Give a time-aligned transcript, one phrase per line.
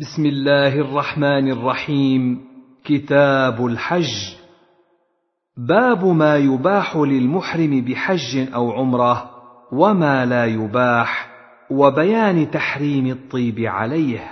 [0.00, 2.40] بسم الله الرحمن الرحيم.
[2.84, 4.34] كتاب الحج.
[5.68, 9.30] باب ما يباح للمحرم بحج أو عمرة
[9.72, 11.28] وما لا يباح
[11.70, 14.30] وبيان تحريم الطيب عليه.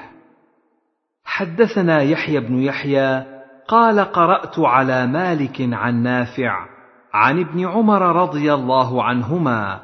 [1.25, 3.25] حدثنا يحيى بن يحيى
[3.69, 6.67] قال قرأت على مالك عن نافع
[7.15, 9.81] عن ابن عمر رضي الله عنهما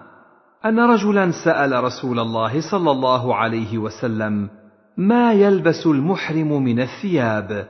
[0.64, 4.63] أن رجلا سأل رسول الله صلى الله عليه وسلم
[4.96, 7.66] ما يلبس المحرم من الثياب.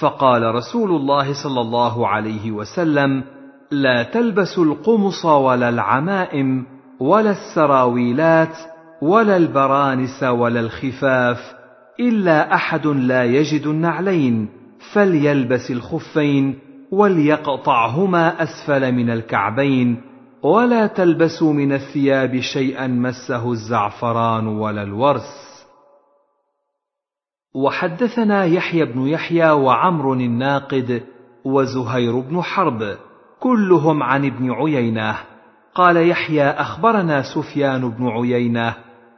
[0.00, 3.24] فقال رسول الله صلى الله عليه وسلم
[3.70, 6.66] لا تلبس القمص ولا العمائم
[7.00, 8.56] ولا السراويلات
[9.02, 11.54] ولا البرانس ولا الخفاف
[12.00, 14.48] إلا أحد لا يجد النعلين
[14.92, 16.58] فليلبس الخفين
[16.92, 20.00] وليقطعهما أسفل من الكعبين
[20.42, 25.49] ولا تلبسوا من الثياب شيئا مسه الزعفران ولا الورس.
[27.54, 31.02] وحدثنا يحيى بن يحيى وعمر الناقد
[31.44, 32.96] وزهير بن حرب
[33.40, 35.16] كلهم عن ابن عيينة.
[35.74, 38.74] قال يحيى أخبرنا سفيان بن عيينة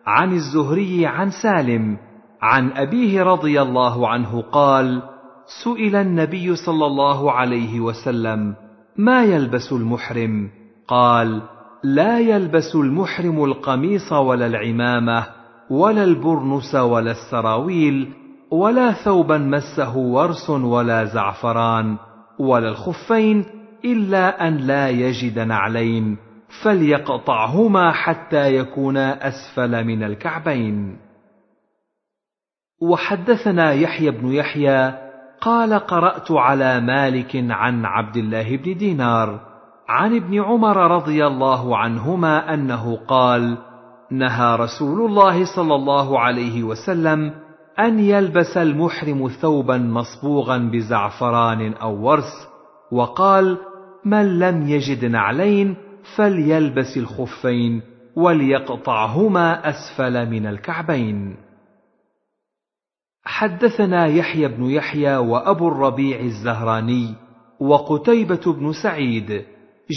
[0.07, 1.97] عن الزهري عن سالم
[2.43, 5.03] عن أبيه رضي الله عنه قال
[5.65, 8.55] سئل النبي صلى الله عليه وسلم
[8.97, 10.51] ما يلبس المحرم؟
[10.89, 11.43] قال
[11.85, 15.27] لا يلبس المحرم القميص ولا العمامة
[15.71, 18.22] ولا البرنس ولا السراويل
[18.53, 21.97] ولا ثوبا مسه ورس ولا زعفران
[22.39, 23.45] ولا الخفين
[23.85, 26.17] إلا أن لا يجد نعلين
[26.63, 30.97] فليقطعهما حتى يكونا أسفل من الكعبين.
[32.83, 34.95] وحدثنا يحيى بن يحيى
[35.41, 39.41] قال قرأت على مالك عن عبد الله بن دينار
[39.89, 43.59] عن ابن عمر رضي الله عنهما أنه قال
[44.11, 47.42] نهى رسول الله صلى الله عليه وسلم
[47.79, 52.49] أن يلبس المحرم ثوبا مصبوغا بزعفران أو ورس
[52.93, 53.59] وقال
[54.05, 55.77] من لم يجد نعلين
[56.17, 57.83] فليلبس الخفين
[58.17, 61.37] وليقطعهما أسفل من الكعبين.
[63.25, 67.15] حدثنا يحيى بن يحيى وأبو الربيع الزهراني
[67.61, 69.45] وقتيبة بن سعيد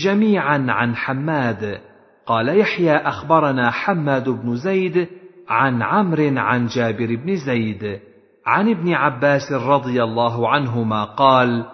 [0.04, 1.82] جميعا عن حماد.
[2.26, 5.08] قال يحيى أخبرنا حماد بن زيد
[5.50, 8.00] عن عمرو عن جابر بن زيد
[8.46, 11.66] عن ابن عباس رضي الله عنهما قال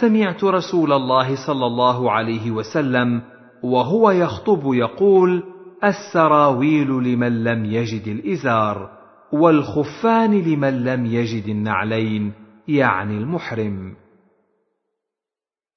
[0.00, 3.22] سمعت رسول الله صلى الله عليه وسلم
[3.62, 5.42] وهو يخطب يقول
[5.84, 8.90] السراويل لمن لم يجد الإزار
[9.32, 12.32] والخفان لمن لم يجد النعلين
[12.68, 13.96] يعني المحرم.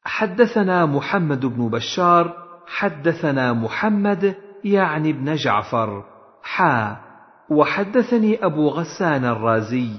[0.04, 2.34] حدثنا محمد بن بشار
[2.68, 6.04] حدثنا محمد يعني ابن جعفر
[6.44, 7.09] حا
[7.50, 9.90] وحدثني أبو غسان الرازي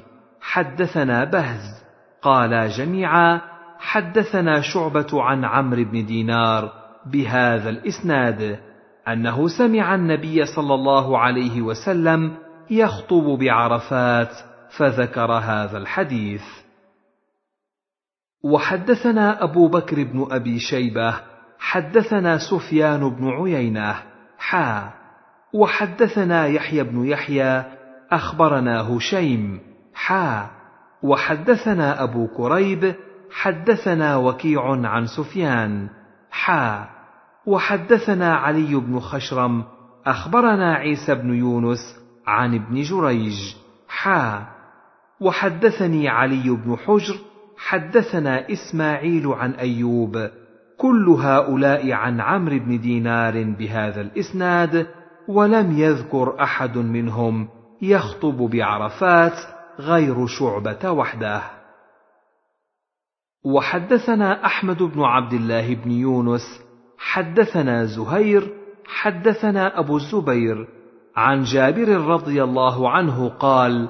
[0.40, 1.82] حدثنا بهز
[2.22, 3.40] قالا جميعا
[3.78, 6.72] حدثنا شعبة عن عمرو بن دينار
[7.06, 8.58] بهذا الإسناد
[9.08, 12.36] أنه سمع النبي صلى الله عليه وسلم
[12.70, 14.32] يخطب بعرفات
[14.76, 16.44] فذكر هذا الحديث.
[18.44, 21.14] وحدثنا أبو بكر بن أبي شيبة
[21.58, 24.02] حدثنا سفيان بن عيينة
[24.38, 24.99] حا
[25.52, 27.64] وحدثنا يحيى بن يحيى
[28.10, 29.60] أخبرنا هشيم
[29.94, 30.50] حا.
[31.02, 32.94] وحدثنا أبو كريب
[33.30, 35.88] حدثنا وكيع عن سفيان
[36.30, 36.88] حا.
[37.46, 39.64] وحدثنا علي بن خشرم
[40.06, 41.96] أخبرنا عيسى بن يونس
[42.26, 43.54] عن ابن جريج
[43.88, 44.46] حا.
[45.20, 47.14] وحدثني علي بن حجر
[47.56, 50.30] حدثنا إسماعيل عن أيوب
[50.78, 54.86] كل هؤلاء عن عمرو بن دينار بهذا الإسناد
[55.30, 57.48] ولم يذكر أحد منهم
[57.82, 59.38] يخطب بعرفات
[59.78, 61.42] غير شعبة وحده.
[63.44, 66.60] وحدثنا أحمد بن عبد الله بن يونس
[66.98, 68.48] حدثنا زهير
[68.86, 70.68] حدثنا أبو الزبير
[71.16, 73.88] عن جابر رضي الله عنه قال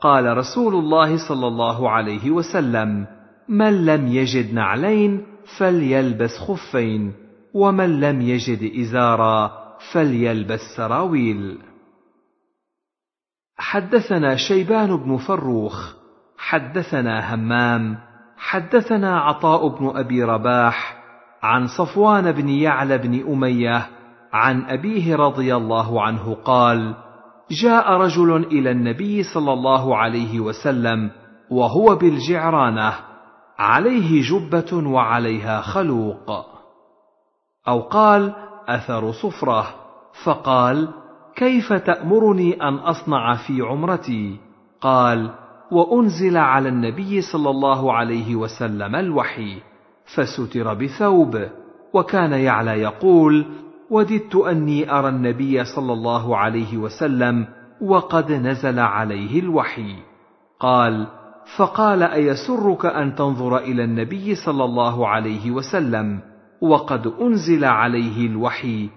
[0.00, 3.06] قال رسول الله صلى الله عليه وسلم
[3.48, 5.26] من لم يجد نعلين
[5.58, 7.12] فليلبس خفين
[7.54, 9.61] ومن لم يجد إزارا
[9.92, 11.58] فليلبس سراويل.
[13.56, 15.94] حدثنا شيبان بن فروخ
[16.38, 17.98] حدثنا همام
[18.36, 21.02] حدثنا عطاء بن أبي رباح
[21.42, 23.86] عن صفوان بن يعلى بن أمية
[24.32, 26.94] عن أبيه رضي الله عنه قال
[27.50, 31.10] جاء رجل إلى النبي صلى الله عليه وسلم
[31.50, 32.94] وهو بالجعرانة
[33.58, 36.46] عليه جبة وعليها خلوق.
[37.68, 38.34] أو قال
[38.76, 39.74] أثر صفرة
[40.24, 40.88] فقال
[41.36, 44.36] كيف تأمرني أن أصنع في عمرتي؟
[44.80, 45.30] قال
[45.70, 49.58] وأنزل على النبي صلى الله عليه وسلم الوحي
[50.14, 51.48] فستر بثوب
[51.92, 53.46] وكان يعلى يقول
[53.90, 57.46] وددت أني أرى النبي صلى الله عليه وسلم
[57.80, 59.96] وقد نزل عليه الوحي.
[60.60, 61.06] قال
[61.56, 66.20] فقال أيسرك أن تنظر إلى النبي صلى الله عليه وسلم؟
[66.62, 68.88] وقد أنزل عليه الوحي.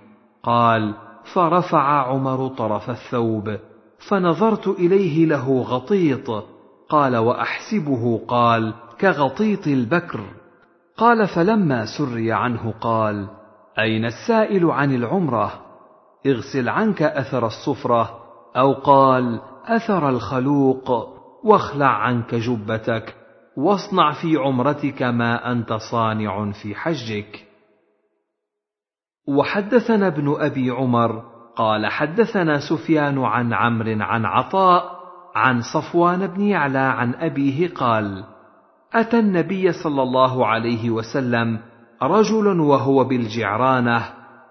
[0.43, 0.93] قال
[1.33, 3.57] فرفع عمر طرف الثوب
[4.09, 6.43] فنظرت إليه له غطيط.
[6.89, 10.19] قال وأحسبه؟ قال كغطيط البكر.
[10.97, 13.27] قال فلما سري عنه قال
[13.79, 15.53] أين السائل عن العمرة؟
[16.25, 18.19] اغسل عنك أثر الصفرة.
[18.57, 21.15] أو قال أثر الخلوق.
[21.43, 23.15] واخلع عنك جبتك.
[23.57, 27.44] واصنع في عمرتك ما أنت صانع في حجك.
[29.27, 31.23] وحدثنا ابن أبي عمر
[31.55, 34.95] قال حدثنا سفيان عن عمرو عن عطاء
[35.35, 38.23] عن صفوان بن يعلى عن أبيه قال
[38.93, 41.59] أتى النبي صلى الله عليه وسلم
[42.03, 44.03] رجل وهو بالجعرانة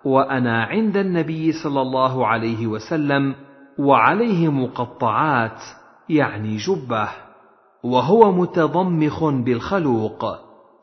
[0.05, 3.35] وأنا عند النبي صلى الله عليه وسلم
[3.79, 5.63] وعليه مقطعات
[6.09, 7.09] يعني جبة
[7.85, 10.25] وهو متضمخ بالخلوق.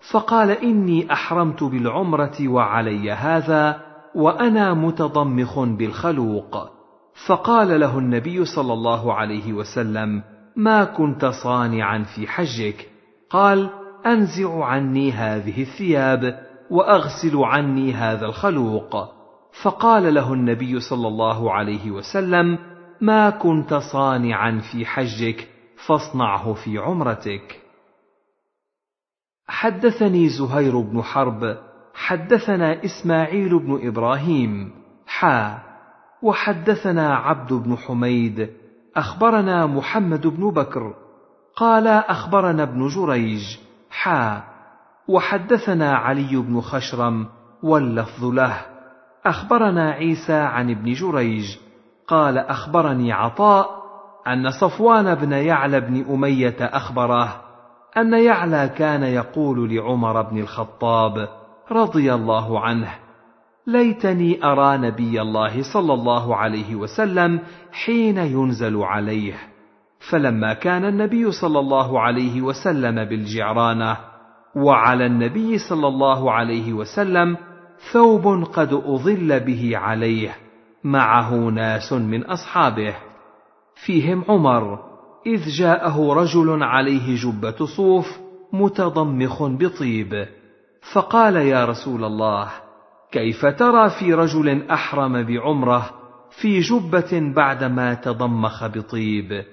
[0.09, 3.81] فقال إني أحرمت بالعمرة وعلي هذا
[4.15, 6.69] وأنا متضمخ بالخلوق.
[7.27, 10.24] فقال له النبي صلى الله عليه وسلم
[10.56, 12.89] ما كنت صانعا في حجك.
[13.30, 13.69] قال
[14.06, 16.39] أنزع عني هذه الثياب
[16.71, 18.95] وأغسل عني هذا الخلوق.
[19.63, 22.57] فقال له النبي صلى الله عليه وسلم
[23.01, 25.47] ما كنت صانعا في حجك
[25.88, 27.60] فاصنعه في عمرتك.
[29.51, 31.57] حدثني زهير بن حرب
[31.94, 34.71] حدثنا إسماعيل بن إبراهيم
[35.07, 35.57] حا
[36.21, 38.50] وحدثنا عبد بن حميد
[38.95, 40.94] أخبرنا محمد بن بكر
[41.56, 43.57] قال أخبرنا ابن جريج
[43.89, 44.44] حا
[45.07, 47.27] وحدثنا علي بن خشرم
[47.63, 48.57] واللفظ له
[49.25, 51.57] أخبرنا عيسى عن ابن جريج
[52.07, 53.81] قال أخبرني عطاء
[54.27, 57.50] أن صفوان بن يعلى بن أمية أخبره
[57.97, 61.29] أن يعلى كان يقول لعمر بن الخطاب
[61.71, 62.95] رضي الله عنه
[63.67, 67.39] ليتني أرى نبي الله صلى الله عليه وسلم
[67.71, 69.33] حين ينزل عليه
[70.09, 73.97] فلما كان النبي صلى الله عليه وسلم بالجعرانة
[74.55, 77.37] وعلى النبي صلى الله عليه وسلم
[77.91, 80.35] ثوب قد أظل به عليه
[80.83, 82.95] معه ناس من أصحابه
[83.75, 84.90] فيهم عمر
[85.25, 88.19] إذ جاءه رجل عليه جبة صوف
[88.53, 90.27] متضمخ بطيب
[90.94, 92.50] فقال يا رسول الله
[93.12, 95.89] كيف ترى في رجل أحرم بعمرة
[96.41, 99.44] في جبة بعدما تضمخ بطيب؟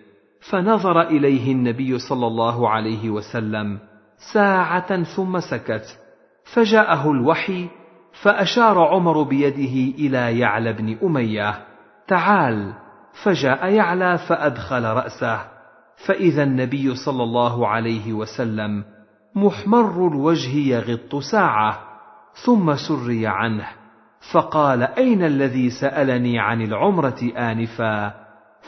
[0.41, 3.79] فنظر إليه النبي صلى الله عليه وسلم
[4.33, 5.99] ساعة ثم سكت
[6.55, 7.69] فجاءه الوحي
[8.23, 11.55] فأشار عمر بيده إلى يعلى بن أمية
[12.09, 12.73] تعال
[13.25, 15.58] فجاء يعلى فأدخل رأسه.
[16.07, 18.85] فإذا النبي صلى الله عليه وسلم
[19.35, 21.79] محمر الوجه يغط ساعة
[22.45, 23.67] ثم سري عنه
[24.33, 28.15] فقال أين الذي سألني عن العمرة آنفا؟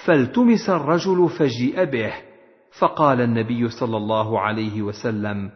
[0.05, 2.12] فالتمس الرجل فجيء به
[2.79, 5.50] فقال النبي صلى الله عليه وسلم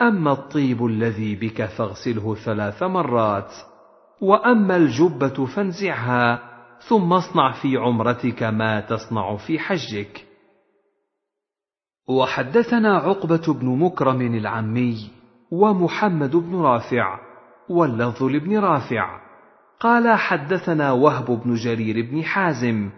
[0.00, 3.52] أما الطيب الذي بك فاغسله ثلاث مرات
[4.20, 6.42] وأما الجبة فانزعها
[6.88, 10.29] ثم اصنع في عمرتك ما تصنع في حجك.
[12.10, 15.10] وحدثنا عقبة بن مكرم العمي
[15.50, 17.18] ومحمد بن رافع
[17.68, 19.20] واللفظ لابن رافع.
[19.80, 22.90] قال حدثنا وهب بن جرير بن حازم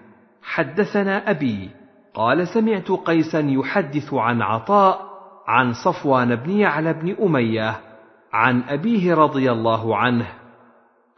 [0.43, 1.71] حدثنا أبي
[2.15, 5.01] قال سمعت قيسا يحدث عن عطاء
[5.47, 7.81] عن صفوان بن يعلى بن أمية
[8.33, 10.27] عن أبيه رضي الله عنه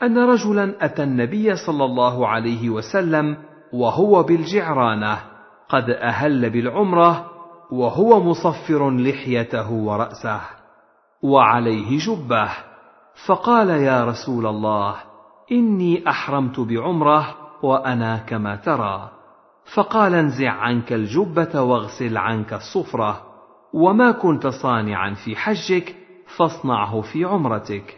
[0.03, 3.37] أن رجلا أتى النبي صلى الله عليه وسلم
[3.73, 5.19] وهو بالجعرانة
[5.69, 7.34] قد أهل بالعمرة
[7.79, 10.41] وهو مصفر لحيته ورأسه
[11.23, 12.51] وعليه جبه.
[13.27, 14.97] فقال يا رسول الله
[15.53, 19.11] إني أحرمت بعمرة وأنا كما ترى.
[19.75, 23.23] فقال انزع عنك الجبة واغسل عنك الصفرة
[23.73, 25.97] وما كنت صانعا في حجك
[26.37, 27.97] فاصنعه في عمرتك.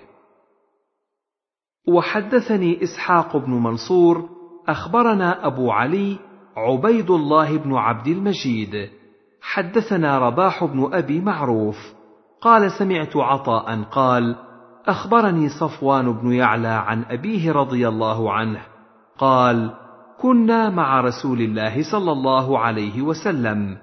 [1.88, 4.28] وحدثني إسحاق بن منصور
[4.68, 6.18] أخبرنا أبو علي
[6.56, 8.90] عبيد الله بن عبد المجيد
[9.53, 11.76] حدثنا رباح بن أبي معروف
[12.41, 14.37] قال سمعت عطاء قال
[14.87, 18.61] أخبرني صفوان بن يعلى عن أبيه رضي الله عنه
[19.19, 19.71] قال
[20.21, 23.79] كنا مع رسول الله صلى الله عليه وسلم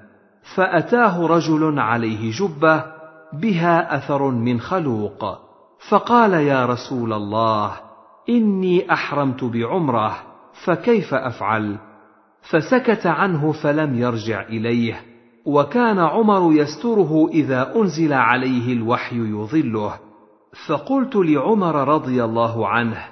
[0.55, 2.83] فأتاه رجل عليه جبة
[3.33, 5.25] بها أثر من خلوق
[5.89, 7.71] فقال يا رسول الله
[8.29, 10.15] إني أحرمت بعمرة
[10.65, 11.77] فكيف أفعل؟
[12.41, 15.12] فسكت عنه فلم يرجع إليه.
[15.45, 19.93] وكان عمر يستره إذا أنزل عليه الوحي يظله.
[20.67, 23.05] فقلت لعمر رضي الله عنه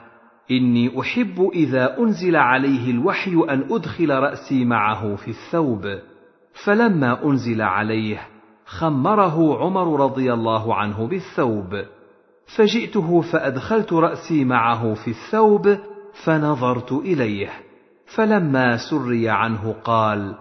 [0.51, 5.99] إني أحب إذا أنزل عليه الوحي أن أدخل رأسي معه في الثوب.
[6.65, 8.27] فلما أنزل عليه
[8.65, 11.83] خمره عمر رضي الله عنه بالثوب.
[12.57, 15.77] فجئته فأدخلت رأسي معه في الثوب
[16.23, 17.49] فنظرت إليه.
[18.15, 20.35] فلما سري عنه قال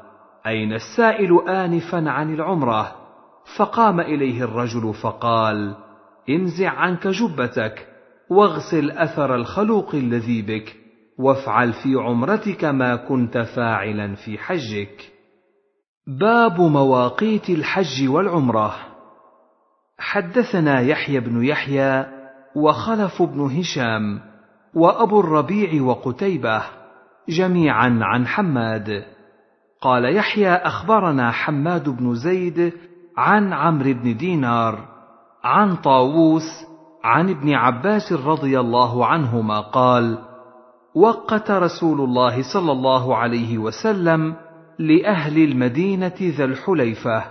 [0.46, 2.96] أين السائل انفا عن العمرة؟
[3.58, 5.76] فقام إليه الرجل فقال
[6.28, 7.86] انزع عنك جبتك
[8.30, 10.76] واغسل أثر الخلوق الذي بك
[11.18, 15.12] وافعل في عمرتك ما كنت فاعلا في حجك.
[16.06, 18.74] باب مواقيت الحج والعمرة.
[19.98, 22.06] حدثنا يحيى بن يحيى
[22.56, 24.20] وخلف بن هشام
[24.74, 26.62] وأبو الربيع وقتيبة
[27.28, 29.04] جميعا عن حماد.
[29.80, 32.72] قال يحيى أخبرنا حماد بن زيد
[33.16, 34.78] عن عمرو بن دينار
[35.44, 36.66] عن طاووس
[37.04, 40.18] عن ابن عباس رضي الله عنهما قال
[40.94, 44.34] وقت رسول الله صلى الله عليه وسلم
[44.78, 47.24] لأهل المدينة ذا الحليفة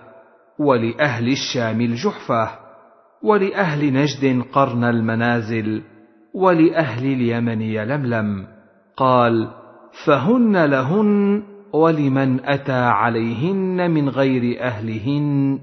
[0.59, 2.49] ولأهل الشام الجحفة
[3.23, 5.83] ولأهل نجد قرن المنازل
[6.33, 8.47] ولأهل اليمن يلملم.
[8.97, 9.47] قال
[10.05, 15.59] فهن لهن ولمن أتى عليهن من غير أهلهن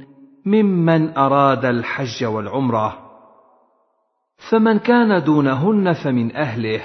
[0.46, 2.98] ممن أراد الحج والعمرة.
[4.50, 6.82] فمن كان دونهن فمن أهله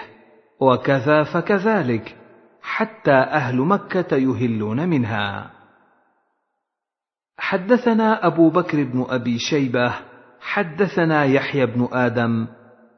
[0.60, 2.16] وكذا فكذلك
[2.62, 5.52] حتى أهل مكة يهلون منها.
[7.38, 9.94] حدثنا أبو بكر بن أبي شيبة
[10.42, 12.48] حدثنا يحيى بن آدم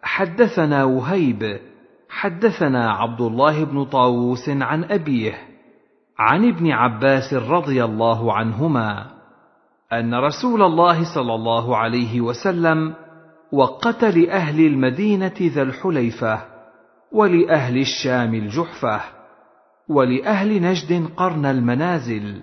[0.02, 1.60] حدثنا وهيب
[2.10, 5.53] حدثنا عبد الله بن طاووس عن أبيه.
[6.20, 9.06] عن ابن عباس رضي الله عنهما
[9.94, 12.94] أن رسول الله صلى الله عليه وسلم
[13.52, 16.40] وقت لاهل المدينة ذا الحليفة
[17.12, 19.02] ولأهل الشام الجحفة
[19.90, 22.42] ولأهل نجد قرن المنازل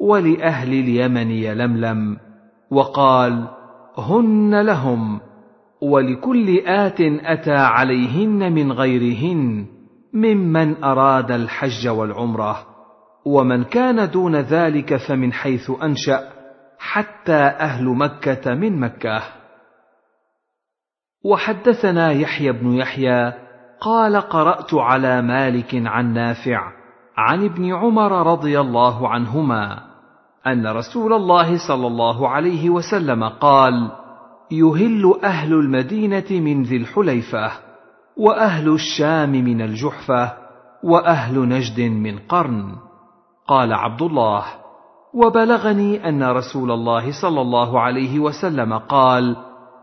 [0.00, 2.16] ولأهل اليمن يلملم
[2.70, 3.48] وقال
[3.98, 5.20] هن لهم
[5.82, 9.66] ولكل آت أتى عليهن من غيرهن
[10.12, 12.71] ممن أراد الحج والعمرة
[13.24, 16.32] ومن كان دون ذلك فمن حيث أنشأ
[16.78, 19.22] حتى أهل مكة من مكة.
[21.24, 23.32] وحدثنا يحيى بن يحيى
[23.80, 26.72] قال قرأت على مالك عن نافع
[27.16, 29.78] عن ابن عمر رضي الله عنهما
[30.46, 33.90] أن رسول الله صلى الله عليه وسلم قال
[34.50, 37.52] يهل أهل المدينة من ذي الحليفة
[38.16, 40.32] وأهل الشام من الجحفة
[40.84, 42.76] وأهل نجد من قرن.
[43.46, 44.44] قال عبد الله
[45.14, 49.36] وبلغني أن رسول الله صلى الله عليه وسلم قال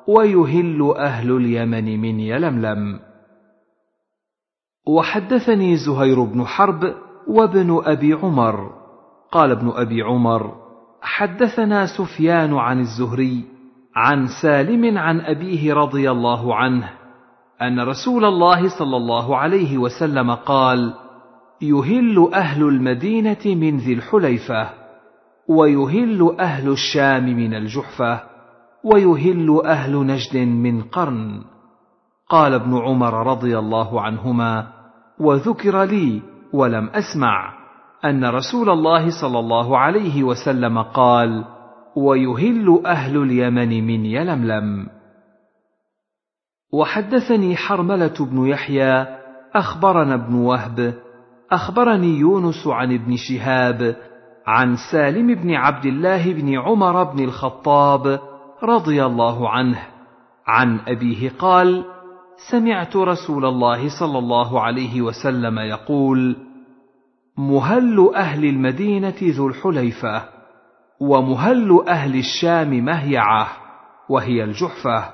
[0.08, 3.00] ويهل أهل اليمن من يلملم.
[4.88, 6.94] وحدثني زهير بن حرب
[7.28, 8.80] وابن أبي عمر.
[9.32, 10.56] قال ابن أبي عمر
[11.02, 13.44] حدثنا سفيان عن الزهري
[13.96, 16.90] عن سالم عن أبيه رضي الله عنه
[17.62, 20.94] أن رسول الله صلى الله عليه وسلم قال
[21.62, 24.70] يهل أهل المدينة من ذي الحليفة
[25.48, 28.24] ويهل أهل الشام من الجحفة
[28.84, 31.42] ويهل أهل نجد من قرن.
[32.30, 34.68] قال ابن عمر رضي الله عنهما
[35.20, 36.22] وذكر لي
[36.54, 37.54] ولم أسمع
[38.06, 41.46] أن رسول الله صلى الله عليه وسلم قال
[41.96, 44.88] ويهل أهل اليمن من يلملم.
[46.74, 49.08] وحدثني حرملة بن يحيى
[49.56, 50.94] أخبرنا ابن وهب
[51.52, 53.96] أخبرني يونس عن ابن شهاب
[54.48, 58.20] عن سالم بن عبد الله بن عمر بن الخطاب
[58.64, 59.80] رضي الله عنه.
[60.48, 61.86] عن أبيه قال
[62.52, 66.36] سمعت رسول الله صلى الله عليه وسلم يقول
[67.38, 70.24] مهل أهل المدينة ذو الحليفة
[71.02, 73.48] ومهل أهل الشام مهيعة
[74.10, 75.10] وهي الجحفة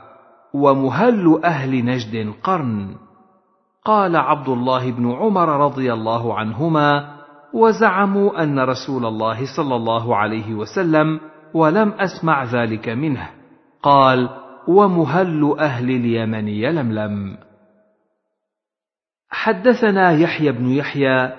[0.53, 2.95] ومهل أهل نجد قرن.
[3.85, 7.15] قال عبد الله بن عمر رضي الله عنهما
[7.53, 11.19] وزعموا أن رسول الله صلى الله عليه وسلم
[11.53, 13.29] ولم أسمع ذلك منه.
[13.83, 14.29] قال
[14.67, 17.37] ومهل أهل اليمن يلملم.
[19.29, 21.33] حدثنا يحيى بن يحيى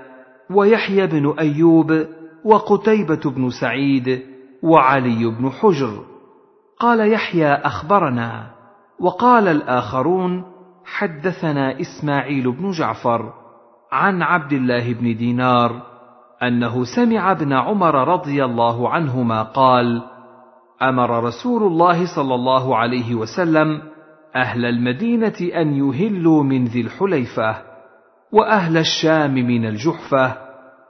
[0.50, 2.07] ويحيى بن أيوب
[2.45, 4.23] وقتيبة بن سعيد
[4.62, 6.05] وعلي بن حجر.
[6.81, 8.50] قال يحيى أخبرنا
[9.00, 10.56] وقال الآخرون
[10.87, 13.33] حدثنا إسماعيل بن جعفر
[13.93, 15.83] عن عبد الله بن دينار
[16.43, 20.02] أنه سمع ابن عمر رضي الله عنهما قال
[20.83, 23.83] أمر رسول الله صلى الله عليه وسلم
[24.37, 27.57] أهل المدينة أن يهلوا من ذي الحليفة
[28.33, 30.37] وأهل الشام من الجحفة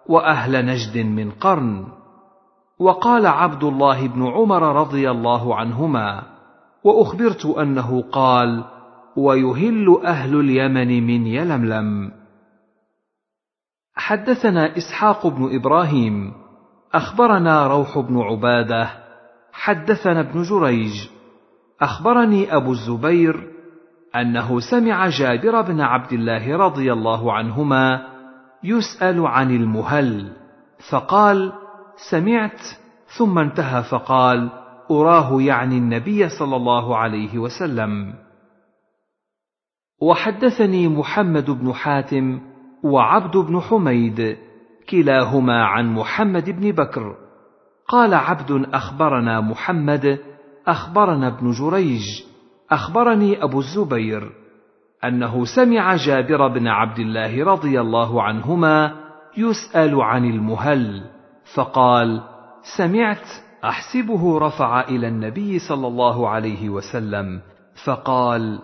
[0.09, 1.87] وأهل نجد من قرن.
[2.79, 6.23] وقال عبد الله بن عمر رضي الله عنهما
[6.85, 8.65] وأخبرت أنه قال
[9.17, 12.13] ويهل أهل اليمن من يلملم.
[13.95, 16.33] حدثنا إسحاق بن إبراهيم
[16.95, 18.91] أخبرنا روح بن عبادة
[19.53, 21.09] حدثنا ابن جريج.
[21.81, 23.51] أخبرني أبو الزبير
[24.17, 28.07] أنه سمع جابر بن عبد الله رضي الله عنهما
[28.65, 30.33] يسأل عن المهل
[30.91, 31.53] فقال
[32.11, 32.61] سمعت.
[33.19, 34.51] ثم انتهى فقال
[34.91, 38.26] أراه يعني النبي صلى الله عليه وسلم.
[40.01, 42.41] وحدثني محمد بن حاتم
[42.85, 44.37] وعبد بن حميد
[44.91, 47.17] كلاهما عن محمد بن بكر.
[47.89, 50.19] قال عبد أخبرنا محمد
[50.67, 52.03] أخبرنا ابن جريج
[52.71, 54.33] أخبرني أبو الزبير
[55.05, 58.93] أنه سمع جابر بن عبد الله رضي الله عنهما
[59.37, 61.05] يسأل عن المهل
[61.55, 62.23] فقال
[62.77, 63.27] سمعت
[63.65, 67.41] أحسبه رفع إلى النبي صلى الله عليه وسلم.
[67.85, 68.59] فقال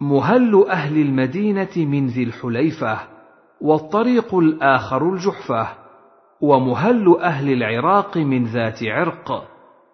[0.00, 2.98] مهل أهل المدينة من ذي الحليفة
[3.60, 5.68] والطريق الآخر الجحفة
[6.40, 9.48] ومهل أهل العراق من ذات عرق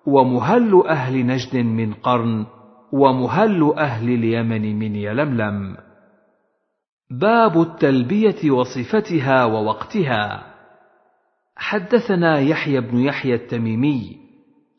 [0.07, 2.47] ومهل أهل نجد من قرن
[2.93, 5.77] ومهل أهل اليمن من يلملم.
[7.11, 10.57] باب التلبية وصفتها ووقتها.
[11.57, 14.17] حدثنا يحيى بن يحيى التميمي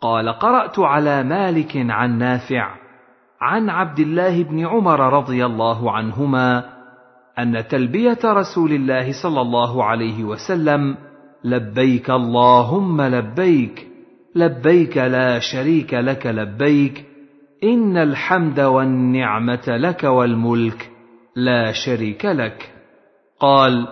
[0.02, 2.87] قال قرأت على مالك عن نافع
[3.42, 6.64] عن عبد الله بن عمر رضي الله عنهما
[7.40, 10.96] أن تلبية رسول الله صلى الله عليه وسلم
[11.44, 13.88] لبيك اللهم لبيك
[14.36, 17.06] لبيك لا شريك لك لبيك
[17.64, 20.90] إن الحمد والنعمة لك والملك
[21.36, 22.72] لا شريك لك.
[23.40, 23.88] قال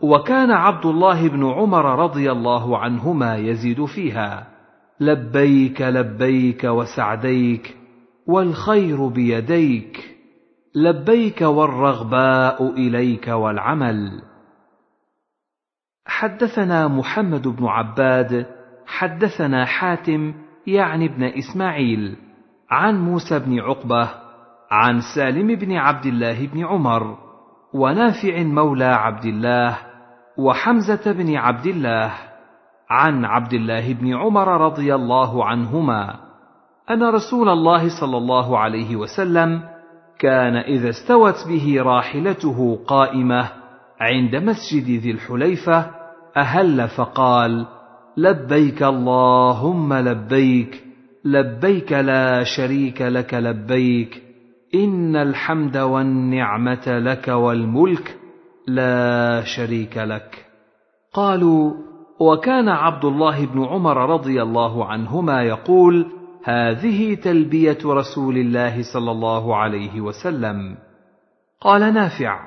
[0.00, 4.46] وكان عبد الله بن عمر رضي الله عنهما يزيد فيها
[5.00, 7.75] لبيك لبيك وسعديك
[8.26, 10.16] والخير بيديك
[10.74, 14.22] لبيك والرغباء إليك والعمل.
[16.06, 18.46] حدثنا محمد بن عباد
[18.86, 20.34] حدثنا حاتم
[20.66, 22.16] يعني ابن إسماعيل
[22.70, 24.10] عن موسى بن عقبة
[24.70, 27.18] عن سالم بن عبد الله بن عمر
[27.74, 29.78] ونافع مولى عبد الله
[30.38, 32.12] وحمزة بن عبد الله
[32.90, 36.25] عن عبد الله بن عمر رضي الله عنهما.
[36.90, 39.62] أن رسول الله صلى الله عليه وسلم
[40.18, 43.48] كان إذا استوت به راحلته قائمة
[44.00, 45.90] عند مسجد ذي الحليفة
[46.36, 47.66] أهل فقال
[48.16, 50.82] لبيك اللهم لبيك
[51.24, 54.22] لبيك لا شريك لك لبيك
[54.74, 58.16] إن الحمد والنعمة لك والملك
[58.68, 60.46] لا شريك لك.
[61.14, 61.72] قالوا
[62.20, 66.06] وكان عبد الله بن عمر رضي الله عنهما يقول
[66.48, 70.76] هذه تلبية رسول الله صلى الله عليه وسلم.
[71.60, 72.40] قال نافع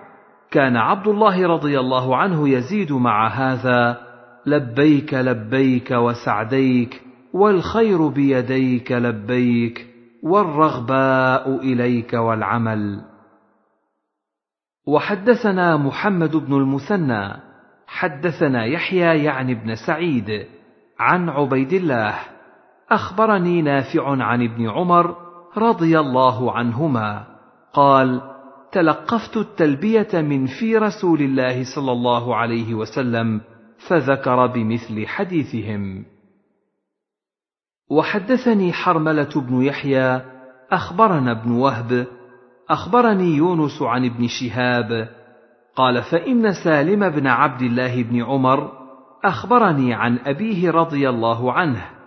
[0.51, 3.97] كان عبد الله رضي الله عنه يزيد مع هذا
[4.45, 7.01] لبيك لبيك وسعديك
[7.33, 9.87] والخير بيديك لبيك
[10.23, 13.01] والرغباء إليك والعمل.
[14.87, 17.33] وحدثنا محمد بن المثنى
[17.87, 20.45] حدثنا يحيى يعني ابن سعيد
[20.99, 22.38] عن عبيد الله
[22.91, 25.15] أخبرني نافع عن ابن عمر
[25.57, 27.25] رضي الله عنهما.
[27.73, 28.21] قال
[28.71, 33.41] تلقفت التلبية من في رسول الله صلى الله عليه وسلم
[33.87, 36.05] فذكر بمثل حديثهم.
[37.91, 40.21] وحدثني حرملة بن يحيى
[40.71, 42.07] أخبرنا ابن وهب
[42.69, 45.09] أخبرني يونس عن ابن شهاب.
[45.75, 48.71] قال فإن سالم بن عبد الله بن عمر
[49.23, 51.98] أخبرني عن أبيه رضي الله عنه.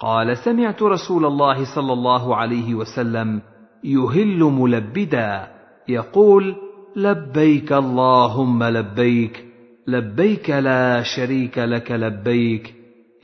[0.00, 3.40] قال سمعت رسول الله صلى الله عليه وسلم
[3.84, 5.48] يهل ملبدا
[5.88, 6.56] يقول
[6.96, 9.44] لبيك اللهم لبيك
[9.88, 12.74] لبيك لا شريك لك لبيك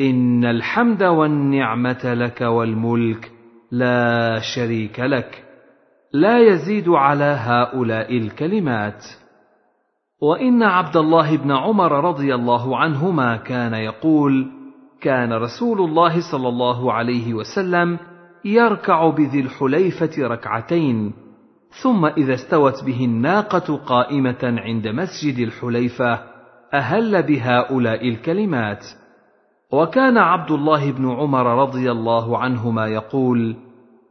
[0.00, 3.32] إن الحمد والنعمة لك والملك
[3.72, 5.44] لا شريك لك
[6.12, 9.04] لا يزيد على هؤلاء الكلمات.
[10.22, 14.46] وإن عبد الله بن عمر رضي الله عنهما كان يقول
[15.00, 17.98] كان رسول الله صلى الله عليه وسلم
[18.44, 21.12] يركع بذي الحليفة ركعتين
[21.82, 26.20] ثم إذا استوت به الناقة قائمة عند مسجد الحليفة
[26.74, 28.84] أهل بهؤلاء الكلمات.
[29.72, 33.56] وكان عبد الله بن عمر رضي الله عنهما يقول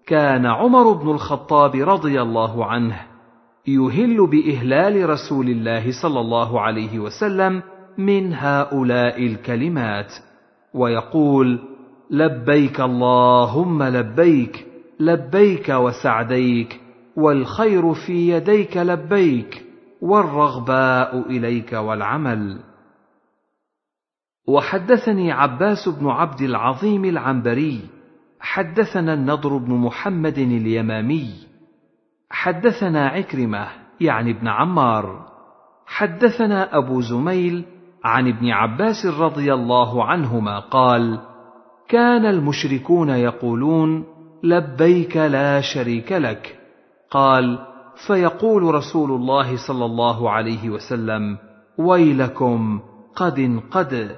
[0.08, 3.02] كان عمر بن الخطاب رضي الله عنه
[3.68, 7.64] يهل بإهلال رسول الله صلى الله عليه وسلم
[7.98, 10.29] من هؤلاء الكلمات.
[10.74, 11.60] ويقول
[12.10, 14.66] لبيك اللهم لبيك
[15.00, 16.82] لبيك وسعديك
[17.16, 19.66] والخير في يديك لبيك
[20.02, 22.60] والرغباء إليك والعمل.
[24.48, 27.82] وحدثني عباس بن عبد العظيم العنبري
[28.40, 31.34] حدثنا النضر بن محمد اليمامي
[32.30, 33.68] حدثنا عكرمة
[34.02, 35.30] يعني ابن عمار
[35.86, 37.66] حدثنا أبو زميل
[38.04, 41.20] عن ابن عباس رضي الله عنهما قال
[41.90, 44.06] كان المشركون يقولون
[44.44, 46.60] لبيك لا شريك لك
[47.12, 47.60] قال
[48.08, 51.38] فيقول رسول الله صلى الله عليه وسلم
[51.78, 52.80] ويلكم
[53.16, 54.16] قد قد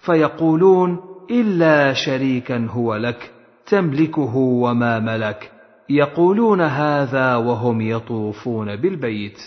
[0.00, 3.30] فيقولون إلا شريكا هو لك
[3.66, 5.52] تملكه وما ملك
[5.90, 9.38] يقولون هذا وهم يطوفون بالبيت.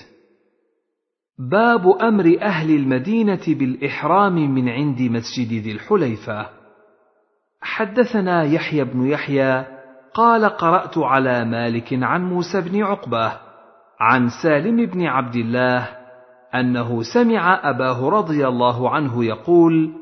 [1.40, 6.50] باب أمر أهل المدينة بالإحرام من عند مسجد ذي الحليفة.
[7.62, 9.66] حدثنا يحيى بن يحيى
[10.14, 13.32] قال قرأت على مالك عن موسى بن عقبة
[14.00, 15.88] عن سالم بن عبد الله
[16.56, 19.94] أنه سمع أباه رضي الله عنه يقول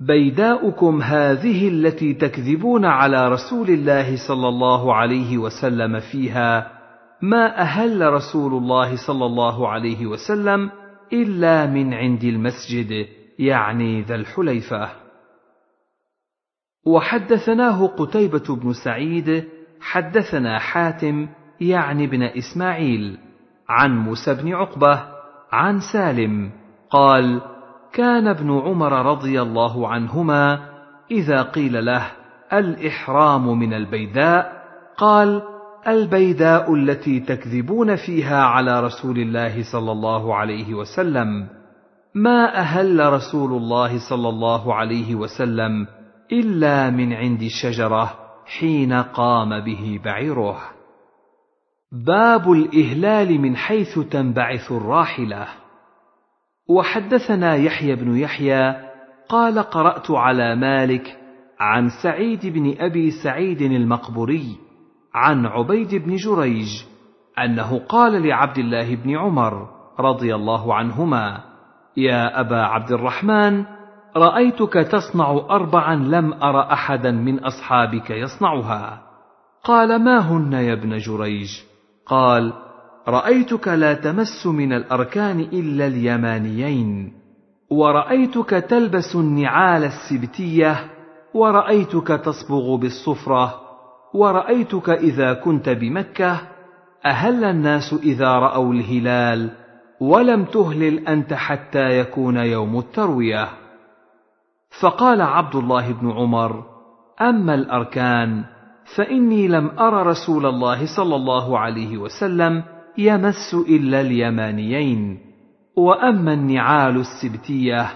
[0.00, 6.73] بيداؤكم هذه التي تكذبون على رسول الله صلى الله عليه وسلم فيها
[7.30, 10.70] ما أهل رسول الله صلى الله عليه وسلم
[11.12, 13.06] إلا من عند المسجد
[13.38, 14.88] يعني ذا الحليفة.
[16.86, 19.44] وحدثناه قتيبة بن سعيد
[19.80, 21.28] حدثنا حاتم
[21.60, 23.18] يعني بن إسماعيل
[23.68, 25.02] عن موسى بن عقبة
[25.52, 26.50] عن سالم
[26.90, 27.40] قال
[27.92, 30.60] كان ابن عمر رضي الله عنهما
[31.10, 32.10] إذا قيل له
[32.52, 34.64] الإحرام من البيداء
[34.96, 35.53] قال
[35.88, 41.46] البيداء التي تكذبون فيها على رسول الله صلى الله عليه وسلم.
[42.14, 45.86] ما أهل رسول الله صلى الله عليه وسلم
[46.32, 48.14] إلا من عند الشجرة
[48.58, 50.58] حين قام به بعيره.
[52.06, 55.46] باب الإهلال من حيث تنبعث الراحلة.
[56.68, 58.74] وحدثنا يحيى بن يحيى
[59.28, 61.18] قال قرأت على مالك
[61.60, 64.63] عن سعيد بن أبي سعيد المقبوري
[65.14, 66.68] عن عبيد بن جريج
[67.38, 69.68] أنه قال لعبد الله بن عمر
[70.00, 71.40] رضي الله عنهما
[71.96, 73.64] يا أبا عبد الرحمن
[74.16, 79.02] رأيتك تصنع أربعا لم أر أحدا من أصحابك يصنعها.
[79.64, 81.48] قال ما هن يا ابن جريج؟
[82.06, 82.52] قال
[83.08, 87.12] رأيتك لا تمس من الأركان إلا اليمانيين
[87.70, 90.90] ورأيتك تلبس النعال السبتية
[91.34, 93.63] ورأيتك تصبغ بالصفرة
[94.14, 96.40] ورأيتك إذا كنت بمكة
[97.04, 99.50] أهل الناس إذا رأوا الهلال
[100.00, 103.48] ولم تهلل أنت حتى يكون يوم التروية.
[104.80, 106.64] فقال عبد الله بن عمر
[107.20, 108.44] أما الأركان
[108.96, 112.62] فإني لم أر رسول الله صلى الله عليه وسلم
[112.98, 115.18] يمس إلا اليمانيين.
[115.76, 117.90] وأما النعال السبتية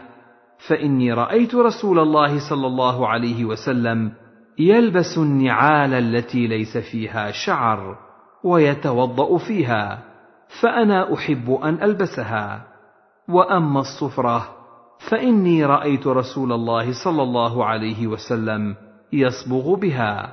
[0.68, 4.12] فإني رأيت رسول الله صلى الله عليه وسلم
[4.58, 7.98] يلبس النعال التي ليس فيها شعر
[8.44, 10.02] ويتوضأ فيها
[10.60, 12.64] فأنا أحب أن ألبسها.
[13.28, 14.48] وأما الصفرة
[15.10, 18.76] فإني رأيت رسول الله صلى الله عليه وسلم
[19.12, 20.32] يصبغ بها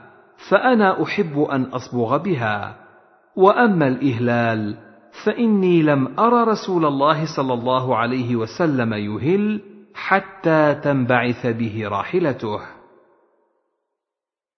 [0.49, 2.75] فأنا أحب أن أصبغ بها.
[3.35, 4.77] وأما الإهلال
[5.25, 9.61] فإني لم أر رسول الله صلى الله عليه وسلم يهل
[9.95, 12.74] حتى تنبعث به راحلته.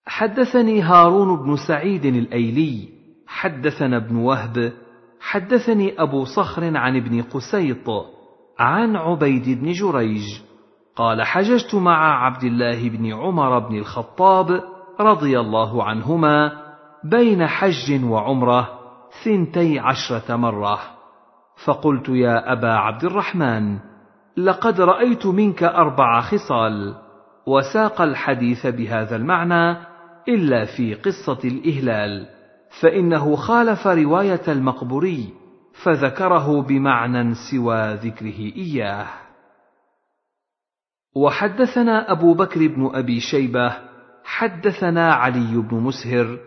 [0.08, 2.90] حدثني هارون بن سعيد الأيلي
[3.28, 4.74] حدثنا ابن وهب
[5.22, 7.90] حدثني أبو صخر عن ابن قسيط
[8.60, 10.24] عن عبيد بن جريج
[10.96, 14.64] قال حججت مع عبد الله بن عمر بن الخطاب
[15.00, 16.52] رضي الله عنهما
[17.04, 18.70] بين حج وعمرة
[19.24, 20.80] ثنتي عشرة مرة
[21.66, 23.78] فقلت يا أبا عبد الرحمن
[24.38, 26.96] لقد رأيت منك أربع خصال
[27.48, 29.87] وساق الحديث بهذا المعنى
[30.28, 32.28] إلا في قصة الإهلال
[32.82, 35.34] فإنه خالف رواية المقبوري
[35.84, 39.08] فذكره بمعنى سوى ذكره إياه.
[41.16, 43.74] وحدثنا أبو بكر بن أبي شيبة
[44.24, 46.40] حدثنا علي بن مسهر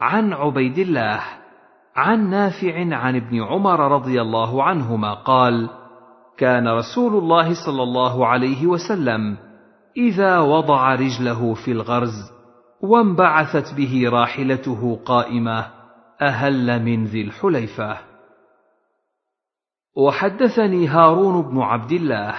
[0.00, 1.20] عن عبيد الله
[1.96, 5.70] عن نافع عن ابن عمر رضي الله عنهما قال
[6.36, 9.36] كان رسول الله صلى الله عليه وسلم
[9.96, 12.37] إذا وضع رجله في الغرز
[12.82, 15.66] وانبعثت به راحلته قائمة
[16.22, 17.98] أهل من ذي الحليفة.
[19.96, 22.34] وحدثني هارون بن عبد الله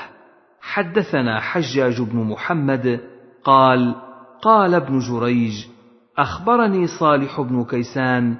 [0.62, 3.00] حدثنا حجاج بن محمد
[3.44, 3.96] قال
[4.42, 5.66] قال ابن جريج
[6.18, 8.36] أخبرني صالح بن كيسان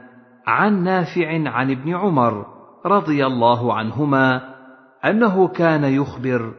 [0.48, 2.46] عن نافع عن ابن عمر
[2.86, 4.56] رضي الله عنهما
[5.06, 6.54] أنه كان يخبر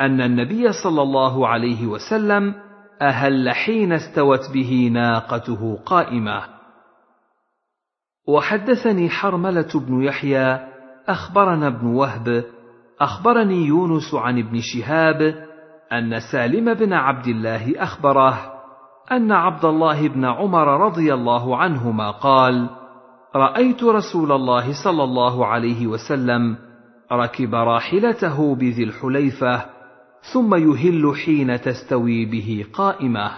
[0.00, 2.54] أن النبي صلى الله عليه وسلم
[3.02, 6.42] أهل حين استوت به ناقته قائمة.
[8.28, 10.58] وحدثني حرملة بن يحيى
[11.08, 12.44] أخبرنا ابن وهب
[13.00, 15.46] أخبرني يونس عن ابن شهاب
[15.92, 18.52] أن سالم بن عبد الله أخبره
[19.12, 22.70] أن عبد الله بن عمر رضي الله عنهما قال
[23.36, 26.56] رأيت رسول الله صلى الله عليه وسلم
[27.12, 29.75] ركب راحلته بذي الحليفة
[30.32, 33.30] ثم يهل حين تستوي به قائمة.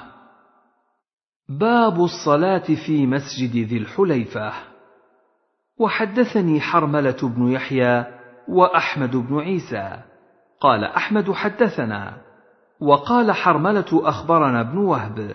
[1.49, 4.53] باب الصلاة في مسجد ذي الحليفة.
[5.79, 8.05] وحدثني حرملة بن يحيى
[8.49, 10.03] وأحمد بن عيسى.
[10.61, 12.17] قال أحمد حدثنا.
[12.81, 15.35] وقال حرملة أخبرنا ابن وهب.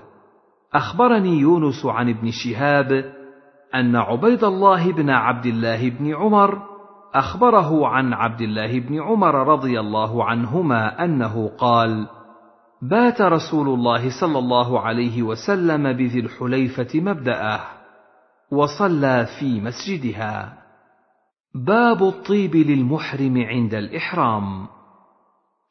[0.73, 3.13] أخبرني يونس عن ابن شهاب
[3.75, 6.72] أن عبيد الله بن عبد الله بن عمر
[7.13, 12.07] أخبره عن عبد الله بن عمر رضي الله عنهما أنه قال
[12.81, 17.59] بات رسول الله صلى الله عليه وسلم بذي الحليفة مبدأه
[18.51, 20.53] وصلى في مسجدها.
[21.55, 24.67] باب الطيب للمحرم عند الإحرام.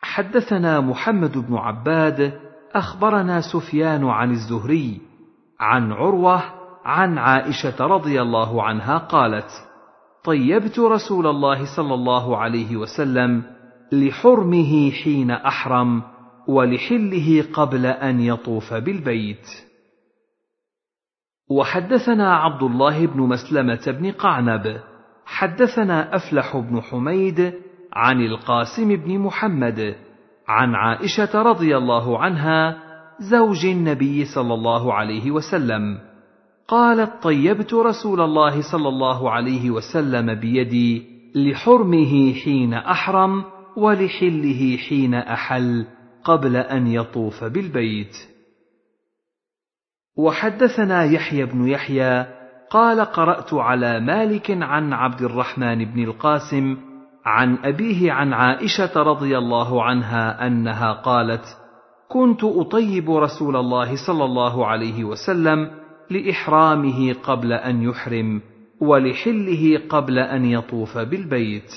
[0.03, 2.41] حدثنا محمد بن عباد
[2.75, 5.01] أخبرنا سفيان عن الزهري
[5.61, 6.43] عن عروة
[6.85, 9.51] عن عائشة رضي الله عنها قالت
[10.25, 13.43] طيبت رسول الله صلى الله عليه وسلم
[13.93, 16.03] لحرمه حين أحرم
[16.49, 19.47] ولحله قبل أن يطوف بالبيت.
[21.51, 24.81] وحدثنا عبد الله بن مسلمة بن قعنب
[25.27, 27.55] حدثنا أفلح بن حميد
[27.93, 29.97] عن القاسم بن محمد
[30.49, 32.83] عن عائشة رضي الله عنها
[33.21, 36.12] زوج النبي صلى الله عليه وسلم.
[36.73, 41.03] قالت طيبت رسول الله صلى الله عليه وسلم بيدي
[41.35, 43.45] لحرمه حين أحرم
[43.77, 45.87] ولحله حين أحل
[46.25, 48.17] قبل أن يطوف بالبيت.
[50.17, 52.27] وحدثنا يحيى بن يحيى
[52.71, 56.77] قال قرأت على مالك عن عبد الرحمن بن القاسم
[57.25, 61.45] عن أبيه عن عائشة رضي الله عنها أنها قالت
[62.09, 68.41] كنت أطيب رسول الله صلى الله عليه وسلم لإحرامه قبل أن يحرم
[68.81, 71.71] ولحله قبل أن يطوف بالبيت.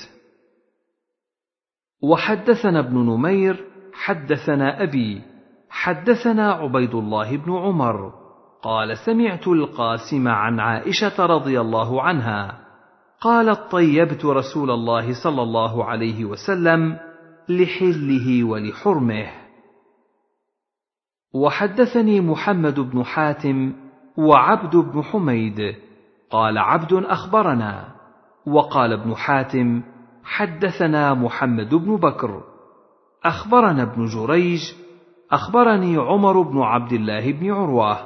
[2.02, 5.22] وحدثنا ابن نمير حدثنا أبي
[5.70, 8.12] حدثنا عبيد الله بن عمر
[8.62, 12.66] قال سمعت القاسم عن عائشة رضي الله عنها
[13.20, 16.98] قالت طيبت رسول الله صلى الله عليه وسلم
[17.48, 19.30] لحله ولحرمه.
[21.34, 23.72] وحدثني محمد بن حاتم
[24.18, 25.74] وعبد بن حميد
[26.30, 27.88] قال عبد أخبرنا
[28.46, 29.82] وقال ابن حاتم
[30.24, 32.42] حدثنا محمد بن بكر
[33.24, 34.60] أخبرنا ابن جريج
[35.30, 37.98] أخبرني عمر بن عبد الله بن عروة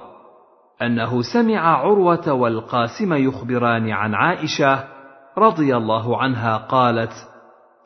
[0.82, 4.84] أنه سمع عروة والقاسم يخبران عن عائشة
[5.38, 7.12] رضي الله عنها قالت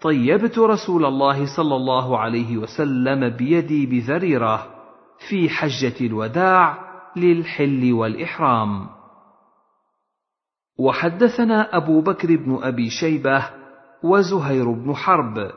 [0.03, 4.67] طيبت رسول الله صلى الله عليه وسلم بيدي بذريرة
[5.29, 6.84] في حجة الوداع
[7.17, 8.87] للحل والإحرام.
[10.79, 13.45] وحدثنا أبو بكر بن أبي شيبة
[14.03, 15.51] وزهير بن حرب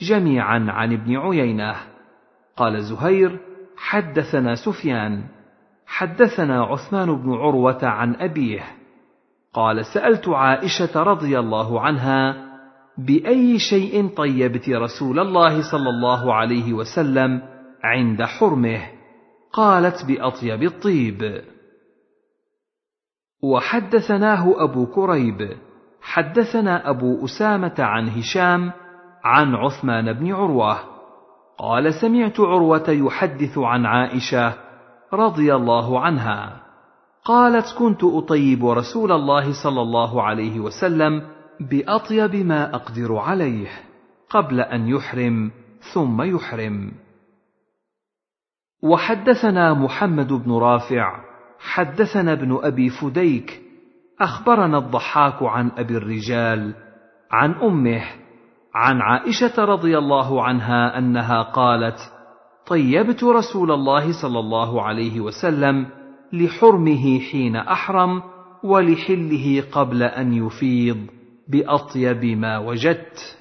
[0.00, 1.74] جميعا عن ابن عيينة.
[2.56, 3.40] قال زهير:
[3.76, 5.24] حدثنا سفيان،
[5.86, 8.64] حدثنا عثمان بن عروة عن أبيه،
[9.54, 12.46] قال: سألت عائشة رضي الله عنها:
[12.98, 17.42] بأي شيء طيبت رسول الله صلى الله عليه وسلم
[17.84, 18.95] عند حرمه؟
[19.56, 21.42] قالت بأطيب الطيب.
[23.42, 25.56] وحدثناه أبو كريب
[26.02, 28.72] حدثنا أبو أسامة عن هشام
[29.24, 30.78] عن عثمان بن عروة.
[31.58, 34.54] قال سمعت عروة يحدث عن عائشة
[35.12, 36.62] رضي الله عنها.
[37.24, 41.22] قالت كنت أطيب رسول الله صلى الله عليه وسلم
[41.60, 43.68] بأطيب ما أقدر عليه
[44.30, 45.50] قبل أن يحرم
[45.94, 47.05] ثم يحرم.
[48.86, 51.24] وحدثنا محمد بن رافع
[51.58, 53.60] حدثنا ابن أبي فديك
[54.20, 56.74] أخبرنا الضحاك عن أبي الرجال
[57.30, 58.02] عن أمه
[58.74, 61.98] عن عائشة رضي الله عنها أنها قالت
[62.66, 65.86] طيبت رسول الله صلى الله عليه وسلم
[66.32, 68.22] لحرمه حين أحرم
[68.64, 71.06] ولحله قبل أن يفيض
[71.48, 73.38] بأطيب ما وجدت.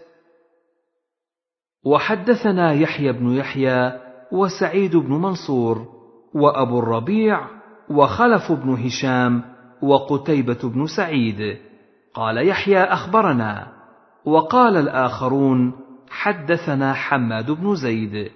[1.85, 4.04] وحدثنا يحيى بن يحيى
[4.35, 5.85] وسعيد بن منصور
[6.33, 7.39] وأبو الربيع
[7.89, 9.41] وخلف بن هشام
[9.81, 11.57] وقتيبة بن سعيد.
[12.13, 13.67] قال يحيى أخبرنا.
[14.25, 15.73] وقال الآخرون
[16.09, 18.31] حدثنا حماد بن زيد.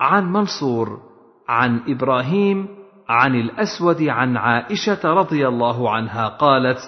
[0.00, 1.00] عن منصور
[1.48, 2.68] عن إبراهيم
[3.08, 6.78] عن الأسود عن عائشة رضي الله عنها قالت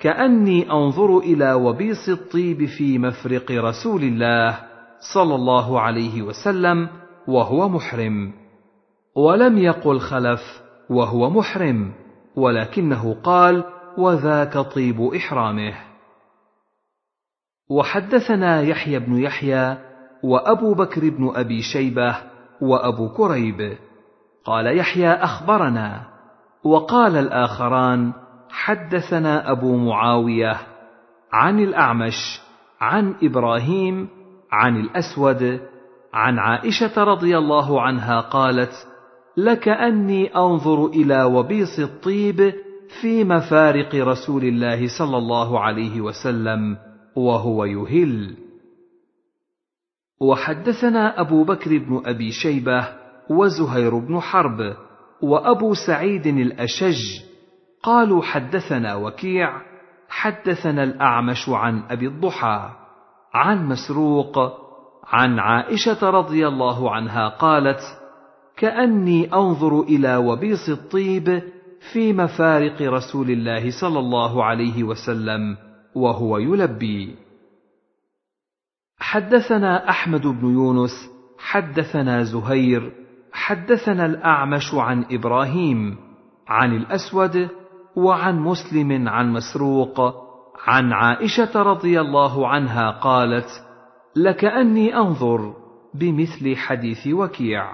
[0.00, 4.58] كأني أنظر إلى وبيص الطيب في مفرق رسول الله
[5.14, 6.88] صلى الله عليه وسلم
[7.30, 8.32] وهو محرم.
[9.16, 10.40] ولم يقل خلف
[10.90, 11.92] وهو محرم
[12.36, 13.64] ولكنه قال
[13.98, 15.74] وذاك طيب إحرامه.
[17.70, 19.78] وحدثنا يحيى بن يحيى
[20.24, 22.16] وأبو بكر بن أبي شيبة
[22.62, 23.76] وأبو كريب.
[24.44, 26.06] قال يحيى أخبرنا.
[26.64, 28.12] وقال الآخران
[28.50, 30.56] حدثنا أبو معاوية
[31.32, 32.40] عن الأعمش
[32.80, 34.08] عن إبراهيم
[34.52, 35.60] عن الأسود
[36.12, 38.72] عن عائشة رضي الله عنها قالت
[39.36, 42.52] لكاني أنظر إلى وبيص الطيب
[43.00, 46.76] في مفارق رسول الله صلى الله عليه وسلم
[47.16, 48.36] وهو يهل.
[50.20, 52.88] وحدثنا أبو بكر بن أبي شيبة
[53.30, 54.76] وزهير بن حرب
[55.22, 57.20] وأبو سعيد الأشج
[57.82, 59.62] قالوا حدثنا وكيع
[60.08, 62.70] حدثنا الأعمش عن أبي الضحى
[63.34, 64.38] عن مسروق
[65.04, 67.80] عن عائشة رضي الله عنها قالت
[68.56, 71.42] كأني أنظر إلى وبيص الطيب
[71.92, 75.56] في مفارق رسول الله صلى الله عليه وسلم
[75.94, 77.14] وهو يلبي.
[78.98, 82.92] حدثنا أحمد بن يونس حدثنا زهير
[83.32, 85.96] حدثنا الأعمش عن إبراهيم
[86.48, 87.48] عن الأسود
[87.96, 90.14] وعن مسلم عن مسروق
[90.66, 93.48] عن عائشة رضي الله عنها قالت
[94.16, 95.54] لكأني أنظر
[95.94, 97.72] بمثل حديث وكيع.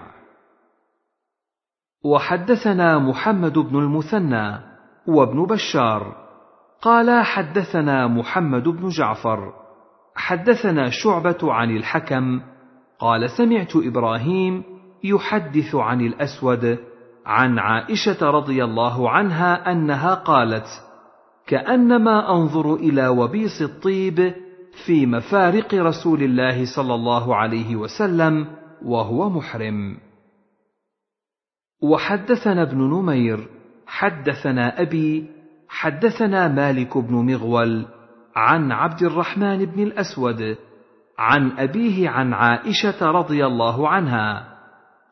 [2.05, 4.59] وحدثنا محمد بن المثنى
[5.07, 6.27] وابن بشار.
[6.83, 9.53] قال حدثنا محمد بن جعفر.
[10.15, 12.41] حدثنا شعبة عن الحكم.
[12.99, 14.63] قال سمعت إبراهيم
[15.05, 16.79] يحدث عن الأسود
[17.27, 20.67] عن عائشة رضي الله عنها أنها قالت
[21.47, 24.35] كأنما أنظر إلى وبيص الطيب
[24.85, 28.47] في مفارق رسول الله صلى الله عليه وسلم
[28.85, 29.97] وهو محرم.
[31.83, 33.49] وحدثنا ابن نمير
[33.87, 35.27] حدثنا أبي
[35.69, 37.87] حدثنا مالك بن مغول
[38.37, 40.57] عن عبد الرحمن بن الأسود
[41.19, 44.57] عن أبيه عن عائشة رضي الله عنها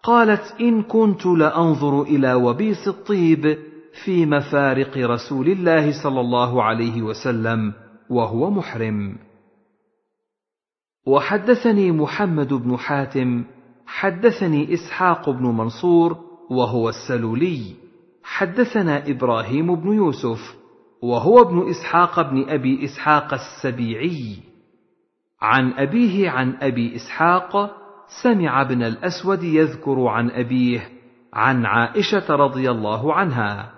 [0.03, 3.59] قالت إن كنت لأنظر إلى وبيص الطيب
[4.05, 7.73] في مفارق رسول الله صلى الله عليه وسلم
[8.11, 9.17] وهو محرم.
[11.07, 13.45] وحدثني محمد بن حاتم
[13.87, 16.17] حدثني إسحاق بن منصور
[16.51, 17.75] وهو السلولي.
[18.23, 20.55] حدثنا إبراهيم بن يوسف
[21.03, 24.37] وهو ابن إسحاق بن أبي إسحاق السبيعي.
[25.41, 27.71] عن أبيه عن أبي إسحاق
[28.23, 30.89] سمع ابن الأسود يذكر عن أبيه
[31.35, 33.71] عن عائشة رضي الله عنها.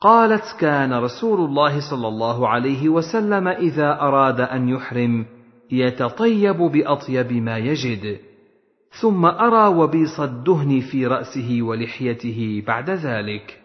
[0.00, 5.26] قالت كان رسول الله صلى الله عليه وسلم إذا أراد أن يحرم
[5.72, 8.18] يتطيب بأطيب ما يجد
[9.00, 13.60] ثم أرى وبيص الدهن في رأسه ولحيته بعد ذلك.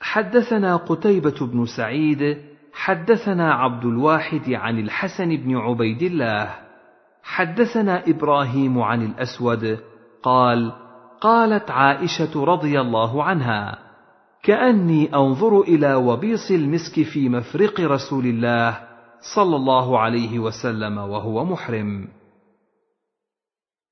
[0.00, 2.36] حدثنا قتيبة بن سعيد
[2.72, 6.54] حدثنا عبد الواحد عن الحسن بن عبيد الله
[7.22, 9.78] حدثنا إبراهيم عن الأسود
[10.22, 10.72] قال
[11.20, 13.78] قالت عائشة رضي الله عنها
[14.42, 18.91] كأني أنظر إلى وبيص المسك في مفرق رسول الله
[19.22, 22.08] صلى الله عليه وسلم وهو محرم.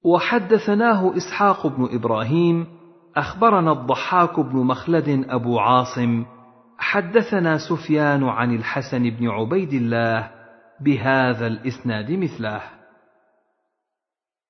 [0.04, 2.66] وحدثناه إسحاق بن إبراهيم
[3.16, 6.24] أخبرنا الضحاك بن مخلد أبو عاصم
[6.78, 10.30] حدثنا سفيان عن الحسن بن عبيد الله
[10.80, 12.62] بهذا الإسناد مثله.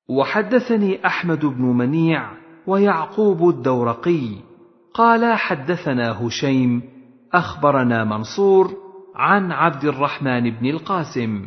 [0.09, 2.31] وحدثني أحمد بن منيع
[2.67, 4.37] ويعقوب الدورقي
[4.95, 6.83] قال حدثنا هشيم
[7.33, 11.47] أخبرنا منصور عن عبد الرحمن بن القاسم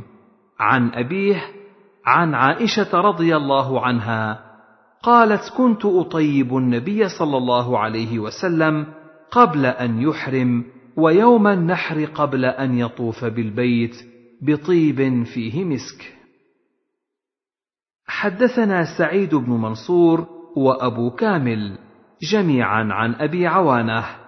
[0.60, 1.44] عن أبيه
[2.06, 4.54] عن عائشة رضي الله عنها
[5.04, 8.86] قالت كنت أطيب النبي صلى الله عليه وسلم
[9.32, 10.66] قبل أن يحرم
[10.98, 13.96] ويوم النحر قبل أن يطوف بالبيت
[14.42, 16.14] بطيب فيه مسك.
[18.08, 21.78] حدثنا سعيد بن منصور وأبو كامل
[22.32, 24.23] جميعا عن أبي عوانة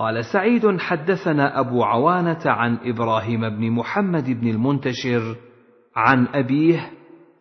[0.00, 5.36] قال سعيد حدثنا أبو عوانة عن إبراهيم بن محمد بن المنتشر
[5.96, 6.90] عن أبيه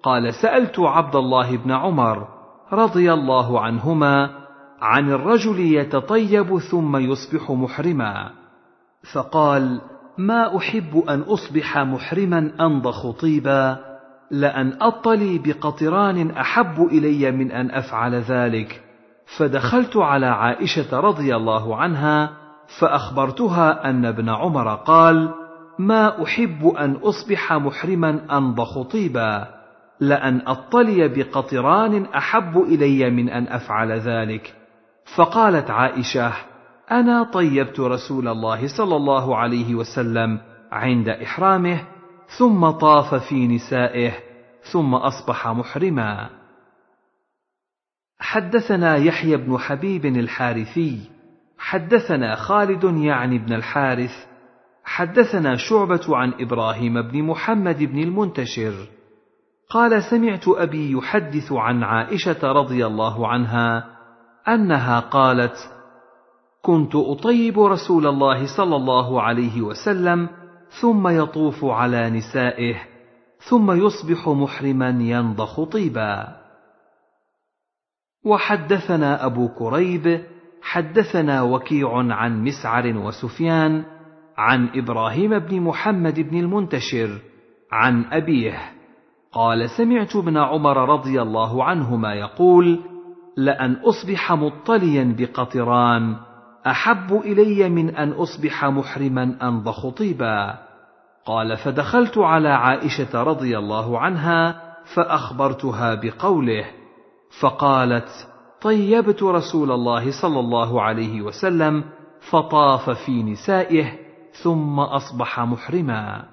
[0.04, 2.28] قال سألت عبد الله بن عمر
[2.72, 4.30] رضي الله عنهما
[4.82, 8.32] عن الرجل يتطيب ثم يصبح محرما
[9.14, 9.82] فقال
[10.18, 13.78] ما أحب أن أصبح محرما أنضخ طيبا
[14.32, 18.82] لأن أطلي بقطران أحب إلي من أن أفعل ذلك
[19.38, 22.39] فدخلت على عائشة رضي الله عنها
[22.78, 25.34] فأخبرتها أن ابن عمر قال
[25.80, 29.48] ما أحب أن أصبح محرما أنضخ طيبا
[30.00, 34.56] لأن أطلي بقطران أحب إلي من أن أفعل ذلك.
[35.16, 36.34] فقالت عائشة
[36.92, 40.40] أنا طيبت رسول الله صلى الله عليه وسلم
[40.72, 41.82] عند إحرامه
[42.38, 44.12] ثم طاف في نسائه
[44.72, 46.30] ثم أصبح محرما.
[48.20, 51.19] حدثنا يحيى بن حبيب الحارثي
[51.60, 54.12] حدثنا خالد يعني بن الحارث
[54.84, 58.74] حدثنا شعبة عن إبراهيم بن محمد بن المنتشر
[59.70, 63.86] قال سمعت أبي يحدث عن عائشة رضي الله عنها
[64.48, 65.58] أنها قالت
[66.62, 70.30] كنت أطيب رسول الله صلى الله عليه وسلم
[70.82, 72.76] ثم يطوف على نسائه
[73.50, 76.40] ثم يصبح محرما ينضخ طيبا.
[78.26, 80.24] وحدثنا أبو كريب
[80.62, 83.84] حدثنا وكيع عن مسعر وسفيان
[84.38, 87.10] عن إبراهيم بن محمد بن المنتشر
[87.72, 88.60] عن أبيه.
[89.32, 92.80] قال سمعت ابن عمر رضي الله عنهما يقول
[93.38, 96.16] لأن أصبح مطليا بقطران
[96.68, 100.58] أحب إلي من أن أصبح محرما انضخ طيبا.
[101.26, 104.62] قال فدخلت على عائشة رضي الله عنها
[104.96, 106.66] فأخبرتها بقوله
[107.42, 108.10] فقالت
[108.62, 111.84] طيبت رسول الله صلى الله عليه وسلم
[112.32, 114.00] فطاف في نسائه
[114.44, 116.26] ثم أصبح محرما.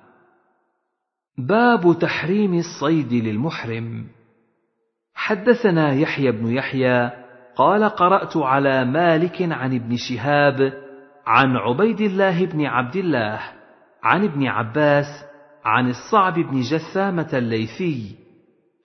[1.38, 4.06] باب تحريم الصيد للمحرم.
[5.14, 7.10] حدثنا يحيى بن يحيى
[7.56, 10.72] قال قرأت على مالك عن ابن شهاب
[11.26, 13.40] عن عبيد الله بن عبد الله
[14.02, 15.06] عن ابن عباس
[15.64, 18.25] عن الصعب بن جثامة الليثي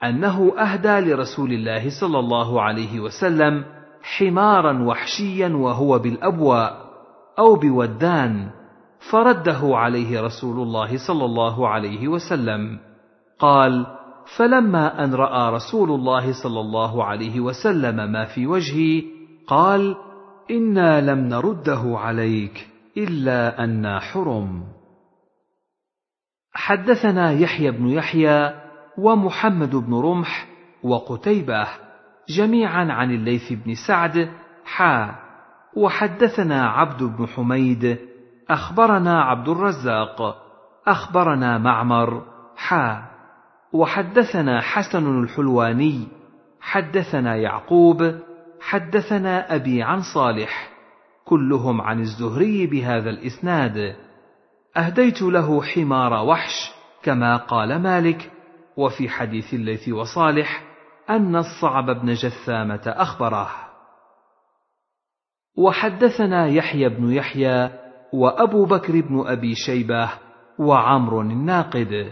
[0.04, 3.66] أنه أهدى لرسول الله صلى الله عليه وسلم
[4.02, 6.92] حمارا وحشيا وهو بالأبواء
[7.40, 8.50] أو بودان
[9.12, 12.80] فرده عليه رسول الله صلى الله عليه وسلم.
[13.40, 13.86] قال
[14.38, 19.04] فلما أن رأى رسول الله صلى الله عليه وسلم ما في وجهي
[19.48, 19.96] قال
[20.52, 24.64] إنا لم نرده عليك إلا أنا حرم.
[26.54, 28.61] حدثنا يحيى بن يحيى
[28.98, 30.48] ومحمد بن رمح
[30.84, 31.68] وقتيبة
[32.30, 34.32] جميعا عن الليث بن سعد
[34.66, 35.16] حا.
[35.76, 37.98] وحدثنا عبد بن حميد
[38.50, 40.36] أخبرنا عبد الرزاق
[40.88, 42.22] أخبرنا معمر
[42.58, 43.04] حا.
[43.74, 46.08] وحدثنا حسن الحلواني
[46.62, 48.16] حدثنا يعقوب
[48.62, 50.70] حدثنا أبي عن صالح
[51.26, 53.96] كلهم عن الزهري بهذا الإسناد.
[54.78, 56.72] أهديت له حمار وحش
[57.04, 58.32] كما قال مالك
[58.82, 60.64] وفي حديث الليث وصالح
[61.10, 63.72] أن الصعب بن جثامة أخبره
[65.58, 67.70] وحدثنا يحيى بن يحيى
[68.14, 70.10] وأبو بكر بن أبي شيبة
[70.60, 72.12] وعمر الناقد.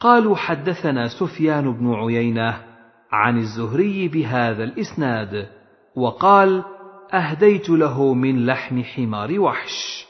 [0.00, 2.64] قالوا حدثنا سفيان بن عيينة
[3.12, 5.48] عن الزهري بهذا الإسناد
[5.96, 6.64] وقال
[7.12, 10.06] أهديت له من لحم حمار وحش.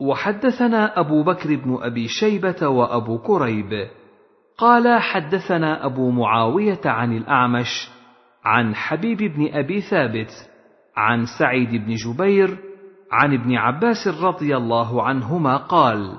[0.00, 3.88] وحدثنا أبو بكر بن أبي شيبة وأبو كريب.
[4.58, 7.88] قال حدثنا أبو معاوية عن الأعمش
[8.44, 10.30] عن حبيب بن أبي ثابت
[10.96, 12.58] عن سعيد بن جبير
[13.12, 16.12] عن ابن عباس رضي الله عنهما قال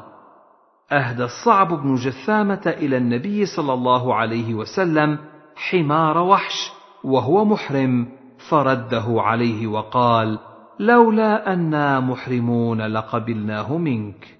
[0.92, 5.18] أهدى الصعب بن جثامة إلى النبي صلى الله عليه وسلم
[5.56, 6.72] حمار وحش
[7.04, 8.08] وهو محرم
[8.50, 10.40] فرده عليه وقال
[10.80, 14.37] لولا أنا محرمون لقبلناه منك.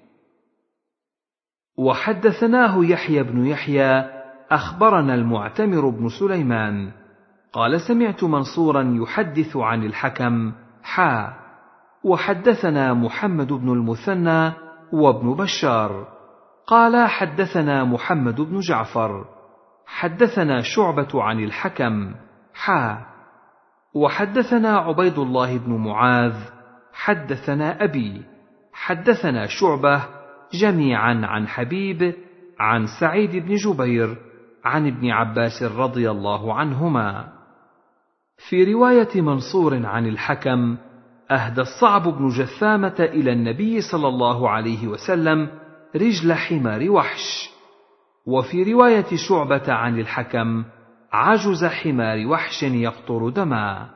[1.78, 4.18] وحدثناه يحيى بن يحيى
[4.52, 6.92] أخبرنا المعتمر بن سليمان.
[7.54, 10.52] قال سمعت منصورا يحدث عن الحكم
[10.84, 11.34] حا.
[12.04, 14.52] وحدثنا محمد بن المثنى
[14.94, 16.08] وابن بشار.
[16.68, 19.26] قال حدثنا محمد بن جعفر.
[19.86, 22.16] حدثنا شعبة عن الحكم
[22.54, 23.06] حا.
[23.94, 26.36] وحدثنا عبيد الله بن معاذ
[26.94, 28.26] حدثنا أبي.
[28.74, 30.17] حدثنا شعبة
[30.54, 32.14] جميعا عن حبيب
[32.60, 34.18] عن سعيد بن جبير
[34.66, 37.34] عن ابن عباس رضي الله عنهما.
[38.50, 40.78] في رواية منصور عن الحكم
[41.32, 45.50] أهدى الصعب بن جثامة إلى النبي صلى الله عليه وسلم
[45.96, 47.50] رجل حمار وحش.
[48.26, 50.64] وفي رواية شعبة عن الحكم
[51.12, 53.90] عجز حمار وحش يقطر دما.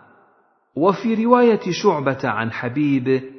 [0.75, 3.30] وفي رواية شعبة عن حبيب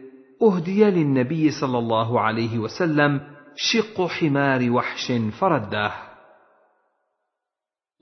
[0.43, 3.21] أهدي للنبي صلى الله عليه وسلم
[3.57, 5.93] شق حمار وحش فرده.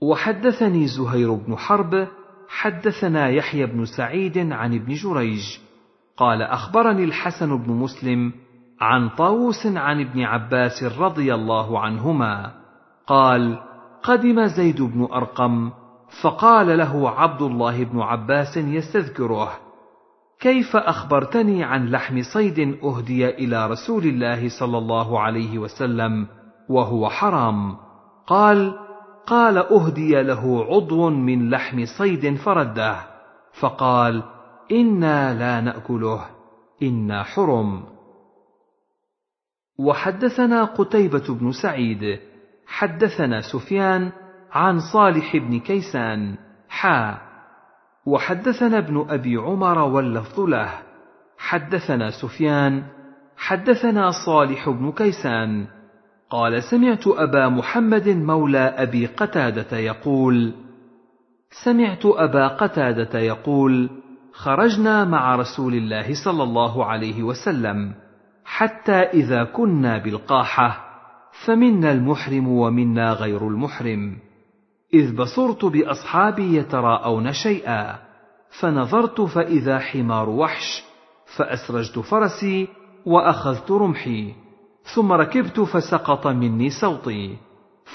[0.01, 2.07] وحدثني زهير بن حرب
[2.49, 5.59] حدثنا يحيى بن سعيد عن ابن جريج
[6.17, 8.33] قال أخبرني الحسن بن مسلم
[8.81, 12.53] عن طاووس عن ابن عباس رضي الله عنهما
[13.07, 13.59] قال
[14.03, 15.71] قدم زيد بن أرقم
[16.23, 19.70] فقال له عبد الله بن عباس يستذكره.
[20.41, 26.27] كيف أخبرتني عن لحم صيد أهدي إلى رسول الله صلى الله عليه وسلم
[26.69, 27.77] وهو حرام؟
[28.27, 28.73] قال
[29.27, 32.95] قال أهدي له عضو من لحم صيد فرده.
[33.59, 34.23] فقال
[34.71, 36.25] إنا لا نأكله
[36.83, 37.83] إنا حرم.
[39.79, 42.19] وحدثنا قتيبة بن سعيد
[42.67, 44.11] حدثنا سفيان
[44.51, 46.37] عن صالح بن كيسان
[46.69, 47.30] حا.
[48.05, 50.69] وحدثنا ابن أبي عمر واللفظ له.
[51.37, 52.83] حدثنا سفيان
[53.37, 55.67] حدثنا صالح بن كيسان.
[56.29, 60.53] قال سمعت أبا محمد مولى أبي قتادة يقول
[61.65, 63.89] سمعت أبا قتادة يقول
[64.33, 67.93] خرجنا مع رسول الله صلى الله عليه وسلم
[68.45, 70.77] حتى إذا كنا بالقاحة
[71.45, 74.17] فمنا المحرم ومنا غير المحرم.
[74.93, 77.99] إذ بصرت بأصحابي يتراءون شيئا
[78.59, 80.83] فنظرت فإذا حمار وحش
[81.37, 82.67] فأسرجت فرسي
[83.05, 84.33] وأخذت رمحي
[84.95, 87.37] ثم ركبت فسقط مني صوتي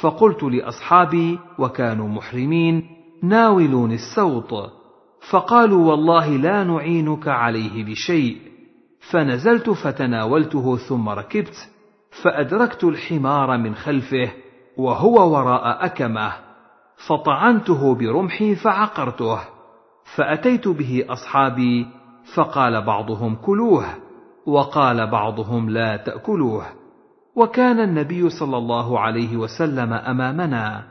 [0.00, 2.88] فقلت لأصحابي وكانوا محرمين
[3.22, 4.72] ناولوني السوط
[5.30, 8.38] فقالوا والله لا نعينك عليه بشيء
[9.10, 11.68] فنزلت فتناولته ثم ركبت
[12.22, 14.30] فأدركت الحمار من خلفه
[14.76, 16.45] وهو وراء أكمه.
[17.08, 19.40] فطعنته برمحي فعقرته
[20.16, 21.86] فأتيت به أصحابي
[22.34, 23.84] فقال بعضهم كلوه
[24.46, 26.66] وقال بعضهم لا تأكلوه.
[27.36, 30.84] وكان النبي صلى الله عليه وسلم أمامنا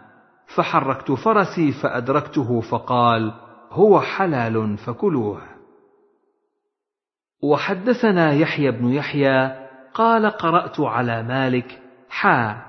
[0.55, 3.33] فحركت فرسي فأدركته فقال
[3.71, 5.41] هو حلال فكلوه.
[7.43, 11.81] وحدثنا يحيى بن يحيى قال قرأت على مالك.
[12.09, 12.61] حا.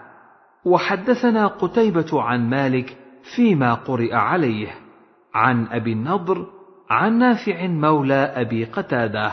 [0.64, 2.96] وحدثنا قتيبة عن مالك
[3.34, 4.74] فيما قرئ عليه
[5.34, 6.46] عن أبي النضر
[6.90, 9.32] عن نافع مولى أبي قتادة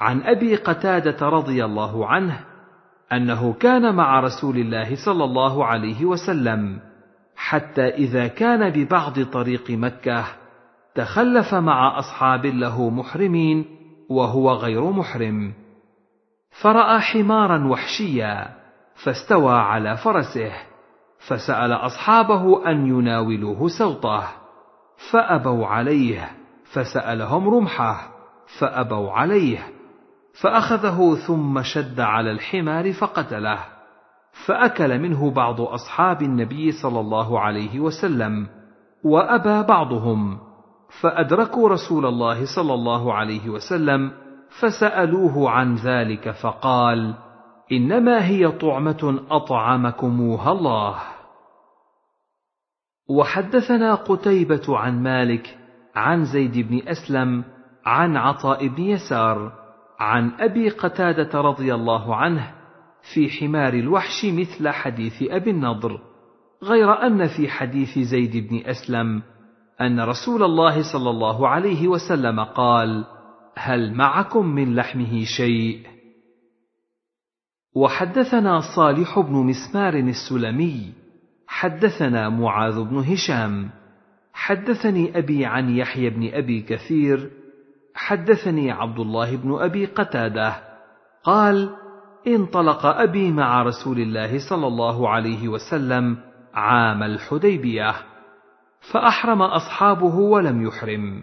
[0.00, 2.40] عن أبي قتادة رضي الله عنه
[3.12, 6.80] أنه كان مع رسول الله صلى الله عليه وسلم
[7.36, 10.24] حتى إذا كان ببعض طريق مكة
[10.94, 13.64] تخلف مع أصحاب له محرمين
[14.10, 15.52] وهو غير محرم.
[16.62, 18.48] فرأى حمارا وحشيا
[19.04, 20.52] فاستوى على فرسه.
[21.28, 24.24] فسأل أصحابه أن يناولوه سوطه
[25.10, 26.30] فأبوا عليه
[26.72, 28.10] فسألهم رمحه
[28.58, 29.58] فأبوا عليه
[30.40, 33.58] فأخذه ثم شد على الحمار فقتله
[34.46, 38.46] فأكل منه بعض أصحاب النبي صلى الله عليه وسلم
[39.04, 40.38] وأبى بعضهم
[41.00, 44.10] فأدركوا رسول الله صلى الله عليه وسلم
[44.60, 47.14] فسألوه عن ذلك فقال
[47.72, 51.17] إنما هي طعمة أطعمكموها الله.
[53.08, 55.58] وحدثنا قتيبة عن مالك
[55.94, 57.44] عن زيد بن أسلم
[57.84, 59.52] عن عطاء بن يسار
[59.98, 62.54] عن أبي قتادة رضي الله عنه
[63.14, 66.00] في حمار الوحش مثل حديث أبي النضر
[66.62, 69.22] غير أن في حديث زيد بن أسلم
[69.80, 73.04] أن رسول الله صلى الله عليه وسلم قال
[73.56, 75.86] هل معكم من لحمه شيء؟
[77.74, 80.92] وحدثنا صالح بن مسمار السلمي
[81.48, 83.70] حدثنا معاذ بن هشام
[84.32, 87.30] حدثني أبي عن يحيى بن أبي كثير
[87.94, 90.54] حدثني عبد الله بن أبي قتادة
[91.24, 91.70] قال
[92.26, 96.16] انطلق أبي مع رسول الله صلى الله عليه وسلم
[96.54, 97.94] عام الحديبية
[98.92, 101.22] فأحرم أصحابه ولم يحرم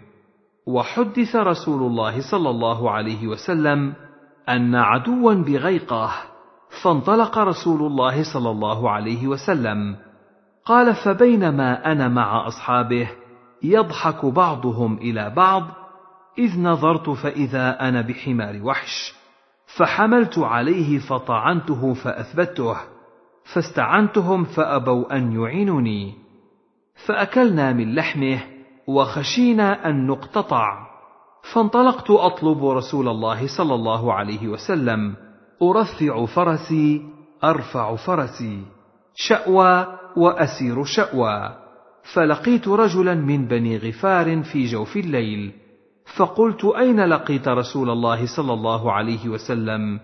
[0.66, 3.94] وحدث رسول الله صلى الله عليه وسلم
[4.48, 6.12] أن عدوا بغيقه
[6.82, 9.96] فانطلق رسول الله صلى الله عليه وسلم
[10.66, 13.08] قال فبينما أنا مع أصحابه
[13.62, 15.62] يضحك بعضهم إلى بعض
[16.38, 19.14] إذ نظرت فإذا أنا بحمار وحش
[19.76, 22.76] فحملت عليه فطعنته فأثبته
[23.54, 26.14] فاستعنتهم فأبوا أن يعينوني
[27.06, 28.38] فأكلنا من لحمه
[28.86, 30.86] وخشينا أن نقتطع
[31.52, 35.14] فانطلقت أطلب رسول الله صلى الله عليه وسلم
[35.62, 37.02] أرفع فرسي
[37.44, 38.64] أرفع فرسي
[39.14, 39.86] شأوى
[40.16, 41.50] وأسير شأوى.
[42.14, 45.52] فلقيت رجلا من بني غفار في جوف الليل.
[46.16, 50.00] فقلت أين لقيت رسول الله صلى الله عليه وسلم؟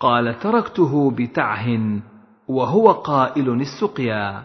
[0.00, 1.66] قال تركته بتعه
[2.48, 4.42] وهو قائل السقيا.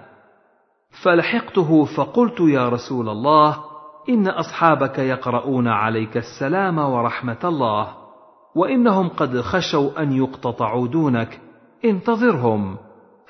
[1.04, 3.58] فلحقته فقلت يا رسول الله
[4.10, 7.88] إن أصحابك يقرؤون عليك السلام ورحمة الله
[8.56, 11.40] وإنهم قد خشوا أن يقتطعوا دونك.
[11.86, 12.78] انتظرهم.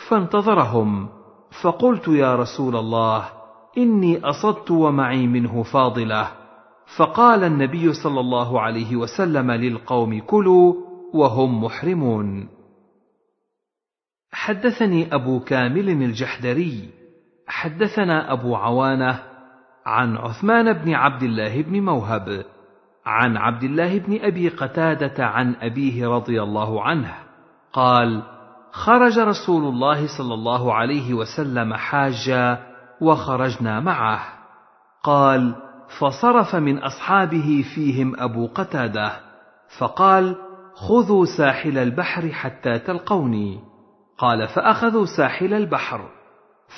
[0.08, 1.15] فانتظرهم.
[1.62, 3.30] فقلت يا رسول الله
[3.78, 6.32] إني أصدت ومعي منه فاضلة.
[6.98, 10.74] فقال النبي صلى الله عليه وسلم للقوم كلوا
[11.14, 12.48] وهم محرمون.
[14.32, 16.90] حدثني أبو كامل الجحدري.
[17.48, 19.20] حدثنا أبو عوانة
[19.86, 22.46] عن عثمان بن عبد الله بن موهب
[23.06, 27.14] عن عبد الله بن أبي قتادة عن أبيه رضي الله عنه
[27.74, 28.35] قال
[28.76, 32.58] خرج رسول الله صلى الله عليه وسلم حاجا
[33.02, 34.20] وخرجنا معه.
[35.04, 35.56] قال
[36.00, 39.12] فصرف من أصحابه فيهم أبو قتادة
[39.80, 40.36] فقال
[40.74, 43.60] خذوا ساحل البحر حتى تلقوني.
[44.18, 46.10] قال فأخذوا ساحل البحر.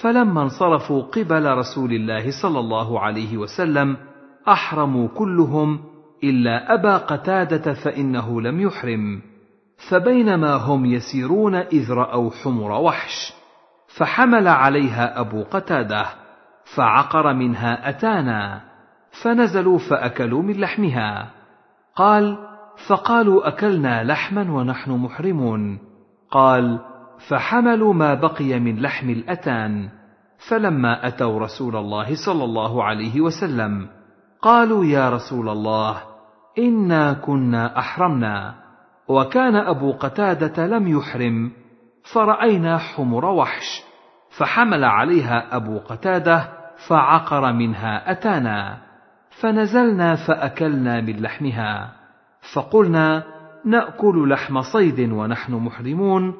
[0.01, 3.97] فلما انصرفوا قبل رسول الله صلى الله عليه وسلم
[4.47, 5.79] أحرموا كلهم
[6.23, 9.21] إلا أبا قتادة فإنه لم يحرم.
[9.77, 13.33] فبينما هم يسيرون إذ رأوا حمر وحش
[13.97, 16.05] فحمل عليها أبو قتادة
[16.75, 18.61] فعقر منها أتانا
[19.23, 21.29] فنزلوا فأكلوا من لحمها.
[21.95, 22.37] قال
[22.87, 25.79] فقالوا أكلنا لحما ونحن محرمون.
[26.31, 26.79] قال
[27.29, 29.89] فحملوا ما بقي من لحم الأتان.
[30.49, 33.87] فلما أتوا رسول الله صلى الله عليه وسلم
[34.41, 35.97] قالوا يا رسول الله
[36.57, 38.66] إنا كنا أحرمنا.
[39.09, 41.51] وكان أبو قتادة لم يحرم
[42.13, 43.83] فرأينا حمر وحش
[44.37, 46.49] فحمل عليها أبو قتادة
[46.89, 48.77] فعقر منها أتانا
[49.41, 51.93] فنزلنا فأكلنا من لحمها
[52.53, 53.23] فقلنا
[53.65, 56.33] نأكل لحم صيد ونحن محرمون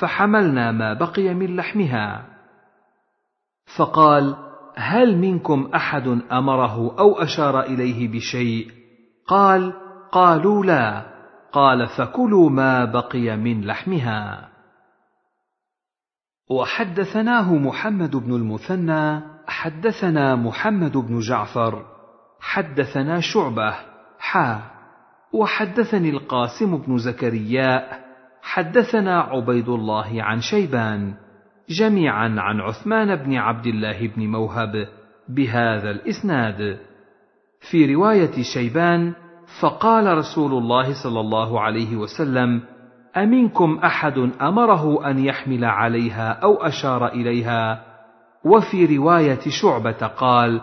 [0.00, 2.24] فحملنا ما بقي من لحمها.
[3.78, 4.36] فقال
[4.76, 8.70] هل منكم أحد أمره أو أشار إليه بشيء؟
[9.26, 9.72] قال
[10.12, 11.17] قالوا لا.
[11.58, 14.48] قال فكلوا ما بقي من لحمها.
[16.50, 21.84] وحدثناه محمد بن المثنى حدثنا محمد بن جعفر
[22.40, 23.74] حدثنا شعبة
[24.18, 24.62] حا
[25.32, 27.88] وحدثني القاسم بن زكريا
[28.42, 31.14] حدثنا عبيد الله عن شيبان
[31.68, 34.88] جميعا عن عثمان بن عبد الله بن موهب
[35.28, 36.78] بهذا الإسناد.
[37.70, 39.14] في رواية شيبان
[39.60, 42.62] فقال رسول الله صلى الله عليه وسلم
[43.16, 47.84] أمنكم أحد أمره أن يحمل عليها أو أشار إليها؟
[48.44, 50.60] وفي رواية شعبة قال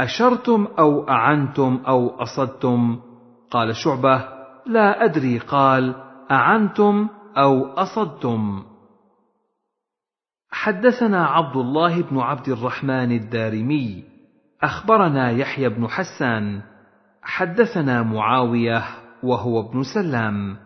[0.00, 3.00] أشرتم أو أعنتم أو أصدتم؟
[3.50, 4.24] قال شعبة
[4.66, 5.94] لا أدري قال
[6.30, 8.62] أعنتم أو أصدتم.
[10.50, 14.04] حدثنا عبد الله بن عبد الرحمن الدارمي
[14.62, 16.62] أخبرنا يحيى بن حسان
[17.24, 18.82] حدثنا معاوية
[19.22, 20.56] وهو ابن سلام.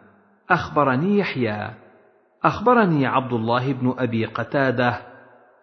[0.51, 1.71] أخبرني يحيى.
[2.45, 4.99] أخبرني عبد الله بن أبي قتادة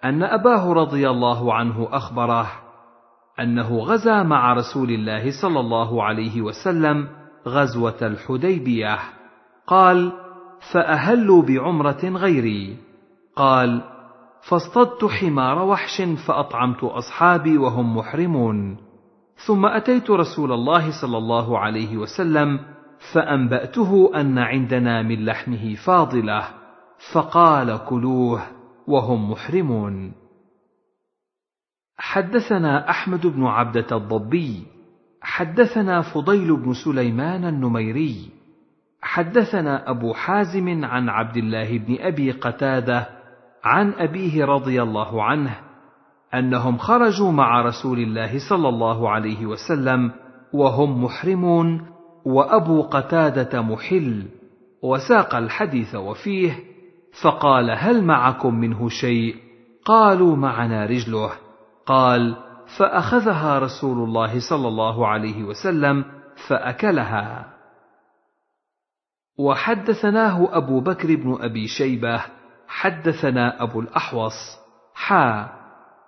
[0.06, 2.48] أن أباه رضي الله عنه أخبره
[3.40, 7.08] أنه غزا مع رسول الله صلى الله عليه وسلم
[7.48, 8.98] غزوة الحديبية.
[9.68, 10.12] قال
[10.74, 12.78] فأهلوا بعمرة غيري.
[13.36, 13.82] قال
[14.50, 18.85] فاصطدت حمار وحش فأطعمت أصحابي وهم محرمون.
[19.36, 22.60] ثم أتيت رسول الله صلى الله عليه وسلم
[23.14, 26.48] فأنبأته أن عندنا من لحمه فاضلة
[27.14, 28.42] فقال كلوه
[28.88, 30.14] وهم محرمون.
[31.98, 34.64] حدثنا أحمد بن عبدة الضبي
[35.22, 38.30] حدثنا فضيل بن سليمان النميري
[39.02, 43.08] حدثنا أبو حازم عن عبد الله بن أبي قتادة
[43.64, 45.65] عن أبيه رضي الله عنه
[46.40, 50.12] أنهم خرجوا مع رسول الله صلى الله عليه وسلم
[50.54, 51.88] وهم محرمون
[52.26, 54.26] وأبو قتادة محل
[54.84, 56.60] وساق الحديث وفيه
[57.22, 59.36] فقال هل معكم منه شيء؟
[59.86, 61.32] قالوا معنا رجله.
[61.86, 62.36] قال
[62.78, 66.06] فأخذها رسول الله صلى الله عليه وسلم
[66.48, 67.54] فأكلها.
[69.40, 72.22] وحدثناه أبو بكر بن أبي شيبة
[72.68, 74.60] حدثنا أبو الأحوص
[74.94, 75.65] حا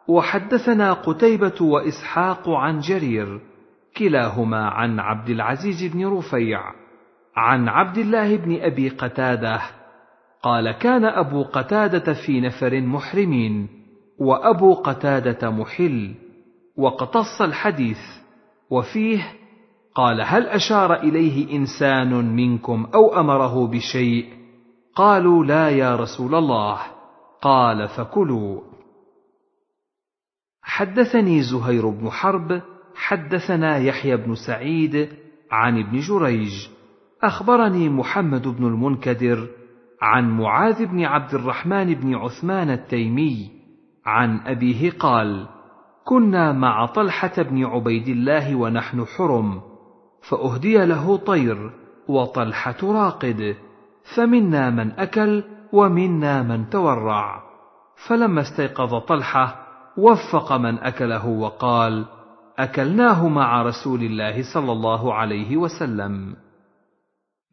[0.07, 3.41] وحدثنا قتيبة وإسحاق عن جرير
[3.97, 6.61] كلاهما عن عبد العزيز بن رفيع
[7.35, 9.61] عن عبد الله بن أبي قتادة
[10.43, 13.67] قال كان أبو قتادة في نفر محرمين
[14.19, 16.15] وأبو قتادة محل
[16.77, 17.99] واقتص الحديث
[18.69, 19.33] وفيه
[19.95, 24.25] قال هل أشار إليه إنسان منكم أو أمره بشيء؟
[24.95, 26.77] قالوا لا يا رسول الله
[27.41, 28.61] قال فكلوا.
[30.67, 32.61] حدثني زهير بن حرب
[32.95, 35.09] حدثنا يحيى بن سعيد
[35.51, 36.67] عن ابن جريج.
[37.23, 39.47] أخبرني محمد بن المنكدر
[40.01, 43.51] عن معاذ بن عبد الرحمن بن عثمان التيمي
[44.05, 45.47] عن أبيه قال
[46.05, 49.61] كنا مع طلحة بن عبيد الله ونحن حرم
[50.29, 51.71] فأهدي له طير
[52.07, 53.55] وطلحة راقد
[54.15, 55.43] فمنا من أكل
[55.73, 57.43] ومنا من تورع
[58.07, 59.66] فلما استيقظ طلحة
[59.97, 62.05] وفق من أكله وقال
[62.59, 66.35] أكلناه مع رسول الله صلى الله عليه وسلم.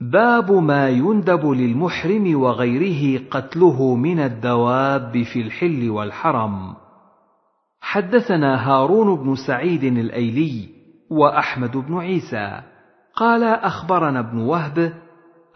[0.01, 6.75] باب ما يندب للمحرم وغيره قتله من الدواب في الحل والحرم.
[7.81, 10.69] حدثنا هارون بن سعيد الأيلي
[11.11, 12.61] وأحمد بن عيسى.
[13.17, 14.93] قال أخبرنا ابن وهب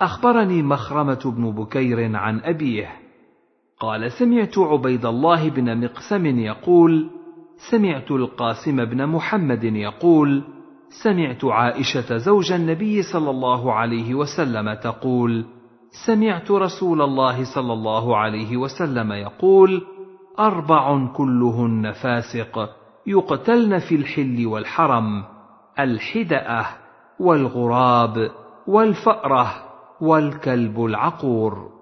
[0.00, 3.07] أخبرني مخرمة بن بكير عن أبيه.
[3.80, 7.10] قال سمعت عبيد الله بن مقسم يقول
[7.70, 10.42] سمعت القاسم بن محمد يقول
[11.02, 15.44] سمعت عائشة زوج النبي صلى الله عليه وسلم تقول
[16.06, 19.82] سمعت رسول الله صلى الله عليه وسلم يقول
[20.38, 22.70] أربع كلهن فاسق
[23.06, 25.24] يقتلن في الحل والحرم
[25.78, 26.66] الحدأة
[27.20, 28.30] والغراب
[28.66, 29.54] والفأرة
[30.00, 31.77] والكلب العقور.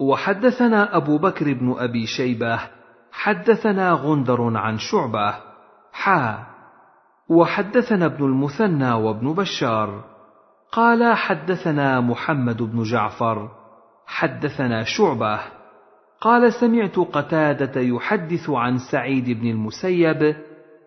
[0.00, 2.60] وحدثنا أبو بكر بن أبي شيبة
[3.12, 5.34] حدثنا غندر عن شعبة
[5.92, 6.46] حا.
[7.28, 10.04] وحدثنا ابن المثنى وابن بشار
[10.72, 13.48] قال حدثنا محمد بن جعفر
[14.06, 15.40] حدثنا شعبة
[16.20, 20.36] قال سمعت قتادة يحدث عن سعيد بن المسيب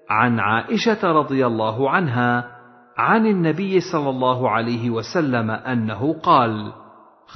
[0.09, 2.57] عن عائشة رضي الله عنها
[2.97, 6.74] عن النبي صلى الله عليه وسلم أنه قال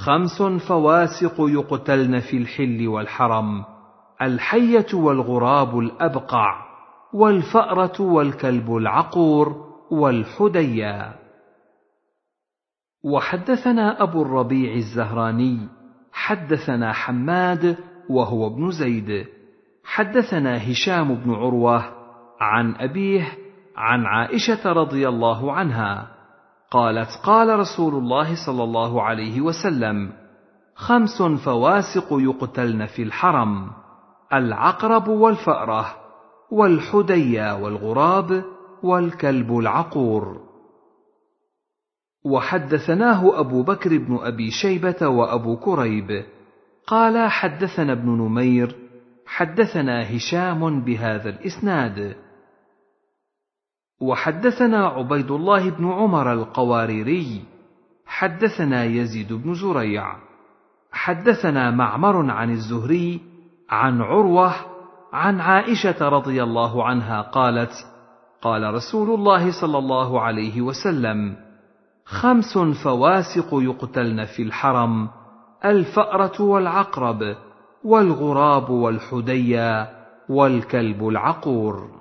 [0.04, 3.64] خمس فواسق يقتلن في الحل والحرم
[4.22, 6.66] الحية والغراب الأبقع
[7.14, 11.14] والفأرة والكلب العقور والحديا.
[13.04, 15.68] وحدثنا أبو الربيع الزهراني
[16.12, 17.76] حدثنا حماد
[18.10, 19.26] وهو ابن زيد
[19.84, 21.84] حدثنا هشام بن عروة
[22.40, 23.38] عن أبيه
[23.76, 26.15] عن عائشة رضي الله عنها.
[26.70, 30.12] قالت قال رسول الله صلى الله عليه وسلم
[30.74, 33.70] خمس فواسق يقتلن في الحرم
[34.32, 35.86] العقرب والفأرة
[36.50, 38.44] والحديا والغراب
[38.82, 40.40] والكلب العقور.
[42.24, 46.24] وحدثناه أبو بكر بن أبي شيبة وأبو كريب.
[46.86, 48.76] قال حدثنا ابن نمير
[49.26, 52.16] حدثنا هشام بهذا الإسناد.
[54.00, 57.44] وحدثنا عبيد الله بن عمر القواريري
[58.06, 60.16] حدثنا يزيد بن زريع
[60.92, 63.20] حدثنا معمر عن الزهري
[63.70, 64.52] عن عروة
[65.12, 67.72] عن عائشة رضي الله عنها قالت
[68.42, 71.36] قال رسول الله صلى الله عليه وسلم
[72.04, 75.08] خمس فواسق يقتلن في الحرم
[75.64, 77.36] الفأرة والعقرب
[77.84, 79.88] والغراب والحديا
[80.28, 81.95] والكلب العقور.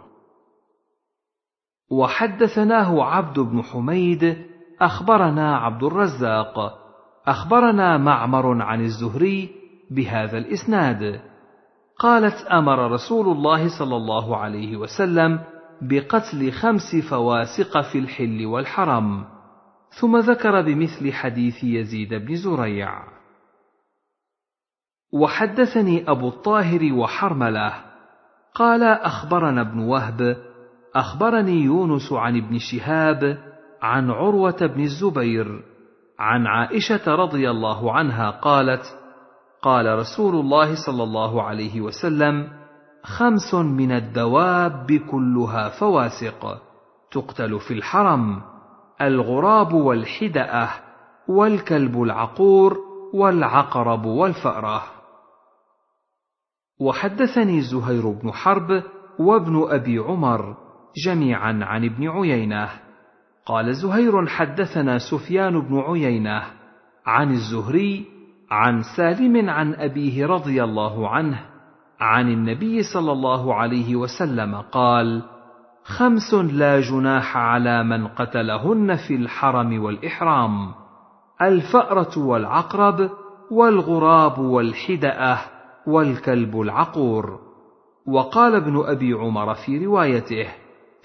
[1.91, 4.37] وحدثناه عبد بن حميد
[4.81, 6.79] أخبرنا عبد الرزاق.
[7.27, 9.49] أخبرنا معمر عن الزهري
[9.91, 11.21] بهذا الإسناد.
[11.99, 15.39] قالت أمر رسول الله صلى الله عليه وسلم
[15.81, 19.25] بقتل خمس فواسق في الحل والحرم
[20.01, 23.03] ثم ذكر بمثل حديث يزيد بن زريع.
[25.13, 27.73] وحدثني أبو الطاهر وحرملة.
[28.55, 30.37] قال أخبرنا ابن وهب
[30.95, 33.37] أخبرني يونس عن ابن شهاب
[33.81, 35.63] عن عروة بن الزبير
[36.19, 38.83] عن عائشة رضي الله عنها قالت
[39.61, 42.47] قال رسول الله صلى الله عليه وسلم
[43.03, 46.61] خمس من الدواب كلها فواسق
[47.11, 48.41] تقتل في الحرم
[49.01, 50.69] الغراب والحدأة
[51.27, 52.77] والكلب العقور
[53.13, 54.83] والعقرب والفأرة.
[56.79, 58.83] وحدثني زهير بن حرب
[59.19, 60.64] وابن أبي عمر
[61.05, 62.69] جميعا عن ابن عيينة.
[63.45, 66.43] قال زهير حدثنا سفيان بن عيينة
[67.05, 68.05] عن الزهري
[68.51, 71.39] عن سالم عن أبيه رضي الله عنه
[71.99, 75.23] عن النبي صلى الله عليه وسلم قال
[75.83, 80.71] خمس لا جناح على من قتلهن في الحرم والإحرام
[81.41, 83.09] الفأرة والعقرب
[83.51, 85.39] والغراب والحدأة
[85.87, 87.39] والكلب العقور.
[88.07, 90.47] وقال ابن أبي عمر في روايته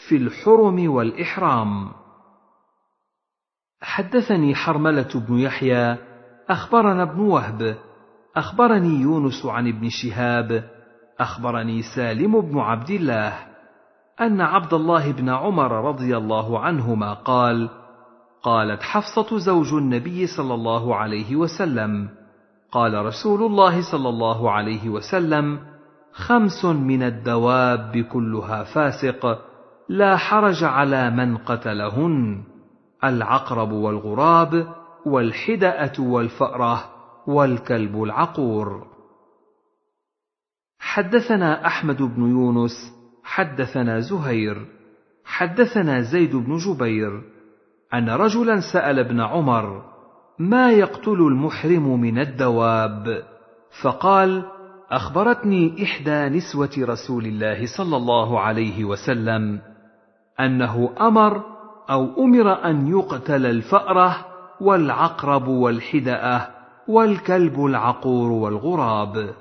[0.09, 1.89] في الحرم والإحرام.
[3.83, 5.97] حدثني حرملة بن يحيى
[6.49, 7.77] أخبرنا ابن وهب
[8.37, 10.71] أخبرني يونس عن ابن شهاب
[11.21, 13.33] أخبرني سالم بن عبد الله
[14.21, 17.71] أن عبد الله بن عمر رضي الله عنهما قال
[18.43, 22.09] قالت حفصة زوج النبي صلى الله عليه وسلم.
[22.73, 25.61] قال رسول الله صلى الله عليه وسلم
[26.13, 29.50] خمس من الدواب كلها فاسق.
[29.91, 32.43] لا حرج على من قتلهن
[33.05, 34.75] العقرب والغراب
[35.07, 36.85] والحدأة والفأرة
[37.27, 38.87] والكلب العقور.
[40.79, 42.93] حدثنا أحمد بن يونس
[43.25, 44.67] حدثنا زهير
[45.25, 47.23] حدثنا زيد بن جبير
[47.95, 49.83] أن رجلا سأل ابن عمر
[50.39, 53.23] ما يقتل المحرم من الدواب؟
[53.83, 54.45] فقال
[54.91, 59.70] أخبرتني إحدى نسوة رسول الله صلى الله عليه وسلم
[60.47, 61.43] أنه أمر
[61.91, 64.27] أو أمر أن يقتل الفأرة
[64.61, 66.49] والعقرب والحداه
[66.89, 69.35] والكلب العقور والغراب.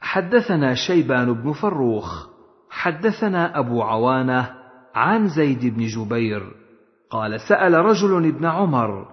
[0.00, 2.26] حدثنا شيبان بن فروخ
[2.70, 4.50] حدثنا أبو عوانة
[4.94, 6.42] عن زيد بن جبير
[7.10, 9.06] قال سأل رجل ابن عمر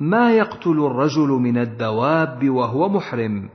[0.00, 3.50] ما يقتل الرجل من الدواب وهو محرم؟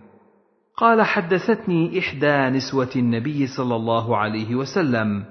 [0.78, 5.26] قال حدثتني إحدى نسوة النبي صلى الله عليه وسلم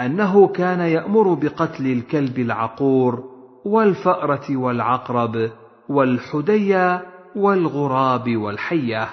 [0.00, 3.24] أنه كان يأمر بقتل الكلب العقور
[3.64, 5.50] والفأرة والعقرب
[5.88, 7.02] والحديا
[7.36, 9.08] والغراب والحية.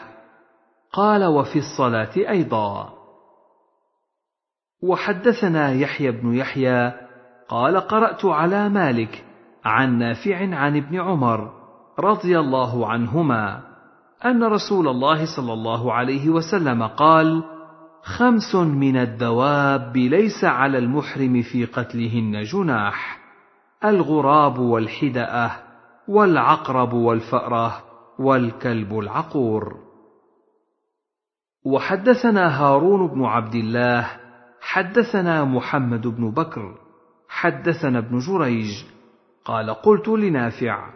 [0.93, 2.93] قال وفي الصلاة أيضا.
[4.83, 6.93] وحدثنا يحيى بن يحيى
[7.49, 9.25] قال قرأت على مالك
[9.65, 11.51] عن نافع عن ابن عمر
[11.99, 13.61] رضي الله عنهما
[14.25, 17.43] أن رسول الله صلى الله عليه وسلم قال
[18.03, 23.19] خمس من الدواب ليس على المحرم في قتلهن جناح
[23.85, 25.51] الغراب والحدأة
[26.07, 27.83] والعقرب والفأرة
[28.19, 29.75] والكلب العقور.
[31.65, 34.09] وحدثنا هارون بن عبد الله
[34.61, 36.77] حدثنا محمد بن بكر
[37.29, 38.83] حدثنا ابن جريج.
[39.45, 40.89] قال قلت لنافع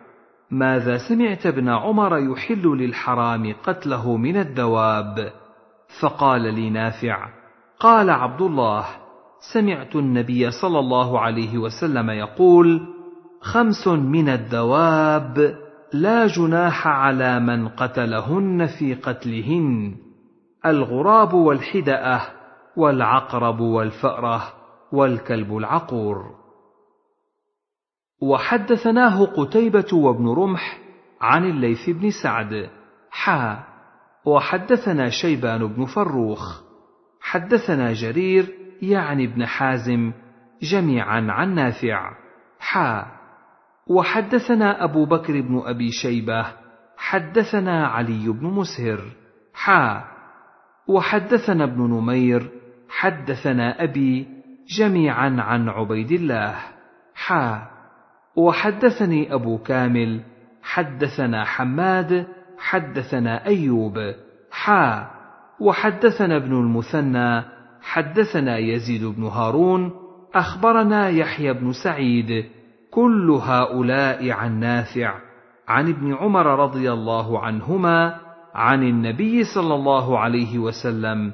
[0.52, 5.47] ماذا سمعت ابن عمر يحل للحرام قتله من الدواب؟
[6.02, 7.30] فقال لي نافع
[7.80, 8.86] قال عبد الله
[9.54, 12.82] سمعت النبي صلى الله عليه وسلم يقول
[13.42, 15.58] خمس من الدواب
[15.94, 19.96] لا جناح على من قتلهن في قتلهن
[20.66, 22.22] الغراب والحدأة
[22.78, 24.54] والعقرب والفأرة
[24.92, 26.36] والكلب العقور.
[28.22, 30.80] وحدثناه قتيبة وابن رمح
[31.22, 32.70] عن الليث بن سعد
[33.12, 33.77] حا
[34.28, 36.62] وحدثنا شيبان بن فروخ
[37.22, 38.50] حدثنا جرير
[38.82, 40.12] يعني ابن حازم
[40.62, 42.12] جميعا عن نافع
[42.60, 43.06] حا.
[43.88, 46.46] وحدثنا أبو بكر بن أبي شيبة
[46.98, 49.00] حدثنا علي بن مسهر
[49.54, 50.04] حا.
[50.88, 52.52] وحدثنا ابن نمير
[52.90, 54.28] حدثنا أبي
[54.80, 56.56] جميعا عن عبيد الله
[57.16, 57.68] حا.
[58.36, 60.22] وحدثني أبو كامل
[60.64, 62.28] حدثنا حماد
[62.58, 64.14] حدثنا أيوب
[64.52, 65.08] حا
[65.60, 67.44] وحدثنا ابن المثنى
[67.82, 69.92] حدثنا يزيد بن هارون
[70.36, 72.46] أخبرنا يحيى بن سعيد
[72.92, 75.14] كل هؤلاء عن نافع
[75.68, 78.20] عن ابن عمر رضي الله عنهما
[78.56, 81.32] عن النبي صلى الله عليه وسلم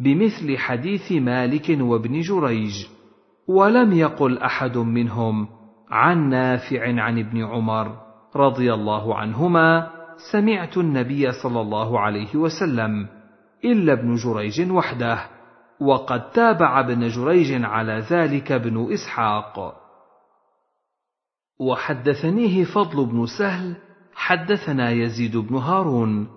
[0.00, 2.86] بمثل حديث مالك وابن جريج.
[3.48, 5.48] ولم يقل أحد منهم
[5.90, 7.96] عن نافع عن ابن عمر
[8.36, 9.97] رضي الله عنهما
[10.32, 13.08] سمعت النبي صلى الله عليه وسلم
[13.64, 15.18] إلا ابن جريج وحده
[15.80, 19.74] وقد تابع ابن جريج على ذلك ابن إسحاق.
[21.60, 23.76] وحدثنيه فضل بن سهل
[24.14, 26.28] حدثنا يزيد بن هارون.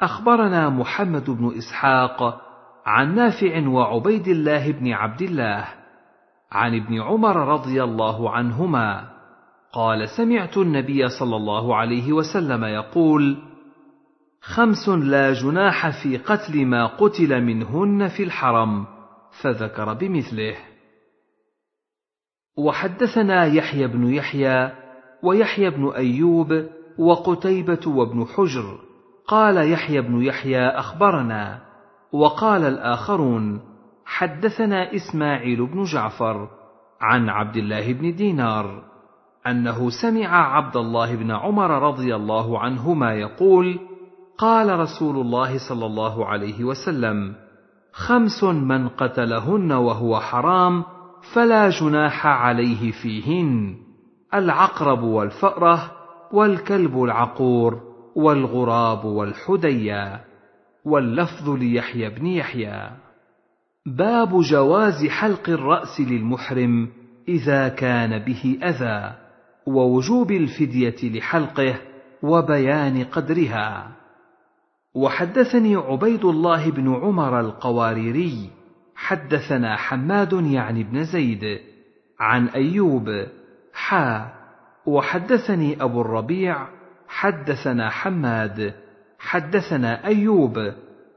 [0.00, 2.40] أخبرنا محمد بن إسحاق
[2.86, 5.68] عن نافع وعبيد الله بن عبد الله
[6.52, 9.12] عن ابن عمر رضي الله عنهما.
[9.72, 13.36] قال سمعت النبي صلى الله عليه وسلم يقول
[14.42, 18.86] خمس لا جناح في قتل ما قتل منهن في الحرم
[19.42, 20.56] فذكر بمثله.
[22.58, 24.72] وحدثنا يحيى بن يحيى
[25.22, 26.66] ويحيى بن أيوب
[26.98, 28.78] وقتيبة وابن حجر.
[29.28, 31.62] قال يحيى بن يحيى أخبرنا.
[32.12, 33.60] وقال الآخرون
[34.04, 36.48] حدثنا إسماعيل بن جعفر
[37.00, 38.91] عن عبد الله بن دينار.
[39.46, 43.78] أنه سمع عبد الله بن عمر رضي الله عنهما يقول
[44.38, 47.34] قال رسول الله صلى الله عليه وسلم
[47.92, 50.84] خمس من قتلهن وهو حرام
[51.34, 53.76] فلا جناح عليه فيهن
[54.34, 55.92] العقرب والفأرة
[56.32, 57.80] والكلب العقور
[58.16, 60.20] والغراب والحديا
[60.84, 62.90] واللفظ ليحيى بن يحيى.
[63.86, 66.88] باب جواز حلق الرأس للمحرم
[67.28, 69.21] إذا كان به أذى.
[69.66, 71.74] ووجوب الفدية لحلقه
[72.22, 73.92] وبيان قدرها.
[74.94, 78.50] وحدثني عبيد الله بن عمر القواريري
[78.94, 81.60] حدثنا حماد يعني بن زيد
[82.20, 83.26] عن أيوب
[83.74, 84.32] حا.
[84.86, 86.66] وحدثني أبو الربيع
[87.08, 88.74] حدثنا حماد
[89.18, 90.72] حدثنا أيوب.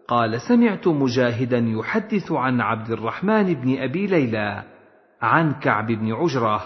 [0.07, 4.63] قال سمعت مجاهدا يحدث عن عبد الرحمن بن أبي ليلى
[5.21, 6.61] عن كعب بن عجرة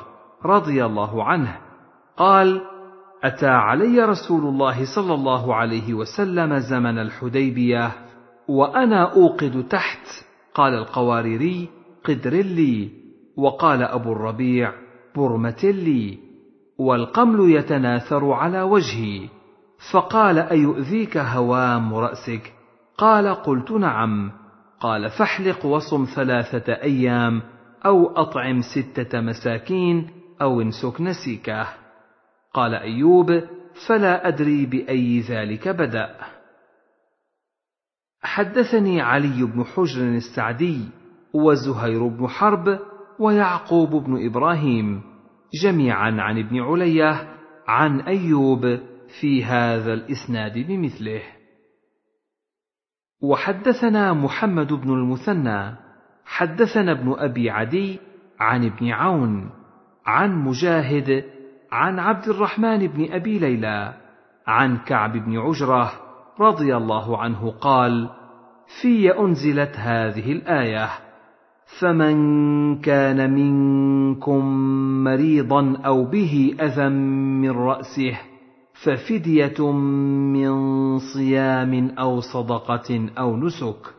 [0.46, 1.69] رضي الله عنه.
[2.20, 2.62] قال
[3.24, 7.92] أتى علي رسول الله صلى الله عليه وسلم زمن الحديبية
[8.48, 10.08] وأنا أوقد تحت
[10.54, 11.70] قال القواريري
[12.06, 12.90] قدر لي
[13.38, 14.74] وقال أبو الربيع
[15.16, 16.18] برمة لي
[16.78, 19.30] والقمل يتناثر على وجهي
[19.92, 22.54] فقال أيؤذيك هوام رأسك؟
[22.98, 24.32] قال قلت نعم.
[24.80, 27.42] قال فاحلق وصم ثلاثة أيام
[27.86, 30.08] أو أطعم ستة مساكين
[30.42, 31.68] أو انسك نسيكه.
[32.54, 33.44] قال أيوب
[33.88, 36.16] فلا أدري بأي ذلك بدأ.
[38.22, 40.82] حدثني علي بن حجر السعدي
[41.34, 42.80] وزهير بن حرب
[43.20, 45.02] ويعقوب بن إبراهيم
[45.64, 47.36] جميعا عن ابن علية
[47.68, 48.80] عن أيوب
[49.22, 51.22] في هذا الإسناد بمثله.
[53.22, 55.76] وحدثنا محمد بن المثنى
[56.26, 58.00] حدثنا ابن أبي عدي
[58.40, 59.50] عن ابن عون
[60.06, 61.24] عن مجاهد
[61.72, 63.94] عن عبد الرحمن بن أبي ليلى
[64.48, 65.92] عن كعب بن عجرة
[66.40, 68.10] رضي الله عنه قال
[68.82, 70.90] في أنزلت هذه الآية
[71.80, 72.16] فمن
[72.82, 74.46] كان منكم
[75.04, 78.20] مريضا أو به أذى من رأسه
[78.84, 80.54] ففدية من
[81.00, 83.94] صيام أو صدقة أو نسك.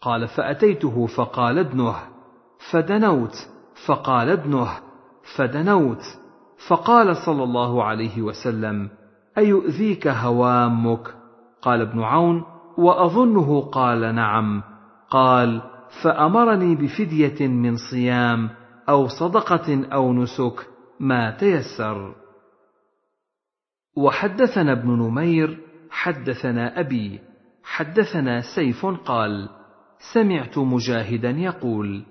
[0.00, 1.94] قال فأتيته فقال ادنه
[2.70, 3.34] فدنوت
[3.86, 4.68] فقال ادنه
[5.36, 6.17] فدنوت.
[6.66, 8.90] فقال صلى الله عليه وسلم
[9.38, 11.14] أيؤذيك هوامك؟
[11.62, 12.44] قال ابن عون
[12.78, 14.62] وأظنه قال نعم.
[15.10, 15.62] قال
[16.02, 18.50] فأمرني بفدية من صيام
[18.88, 20.66] أو صدقة أو نسك
[21.00, 22.14] ما تيسر.
[23.96, 25.58] وحدثنا ابن نمير
[25.90, 27.20] حدثنا أبي
[27.64, 29.48] حدثنا سيف قال
[30.12, 32.04] سمعت مجاهدا يقول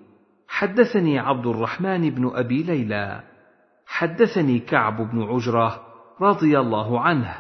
[0.48, 3.24] حدثني عبد الرحمن بن أبي ليلى.
[3.88, 5.82] حدثني كعب بن عجرة
[6.22, 7.36] رضي الله عنه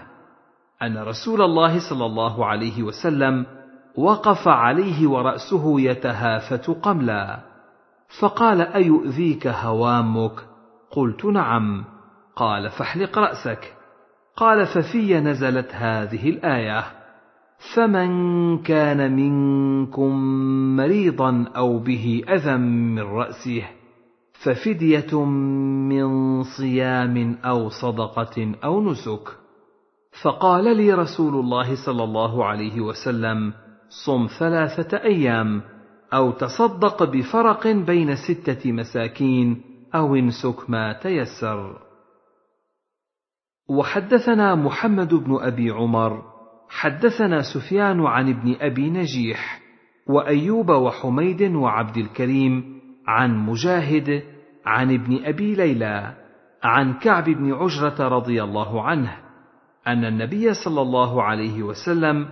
[0.82, 3.46] أن رسول الله صلى الله عليه وسلم
[3.96, 7.40] وقف عليه ورأسه يتهافت قملا.
[8.20, 10.46] فقال أيؤذيك هوامك؟
[10.92, 11.86] قلت نعم.
[12.36, 13.74] قال فاحلق رأسك.
[14.38, 16.84] قال ففي نزلت هذه الآية
[17.76, 18.10] فمن
[18.58, 20.16] كان منكم
[20.76, 23.64] مريضا أو به أذى من رأسه
[24.44, 25.26] ففدية
[25.90, 29.30] من صيام أو صدقة أو نسك.
[30.24, 33.54] فقال لي رسول الله صلى الله عليه وسلم
[34.06, 35.62] صم ثلاثة أيام
[36.14, 39.62] أو تصدق بفرق بين ستة مساكين
[39.96, 41.88] أو انسك ما تيسر.
[43.70, 46.24] وحدثنا محمد بن أبي عمر
[46.70, 49.62] حدثنا سفيان عن ابن أبي نجيح
[50.10, 52.77] وأيوب وحميد وعبد الكريم
[53.08, 54.24] عن مجاهد
[54.66, 56.14] عن ابن أبي ليلى
[56.64, 59.18] عن كعب بن عجرة رضي الله عنه
[59.88, 62.28] أن النبي صلى الله عليه وسلم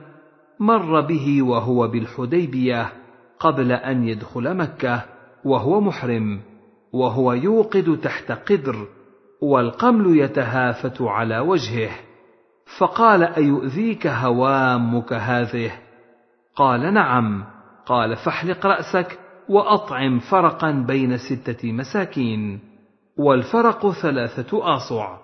[0.60, 2.92] مر به وهو بالحديبية
[3.40, 5.02] قبل أن يدخل مكة
[5.46, 6.40] وهو محرم
[6.94, 8.88] وهو يوقد تحت قدر
[9.42, 11.92] والقمل يتهافت على وجهه
[12.80, 15.72] فقال أيؤذيك هوامك هذه؟
[16.56, 17.46] قال نعم
[17.86, 19.20] قال فاحلق رأسك
[19.50, 22.60] وأطعم فرقا بين ستة مساكين
[23.18, 25.18] والفرق ثلاثة أصع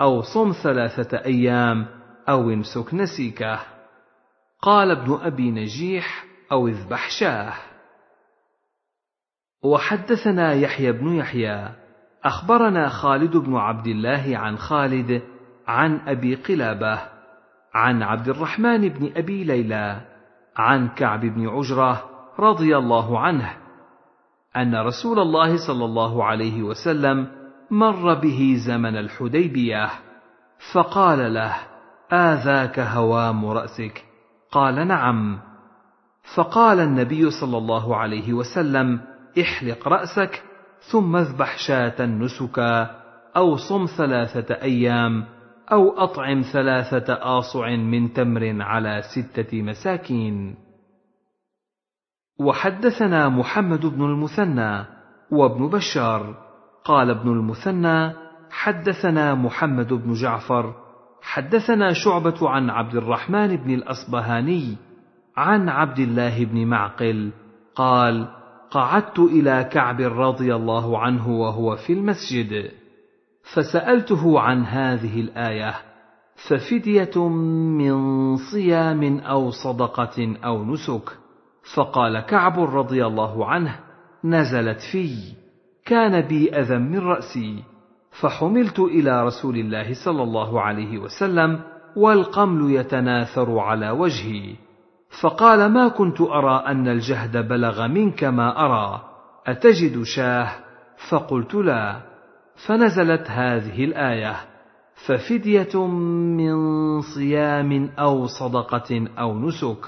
[0.00, 1.86] أو صم ثلاثة أيام
[2.28, 3.60] أو امسك نسيكه.
[4.62, 7.52] قال ابن أبي نجيح أو اذبح شاه
[9.62, 11.68] وحدثنا يحيى بن يحيى
[12.24, 15.22] أخبرنا خالد بن عبد الله عن خالد
[15.66, 17.00] عن أبي قلابة
[17.74, 20.00] عن عبد الرحمن بن أبي ليلى
[20.56, 23.63] عن كعب بن عجرة رضي الله عنه.
[24.56, 27.26] أن رسول الله صلى الله عليه وسلم
[27.70, 29.90] مر به زمن الحديبية
[30.72, 31.54] فقال له
[32.12, 34.04] آذاك هوام رأسك؟
[34.52, 35.38] قال نعم.
[36.36, 39.00] فقال النبي صلى الله عليه وسلم
[39.40, 40.42] احلق رأسك
[40.92, 42.90] ثم اذبح شاة نسكا
[43.36, 45.24] أو صم ثلاثة أيام
[45.72, 50.63] أو أطعم ثلاثة آصع من تمر على ستة مساكين.
[52.38, 54.84] وحدثنا محمد بن المثنى
[55.30, 56.44] وابن بشار.
[56.84, 58.12] قال ابن المثنى
[58.50, 60.74] حدثنا محمد بن جعفر
[61.22, 64.76] حدثنا شعبة عن عبد الرحمن بن الأصبهاني
[65.36, 67.32] عن عبد الله بن معقل
[67.74, 68.28] قال
[68.70, 72.70] قعدت إلى كعب رضي الله عنه وهو في المسجد
[73.54, 75.74] فسألته عن هذه الآية
[76.48, 81.23] ففدية من صيام أو صدقة أو نسك.
[81.74, 83.80] فقال كعب رضي الله عنه
[84.24, 85.16] نزلت في
[85.84, 87.62] كان بي أذى من رأسي
[88.20, 91.60] فحملت إلى رسول الله صلى الله عليه وسلم
[91.96, 94.54] والقمل يتناثر على وجهي
[95.20, 99.02] فقال ما كنت أرى أن الجهد بلغ منك ما أرى
[99.46, 100.48] أتجد شاه؟
[101.10, 102.00] فقلت لا
[102.66, 104.36] فنزلت هذه الآية
[105.06, 105.86] ففدية
[106.36, 106.56] من
[107.00, 109.86] صيام أو صدقة أو نسك.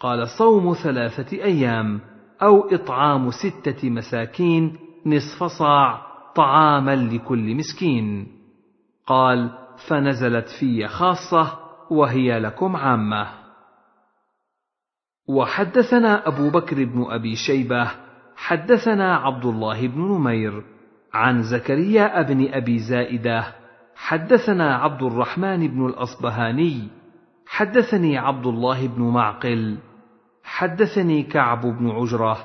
[0.00, 2.00] قال صوم ثلاثة أيام
[2.42, 8.26] أو إطعام ستة مساكين نصف صاع طعاما لكل مسكين.
[9.06, 9.50] قال
[9.88, 11.58] فنزلت في خاصة
[11.90, 13.26] وهي لكم عامة.
[15.28, 17.90] وحدثنا أبو بكر بن أبي شيبة
[18.36, 20.64] حدثنا عبد الله بن نمير
[21.12, 23.44] عن زكريا بن أبي زائدة
[23.96, 26.88] حدثنا عبد الرحمن بن الأصبهاني
[27.46, 29.78] حدثني عبد الله بن معقل
[30.48, 32.38] حدثني كعب بن عجرة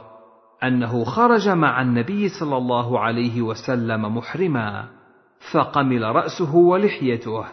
[0.63, 4.85] أنه خرج مع النبي صلى الله عليه وسلم محرما
[5.51, 7.45] فقمل رأسه ولحيته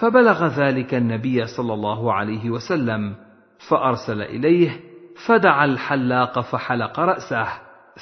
[0.00, 3.14] فبلغ ذلك النبي صلى الله عليه وسلم
[3.68, 4.80] فأرسل إليه
[5.26, 7.46] فدعا الحلاق فحلق رأسه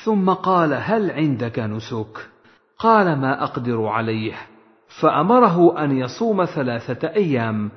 [0.05, 2.29] ثم قال هل عندك نسك؟
[2.79, 4.35] قال ما أقدر عليه.
[5.01, 7.71] فأمره أن يصوم ثلاثة أيام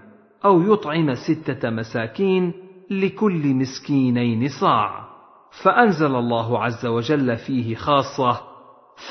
[0.45, 5.03] أو يطعم ستة مساكين لكل مسكينين صاع.
[5.63, 8.41] فأنزل الله عز وجل فيه خاصة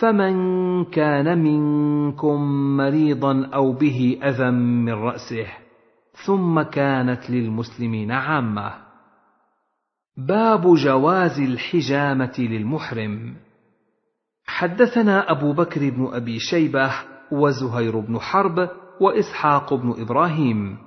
[0.00, 2.40] فمن كان منكم
[2.76, 5.46] مريضا أو به أذى من رأسه
[6.26, 8.72] ثم كانت للمسلمين عامة.
[10.16, 13.34] باب جواز الحجامة للمحرم.
[14.46, 16.92] حدثنا أبو بكر بن أبي شيبة
[17.32, 18.68] وزهير بن حرب
[19.00, 20.78] وإسحاق بن إبراهيم.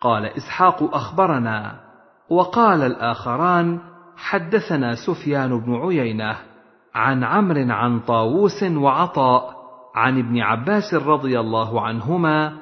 [0.00, 1.85] قال إسحاق أخبرنا
[2.30, 3.80] وقال الآخران
[4.16, 6.36] حدثنا سفيان بن عيينة
[6.94, 9.56] عن عمرو عن طاووس وعطاء
[9.94, 12.52] عن ابن عباس رضي الله عنهما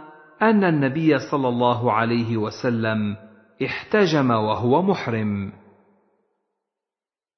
[0.42, 3.16] أن النبي صلى الله عليه وسلم
[3.64, 5.52] احتجم وهو محرم.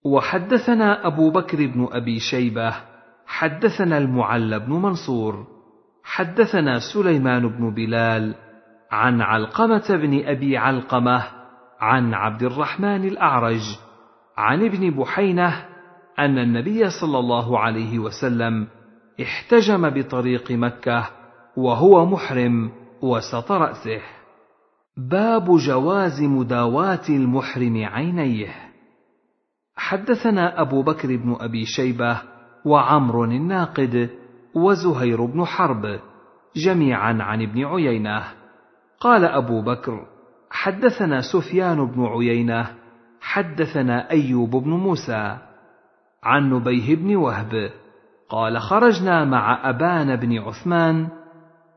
[0.04, 2.74] وحدثنا أبو بكر بن أبي شيبة
[3.26, 5.46] حدثنا المعلى بن منصور
[6.04, 8.34] حدثنا سليمان بن بلال
[8.90, 11.35] عن علقمة بن أبي علقمة
[11.80, 13.62] عن عبد الرحمن الأعرج
[14.36, 15.64] عن ابن بحينة
[16.18, 18.66] أن النبي صلى الله عليه وسلم
[19.22, 21.10] احتجم بطريق مكة
[21.56, 22.72] وهو محرم
[23.02, 24.00] وسط رأسه.
[24.96, 28.54] باب جواز مداواة المحرم عينيه.
[29.76, 32.22] حدثنا أبو بكر بن أبي شيبة
[32.64, 34.10] وعمر الناقد
[34.54, 36.00] وزهير بن حرب
[36.56, 38.24] جميعا عن ابن عيينة.
[39.00, 40.15] قال أبو بكر
[40.50, 42.66] حدثنا سفيان بن عيينة
[43.20, 45.36] حدثنا أيوب بن موسى
[46.22, 47.70] عن نبيه بن وهب
[48.28, 51.08] قال خرجنا مع ابان بن عثمان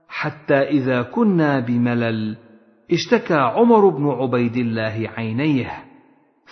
[0.08, 2.38] حتى إذا كنا بملل
[2.92, 5.72] اشتكى عمر بن عبيد الله عينيه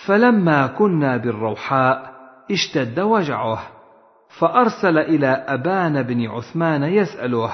[0.06, 2.18] فلما كنا بالروحاء
[2.52, 3.60] اشتد وجعه
[4.40, 7.54] فأرسل إلى أبان بن عثمان يسأله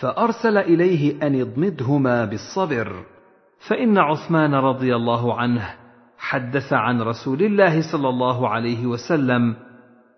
[0.00, 3.04] فأرسل إليه أن اضمدهما بالصبر.
[3.68, 5.74] فإن عثمان رضي الله عنه
[6.18, 9.56] حدث عن رسول الله صلى الله عليه وسلم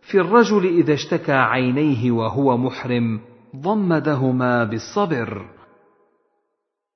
[0.03, 3.21] في الرجل إذا اشتكى عينيه وهو محرم
[3.57, 5.59] ضمدهما بالصبر.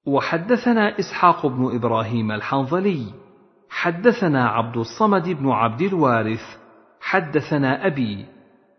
[0.06, 3.06] وحدثنا إسحاق بن إبراهيم الحنظلي
[3.70, 6.42] حدثنا عبد الصمد بن عبد الوارث
[7.00, 8.26] حدثنا أبي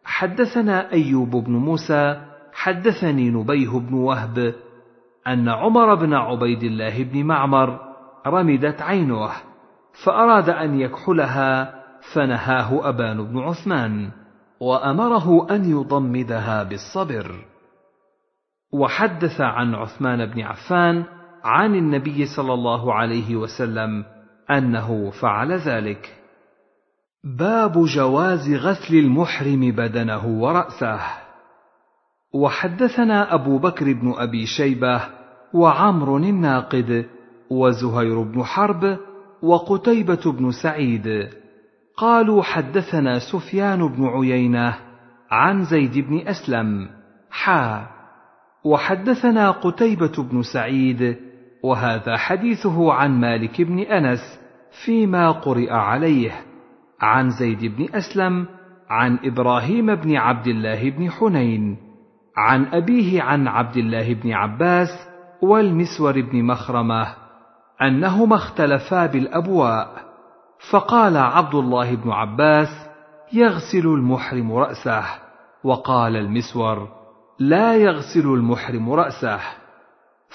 [0.03, 2.21] حدثنا أيوب بن موسى
[2.53, 4.55] حدثني نبيه بن وهب
[5.27, 7.79] أن عمر بن عبيد الله بن معمر
[8.27, 9.29] رمدت عينه
[10.05, 11.83] فأراد أن يكحلها
[12.13, 14.11] فنهاه أبان بن عثمان
[14.59, 17.45] وأمره أن يضمدها بالصبر.
[18.73, 21.05] وحدث عن عثمان بن عفان
[21.43, 24.05] عن النبي صلى الله عليه وسلم
[24.51, 26.17] أنه فعل ذلك.
[27.23, 31.22] باب جواز غسل المحرم بدنه ورأسه.
[32.33, 35.01] وحدثنا أبو بكر بن أبي شيبة
[35.53, 37.05] وعمر الناقد
[37.49, 38.97] وزهير بن حرب
[39.41, 41.29] وقتيبة بن سعيد.
[41.97, 44.75] قالوا حدثنا سفيان بن عيينة
[45.31, 46.89] عن زيد بن أسلم.
[47.31, 47.87] حا.
[48.63, 51.17] وحدثنا قتيبة بن سعيد
[51.63, 54.39] وهذا حديثه عن مالك بن أنس
[54.85, 56.31] فيما قرئ عليه.
[57.01, 58.45] عن زيد بن أسلم
[58.89, 61.92] عن إبراهيم بن عبد الله بن حنين.
[62.37, 64.89] عن أبيه عن عبد الله بن عباس
[65.41, 67.07] والمسور بن مخرمة
[67.81, 70.13] أنهما اختلفا بالأبواء
[70.71, 72.67] فقال عبد الله بن عباس
[73.33, 75.03] يغسل المحرم رأسه.
[75.63, 76.87] وقال المسور
[77.39, 79.39] لا يغسل المحرم رأسه.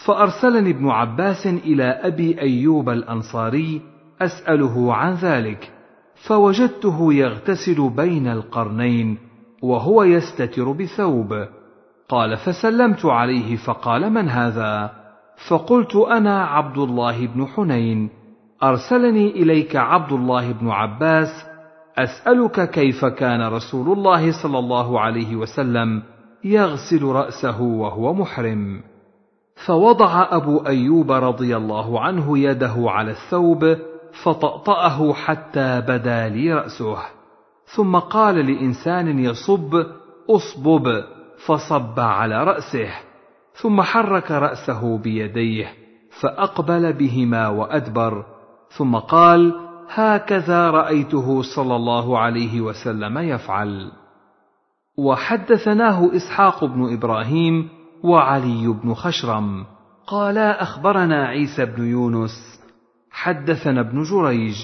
[0.07, 3.83] فأرسلني ابن عباس إلى أبي أيوب الأنصاري
[4.21, 5.73] أسأله عن ذلك
[6.27, 9.19] فوجدته يغتسل بين القرنين
[9.63, 11.49] وهو يستتر بثوب.
[12.09, 14.91] قال فسلمت عليه فقال من هذا؟
[15.49, 18.11] فقلت أنا عبد الله بن حنين.
[18.63, 21.47] أرسلني إليك عبد الله بن عباس
[21.99, 26.03] أسألك كيف كان رسول الله صلى الله عليه وسلم
[26.45, 28.81] يغسل رأسه وهو محرم.
[29.67, 33.77] فوضع أبو أيوب رضي الله عنه يده على الثوب
[34.23, 36.99] فطأطأه حتى بدا لي رأسه.
[37.77, 39.85] ثم قال لإنسان يصب
[40.31, 41.05] اصبب.
[41.47, 42.91] فصب على رأسه
[43.53, 45.75] ثم حرك رأسه بيديه
[46.21, 48.25] فأقبل بهما وأدبر
[48.77, 49.55] ثم قال
[49.89, 53.93] هكذا رأيته صلى الله عليه وسلم يفعل.
[54.99, 57.69] وحدثناه إسحاق بن إبراهيم
[58.05, 59.65] وعلي بن خشرم.
[60.07, 62.61] قالا أخبرنا عيسى بن يونس.
[63.11, 64.57] حدثنا ابن جريج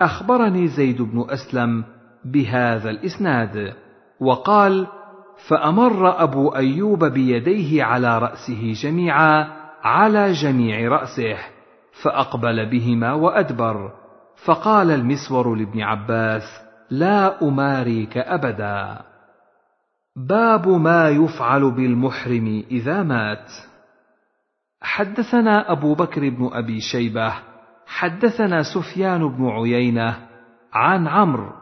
[0.00, 1.84] أخبرني زيد بن أسلم
[2.24, 3.74] بهذا الإسناد.
[4.20, 4.86] وقال
[5.48, 9.48] فأمر أبو أيوب بيديه على رأسه جميعا
[9.82, 11.36] على جميع رأسه
[12.02, 13.92] فأقبل بهما وأدبر.
[14.44, 16.42] فقال المسور لابن عباس
[16.90, 18.98] لا أماريك أبدا.
[20.16, 23.50] باب ما يفعل بالمحرم إذا مات.
[24.82, 27.32] حدثنا أبو بكر بن أبي شيبة
[27.86, 30.18] حدثنا سفيان بن عيينة
[30.72, 31.52] عن عمرو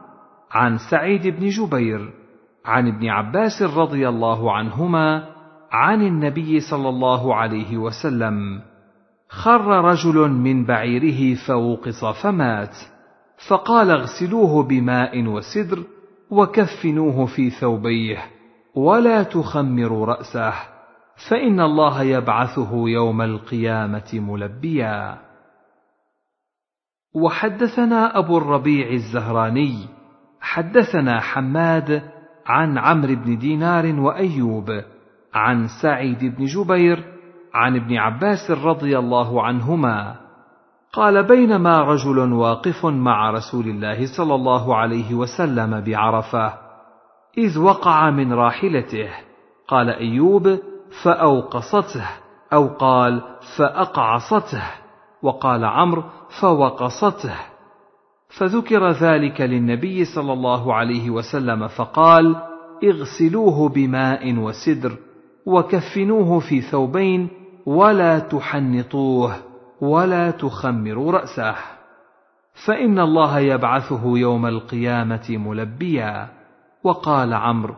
[0.51, 2.20] عن سعيد بن جبير
[2.65, 5.29] عن ابن عباس رضي الله عنهما
[5.73, 8.61] عن النبي صلى الله عليه وسلم
[9.29, 12.77] خر رجل من بعيره فوقص فمات
[13.49, 15.85] فقال اغسلوه بماء وسدر
[16.31, 18.19] وكفنوه في ثوبيه
[18.75, 20.53] ولا تخمروا رأسه
[21.31, 25.19] فإن الله يبعثه يوم القيامة ملبيا.
[27.15, 29.89] وحدثنا أبو الربيع الزهراني
[30.41, 32.10] حدثنا حماد
[32.47, 34.83] عن عمرو بن دينار وأيوب
[35.35, 37.05] عن سعيد بن جبير
[37.55, 40.17] عن ابن عباس رضي الله عنهما.
[40.93, 46.53] قال بينما رجل واقف مع رسول الله صلى الله عليه وسلم بعرفة
[47.39, 49.09] إذ وقع من راحلته.
[49.69, 50.59] قال أيوب
[51.03, 52.07] فأوقصته
[52.53, 53.23] أو قال
[53.57, 54.63] فأقعصته
[55.23, 56.05] وقال عمرو
[56.41, 57.35] فوقصته
[58.39, 62.37] فذكر ذلك للنبي صلى الله عليه وسلم فقال
[62.85, 64.97] اغسلوه بماء وسدر
[65.47, 67.29] وكفنوه في ثوبين
[67.67, 69.37] ولا تحنطوه
[69.81, 71.55] ولا تخمروا رأسه
[72.67, 76.29] فإن الله يبعثه يوم القيامة ملبيا.
[76.85, 77.75] وقال عمرو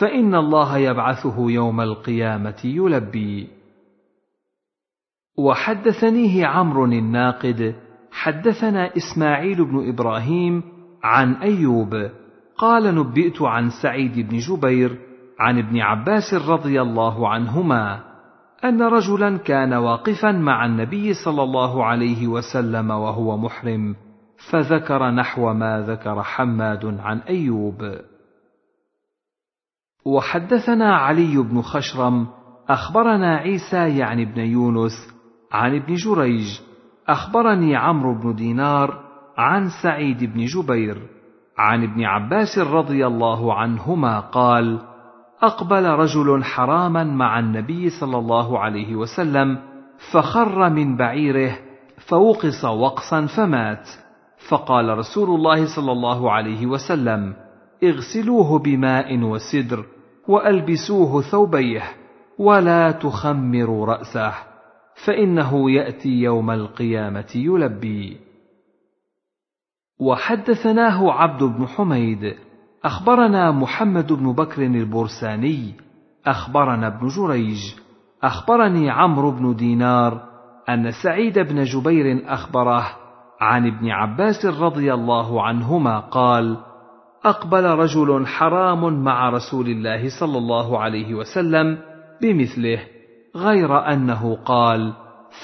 [0.00, 3.48] فإن الله يبعثه يوم القيامة يلبي.
[5.38, 7.74] وحدثنيه عمرو الناقد
[8.16, 10.62] حدثنا إسماعيل بن إبراهيم
[11.02, 12.10] عن أيوب
[12.58, 14.98] قال نبئت عن سعيد بن جبير
[15.38, 18.00] عن ابن عباس رضي الله عنهما
[18.64, 23.94] أن رجلا كان واقفا مع النبي صلى الله عليه وسلم وهو محرم
[24.50, 27.98] فذكر نحو ما ذكر حماد عن أيوب.
[30.06, 32.26] وحدثنا علي بن خشرم
[32.68, 35.14] أخبرنا عيسى يعني ابن يونس
[35.52, 36.65] عن ابن جريج
[37.08, 39.00] أخبرني عمرو بن دينار
[39.38, 40.98] عن سعيد بن جبير
[41.58, 44.78] عن ابن عباس رضي الله عنهما قال
[45.42, 49.58] أقبل رجل حراما مع النبي صلى الله عليه وسلم
[50.12, 51.58] فخر من بعيره
[52.08, 53.88] فوقص وقصا فمات.
[54.48, 57.34] فقال رسول الله صلى الله عليه وسلم
[57.84, 59.84] اغسلوه بماء وسدر
[60.28, 61.82] وألبسوه ثوبيه
[62.38, 64.32] ولا تخمروا رأسه.
[65.04, 68.26] فإنه يأتي يوم القيامة يلبي.
[70.00, 72.34] وحدثناه عبد بن حميد
[72.84, 75.74] أخبرنا محمد بن بكر البرساني
[76.26, 77.58] أخبرنا ابن جريج
[78.22, 80.22] أخبرني عمرو بن دينار
[80.68, 82.86] أن سعيد بن جبير أخبره
[83.40, 86.56] عن ابن عباس رضي الله عنهما قال
[87.24, 91.78] أقبل رجل حرام مع رسول الله صلى الله عليه وسلم
[92.22, 92.95] بمثله.
[93.36, 94.92] غير أنه قال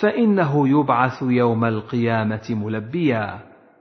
[0.01, 3.39] فإنه يبعث يوم القيامة ملبيا.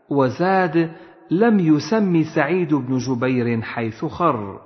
[0.09, 0.91] وزاد
[1.31, 4.59] لم يسم سعيد بن جبير حيث خر.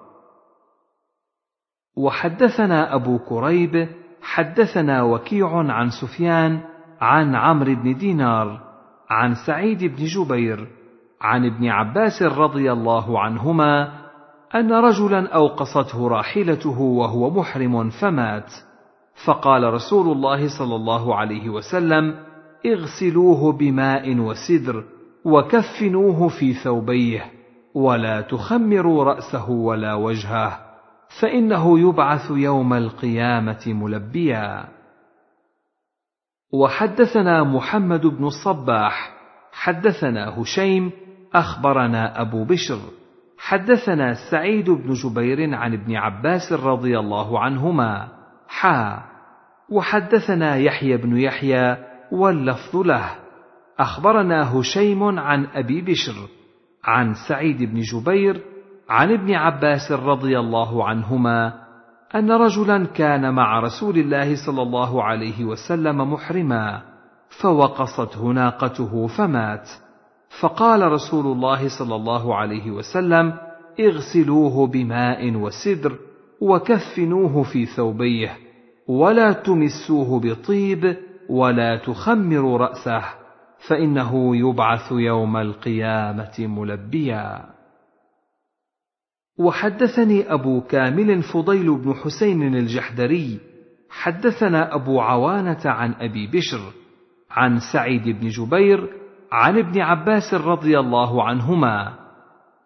[1.97, 3.87] وحدثنا أبو كريب
[4.21, 6.59] حدثنا وكيع عن سفيان
[7.01, 8.61] عن عمرو بن دينار
[9.09, 10.67] عن سعيد بن جبير
[11.21, 14.05] عن ابن عباس رضي الله عنهما
[14.55, 18.51] أن رجلا أوقصته راحلته وهو محرم فمات.
[19.23, 22.15] فقال رسول الله صلى الله عليه وسلم
[22.65, 24.83] اغسلوه بماء وسدر
[25.25, 27.31] وكفنوه في ثوبيه
[27.75, 30.59] ولا تخمروا رأسه ولا وجهه
[31.21, 34.65] فإنه يبعث يوم القيامة ملبيا.
[36.53, 39.15] وحدثنا محمد بن الصباح
[39.51, 40.91] حدثنا هشيم
[41.33, 42.79] أخبرنا أبو بشر
[43.37, 48.07] حدثنا سعيد بن جبير عن ابن عباس رضي الله عنهما.
[48.47, 49.03] حا
[49.69, 51.77] وحدثنا يحيى بن يحيى
[52.11, 53.09] واللفظ له.
[53.79, 56.15] أخبرنا هشيم عن أبي بشر
[56.83, 58.41] عن سعيد بن جبير
[58.89, 61.53] عن ابن عباس رضي الله عنهما
[62.15, 66.81] أن رجلا كان مع رسول الله صلى الله عليه وسلم محرما
[67.41, 69.69] فوقصته ناقته فمات.
[70.41, 73.33] فقال رسول الله صلى الله عليه وسلم
[73.79, 75.97] اغسلوه بماء وسدر
[76.45, 78.37] وكفنوه في ثوبيه
[78.87, 80.97] ولا تمسوه بطيب
[81.29, 83.03] ولا تخمروا رأسه
[83.69, 87.45] فإنه يبعث يوم القيامة ملبيا.
[89.39, 93.39] وحدثني أبو كامل فضيل بن حسين الجحدري
[93.89, 96.73] حدثنا أبو عوانة عن أبي بشر
[97.31, 98.89] عن سعيد بن جبير
[99.31, 101.93] عن ابن عباس رضي الله عنهما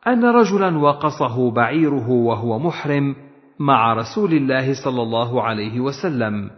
[0.07, 3.15] أن رجلا وقصه بعيره وهو محرم
[3.59, 6.49] مع رسول الله صلى الله عليه وسلم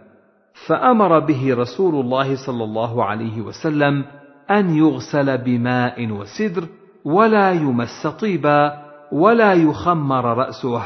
[0.67, 4.05] فأمر به رسول الله صلى الله عليه وسلم
[4.51, 6.67] أن يغسل بماء وسدر
[7.05, 8.73] ولا يمس طيبا
[9.11, 10.83] ولا يخمر رأسه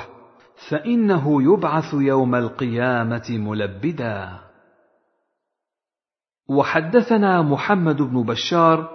[0.69, 4.29] فإنه يبعث يوم القيامة ملبدا.
[6.49, 8.89] وحدثنا محمد بن بشار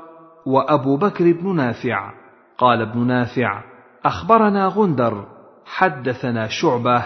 [0.47, 2.13] وأبو بكر بن نافع
[2.59, 3.65] قال ابن نافع
[4.05, 5.40] أخبرنا غندر
[5.77, 7.05] حدثنا شعبة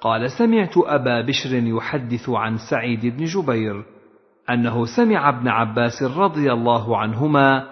[0.00, 3.84] قال سمعت أبا بشر يحدث عن سعيد بن جبير
[4.50, 7.64] أنه سمع ابن عباس رضي الله عنهما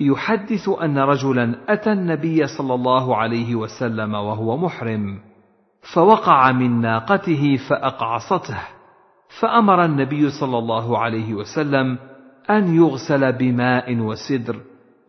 [0.00, 5.18] يحدث أن رجلا أتى النبي صلى الله عليه وسلم وهو محرم
[5.94, 8.58] فوقع من ناقته فأقعصته
[9.40, 11.98] فأمر النبي صلى الله عليه وسلم
[12.50, 14.56] أن يغسل بماء وسدر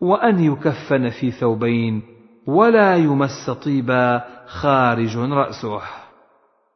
[0.00, 2.02] وأن يكفن في ثوبين
[2.46, 5.80] ولا يمس طيبا خارج رأسه.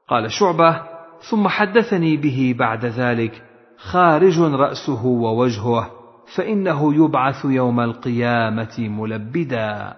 [0.08, 0.82] قال شعبة
[1.30, 3.42] ثم حدثني به بعد ذلك
[3.76, 5.90] خارج رأسه ووجهه
[6.36, 9.96] فإنه يبعث يوم القيامة ملبدا.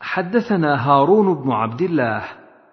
[0.00, 2.24] حدثنا هارون بن عبد الله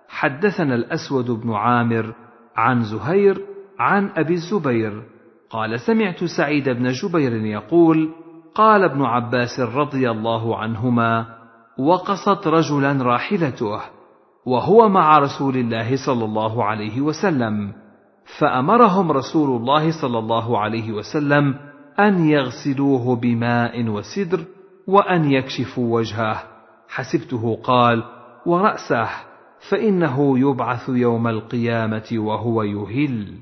[0.10, 2.14] حدثنا الأسود بن عامر
[2.56, 3.42] عن زهير
[3.80, 5.04] عن أبي الزبير.
[5.50, 8.14] قال سمعت سعيد بن جبير يقول
[8.56, 11.35] قال ابن عباس رضي الله عنهما
[11.80, 13.82] وقصت رجلا راحلته
[14.46, 17.74] وهو مع رسول الله صلى الله عليه وسلم
[18.40, 21.56] فأمرهم رسول الله صلى الله عليه وسلم
[22.00, 24.46] أن يغسلوه بماء وسدر
[24.88, 26.44] وأن يكشفوا وجهه.
[26.90, 28.04] حسبته قال
[28.46, 29.10] ورأسه
[29.70, 33.38] فإنه يبعث يوم القيامة وهو يهل.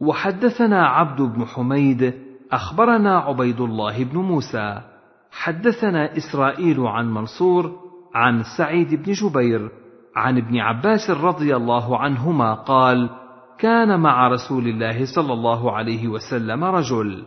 [0.00, 2.14] وحدثنا عبد بن حميد
[2.52, 4.93] أخبرنا عبيد الله بن موسى
[5.34, 7.72] حدثنا إسرائيل عن منصور
[8.14, 9.70] عن سعيد بن جبير
[10.16, 13.10] عن ابن عباس رضي الله عنهما قال
[13.58, 17.24] كان مع رسول الله صلى الله عليه وسلم رجل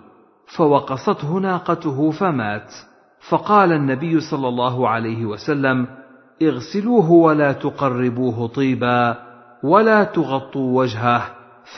[0.58, 2.74] فوقصته ناقته فمات.
[3.30, 5.88] فقال النبي صلى الله عليه وسلم
[6.42, 9.18] اغسلوه ولا تقربوه طيبا
[9.64, 11.24] ولا تغطوا وجهه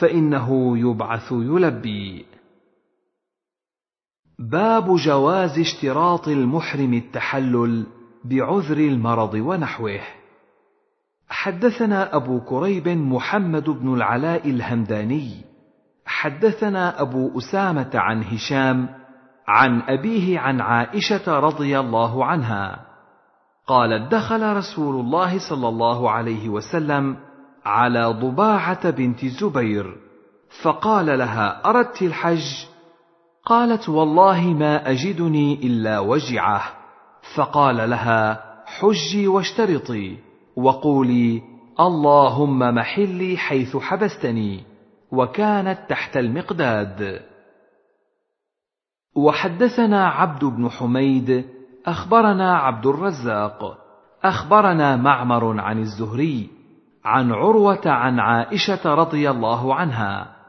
[0.00, 2.29] فإنه يبعث يلبي.
[4.40, 7.86] باب جواز اشتراط المحرم التحلل
[8.24, 10.00] بعذر المرض ونحوه.
[11.28, 15.30] حدثنا أبو كريب محمد بن العلاء الهمداني.
[16.06, 18.88] حدثنا أبو أسامة عن هشام
[19.48, 22.86] عن أبيه عن عائشة رضي الله عنها.
[23.66, 27.16] قالت دخل رسول الله صلى الله عليه وسلم
[27.64, 29.96] على ضباعة بنت الزبير
[30.62, 32.69] فقال لها أردت الحج؟
[33.44, 36.62] قالت والله ما أجدني إلا وجعة.
[37.36, 40.16] فقال لها حجي واشترطي
[40.56, 41.42] وقولي
[41.80, 44.64] اللهم محلي حيث حبستني
[45.12, 47.20] وكانت تحت المقداد.
[49.16, 51.44] وحدثنا عبد بن حميد
[51.86, 53.78] أخبرنا عبد الرزاق
[54.24, 56.50] أخبرنا معمر عن الزهري
[57.04, 60.39] عن عروة عن عائشة رضي الله عنها.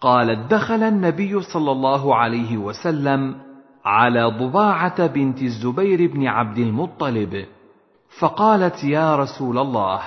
[0.00, 3.36] قالت دخل النبي صلى الله عليه وسلم
[3.84, 7.46] على ضباعة بنت الزبير بن عبد المطلب
[8.18, 10.02] فقالت يا رسول الله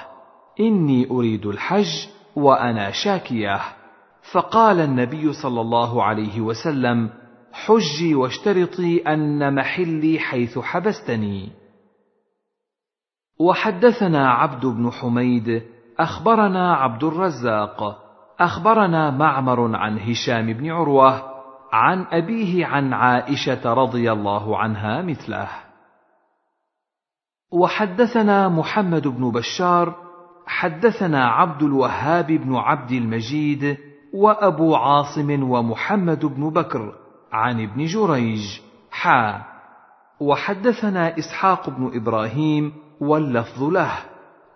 [0.59, 3.59] إني أريد الحج وأنا شاكية.
[4.31, 7.09] فقال النبي صلى الله عليه وسلم
[7.51, 11.49] حجي واشترطي أن محلي حيث حبستني.
[13.39, 15.63] وحدثنا عبد بن حميد
[15.99, 18.08] أخبرنا عبد الرزاق
[18.39, 21.23] أخبرنا معمر عن هشام بن عروة
[21.73, 25.47] عن أبيه عن عائشة رضي الله عنها مثله.
[27.51, 29.95] وحدثنا محمد بن بشار
[30.47, 33.77] حدثنا عبد الوهاب بن عبد المجيد
[34.13, 36.95] وأبو عاصم ومحمد بن بكر
[37.31, 38.59] عن ابن جريج.
[38.91, 39.41] حا.
[40.19, 43.91] وحدثنا إسحاق بن إبراهيم واللفظ له.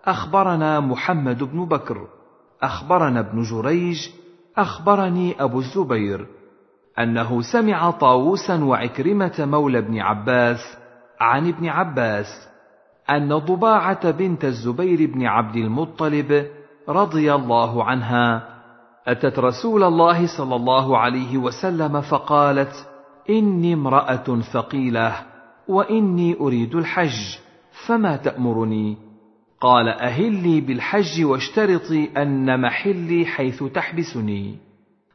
[0.04, 2.08] أخبرنا محمد بن بكر.
[2.62, 4.08] أخبرنا ابن جريج
[4.56, 6.26] أخبرني أبو الزبير
[6.98, 10.76] أنه سمع طاووسا وعكرمة مولى ابن عباس
[11.20, 12.48] عن ابن عباس
[13.10, 16.46] أن ضباعة بنت الزبير بن عبد المطلب
[16.88, 18.54] رضي الله عنها
[19.06, 22.88] أتت رسول الله صلى الله عليه وسلم فقالت
[23.30, 25.16] إني امرأة ثقيلة
[25.68, 27.36] وإني أريد الحج
[27.86, 29.03] فما تأمرني؟
[29.64, 34.58] قال أهلي بالحج واشترطي أن محلي حيث تحبسني.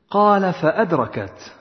[0.10, 1.56] قال فأدركت.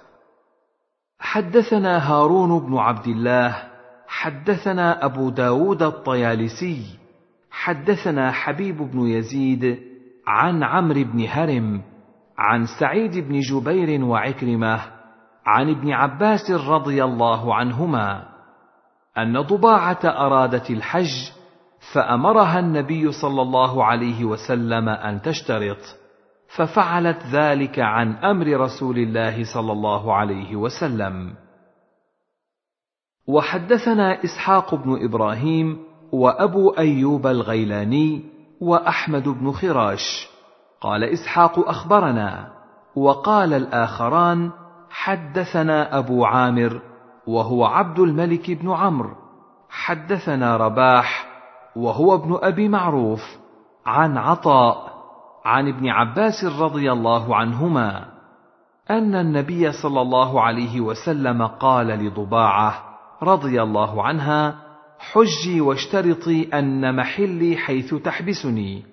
[1.21, 3.63] حدثنا هارون بن عبد الله
[4.07, 6.83] حدثنا أبو داود الطيالسي
[7.51, 9.79] حدثنا حبيب بن يزيد
[10.27, 11.83] عن عمرو بن هرم
[12.39, 14.81] عن سعيد بن جبير وعكرمة
[15.47, 18.29] عن ابن عباس رضي الله عنهما
[19.19, 21.38] أن ضباعة أرادت الحج
[21.93, 25.79] فأمرها النبي صلى الله عليه وسلم أن تشترط
[26.57, 31.35] ففعلت ذلك عن أمر رسول الله صلى الله عليه وسلم.
[33.27, 35.79] وحدثنا إسحاق بن إبراهيم
[36.13, 38.23] وأبو أيوب الغيلاني
[38.61, 40.29] وأحمد بن خراش.
[40.81, 42.53] قال إسحاق أخبرنا
[42.97, 44.51] وقال الآخران
[44.91, 46.81] حدثنا أبو عامر
[47.27, 49.15] وهو عبد الملك بن عمرو.
[49.71, 51.28] حدثنا رباح
[51.79, 53.39] وهو ابن أبي معروف
[53.87, 54.89] عن عطاء
[55.45, 58.05] عن ابن عباس رضي الله عنهما
[58.91, 62.85] أن النبي صلى الله عليه وسلم قال لضباعة
[63.23, 64.55] رضي الله عنها
[64.99, 68.85] حجي واشترطي أن محلي حيث تحبسني.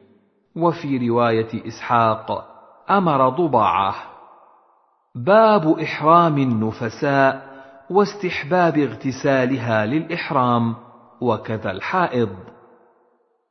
[0.55, 2.45] وفي رواية إسحاق
[2.89, 3.95] أمر ضباعة.
[5.15, 7.55] باب إحرام النفساء
[7.89, 10.75] واستحباب اغتسالها للإحرام
[11.21, 12.54] وكذا الحائض.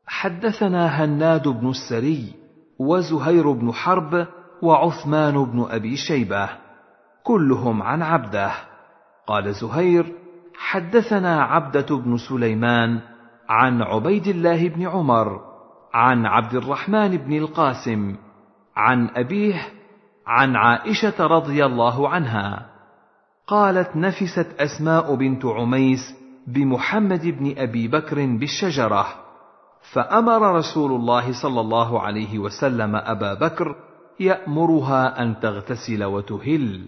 [0.07, 2.33] حدثنا هناد بن السري
[2.79, 4.27] وزهير بن حرب
[4.63, 6.49] وعثمان بن أبي شيبة
[7.23, 8.53] كلهم عن عبده.
[9.27, 10.13] قال زهير
[10.55, 13.01] حدثنا عبدة بن سليمان
[13.49, 15.41] عن عبيد الله بن عمر
[15.95, 18.17] عن عبد الرحمن بن القاسم
[18.77, 19.69] عن أبيه
[20.27, 22.67] عن عائشة رضي الله عنها.
[23.47, 26.15] قالت نفست أسماء بنت عميس
[26.47, 29.24] بمحمد بن أبي بكر بالشجرة.
[29.93, 33.77] فأمر رسول الله صلى الله عليه وسلم أبا بكر
[34.21, 36.87] يأمرها أن تغتسل وتهل.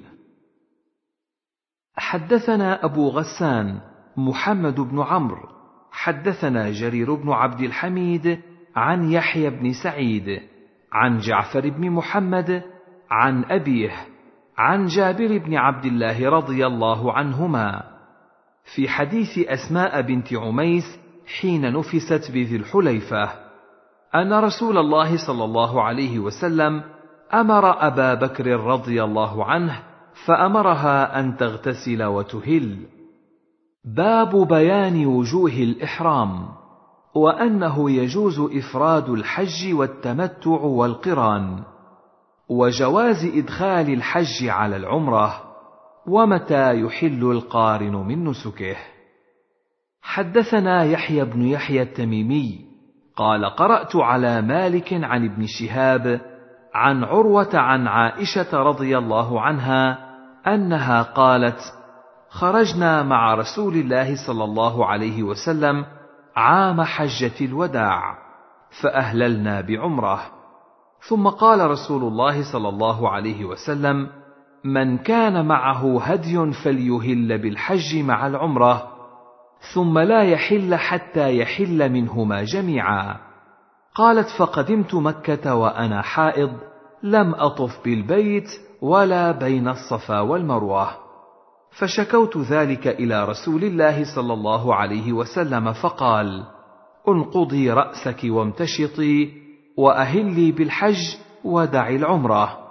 [1.97, 3.81] حدثنا أبو غسان
[4.17, 5.49] محمد بن عمرو
[5.91, 8.41] حدثنا جرير بن عبد الحميد
[8.77, 10.41] عن يحيى بن سعيد
[10.93, 12.63] عن جعفر بن محمد
[13.11, 13.93] عن أبيه
[14.59, 17.97] عن جابر بن عبد الله رضي الله عنهما.
[18.75, 23.31] في حديث أسماء بنت عميس حين نفست بذي الحليفة
[24.15, 26.83] أن رسول الله صلى الله عليه وسلم
[27.35, 29.83] أمر أبا بكر رضي الله عنه
[30.27, 32.77] فأمرها أن تغتسل وتهل.
[33.85, 36.49] باب بيان وجوه الإحرام
[37.15, 41.63] وأنه يجوز إفراد الحج والتمتع والقران
[42.49, 45.43] وجواز إدخال الحج على العمرة
[46.07, 48.77] ومتى يحل القارن من نسكه.
[50.07, 52.61] حدثنا يحيى بن يحيى التميمي
[53.17, 56.21] قال قرأت على مالك عن ابن شهاب
[56.75, 59.99] عن عروة عن عائشة رضي الله عنها
[60.47, 61.59] أنها قالت
[62.29, 65.85] خرجنا مع رسول الله صلى الله عليه وسلم
[66.37, 68.19] عام حجة الوداع
[68.83, 70.21] فأهللنا بعمرة.
[71.09, 74.09] ثم قال رسول الله صلى الله عليه وسلم
[74.65, 78.96] من كان معه هدي فليهل بالحج مع العمرة.
[79.75, 83.17] ثم لا يحل حتى يحل منهما جميعا.
[83.95, 86.53] قالت فقدمت مكة وأنا حائض
[87.03, 88.49] لم أطف بالبيت
[88.83, 90.89] ولا بين الصفا والمروة.
[91.79, 96.45] فشكوت ذلك إلى رسول الله صلى الله عليه وسلم فقال
[97.09, 99.33] انقضي رأسك وامتشطي
[99.77, 102.67] وأهلي بالحج ودعي العمرة.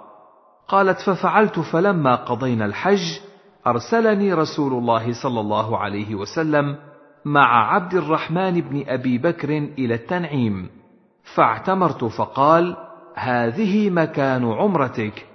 [0.68, 3.20] قالت ففعلت فلما قضينا الحج
[3.66, 6.76] أرسلني رسول الله صلى الله عليه وسلم
[7.24, 9.48] مع عبد الرحمن بن أبي بكر
[9.78, 10.68] إلى التنعيم
[11.34, 12.76] فاعتمرت فقال
[13.14, 15.26] هذه مكان عمرتك.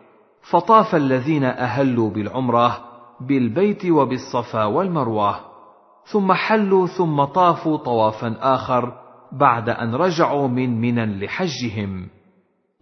[0.52, 2.78] فطاف الذين أهلوا بالعمرة
[3.22, 5.36] بالبيت وبالصفا والمروة
[6.12, 8.94] ثم حلوا ثم طافوا طوافا آخر
[9.32, 12.08] بعد أن رجعوا من منى لحجهم.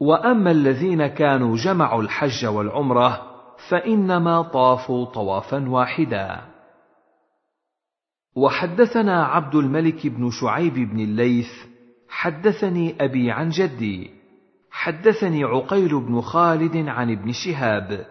[0.02, 3.29] وأما الذين كانوا جمعوا الحج والعمرة
[3.70, 6.42] فإنما طافوا طوافا واحدا.
[8.36, 11.50] وحدثنا عبد الملك بن شعيب بن الليث
[12.10, 14.12] حدثني أبي عن جدي
[14.72, 18.06] حدثني عقيل بن خالد عن ابن شهاب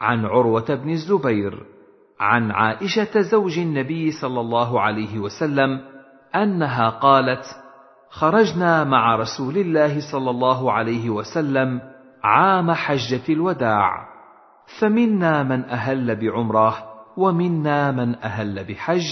[0.00, 1.66] عن عروة بن الزبير
[2.20, 5.80] عن عائشة زوج النبي صلى الله عليه وسلم
[6.34, 7.44] أنها قالت
[8.10, 11.80] خرجنا مع رسول الله صلى الله عليه وسلم
[12.22, 14.11] عام حجة الوداع.
[14.80, 19.06] فمنا من أهل بعمرة ومنا من أهل بحج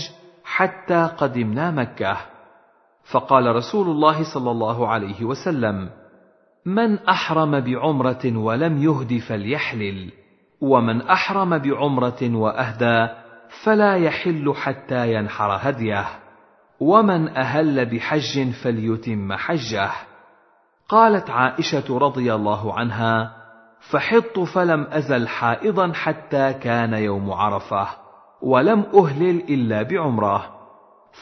[0.44, 2.16] حتى قدمنا مكة.
[3.12, 5.90] فقال رسول الله صلى الله عليه وسلم
[6.66, 10.12] من أحرم بعمرة ولم يهد فليحلل
[10.60, 13.08] ومن أحرم بعمرة وأهدى
[13.64, 16.06] فلا يحل حتى ينحر هديه
[16.80, 19.90] ومن أهل بحج فليتم حجه.
[20.88, 23.39] قالت عائشة رضي الله عنها
[23.80, 27.88] فحضت فلم أزل حائضا حتى كان يوم عرفة
[28.42, 30.44] ولم أهلل إلا بعمرة.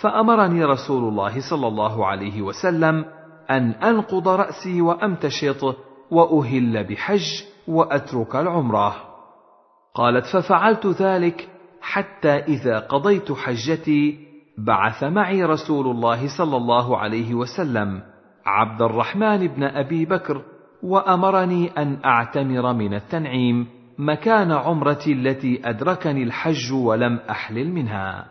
[0.02, 3.04] فأمرني رسول الله صلى الله عليه وسلم
[3.50, 5.76] أن أنقض رأسي وأمتشط
[6.10, 8.96] وأهل بحج وأترك العمرة.
[9.94, 11.48] قالت ففعلت ذلك
[11.80, 14.28] حتى إذا قضيت حجتي
[14.58, 18.02] بعث معي رسول الله صلى الله عليه وسلم
[18.46, 20.42] عبد الرحمن بن أبي بكر
[20.82, 23.66] وأمرني أن أعتمر من التنعيم
[23.98, 28.26] مكان عمرتي التي أدركني الحج ولم أحلل منها.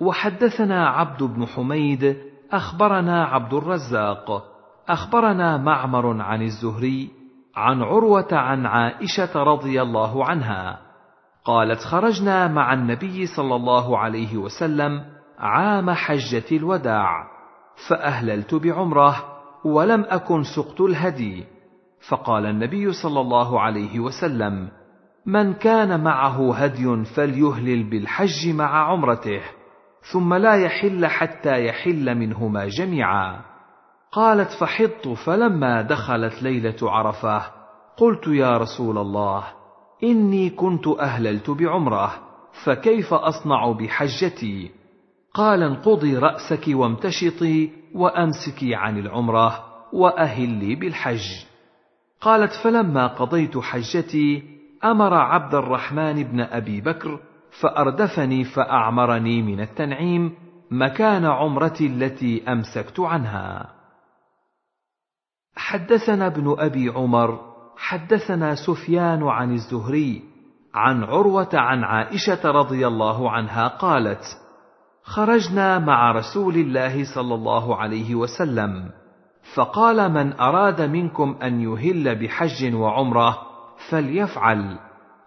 [0.00, 2.16] وحدثنا عبد بن حميد
[2.52, 4.44] أخبرنا عبد الرزاق
[4.88, 7.10] أخبرنا معمر عن الزهري
[7.56, 10.80] عن عروة عن عائشة رضي الله عنها
[11.44, 15.04] قالت خرجنا مع النبي صلى الله عليه وسلم
[15.38, 17.26] عام حجة الوداع
[17.88, 19.31] فأهللت بعمرة
[19.64, 21.44] ولم أكن سقت الهدي.
[22.08, 24.68] فقال النبي صلى الله عليه وسلم
[25.26, 29.40] من كان معه هدي فليهلل بالحج مع عمرته
[30.12, 33.40] ثم لا يحل حتى يحل منهما جميعا.
[34.12, 37.42] قالت فحضت فلما دخلت ليلة عرفة
[37.96, 39.44] قلت يا رسول الله
[40.04, 42.12] إني كنت أهللت بعمرة
[42.64, 44.70] فكيف أصنع بحجتي؟
[45.34, 51.44] قال انقضي رأسك وامتشطي وأمسكي عن العمرة واهلي بالحج.
[52.20, 54.42] قالت فلما قضيت حجتي
[54.84, 57.20] أمر عبد الرحمن بن أبي بكر
[57.60, 60.32] فأردفني فأعمرني من التنعيم
[60.70, 63.72] مكان عمرتي التي أمسكت عنها.
[65.56, 70.22] حدثنا ابن أبي عمر حدثنا سفيان عن الزهري
[70.74, 74.24] عن عروة عن عائشة رضي الله عنها قالت
[75.04, 78.90] خرجنا مع رسول الله صلى الله عليه وسلم.
[79.54, 83.38] فقال من أراد منكم أن يهل بحج وعمرة
[83.90, 84.78] فليفعل.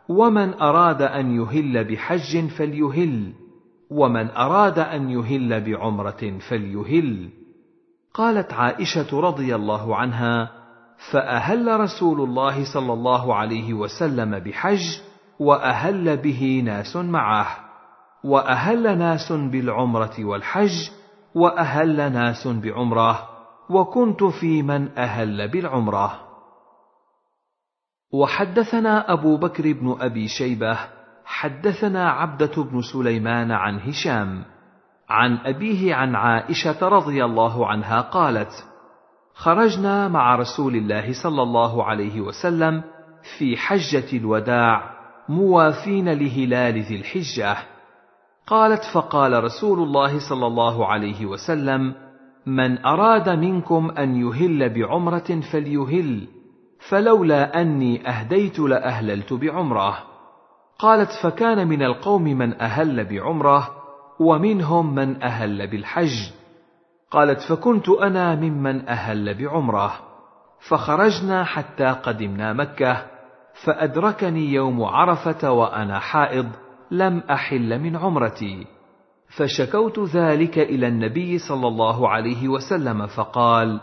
[0.10, 3.34] ومن أراد أن يهل بحج فليهل.
[3.92, 7.30] ومن أراد أن يهل بعمرة فليهل.
[8.14, 10.52] قالت عائشة رضي الله عنها
[11.12, 15.00] فأهل رسول الله صلى الله عليه وسلم بحج
[15.40, 17.65] وأهل به ناس معه.
[18.26, 20.90] وأهل ناس بالعمرة والحج
[21.36, 23.30] وأهل ناس بعمرة
[23.70, 26.20] وكنت في من أهل بالعمرة.
[28.14, 30.78] وحدثنا أبو بكر بن أبي شيبة
[31.26, 34.46] حدثنا عبدة بن سليمان عن هشام
[35.10, 38.52] عن أبيه عن عائشة رضي الله عنها قالت
[39.34, 42.84] خرجنا مع رسول الله صلى الله عليه وسلم
[43.38, 44.96] في حجة الوداع
[45.30, 47.75] موافين لهلال ذي الحجة
[48.48, 51.94] قالت فقال رسول الله صلى الله عليه وسلم
[52.46, 56.28] من أراد منكم أن يهل بعمرة فليهل
[56.90, 59.98] فلولا أني أهديت لأهللت بعمرة.
[60.80, 63.70] قالت فكان من القوم من أهل بعمرة
[64.20, 66.32] ومنهم من أهل بالحج.
[67.12, 69.94] قالت فكنت أنا ممن أهل بعمرة.
[70.70, 73.06] فخرجنا حتى قدمنا مكة
[73.66, 76.48] فأدركني يوم عرفة وأنا حائض
[76.92, 78.68] لم أحل من عمرتي.
[79.38, 83.82] فشكوت ذلك إلى النبي صلى الله عليه وسلم فقال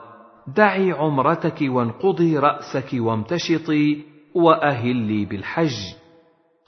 [0.57, 4.03] دعي عمرتك وانقضي رأسك وامتشطي
[4.35, 5.95] وأهلي بالحج.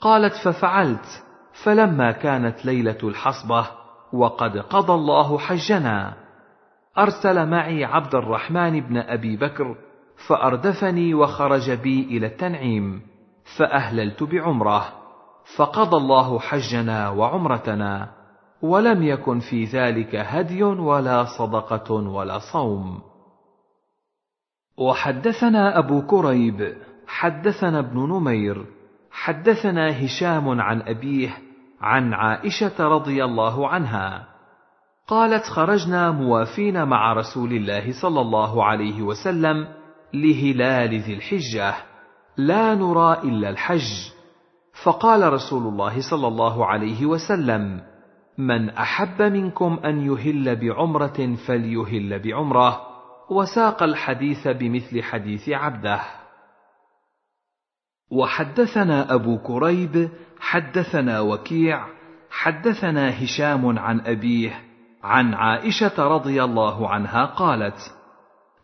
[0.01, 1.23] قالت ففعلت
[1.63, 3.67] فلما كانت ليلة الحصبة
[4.13, 6.13] وقد قضى الله حجنا.
[6.97, 9.75] أرسل معي عبد الرحمن بن أبي بكر
[10.27, 13.01] فأردفني وخرج بي إلى التنعيم
[13.57, 15.04] فأهللت بعمرة.
[15.57, 18.11] فقضى الله حجنا وعمرتنا
[18.61, 23.01] ولم يكن في ذلك هدي ولا صدقة ولا صوم.
[24.77, 26.77] وحدثنا أبو كريب
[27.07, 28.65] حدثنا ابن نمير
[29.11, 31.37] حدثنا هشام عن أبيه
[31.81, 34.27] عن عائشة رضي الله عنها.
[35.07, 39.67] قالت خرجنا موافين مع رسول الله صلى الله عليه وسلم
[40.13, 41.73] لهلال ذي الحجة
[42.37, 44.14] لا نرى إلا الحج.
[44.83, 47.81] فقال رسول الله صلى الله عليه وسلم
[48.37, 52.81] من أحب منكم أن يهل بعمرة فليهل بعمرة
[53.29, 56.01] وساق الحديث بمثل حديث عبده.
[58.11, 61.85] وحدثنا أبو كريب حدثنا وكيع
[62.29, 64.61] حدثنا هشام عن أبيه
[65.03, 67.77] عن عائشة رضي الله عنها قالت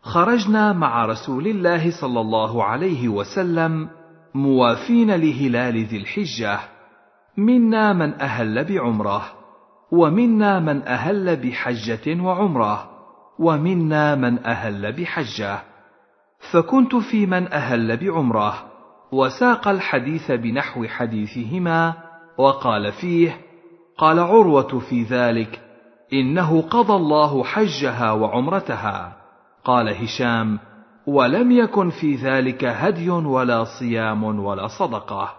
[0.02, 3.88] خرجنا مع رسول الله صلى الله عليه وسلم
[4.34, 6.58] موافين لهلال ذي الحجة.
[7.36, 9.22] منا من أهل بعمرة
[9.92, 12.90] ومنا من أهل بحجة وعمرة
[13.38, 15.58] ومنا من أهل بحجة.
[16.52, 18.54] فكنت في من أهل بعمرة
[19.12, 21.94] وساق الحديث بنحو حديثهما
[22.38, 23.36] وقال فيه
[23.98, 25.60] قال عروة في ذلك
[26.12, 29.16] إنه قضى الله حجها وعمرتها.
[29.64, 30.58] قال هشام
[31.06, 35.34] ولم يكن في ذلك هدي ولا صيام ولا صدقة.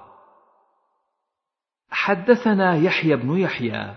[1.91, 3.95] حدثنا يحيى بن يحيى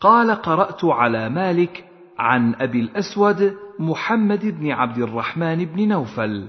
[0.00, 1.84] قال قرأت على مالك
[2.18, 6.48] عن أبي الأسود محمد بن عبد الرحمن بن نوفل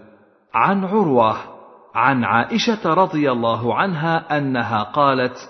[0.53, 1.37] عن عروة
[1.95, 5.49] عن عائشة رضي الله عنها أنها قالت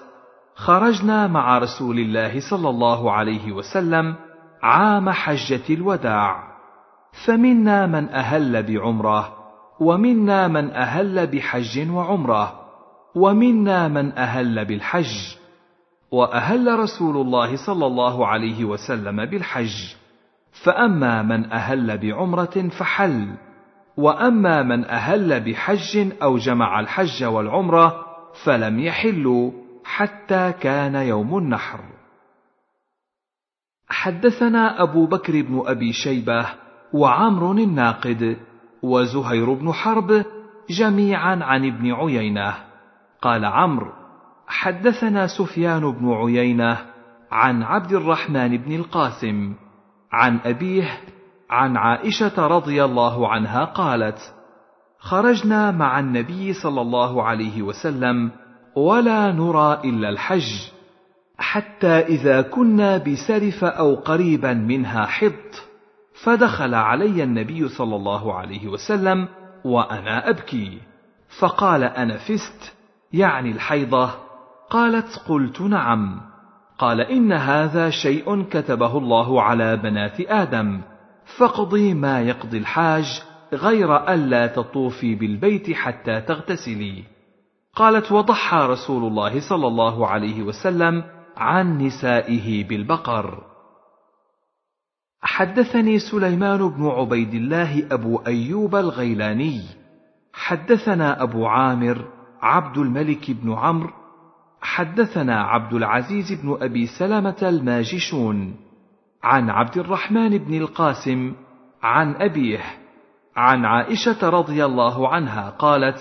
[0.55, 4.15] خرجنا مع رسول الله صلى الله عليه وسلم
[4.63, 6.44] عام حجة الوداع.
[7.23, 9.35] فمنا من أهل بعمرة
[9.79, 12.65] ومنا من أهل بحج وعمرة
[13.15, 15.35] ومنا من أهل بالحج
[16.11, 19.95] وأهل رسول الله صلى الله عليه وسلم بالحج.
[20.63, 23.35] فأما من أهل بعمرة فحل
[23.97, 28.05] وأما من أهل بحج أو جمع الحج والعمرة
[28.43, 29.51] فلم يحلوا
[29.83, 31.79] حتى كان يوم النحر.
[33.87, 38.37] حدثنا أبو بكر بن أبي شيبة وعمر الناقد
[38.83, 40.25] وزهير بن حرب
[40.69, 42.53] جميعا عن ابن عيينة.
[43.21, 43.91] قال عمرو
[44.47, 46.77] حدثنا سفيان بن عيينة
[47.31, 49.53] عن عبد الرحمن بن القاسم
[50.11, 50.99] عن أبيه
[51.49, 54.33] عن عائشة رضي الله عنها قالت
[54.99, 58.31] خرجنا مع النبي صلى الله عليه وسلم
[58.75, 60.71] ولا نرى إلا الحج
[61.37, 65.64] حتى إذا كنا بسرف أو قريبا منها حط.
[66.25, 69.27] فدخل علي النبي صلى الله عليه وسلم
[69.65, 70.77] وأنا أبكي.
[71.39, 72.75] فقال أنفست
[73.13, 74.09] يعني الحيضة.
[74.69, 76.21] قالت قلت نعم.
[76.77, 80.81] قال إن هذا شيء كتبه الله على بنات آدم.
[81.37, 83.21] فاقضي ما يقضي الحاج
[83.53, 87.03] غير الا تطوفي بالبيت حتى تغتسلي.
[87.75, 91.03] قالت وضحى رسول الله صلى الله عليه وسلم
[91.37, 93.54] عن نسائه بالبقر.
[95.27, 99.61] حدثني سليمان بن عبيد الله أبو أيوب الغيلاني.
[100.33, 102.05] حدثنا أبو عامر
[102.41, 103.89] عبد الملك بن عمرو.
[104.61, 108.55] حدثنا عبد العزيز بن أبي سلمة الماجشون.
[109.23, 111.33] عن عبد الرحمن بن القاسم
[111.83, 112.63] عن أبيه.
[113.35, 115.99] عن عائشة رضي الله عنها قالت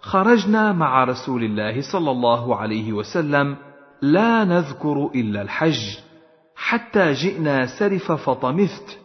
[0.00, 3.56] خرجنا مع رسول الله صلى الله عليه وسلم
[4.02, 6.05] لا نذكر إلا الحج.
[6.56, 8.98] حتى جئنا سرف فطمثت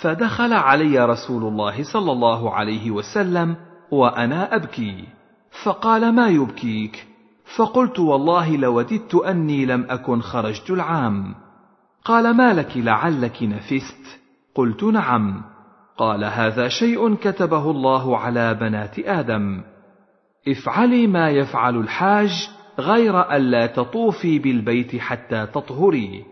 [0.00, 3.56] فدخل علي رسول الله صلى الله عليه وسلم
[3.90, 5.04] وأنا أبكي.
[5.64, 7.06] فقال ما يبكيك؟
[7.56, 11.34] فقلت والله لوددت أني لم أكن خرجت العام.
[12.04, 14.20] قال ما لك لعلك نفست
[14.54, 15.42] قلت نعم.
[15.96, 19.62] قال هذا شيء كتبه الله على بنات آدم.
[20.48, 26.31] افعلي ما يفعل الحاج غير الا تطوفي بالبيت حتى تطهري.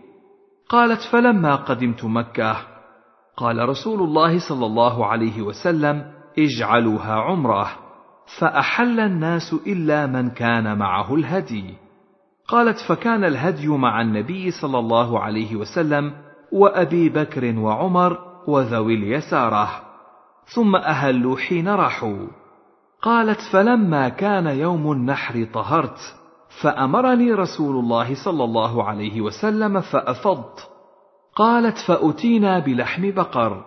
[0.71, 2.57] قالت فلما قدمت مكة
[3.37, 7.67] قال رسول الله صلى الله عليه وسلم اجعلوها عمرة
[8.39, 11.73] فأحل الناس إلا من كان معه الهدي.
[12.47, 16.13] قالت فكان الهدي مع النبي صلى الله عليه وسلم
[16.51, 18.17] وأبي بكر وعمر
[18.47, 19.69] وذوي اليسارة
[20.55, 22.27] ثم أهلوا حين راحوا.
[23.01, 26.20] قالت فلما كان يوم النحر طهرت
[26.59, 30.69] فأمرني رسول الله صلى الله عليه وسلم فأفضت.
[31.35, 33.65] قالت فأتينا بلحم بقر.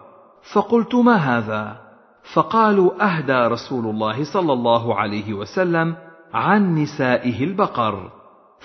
[0.55, 1.81] فقلت ما هذا؟
[2.35, 5.97] فقالوا أهدى رسول الله صلى الله عليه وسلم
[6.35, 8.11] عن نسائه البقر.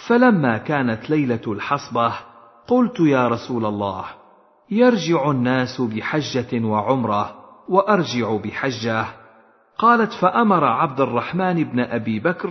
[0.08, 2.14] فلما كانت ليلة الحصبة
[2.68, 4.06] قلت يا رسول الله
[4.72, 7.36] يرجع الناس بحجة وعمرة
[7.70, 9.06] وأرجع بحجة.
[9.78, 12.50] قالت فأمر عبد الرحمن بن أبي بكر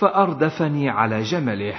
[0.00, 1.74] فأردفني على جمله.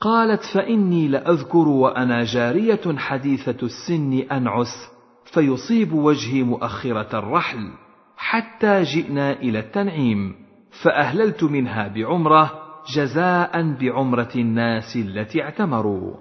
[0.00, 4.92] قالت فإني لأذكر وأنا جارية حديثة السن أنعس
[5.34, 7.70] فيصيب وجهي مؤخرة الرحل
[8.16, 10.34] حتى جئنا إلى التنعيم
[10.82, 12.52] فأهللت منها بعمرة
[12.96, 16.14] جزاء بعمرة الناس التي اعتمروا.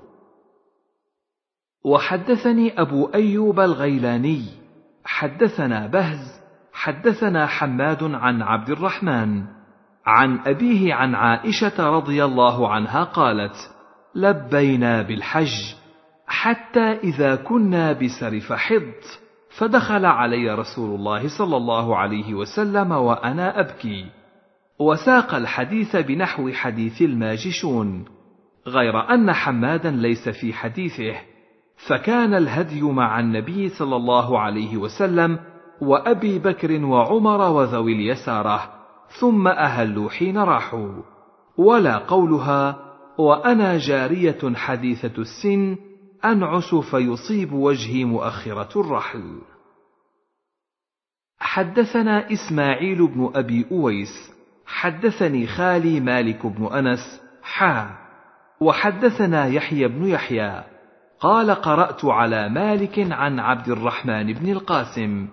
[1.85, 4.41] وحدثني أبو أيوب الغيلاني
[5.05, 6.41] حدثنا بهز
[6.73, 9.60] حدثنا حماد عن عبد الرحمن
[10.05, 13.55] عن أبيه عن عائشة رضي الله عنها قالت
[14.15, 15.75] لبينا بالحج
[16.27, 18.93] حتى إذا كنا بسرف حض
[19.57, 24.05] فدخل علي رسول الله صلى الله عليه وسلم وأنا أبكي.
[24.79, 28.05] وساق الحديث بنحو حديث الماجشون
[28.67, 31.15] غير أن حمادا ليس في حديثه
[31.87, 35.39] فكان الهدي مع النبي صلى الله عليه وسلم
[35.81, 38.80] وأبي بكر وعمر وذوي اليسارة.
[39.19, 41.03] ثم أهلوا حين راحوا.
[41.57, 42.79] ولا قولها
[43.17, 45.77] وأنا جارية حديثة السن
[46.25, 49.41] انعس فيصيب وجهي مؤخرة الرحل.
[51.39, 54.31] حدثنا إسماعيل بن أبي أويس
[54.65, 58.01] حدثني خالي مالك بن أنس حا.
[58.61, 60.63] وحدثنا يحيى بن يحيى
[61.19, 65.27] قال قرأت على مالك عن عبد الرحمن بن القاسم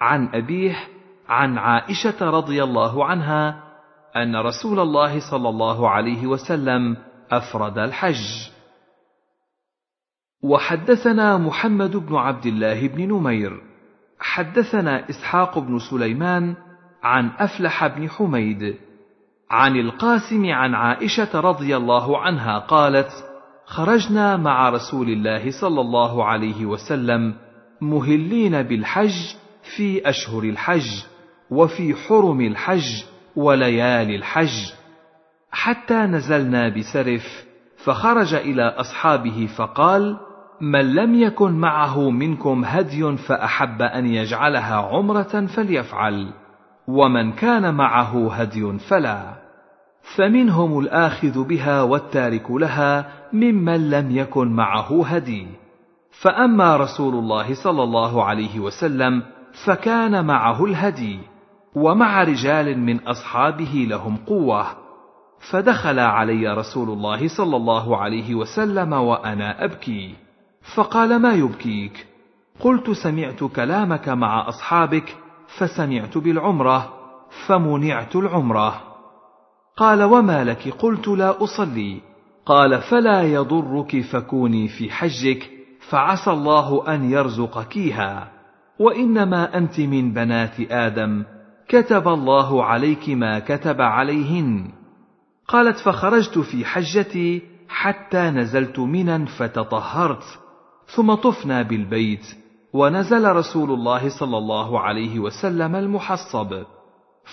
[0.00, 0.76] عن أبيه
[1.32, 3.62] عن عائشة رضي الله عنها
[4.16, 6.96] أن رسول الله صلى الله عليه وسلم
[7.30, 8.50] أفرد الحج.
[10.42, 13.60] وحدثنا محمد بن عبد الله بن نمير.
[14.20, 16.54] حدثنا إسحاق بن سليمان
[17.02, 18.76] عن أفلح بن حميد.
[19.50, 23.10] عن القاسم عن عائشة رضي الله عنها قالت
[23.66, 27.34] خرجنا مع رسول الله صلى الله عليه وسلم
[27.80, 29.34] مهلين بالحج
[29.76, 31.11] في أشهر الحج.
[31.52, 33.04] وفي حرم الحج
[33.36, 34.72] وليالي الحج.
[35.50, 37.44] حتى نزلنا بسرف
[37.84, 40.16] فخرج إلى أصحابه فقال
[40.60, 46.32] من لم يكن معه منكم هدي فأحب أن يجعلها عمرة فليفعل
[46.88, 49.34] ومن كان معه هدي فلا.
[50.16, 55.46] فمنهم الآخذ بها والتارك لها ممن لم يكن معه هدي.
[56.22, 59.22] فأما رسول الله صلى الله عليه وسلم
[59.66, 61.31] فكان معه الهدي.
[61.74, 64.66] ومع رجال من أصحابه لهم قوة
[65.50, 70.14] فدخل علي رسول الله صلى الله عليه وسلم وأنا أبكي.
[70.74, 72.06] فقال ما يبكيك؟
[72.60, 75.16] قلت سمعت كلامك مع أصحابك
[75.58, 76.92] فسمعت بالعمرة
[77.46, 78.80] فمنعت العمرة.
[79.76, 82.00] قال وما لك؟ قلت لا أصلي.
[82.46, 85.50] قال فلا يضرك فكوني في حجك
[85.88, 88.28] فعسى الله أن يرزقكيها
[88.78, 91.24] وإنما أنت من بنات آدم
[91.68, 94.72] كتب الله عليك ما كتب عليهن.
[95.48, 100.24] قالت فخرجت في حجتي حتى نزلت منا فتطهرت
[100.86, 102.36] ثم طفنا بالبيت
[102.72, 106.62] ونزل رسول الله صلى الله عليه وسلم المحصب.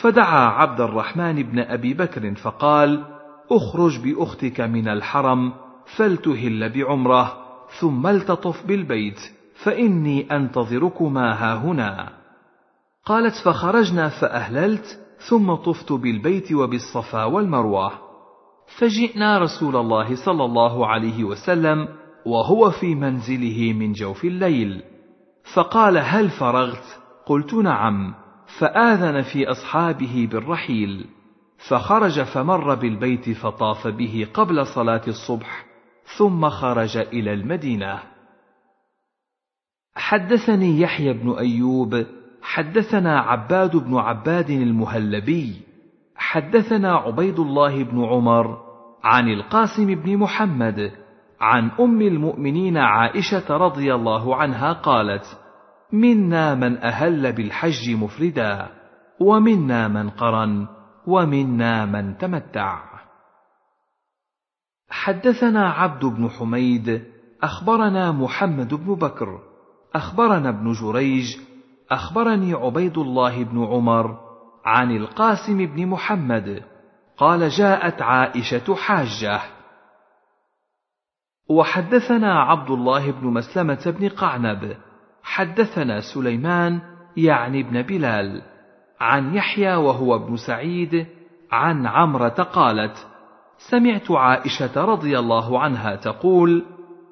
[0.02, 3.06] فدعا عبد الرحمن بن أبي بكر فقال
[3.52, 5.54] أخرج بأختك من الحرم
[5.98, 7.38] فلتهل بعمرة
[7.80, 9.20] ثم التطف بالبيت
[9.64, 12.19] فإني أنتظركما هاهنا.
[13.06, 15.00] قالت فخرجنا فأهللت
[15.30, 17.92] ثم طفت بالبيت وبالصفا والمروة.
[18.78, 21.88] فجئنا رسول الله صلى الله عليه وسلم
[22.26, 24.84] وهو في منزله من جوف الليل.
[25.54, 28.16] فقال هل فرغت؟ قلت نعم.
[28.60, 31.06] فآذن في أصحابه بالرحيل.
[31.70, 35.66] فخرج فمر بالبيت فطاف به قبل صلاة الصبح
[36.18, 38.00] ثم خرج إلى المدينة.
[39.96, 42.06] حدثني يحيى بن أيوب
[42.54, 45.62] حدثنا عباد بن عباد المهلبي
[46.16, 48.58] حدثنا عبيد الله بن عمر
[49.04, 50.92] عن القاسم بن محمد
[51.42, 55.24] عن أم المؤمنين عائشة رضي الله عنها قالت
[55.94, 58.68] منا من أهل بالحج مفردا
[59.20, 60.68] ومنا من قرن
[61.08, 62.84] ومنا من تمتع.
[64.90, 67.04] حدثنا عبد بن حميد
[67.44, 69.40] أخبرنا محمد بن بكر
[69.96, 71.49] أخبرنا ابن جريج
[71.92, 74.18] أخبرني عبيد الله بن عمر
[74.66, 76.64] عن القاسم بن محمد.
[77.18, 79.40] قال جاءت عائشة حاجة.
[81.50, 84.78] وحدثنا عبد الله بن مسلمة بن قعنب.
[85.24, 86.82] حدثنا سليمان
[87.18, 88.42] يعني ابن بلال.
[89.00, 91.08] عن يحيى وهو ابن سعيد.
[91.52, 93.08] عن عمرة قالت
[93.72, 96.66] سمعت عائشة رضي الله عنها تقول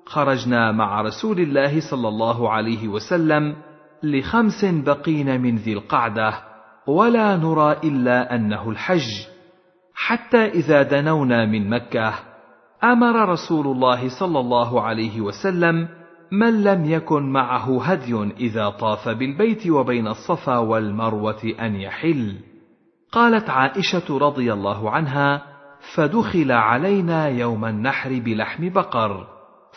[0.06, 3.56] خرجنا مع رسول الله صلى الله عليه وسلم
[4.04, 6.34] لخمس بقين من ذي القعدة
[6.88, 9.28] ولا نرى إلا أنه الحج.
[9.96, 12.14] حتى إذا دنونا من مكة
[12.84, 15.88] أمر رسول الله صلى الله عليه وسلم
[16.32, 22.36] من لم يكن معه هدي إذا طاف بالبيت وبين الصفا والمروة أن يحل.
[23.12, 25.44] قالت عائشة رضي الله عنها
[25.96, 29.28] فدخل علينا يوم النحر بلحم بقر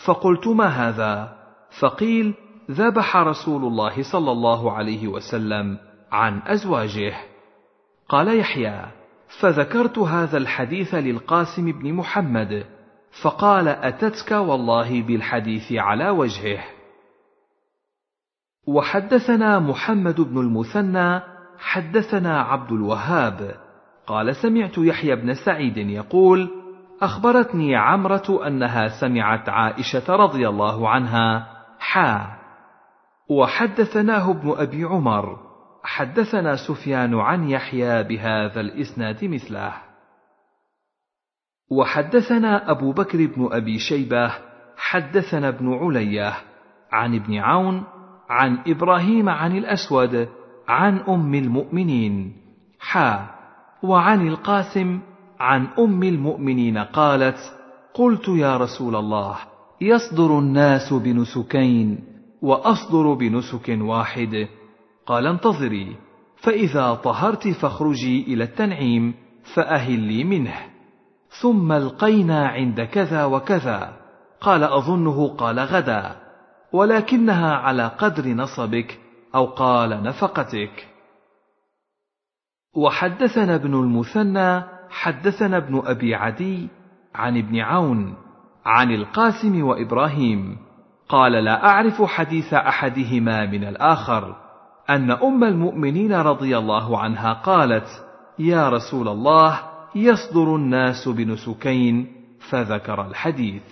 [0.06, 1.32] فقلت ما هذا؟
[1.80, 2.34] فقيل
[2.70, 5.78] ذبح رسول الله صلى الله عليه وسلم
[6.12, 7.14] عن أزواجه.
[8.08, 8.84] قال يحيى
[9.40, 12.64] فذكرت هذا الحديث للقاسم بن محمد
[13.22, 16.64] فقال أتتك والله بالحديث على وجهه.
[18.66, 21.20] وحدثنا محمد بن المثنى
[21.58, 23.54] حدثنا عبد الوهاب.
[24.06, 26.50] قال سمعت يحيى بن سعيد يقول
[27.02, 31.46] أخبرتني عمرة أنها سمعت عائشة رضي الله عنها
[31.78, 32.39] حا
[33.30, 35.38] وحدثناه ابن أبي عمر
[35.82, 39.72] حدثنا سفيان عن يحيى بهذا الإسناد مثله.
[41.70, 44.32] وحدثنا أبو بكر بن أبي شيبة
[44.76, 46.32] حدثنا ابن علية
[46.92, 47.84] عن ابن عون
[48.30, 50.28] عن إبراهيم عن الأسود
[50.68, 52.36] عن أم المؤمنين.
[52.80, 53.26] حا
[53.82, 55.00] وعن القاسم
[55.40, 57.38] عن أم المؤمنين قالت
[57.94, 59.36] قلت يا رسول الله
[59.80, 62.09] يصدر الناس بنسكين.
[62.42, 64.48] وأصدر بنسك واحد.
[65.06, 65.96] قال انتظري
[66.36, 69.14] فإذا طهرت فاخرجي إلى التنعيم
[69.54, 70.54] فأهلي منه.
[71.42, 73.96] ثم القينا عند كذا وكذا.
[74.40, 76.16] قال أظنه قال غدا
[76.72, 78.98] ولكنها على قدر نصبك
[79.34, 80.86] أو قال نفقتك.
[82.76, 86.68] وحدثنا ابن المثنى حدثنا ابن أبي عدي
[87.14, 88.14] عن ابن عون
[88.64, 90.69] عن القاسم وإبراهيم.
[91.10, 94.36] قال لا أعرف حديث أحدهما من الآخر.
[94.90, 98.04] أن أم المؤمنين رضي الله عنها قالت
[98.38, 99.60] يا رسول الله
[99.94, 102.12] يصدر الناس بنسكين
[102.50, 103.62] فذكر الحديث.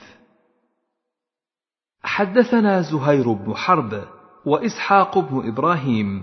[2.03, 4.03] حدثنا زهير بن حرب
[4.47, 6.23] وإسحاق بن إبراهيم.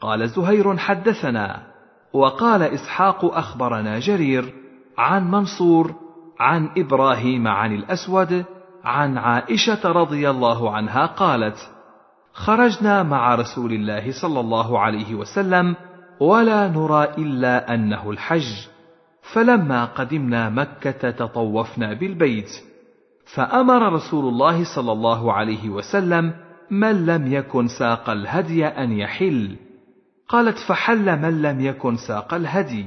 [0.00, 1.66] قال زهير حدثنا
[2.12, 4.54] وقال إسحاق أخبرنا جرير
[4.98, 5.94] عن منصور
[6.40, 8.44] عن إبراهيم عن الأسود
[8.84, 11.70] عن عائشة رضي الله عنها قالت
[12.32, 15.76] خرجنا مع رسول الله صلى الله عليه وسلم
[16.20, 18.68] ولا نرى إلا أنه الحج.
[19.32, 22.50] فلما قدمنا مكة تطوفنا بالبيت.
[23.34, 26.32] فأمر رسول الله صلى الله عليه وسلم
[26.70, 29.56] من لم يكن ساق الهدي أن يحل.
[30.28, 32.86] قالت فحل من لم يكن ساق الهدي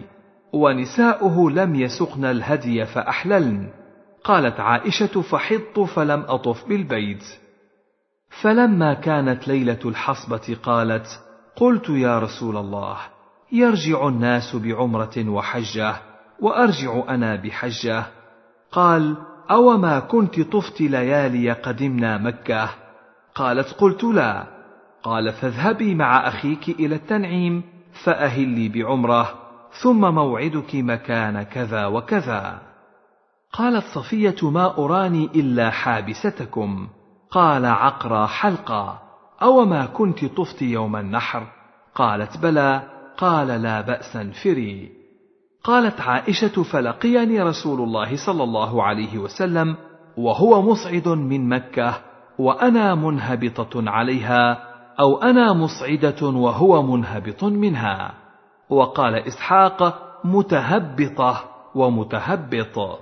[0.54, 3.83] ونساؤه لم يسقن الهدي فأحللن.
[4.24, 7.24] قالت عائشة فحضت فلم أطف بالبيت.
[8.42, 11.08] فلما كانت ليلة الحصبة قالت
[11.56, 12.98] قلت يا رسول الله
[13.52, 15.96] يرجع الناس بعمرة وحجة
[16.40, 18.04] وأرجع أنا بحجة.
[18.72, 19.18] قال
[19.52, 22.70] أوما كنت طفت ليالي قدمنا مكة؟
[23.36, 24.48] قالت قلت لا.
[25.04, 27.64] قال فاذهبي مع أخيك إلى التنعيم
[28.04, 29.34] فأهلي بعمرة
[29.82, 32.73] ثم موعدك مكان كذا وكذا.
[33.54, 36.88] قالت صفية ما أراني إلا حابستكم.
[37.32, 39.00] قال عقرى حلقا
[39.42, 41.48] اوما كنت طفت يوم النحر.
[41.96, 42.82] قالت بلى.
[43.18, 44.92] قال لا بأس انفري.
[45.64, 49.76] قالت عائشة فلقيني رسول الله صلى الله عليه وسلم
[50.18, 51.94] وهو مصعد من مكة
[52.40, 54.58] وأنا منهبطة عليها
[55.00, 58.14] أو أنا مصعدة وهو منهبط منها.
[58.70, 61.44] وقال إسحاق متهبطة
[61.76, 63.00] ومتهبط.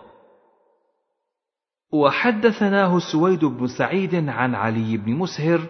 [1.91, 5.61] وحدثناه سويد بن سعيد عن علي بن مسهر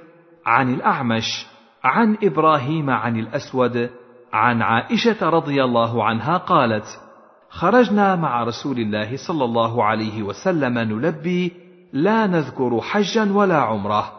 [0.45, 1.48] عن الأعمش
[1.84, 3.89] عن إبراهيم عن الأسود
[4.34, 6.85] عن عائشة رضي الله عنها قالت
[7.49, 11.53] خرجنا مع رسول الله صلى الله عليه وسلم نلبي
[11.93, 14.11] لا نذكر حجا ولا عمرة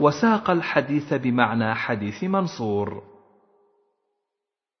[0.00, 3.02] وساق الحديث بمعنى حديث منصور.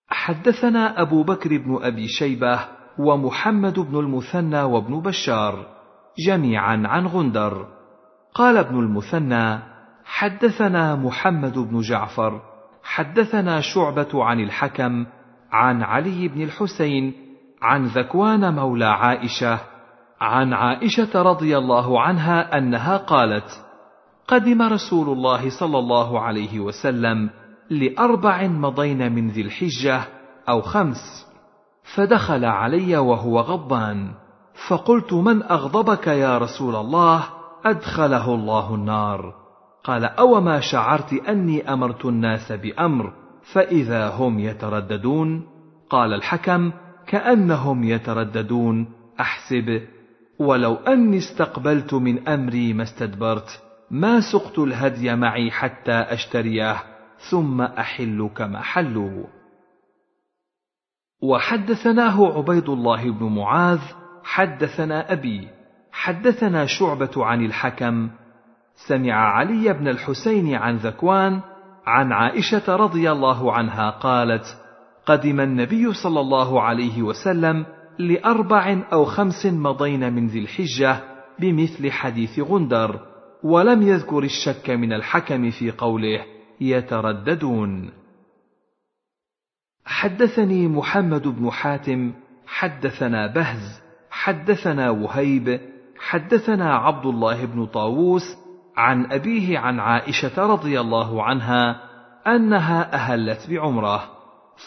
[0.08, 2.60] حدثنا أبو بكر بن أبي شيبة
[2.98, 5.77] ومحمد بن المثنى وابن بشار.
[6.26, 7.66] جميعا عن غندر.
[8.34, 9.58] قال ابن المثنى
[10.04, 12.40] حدثنا محمد بن جعفر
[12.82, 15.06] حدثنا شعبة عن الحكم
[15.52, 17.12] عن علي بن الحسين
[17.62, 19.58] عن ذكوان مولى عائشة
[20.20, 23.64] عن عائشة رضي الله عنها أنها قالت
[24.28, 27.30] قدم رسول الله صلى الله عليه وسلم
[27.70, 30.00] لأربع مضين من ذي الحجة
[30.48, 31.26] أو خمس
[31.94, 34.10] فدخل علي وهو غضبان.
[34.66, 37.24] فقلت من أغضبك يا رسول الله؟
[37.64, 39.34] أدخله الله النار.
[39.84, 43.12] قال أوما شعرت أني أمرت الناس بأمر
[43.52, 45.46] فإذا هم يترددون؟
[45.90, 46.72] قال الحكم
[47.06, 48.86] كأنهم يترددون
[49.20, 49.82] أحسب.
[50.38, 56.76] ولو أني استقبلت من أمري ما استدبرت ما سقت الهدي معي حتى أشتريه
[57.30, 59.24] ثم احل كما حلوا.
[61.22, 63.80] وحدثناه عبيد الله بن معاذ
[64.28, 65.48] حدثنا أبي
[65.92, 68.10] حدثنا شعبة عن الحكم
[68.88, 71.40] سمع علي بن الحسين عن ذكوان
[71.86, 74.44] عن عائشة رضي الله عنها قالت
[75.06, 77.66] قدم النبي صلى الله عليه وسلم
[77.98, 81.00] لأربع أو خمس مضين من ذي الحجة
[81.38, 83.00] بمثل حديث غندر
[83.42, 86.24] ولم يذكر الشك من الحكم في قوله
[86.60, 87.90] يترددون.
[89.84, 92.12] حدثني محمد بن حاتم
[92.46, 93.87] حدثنا بهز
[94.18, 95.60] حدثنا وهيب
[95.98, 98.36] حدثنا عبد الله بن طاووس
[98.76, 101.80] عن أبيه عن عائشة رضي الله عنها
[102.26, 104.10] أنها أهلت بعمرة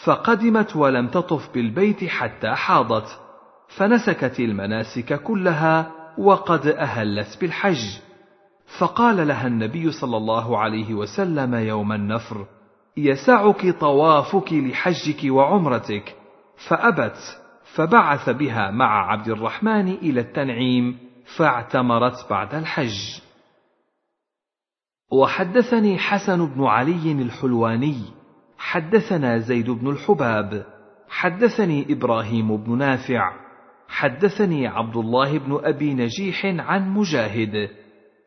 [0.04, 3.18] فقدمت ولم تطف بالبيت حتى حاضت
[3.76, 7.98] فنسكت المناسك كلها وقد أهلت بالحج.
[8.78, 12.46] فقال لها النبي صلى الله عليه وسلم يوم النفر
[12.96, 16.16] يسعك طوافك لحجك وعمرتك.
[16.68, 17.41] فأبت
[17.76, 20.98] فبعث بها مع عبد الرحمن إلى التنعيم
[21.38, 23.20] فاعتمرت بعد الحج.
[25.12, 27.96] وحدثني حسن بن علي الحلواني
[28.58, 30.66] حدثنا زيد بن الحباب
[31.08, 33.32] حدثني إبراهيم بن نافع
[33.88, 37.70] حدثني عبد الله بن أبي نجيح عن مجاهد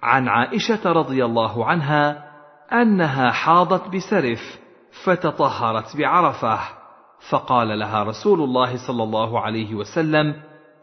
[0.04, 2.32] عن عائشة رضي الله عنها
[2.74, 4.40] أنها حاضت بسرف
[5.04, 6.60] فتطهرت بعرفة.
[7.30, 10.36] فقال لها رسول الله صلى الله عليه وسلم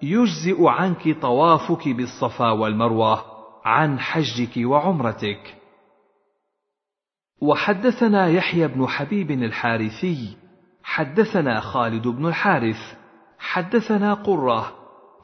[0.03, 3.25] يجزئ عنك طوافك بالصفا والمروة
[3.65, 5.57] عن حجك وعمرتك.
[7.43, 10.37] وحدثنا يحيى بن حبيب الحارثي
[10.85, 12.99] حدثنا خالد بن الحارث
[13.39, 14.73] حدثنا قرة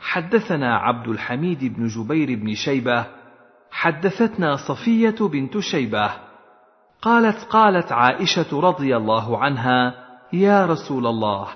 [0.00, 3.06] حدثنا عبد الحميد بن جبير بن شيبة
[3.70, 6.10] حدثتنا صفية بنت شيبة.
[7.02, 11.48] قالت قالت عائشة رضي الله عنها يا رسول الله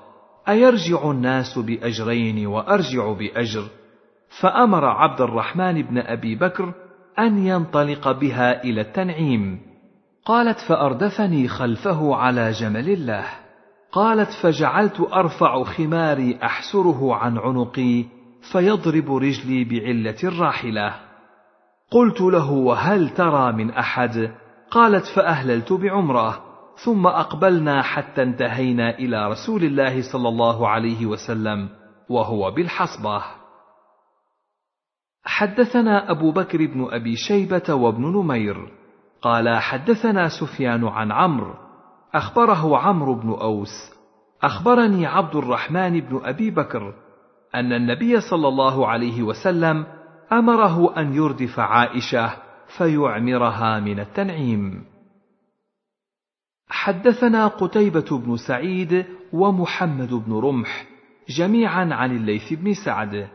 [0.49, 3.65] أيرجع الناس بأجرين وأرجع بأجر؟
[4.41, 6.73] فأمر عبد الرحمن بن أبي بكر
[7.19, 9.61] أن ينطلق بها إلى التنعيم.
[10.25, 13.25] قالت فأردفني خلفه على جمل له
[13.93, 18.05] قالت فجعلت أرفع خماري أحسره عن عنقي
[18.53, 20.95] فيضرب رجلي بعلة الراحلة.
[21.91, 24.31] قلت له وهل ترى من أحد؟
[24.71, 26.52] قالت فأهللت بعمرة.
[26.77, 31.69] ثم أقبلنا حتى انتهينا إلى رسول الله صلى الله عليه وسلم
[32.09, 33.23] وهو بالحصبة.
[35.25, 38.73] حدثنا أبو بكر بن أبي شيبة وابن نمير.
[39.23, 41.55] قال حدثنا سفيان عن عمرو.
[42.15, 43.93] أخبره عمرو بن أوس.
[44.43, 46.95] أخبرني عبد الرحمن بن أبي بكر
[47.55, 49.87] أن النبي صلى الله عليه وسلم
[50.33, 52.31] أمره أن يردف عائشة
[52.79, 54.92] فيعمرها من التنعيم.
[56.73, 60.85] حدثنا قتيبة بن سعيد ومحمد بن رمح
[61.29, 63.29] جميعا عن الليث بن سعد.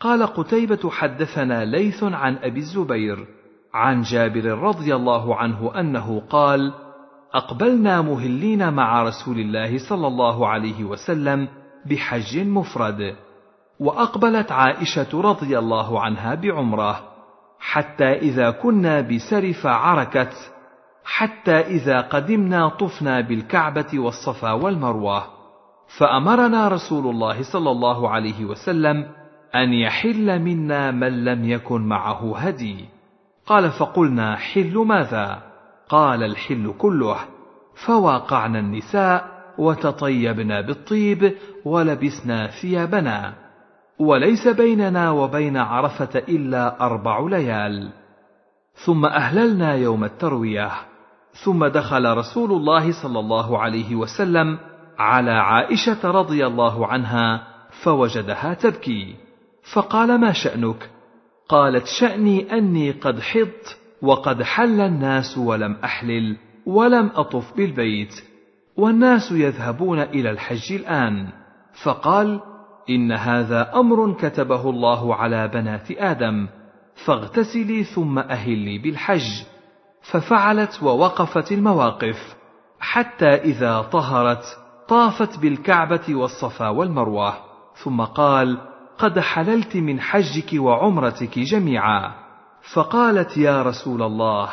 [0.00, 3.26] قال قتيبة حدثنا ليث عن أبي الزبير
[3.74, 6.72] عن جابر رضي الله عنه أنه قال:
[7.34, 11.48] أقبلنا مهلين مع رسول الله صلى الله عليه وسلم
[11.86, 13.16] بحج مفرد،
[13.80, 17.00] وأقبلت عائشة رضي الله عنها بعمرة،
[17.58, 20.52] حتى إذا كنا بسرف عركت،
[21.12, 25.24] حتى إذا قدمنا طفنا بالكعبة والصفا والمروة،
[25.98, 29.06] فأمرنا رسول الله صلى الله عليه وسلم
[29.54, 32.84] أن يحل منا من لم يكن معه هدي.
[33.46, 35.42] قال فقلنا حل ماذا؟
[35.88, 37.16] قال الحل كله
[37.86, 39.24] فواقعنا النساء
[39.58, 41.32] وتطيبنا بالطيب
[41.64, 43.34] ولبسنا ثيابنا.
[43.98, 47.92] وليس بيننا وبين عرفة إلا أربع ليال.
[48.74, 50.89] ثم أهللنا يوم التروية.
[51.44, 54.58] ثم دخل رسول الله صلى الله عليه وسلم
[54.98, 57.42] على عائشة رضي الله عنها
[57.82, 59.14] فوجدها تبكي.
[59.72, 60.90] فقال ما شأنك؟
[61.48, 66.36] قالت شأني أني قد حضت وقد حل الناس ولم أحلل
[66.66, 68.14] ولم أطف بالبيت
[68.76, 71.28] والناس يذهبون إلى الحج الآن.
[71.82, 72.40] فقال
[72.90, 76.48] إن هذا أمر كتبه الله على بنات آدم
[77.04, 79.49] فاغتسلي ثم أهلي بالحج.
[80.12, 82.36] ففعلت ووقفت المواقف
[82.80, 84.44] حتى إذا طهرت
[84.88, 87.34] طافت بالكعبة والصفا والمروة
[87.84, 88.58] ثم قال
[88.98, 92.12] قد حللت من حجك وعمرتك جميعا.
[92.74, 94.48] فقالت يا رسول الله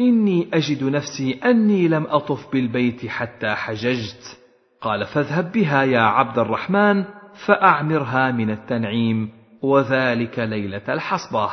[0.00, 4.38] إني أجد نفسي أني لم أطف بالبيت حتى حججت.
[4.80, 7.04] قال فاذهب بها يا عبد الرحمن
[7.46, 9.30] فأعمرها من التنعيم
[9.62, 11.50] وذلك ليلة الحصبة.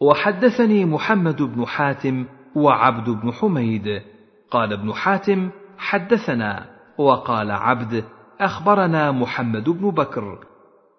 [0.00, 4.02] وحدثني محمد بن حاتم وعبد بن حميد.
[4.50, 6.66] قال ابن حاتم حدثنا.
[6.98, 8.04] وقال عبد
[8.40, 10.38] أخبرنا محمد بن بكر.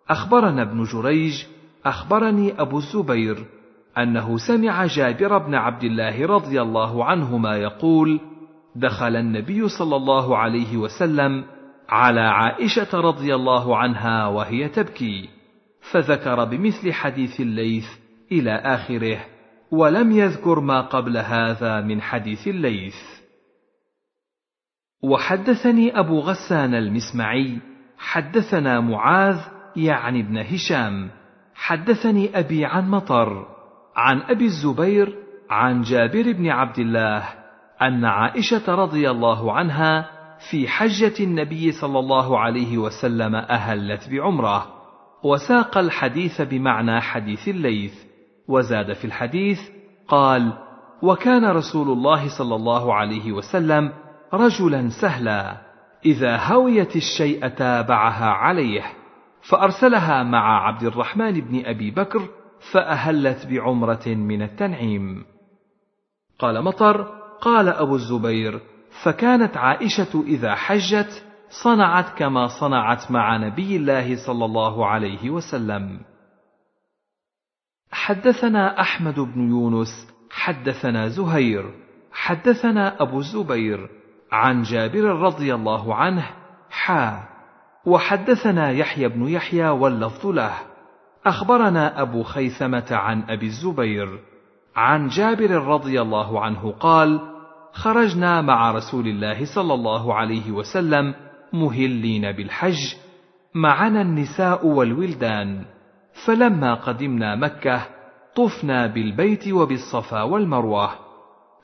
[0.09, 1.45] أخبرنا ابن جريج.
[1.85, 3.45] أخبرني أبو الزبير
[3.97, 8.19] أنه سمع جابر بن عبد الله رضي الله عنهما يقول:
[8.75, 11.43] دخل النبي صلى الله عليه وسلم
[11.89, 15.29] على عائشة رضي الله عنها وهي تبكي،
[15.91, 18.00] فذكر بمثل حديث الليث
[18.31, 19.25] إلى آخره،
[19.71, 23.21] ولم يذكر ما قبل هذا من حديث الليث.
[25.03, 27.57] وحدثني أبو غسان المسمعي
[27.97, 29.39] حدثنا معاذ
[29.75, 31.09] يعني ابن هشام
[31.55, 33.47] حدثني أبي عن مطر
[33.95, 35.15] عن أبي الزبير
[35.49, 37.23] عن جابر بن عبد الله
[37.81, 40.09] أن عائشة رضي الله عنها
[40.51, 44.67] في حجة النبي صلى الله عليه وسلم أهلت بعمرة
[45.23, 48.10] وساق الحديث بمعنى حديث الليث
[48.51, 49.59] وزاد في الحديث
[50.07, 50.53] قال
[51.01, 53.91] وكان رسول الله صلى الله عليه وسلم
[54.33, 55.57] رجلا سهلا
[56.05, 58.83] إذا هويت الشيء تابعها عليه
[59.49, 62.27] فأرسلها مع عبد الرحمن بن أبي بكر
[62.71, 65.25] فأهلت بعمرة من التنعيم.
[66.39, 67.01] قال مطر
[67.41, 68.59] قال أبو الزبير
[69.03, 71.25] فكانت عائشة إذا حجت
[71.63, 75.99] صنعت كما صنعت مع نبي الله صلى الله عليه وسلم.
[77.91, 81.71] حدثنا أحمد بن يونس حدثنا زهير
[82.11, 83.89] حدثنا أبو الزبير
[84.31, 86.29] عن جابر رضي الله عنه
[86.69, 87.23] حا
[87.85, 90.53] وحدثنا يحيى بن يحيى واللفظ له.
[91.25, 94.19] أخبرنا أبو خيثمة عن أبي الزبير
[94.75, 97.19] عن جابر رضي الله عنه قال
[97.73, 101.13] خرجنا مع رسول الله صلى الله عليه وسلم
[101.53, 102.95] مهلين بالحج
[103.55, 105.65] معنا النساء والولدان.
[106.25, 107.87] فلما قدمنا مكة
[108.35, 110.89] طفنا بالبيت وبالصفا والمروة.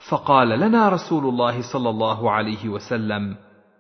[0.10, 3.36] فقال لنا رسول الله صلى الله عليه وسلم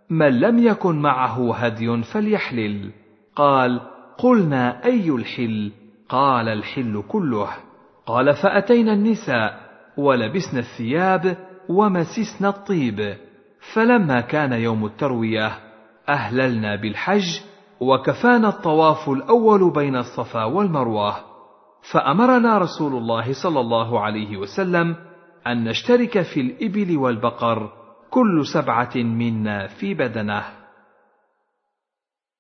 [0.10, 2.92] من لم يكن معه هدي فليحلل.
[3.36, 3.82] قال
[4.18, 5.72] قلنا أي الحل؟
[6.10, 7.50] قال الحل كله.
[8.06, 9.60] قال فأتينا النساء
[9.98, 11.38] ولبسنا الثياب
[11.70, 13.18] ومسسنا الطيب.
[13.74, 15.52] فلما كان يوم التروية
[16.10, 17.40] أهللنا بالحج
[17.80, 21.16] وكفانا الطواف الأول بين الصفا والمروة
[21.92, 24.96] فأمرنا رسول الله صلى الله عليه وسلم
[25.48, 27.72] أن نشترك في الإبل والبقر
[28.10, 30.44] كل سبعة منا في بدنه.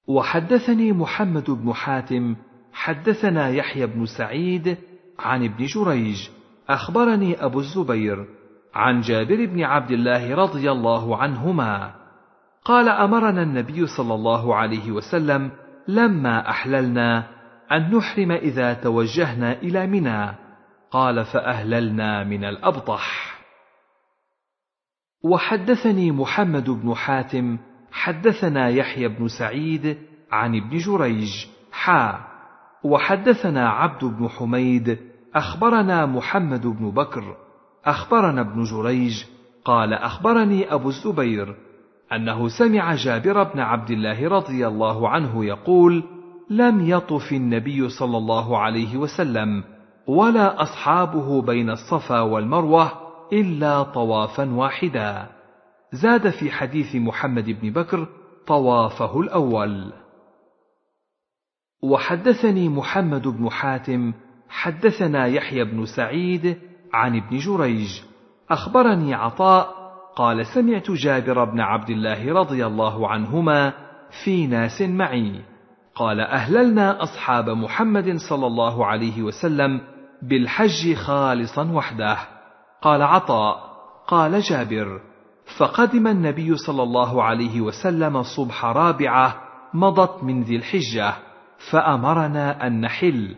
[0.07, 2.35] وحدثني محمد بن حاتم
[2.73, 4.77] حدثنا يحيى بن سعيد
[5.19, 6.29] عن ابن جريج
[6.69, 8.25] أخبرني أبو الزبير
[8.73, 11.93] عن جابر بن عبد الله رضي الله عنهما
[12.67, 15.51] قال أمرنا النبي صلى الله عليه وسلم
[15.87, 17.27] لما أحللنا
[17.71, 20.35] أن نحرم إذا توجهنا إلى منى.
[20.91, 23.37] قال فأهللنا من الأبطح.
[25.23, 27.57] وحدثني محمد بن حاتم
[27.91, 29.97] حدثنا يحيى بن سعيد
[30.31, 32.19] عن ابن جريج حا.
[32.83, 34.97] وحدثنا عبد بن حميد
[35.35, 37.37] أخبرنا محمد بن بكر
[37.85, 39.23] أخبرنا ابن جريج
[39.65, 41.66] قال أخبرني أبو الزبير
[42.13, 46.03] أنه سمع جابر بن عبد الله رضي الله عنه يقول
[46.49, 49.63] لم يطف النبي صلى الله عليه وسلم
[50.07, 52.91] ولا أصحابه بين الصفا والمروة
[53.33, 55.27] إلا طوافا واحدا.
[55.91, 58.07] زاد في حديث محمد بن بكر
[58.47, 59.93] طوافه الأول.
[61.83, 64.13] وحدثني محمد بن حاتم
[64.49, 66.57] حدثنا يحيى بن سعيد
[66.93, 68.01] عن ابن جريج
[68.49, 69.76] أخبرني عطاء
[70.17, 73.73] قال سمعت جابر بن عبد الله رضي الله عنهما
[74.23, 75.41] في ناس معي.
[75.95, 79.81] قال أهللنا أصحاب محمد صلى الله عليه وسلم
[80.21, 82.17] بالحج خالصا وحده.
[82.81, 83.59] قال عطاء.
[84.07, 85.01] قال جابر.
[85.57, 89.35] فقدم النبي صلى الله عليه وسلم صبح رابعة
[89.73, 91.13] مضت من ذي الحجة
[91.71, 93.35] فأمرنا أن نحل.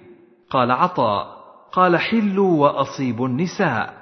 [0.49, 1.27] قال عطاء.
[1.72, 3.93] قال حلوا وأصيبوا النساء.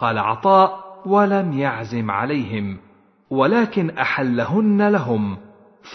[0.00, 0.85] قال عطاء.
[1.06, 2.78] ولم يعزم عليهم
[3.30, 5.36] ولكن أحلهن لهم.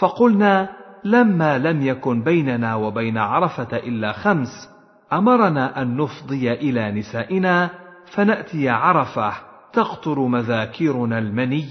[0.00, 0.68] فقلنا
[1.04, 4.70] لما لم يكن بيننا وبين عرفة إلا خمس
[5.12, 7.70] أمرنا أن نفضي إلى نسائنا
[8.14, 9.32] فنأتي عرفة
[9.72, 11.64] تقطر مذاكيرنا المني.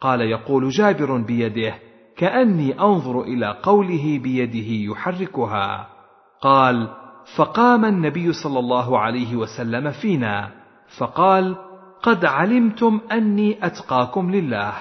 [0.00, 1.74] قال يقول جابر بيده
[2.16, 5.86] كأني أنظر إلى قوله بيده يحركها.
[6.40, 6.88] قال
[7.36, 10.50] فقام النبي صلى الله عليه وسلم فينا.
[10.98, 11.56] فقال
[12.02, 14.72] قد علمتم أني أتقاكم لله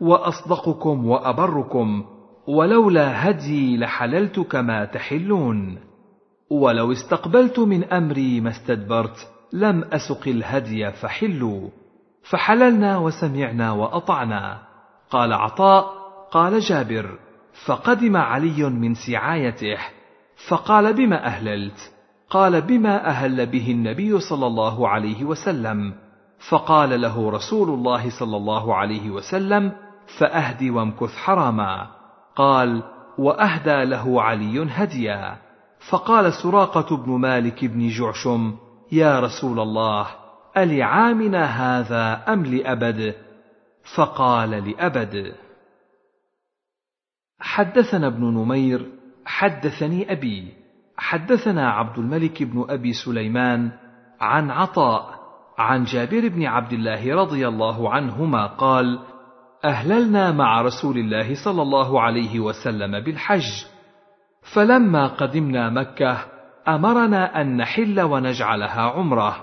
[0.00, 2.04] وأصدقكم وأبركم
[2.46, 5.78] ولولا هدي لحللت كما تحلون.
[6.50, 11.68] ولو استقبلت من أمري ما استدبرت لم أسق الهدي فحلوا.
[12.30, 14.58] فحللنا وسمعنا وأطعنا.
[15.10, 15.86] قال عطاء
[16.30, 17.18] قال جابر
[17.66, 19.78] فقدم علي من سعايته
[20.48, 21.92] فقال بما أهللت؟
[22.30, 26.07] قال بما أهل به النبي صلى الله عليه وسلم.
[26.50, 29.72] فقال له رسول الله صلى الله عليه وسلم
[30.18, 31.86] فاهد وامكث حراما.
[32.36, 32.82] قال
[33.18, 35.36] وأهدى له علي هديا.
[35.90, 38.56] فقال سراقة بن مالك بن جعشم
[38.92, 40.06] يا رسول الله
[40.56, 43.14] ألعامنا هذا أم لأبد؟
[43.96, 45.34] فقال لأبد.
[47.40, 48.86] حدثنا ابن نمير
[49.26, 50.52] حدثني أبي
[50.96, 53.70] حدثنا عبد الملك بن أبي سليمان
[54.20, 55.17] عن عطاء
[55.58, 58.98] عن جابر بن عبد الله رضي الله عنهما قال
[59.64, 63.64] أهللنا مع رسول الله صلى الله عليه وسلم بالحج
[64.54, 66.18] فلما قدمنا مكة
[66.68, 69.36] أمرنا أن نحل ونجعلها عمرة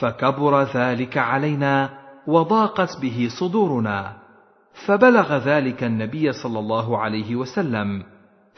[0.00, 1.90] فكبر ذلك علينا
[2.26, 4.16] وضاقت به صدورنا
[4.86, 8.02] فبلغ ذلك النبي صلى الله عليه وسلم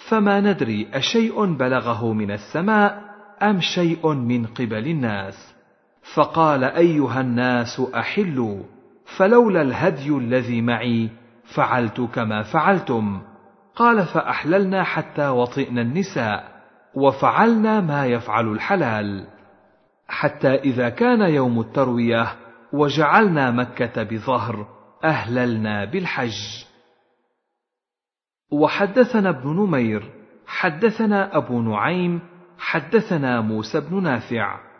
[0.09, 3.01] فما ندري أشيء بلغه من السماء
[3.43, 5.53] أم شيء من قبل الناس.
[6.12, 8.62] فقال أيها الناس أحلوا
[9.18, 11.10] فلولا الهدي الذي معي
[11.56, 13.22] فعلت كما فعلتم.
[13.76, 16.62] قال فأحللنا حتى وطئنا النساء
[16.94, 19.26] وفعلنا ما يفعل الحلال.
[20.09, 22.26] حتى إذا كان يوم التروية
[22.72, 24.66] وجعلنا مكة بظهر
[25.05, 26.64] أهللنا بالحج.
[28.52, 30.10] وحدثنا ابن نمير
[30.47, 32.20] حدثنا أبو نعيم
[32.59, 34.73] حدثنا موسى بن نافع.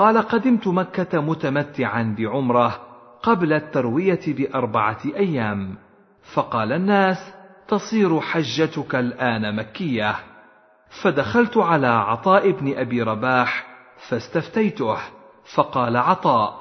[0.00, 2.80] قال قدمت مكة متمتعا بعمرة
[3.22, 5.74] قبل التروية بأربعة أيام.
[6.34, 7.16] فقال الناس
[7.68, 10.14] تصير حجتك الآن مكية.
[11.02, 13.66] فدخلت على عطاء بن أبي رباح
[14.08, 14.96] فاستفتيته
[15.54, 16.54] فقال عطاء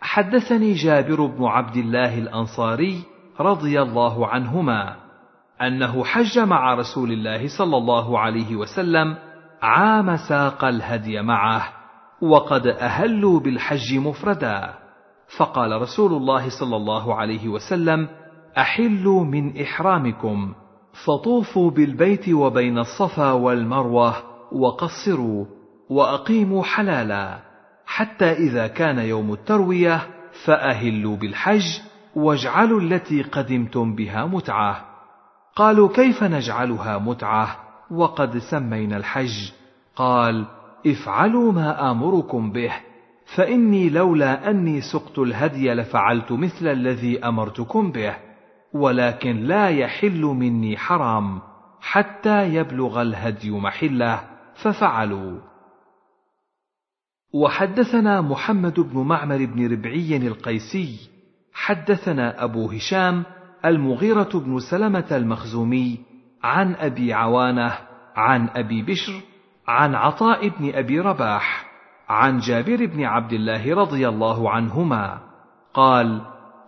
[0.00, 3.02] حدثني جابر بن عبد الله الأنصاري
[3.40, 4.96] رضي الله عنهما
[5.62, 9.16] أنه حج مع رسول الله صلى الله عليه وسلم
[9.62, 11.75] عام ساق الهدي معه.
[12.22, 14.74] وقد أهلوا بالحج مفردا.
[15.38, 18.08] فقال رسول الله صلى الله عليه وسلم
[18.58, 20.54] أحلوا من إحرامكم
[21.04, 24.14] فطوفوا بالبيت وبين الصفا والمروة
[24.52, 25.46] وقصروا
[25.90, 27.38] وأقيموا حلالا.
[27.86, 30.06] حتى إذا كان يوم التروية
[30.44, 31.64] فأهلوا بالحج
[32.16, 34.84] واجعلوا التي قدمتم بها متعة.
[35.56, 37.56] قالوا كيف نجعلها متعة؟
[37.90, 39.52] وقد سمينا الحج.
[39.96, 40.46] قال
[40.86, 42.72] افعلوا ما آمركم به
[43.36, 48.16] فإني لولا أني سقت الهدي لفعلت مثل الذي أمرتكم به
[48.72, 51.40] ولكن لا يحل مني حرام
[51.80, 54.20] حتى يبلغ الهدي محله
[54.62, 55.40] ففعلوا.
[57.34, 60.98] وحدثنا محمد بن معمر بن ربعي القيسي
[61.52, 63.24] حدثنا أبو هشام
[63.64, 65.98] المغيرة بن سلمة المخزومي
[66.42, 67.78] عن أبي عوانة
[68.16, 69.12] عن أبي بشر
[69.68, 71.66] عن عطاء بن أبي رباح
[72.08, 75.18] عن جابر بن عبد الله رضي الله عنهما
[75.74, 76.20] قال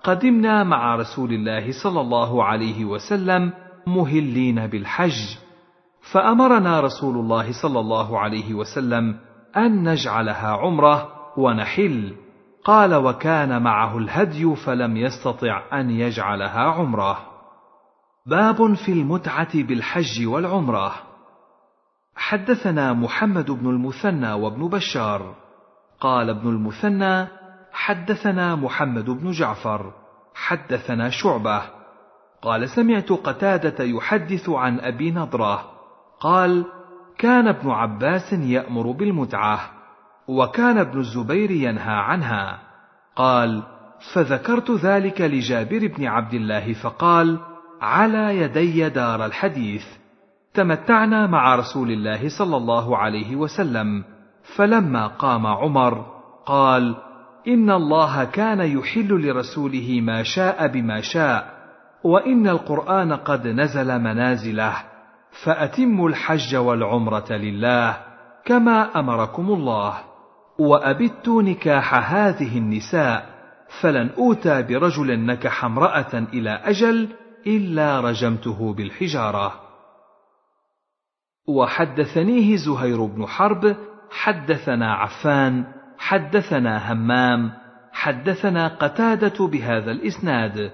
[0.05, 3.53] قدمنا مع رسول الله صلى الله عليه وسلم
[3.87, 5.37] مهلين بالحج
[6.13, 9.17] فأمرنا رسول الله صلى الله عليه وسلم
[9.57, 12.15] أن نجعلها عمرة ونحل
[12.65, 17.19] قال وكان معه الهدي فلم يستطع أن يجعلها عمرة.
[18.27, 21.08] باب في المتعة بالحج والعمرة.
[22.19, 25.35] حدثنا محمد بن المثنى وابن بشار.
[26.01, 27.27] قال ابن المثنى
[27.73, 29.93] حدثنا محمد بن جعفر
[30.35, 31.63] حدثنا شعبة.
[32.43, 35.71] قال سمعت قتادة يحدث عن أبي نضرة.
[36.21, 36.65] قال
[37.19, 39.61] كان ابن عباس يأمر بالمتعة
[40.29, 42.59] وكان ابن الزبير ينهى عنها.
[43.17, 43.63] قال
[44.15, 47.39] فذكرت ذلك لجابر بن عبد الله فقال
[47.81, 49.98] على يدي دار الحديث.
[50.59, 54.05] تمتعنا مع رسول الله صلى الله عليه وسلم.
[54.57, 56.07] فلما قام عمر
[56.47, 56.97] قال
[57.49, 61.55] إن الله كان يحل لرسوله ما شاء بما شاء
[62.05, 64.75] وإن القرآن قد نزل منازله
[65.45, 67.97] فأتموا الحج والعمرة لله
[68.45, 69.95] كما أمركم الله.
[70.59, 73.27] وابت نكاح هذه النساء
[73.81, 77.09] فلن أوتى برجل نكح امرأة إلى أجل
[77.47, 79.68] إلا رجمته بالحجارة.
[81.49, 83.77] وحدثنيه زهير بن حرب
[84.11, 85.65] حدثنا عفان
[85.99, 87.53] حدثنا همام
[87.93, 90.73] حدثنا قتادة بهذا الإسناد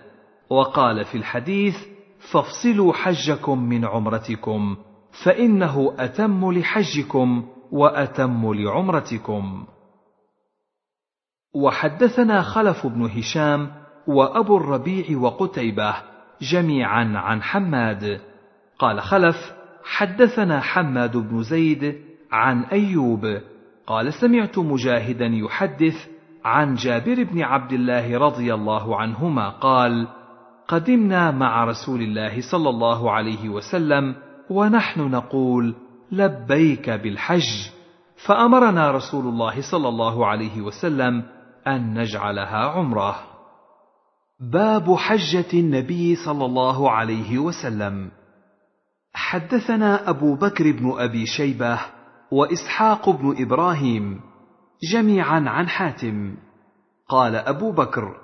[0.51, 1.75] وقال في الحديث
[2.33, 4.77] فافصلوا حجكم من عمرتكم
[5.25, 9.67] فإنه أتم لحجكم وأتم لعمرتكم.
[11.55, 13.71] وحدثنا خلف بن هشام
[14.07, 15.95] وأبو الربيع وقتيبة
[16.41, 18.21] جميعا عن حماد.
[18.79, 19.37] قال خلف
[19.85, 21.95] حدثنا حماد بن زيد
[22.33, 23.41] عن أيوب
[23.87, 26.09] قال سمعت مجاهدا يحدث
[26.45, 30.09] عن جابر بن عبد الله رضي الله عنهما قال
[30.69, 34.15] قدمنا مع رسول الله صلى الله عليه وسلم
[34.51, 35.75] ونحن نقول
[36.13, 37.69] لبيك بالحج
[38.27, 41.23] فأمرنا رسول الله صلى الله عليه وسلم
[41.67, 43.17] أن نجعلها عمرة.
[44.41, 48.11] باب حجة النبي صلى الله عليه وسلم.
[49.15, 51.79] حدثنا أبو بكر بن أبي شيبة
[52.31, 54.21] وإسحاق بن إبراهيم
[54.93, 56.35] جميعا عن حاتم.
[57.09, 58.17] قال أبو بكر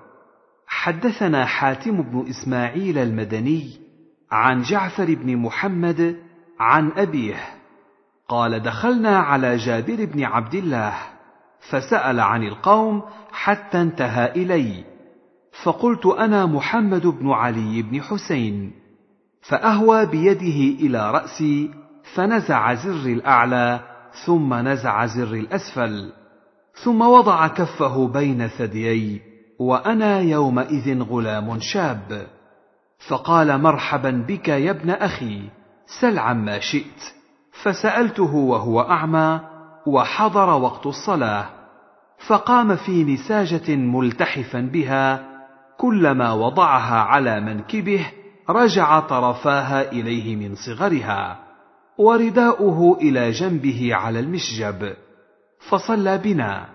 [0.67, 3.81] حدثنا حاتم بن إسماعيل المدني
[4.31, 6.17] عن جعفر بن محمد
[6.61, 7.41] عن أبيه.
[8.29, 10.95] قال دخلنا على جابر بن عبد الله
[11.71, 13.03] فسأل عن القوم
[13.33, 14.85] حتى انتهى إلي
[15.65, 18.80] فقلت أنا محمد بن علي بن حسين.
[19.41, 21.71] فأهوى بيده إلى رأسي
[22.15, 23.81] فنزع زر الأعلى
[24.27, 26.13] ثم نزع زر الأسفل
[26.85, 29.21] ثم وضع كفه بين ثديي
[29.59, 32.27] وأنا يومئذ غلام شاب.
[33.09, 35.43] فقال مرحبا بك يا ابن أخي
[36.01, 37.21] سل عما شئت.
[37.63, 39.41] فسألته وهو أعمى
[39.87, 41.47] وحضر وقت الصلاة
[42.27, 45.31] فقام في نساجة ملتحفا بها
[45.79, 48.07] كلما وضعها على منكبه
[48.53, 51.39] رجع طرفاها إليه من صغرها
[51.99, 54.95] ورداؤه إلى جنبه على المشجب
[55.69, 56.69] فصلى بنا.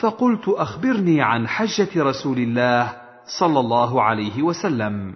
[0.00, 2.92] فقلت أخبرني عن حجة رسول الله
[3.40, 5.14] صلى الله عليه وسلم.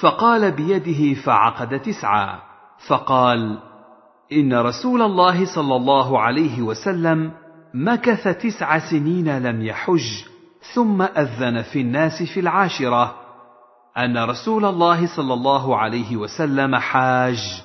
[0.00, 2.42] فقال بيده فعقد تسعة
[2.88, 3.58] فقال
[4.32, 7.32] إن رسول الله صلى الله عليه وسلم
[7.74, 10.24] مكث تسع سنين لم يحج
[10.74, 13.29] ثم أذن في الناس في العاشرة.
[14.04, 17.62] أن رسول الله صلى الله عليه وسلم حاج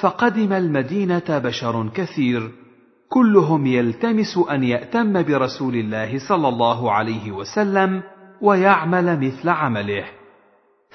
[0.00, 2.50] فقدم المدينة بشر كثير
[3.08, 8.02] كلهم يلتمس أن يأتم برسول الله صلى الله عليه وسلم
[8.40, 10.04] ويعمل مثل عمله.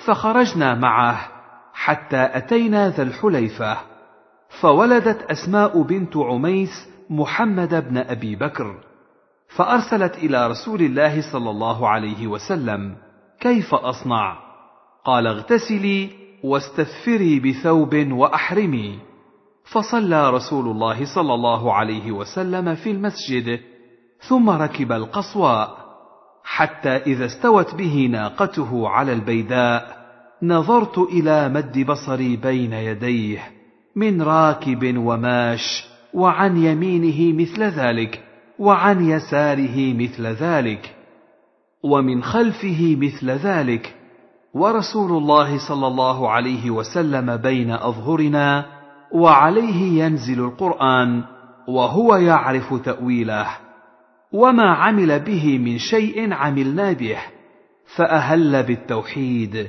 [0.06, 1.20] فخرجنا معه
[1.74, 3.78] حتى أتينا ذا الحليفة
[4.62, 8.76] فولدت أسماء بنت عميس محمد بن أبي بكر
[9.56, 12.96] فأرسلت إلى رسول الله صلى الله عليه وسلم
[13.40, 14.43] كيف أصنع؟
[15.06, 16.10] قال اغتسلي
[16.44, 19.00] واستثفري بثوب وأحرمي.
[19.64, 23.60] فصلى رسول الله صلى الله عليه وسلم في المسجد
[24.28, 25.78] ثم ركب القصواء
[26.44, 30.04] حتى إذا استوت به ناقته على البيداء
[30.44, 33.52] نظرت إلى مد بصري بين يديه
[33.96, 38.24] من راكب وماش وعن يمينه مثل ذلك
[38.60, 40.96] وعن يساره مثل ذلك
[41.84, 43.96] ومن خلفه مثل ذلك.
[44.54, 48.66] ورسول الله صلى الله عليه وسلم بين أظهرنا
[49.12, 51.24] وعليه ينزل القرآن
[51.68, 53.48] وهو يعرف تأويله.
[54.32, 57.18] وما عمل به من شيء عملنا به
[57.96, 59.68] فأهل بالتوحيد.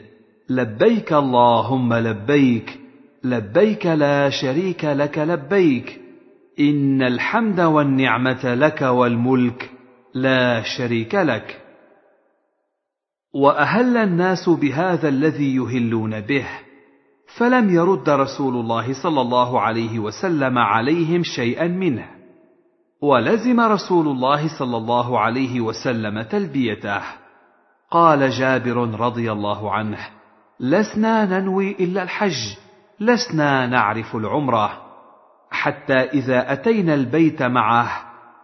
[0.51, 2.79] لبيك اللهم لبيك
[3.25, 6.01] لبيك لا شريك لك لبيك.
[6.61, 9.71] إن الحمد والنعمة لك والملك
[10.15, 11.64] لا شريك لك.
[13.35, 16.47] وأهل الناس بهذا الذي يهلون به
[17.37, 22.07] فلم يرد رسول الله صلى الله عليه وسلم عليهم شيئا منه.
[23.03, 27.03] ولزم رسول الله صلى الله عليه وسلم تلبيته.
[27.91, 29.99] قال جابر رضي الله عنه
[30.61, 32.57] لسنا ننوي إلا الحج
[33.01, 34.71] لسنا نعرف العمرة.
[35.51, 37.89] حتى إذا أتينا البيت معه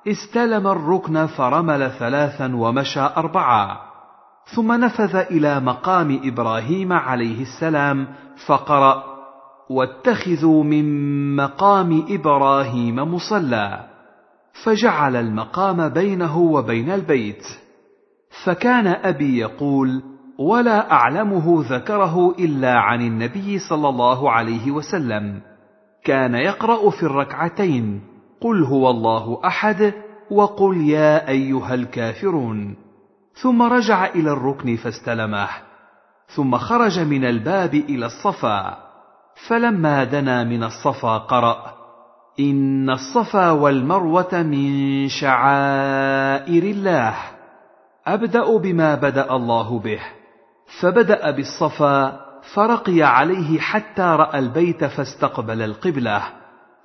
[0.08, 3.89] استلم الركن فرمل ثلاثا ومشى اربعا.
[4.44, 8.06] ثم نفذ إلى مقام إبراهيم عليه السلام
[8.46, 9.04] فقرأ
[9.70, 10.86] واتخذوا من
[11.36, 13.86] مقام إبراهيم مصلى.
[14.64, 17.42] فجعل المقام بينه وبين البيت.
[18.44, 20.02] فكان أبي يقول
[20.38, 25.40] ولا أعلمه ذكره إلا عن النبي صلى الله عليه وسلم.
[26.04, 28.00] كان يقرأ في الركعتين
[28.40, 29.92] قل هو الله أحد
[30.30, 32.89] وقل يا أيها الكافرون.
[33.34, 35.48] ثم رجع إلى الركن فاستلمه
[36.26, 38.78] ثم خرج من الباب إلى الصفا
[39.48, 41.74] فلما دنا من الصفا قرأ
[42.40, 47.14] إن الصفا والمروة من شعائر الله
[48.06, 50.00] أبدأ بما بدأ الله به
[50.80, 52.20] فبدأ بالصفا
[52.54, 56.22] فرقي عليه حتى رأى البيت فاستقبل القبلة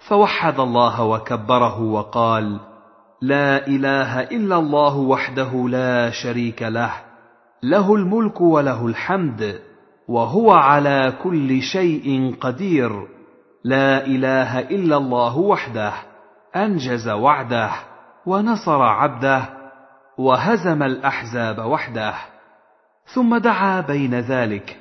[0.07, 2.59] فوحد الله وكبره وقال
[3.21, 6.91] لا إله إلا الله وحده لا شريك له
[7.63, 9.59] له الملك وله الحمد
[10.07, 13.07] وهو على كل شيء قدير.
[13.63, 15.93] لا إله إلا الله وحده
[16.55, 17.71] أنجز وعده
[18.25, 19.49] ونصر عبده
[20.17, 22.13] وهزم الأحزاب وحده.
[23.13, 24.77] ثم دعا بين ذلك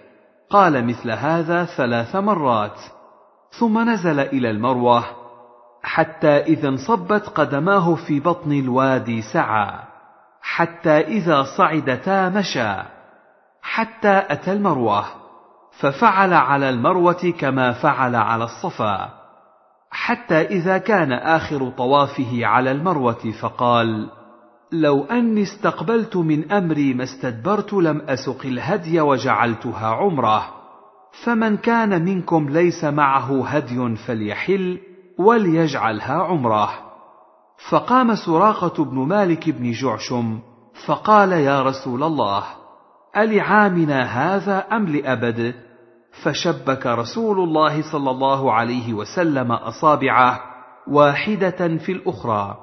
[0.50, 2.80] قال مثل هذا ثلاث مرات.
[3.58, 5.04] ثم نزل إلى المروة
[5.84, 9.70] حتى إذا انصبت قدماه في بطن الوادي سعى
[10.42, 12.74] حتى إذا صعدتا مشى
[13.62, 15.04] حتى أتى المروة
[15.80, 19.10] ففعل على المروة كما فعل على الصفا
[19.90, 24.08] حتى إذا كان آخر طوافه على المروة فقال
[24.72, 30.44] لو أني استقبلت من أمري ما استدبرت لم أسق الهدي وجعلتها عمرة
[31.24, 36.70] فمن كان منكم ليس معه هدي فليحل وليجعلها عمره
[37.70, 40.38] فقام سراقة بن مالك بن جعشم
[40.86, 42.44] فقال يا رسول الله
[43.16, 45.54] ألعامنا هذا أم لأبد؟
[46.22, 50.40] فشبك رسول الله صلى الله عليه وسلم أصابعه
[50.88, 52.56] واحدة في الأخرى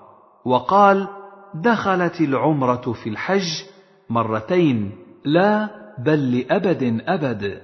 [0.46, 1.08] وقال
[1.54, 3.64] دخلت العمرة في الحج
[4.10, 4.92] مرتين
[5.26, 5.70] لا
[6.00, 7.62] بل لأبد أبد.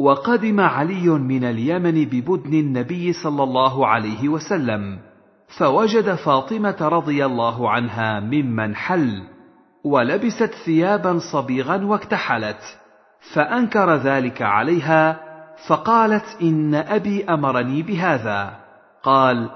[0.00, 4.98] وقدم علي من اليمن ببدن النبي صلى الله عليه وسلم
[5.58, 9.22] فوجد فاطمة رضي الله عنها ممن حل
[9.84, 12.78] ولبست ثيابا صبيغا واكتحلت
[13.34, 15.20] فأنكر ذلك عليها
[15.68, 18.56] فقالت إن أبي أمرني بهذا.
[19.02, 19.50] قال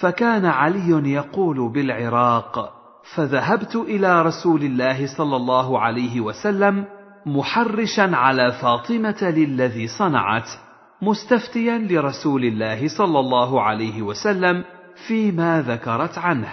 [0.00, 2.72] فكان علي يقول بالعراق
[3.14, 6.84] فذهبت إلى رسول الله صلى الله عليه وسلم
[7.26, 10.50] محرشا على فاطمة للذي صنعت
[11.02, 14.64] مستفتيا لرسول الله صلى الله عليه وسلم
[15.08, 16.48] فيما ذكرت عنه.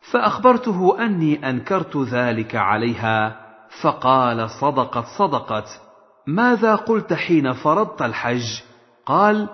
[0.00, 3.36] فأخبرته أني أنكرت ذلك عليها
[3.82, 5.80] فقال صدقت صدقت.
[6.26, 8.62] ماذا قلت حين فرضت الحج؟
[9.06, 9.48] قال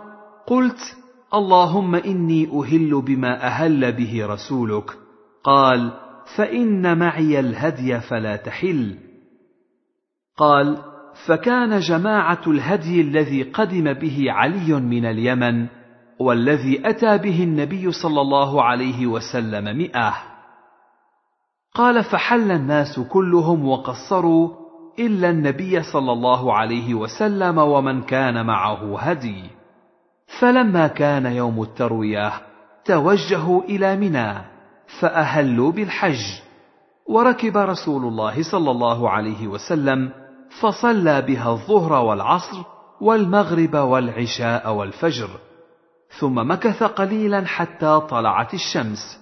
[0.47, 0.97] قلت
[1.35, 4.91] اللهم إني أهل بما أهل به رسولك.
[5.45, 5.93] قال
[6.37, 9.08] فإن معي الهدي فلا تحل.
[10.39, 10.79] قال
[11.27, 15.67] فكان جماعة الهدي الذي قدم به علي من اليمن
[16.21, 20.15] والذي أتى به النبي صلى الله عليه وسلم مئة.
[21.75, 24.51] قال فحل الناس كلهم وقصروا
[24.99, 29.45] إلا النبي صلى الله عليه وسلم ومن كان معه هدي.
[30.41, 32.33] فلما كان يوم التروية
[32.85, 34.35] توجهوا إلى منى
[35.01, 36.25] فأهلوا بالحج
[37.09, 40.11] وركب رسول الله صلى الله عليه وسلم
[40.51, 42.57] فصلى بها الظهر والعصر
[43.01, 45.29] والمغرب والعشاء والفجر
[46.19, 49.21] ثم مكث قليلا حتى طلعت الشمس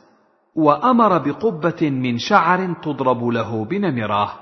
[0.54, 4.32] وأمر بقبة من شعر تضرب له بنمره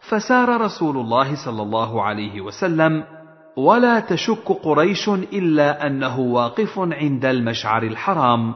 [0.00, 3.04] فسار رسول الله صلى الله عليه وسلم
[3.56, 8.54] ولا تشك قريش إلا أنه واقف عند المشعر الحرام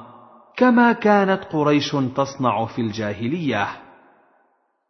[0.56, 3.85] كما كانت قريش تصنع في الجاهلية.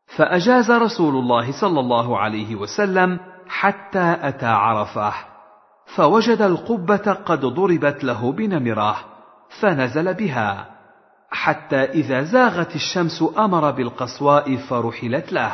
[0.06, 3.18] فأجاز رسول الله صلى الله عليه وسلم
[3.48, 5.12] حتى أتى عرفة
[5.96, 8.96] فوجد القبة قد ضربت له بنمرة
[9.60, 10.66] فنزل بها
[11.30, 15.52] حتى إذا زاغت الشمس أمر بالقصواء فرحلت له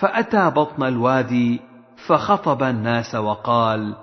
[0.00, 1.60] فأتى بطن الوادي
[2.06, 3.94] فخطب الناس وقال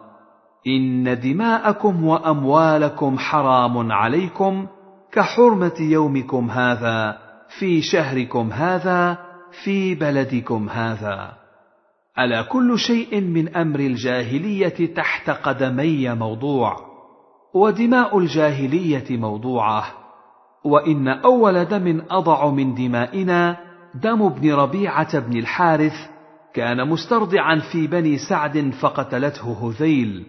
[0.67, 4.67] إن دماءكم وأموالكم حرام عليكم
[5.11, 7.17] كحرمة يومكم هذا
[7.59, 9.26] في شهركم هذا
[9.63, 11.47] في بلدكم هذا.
[12.19, 16.75] ألا كل شيء من أمر الجاهلية تحت قدمي موضوع
[17.53, 19.83] ودماء الجاهلية موضوعة
[20.65, 23.57] وإن أول دم أضع من دمائنا
[23.95, 25.93] دم ابن ربيعة بن الحارث
[26.53, 30.25] كان مسترضعا في بني سعد فقتلته هذيل.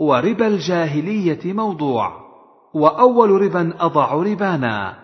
[0.00, 2.12] وربا الجاهلية موضوع
[2.74, 4.94] وأول ربا أضع ربانا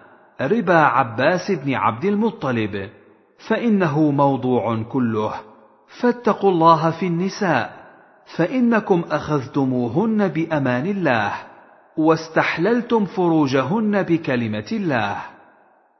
[0.40, 2.90] ربا عباس بن عبد المطلب.
[3.48, 5.32] فإنه موضوع كله.
[6.00, 7.82] فاتقوا الله في النساء
[8.36, 11.32] فإنكم أخذتموهن بأمان الله
[11.96, 15.16] واستحللتم فروجهن بكلمة الله.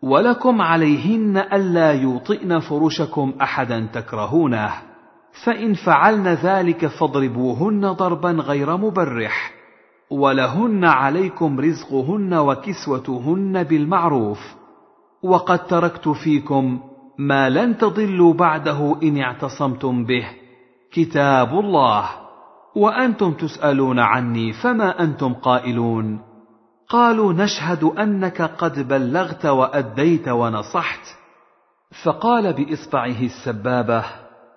[0.02, 4.73] ولكم عليهن ألا يوطئن فرشكم أحدا تكرهونه.
[5.44, 9.52] فإن فعلن ذلك فاضربوهن ضربا غير مبرح
[10.10, 14.55] ولهن عليكم رزقهن وكسوتهن بالمعروف.
[15.23, 16.81] وقد تركت فيكم
[17.28, 20.27] ما لن تضلوا بعده إن اعتصمتم به.
[20.93, 22.05] كتاب الله.
[22.77, 26.20] وأنتم تسألون عني فما أنتم قائلون؟
[26.89, 31.01] قالوا نشهد أنك قد بلغت وأديت ونصحت.
[32.05, 34.05] فقال بإصبعه السبابة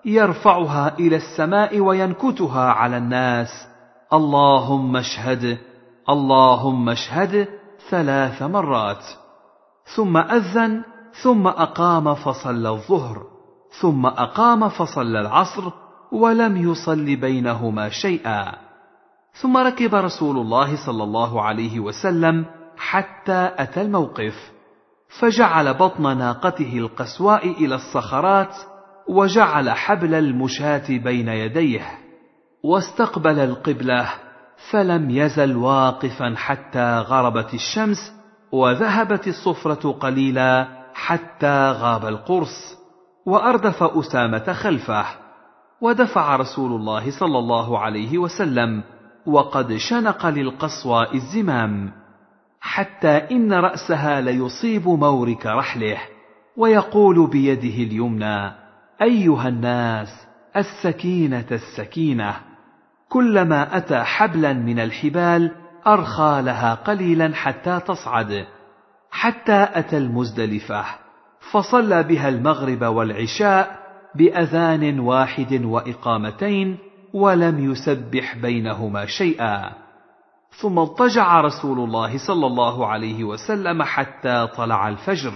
[0.06, 3.68] يرفعها إلى السماء وينكتها على الناس.
[4.14, 5.58] اللهم اشهد
[6.10, 7.48] اللهم اشهد
[7.90, 9.06] ثلاث مرات.
[9.96, 13.24] ثم أذن ثم أقام فصلى الظهر
[13.82, 15.72] ثم أقام فصلى العصر
[16.12, 18.52] ولم يصل بينهما شيئا.
[19.42, 22.46] ثم ركب رسول الله صلى الله عليه وسلم
[22.78, 24.52] حتى أتى الموقف
[25.20, 28.56] فجعل بطن ناقته القسواء إلى الصخرات
[29.10, 32.00] وجعل حبل المشاة بين يديه
[32.64, 34.10] واستقبل القبلة
[34.72, 38.14] فلم يزل واقفا حتى غربت الشمس
[38.52, 42.78] وذهبت الصفرة قليلا حتى غاب القرص
[43.26, 45.06] وأردف أسامة خلفه
[45.82, 48.84] ودفع رسول الله صلى الله عليه وسلم
[49.26, 51.92] وقد شنق للقصوى الزمام
[52.62, 55.98] حتى إن رأسها ليصيب مورك رحله
[56.58, 58.52] ويقول بيده اليمنى
[59.02, 60.28] أيها الناس
[60.58, 62.36] السكينة السكينة
[63.10, 65.52] كلما أتى حبلا من الحبال
[65.88, 68.46] أرخى لها قليلا حتى تصعد.
[69.16, 70.86] حتى أتى المزدلفة
[71.52, 73.80] فصلى بها المغرب والعشاء
[74.16, 76.78] بأذان واحد وإقامتين
[77.14, 79.72] ولم يسبح بينهما شيئا.
[80.62, 85.34] ثم اضطجع رسول الله صلى الله عليه وسلم حتى طلع الفجر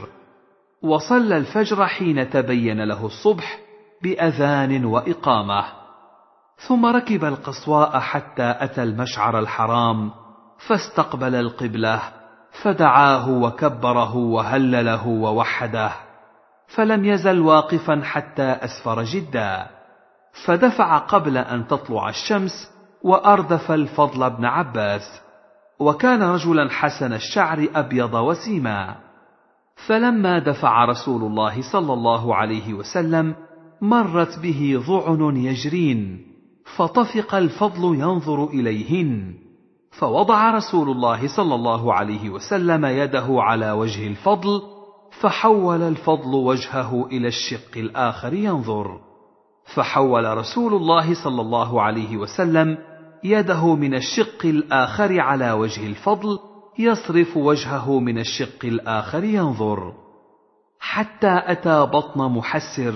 [0.81, 3.59] وصلى الفجر حين تبين له الصبح
[4.03, 5.65] بأذان وإقامة.
[6.67, 10.11] ثم ركب القصواء حتى أتى المشعر الحرام
[10.67, 12.18] فاستقبل القبلة
[12.63, 15.91] فدعاه وكبره وهلله ووحده
[16.67, 19.67] فلم يزل واقفا حتى أسفر جدا
[20.45, 22.71] فدفع قبل أن تطلع الشمس
[23.03, 25.21] وأردف الفضل بن عباس
[25.79, 28.95] وكان رجلا حسن الشعر أبيض وسيما
[29.87, 33.35] فلما دفع رسول الله صلى الله عليه وسلم
[33.81, 36.29] مرت به ضعن يجرين
[36.75, 39.33] فطفق الفضل ينظر إليهن.
[39.91, 44.61] فوضع رسول الله صلى الله عليه وسلم يده على وجه الفضل
[45.21, 48.99] فحول الفضل وجهه إلى الشق الآخر ينظر.
[49.75, 52.77] فحول رسول الله صلى الله عليه وسلم
[53.23, 56.39] يده من الشق الآخر على وجه الفضل
[56.79, 59.93] يصرف وجهه من الشق الآخر ينظر.
[60.79, 62.93] حتى أتى بطن محسر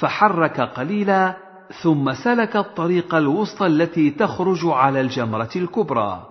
[0.00, 1.36] فحرك قليلا
[1.82, 6.29] ثم سلك الطريق الوسطى التي تخرج على الجمرة الكبرى.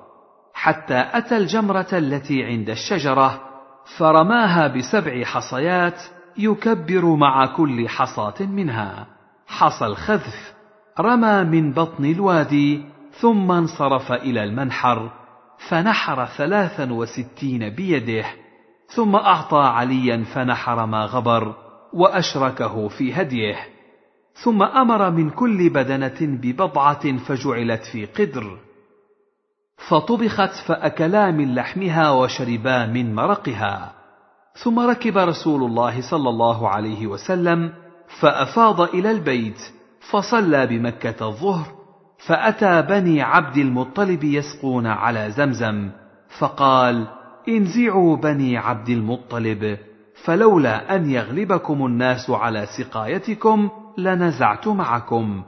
[0.53, 3.41] حتى أتى الجمرة التي عند الشجرة
[3.97, 6.01] فرماها بسبع حصيات
[6.37, 9.07] يكبر مع كل حصاة منها.
[9.47, 10.53] حصى الخذف
[10.99, 15.11] رمى من بطن الوادي ثم انصرف إلى المنحر
[15.69, 18.25] فنحر ثلاثا وستين بيده
[18.87, 21.55] ثم أعطى عليا فنحر ما غبر
[21.93, 23.55] وأشركه في هديه.
[24.33, 28.57] ثم أمر من كل بدنة ببضعة فجعلت في قدر.
[29.87, 33.93] فطبخت فأكلا من لحمها وشربا من مرقها.
[34.63, 37.73] ثم ركب رسول الله صلى الله عليه وسلم
[38.19, 39.59] فأفاض إلى البيت
[40.11, 41.65] فصلى بمكة الظهر
[42.27, 45.89] فأتى بني عبد المطلب يسقون على زمزم
[46.39, 47.07] فقال
[47.49, 49.77] انزعوا بني عبد المطلب
[50.23, 55.43] فلولا أن يغلبكم الناس على سقايتكم لنزعت معكم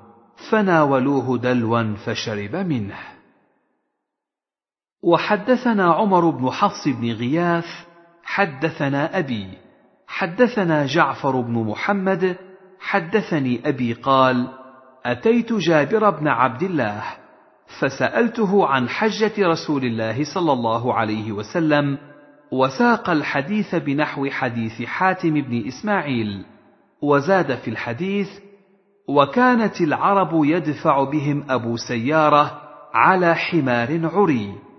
[0.49, 3.20] فناولوه دلوا فشرب منه.
[5.03, 7.65] وحدثنا عمر بن حفص بن غياث
[8.23, 9.47] حدثنا أبي
[10.07, 12.35] حدثنا جعفر بن محمد
[12.79, 14.47] حدثني أبي قال
[15.05, 17.03] أتيت جابر بن عبد الله
[17.79, 21.97] فسألته عن حجة رسول الله صلى الله عليه وسلم
[22.51, 26.45] وساق الحديث بنحو حديث حاتم بن إسماعيل
[27.01, 28.29] وزاد في الحديث
[29.07, 32.61] وكانت العرب يدفع بهم أبو سيارة
[32.93, 34.70] على حمار عري.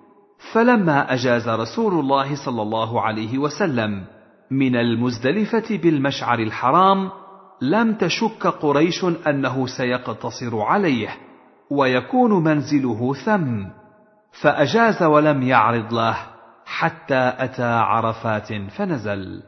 [0.53, 4.05] فلما أجاز رسول الله صلى الله عليه وسلم
[4.51, 7.11] من المزدلفة بالمشعر الحرام
[7.63, 11.17] لم تشك قريش أنه سيقتصر عليه
[11.71, 13.65] ويكون منزله ثم
[14.41, 16.17] فأجاز ولم يعرض له
[16.67, 19.43] حتى أتى عرفات فنزل.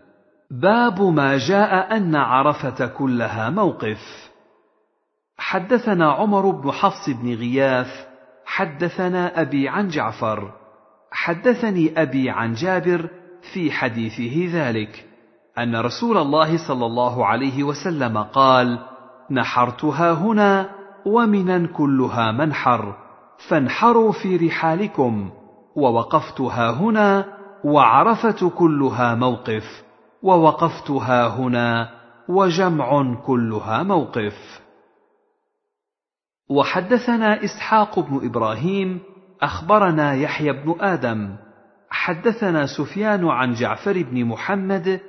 [0.51, 4.31] باب ما جاء أن عرفة كلها موقف.
[5.39, 8.07] حدثنا عمر بن حفص بن غياث
[8.47, 10.64] حدثنا أبي عن جعفر
[11.15, 13.09] حدثني أبي عن جابر
[13.53, 15.07] في حديثه ذلك
[15.59, 18.79] أن رسول الله صلى الله عليه وسلم قال
[19.31, 20.71] نحرتها هنا
[21.07, 22.97] ومنا كلها منحر
[23.49, 25.31] فانحروا في رحالكم
[25.77, 27.25] ووقفتها هنا
[27.65, 29.85] وعرفة كلها موقف
[30.23, 31.91] ووقفتها هنا
[32.29, 34.61] وجمع كلها موقف.
[36.49, 39.01] وحدثنا إسحاق بن إبراهيم
[39.45, 41.37] أخبرنا يحيى بن آدم
[41.91, 45.01] حدثنا سفيان عن جعفر بن محمد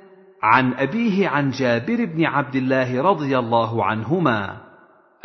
[0.42, 4.56] عن أبيه عن جابر بن عبد الله رضي الله عنهما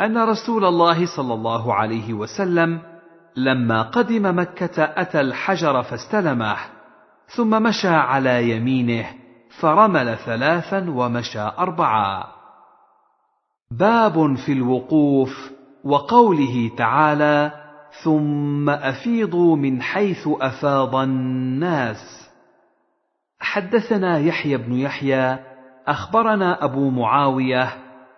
[0.00, 2.80] أن رسول الله صلى الله عليه وسلم
[3.36, 6.56] لما قدم مكة أتى الحجر فاستلمه
[7.26, 9.06] ثم مشى على يمينه
[9.60, 12.24] فرمل ثلاثا ومشى اربعا.
[13.70, 15.50] باب في الوقوف
[15.84, 17.61] وقوله تعالى
[18.04, 22.30] ثم أفيضوا من حيث أفاض الناس.
[23.40, 25.38] حدثنا يحيى بن يحيى
[25.86, 27.68] أخبرنا أبو معاوية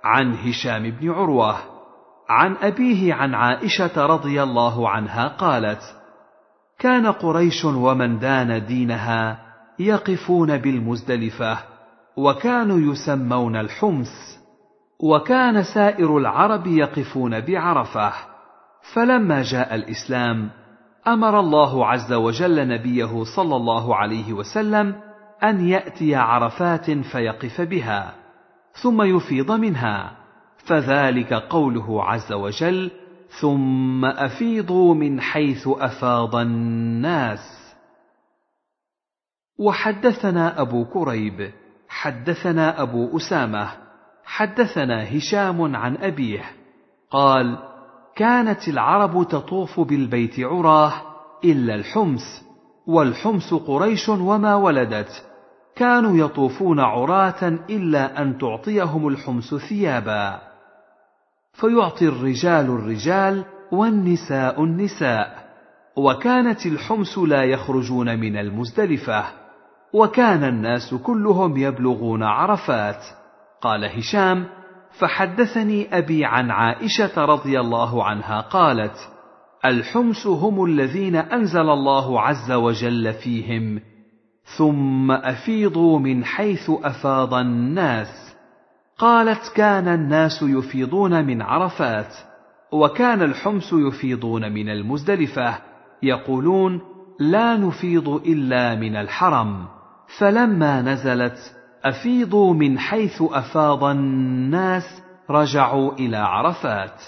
[0.05, 1.57] عن هشام بن عروة
[2.29, 5.83] عن أبيه عن عائشة رضي الله عنها قالت
[6.79, 9.39] كان قريش ومن دان دينها
[9.79, 11.59] يقفون بالمزدلفة
[12.17, 14.41] وكانوا يسمون الحمس
[15.01, 18.13] وكان سائر العرب يقفون بعرفة.
[18.93, 20.51] فلما جاء الإسلام
[21.07, 24.95] أمر الله عز وجل نبيه صلى الله عليه وسلم
[25.43, 28.15] أن يأتي عرفات فيقف بها
[28.83, 30.17] ثم يفيض منها
[30.57, 32.91] فذلك قوله عز وجل
[33.41, 37.75] ثم أفيضوا من حيث أفاض الناس
[39.59, 41.53] وحدثنا أبو كريب
[41.89, 43.69] حدثنا أبو أسامة
[44.25, 46.45] حدثنا هشام عن أبيه
[47.11, 47.74] قال
[48.17, 50.93] كانت العرب تطوف بالبيت عراه
[51.45, 52.45] إلا الحمس
[52.87, 55.25] والحمس قريش وما ولدت.
[55.77, 60.41] كانوا يطوفون عراة إلا أن تعطيهم الحمس ثيابا.
[61.53, 65.45] فيعطي الرجال الرجال والنساء النساء.
[65.97, 69.25] وكانت الحمس لا يخرجون من المزدلفة.
[69.93, 73.05] وكان الناس كلهم يبلغون عرفات.
[73.61, 74.47] قال هشام
[74.99, 78.97] فحدثني أبي عن عائشة رضي الله عنها قالت
[79.65, 83.81] الحمس هم الذين أنزل الله عز وجل فيهم
[84.59, 88.37] ثم أفيضوا من حيث أفاض الناس.
[88.99, 92.15] قالت كان الناس يفيضون من عرفات
[92.73, 95.59] وكان الحمس يفيضون من المزدلفة
[96.03, 96.81] يقولون
[97.21, 99.67] لا نفيض إلا من الحرم.
[100.19, 101.39] فلما نزلت
[101.85, 107.03] أفيضوا من حيث أفاض الناس رجعوا إلى عرفات.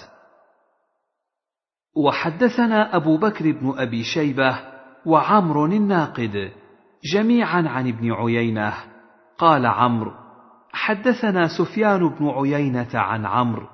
[1.95, 4.59] وحدثنا أبو بكر بن أبي شيبة
[5.05, 6.51] وعمر الناقد
[7.13, 8.73] جميعا عن ابن عيينة.
[9.37, 10.11] قال عمرو
[10.73, 13.67] حدثنا سفيان بن عيينة عن عمرو.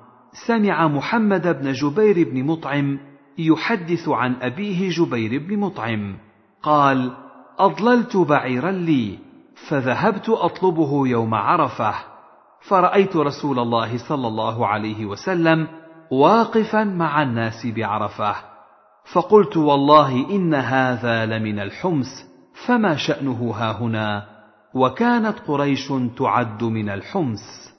[0.46, 2.98] سمع محمد بن جبير بن مطعم
[3.38, 6.16] يحدث عن أبيه جبير بن مطعم.
[6.62, 7.16] قال
[7.58, 9.23] أضللت بعيرا لي.
[9.68, 11.94] فذهبت أطلبه يوم عرفة
[12.68, 15.68] فرأيت رسول الله صلى الله عليه وسلم
[16.10, 18.34] واقفا مع الناس بعرفة.
[19.12, 22.06] فقلت والله إن هذا لمن الحمس
[22.66, 24.26] فما شأنه هاهنا
[24.74, 27.74] وكانت قريش تعد من الحمس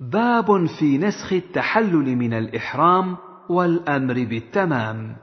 [0.00, 3.16] باب في نسخ التحلل من الإحرام
[3.50, 5.16] والأمر بالتمام.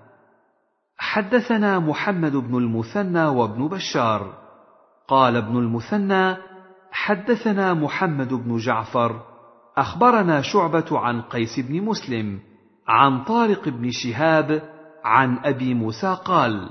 [0.98, 4.47] حدثنا محمد بن المثنى وابن بشار.
[5.08, 6.38] قال ابن المثنى
[6.92, 9.22] حدثنا محمد بن جعفر
[9.78, 12.40] أخبرنا شعبة عن قيس بن مسلم
[12.88, 14.62] عن طارق بن شهاب
[15.04, 16.70] عن أبي موسى قال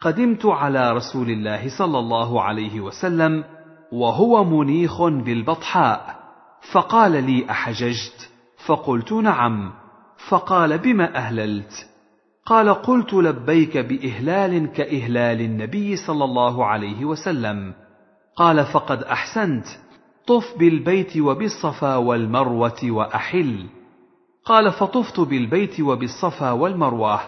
[0.00, 3.44] قدمت على رسول الله صلى الله عليه وسلم
[3.92, 6.16] وهو منيخ بالبطحاء
[6.72, 8.30] فقال لي أحججت؟
[8.66, 9.72] فقلت نعم.
[10.28, 11.93] فقال بم أهللت؟
[12.46, 17.74] قال قلت لبيك بإهلال كإهلال النبي صلى الله عليه وسلم.
[18.36, 19.66] قال فقد أحسنت.
[20.26, 23.66] طف بالبيت وبالصفا والمروة وأحل.
[24.44, 27.20] قال فطفت بالبيت وبالصفا والمروة.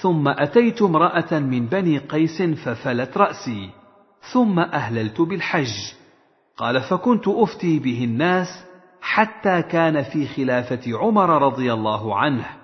[0.00, 3.70] ثم أتيت امرأة من بني قيس ففلت رأسي.
[4.32, 5.92] ثم أهللت بالحج.
[6.56, 8.64] قال فكنت أفتي به الناس
[9.00, 12.61] حتى كان في خلافة عمر رضي الله عنه.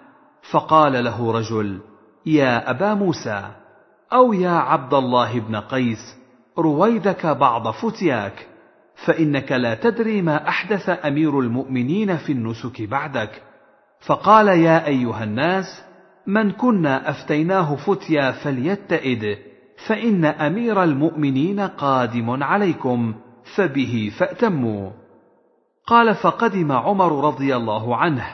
[0.51, 1.81] فقال له رجل
[2.27, 3.51] يا أبا موسى
[4.13, 6.19] أو يا عبد الله بن قيس
[6.59, 8.47] رويدك بعض فتياك
[9.07, 13.43] فإنك لا تدري ما أحدث أمير المؤمنين في النسك بعدك.
[14.07, 15.85] فقال يا أيها الناس
[16.27, 19.39] من كنا أفتيناه فتيا فليتئد
[19.87, 23.15] فإن أمير المؤمنين قادم عليكم
[23.57, 24.91] فبه فأتموا.
[25.87, 28.27] قال فقدم عمر رضي الله عنه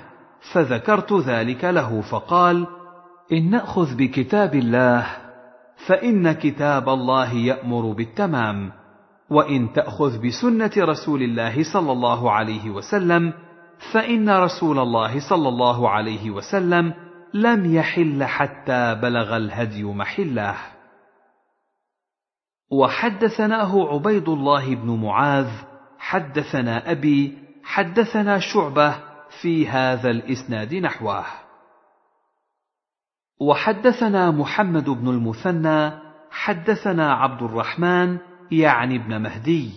[0.52, 2.66] فذكرت ذلك له فقال
[3.32, 5.06] إن نأخذ بكتاب الله
[5.86, 8.72] فإن كتاب الله يأمر بالتمام
[9.30, 13.32] وإن تأخذ بسنة رسول الله صلى الله عليه وسلم
[13.92, 16.94] فإن رسول الله صلى الله عليه وسلم
[17.34, 20.56] لم يحل حتى بلغ الهدي محله.
[22.70, 25.48] وحدثناه عبيد الله بن معاذ
[25.98, 28.94] حدثنا أبي حدثنا شعبة
[29.44, 31.24] في هذا الإسناد نحوه.
[33.40, 35.92] وحدثنا محمد بن المثنى
[36.30, 38.18] حدثنا عبد الرحمن
[38.50, 39.70] يعني ابن مهدي.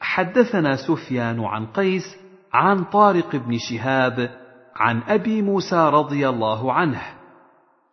[0.00, 2.16] حدثنا سفيان عن قيس
[2.52, 4.30] عن طارق بن شهاب
[4.76, 7.02] عن أبي موسى رضي الله عنه.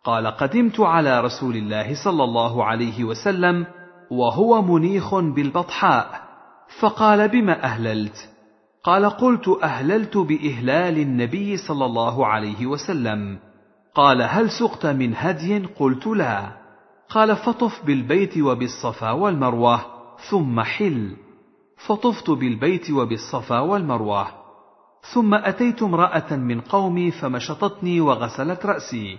[0.04, 3.66] قال قدمت على رسول الله صلى الله عليه وسلم
[4.10, 6.22] وهو منيخ بالبطحاء
[6.80, 8.33] فقال بم أهللت؟
[8.84, 13.38] قال قلت أهللت بإهلال النبي صلى الله عليه وسلم.
[13.94, 16.48] قال هل سقت من هدي؟ قلت لا.
[17.08, 19.80] قال فطف بالبيت وبالصفا والمروة
[20.30, 21.16] ثم حل.
[21.86, 24.26] فطفت بالبيت وبالصفا والمروة.
[25.14, 29.18] ثم أتيت امرأة من قومي فمشطتني وغسلت رأسي.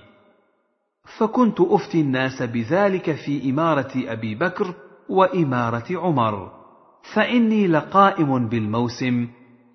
[1.18, 4.74] فكنت أفتي الناس بذلك في إمارة أبي بكر
[5.10, 6.52] وإمارة عمر.
[7.14, 9.28] فإني لقائم بالموسم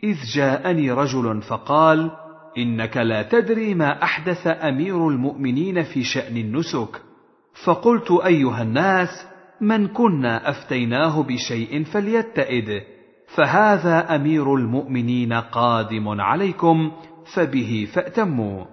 [0.04, 2.10] إذ جاءني رجل فقال
[2.58, 7.02] إنك لا تدري ما أحدث أمير المؤمنين في شأن النسك.
[7.64, 9.26] فقلت أيها الناس
[9.60, 12.82] من كنا أفتيناه بشيء فليتئد
[13.36, 16.92] فهذا أمير المؤمنين قادم عليكم
[17.34, 18.64] فبه فأتموا.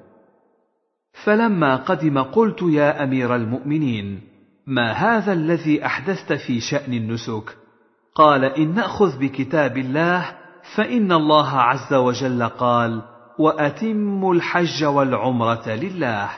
[1.23, 4.21] فلما قدم قلت يا أمير المؤمنين
[4.67, 7.57] ما هذا الذي أحدثت في شأن النسك؟
[8.15, 13.01] قال إن نأخذ بكتاب الله فإن الله عز وجل قال
[13.39, 16.29] واتموا الحج والعمرة لله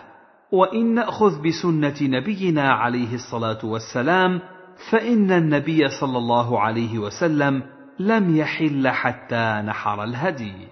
[0.52, 4.42] وإن نأخذ بسنة نبينا عليه الصلاة والسلام
[4.92, 7.64] فإن النبي صلى الله عليه وسلم
[8.00, 10.68] لم يحل حتى نحر الهدي.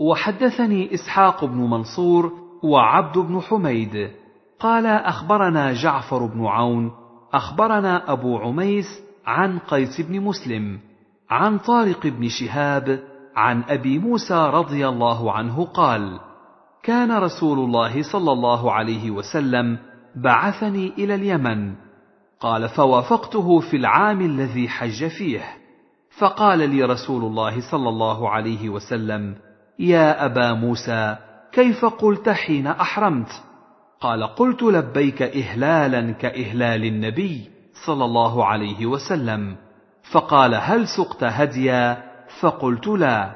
[0.00, 2.32] وحدثني إسحاق بن منصور
[2.62, 4.10] وعبد بن حميد
[4.60, 6.90] قال أخبرنا جعفر بن عون
[7.32, 8.86] أخبرنا أبو عميس
[9.26, 10.80] عن قيس بن مسلم
[11.30, 13.00] عن طارق بن شهاب
[13.36, 16.20] عن أبي موسى رضي الله عنه قال
[16.82, 19.78] كان رسول الله صلى الله عليه وسلم
[20.16, 21.74] بعثني إلى اليمن
[22.40, 25.44] قال فوافقته في العام الذي حج فيه
[26.18, 29.34] فقال لي رسول الله صلى الله عليه وسلم
[29.78, 31.16] يا أبا موسى
[31.52, 33.42] كيف قلت حين أحرمت؟
[34.00, 37.50] قال قلت لبيك اهلالا كإهلال النبي
[37.86, 39.56] صلى الله عليه وسلم
[40.12, 43.34] فقال هل سقت هديا؟ فقلت لا.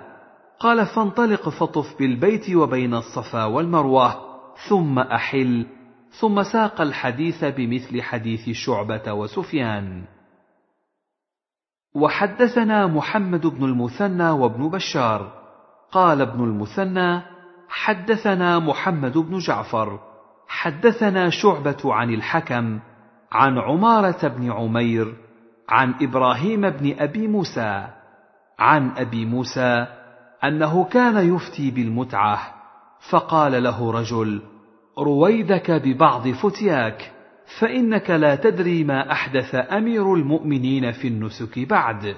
[0.61, 4.17] قال فانطلق فطف بالبيت وبين الصفا والمروة
[4.69, 5.67] ثم أحل
[6.21, 10.05] ثم ساق الحديث بمثل حديث شعبة وسفيان.
[11.95, 15.33] وحدثنا محمد بن المثنى وابن بشار.
[15.93, 17.23] قال ابن المثنى
[17.69, 20.01] حدثنا محمد بن جعفر.
[20.49, 22.81] حدثنا شعبة عن الحكم
[23.33, 25.24] عن عمارة بن عمير
[25.69, 27.87] عن إبراهيم بن أبي موسى
[28.59, 29.87] عن أبي موسى
[30.45, 32.39] أنه كان يفتي بالمتعة
[33.11, 34.43] فقال له رجل
[34.99, 37.13] رويدك ببعض فتياك
[37.61, 42.17] فإنك لا تدري ما أحدث أمير المؤمنين في النسك بعد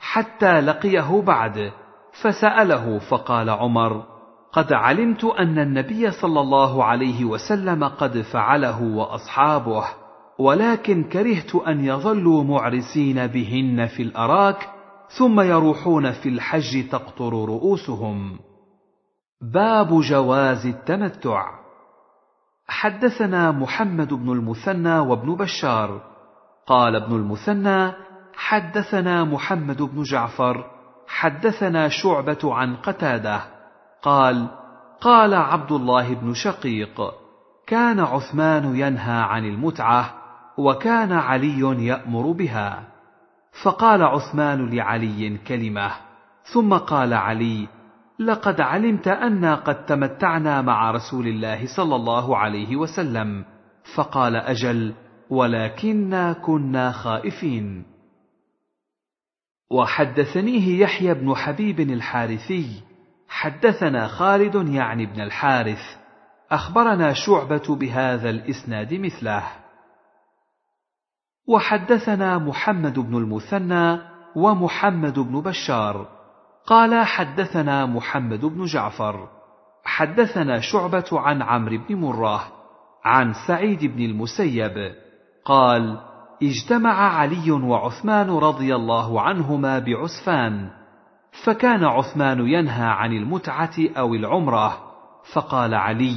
[0.00, 1.72] حتى لقيه بعد.
[2.20, 4.04] فسأله فقال عمر
[4.52, 9.84] قد علمت أن النبي صلى الله عليه وسلم قد فعله وأصحابه
[10.38, 14.68] ولكن كرهت أن يظلوا معرسين بهن في الأراك
[15.18, 18.38] ثم يروحون في الحج تقطر رؤوسهم.
[19.40, 21.46] باب جواز التمتع.
[22.66, 26.02] حدثنا محمد بن المثنى وابن بشار.
[26.66, 27.92] قال ابن المثنى
[28.34, 30.64] حدثنا محمد بن جعفر
[31.06, 33.40] حدثنا شعبة عن قتادة.
[34.02, 34.48] قال
[35.00, 37.00] قال عبد الله بن شقيق
[37.66, 40.21] كان عثمان ينهى عن المتعة
[40.58, 42.88] وكان علي يأمر بها.
[43.64, 45.90] فقال عثمان لعلي كلمة.
[46.54, 47.68] ثم قال علي
[48.18, 53.44] لقد علمت أنا قد تمتعنا مع رسول الله صلى الله عليه وسلم.
[53.96, 54.94] فقال أجل
[55.30, 57.84] ولكنا كنا خائفين.
[59.70, 62.82] وحدثنيه يحيى بن حبيب الحارثي.
[63.28, 65.82] حدثنا خالد يعني بن الحارث.
[66.50, 69.61] أخبرنا شعبة بهذا الإسناد مثله.
[71.46, 73.98] وحدثنا محمد بن المثنى
[74.36, 76.06] ومحمد بن بشار.
[76.66, 79.28] قال حدثنا محمد بن جعفر.
[79.84, 82.42] حدثنا شعبة عن عمرو بن مره
[83.04, 84.94] عن سعيد بن المسيب.
[85.44, 86.00] قال
[86.42, 90.70] اجتمع علي وعثمان رضي الله عنهما بعسفان
[91.44, 94.78] فكان عثمان ينهى عن المتعة أو العمرة
[95.34, 96.16] فقال علي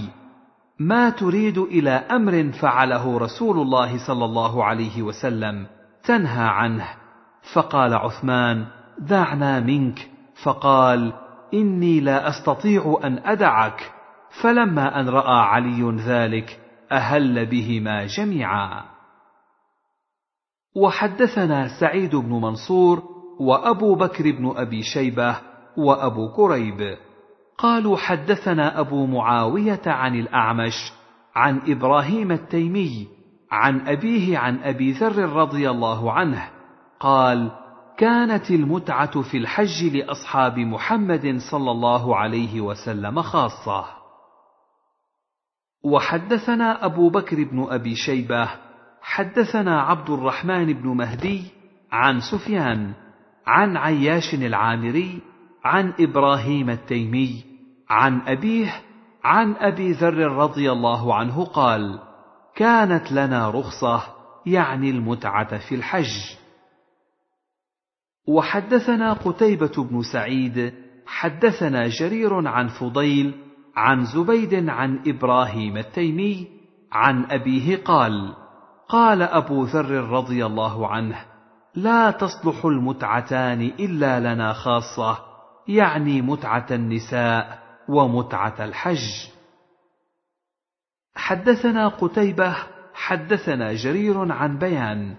[0.80, 5.68] ما تريد إلى أمر فعله رسول الله صلى الله عليه وسلم
[6.04, 6.88] تنهى عنه.
[7.54, 8.66] فقال عثمان
[9.00, 10.10] دعنا منك.
[10.44, 11.14] فقال
[11.54, 13.92] إني لا أستطيع أن أدعك.
[14.42, 16.60] فلما أن رأى علي ذلك
[16.92, 18.84] أهل بهما جميعا.
[20.76, 23.04] وحدثنا سعيد بن منصور
[23.40, 25.38] وأبو بكر بن أبي شيبة
[25.78, 26.98] وأبو كريب.
[27.58, 30.93] قالوا حدثنا أبو معاوية عن الأعمش
[31.35, 33.08] عن إبراهيم التيمي
[33.51, 36.50] عن أبيه عن أبي ذر رضي الله عنه
[37.00, 37.51] قال
[37.98, 43.85] كانت المتعة في الحج لأصحاب محمد صلى الله عليه وسلم خاصة.
[45.84, 48.50] وحدثنا أبو بكر بن أبي شيبة
[49.01, 51.43] حدثنا عبد الرحمن بن مهدي
[51.92, 52.93] عن سفيان
[53.48, 55.22] عن عياش العامري
[55.66, 57.44] عن إبراهيم التيمي
[57.90, 58.82] عن أبيه
[59.24, 62.00] عن أبي ذر رضي الله عنه قال
[62.56, 64.03] كانت لنا رخصة
[64.45, 66.35] يعني المتعة في الحج.
[68.27, 70.74] وحدثنا قتيبة بن سعيد
[71.06, 73.34] حدثنا جرير عن فضيل
[73.76, 76.48] عن زبيد عن إبراهيم التيمي
[76.92, 78.35] عن أبيه قال
[78.90, 81.26] قال أبو ذر رضي الله عنه
[81.76, 85.25] لا تصلح المتعتان إلا لنا خاصة
[85.68, 89.30] يعني متعة النساء ومتعة الحج.
[91.16, 92.56] حدثنا قتيبة
[92.94, 95.16] حدثنا جرير عن بيان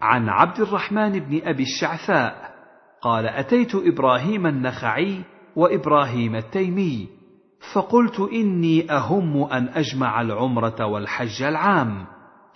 [0.00, 2.54] عن عبد الرحمن بن أبي الشعثاء
[3.02, 5.24] قال أتيت إبراهيم النخعي
[5.56, 7.08] وإبراهيم التيمي
[7.74, 12.06] فقلت إني أهم أن أجمع العمرة والحج العام.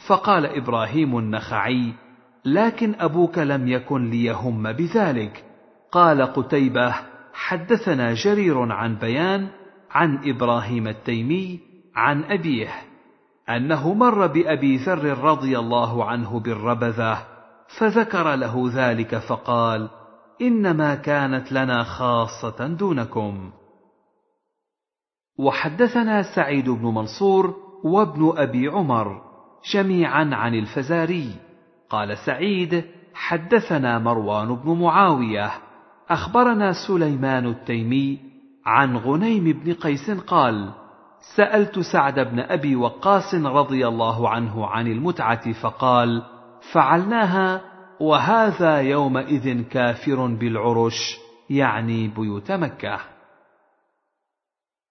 [0.09, 1.95] فقال إبراهيم النخعي
[2.45, 5.45] لكن أبوك لم يكن ليهم بذلك.
[5.93, 6.95] قال قتيبة
[7.33, 9.49] حدثنا جرير عن بيان
[9.91, 11.61] عن إبراهيم التيمي
[11.95, 12.71] عن أبيه
[13.49, 17.27] أنه مر بأبي ذر رضي الله عنه بالربذة
[17.79, 19.89] فذكر له ذلك فقال
[20.43, 23.53] إنما كانت لنا خاصة دونكم.
[25.39, 29.23] وحدثنا سعيد بن منصور وابن أبي عمر
[29.75, 31.35] جميعا عن الفزاري.
[31.91, 35.51] قال سعيد حدثنا مروان بن معاوية.
[36.11, 38.19] أخبرنا سليمان التيمي
[38.67, 40.73] عن غنيم بن قيس قال
[41.37, 46.23] سألت سعد بن أبي وقاص رضي الله عنه عن المتعة فقال
[46.73, 47.61] فعلناها
[48.01, 51.19] وهذا يومئذ كافر بالعرش
[51.51, 53.01] يعني بيوت مكة.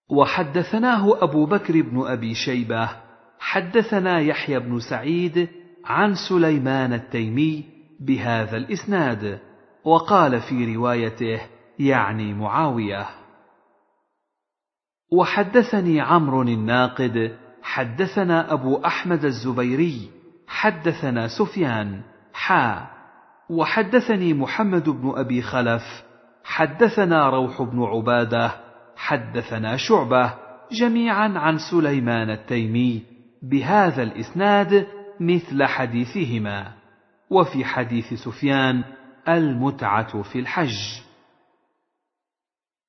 [0.10, 2.90] وحدثناه أبو بكر بن أبي شيبة
[3.40, 5.50] حدثنا يحيى بن سعيد
[5.86, 7.66] عن سليمان التيمي
[8.00, 9.51] بهذا الإسناد.
[9.86, 11.42] وقال في روايته
[11.80, 13.08] يعني معاوية.
[15.14, 20.10] وحدثني عمرو الناقد حدثنا أبو أحمد الزبيري
[20.48, 22.02] حدثنا سفيان
[22.34, 22.88] حا.
[23.50, 26.04] وحدثني محمد بن أبي خلف
[26.44, 28.52] حدثنا روح بن عبادة
[28.96, 30.34] حدثنا شعبة
[30.72, 33.04] جميعا عن سليمان التيمي
[33.44, 34.88] بهذا الإسناد
[35.20, 36.72] مثل حديثهما.
[37.30, 38.84] وفي حديث سفيان
[39.30, 41.02] المتعة في الحج.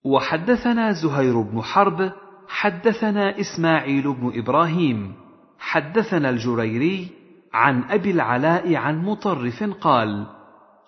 [0.04, 2.12] وحدثنا زهير بن حرب
[2.48, 5.14] حدثنا إسماعيل بن إبراهيم
[5.58, 7.08] حدثنا الجريري
[7.52, 10.26] عن أبي العلاء عن مطرف قال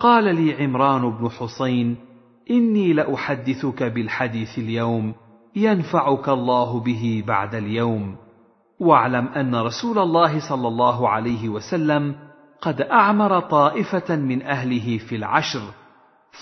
[0.00, 1.96] قال لي عمران بن حسين
[2.50, 5.14] إني لأحدثك بالحديث اليوم
[5.56, 8.16] ينفعك الله به بعد اليوم.
[8.80, 12.14] واعلم أن رسول الله صلى الله عليه وسلم
[12.64, 15.62] قد أعمر طائفة من أهله في العشر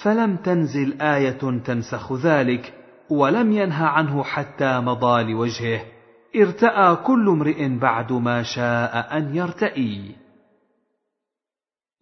[0.03, 2.75] فلم تنزل آية تنسخ ذلك
[3.11, 5.85] ولم ينه عنه حتى مضى لوجهه
[6.37, 10.17] ارتأى كل امرئ بعد ما شاء أن يرتئي.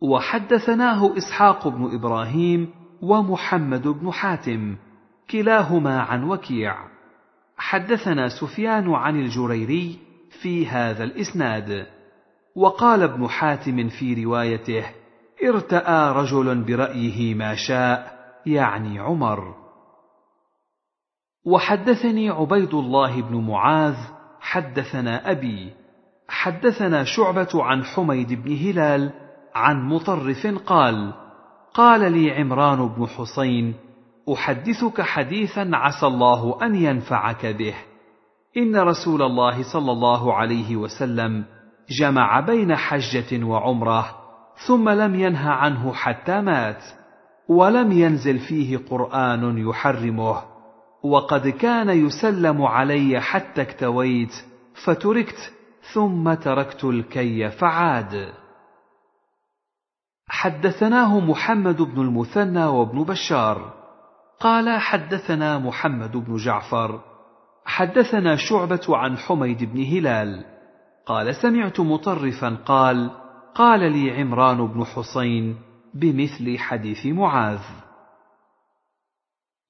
[0.02, 2.70] وحدثناه إسحاق بن إبراهيم
[3.02, 4.76] ومحمد بن حاتم
[5.30, 6.76] كلاهما عن وكيع.
[7.56, 9.98] حدثنا سفيان عن الجريري
[10.42, 11.99] في هذا الإسناد.
[12.56, 14.84] وقال ابن حاتم في روايته
[15.44, 19.54] ارتأى رجل برأيه ما شاء يعني عمر.
[21.46, 23.96] وحدثني عبيد الله بن معاذ
[24.40, 25.72] حدثنا أبي
[26.28, 29.12] حدثنا شعبة عن حميد بن هلال
[29.54, 31.14] عن مطرف قال
[31.74, 33.74] قال لي عمران بن حسين
[34.32, 37.74] أحدثك حديثا عسى الله أن ينفعك به.
[38.56, 41.44] إن رسول الله صلى الله عليه وسلم
[41.90, 44.20] جمع بين حجة وعمرة
[44.66, 46.84] ثم لم ينه عنه حتى مات
[47.48, 50.42] ولم ينزل فيه قرآن يحرمه.
[51.02, 54.32] وقد كان يسلم علي حتى اكتويت
[54.84, 55.52] فتركت
[55.94, 58.32] ثم تركت الكي فعاد.
[60.28, 63.72] حدثناه محمد بن المثنى وابن بشار.
[64.40, 67.00] قال حدثنا محمد بن جعفر.
[67.64, 70.59] حدثنا شعبة عن حميد بن هلال.
[71.06, 73.10] قال سمعت مطرفا قال
[73.54, 75.56] قال لي عمران بن حسين
[75.94, 77.60] بمثل حديث معاذ.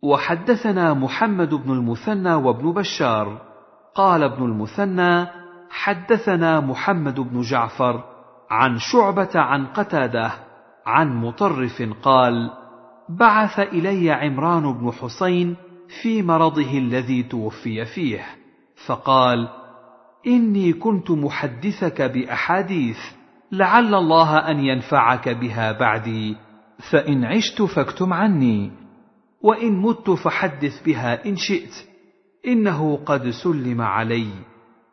[0.03, 3.41] وحدثنا محمد بن المثنى وابن بشار.
[3.95, 5.27] قال ابن المثنى
[5.71, 8.05] حدثنا محمد بن جعفر
[8.51, 10.33] عن شعبة عن قتادة
[10.87, 12.51] عن مطرف قال
[13.09, 15.57] بعث إلي عمران بن حسين
[16.03, 18.25] في مرضه الذي توفي فيه.
[18.87, 19.60] فقال
[20.27, 22.99] إني كنت محدثك بأحاديث
[23.53, 26.37] لعل الله أن ينفعك بها بعدي.
[26.91, 28.71] فإن عشت فاكتم عني.
[29.43, 31.75] وإن مت فحدث بها إن شئت.
[32.47, 34.27] إنه قد سلم علي.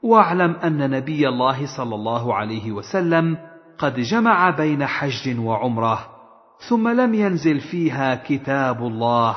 [0.04, 3.38] واعلم أن نبي الله صلى الله عليه وسلم
[3.78, 6.00] قد جمع بين حج وعمرة.
[6.70, 9.36] ثم لم ينزل فيها كتاب الله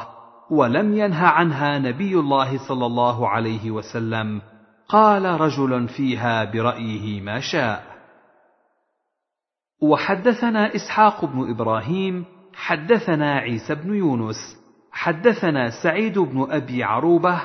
[0.51, 4.41] ولم ينه عنها نبي الله صلى الله عليه وسلم.
[4.93, 7.91] قال رجل فيها برأيه ما شاء.
[9.83, 14.37] وحدثنا إسحاق بن إبراهيم حدثنا عيسى بن يونس
[14.93, 17.41] حدثنا سعيد بن أبي عروبة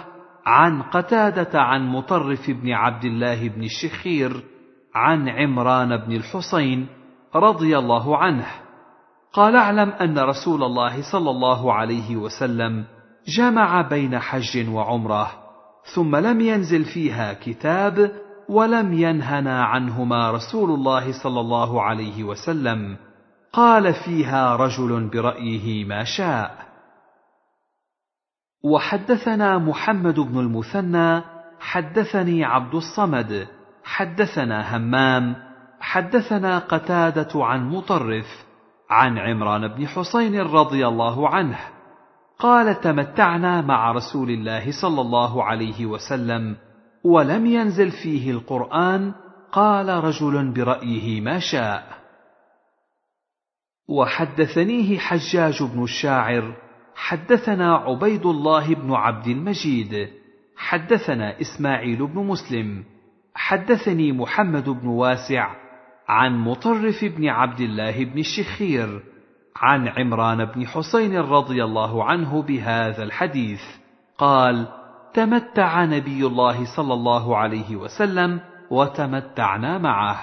[0.46, 4.44] عن قتادة عن مطرف بن عبد الله بن الشخير
[4.96, 6.88] عن عمران بن الحصين
[7.36, 8.48] رضي الله عنه.
[9.34, 12.86] قال اعلم أن رسول الله صلى الله عليه وسلم
[13.38, 15.45] جمع بين حج وعمرة
[15.94, 18.12] ثم لم ينزل فيها كتاب
[18.50, 22.98] ولم ينهنا عنهما رسول الله صلى الله عليه وسلم.
[23.54, 26.66] قال فيها رجل برأيه ما شاء.
[28.64, 31.22] وحدثنا محمد بن المثنى
[31.60, 33.48] حدثني عبد الصمد
[33.84, 35.36] حدثنا همام
[35.80, 38.46] حدثنا قتادة عن مطرف
[38.90, 41.75] عن عمران بن حسين رضي الله عنه.
[42.40, 46.56] قال تمتعنا مع رسول الله صلى الله عليه وسلم
[47.04, 49.14] ولم ينزل فيه القرآن
[49.52, 52.06] قال رجل برأيه ما شاء
[53.88, 56.56] وحدثنيه حجاج بن الشاعر
[56.96, 60.10] حدثنا عبيد الله بن عبد المجيد
[60.58, 62.84] حدثنا إسماعيل بن مسلم
[63.36, 65.56] حدثني محمد بن واسع
[66.08, 69.04] عن مطرف بن عبد الله بن الشخير
[69.58, 73.62] عن عمران بن حسين رضي الله عنه بهذا الحديث.
[74.18, 74.68] قال
[75.14, 78.40] تمتع نبي الله صلى الله عليه وسلم
[78.72, 80.18] وتمتعنا معه.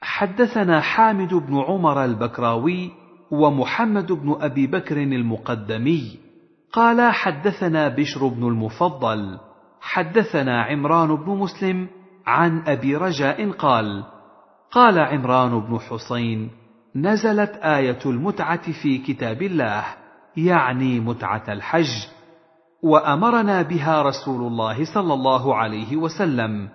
[0.00, 2.90] حدثنا حامد بن عمر البكراوي
[3.30, 6.18] ومحمد بن أبي بكر المقدمي.
[6.72, 9.38] قال حدثنا بشر بن المفضل.
[9.80, 11.88] حدثنا عمران بن مسلم
[12.26, 14.04] عن أبي رجاء قال
[14.70, 16.50] قال عمران بن حسين
[16.96, 19.84] نزلت آية المتعة في كتاب الله
[20.36, 22.06] يعني متعة الحج
[22.82, 26.68] وأمرنا بها رسول الله صلى الله عليه وسلم.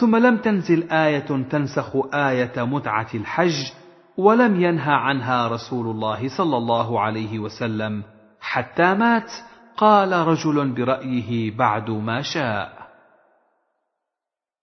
[0.00, 3.72] ثم لم تنزل آية تنسخ آية متعة الحج
[4.16, 8.02] ولم ينهى عنها رسول الله صلى الله عليه وسلم.
[8.40, 9.32] حتى مات
[9.76, 12.78] قال رجل برأيه بعد ما شاء.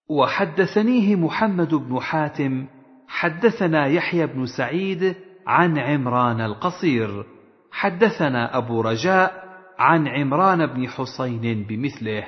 [0.09, 2.65] وحدثنيه محمد بن حاتم
[3.07, 5.15] حدثنا يحيى بن سعيد
[5.47, 7.25] عن عمران القصير.
[7.71, 9.45] حدثنا أبو رجاء
[9.79, 12.23] عن عمران بن حسين بمثله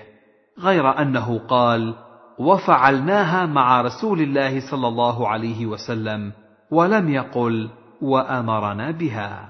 [0.60, 1.96] غير أنه قال
[2.40, 6.32] وفعلناها مع رسول الله صلى الله عليه وسلم
[6.72, 7.70] ولم يقل
[8.02, 9.50] وأمرنا بها.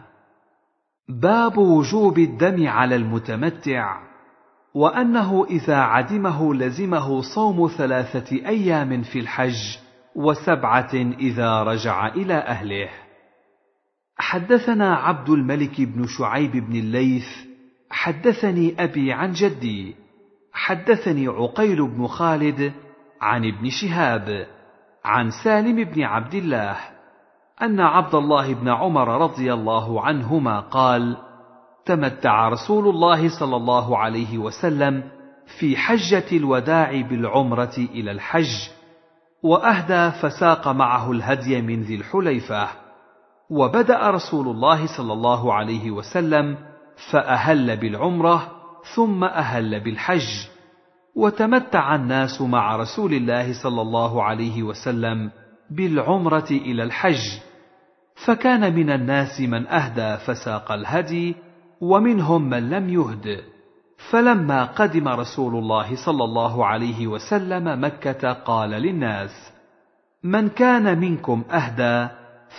[1.09, 4.07] باب وجوب الدم على المتمتع
[4.75, 9.77] وأنه إذا عدمه لزمه صوم ثلاثة أيام في الحج
[10.17, 12.89] وسبعة إذا رجع إلى أهله.
[14.17, 17.27] حدثنا عبد الملك بن شعيب بن الليث
[17.89, 19.95] حدثني أبي عن جدي
[20.53, 22.73] حدثني عقيل بن خالد
[23.21, 24.47] عن ابن شهاب
[25.05, 26.77] عن سالم بن عبد الله
[27.61, 31.17] أن عبد الله بن عمر رضي الله عنهما قال
[31.85, 35.03] تمتع رسول الله صلى الله عليه وسلم
[35.59, 38.76] في حجة الوداع بالعمرة إلى الحج
[39.47, 42.67] وأهدى فساق معه الهدي من ذي الحليفة.
[43.49, 46.57] وبدأ رسول الله صلى الله عليه وسلم
[47.11, 48.51] فأهل بالعمرة
[48.95, 50.27] ثم أهل بالحج.
[51.15, 55.31] وتمتع الناس مع رسول الله صلى الله عليه وسلم
[55.71, 57.23] بالعمرة إلى الحج.
[58.25, 61.35] فكان من الناس من أهدى فساق الهدي
[61.81, 63.56] ومنهم من لم يهد.
[63.97, 69.51] فلما قدم رسول الله صلى الله عليه وسلم مكة قال للناس
[70.23, 72.13] من كان منكم أهدى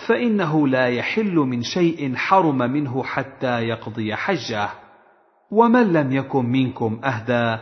[0.07, 4.69] فإنه لا يحل من شيء حرم منه حتى يقضي حجه
[5.51, 7.61] ومن لم يكن منكم أهدى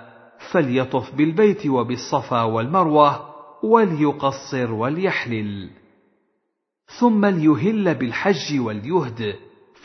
[0.52, 3.28] فليطف بالبيت وبالصفا والمروة
[3.64, 5.70] وليقصر وليحلل.
[7.00, 9.36] ثم ليهل بالحج وليهد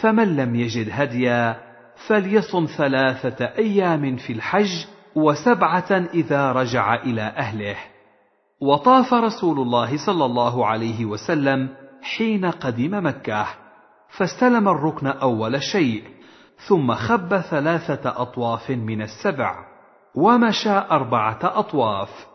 [0.01, 1.72] فمن لم يجد هديا
[2.07, 7.77] فليصم ثلاثة أيام في الحج وسبعة إذا رجع إلى أهله.
[8.61, 11.69] وطاف رسول الله صلى الله عليه وسلم
[12.03, 13.47] حين قدم مكة.
[14.19, 16.05] فاستلم الركن أول شيء
[16.69, 19.55] ثم خب ثلاثة أطواف من السبع
[20.15, 22.27] ومشى أربعة أطواف.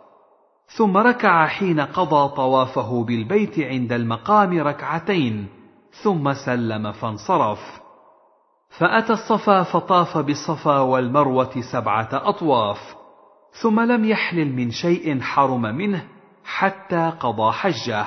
[0.78, 5.48] ثم ركع حين قضى طوافه بالبيت عند المقام ركعتين
[6.04, 7.87] ثم سلم فانصرف.
[8.70, 12.96] فأتى الصفا فطاف بالصفا والمروة سبعة أطواف
[13.62, 16.04] ثم لم يحلل من شيء حرم منه
[16.46, 18.06] حتى قضى حجه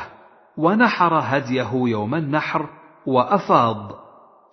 [0.56, 2.68] ونحر هديه يوم النحر
[3.06, 3.92] وأفاض.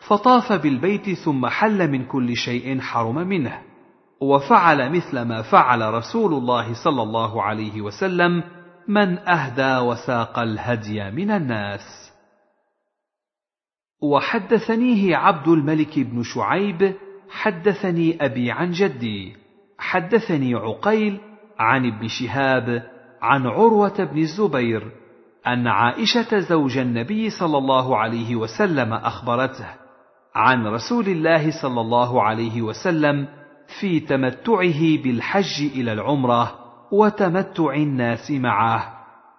[0.08, 3.61] فطاف بالبيت ثم حل من كل شيء حرم منه
[4.22, 8.44] وفعل مثل ما فعل رسول الله صلى الله عليه وسلم
[8.88, 12.07] من أهدى وساق الهدي من الناس.
[14.01, 16.93] وحدثنيه عبد الملك بن شعيب
[17.30, 19.35] حدثني أبي عن جدي
[19.80, 21.19] حدثني عقيل
[21.59, 22.84] عن ابن شهاب
[23.22, 24.92] عن عروة بن الزبير
[25.48, 29.67] أن عائشة زوج النبي صلى الله عليه وسلم أخبرته
[30.35, 33.27] عن رسول الله صلى الله عليه وسلم
[33.80, 36.56] في تمتعه بالحج إلى العمرة
[36.92, 38.93] وتمتع الناس معه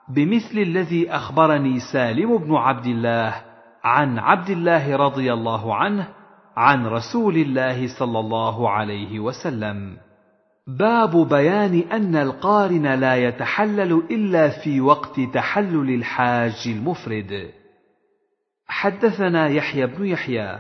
[0.08, 3.47] بمثل الذي أخبرني سالم بن عبد الله
[3.84, 6.08] عن عبد الله رضي الله عنه
[6.56, 9.96] عن رسول الله صلى الله عليه وسلم.
[10.66, 17.50] باب بيان أن القارن لا يتحلل إلا في وقت تحلل الحاج المفرد.
[18.68, 20.58] حدثنا يحيى بن يحيى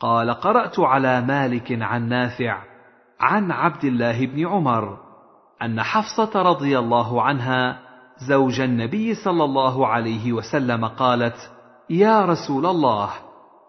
[0.00, 2.62] قال قرأت على مالك عن نافع
[3.20, 4.98] عن عبد الله بن عمر
[5.62, 7.78] أن حفصة رضي الله عنها
[8.28, 11.50] زوج النبي صلى الله عليه وسلم قالت
[11.90, 13.10] يا رسول الله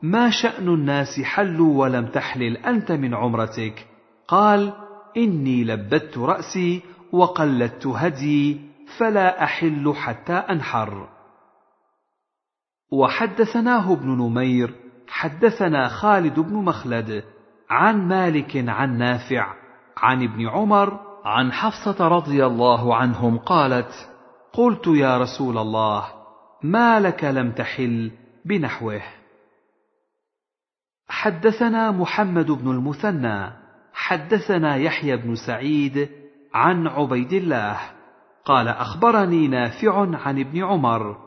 [0.02, 3.88] ما شأن الناس حلوا ولم تحلل أنت من عمرتك؟
[4.28, 4.74] قال
[5.18, 8.62] إني لبت رأسي وقلدت هدي
[8.98, 11.08] فلا أحل حتى أنحر.
[12.92, 14.76] وحدثناه ابن نمير
[15.08, 17.24] حدثنا خالد بن مخلد
[17.70, 19.54] عن مالك عن نافع
[19.98, 24.10] عن ابن عمر عن حفصة رضي الله عنهم قالت
[24.54, 26.21] قلت يا رسول الله
[26.64, 28.12] ما لك لم تحل
[28.46, 29.02] بنحوه.
[31.08, 33.52] حدثنا محمد بن المثنى
[33.94, 36.10] حدثنا يحيى بن سعيد
[36.54, 37.78] عن عبيد الله
[38.46, 41.18] قال أخبرني نافع عن ابن عمر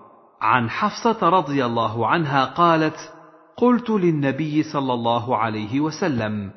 [0.40, 3.12] عن حفصة رضي الله عنها قالت
[3.56, 6.50] قلت للنبي صلى الله عليه وسلم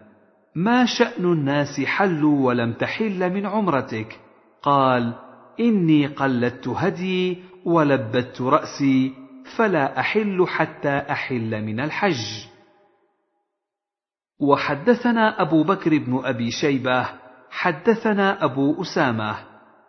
[0.55, 4.19] ما شأن الناس حلوا ولم تحل من عمرتك؟
[4.61, 5.13] قال
[5.59, 9.13] إني قلدت هدي ولبت رأسي
[9.57, 12.47] فلا أحل حتى أحل من الحج.
[14.39, 17.09] وحدثنا أبو بكر بن أبي شيبة
[17.49, 19.35] حدثنا أبو أسامة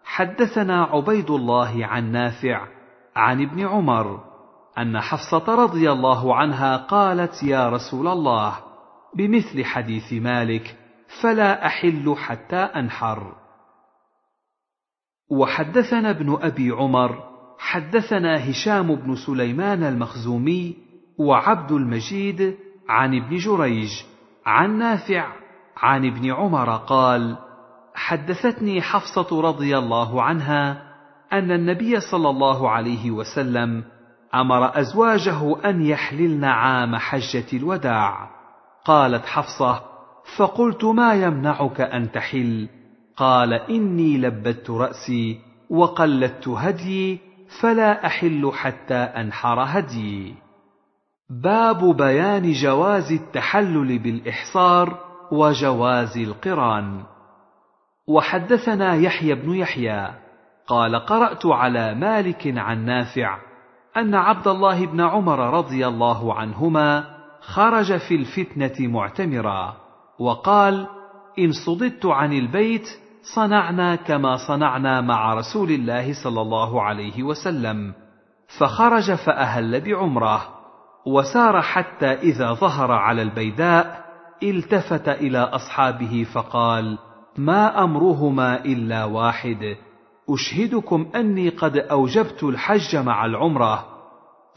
[0.05, 2.67] حدثنا عبيد الله عن نافع
[3.17, 4.25] عن ابن عمر
[4.79, 8.59] أن حفصة رضي الله عنها قالت يا رسول الله
[9.15, 10.77] بمثل حديث مالك
[11.23, 13.35] فلا أحل حتى أنحر.
[15.31, 17.28] وحدثنا ابن أبي عمر
[17.59, 20.77] حدثنا هشام بن سليمان المخزومي
[21.19, 22.57] وعبد المجيد
[22.89, 23.91] عن ابن جريج
[24.47, 25.33] عن نافع
[25.77, 27.37] عن ابن عمر قال
[27.95, 30.83] حدثتني حفصة رضي الله عنها
[31.33, 33.85] أن النبي صلى الله عليه وسلم
[34.35, 38.31] أمر أزواجه أن يحللن عام حجة الوداع.
[38.85, 39.83] قالت حفصة
[40.37, 42.69] فقلت ما يمنعك أن تحل؟
[43.17, 45.39] قال إني لبت رأسي
[45.71, 47.28] وقلدت هديي
[47.61, 50.35] فلا أحل حتى أنحر هديي
[51.31, 54.99] باب بيان جواز التحلل بالإحصار
[55.33, 57.03] وجواز القران.
[58.09, 60.11] وحدثنا يحيى بن يحيى
[60.67, 63.39] قال قرأت على مالك عن نافع
[63.97, 67.05] أن عبد الله بن عمر رضي الله عنهما
[67.41, 69.77] خرج في الفتنة معتمرا
[70.19, 70.87] وقال
[71.39, 72.89] إن صددت عن البيت
[73.23, 77.95] صنعنا كما صنعنا مع رسول الله صلى الله عليه وسلم.
[78.59, 80.49] فخرج فأهل بعمرة
[81.07, 84.05] وسار حتى إذا ظهر على البيداء
[84.43, 86.99] التفت إلى أصحابه فقال
[87.39, 89.77] ما أمرهما إلا واحد
[90.31, 93.85] أشهدكم أني قد أوجبت الحج مع العمرة.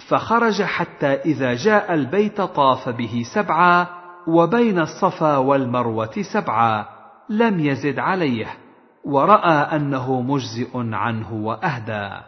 [0.09, 3.88] فخرج حتى إذا جاء البيت طاف به سبعا
[4.27, 7.01] وبين الصفا والمروة سبعا
[7.38, 8.48] لم يزد عليه
[9.06, 12.26] ورأى أنه مجزئ عنه وأهدى.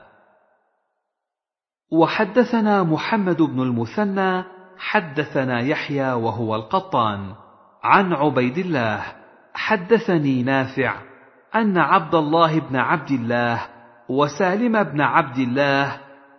[1.91, 4.43] وحدثنا محمد بن المثنى
[4.77, 7.35] حدثنا يحيى وهو القطان.
[7.83, 9.03] عن عبيد الله
[9.53, 10.95] حدثني نافع
[11.55, 13.61] أن عبد الله بن عبد الله
[14.09, 15.97] وسالم بن عبد الله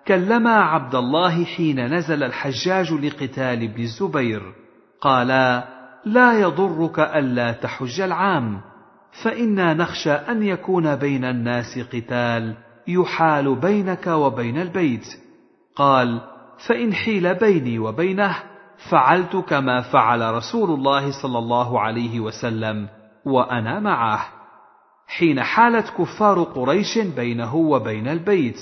[0.08, 4.42] كلما عبد الله حين نزل الحجاج لقتال ابن الزبير
[5.00, 5.64] قالا
[6.06, 8.60] لا يضرك ألا تحج العام.
[9.22, 12.56] فإنا نخشى أن يكون بين الناس قتال
[12.88, 15.06] يحال بينك وبين البيت.
[15.76, 16.20] قال
[16.68, 18.36] فإن حيل بيني وبينه
[18.90, 22.88] فعلت كما فعل رسول الله صلى الله عليه وسلم
[23.26, 24.26] وأنا معه.
[25.06, 28.58] حين حالت كفار قريش بينه وبين البيت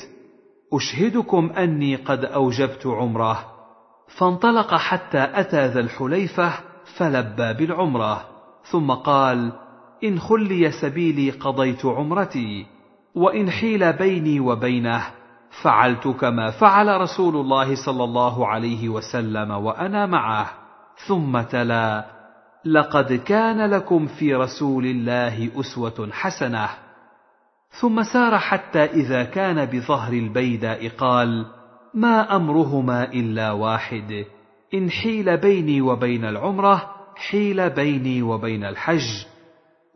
[0.73, 3.45] أشهدكم أني قد أوجبت عمره.
[4.19, 6.53] فانطلق حتى أتى ذا الحليفة
[6.97, 8.25] فلبى بالعمرة
[8.71, 9.53] ثم قال
[10.05, 12.67] إن خلي سبيلي قضيت عمرتي
[13.15, 15.03] وإن حيل بيني وبينه
[15.63, 20.51] فعلت كما فعل رسول الله صلى الله عليه وسلم وأنا معه.
[21.07, 22.05] ثم تلا
[22.65, 26.69] لقد كان لكم في رسول الله أسوة حسنة.
[27.81, 31.47] ثم سار حتى إذا كان بظهر البيداء قال
[31.95, 34.25] ما أمرهما إلا واحد.
[34.75, 39.25] إن حيل بيني وبين العمرة حيل بيني وبين الحج.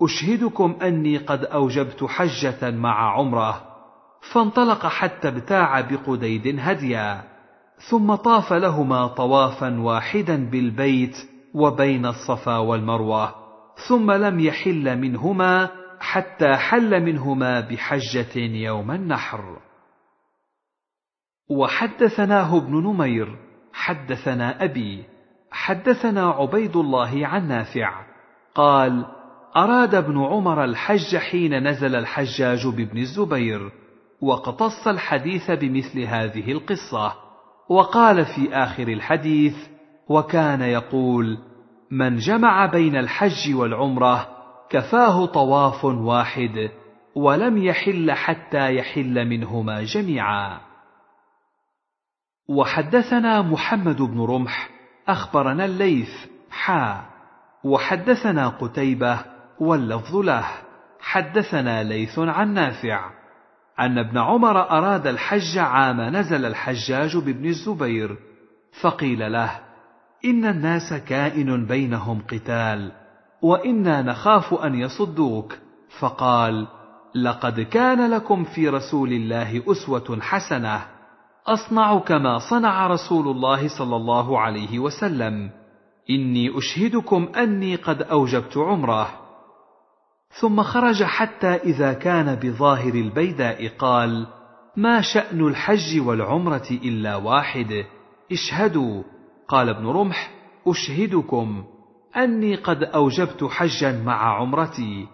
[0.02, 3.62] أشهدكم أني قد أوجبت حجة مع عمرة.
[4.32, 7.24] فانطلق حتى ابتاع بقديد هديا.
[7.90, 11.16] ثم طاف لهما طوافا واحدا بالبيت
[11.54, 13.34] وبين الصفا والمروة.
[13.88, 19.58] ثم لم يحل منهما حتى حل منهما بحجة يوم النحر.
[21.50, 23.45] وحدثناه ابن نمير.
[23.76, 25.04] حدثنا أبي
[25.50, 28.06] حدثنا عبيد الله عن نافع
[28.54, 29.06] قال
[29.56, 33.72] أراد ابن عمر الحج حين نزل الحجاج بابن الزبير
[34.20, 37.12] واقتص الحديث بمثل هذه القصة
[37.68, 39.56] وقال في آخر الحديث
[40.08, 41.38] وكان يقول
[41.90, 44.28] من جمع بين الحج والعمرة
[44.70, 46.70] كفاه طواف واحد
[47.14, 50.65] ولم يحل حتى يحل منهما جميعا.
[52.48, 54.70] وحدثنا محمد بن رمح
[55.08, 56.10] أخبرنا الليث
[56.50, 57.02] حا.
[57.64, 59.18] وحدثنا قتيبة
[59.60, 60.44] واللفظ له.
[61.00, 63.10] حدثنا ليث عن نافع.
[63.80, 68.16] أن ابن عمر أراد الحج عام نزل الحجاج بابن الزبير
[68.80, 69.50] فقيل له
[70.24, 72.92] إن الناس كائن بينهم قتال
[73.42, 75.58] وإنا نخاف أن يصدوك.
[75.98, 76.66] فقال
[77.14, 80.95] لقد كان لكم في رسول الله أسوة حسنة.
[81.46, 85.50] أصنع كما صنع رسول الله صلى الله عليه وسلم.
[86.10, 89.08] إني أشهدكم أني قد أوجبت عمرة.
[90.40, 94.26] ثم خرج حتى إذا كان بظاهر البيداء قال
[94.76, 97.84] ما شأن الحج والعمرة إلا واحد.
[98.32, 99.02] اشهدوا.
[99.48, 100.30] قال ابن رمح
[100.66, 101.64] أشهدكم
[102.16, 105.06] أني قد أوجبت حجا مع عمرتي.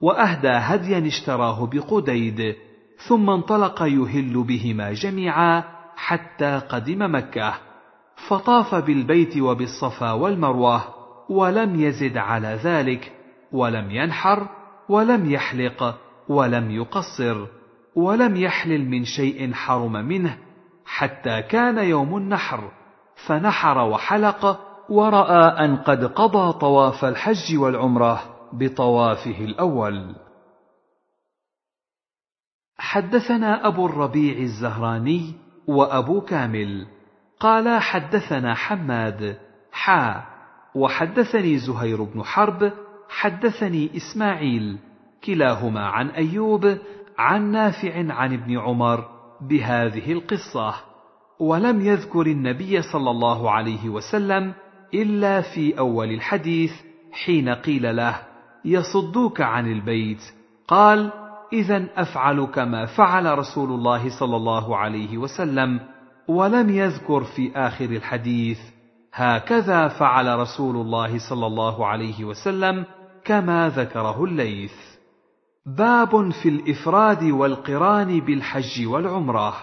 [0.00, 2.54] وأهدى هديا اشتراه بقديد.
[3.08, 5.75] ثم انطلق يهل بهما جميعا.
[5.96, 7.54] حتى قدم مكة
[8.28, 10.82] فطاف بالبيت وبالصفا والمروة
[11.28, 13.12] ولم يزد على ذلك
[13.52, 14.48] ولم ينحر
[14.88, 17.46] ولم يحلق ولم يقصر
[17.96, 20.38] ولم يحلل من شيء حرم منه
[20.86, 22.70] حتى كان يوم النحر
[23.26, 30.14] فنحر وحلق ورأى أن قد قضى طواف الحج والعمرة بطوافه الأول.
[32.78, 36.86] حدثنا أبو الربيع الزهراني وأبو كامل.
[37.40, 39.36] قال حدثنا حماد.
[39.72, 40.22] حا.
[40.74, 42.72] وحدثني زهير بن حرب.
[43.08, 44.78] حدثني إسماعيل.
[45.24, 46.78] كلاهما عن أيوب
[47.18, 49.08] عن نافع عن ابن عمر
[49.40, 50.74] بهذه القصة.
[51.40, 54.52] ولم يذكر النبي صلى الله عليه وسلم
[54.94, 56.72] إلا في أول الحديث
[57.12, 58.18] حين قيل له
[58.64, 60.20] يصدوك عن البيت.
[60.68, 65.80] قال اذا أفعل كما فعل رسول الله صلى الله عليه وسلم
[66.28, 68.58] ولم يذكر في آخر الحديث
[69.14, 72.84] هكذا فعل رسول الله صلى الله عليه وسلم
[73.24, 74.74] كما ذكره الليث.
[75.66, 79.54] باب في الإفراد والقران بالحج والعمرة.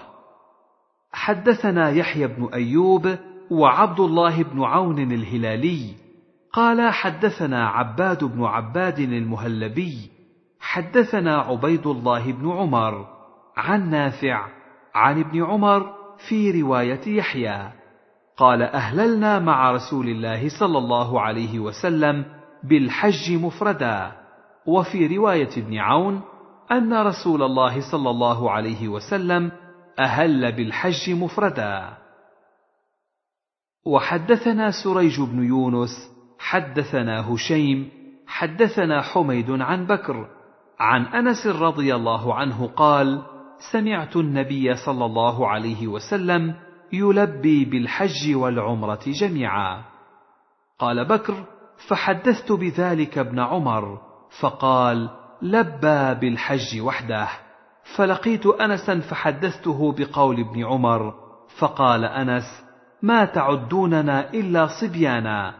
[1.11, 3.15] حدثنا يحيى بن أيوب
[3.51, 6.03] وعبد الله بن عون الهلالي
[6.53, 10.12] قال حدثنا عباد بن عباد المهلبي
[10.63, 13.07] حدثنا عبيد الله بن عمر
[13.57, 14.47] عن نافع
[14.95, 15.93] عن ابن عمر
[16.27, 17.71] في رواية يحيى
[18.37, 22.25] قال أهللنا مع رسول الله صلى الله عليه وسلم
[22.63, 24.11] بالحج مفردا.
[24.65, 26.21] وفي رواية ابن عون
[26.71, 29.51] أن رسول الله صلى الله عليه وسلم
[29.99, 31.97] أهل بالحج مفردا.
[33.85, 37.89] وحدثنا سريج بن يونس حدثنا هشيم
[38.27, 40.42] حدثنا حميد عن بكر
[40.79, 43.21] عن أنس رضي الله عنه قال
[43.71, 46.55] سمعت النبي صلى الله عليه وسلم
[46.93, 49.83] يلبي بالحج والعمرة جميعا.
[50.79, 51.33] قال بكر
[51.87, 54.01] فحدثت بذلك ابن عمر
[54.39, 55.09] فقال
[55.41, 57.27] لبى بالحج وحده.
[57.95, 61.13] فلقيت انسا فحدثته بقول ابن عمر
[61.59, 62.63] فقال أنس
[63.01, 65.53] ما تعدوننا إلا صبيانا.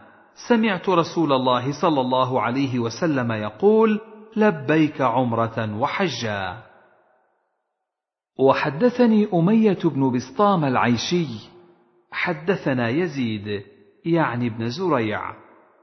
[0.48, 4.00] سمعت رسول الله صلى الله عليه وسلم يقول
[4.36, 6.62] لبيك عمرة وحجا.
[8.38, 11.26] وحدثني أمية بن بسطام العيشي.
[12.12, 13.62] حدثنا يزيد
[14.04, 15.20] يعني ابن زريع.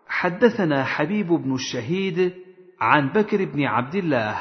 [0.08, 2.34] حدثنا حبيب بن الشهيد
[2.82, 4.38] عن بكر بن عبد الله.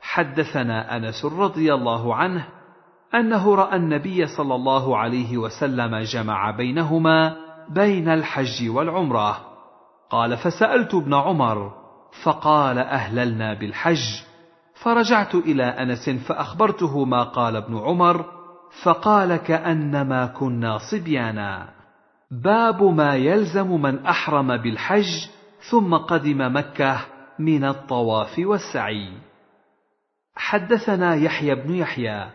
[0.00, 2.48] حدثنا أنس رضي الله عنه
[3.14, 7.36] أنه رأى النبي صلى الله عليه وسلم جمع بينهما
[7.68, 9.50] بين الحج والعمرة.
[10.10, 11.79] قال فسألت ابن عمر
[12.24, 14.22] فقال أهللنا بالحج.
[14.82, 18.24] فرجعت إلى أنس فأخبرته ما قال ابن عمر
[18.82, 21.68] فقال كأنما كنا صبيانا.
[22.30, 25.28] باب ما يلزم من أحرم بالحج
[25.70, 27.00] ثم قدم مكة
[27.38, 29.12] من الطواف والسعي.
[30.34, 32.26] حدثنا يحيى بن يحيى.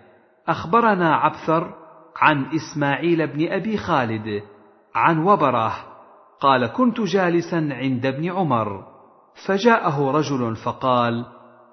[0.48, 1.74] أخبرنا عبثر
[2.16, 4.44] عن إسماعيل بن أبي خالد
[4.95, 5.76] عن وبره
[6.40, 8.94] قال كنت جالسا عند ابن عمر.
[9.46, 11.26] فجاءه رجل فقال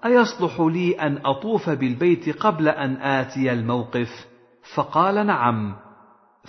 [0.04, 4.26] أيصلح لي أن أطوف بالبيت قبل أن آتي الموقف؟
[4.74, 5.76] فقال نعم.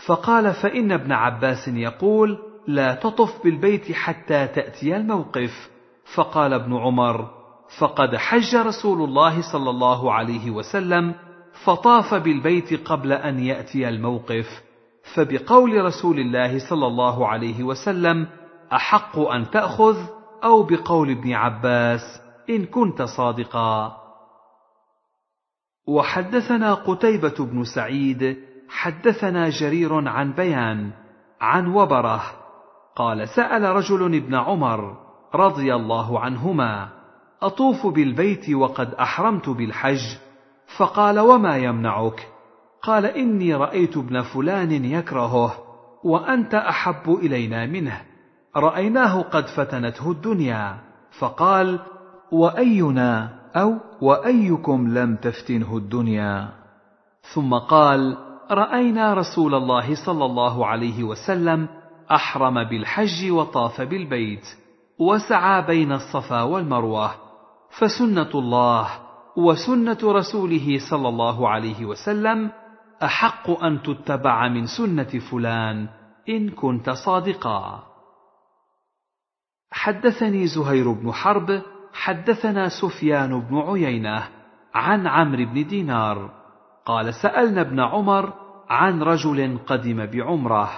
[0.05, 5.69] فقال فإن ابن عباس يقول لا تطف بالبيت حتى تأتي الموقف.
[6.15, 7.29] فقال ابن عمر
[7.79, 11.15] فقد حج رسول الله صلى الله عليه وسلم
[11.65, 14.63] فطاف بالبيت قبل أن يأتي الموقف
[15.13, 18.27] فبقول رسول الله صلى الله عليه وسلم
[18.73, 19.97] أحق أن تأخذ
[20.43, 23.97] أو بقول ابن عباس إن كنت صادقا.
[25.87, 28.37] وحدثنا قتيبة بن سعيد
[28.69, 30.91] حدثنا جرير عن بيان
[31.41, 32.21] عن وبرة
[32.95, 34.97] قال سأل رجل ابن عمر
[35.35, 36.89] رضي الله عنهما
[37.41, 40.17] أطوف بالبيت وقد أحرمت بالحج؟
[40.77, 42.27] فقال وما يمنعك؟
[42.81, 45.53] قال إني رأيت ابن فلان يكرهه
[46.03, 48.01] وأنت أحب إلينا منه.
[48.57, 50.77] رأيناه قد فتنته الدنيا
[51.19, 51.79] فقال
[52.31, 56.49] وأينا أو وأيكم لم تفتنه الدنيا؟
[57.33, 58.17] ثم قال
[58.51, 61.67] رأينا رسول الله صلى الله عليه وسلم
[62.11, 64.45] أحرم بالحج وطاف بالبيت
[64.99, 67.11] وسعى بين الصفا والمروة
[67.79, 68.87] فسنة الله
[69.37, 72.51] وسنة رسوله صلى الله عليه وسلم
[73.03, 75.87] أحق أن تتبع من سنة فلان
[76.29, 77.92] إن كنت صادقا.
[79.73, 81.61] حدثني زهير بن حرب
[81.93, 84.23] حدثنا سفيان بن عيينة
[84.73, 86.29] عن عمرو بن دينار.
[86.85, 88.33] قال سألنا ابن عمر
[88.69, 90.69] عن رجل قدم بعمرة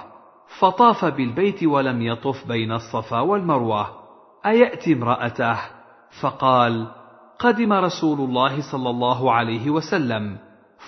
[0.58, 3.86] فطاف بالبيت ولم يطف بين الصفا والمروة.
[4.46, 5.58] أيأتي امرأته؟
[6.20, 6.86] فقال
[7.38, 10.38] قدم رسول الله صلى الله عليه وسلم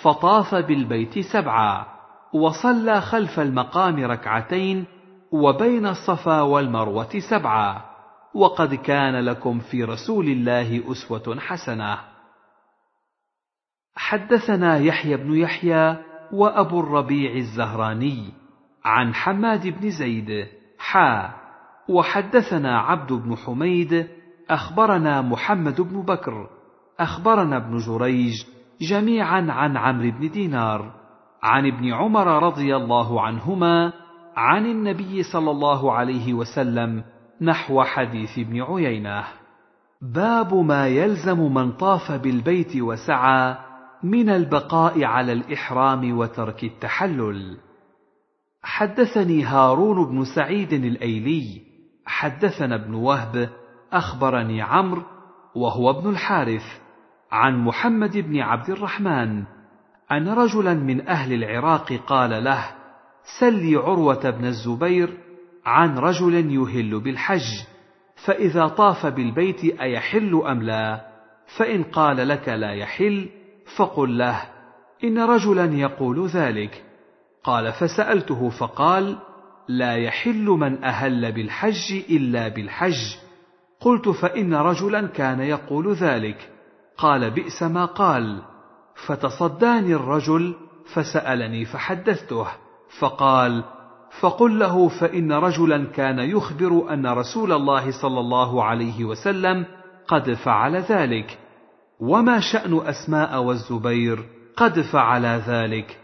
[0.03, 1.87] فطاف بالبيت سبعا
[2.33, 4.85] وصلى خلف المقام ركعتين
[5.33, 7.88] وبين الصفا والمروة سبعا.
[8.39, 11.99] وقد كان لكم في رسول الله أسوة حسنة.
[13.97, 15.97] حدثنا يحيى بن يحيى
[16.33, 18.33] وأبو الربيع الزهراني
[18.85, 20.47] عن حماد بن زيد
[20.79, 21.35] حا.
[21.89, 24.09] وحدثنا عبد بن حميد
[24.51, 26.49] أخبرنا محمد بن بكر
[27.01, 28.33] أخبرنا ابن جريج
[28.81, 30.93] جميعا عن عمرو بن دينار
[31.43, 33.93] عن ابن عمر رضي الله عنهما
[34.37, 37.05] عن النبي صلى الله عليه وسلم
[37.41, 39.25] نحو حديث ابن عيينة.
[40.03, 43.57] باب ما يلزم من طاف بالبيت وسعى
[44.03, 47.57] من البقاء على الإحرام وترك التحلل.
[48.63, 51.63] حدثني هارون بن سعيد الأيلي.
[52.07, 53.51] حدثنا ابن وهب.
[53.93, 55.03] أخبرني عمرو
[55.55, 56.65] وهو ابن الحارث.
[57.33, 59.45] عن محمد بن عبد الرحمن.
[60.13, 62.65] أن رجلا من أهل العراق قال له
[63.41, 65.28] سلي عروة بن الزبير
[65.69, 67.65] عن رجل يهل بالحج
[68.25, 71.09] فإذا طاف بالبيت أيحل أم لا؟
[71.57, 73.29] فإن قال لك لا يحل
[73.77, 74.43] فقل له
[75.05, 76.85] إن رجلا يقول ذلك.
[77.45, 79.19] قال فسألته فقال
[79.69, 83.17] لا يحل من أهل بالحج إلا بالحج.
[83.81, 86.51] قلت فإن رجلا كان يقول ذلك.
[86.97, 88.43] قال بئس ما قال.
[89.07, 90.55] فتصداني الرجل
[90.95, 92.47] فسألني فحدثته
[92.99, 93.65] فقال
[94.21, 99.67] فقل له فإن رجلا كان يخبر أن رسول الله صلى الله عليه وسلم
[100.09, 101.39] قد فعل ذلك
[102.01, 104.25] وما شأن أسماء والزبير
[104.57, 105.99] قد فعل ذلك.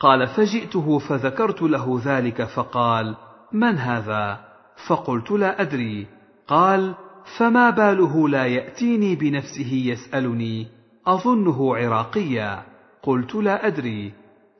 [0.00, 3.16] قال فجئته فذكرت له ذلك فقال
[3.52, 4.40] من هذا؟
[4.88, 6.06] فقلت لا أدري.
[6.48, 6.94] قال
[7.38, 10.66] فما باله لا يأتيني بنفسه يسألني
[11.06, 12.62] أظنه عراقيا.
[13.02, 14.12] قلت لا أدري.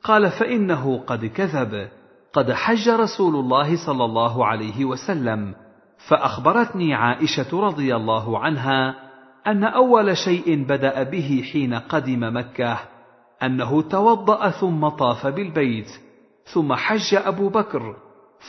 [0.03, 1.87] قال فإنه قد كذب.
[2.35, 5.55] قد حج رسول الله صلى الله عليه وسلم
[6.07, 8.95] فأخبرتني عائشة رضي الله عنها
[9.47, 12.79] أن أول شيء بدأ به حين قدم مكة
[13.43, 15.87] أنه توضأ ثم طاف بالبيت
[16.53, 17.95] ثم حج أبو بكر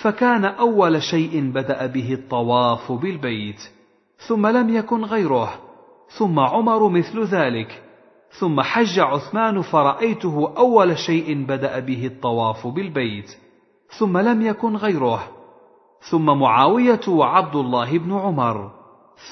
[0.03, 3.61] فكان أول شيء بدأ به الطواف بالبيت
[4.29, 5.55] ثم لم يكن غيره
[6.19, 7.83] ثم عمر مثل ذلك
[8.39, 13.46] ثم حج عثمان فرأيته أول شيء بدأ به الطواف بالبيت.
[13.99, 15.23] ثم لم يكن غيره.
[16.11, 18.71] ثم معاوية وعبد الله بن عمر.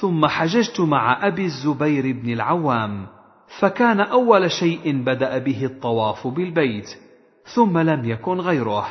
[0.01, 3.07] ثم حججت مع أبي الزبير بن العوام.
[3.59, 6.89] فكان أول شيء بدأ به الطواف بالبيت.
[7.55, 8.85] ثم لم يكن غيره.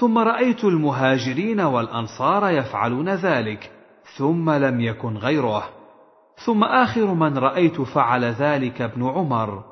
[0.00, 3.70] ثم رأيت المهاجرين والأنصار يفعلون ذلك.
[4.16, 5.64] ثم لم يكن غيره.
[6.44, 9.64] ثم آخر من رأيت فعل ذلك ابن عمر.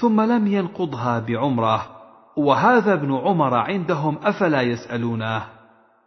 [0.00, 1.93] ثم لم ينقضها بعمره.
[2.36, 5.42] وهذا ابن عمر عندهم أفلا يسألونه؟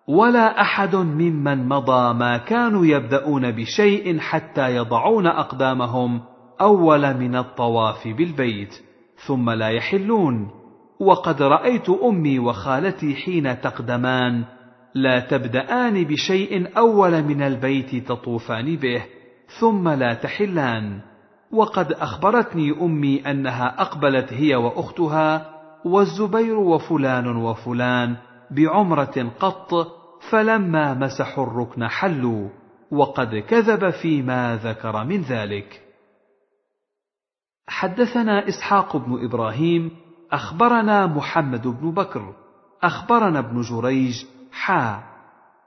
[0.08, 6.22] ولا أحد ممن مضى ما كانوا يبدأون بشيء حتى يضعون أقدامهم
[6.62, 8.74] أول من الطواف بالبيت
[9.28, 10.50] ثم لا يحلون.
[11.00, 14.44] وقد رأيت أمي وخالتي حين تقدمان
[14.96, 19.04] لا تبدان بشيء أول من البيت تطوفان به
[19.60, 21.02] ثم لا تحلان.
[21.52, 25.57] وقد أخبرتني أمي أنها أقبلت هي وأختها
[25.88, 28.18] والزبير وفلان وفلان
[28.52, 29.74] بعمرة قط
[30.30, 32.50] فلما مسحوا الركن حلوا
[32.92, 35.82] وقد كذب فيما ذكر من ذلك.
[37.68, 39.92] حدثنا إسحاق بن إبراهيم
[40.32, 42.34] أخبرنا محمد بن بكر
[42.84, 45.04] أخبرنا ابن جريج حا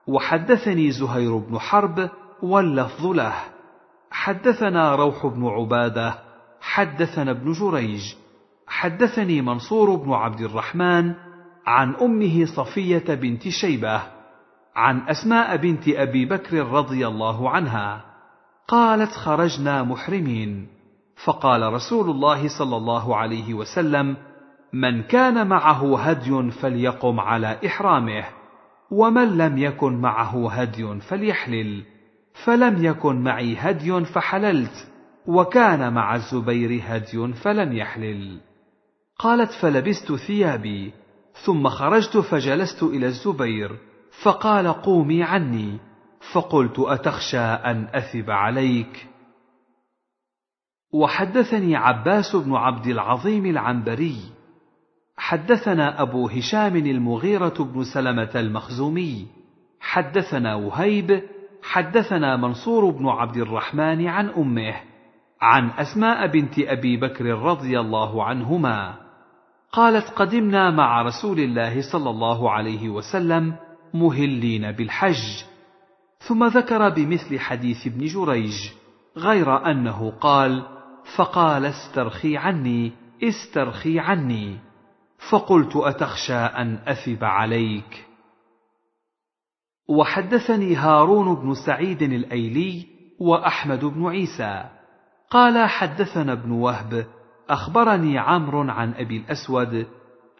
[0.07, 2.11] وحدثني زهير بن حرب
[2.43, 3.35] واللفظ له.
[4.11, 6.15] حدثنا روح بن عبادة
[6.61, 8.15] حدثنا ابن جريج.
[8.71, 11.15] حدثني منصور بن عبد الرحمن
[11.67, 14.03] عن أمه صفية بنت شيبة
[14.77, 18.05] عن أسماء بنت أبي بكر رضي الله عنها
[18.69, 20.69] قالت خرجنا محرمين
[21.25, 24.17] فقال رسول الله صلى الله عليه وسلم
[24.73, 28.25] من كان معه هدي فليقم على إحرامه
[28.91, 31.83] ومن لم يكن معه هدي فليحلل
[32.45, 34.89] فلم يكن معي هدي فحللت
[35.27, 38.50] وكان مع الزبير هدي فلم يحلل.
[39.21, 40.93] قالت فلبست ثيابي
[41.45, 43.79] ثم خرجت فجلست إلى الزبير
[44.23, 45.79] فقال قومي عني
[46.33, 49.07] فقلت أتخشى أن أثب عليك؟
[50.93, 54.17] وحدثني عباس بن عبد العظيم العنبري
[55.17, 59.27] حدثنا أبو هشام المغيرة بن سلمة المخزومي
[59.81, 61.23] حدثنا وهيب
[61.63, 64.75] حدثنا منصور بن عبد الرحمن عن أمه
[65.41, 69.00] عن أسماء بنت أبي بكر رضي الله عنهما.
[69.73, 73.57] قالت قدمنا مع رسول الله صلى الله عليه وسلم
[73.95, 75.45] مهلين بالحج.
[76.19, 78.55] ثم ذكر بمثل حديث ابن جريج
[79.17, 80.63] غير أنه قال
[81.17, 82.93] فقال استرخي عني
[83.23, 84.59] استرخي عني.
[85.31, 88.07] فقلت أتخشى أن أثب عليك.
[89.89, 92.87] وحدثني هارون بن سعيد الأيلي
[93.21, 94.65] وأحمد بن عيسى.
[95.31, 97.07] قال حدثنا ابن وهب
[97.51, 99.87] أخبرني عمرو عن أبي الأسود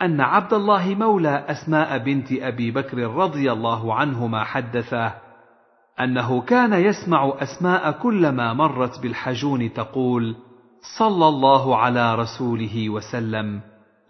[0.03, 5.13] أن عبد الله مولى أسماء بنت أبي بكر رضي الله عنهما حدثه
[6.01, 10.37] أنه كان يسمع أسماء كلما مرت بالحجون تقول
[10.99, 13.61] صلى الله على رسوله وسلم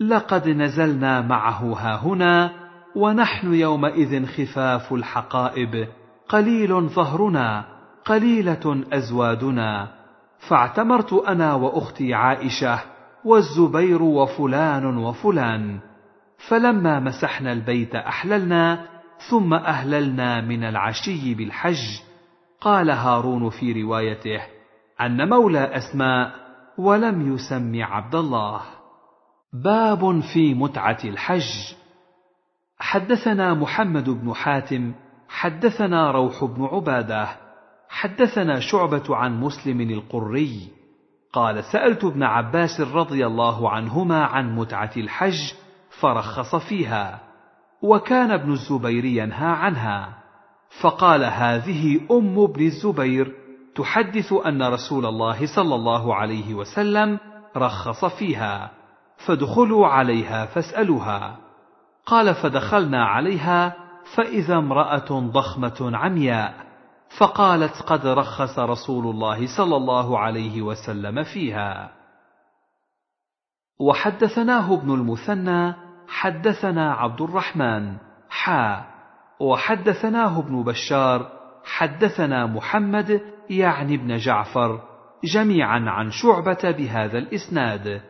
[0.00, 2.50] لقد نزلنا معه هاهنا
[2.96, 5.88] ونحن يومئذ خفاف الحقائب
[6.28, 7.64] قليل ظهرنا
[8.04, 9.88] قليلة أزوادنا
[10.48, 12.78] فاعتمرت أنا وأختي عائشة
[13.24, 15.80] والزبير وفلان وفلان.
[16.48, 18.86] فلما مسحنا البيت أحللنا
[19.30, 22.00] ثم أهللنا من العشي بالحج.
[22.60, 24.40] قال هارون في روايته
[25.00, 26.32] أن مولى أسماء
[26.78, 28.60] ولم يسم عبد الله.
[29.52, 31.74] باب في متعة الحج.
[32.78, 34.92] حدثنا محمد بن حاتم
[35.28, 37.28] حدثنا روح بن عبادة
[37.88, 40.79] حدثنا شعبة عن مسلم القري.
[41.32, 45.52] قال سألت ابن عباس رضي الله عنهما عن متعة الحج
[46.00, 47.20] فرخص فيها
[47.82, 50.08] وكان ابن الزبير ينهى عنها.
[50.82, 53.32] فقال هذه أم ابن الزبير.
[53.74, 57.18] تحدث أن رسول الله صلى الله عليه وسلم
[57.56, 58.70] رخص فيها.
[59.26, 61.36] فادخلوا عليها فاسألوها.
[62.06, 63.74] قال فدخلنا عليها
[64.16, 66.69] فإذا امرأة ضخمة عمياء.
[67.18, 71.92] فقالت قد رخص رسول الله صلى الله عليه وسلم فيها.
[73.80, 75.74] وحدثناه ابن المثنى
[76.08, 77.96] حدثنا عبد الرحمن
[78.28, 78.86] حا.
[79.40, 81.32] وحدثناه ابن بشار
[81.64, 84.82] حدثنا محمد يعني ابن جعفر
[85.24, 88.02] جميعا عن شعبة بهذا الإسناد.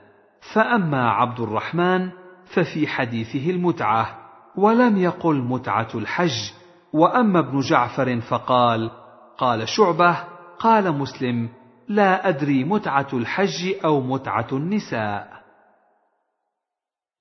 [0.55, 2.11] فأما عبد الرحمن
[2.55, 4.17] ففي حديثه المتعة
[4.57, 6.53] ولم يقل متعة الحج
[6.93, 8.91] وأما ابن جعفر فقال
[9.39, 10.17] قال شعبة
[10.59, 11.49] قال مسلم
[11.89, 15.41] لا أدري متعة الحج أو متعة النساء.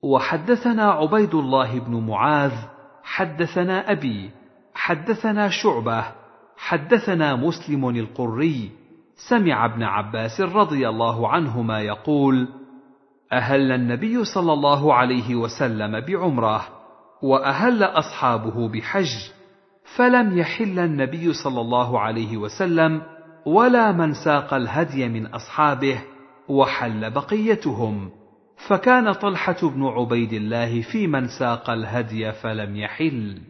[0.04, 2.54] وحدثنا عبيد الله بن معاذ
[3.04, 4.32] حدثنا أبي
[4.74, 6.06] حدثنا شعبة
[6.58, 8.72] حدثنا مسلم القري.
[9.30, 12.48] سمع ابن عباس رضي الله عنهما يقول
[13.34, 16.68] أهل النبي صلى الله عليه وسلم بعمرة
[17.24, 19.39] وأهل أصحابه بحج.
[19.96, 23.02] فلم يحل النبي صلى الله عليه وسلم
[23.46, 26.02] ولا من ساق الهدي من أصحابه
[26.50, 28.12] وحل بقيتهم.
[28.68, 33.42] فكان طلحة بن عبيد الله في من ساق الهدي فلم يحل.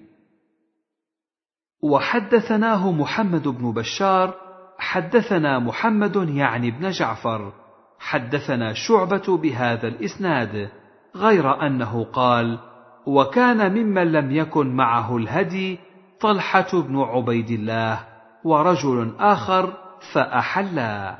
[1.83, 4.35] وحدثناه محمد بن بشار
[4.77, 7.53] حدثنا محمد يعني ابن جعفر
[7.99, 10.69] حدثنا شعبة بهذا الإسناد
[11.15, 12.59] غير أنه قال
[13.07, 15.79] وكان ممن لم يكن معه الهدي
[16.21, 17.99] طلحة بن عبيد الله
[18.43, 19.73] ورجل آخر
[20.13, 21.17] فأحلا.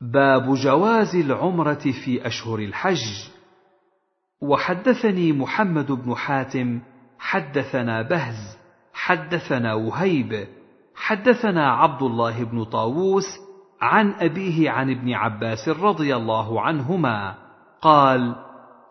[0.00, 3.28] باب جواز العمرة في أشهر الحج.
[4.42, 6.80] وحدثني محمد بن حاتم
[7.18, 8.58] حدثنا بهز
[8.94, 10.46] حدثنا وهيب
[10.94, 13.24] حدثنا عبد الله بن طاووس
[13.80, 17.34] عن أبيه عن ابن عباس رضي الله عنهما
[17.82, 18.36] قال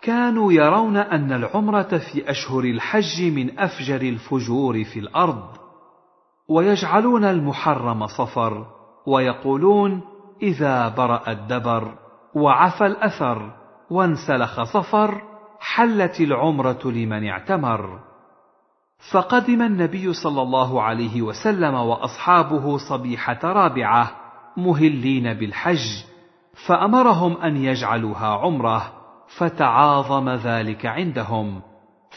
[0.02, 5.44] كانوا يرون أن العمرة في أشهر الحج من أفجر الفجور في الأرض
[6.50, 8.66] ويجعلون المحرم صفر
[9.08, 10.02] ويقولون
[10.42, 11.94] إذا برأ الدبر
[12.36, 13.52] وعفى الأثر
[13.90, 15.22] وانسلخ صفر
[15.60, 18.00] حلت العمرة لمن اعتمر.
[19.12, 24.12] فقدم النبي صلى الله عليه وسلم وأصحابه صبيحة رابعة
[24.58, 26.04] مهلين بالحج
[26.68, 28.99] فأمرهم أن يجعلوها عمرة.
[29.38, 31.62] فتعاظم ذلك عندهم.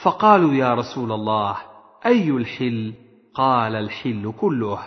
[0.03, 1.57] فقالوا يا رسول الله
[2.07, 2.95] أي الحل؟
[3.35, 4.79] قال الحل كله.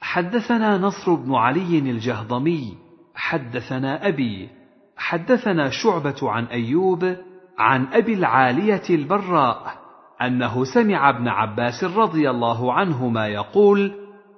[0.00, 2.76] حدثنا نصر بن علي الجهضمي.
[3.14, 4.48] حدثنا أبي.
[4.96, 7.16] حدثنا شعبة عن أيوب
[7.58, 9.78] عن أبي العالية البراء
[10.22, 13.92] أنه سمع ابن عباس رضي الله عنهما يقول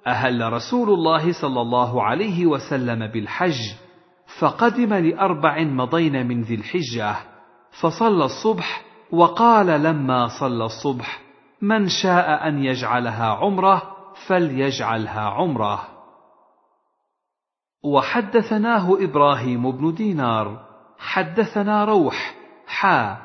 [0.07, 3.59] أهل رسول الله صلى الله عليه وسلم بالحج
[4.39, 7.17] فقدم لأربع مضين من ذي الحجة
[7.83, 11.21] فصلى الصبح وقال لما صلى الصبح
[11.63, 13.83] من شاء أن يجعلها عمرة
[14.27, 15.81] فليجعلها عمرة.
[17.85, 20.67] وحدثناه إبراهيم بن دينار
[20.99, 22.35] حدثنا روح
[22.67, 23.17] حا.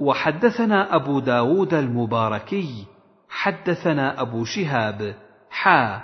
[0.00, 2.86] وحدثنا أبو داود المباركي
[3.28, 5.14] حدثنا أبو شهاب
[5.50, 6.02] حا.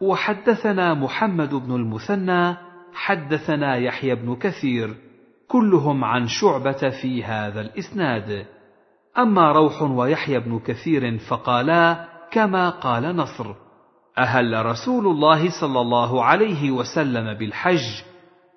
[0.00, 2.65] وحدثنا محمد بن المثنى
[2.96, 4.94] حدثنا يحيى بن كثير
[5.48, 8.46] كلهم عن شعبة في هذا الإسناد.
[9.18, 13.54] أما روح ويحيى بن كثير فقالا كما قال نصر
[14.18, 18.02] أهل رسول الله صلى الله عليه وسلم بالحج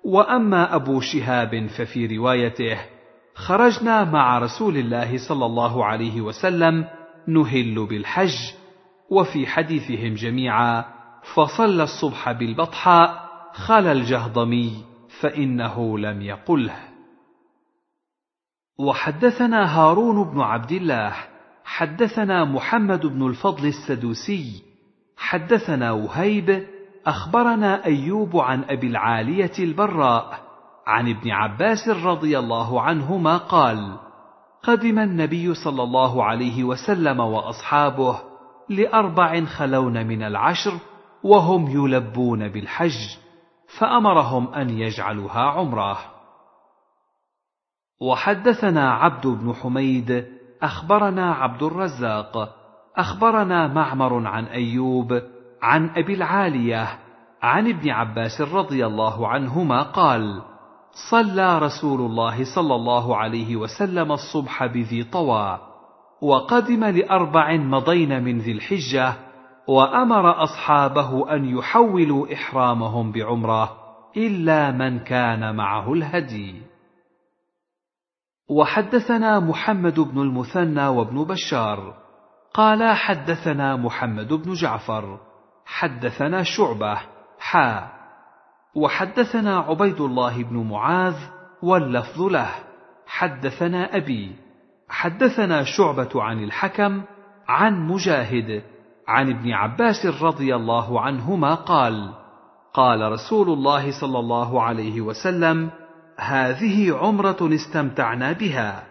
[0.04, 2.78] وأما أبو شهاب ففي روايته
[3.34, 6.84] خرجنا مع رسول الله صلى الله عليه وسلم
[7.28, 8.36] نهل بالحج
[9.10, 10.84] وفي حديثهم جميعا
[11.34, 13.19] فصلى الصبح بالبطحاء
[13.52, 14.84] خلا الجهضمي
[15.20, 16.76] فإنه لم يقله.
[18.78, 21.12] وحدثنا هارون بن عبد الله
[21.64, 24.62] حدثنا محمد بن الفضل السدوسي
[25.16, 26.66] حدثنا وهيب
[27.06, 30.40] أخبرنا أيوب عن أبي العالية البراء
[30.86, 33.96] عن ابن عباس رضي الله عنهما قال
[34.62, 38.18] قدم النبي صلى الله عليه وسلم وأصحابه
[38.68, 40.72] لأربع خلون من العشر
[41.22, 43.18] وهم يلبون بالحج.
[43.78, 45.98] فأمرهم أن يجعلوها عمرة.
[48.00, 50.26] وحدثنا عبد بن حميد
[50.62, 52.56] أخبرنا عبد الرزاق
[52.96, 55.22] أخبرنا معمر عن أيوب
[55.62, 56.98] عن أبي العالية
[57.42, 60.42] عن ابن عباس رضي الله عنهما قال
[61.10, 65.58] صلى رسول الله صلى الله عليه وسلم الصبح بذي طوى
[66.22, 69.14] وقدم لأربع مضين من ذي الحجة
[69.70, 73.76] وأمر أصحابه أن يحولوا إحرامهم بعمرة
[74.16, 76.62] إلا من كان معه الهدي.
[78.50, 81.94] وحدثنا محمد بن المثنى وابن بشار.
[82.54, 85.20] قال حدثنا محمد بن جعفر.
[85.66, 86.98] حدثنا شعبة.
[87.38, 87.88] حا.
[88.74, 91.16] وحدثنا عبيد الله بن معاذ
[91.62, 92.50] واللفظ له.
[93.06, 94.36] حدثنا أبي.
[94.88, 97.02] حدثنا شعبة عن الحكم
[97.48, 98.79] عن مجاهد.
[99.10, 102.14] عن ابن عباس رضي الله عنهما قال
[102.74, 105.70] قال رسول الله صلى الله عليه وسلم
[106.16, 108.86] هذه عمرة استمتعنا بها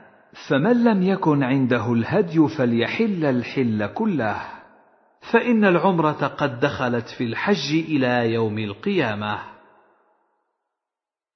[0.47, 4.41] فمن لم يكن عنده الهدي فليحل الحل كله
[5.31, 9.39] فإن العمرة قد دخلت في الحج إلى يوم القيامة.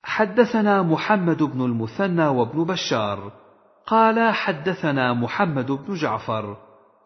[0.03, 3.31] حدثنا محمد بن المثنى وابن بشار
[3.87, 6.57] قال حدثنا محمد بن جعفر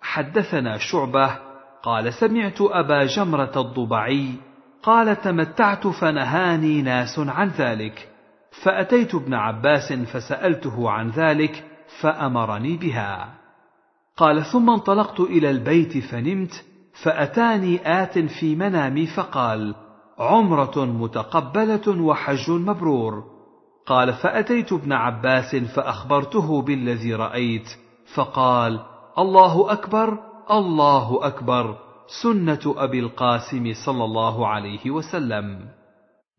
[0.01, 1.46] حدثنا شعبة
[1.87, 4.33] قال سمعت أبا جمرة الضبعي
[4.83, 8.09] قال تمتعت فنهاني ناس عن ذلك.
[8.63, 11.63] فأتيت ابن عباس فسألته عن ذلك
[12.01, 13.33] فأمرني بها.
[14.17, 16.65] قال ثم انطلقت إلى البيت فنمت
[17.03, 19.75] فأتاني آت في منامي فقال
[20.19, 23.23] عمرة متقبلة وحج مبرور.
[23.85, 27.69] قال فأتيت ابن عباس فأخبرته بالذي رأيت
[28.15, 28.79] فقال
[29.17, 31.77] الله أكبر الله أكبر
[32.23, 35.59] سنة أبي القاسم صلى الله عليه وسلم.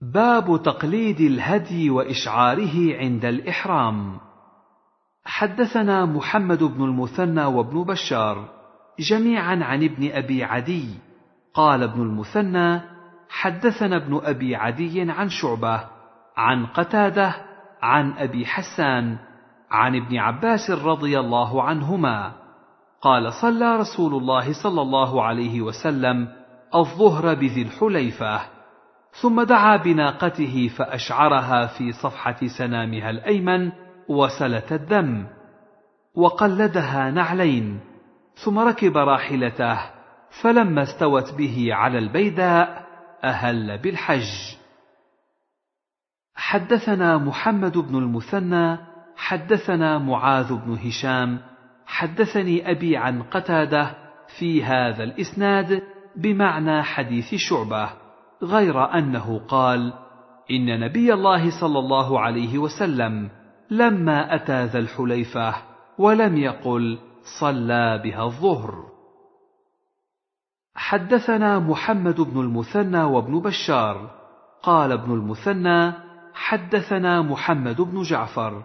[0.03, 4.20] باب تقليد الهدي وإشعاره عند الإحرام.
[5.25, 8.49] حدثنا محمد بن المثنى وابن بشار
[8.99, 10.89] جميعا عن ابن أبي عدي.
[11.55, 12.81] قال ابن المثنى
[13.28, 15.85] حدثنا ابن أبي عدي عن شعبة
[16.37, 17.35] عن قتادة
[17.83, 19.19] عن أبي حسان
[19.70, 22.38] عن ابن عباس رضي الله عنهما.
[23.02, 26.28] قال صلى رسول الله صلى الله عليه وسلم
[26.75, 28.41] الظهر بذي الحليفة
[29.23, 33.73] ثم دعا بناقته فأشعرها في صفحة سنامها الأيمن
[34.09, 35.27] وسلت الدم
[36.15, 37.81] وقلدها نعلين
[38.44, 39.78] ثم ركب راحلته
[40.43, 42.86] فلما استوت به على البيداء
[43.25, 44.57] أهل بالحج.
[46.35, 48.78] حدثنا محمد بن المثنى
[49.17, 51.39] حدثنا معاذ بن هشام
[51.89, 53.94] حدثني أبي عن قتادة
[54.39, 55.83] في هذا الإسناد
[56.17, 57.91] بمعنى حديث شعبة
[58.42, 59.92] غير أنه قال
[60.50, 63.31] إن نبي الله صلى الله عليه وسلم
[63.70, 65.55] لما أتى ذا الحليفة
[65.99, 66.99] ولم يقل
[67.41, 68.84] صلى بها الظهر
[70.75, 74.10] حدثنا محمد بن المثنى وابن بشار
[74.62, 75.92] قال ابن المثنى
[76.34, 78.62] حدثنا محمد بن جعفر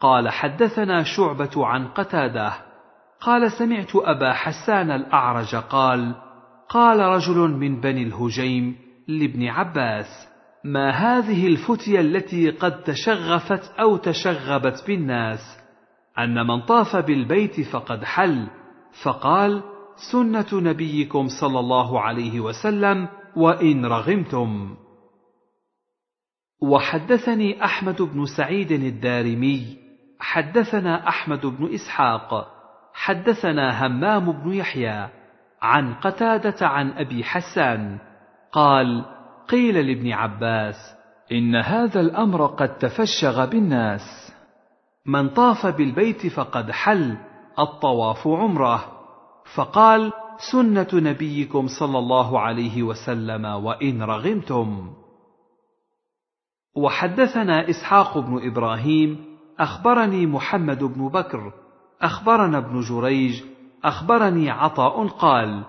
[0.00, 2.52] قال حدثنا شعبة عن قتادة.
[3.20, 6.14] قال سمعت أبا حسان الأعرج قال
[6.68, 8.76] قال رجل من بني الهجيم
[9.08, 10.06] لابن عباس
[10.64, 15.40] ما هذه الفتية التي قد تشغفت أو تشغبت بالناس؟
[16.18, 18.48] أن من طاف بالبيت فقد حل.
[19.02, 19.62] فقال
[20.12, 24.76] سنة نبيكم صلى الله عليه وسلم وإن رغمتم.
[26.62, 29.79] وحدثني أحمد بن سعيد الدارمي.
[30.20, 32.60] حدثنا أحمد بن إسحاق
[32.92, 35.08] حدثنا همام بن يحيى
[35.62, 37.98] عن قتادة عن أبي حسان
[38.52, 39.04] قال
[39.48, 40.74] قيل لابن عباس
[41.32, 44.32] إن هذا الأمر قد تفشغ بالناس.
[45.06, 47.16] من طاف بالبيت فقد حل
[47.58, 48.84] الطواف عمرة.
[49.54, 50.12] فقال
[50.52, 54.94] سنة نبيكم صلى الله عليه وسلم وإن رغمتم.
[56.76, 59.29] وحدثنا إسحاق بن إبراهيم
[59.60, 61.52] أخبرني محمد بن بكر
[62.02, 63.42] أخبرنا ابن جريج
[63.84, 65.64] أخبرني عطاء قال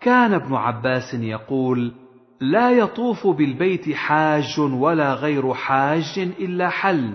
[0.00, 1.92] كان ابن عباس يقول
[2.40, 7.14] لا يطوف بالبيت حاج ولا غير حاج إلا حل.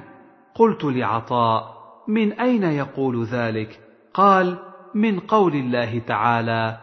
[0.55, 1.63] قلت لعطاء
[2.07, 3.79] من أين يقول ذلك؟
[4.13, 4.57] قال
[4.95, 6.77] من قول الله تعالى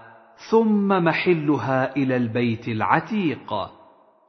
[0.51, 3.55] ثم محلها إلى البيت العتيق.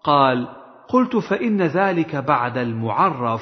[0.03, 0.47] قال
[0.89, 3.41] قلت فإن ذلك بعد المعرف.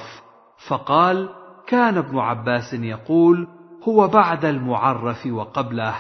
[0.68, 1.30] فقال
[1.68, 3.48] كان ابن عباس يقول
[3.88, 5.96] هو بعد المعرف وقبله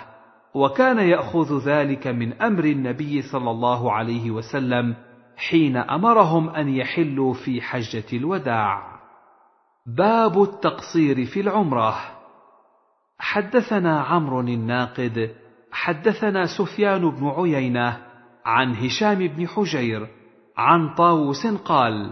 [0.53, 4.95] وكان يأخذ ذلك من أمر النبي صلى الله عليه وسلم
[5.37, 8.97] حين أمرهم أن يحلوا في حجة الوداع.
[9.85, 11.95] باب التقصير في العمرة.
[13.19, 15.35] حدثنا عمرو الناقد
[15.71, 17.97] حدثنا سفيان بن عيينة
[18.45, 20.07] عن هشام بن حجير
[20.57, 22.11] عن طاووس قال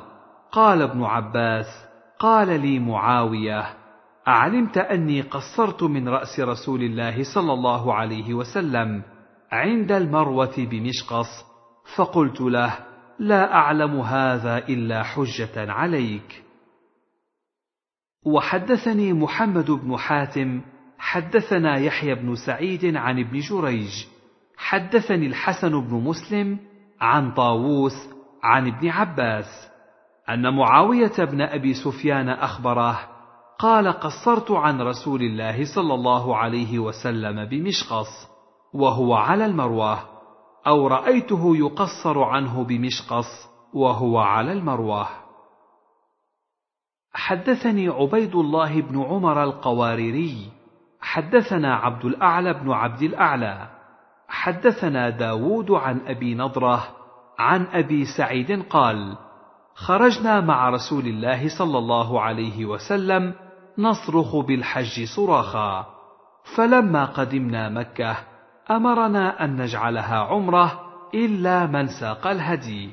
[0.52, 1.85] قال ابن عباس
[2.20, 3.66] قال لي معاوية
[4.28, 9.04] أعلمت أني قصرت من رأس رسول الله صلى الله عليه وسلم
[9.52, 11.28] عند المروة بمشقص
[11.96, 12.78] فقلت له
[13.20, 16.44] لا أعلم هذا إلا حجة عليك.
[18.26, 20.62] وحدثني محمد بن حاتم
[20.98, 24.06] حدثنا يحيى بن سعيد عن ابن جريج
[24.58, 26.60] حدثني الحسن بن مسلم
[27.02, 28.10] عن طاووس
[28.44, 29.75] عن ابن عباس.
[30.30, 33.00] أن معاوية بن أبي سفيان اخبره
[33.60, 38.28] قال قصرت عن رسول الله صلى الله عليه وسلم بمشقص
[38.74, 40.00] وهو على المروة
[40.68, 45.08] أو رأيته يقصر عنه بمشقص وهو على المروة.
[47.14, 50.52] حدثني عبيد الله بن عمر القواريري
[51.02, 53.68] حدثنا عبد الأعلى بن عبد الأعلى
[54.28, 56.84] حدثنا داود عن أبي نضرة
[57.40, 59.18] عن أبي سعيد قال
[59.76, 63.34] خرجنا مع رسول الله صلى الله عليه وسلم
[63.78, 65.86] نصرخ بالحج صراخا.
[66.56, 68.18] فلما قدمنا مكة
[68.72, 70.82] أمرنا أن نجعلها عمرة
[71.14, 72.90] إلا من ساق الهدي.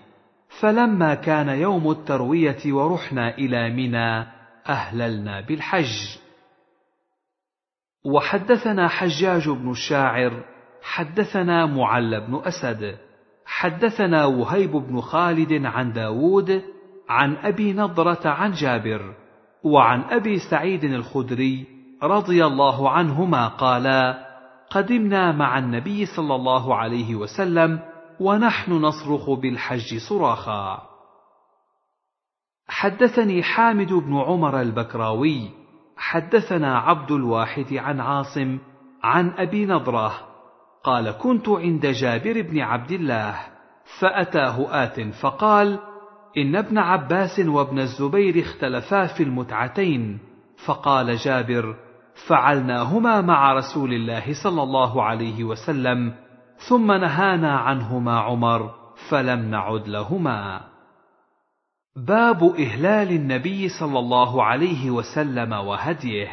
[0.60, 4.26] فلما كان يوم التروية ورحنا إلى منى
[4.68, 6.18] أهللنا بالحج.
[8.04, 10.44] وحدثنا حجاج بن الشاعر
[10.82, 12.96] حدثنا معل بن أسد
[13.46, 16.62] حدثنا وهيب بن خالد عن داود
[17.08, 19.14] عن أبي نضرة عن جابر
[19.64, 21.66] وعن أبي سعيد الخدري
[22.02, 24.32] رضي الله عنهما قالا
[24.70, 27.80] قدمنا مع النبي صلى الله عليه وسلم
[28.20, 30.82] ونحن نصرخ بالحج صراخا.
[32.68, 35.50] حدثني حامد بن عمر البكراوي
[35.96, 38.58] حدثنا عبد الواحد عن عاصم
[39.02, 40.12] عن أبي نضرة
[40.84, 43.40] قال كنت عند جابر بن عبد الله
[44.00, 45.78] فأتاه آت فقال
[46.36, 50.18] إن ابن عباس وابن الزبير اختلفا في المتعتين
[50.66, 51.76] فقال جابر
[52.28, 56.14] فعلناهما مع رسول الله صلى الله عليه وسلم
[56.68, 58.70] ثم نهانا عنهما عمر
[59.10, 60.60] فلم نعد لهما.
[61.96, 66.28] باب إهلال النبي صلى الله عليه وسلم وهديه.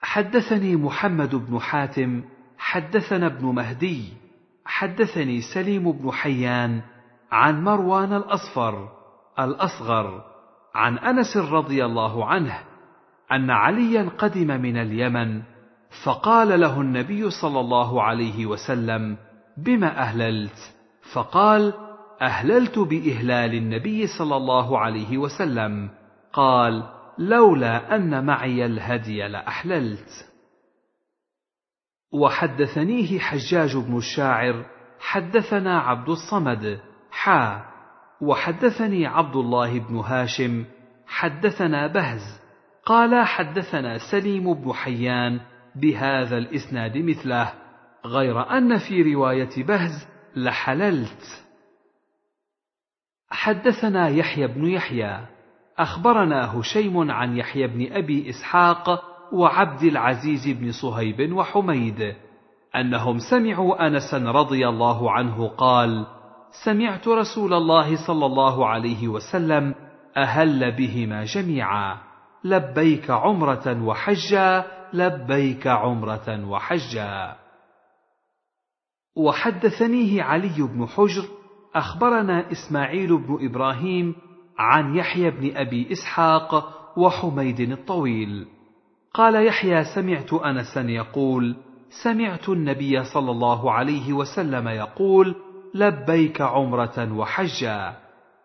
[0.00, 2.22] حدثني محمد بن حاتم
[2.58, 4.12] حدثنا ابن مهدي
[4.64, 6.82] حدثني سليم بن حيان
[7.30, 8.88] عن مروان الأصفر
[9.38, 10.24] الأصغر
[10.74, 12.58] عن أنس رضي الله عنه
[13.32, 15.42] أن عليا قدم من اليمن
[16.04, 19.16] فقال له النبي صلى الله عليه وسلم
[19.56, 20.74] بما أهللت؟
[21.12, 21.74] فقال
[22.22, 25.90] أهللت بإهلال النبي صلى الله عليه وسلم.
[26.32, 26.82] قال
[27.18, 30.28] لولا أن معي الهدي لأحللت.
[32.12, 34.64] وحدثنيه حجاج بن الشاعر
[35.00, 36.80] حدثنا عبد الصمد.
[37.18, 37.64] حا
[38.20, 40.64] وحدثني عبد الله بن هاشم
[41.06, 42.40] حدثنا بهز
[42.84, 45.40] قال حدثنا سليم بن حيان
[45.76, 47.52] بهذا الإسناد مثله
[48.06, 51.46] غير أن في رواية بهز لحللت.
[53.30, 55.26] حدثنا يحيى بن يحيى
[55.78, 62.14] أخبرنا هشيم عن يحيى بن أبي إسحاق وعبد العزيز بن صهيب وحميد
[62.76, 66.17] أنهم سمعوا أنسا رضي الله عنه قال
[66.50, 69.74] سمعت رسول الله صلى الله عليه وسلم
[70.16, 71.98] أهل بهما جميعا.
[72.44, 77.36] لبيك عمرة وحجا لبيك عمرة وحجا.
[79.16, 81.24] وحدثنيه علي بن حجر
[81.74, 84.14] أخبرنا إسماعيل بن إبراهيم
[84.58, 88.46] عن يحيى بن أبي إسحاق وحميد الطويل.
[89.14, 91.56] قال يحيى سمعت أنسا يقول
[92.02, 95.34] سمعت النبي صلى الله عليه وسلم يقول
[95.74, 97.96] لبيك عمرة وحجا.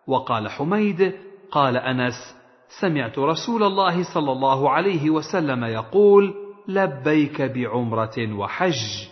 [0.06, 1.14] وقال حميد
[1.50, 2.36] قال أنس
[2.80, 6.34] سمعت رسول الله صلى الله عليه وسلم يقول
[6.68, 9.08] لبيك بعمرة وحج.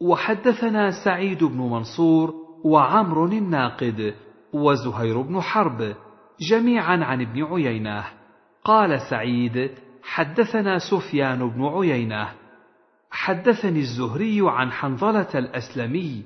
[0.00, 4.14] وحدثنا سعيد بن منصور وعمر الناقد
[4.52, 5.94] وزهير بن حرب
[6.50, 8.04] جميعا عن ابن عيينة.
[8.64, 9.70] قال سعيد
[10.02, 12.28] حدثنا سفيان بن عيينة.
[13.10, 16.22] حدثني الزهري عن حنظلة الأسلمي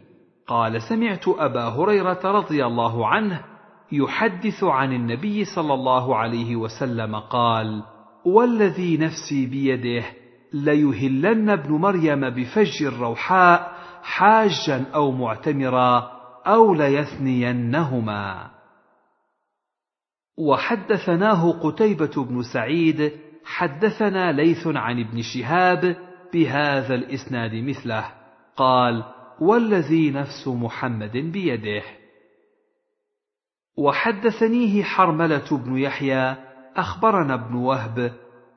[0.47, 3.45] قال سمعت أبا هريرة رضي الله عنه
[3.93, 7.83] يحدث عن النبي صلى الله عليه وسلم قال
[8.25, 10.05] والذي نفسي بيده
[10.53, 16.11] ليهلن ابن مريم بفج الروحاء حاجا أو معتمرا
[16.47, 18.51] أو ليثنينهما.
[20.39, 23.13] وحدثناه قتيبة بن سعيد
[23.45, 25.97] حدثنا ليث عن ابن شهاب
[26.33, 28.05] بهذا الإسناد مثله.
[28.57, 29.05] قال
[29.41, 31.83] والذي نفس محمد بيده.
[33.77, 36.37] وحدثنيه حرملة بن يحيى
[36.77, 38.13] أخبرنا ابن وهب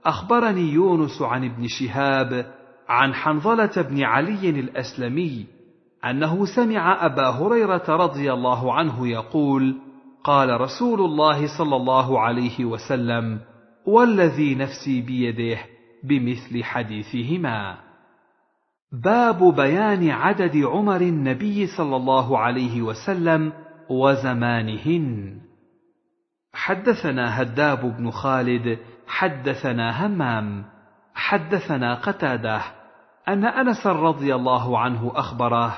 [0.05, 2.53] أخبرني يونس عن ابن شهاب
[2.89, 5.45] عن حنظلة بن علي الأسلمي
[6.05, 9.75] أنه سمع أبا هريرة رضي الله عنه يقول:
[10.23, 13.39] قال رسول الله صلى الله عليه وسلم
[13.85, 15.74] والذي نفسي بيده.
[16.03, 17.77] بمثل حديثهما.
[18.91, 23.53] باب بيان عدد عمر النبي صلى الله عليه وسلم
[23.89, 25.37] وزمانهن.
[26.53, 30.65] حدثنا هداب بن خالد حدثنا همام
[31.15, 32.61] حدثنا قتادة
[33.27, 35.77] أن أنس رضي الله عنه أخبره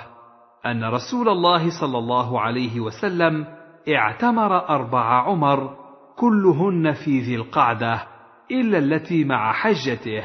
[0.66, 3.46] أن رسول الله صلى الله عليه وسلم
[3.90, 5.78] اعتمر أربع عمر
[6.16, 8.17] كلهن في ذي القعدة
[8.52, 10.24] إلا التي مع حجته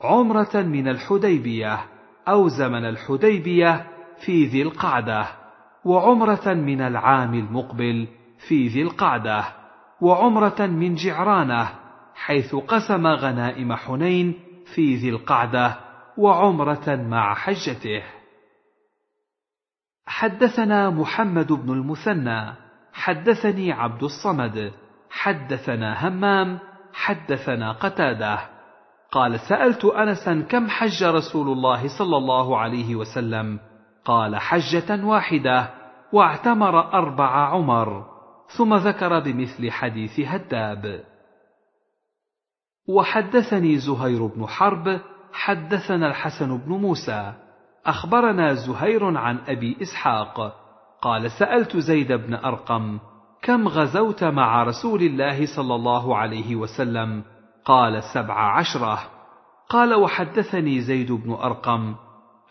[0.00, 1.84] عمرة من الحديبية
[2.28, 3.86] أو زمن الحديبية
[4.24, 5.26] في ذي القعدة
[5.84, 8.08] وعمرة من العام المقبل
[8.48, 9.44] في ذي القعدة
[10.00, 11.68] وعمرة من جعرانة
[12.14, 14.34] حيث قسم غنائم حنين
[14.74, 15.76] في ذي القعدة
[16.18, 18.02] وعمرة مع حجته.
[20.06, 22.54] حدثنا محمد بن المثنى
[22.92, 24.72] حدثني عبد الصمد
[25.10, 26.58] حدثنا همام
[26.92, 28.38] حدثنا قتادة.
[29.12, 33.60] قال سألت انسا كم حج رسول الله صلى الله عليه وسلم؟
[34.04, 35.70] قال حجة واحدة
[36.12, 38.06] واعتمر أربع عمر.
[38.56, 41.04] ثم ذكر بمثل حديث هداب.
[42.88, 45.00] وحدثني زهير بن حرب
[45.32, 47.32] حدثنا الحسن بن موسى.
[47.86, 50.62] أخبرنا زهير عن أبي إسحاق.
[51.02, 52.98] قال سألت زيد بن أرقم
[53.42, 57.24] كم غزوت مع رسول الله صلى الله عليه وسلم؟
[57.64, 58.98] قال سبع عشرة.
[59.68, 61.94] قال وحدثني زيد بن أرقم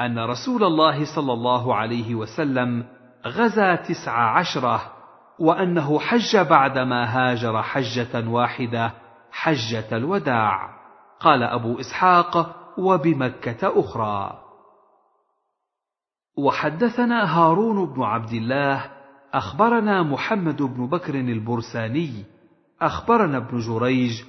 [0.01, 2.85] أن رسول الله صلى الله عليه وسلم
[3.27, 4.81] غزا تسع عشرة
[5.39, 8.93] وأنه حج بعدما هاجر حجة واحدة
[9.31, 10.69] حجة الوداع.
[11.19, 14.37] قال أبو إسحاق وبمكة أخرى.
[16.37, 19.00] وحدثنا هارون بن عبد الله
[19.33, 22.25] أخبرنا محمد بن بكر البرساني
[22.81, 24.23] أخبرنا ابن جريج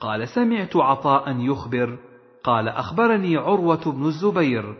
[0.00, 1.98] قال سمعت عطاء يخبر
[2.44, 4.74] قال أخبرني عروة بن الزبير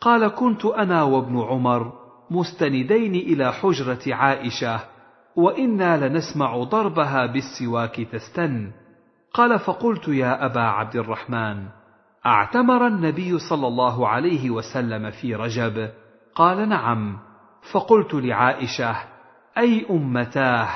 [0.00, 1.92] قال كنت أنا وابن عمر
[2.30, 4.80] مستندين إلى حجرة عائشة
[5.36, 8.70] وإنا لنسمع ضربها بالسواك تستن.
[9.34, 11.66] قال فقلت يا أبا عبد الرحمن
[12.26, 15.90] أعتمر النبي صلى الله عليه وسلم في رجب؟
[16.34, 17.18] قال نعم.
[17.72, 19.13] فقلت لعائشة
[19.58, 20.68] أي أمتاه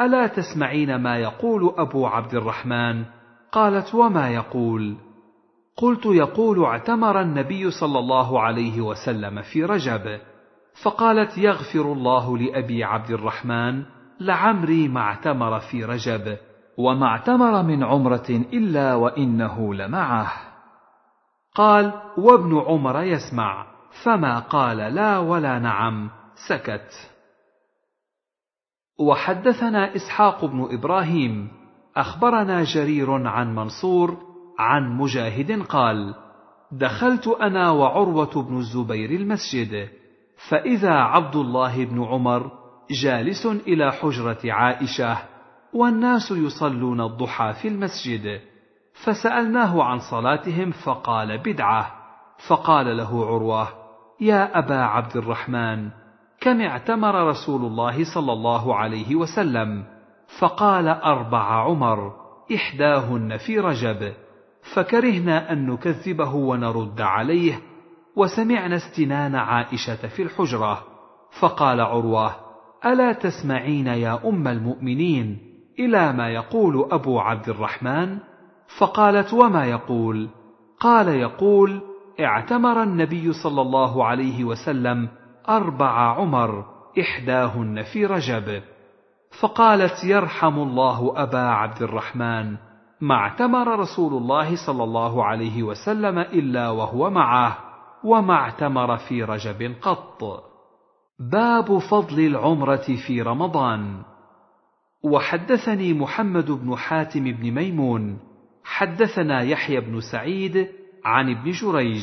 [0.00, 3.04] ألا تسمعين ما يقول أبو عبد الرحمن؟
[3.52, 4.96] قالت وما يقول؟
[5.76, 10.20] قلت يقول اعتمر النبي صلى الله عليه وسلم في رجب.
[10.84, 13.82] فقالت يغفر الله لأبي عبد الرحمن
[14.20, 16.36] لعمري ما اعتمر في رجب
[16.78, 20.32] وما اعتمر من عمرة إلا وإنه لمعه.
[21.54, 23.66] قال وابن عمر يسمع
[24.04, 26.10] فما قال لا ولا نعم
[26.48, 27.11] سكت.
[29.08, 31.48] وحدثنا إسحاق بن إبراهيم
[31.96, 34.16] أخبرنا جرير عن منصور
[34.58, 36.14] عن مجاهد قال
[36.72, 39.88] دخلت أنا وعروة بن الزبير المسجد
[40.48, 42.50] فإذا عبد الله بن عمر
[42.90, 45.18] جالس إلى حجرة عائشة
[45.72, 48.40] والناس يصلون الضحى في المسجد
[49.04, 51.92] فسألناه عن صلاتهم فقال بدعة
[52.48, 53.68] فقال له عروة
[54.20, 55.90] يا أبا عبد الرحمن
[56.42, 59.84] كم اعتمر رسول الله صلى الله عليه وسلم؟
[60.40, 62.12] فقال أربع عمر
[62.54, 64.12] إحداهن في رجب
[64.74, 67.60] فكرهنا أن نكذبه ونرد عليه
[68.16, 70.84] وسمعنا استنان عائشة في الحجرة
[71.40, 72.34] فقال عروة
[72.86, 75.38] ألا تسمعين يا أم المؤمنين
[75.78, 78.18] إلى ما يقول أبو عبد الرحمن؟
[78.78, 80.28] فقالت وما يقول؟
[80.80, 81.80] قال يقول
[82.20, 85.08] اعتمر النبي صلى الله عليه وسلم
[85.48, 86.64] أربع عمر
[87.00, 88.62] إحداهن في رجب.
[89.40, 92.56] فقالت يرحم الله أبا عبد الرحمن
[93.00, 97.58] ما اعتمر رسول الله صلى الله عليه وسلم إلا وهو معه
[98.04, 100.44] وما اعتمر في رجب قط.
[101.32, 104.02] باب فضل العمرة في رمضان.
[105.04, 108.18] وحدثني محمد بن حاتم بن ميمون
[108.64, 110.68] حدثنا يحيى بن سعيد
[111.04, 112.02] عن ابن جريج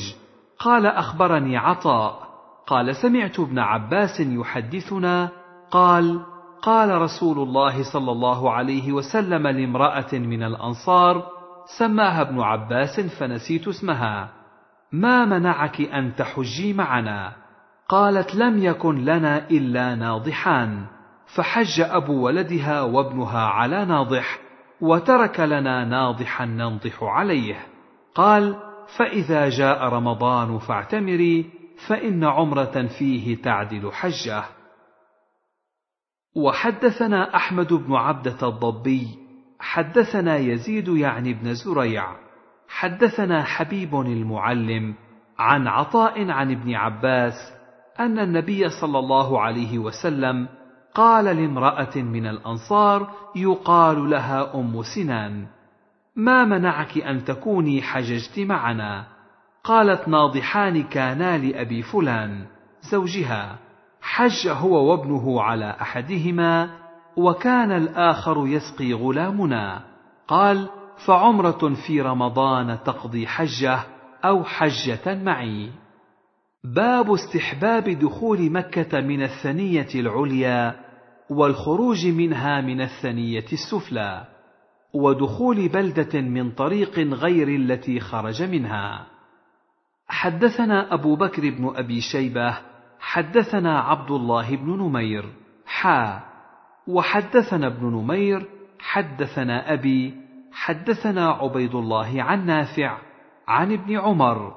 [0.60, 2.29] قال أخبرني عطاء
[2.70, 5.30] قال سمعت ابن عباس يحدثنا
[5.72, 6.20] قال
[6.62, 11.24] قال رسول الله صلى الله عليه وسلم لامرأة من الأنصار
[11.80, 14.30] سماها ابن عباس فنسيت اسمها.
[14.92, 17.32] ما منعك أن تحجي معنا؟
[17.88, 20.86] قالت لم يكن لنا إلا ناضحان.
[21.36, 24.40] فحج أبو ولدها وابنها على ناضح
[24.82, 27.56] وترك لنا ناضحا ننضح عليه.
[28.16, 28.56] قال
[28.98, 34.44] فإذا جاء رمضان فاعتمري فإن عمرة فيه تعدل حجة.
[36.36, 39.08] وحدثنا أحمد بن عبدة الضبي
[39.60, 42.06] حدثنا يزيد يعني بن زريع
[42.68, 44.96] حدثنا حبيب المعلم
[45.38, 47.34] عن عطاء عن ابن عباس
[48.00, 50.48] أن النبي صلى الله عليه وسلم
[50.94, 55.48] قال لامرأة من الأنصار يقال لها أم سنان
[56.16, 59.19] ما منعك أن تكوني حججت معنا؟
[59.64, 62.46] قالت ناضحان كانا لأبي فلان
[62.92, 63.58] زوجها.
[64.02, 66.70] حج هو وابنه على أحدهما
[67.18, 69.82] وكان الآخر يسقي غلامنا.
[70.28, 70.70] قال
[71.06, 73.80] فعمرة في رمضان تقضي حجة
[74.26, 75.70] أو حجة معي.
[76.64, 80.76] باب استحباب دخول مكة من الثنية العليا
[81.30, 84.26] والخروج منها من الثنية السفلى
[84.94, 89.19] ودخول بلدة من طريق غير التي خرج منها.
[90.10, 92.58] حدثنا أبو بكر بن أبي شيبة
[93.00, 95.26] حدثنا عبد الله بن نمير
[95.66, 96.20] حا.
[96.88, 98.46] وحدثنا ابن نمير
[98.80, 100.14] حدثنا أبي
[100.52, 102.98] حدثنا عبيد الله عن نافع
[103.48, 104.54] عن ابن عمر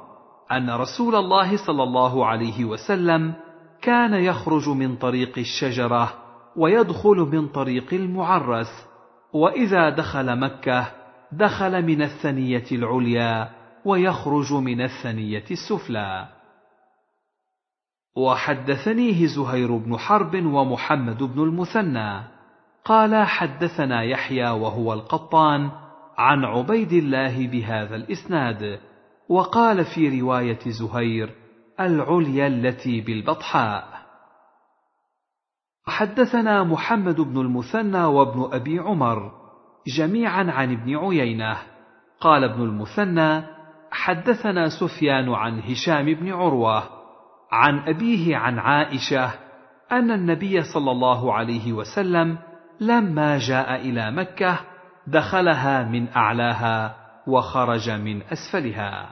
[0.52, 3.34] أن رسول الله صلى الله عليه وسلم
[3.82, 6.12] كان يخرج من طريق الشجرة
[6.56, 8.86] ويدخل من طريق المعرس
[9.32, 10.86] وإذا دخل مكة
[11.32, 13.61] دخل من الثنية العليا.
[13.84, 16.28] ويخرج من الثنية السفلى.
[18.16, 22.22] وحدثنيه زهير بن حرب ومحمد بن المثنى.
[22.84, 25.70] قال حدثنا يحيى وهو القطان
[26.18, 28.80] عن عبيد الله بهذا الإسناد.
[29.28, 31.34] وقال في رواية زهير
[31.80, 34.02] العليا التي بالبطحاء.
[35.86, 39.32] حدثنا محمد بن المثنى وابن أبي عمر
[39.96, 41.56] جميعا عن ابن عيينة.
[42.20, 43.61] قال ابن المثنى
[43.92, 46.82] حدثنا سفيان عن هشام بن عروة
[47.52, 49.30] عن أبيه عن عائشة
[49.92, 52.38] أن النبي صلى الله عليه وسلم
[52.80, 54.60] لما جاء إلى مكة
[55.06, 56.96] دخلها من أعلاها
[57.26, 59.10] وخرج من أسفلها.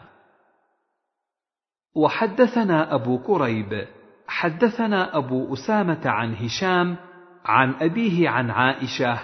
[1.97, 3.87] وحدثنا أبو كريب
[4.29, 6.97] حدثنا أبو أسامة عن هشام
[7.45, 9.19] عن أبيه عن عائشة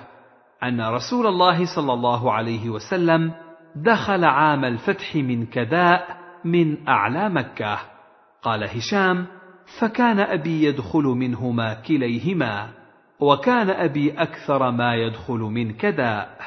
[0.63, 3.46] أن رسول الله صلى الله عليه وسلم
[3.77, 7.79] دخل عام الفتح من كداء من أعلى مكة.
[8.43, 9.27] قال هشام
[9.81, 12.69] فكان أبي يدخل منهما كليهما
[13.21, 16.39] وكان أبي أكثر ما يدخل من كداء.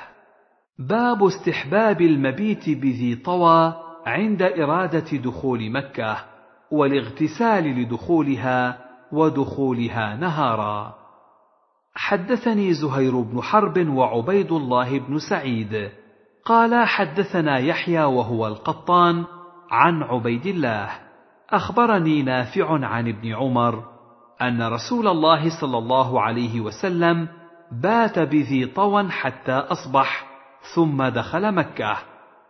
[0.80, 3.74] باب استحباب المبيت بذي طوى
[4.06, 6.18] عند إرادة دخول مكة
[6.72, 8.78] والاغتسال لدخولها
[9.12, 10.96] ودخولها نهارا.
[11.94, 15.90] حدثني زهير بن حرب وعبيد الله بن سعيد
[16.50, 19.26] قال حدثنا يحيى وهو القطان
[19.72, 20.90] عن عبيد الله.
[21.50, 23.84] أخبرني نافع عن ابن عمر
[24.42, 27.28] أن رسول الله صلى الله عليه وسلم
[27.72, 30.26] بات بذي طوى حتى أصبح
[30.76, 31.98] ثم دخل مكة.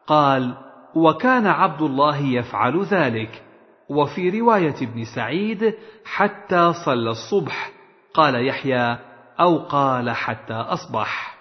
[0.08, 0.58] قال
[0.96, 3.44] وكان عبد الله يفعل ذلك.
[3.90, 5.74] وفي رواية ابن سعيد
[6.06, 7.72] حتى صلى الصبح.
[8.14, 8.98] قال يحيى
[9.40, 11.39] أو قال حتى أصبح.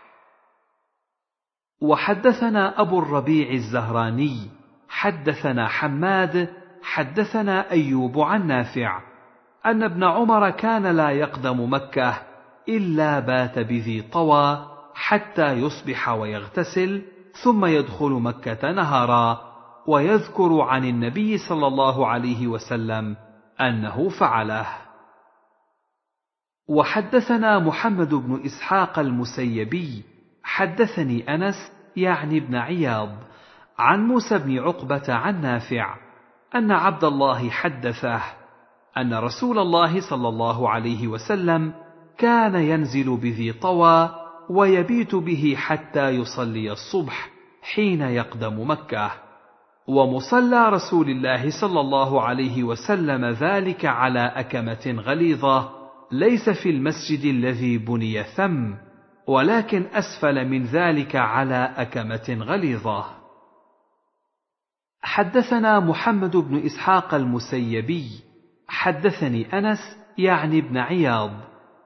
[1.80, 4.50] وحدثنا أبو الربيع الزهراني
[4.88, 6.48] حدثنا حماد
[6.82, 9.00] حدثنا أيوب عن نافع
[9.66, 12.14] أن ابن عمر كان لا يقدم مكة
[12.68, 17.02] إلا بات بذي طوى حتى يصبح ويغتسل
[17.44, 19.40] ثم يدخل مكة نهارا
[19.86, 23.16] ويذكر عن النبي صلى الله عليه وسلم
[23.60, 24.66] أنه فعله.
[26.68, 30.04] وحدثنا محمد بن إسحاق المسيبي
[30.48, 33.08] حدثني أنس يعني ابن عياض
[33.78, 35.94] عن موسى بن عقبة عن نافع
[36.54, 38.22] أن عبد الله حدثه
[38.96, 41.72] أن رسول الله صلى الله عليه وسلم
[42.18, 44.10] كان ينزل بذي طوى
[44.50, 47.30] ويبيت به حتى يصلي الصبح
[47.74, 49.10] حين يقدم مكة.
[49.88, 55.70] ومصلى رسول الله صلى الله عليه وسلم ذلك على أكمة غليظة
[56.12, 58.87] ليس في المسجد الذي بني ثم
[59.28, 63.04] ولكن أسفل من ذلك على أكمة غليظة.
[65.02, 68.28] حدثنا محمد بن إسحاق المسيبي.
[68.68, 69.78] حدثني أنس
[70.18, 71.30] يعني ابن عياض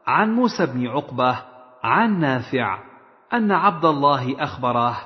[0.07, 1.39] عن موسى بن عقبة
[1.83, 2.79] عن نافع
[3.33, 4.97] أن عبد الله أخبره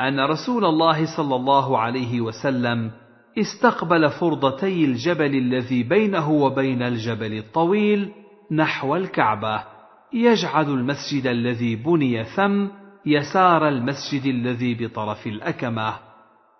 [0.00, 2.90] أن رسول الله صلى الله عليه وسلم
[3.38, 8.12] استقبل فرضتي الجبل الذي بينه وبين الجبل الطويل
[8.50, 9.75] نحو الكعبة.
[10.16, 12.68] يجعل المسجد الذي بني ثم
[13.06, 15.94] يسار المسجد الذي بطرف الأكمة.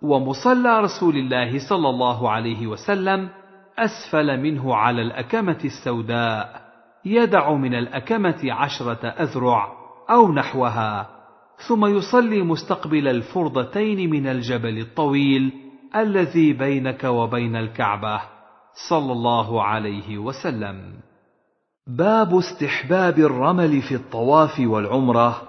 [0.03, 3.29] ومصلى رسول الله صلى الله عليه وسلم
[3.79, 6.63] أسفل منه على الأكمة السوداء.
[7.05, 9.73] يدع من الأكمة عشرة أذرع
[10.11, 11.09] أو نحوها.
[11.69, 15.53] ثم يصلي مستقبل الفرضتين من الجبل الطويل
[15.97, 18.21] الذي بينك وبين الكعبة.
[18.91, 21.06] صلى الله عليه وسلم.
[21.89, 25.43] باب استحباب الرمل في الطواف والعمرة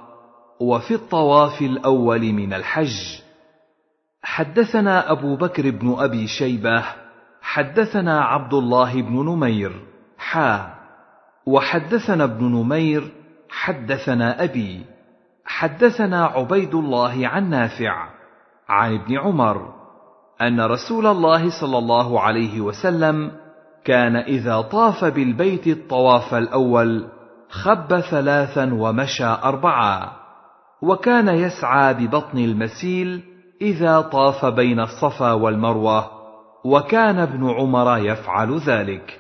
[0.60, 3.22] وفي الطواف الأول من الحج.
[4.24, 6.84] حدثنا أبو بكر بن أبي شيبة
[7.42, 9.72] حدثنا عبد الله بن نمير
[10.18, 10.74] حا.
[11.46, 13.12] وحدثنا ابن نمير
[13.50, 14.86] حدثنا أبي.
[15.46, 18.10] حدثنا عبيد الله عن نافع
[18.70, 19.74] عن ابن عمر
[20.42, 23.32] أن رسول الله صلى الله عليه وسلم
[23.88, 27.08] كان إذا طاف بالبيت الطواف الأول
[27.50, 30.12] خب ثلاثا ومشى أربعا
[30.82, 33.24] وكان يسعى ببطن المسيل
[33.62, 36.12] إذا طاف بين الصفا والمروة
[36.66, 39.20] وكان ابن عمر يفعل ذلك.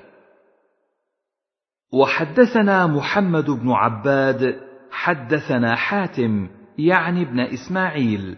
[1.93, 4.59] وحدثنا محمد بن عباد
[4.91, 8.37] حدثنا حاتم يعني ابن إسماعيل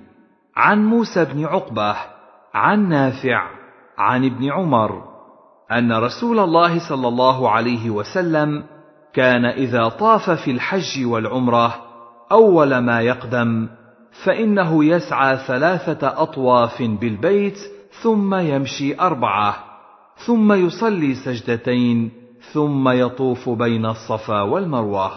[0.55, 1.95] عن موسى بن عقبة
[2.53, 3.49] عن نافع
[3.97, 5.08] عن ابن عمر
[5.71, 8.63] أن رسول الله صلى الله عليه وسلم
[9.13, 11.75] كان إذا طاف في الحج والعمرة
[12.31, 13.69] أول ما يقدم
[14.25, 17.57] فإنه يسعى ثلاثة أطواف بالبيت
[18.01, 19.55] ثم يمشي أربعة
[20.25, 22.11] ثم يصلي سجدتين
[22.53, 25.11] ثم يطوف بين الصفا والمروة.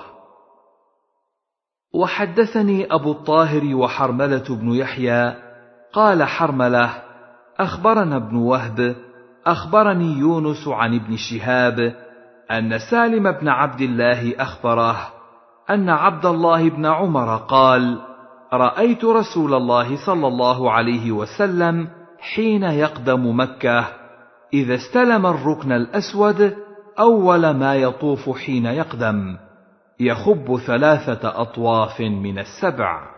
[1.95, 5.35] وحدثني أبو الطاهر وحرملة بن يحيى
[5.93, 7.03] قال حرملة
[7.59, 8.97] أخبرنا ابن وهب
[9.47, 11.95] أخبرني يونس عن ابن شهاب
[12.51, 14.97] أن سالم بن عبد الله أخبره
[15.71, 17.99] أن عبد الله بن عمر قال
[18.53, 21.89] رأيت رسول الله صلى الله عليه وسلم
[22.21, 23.89] حين يقدم مكة
[24.55, 26.57] إذا استلم الركن الأسود
[26.99, 29.37] أول ما يطوف حين يقدم
[30.01, 33.13] يخب ثلاثة أطواف من السبع.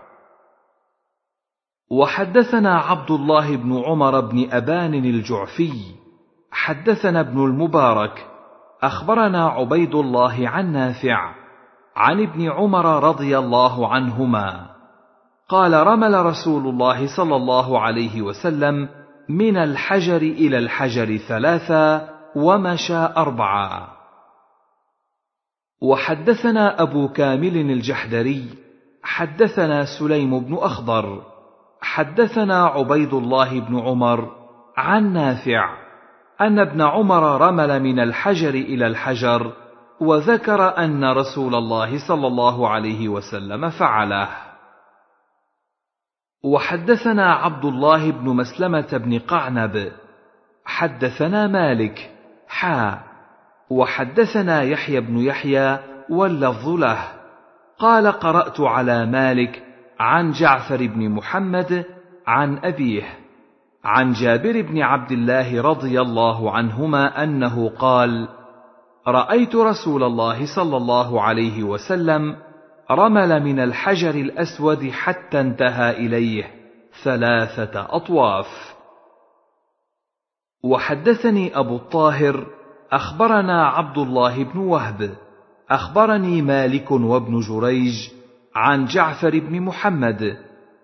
[1.90, 6.03] وحدثنا عبد الله بن عمر بن أبان الجعفي
[6.54, 8.26] حدثنا ابن المبارك
[8.82, 11.34] أخبرنا عبيد الله عن نافع
[11.96, 14.66] عن ابن عمر رضي الله عنهما.
[15.48, 18.88] قال رمل رسول الله صلى الله عليه وسلم
[19.28, 23.88] من الحجر إلى الحجر ثلاثا ومشى أربعا.
[25.82, 28.48] وحدثنا أبو كامل الجحدري
[29.02, 31.22] حدثنا سليم بن أخضر
[31.80, 34.30] حدثنا عبيد الله بن عمر
[34.76, 35.83] عن نافع.
[36.40, 39.52] أن ابن عمر رمل من الحجر إلى الحجر
[40.00, 44.28] وذكر أن رسول الله صلى الله عليه وسلم فعله.
[46.44, 49.92] وحدثنا عبد الله بن مسلمة بن قعنب
[50.64, 52.10] حدثنا مالك
[52.48, 53.00] حا
[53.70, 55.78] وحدثنا يحيى بن يحيى
[56.10, 56.98] واللفظ له.
[57.78, 59.62] قال قرأت على مالك
[59.98, 61.84] عن جعفر بن محمد
[62.26, 63.23] عن أبيه.
[63.84, 68.28] عن جابر بن عبد الله رضي الله عنهما أنه قال
[69.08, 72.36] رأيت رسول الله صلى الله عليه وسلم
[72.90, 76.44] رمل من الحجر الأسود حتى انتهى إليه
[77.04, 78.74] ثلاثة أطواف.
[80.64, 82.46] وحدثني أبو الطاهر
[82.92, 85.16] أخبرنا عبد الله بن وهب
[85.70, 88.10] أخبرني مالك وابن جريج
[88.54, 90.36] عن جعفر بن محمد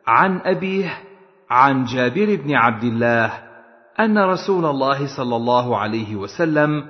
[0.06, 1.09] عن أبيه
[1.50, 3.32] عن جابر بن عبد الله
[4.00, 6.84] أن رسول الله صلى الله عليه وسلم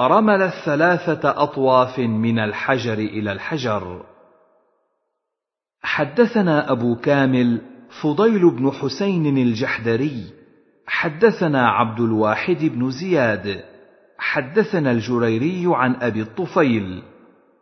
[0.00, 4.02] رمل الثلاثة أطواف من الحجر إلى الحجر.
[5.82, 7.60] حدثنا أبو كامل
[8.02, 10.24] فضيل بن حسين الجحدري
[10.86, 13.64] حدثنا عبد الواحد بن زياد
[14.18, 17.02] حدثنا الجريري عن أبي الطفيل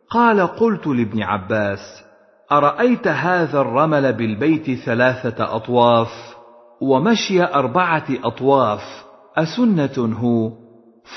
[0.09, 2.03] قال قلت لابن عباس
[2.51, 6.34] أرأيت هذا الرمل بالبيت ثلاثة أطواف؟
[6.81, 9.05] ومشي أربعة أطواف
[9.37, 10.51] أسنة هو؟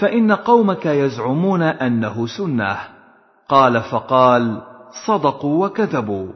[0.01, 2.77] فإن قومك يزعمون أنه سنة.
[3.49, 4.63] قال فقال
[5.07, 6.29] صدقوا وكذبوا.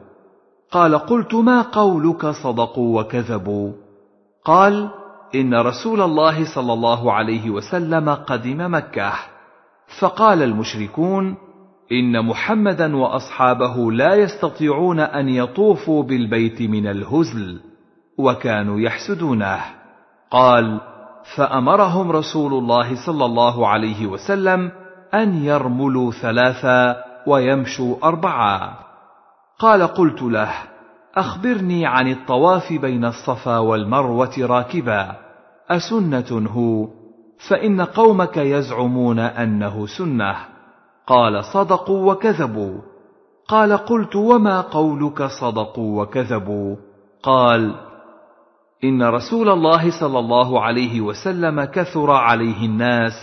[0.71, 3.71] قال قلت ما قولك صدقوا وكذبوا؟
[4.45, 4.89] قال
[5.35, 9.13] إن رسول الله صلى الله عليه وسلم قدم مكة.
[9.99, 11.35] فقال المشركون
[11.91, 17.72] إن محمدا وأصحابه لا يستطيعون أن يطوفوا بالبيت من الهزل.
[18.17, 19.59] وكانوا يحسدونه.
[20.31, 20.81] قال
[21.35, 24.71] فأمرهم رسول الله صلى الله عليه وسلم
[25.13, 28.73] أن يرملوا ثلاثا ويمشوا أربعا.
[29.59, 30.51] قال قلت له
[31.15, 35.15] أخبرني عن الطواف بين الصفا والمروة راكبا.
[35.69, 36.87] أسنة هو
[37.49, 40.35] فإن قومك يزعمون أنه سنة.
[41.07, 42.81] قال صدقوا وكذبوا.
[43.47, 46.75] قال قلت وما قولك صدقوا وكذبوا؟
[47.23, 47.75] قال
[48.83, 53.13] إن رسول الله صلى الله عليه وسلم كثر عليه الناس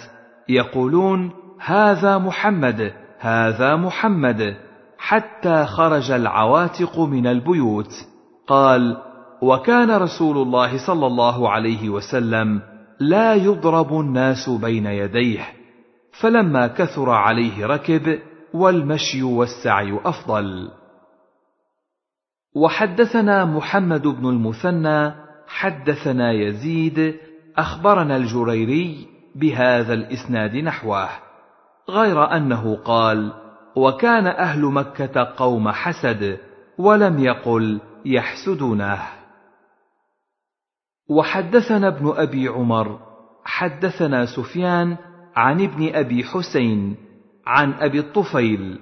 [0.49, 1.31] يقولون
[1.61, 4.57] هذا محمد هذا محمد
[4.99, 7.93] حتى خرج العواتق من البيوت.
[8.47, 8.97] قال
[9.43, 12.61] وكان رسول الله صلى الله عليه وسلم
[13.01, 15.47] لا يضرب الناس بين يديه
[16.21, 18.19] فلما كثر عليه ركب
[18.55, 20.71] والمشي والسعي أفضل.
[22.57, 27.17] وحدثنا محمد بن المثنى حدثنا يزيد
[27.57, 31.09] أخبرنا الجريري بهذا الإسناد نحوه
[31.89, 33.33] غير أنه قال
[33.77, 36.39] وكان أهل مكة قوم حسد
[36.79, 38.99] ولم يقل يحسدونه.
[41.09, 43.01] وحدثنا ابن أبي عمر
[43.45, 44.97] حدثنا سفيان
[45.37, 46.97] عن ابن أبي حسين
[47.47, 48.81] عن أبي الطفيل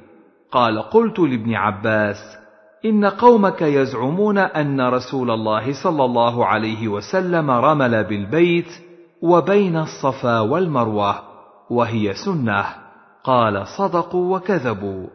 [0.50, 2.38] قال قلت لابن عباس
[2.84, 8.68] إن قومك يزعمون أن رسول الله صلى الله عليه وسلم رمل بالبيت
[9.22, 11.22] وبين الصفا والمروة
[11.70, 12.64] وهي سنة.
[13.24, 15.06] قال صدقوا وكذبوا.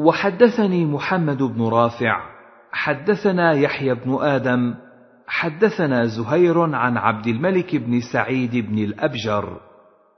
[0.00, 2.36] وحدثني محمد بن رافع
[2.72, 4.74] حدثنا يحيى بن آدم
[5.26, 9.60] حدثنا زهير عن عبد الملك بن سعيد بن الأبجر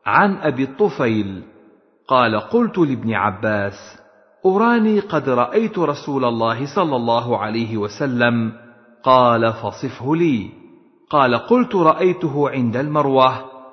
[0.07, 1.43] عن أبي الطفيل
[2.09, 3.98] قال قلت لابن عباس
[4.47, 8.53] أراني قد رأيت رسول الله صلى الله عليه وسلم.
[9.05, 10.51] قال فصفه لي.
[11.11, 13.33] قال قلت رأيته عند المروة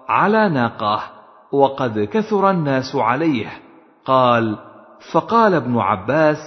[0.10, 1.03] على ناقه
[1.52, 3.61] وقد كثر الناس عليه.
[4.06, 4.58] قال
[5.11, 6.38] فقال ابن عباس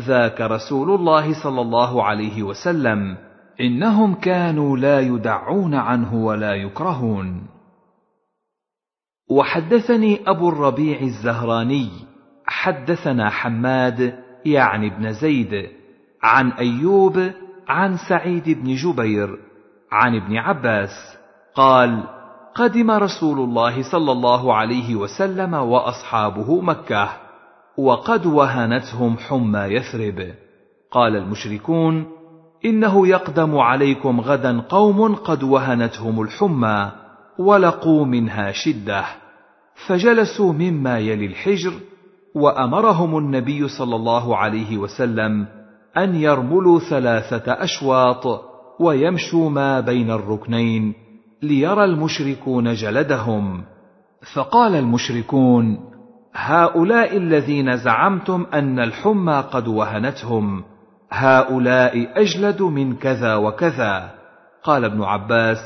[0.00, 3.16] ذاك رسول الله صلى الله عليه وسلم
[3.60, 7.46] إنهم كانوا لا يدعون عنه ولا يكرهون.
[9.30, 12.09] وحدثني أبو الربيع الزهراني.
[12.50, 14.14] حدثنا حماد
[14.44, 15.68] يعني ابن زيد
[16.22, 17.30] عن أيوب
[17.68, 19.38] عن سعيد بن جبير
[19.92, 21.18] عن ابن عباس
[21.54, 22.04] قال
[22.54, 27.08] قدم رسول الله صلى الله عليه وسلم وأصحابه مكة
[27.78, 30.34] وقد وهنتهم حمى يثرب.
[30.90, 32.06] قال المشركون
[32.64, 36.92] إنه يقدم عليكم غدا قوم قد وهنتهم الحمى
[37.38, 39.04] ولقوا منها شدة
[39.86, 41.72] فجلسوا مما يلي الحجر
[42.34, 45.46] وأمرهم النبي صلى الله عليه وسلم
[45.96, 48.44] أن يرملوا ثلاثة أشواط
[48.80, 50.94] ويمشوا ما بين الركنين
[51.42, 53.64] ليرى المشركون جلدهم.
[54.34, 55.80] فقال المشركون
[56.34, 60.64] هؤلاء الذين زعمتم أن الحمى قد وهنتهم
[61.10, 64.10] هؤلاء أجلد من كذا وكذا.
[64.62, 65.58] قال ابن عباس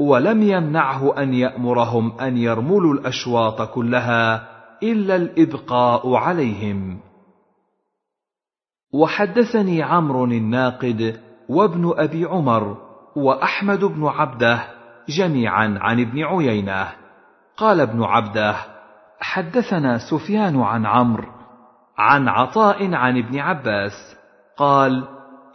[0.00, 4.53] ولم يمنعه أن يأمرهم أن يرملوا الأشواط كلها
[4.84, 6.98] إلا الإبقاء عليهم.
[8.92, 12.76] وحدثني عمرو الناقد وابن أبي عمر
[13.16, 14.64] وأحمد بن عبده
[15.08, 16.88] جميعا عن ابن عيينة.
[17.56, 18.56] قال ابن عبده
[19.20, 21.28] حدثنا سفيان عن عمرو
[21.98, 24.16] عن عطاء عن ابن عباس.
[24.56, 25.04] قال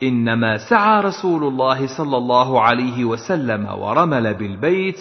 [0.04, 5.00] إنما سعى رسول الله صلى الله عليه وسلم ورمل بالبيت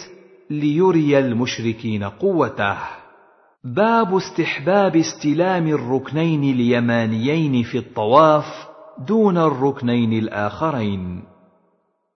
[0.49, 2.77] ليري المشركين قوته.
[3.63, 8.45] باب استحباب استلام الركنين اليمانيين في الطواف
[9.07, 11.23] دون الركنين الآخرين.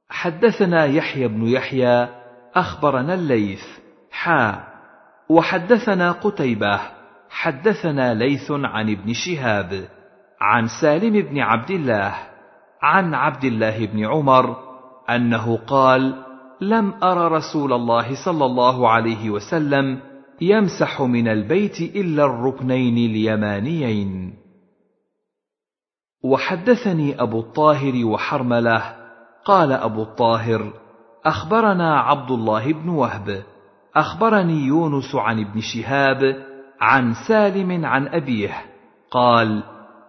[0.09, 2.07] حدثنا يحيى بن يحيى
[2.55, 3.63] أخبرنا الليث
[4.11, 4.63] حا.
[5.29, 6.79] وحدثنا قتيبة
[7.29, 9.87] حدثنا ليث عن ابن شهاب
[10.41, 12.15] عن سالم بن عبد الله
[12.81, 14.57] عن عبد الله بن عمر
[15.09, 16.23] أنه قال
[16.61, 24.33] لم أر رسول الله صلى الله عليه وسلم يمسح من البيت إلا الركنين اليمانيين.
[26.23, 28.95] وحدثني أبو الطاهر وحرملة.
[29.45, 30.73] قال أبو الطاهر
[31.25, 33.43] أخبرنا عبد الله بن وهب.
[33.95, 36.45] أخبرني يونس عن ابن شهاب
[36.81, 38.65] عن سالم عن أبيه.
[39.11, 39.63] قال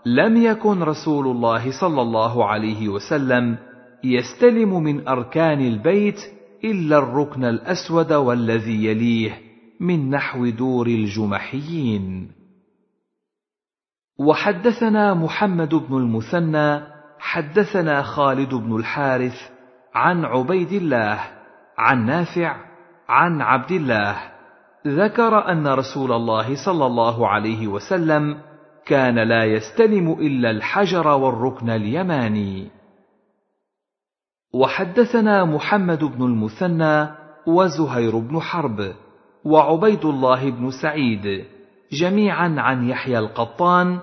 [0.07, 3.57] لم يكن رسول الله صلى الله عليه وسلم
[4.05, 6.21] يستلم من أركان البيت
[6.65, 9.44] إلا الركن الأسود والذي يليه.
[9.81, 12.31] من نحو دور الجمحيين.
[14.19, 16.81] وحدثنا محمد بن المثنى
[17.19, 19.51] حدثنا خالد بن الحارث
[19.95, 21.21] عن عبيد الله
[21.79, 22.57] عن نافع
[23.09, 24.17] عن عبد الله.
[24.87, 28.39] ذكر أن رسول الله صلى الله عليه وسلم
[28.87, 32.71] كان لا يستلم إلا الحجر والركن اليماني.
[34.55, 37.09] وحدثنا محمد بن المثنى
[37.47, 39.04] وزهير بن حرب.
[39.45, 41.45] وعبيد الله بن سعيد
[41.93, 43.99] جميعا عن يحيى القطان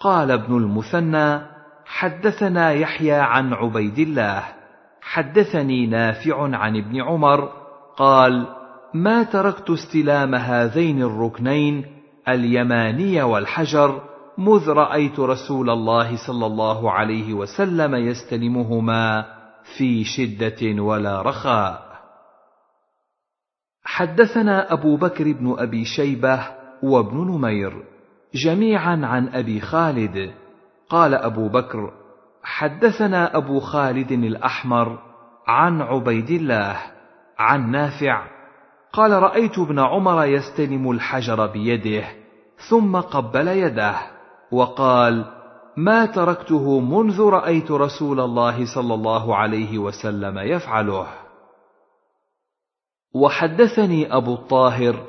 [0.00, 1.40] قال ابن المثنى
[1.86, 4.42] حدثنا يحيى عن عبيد الله
[5.00, 7.48] حدثني نافع عن ابن عمر
[7.96, 8.46] قال
[8.94, 11.84] ما تركت استلام هذين الركنين
[12.28, 14.00] اليماني والحجر
[14.38, 19.24] مذ رأيت رسول الله صلى الله عليه وسلم يستلمهما
[19.76, 21.87] في شدة ولا رخاء.
[23.90, 26.40] حدثنا أبو بكر بن أبي شيبة
[26.82, 27.84] وابن نمير
[28.34, 30.30] جميعا عن أبي خالد.
[30.88, 31.92] قال أبو بكر
[32.42, 34.98] حدثنا أبو خالد الأحمر
[35.46, 36.76] عن عبيد الله
[37.38, 38.22] عن نافع.
[38.92, 42.04] قال رأيت ابن عمر يستلم الحجر بيده
[42.68, 43.94] ثم قبل يده
[44.52, 45.24] وقال
[45.76, 51.06] ما تركته منذ رأيت رسول الله صلى الله عليه وسلم يفعله.
[53.14, 55.04] وحدثني أبو الطاهر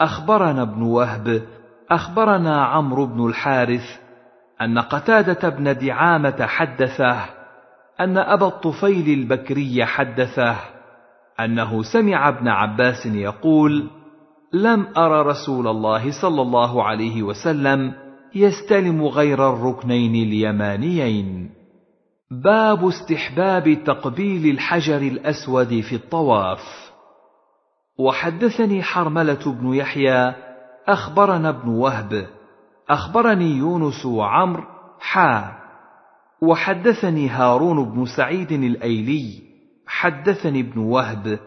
[0.00, 1.42] أخبرنا ابن وهب
[1.90, 3.84] أخبرنا عمرو بن الحارث
[4.60, 7.24] أن قتادة بن دعامة حدثه
[8.00, 10.56] أن أبا الطفيل البكري حدثه
[11.40, 13.90] أنه سمع ابن عباس يقول
[14.52, 17.92] لم ار رسول الله صلى الله عليه وسلم
[18.34, 21.50] يستلم غير الركنين اليمانيين.
[22.30, 26.91] باب استحباب تقبيل الحجر الأسود في الطواف.
[27.98, 30.34] وحدثني حرملة بن يحيى
[30.88, 32.26] أخبرنا ابن وهب
[32.90, 34.66] أخبرني يونس وعمر
[35.00, 35.52] حا.
[36.42, 39.42] وحدثني هارون بن سعيد الأيلي
[39.86, 41.38] حدثني ابن وهب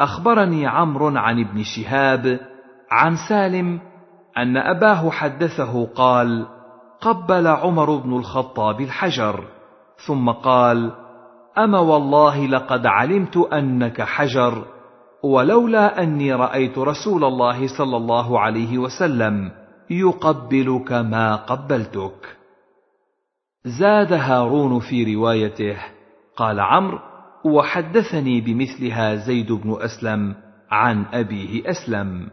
[0.00, 2.40] أخبرني عمرو عن ابن شهاب
[2.90, 3.80] عن سالم
[4.38, 6.46] أن أباه حدثه قال
[7.00, 9.44] قبل عمر بن الخطاب الحجر.
[10.06, 10.92] ثم قال
[11.58, 14.64] أما والله لقد علمت أنك حجر.
[15.22, 19.50] ولولا أني رأيت رسول الله صلى الله عليه وسلم
[19.90, 22.36] يقبلك ما قبلتك.
[23.64, 25.76] زاد هارون في روايته
[26.36, 26.98] قال عمرو
[27.44, 30.34] وحدثني بمثلها زيد بن أسلم
[30.70, 32.30] عن أبيه أسلم.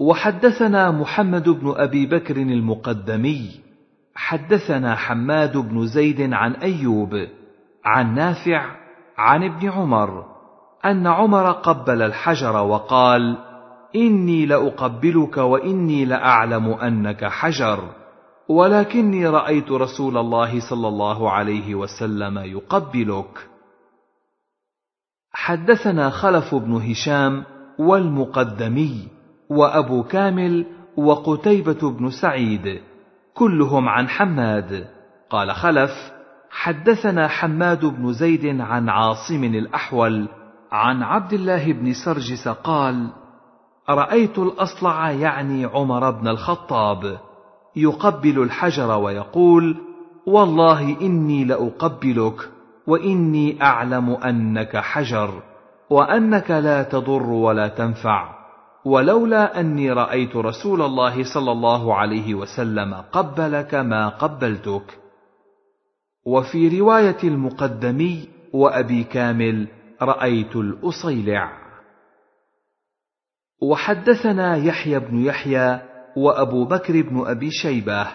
[0.00, 3.50] وحدثنا محمد بن أبي بكر المقدمي
[4.14, 7.28] حدثنا حماد بن زيد عن أيوب
[7.84, 8.76] عن نافع
[9.18, 10.33] عن ابن عمر.
[10.84, 13.38] أن عمر قبل الحجر وقال
[13.96, 17.78] إني لأقبلك وإني لأعلم أنك حجر
[18.48, 23.48] ولكني رأيت رسول الله صلى الله عليه وسلم يقبلك.
[25.32, 27.44] حدثنا خلف بن هشام
[27.78, 29.08] والمقدمي
[29.50, 32.80] وأبو كامل وقتيبة بن سعيد
[33.34, 34.86] كلهم عن حماد.
[35.30, 35.90] قال خلف
[36.50, 40.28] حدثنا حماد بن زيد عن عاصم الأحول
[40.74, 43.08] عن عبد الله بن سرجس قال
[43.90, 47.18] رأيت الأصلع يعني عمر بن الخطاب
[47.76, 49.76] يقبل الحجر ويقول
[50.26, 52.50] والله إني لأقبلك
[52.86, 55.42] وإني أعلم أنك حجر
[55.90, 58.34] وأنك لا تضر ولا تنفع
[58.84, 64.98] ولولا أني رأيت رسول الله صلى الله عليه وسلم قبلك ما قبلتك.
[66.26, 69.68] وفي رواية المقدمي وأبي كامل
[70.04, 71.64] رأيت الأصيلع.
[73.62, 75.80] وحدثنا يحيى بن يحيى
[76.16, 78.06] وأبو بكر بن أبي شيبة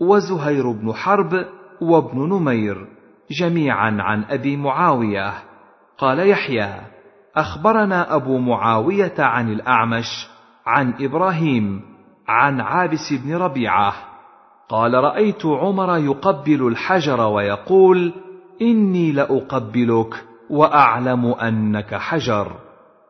[0.00, 1.46] وزهير بن حرب
[1.80, 2.86] وابن نمير
[3.30, 5.32] جميعا عن أبي معاوية.
[5.98, 6.80] قال يحيى
[7.36, 10.28] أخبرنا أبو معاوية عن الأعمش
[10.66, 11.82] عن إبراهيم
[12.28, 13.94] عن عابس بن ربيعة.
[14.68, 18.12] قال رأيت عمر يقبل الحجر ويقول
[18.62, 20.24] إني لأقبلك.
[20.52, 22.56] وأعلم أنك حجر.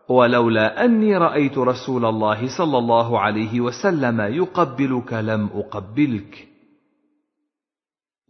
[0.09, 6.49] ولولا أني رأيت رسول الله صلى الله عليه وسلم يقبلك لم أقبلك.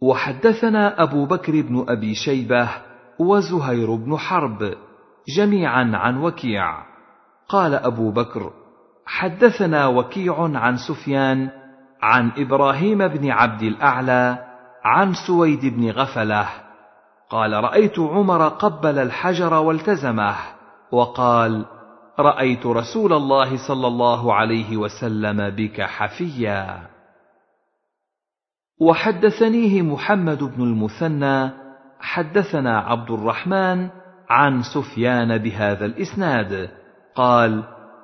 [0.01, 2.69] وحدثنا أبو بكر بن أبي شيبة
[3.19, 4.75] وزهير بن حرب
[5.37, 6.93] جميعا عن وكيع.
[7.49, 8.53] قال أبو بكر
[9.05, 11.49] حدثنا وكيع عن سفيان
[12.01, 14.37] عن إبراهيم بن عبد الأعلى
[14.83, 16.49] عن سويد بن غفلة
[17.33, 20.35] قال رأيت عمر قبل الحجر والتزمه
[20.91, 21.65] وقال
[22.19, 26.79] رأيت رسول الله صلى الله عليه وسلم بك حفيا.
[28.81, 31.49] وحدثنيه محمد بن المثنى
[31.99, 33.89] حدثنا عبد الرحمن
[34.29, 36.69] عن سفيان بهذا الإسناد
[37.15, 37.63] قال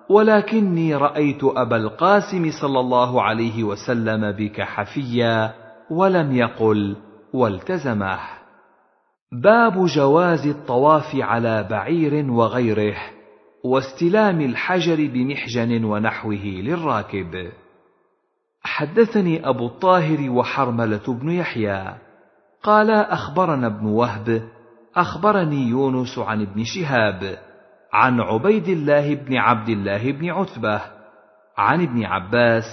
[0.09, 5.53] ولكني رأيت أبا القاسم صلى الله عليه وسلم بك حفيا
[5.91, 6.95] ولم يقل
[7.33, 8.38] والتزمه.
[9.31, 12.95] باب جواز الطواف على بعير وغيره
[13.63, 17.51] واستلام الحجر بمحجن ونحوه للراكب.
[18.63, 21.95] حدثني أبو الطاهر وحرملة بن يحيى
[22.63, 24.49] قال أخبرنا ابن وهب
[24.95, 27.37] أخبرني يونس عن ابن شهاب
[27.93, 30.81] عن عبيد الله بن عبد الله بن عتبة
[31.57, 32.63] عن ابن عباس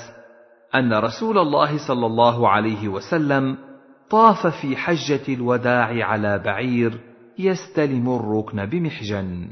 [0.75, 3.66] أن رسول الله صلى الله عليه وسلم
[4.11, 7.01] طاف في حجة الوداع على بعير
[7.39, 9.49] يستلم الركن بمحجن.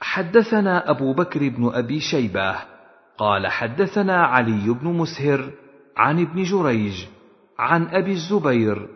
[0.00, 2.56] حدثنا أبو بكر بن أبي شيبة.
[3.18, 5.50] قال حدثنا علي بن مسهر
[5.96, 7.06] عن ابن جريج
[7.58, 8.88] عن أبي الزبير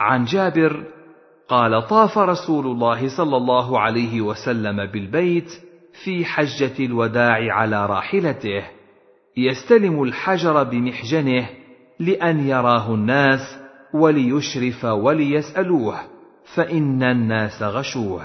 [0.00, 0.84] عن جابر.
[1.48, 5.48] قال طاف رسول الله صلى الله عليه وسلم بالبيت
[6.04, 8.64] في حجة الوداع على راحلته.
[9.36, 11.57] يستلم الحجر بمحجنه
[12.00, 13.40] لأن يراه الناس
[13.94, 15.98] وليشرف وليسألوه
[16.54, 18.22] فإن الناس غشوه.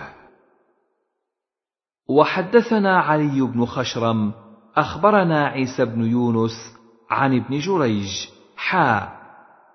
[2.09, 4.33] وحدثنا علي بن خشرم
[4.75, 6.77] أخبرنا عيسى بن يونس
[7.09, 8.27] عن ابن جريج
[8.57, 9.09] حا.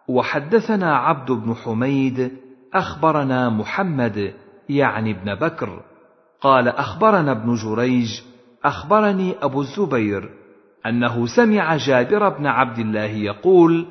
[0.08, 2.32] وحدثنا عبد بن حميد
[2.74, 4.34] أخبرنا محمد
[4.68, 5.82] يعني ابن بكر.
[6.40, 8.20] قال أخبرنا ابن جريج
[8.64, 10.30] أخبرني أبو الزبير
[10.86, 13.86] أنه سمع جابر بن عبد الله يقول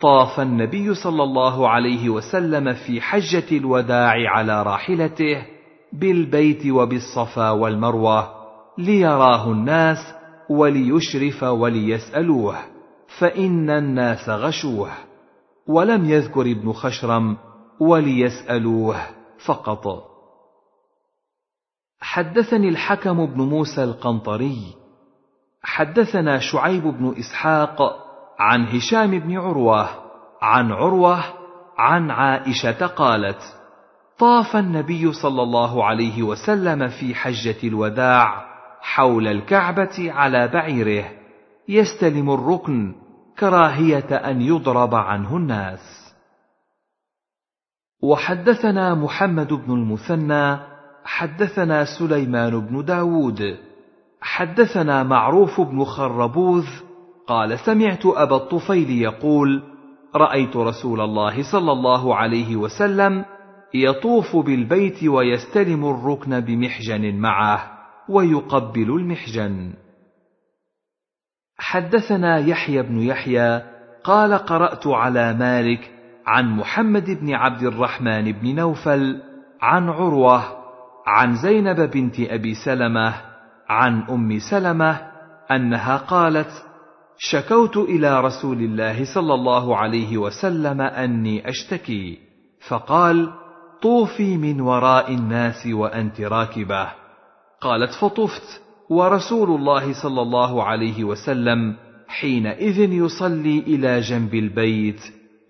[0.00, 5.46] طاف النبي صلى الله عليه وسلم في حجة الوداع على راحلته
[5.92, 8.28] بالبيت وبالصفا والمروة
[8.78, 9.98] ليراه الناس
[10.50, 12.56] وليشرف وليسألوه
[13.18, 14.90] فإن الناس غشوه
[15.66, 17.36] ولم يذكر ابن خشرم
[17.80, 18.96] وليسألوه
[19.46, 20.12] فقط.
[22.00, 24.81] حدثني الحكم بن موسى القنطري
[25.62, 27.78] حدثنا شعيب بن إسحاق
[28.38, 29.88] عن هشام بن عروة
[30.42, 31.24] عن عروة
[31.78, 33.42] عن عائشة قالت
[34.18, 41.04] طاف النبي صلى الله عليه وسلم في حجة الوداع حول الكعبة على بعيره
[41.68, 42.94] يستلم الركن
[43.38, 46.14] كراهية أن يضرب عنه الناس.
[48.02, 50.58] وحدثنا محمد بن المثنى
[51.04, 53.58] حدثنا سليمان بن داود
[54.22, 56.66] حدثنا معروف بن خربوذ
[57.26, 59.62] قال سمعت أبا الطفيل يقول
[60.14, 63.24] رأيت رسول الله صلى الله عليه وسلم
[63.74, 67.72] يطوف بالبيت ويستلم الركن بمحجن معه
[68.08, 69.72] ويقبل المحجن.
[71.58, 73.62] حدثنا يحيى بن يحيى
[74.04, 75.90] قال قرأت على مالك
[76.26, 79.22] عن محمد بن عبد الرحمن بن نوفل
[79.60, 80.42] عن عروة
[81.06, 83.31] عن زينب بنت أبي سلمة
[83.72, 85.00] عن أم سلمة
[85.50, 86.50] أنها قالت
[87.18, 92.18] شكوت إلى رسول الله صلى الله عليه وسلم أني أشتكي.
[92.68, 93.32] فقال
[93.82, 96.88] طوفي من وراء الناس وأنت راكبة.
[97.60, 98.62] قالت فطفت.
[98.90, 101.74] ورسول الله صلى الله عليه وسلم
[102.08, 105.00] حينئذ يصلي إلى جنب البيت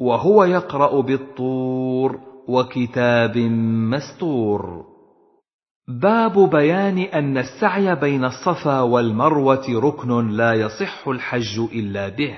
[0.01, 3.39] وهو يقرأ بالطور وكتاب
[3.95, 4.92] مستور.
[6.01, 12.37] باب بيان أن السعي بين الصفا والمروة ركن لا يصح الحج إلا به.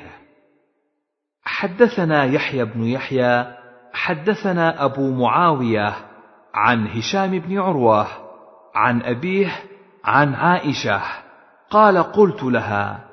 [1.44, 3.46] حدثنا يحيى بن يحيى
[3.92, 5.94] حدثنا أبو معاوية
[6.54, 8.06] عن هشام بن عروة
[8.74, 9.52] عن أبيه
[10.04, 11.00] عن عائشة
[11.70, 13.04] قال قلت لها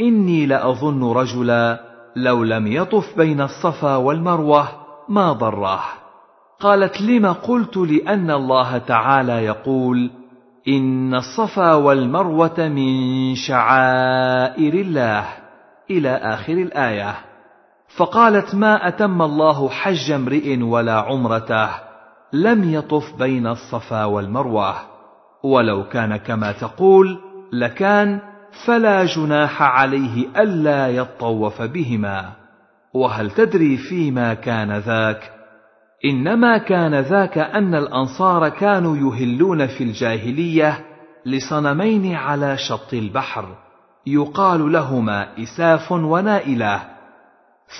[0.00, 1.80] إني لأظن رجلا
[2.16, 4.68] لو لم يطف بين الصفا والمروة
[5.08, 5.82] ما ضره
[6.60, 10.10] قالت لم قلت لأن الله تعالى يقول
[10.68, 15.24] إن الصفا والمروة من شعائر الله
[15.90, 17.14] إلى آخر الآية.
[17.96, 21.68] فقالت ما أتم الله حج امرئ ولا عمرته
[22.32, 24.74] لم يطف بين الصفا والمروة.
[25.44, 27.18] ولو كان كما تقول
[27.52, 28.20] لكان
[28.66, 32.32] فلا جناح عليه ألا يطوف بهما.
[32.94, 35.35] وهل تدري فيما كان ذاك؟
[36.10, 40.84] إنما كان ذاك أن الأنصار كانوا يهلون في الجاهلية
[41.26, 43.56] لصنمين على شط البحر
[44.06, 46.82] يقال لهما إساف ونائلة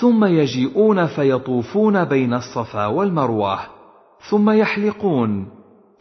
[0.00, 3.58] ثم يجيئون فيطوفون بين الصفا والمروة
[4.30, 5.48] ثم يحلقون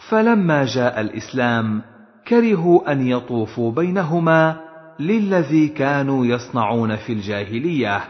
[0.09, 1.81] فلما جاء الإسلام
[2.27, 4.57] كرهوا أن يطوفوا بينهما
[4.99, 8.01] للذي كانوا يصنعون في الجاهلية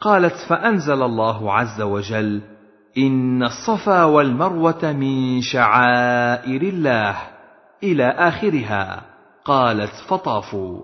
[0.00, 2.51] قالت فأنزل الله عز وجل
[2.98, 7.16] إن الصفا والمروة من شعائر الله
[7.82, 9.02] إلى آخرها
[9.44, 10.80] قالت فطافوا.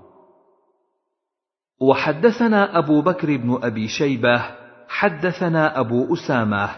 [1.80, 4.42] وحدثنا أبو بكر بن أبي شيبة
[4.88, 6.68] حدثنا أبو أسامة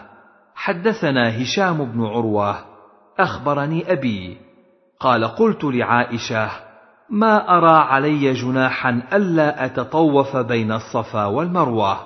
[0.55, 2.55] حدثنا هشام بن عروة
[3.19, 4.37] أخبرني أبي
[4.99, 6.49] قال قلت لعائشة
[7.09, 11.97] ما أرى علي جناحا ألا أتطوف بين الصفا والمروة؟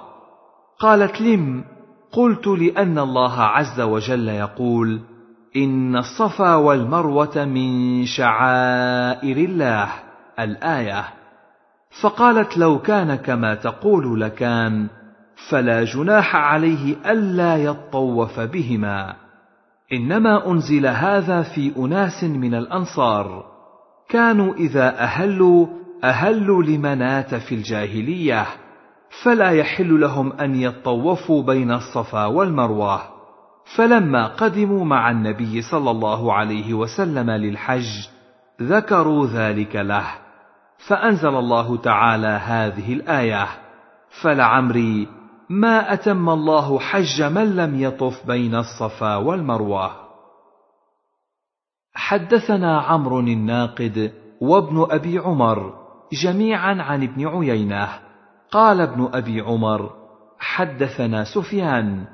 [0.80, 1.75] قالت لم.
[2.16, 5.02] قلت لأن الله عز وجل يقول
[5.56, 9.90] إن الصفا والمروة من شعائر الله
[10.40, 11.06] الآية.
[12.02, 14.88] فقالت لو كان كما تقول لكان
[15.50, 19.16] فلا جناح عليه ألا يطوف بهما.
[19.94, 23.46] إنما أنزل هذا في أناس من الأنصار.
[24.10, 25.68] كانوا إذا أهلوا
[26.04, 28.46] أهلوا لمنات في الجاهلية.
[29.24, 33.02] فلا يحل لهم أن يطوفوا بين الصفا والمروة.
[33.76, 38.08] فلما قدموا مع النبي صلى الله عليه وسلم للحج
[38.62, 40.06] ذكروا ذلك له.
[40.88, 43.48] فأنزل الله تعالى هذه الآية
[44.22, 45.08] فلعمري
[45.50, 49.92] ما أتم الله حج من لم يطف بين الصفا والمروة.
[51.94, 54.12] حدثنا عمرو الناقد
[54.42, 55.74] وابن أبي عمر
[56.24, 58.05] جميعا عن ابن عيينة.
[58.56, 59.92] قال ابن أبي عمر
[60.40, 62.06] حدثنا سفيان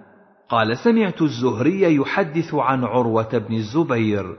[0.49, 4.37] قال سمعت الزهري يحدث عن عروة بن الزبير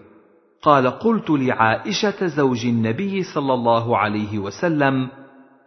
[0.62, 5.08] قال قلت لعائشة زوج النبي صلى الله عليه وسلم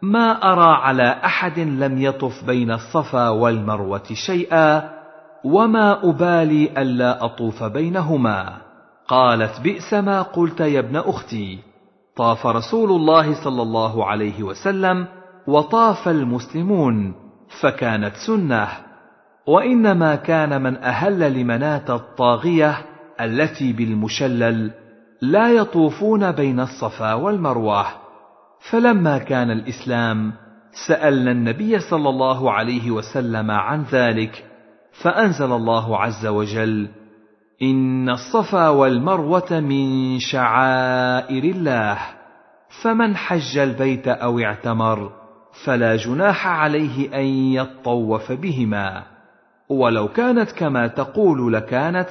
[0.02, 4.90] ما أرى على أحد لم يطف بين الصفا والمروة شيئا
[5.44, 8.56] وما أبالي ألا أطوف بينهما.
[9.08, 11.58] قالت بئس ما قلت يا ابن أختي.
[12.16, 15.15] طاف رسول الله صلى الله عليه وسلم
[15.46, 17.14] وطاف المسلمون
[17.60, 18.68] فكانت سنة.
[19.46, 22.78] وإنما كان من أهل لمناة الطاغية
[23.20, 24.70] التي بالمشلل
[25.22, 27.86] لا يطوفون بين الصفا والمروة.
[28.70, 30.32] فلما كان الإسلام
[30.86, 34.44] سألنا النبي صلى الله عليه وسلم عن ذلك
[35.02, 36.88] فأنزل الله عز وجل
[37.62, 41.98] إن الصفا والمروة من شعائر الله
[42.82, 45.12] فمن حج البيت أو اعتمر
[45.64, 49.02] فلا جناح عليه أن يطوف بهما.
[49.68, 52.08] ولو كانت كما تقول لكانت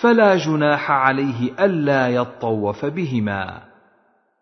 [0.00, 3.60] فلا جناح عليه ألا يطوف بهما.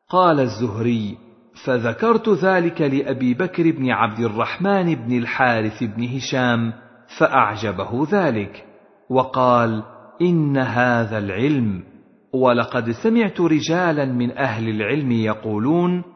[0.09, 1.19] قال الزهري
[1.65, 6.73] فذكرت ذلك لأبي بكر بن عبد الرحمن بن الحارث بن هشام
[7.19, 8.65] فأعجبه ذلك
[9.11, 9.83] وقال
[10.23, 11.83] إن هذا العلم.
[12.35, 16.12] ولقد سمعت رجالا من أهل العلم يقولون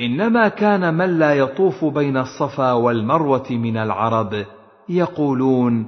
[0.00, 4.44] إنما كان من لا يطوف بين الصفا والمروة من العرب
[4.88, 5.86] يقولون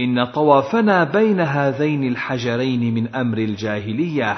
[0.00, 4.36] إن طوافنا بين هذين الحجرين من أمر الجاهلية.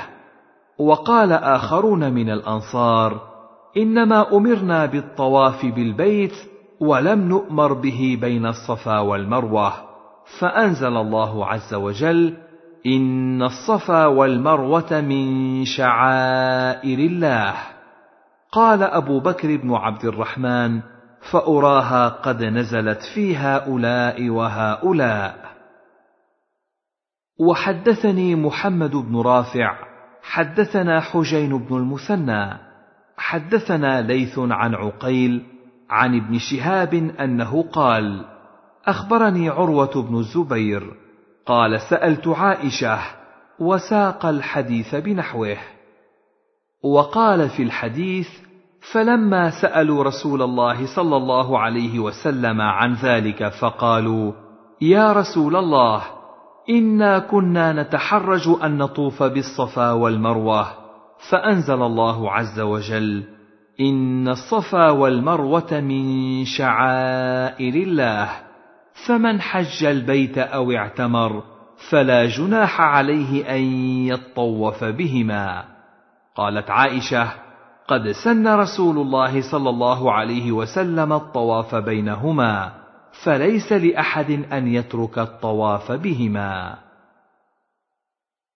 [0.79, 3.21] وقال آخرون من الأنصار
[3.77, 6.35] إنما أمرنا بالطواف بالبيت
[6.81, 9.73] ولم نؤمر به بين الصفا والمروة.
[10.39, 12.37] فأنزل الله عز وجل
[12.87, 17.80] إن الصفا والمروة من شعائر الله.
[18.53, 20.81] قال أبو بكر بن عبد الرحمن
[21.33, 25.51] فأراها قد نزلت في هؤلاء وهؤلاء.
[27.41, 29.77] وحدثني محمد بن رافع
[30.23, 32.59] حدثنا حجين بن المثنى
[33.17, 35.47] حدثنا ليث عن عقيل
[35.91, 38.25] عن ابن شهاب أنه قال
[38.87, 40.95] أخبرني عروة بن الزبير
[41.47, 42.99] قال سألت عائشة
[43.59, 45.57] وساق الحديث بنحوه.
[46.83, 48.29] وقال في الحديث
[48.93, 54.33] فلما سألوا رسول الله صلى الله عليه وسلم عن ذلك فقالوا
[54.81, 56.03] يا رسول الله
[56.71, 60.67] إنا كنا نتحرج أن نطوف بالصفا والمروة
[61.31, 63.25] فأنزل الله عز وجل
[63.81, 68.29] إن الصفا والمروة من شعائر الله
[69.07, 71.43] فمن حج البيت أو اعتمر
[71.91, 73.63] فلا جناح عليه أن
[74.07, 75.65] يطوف بهما.
[76.41, 77.33] قالت عائشة
[77.89, 82.73] قد سن رسول الله صلى الله عليه وسلم الطواف بينهما
[83.25, 86.79] فليس لأحد أن يترك الطواف بهما.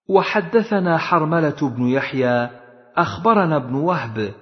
[0.09, 2.49] وحدثنا حرملة بن يحيى
[2.97, 4.33] أخبرنا ابن وهب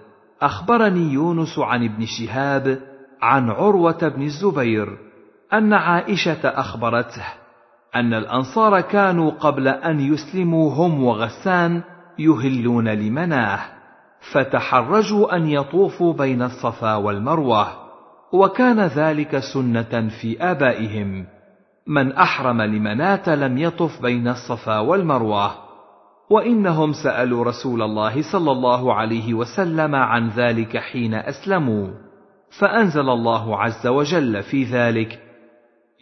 [0.41, 2.79] أخبرني يونس عن ابن شهاب
[3.21, 4.97] عن عروة بن الزبير
[5.53, 7.25] أن عائشة أخبرته
[7.95, 11.83] أن الأنصار كانوا قبل أن يسلموا هم وغسان
[12.19, 13.59] يهلون لمناه
[14.31, 17.67] فتحرجوا أن يطوفوا بين الصفا والمروة
[18.33, 21.25] وكان ذلك سنة في آبائهم.
[21.87, 25.51] من أحرم لمناة لم يطف بين الصفا والمروة.
[26.29, 31.87] وإنهم سألوا رسول الله صلى الله عليه وسلم عن ذلك حين أسلموا.
[32.59, 35.19] فأنزل الله عز وجل في ذلك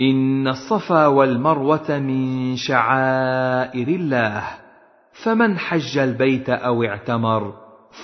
[0.02, 4.61] إن الصفا والمروة من شعائر الله.
[5.24, 7.54] فمن حج البيت أو اعتمر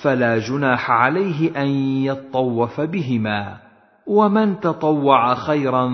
[0.02, 1.68] فلا جناح عليه أن
[2.04, 3.56] يطوف بهما.
[4.06, 5.88] ومن تطوع خيرا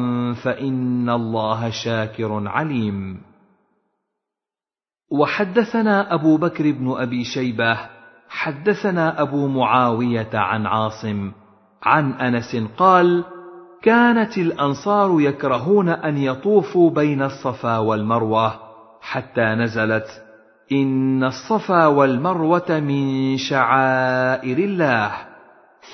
[0.44, 3.20] فإن الله شاكر عليم.
[5.10, 7.78] وحدثنا أبو بكر بن أبي شيبة
[8.28, 11.32] حدثنا أبو معاوية عن عاصم
[11.82, 13.24] عن أنس قال
[13.82, 18.54] كانت الأنصار يكرهون أن يطوفوا بين الصفا والمروة
[19.00, 20.23] حتى نزلت
[20.72, 25.12] إن الصفا والمروة من شعائر الله.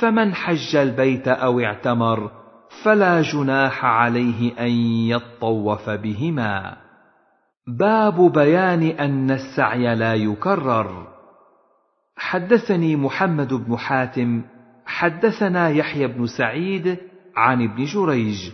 [0.01, 2.31] فمن حج البيت أو اعتمر
[2.85, 4.71] فلا جناح عليه أن
[5.09, 6.77] يطوف بهما.
[7.79, 11.07] باب بيان أن السعي لا يكرر.
[12.17, 14.43] حدثني محمد بن حاتم
[14.87, 16.99] حدثنا يحيى بن سعيد
[17.37, 18.51] عن ابن جريج.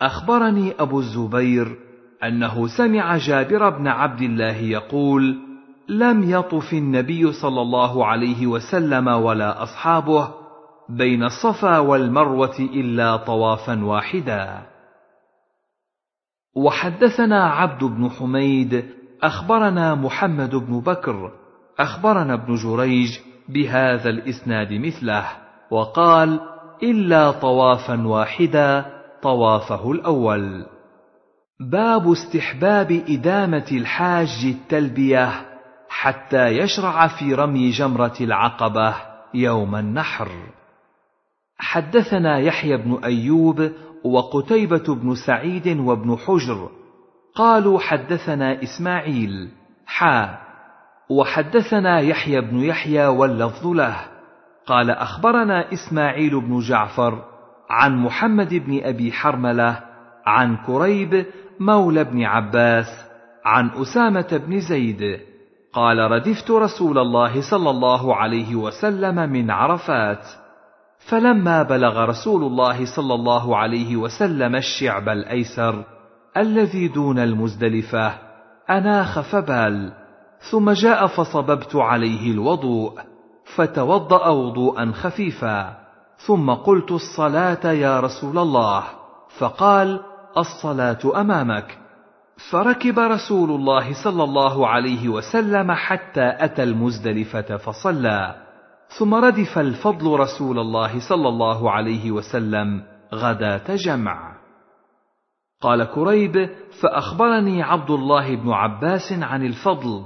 [0.00, 1.87] أخبرني أبو الزبير
[2.24, 5.38] أنه سمع جابر بن عبد الله يقول
[5.88, 10.34] لم يطف النبي صلى الله عليه وسلم ولا أصحابه
[10.88, 14.62] بين الصفا والمروة إلا طوافا واحدا.
[16.56, 18.84] وحدثنا عبد بن حميد
[19.22, 21.32] أخبرنا محمد بن بكر
[21.78, 23.08] أخبرنا ابن جريج
[23.48, 25.26] بهذا الإسناد مثله
[25.70, 26.40] وقال
[26.82, 28.86] إلا طوافا واحدا
[29.22, 30.66] طوافه الأول.
[31.60, 35.30] باب استحباب إدامة الحاج التلبية
[35.88, 38.94] حتى يشرع في رمي جمرة العقبة
[39.34, 40.28] يوم النحر.
[41.58, 43.70] حدثنا يحيى بن أيوب
[44.04, 46.70] وقتيبة بن سعيد وابن حجر
[47.34, 49.48] قالوا حدثنا إسماعيل
[49.86, 50.38] حا.
[51.10, 53.96] وحدثنا يحيى بن يحيى واللفظ له.
[54.66, 57.24] قال أخبرنا إسماعيل بن جعفر
[57.70, 59.88] عن محمد بن أبي حرملة
[60.26, 61.26] عن كريب
[61.60, 62.86] مولى بن عباس
[63.44, 65.20] عن أسامة بن زيد
[65.72, 70.26] قال ردفت رسول الله صلى الله عليه وسلم من عرفات
[70.98, 75.84] فلما بلغ رسول الله صلى الله عليه وسلم الشعب الأيسر
[76.36, 78.14] الذي دون المزدلفة
[78.70, 79.92] أناخ فبال
[80.50, 82.92] ثم جاء فصببت عليه الوضوء
[83.54, 85.78] فتوضأ وضوءا خفيفا
[86.26, 88.84] ثم قلت الصلاة يا رسول الله
[89.38, 90.00] فقال
[90.36, 91.78] الصلاة أمامك.
[92.50, 98.34] فركب رسول الله صلى الله عليه وسلم حتى أتى المزدلفة فصلى.
[98.98, 102.82] ثم ردف الفضل رسول الله صلى الله عليه وسلم
[103.14, 104.38] غداة جمع.
[105.60, 106.50] قال كريب
[106.82, 110.04] فأخبرني عبد الله بن عباس عن الفضل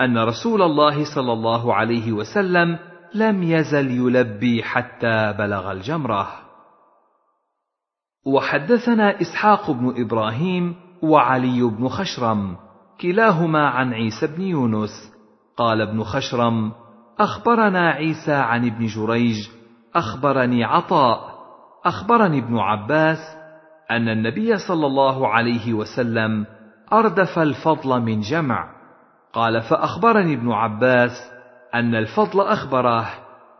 [0.00, 2.78] أن رسول الله صلى الله عليه وسلم
[3.14, 6.47] لم يزل يلبي حتى بلغ الجمرة.
[8.34, 12.56] وحدثنا إسحاق بن إبراهيم وعلي بن خشرم
[13.00, 14.90] كلاهما عن عيسى بن يونس.
[15.56, 16.72] قال ابن خشرم
[17.18, 19.36] أخبرنا عيسى عن ابن جريج
[19.94, 21.20] أخبرني عطاء
[21.84, 23.18] أخبرني ابن عباس
[23.90, 26.46] أن النبي صلى الله عليه وسلم
[26.92, 28.68] أردف الفضل من جمع.
[29.32, 31.30] قال فأخبرني ابن عباس
[31.74, 33.06] أن الفضل أخبره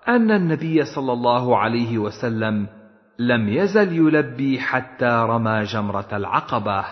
[0.09, 2.78] أن النبي صلى الله عليه وسلم
[3.19, 6.85] لم يزل يلبي حتى رمى جمرة العقبة.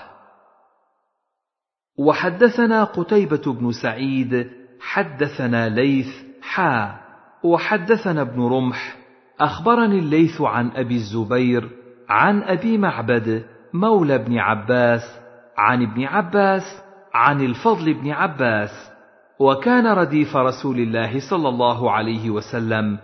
[1.99, 6.09] وحدثنا قتيبة بن سعيد حدثنا ليث
[6.43, 7.01] حا.
[7.43, 8.97] وحدثنا ابن رمح.
[9.41, 11.71] أخبرني الليث عن أبي الزبير
[12.09, 15.21] عن أبي معبد مولى بن عباس
[15.59, 16.83] عن ابن عباس
[17.15, 18.93] عن الفضل بن عباس.
[19.39, 22.99] وكان رديف رسول الله صلى الله عليه وسلم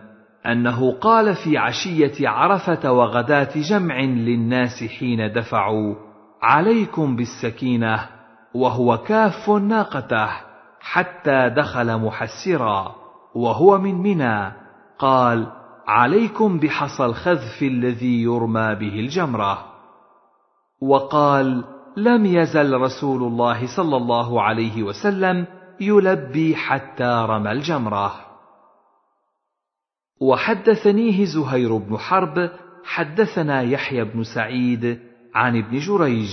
[0.46, 5.94] أنه قال في عشية عرفة وغداة جمع للناس حين دفعوا
[6.42, 8.08] عليكم بالسكينة
[8.54, 10.28] وهو كاف ناقته
[10.80, 12.94] حتى دخل محسرا
[13.34, 14.52] وهو من منى
[14.98, 15.46] قال
[15.86, 19.58] عليكم بحصى الخذف الذي يرمى به الجمرة
[20.82, 21.64] وقال
[21.96, 25.46] لم يزل رسول الله صلى الله عليه وسلم
[25.80, 28.31] يلبي حتى رمى الجمرة
[30.22, 32.50] وحدثنيه زهير بن حرب
[32.84, 34.98] حدثنا يحيى بن سعيد
[35.34, 36.28] عن ابن جريج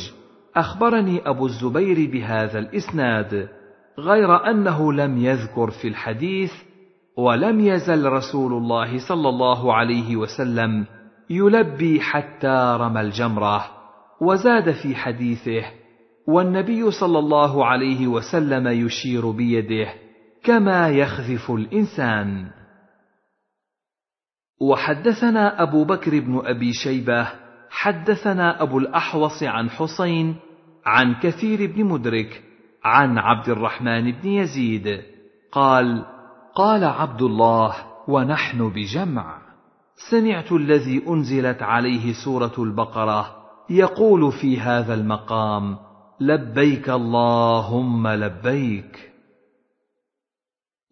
[0.56, 3.50] أخبرني أبو الزبير بهذا الإسناد
[4.00, 6.52] غير أنه لم يذكر في الحديث
[7.18, 10.86] ولم يزل رسول الله صلى الله عليه وسلم
[11.30, 13.66] يلبي حتى رمى الجمرة
[14.22, 15.64] وزاد في حديثه
[16.28, 19.88] والنبي صلى الله عليه وسلم يشير بيده
[20.44, 22.59] كما يخذف الإنسان.
[24.62, 27.28] وحدثنا أبو بكر بن أبي شيبة
[27.70, 30.36] حدثنا أبو الأحوص عن حسين
[30.86, 32.44] عن كثير بن مدرك
[32.84, 35.02] عن عبد الرحمن بن يزيد.
[35.52, 36.06] قال
[36.56, 37.76] قال عبد الله
[38.08, 39.42] ونحن بجمع.
[40.12, 43.36] سمعت الذي أنزلت عليه سورة البقرة
[43.70, 45.78] يقول في هذا المقام
[46.20, 49.12] لبيك اللهم لبيك.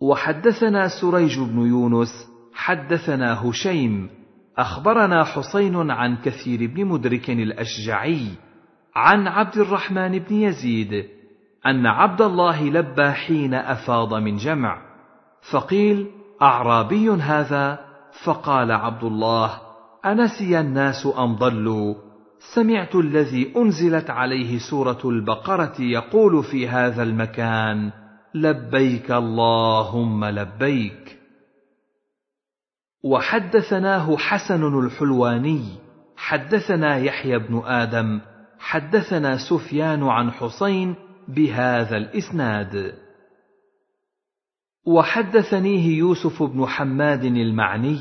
[0.02, 2.27] وحدثنا سريج بن يونس
[2.58, 4.10] حدثنا هشيم
[4.58, 8.28] أخبرنا حسين عن كثير بن مدرك الأشجعي
[8.96, 11.06] عن عبد الرحمن بن يزيد
[11.66, 14.82] أن عبد الله لبى حين أفاض من جمع
[15.52, 16.08] فقيل
[16.42, 17.80] أعرابي هذا؟
[18.24, 19.52] فقال عبد الله
[20.06, 21.96] أنسي الناس أم ضلوا؟
[22.56, 27.92] سمعت الذي أنزلت عليه سورة البقرة يقول في هذا المكان
[28.34, 31.07] لبيك اللهم لبيك
[33.04, 35.62] وحدثناه حسن الحلواني
[36.18, 38.22] حدثنا يحيى بن آدم
[38.60, 40.96] حدثنا سفيان عن حسين
[41.28, 42.94] بهذا الإسناد.
[44.86, 48.00] وحدثنيه يوسف بن حماد المعني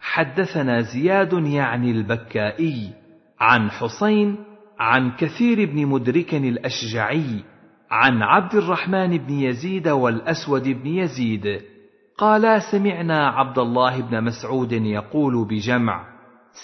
[0.00, 2.92] حدثنا زياد يعني البكائي
[3.40, 4.36] عن حسين
[4.78, 7.44] عن كثير بن مدرك الأشجعي
[7.90, 11.73] عن عبد الرحمن بن يزيد والأسود بن يزيد.
[12.18, 16.04] قالا سمعنا عبد الله بن مسعود يقول بجمع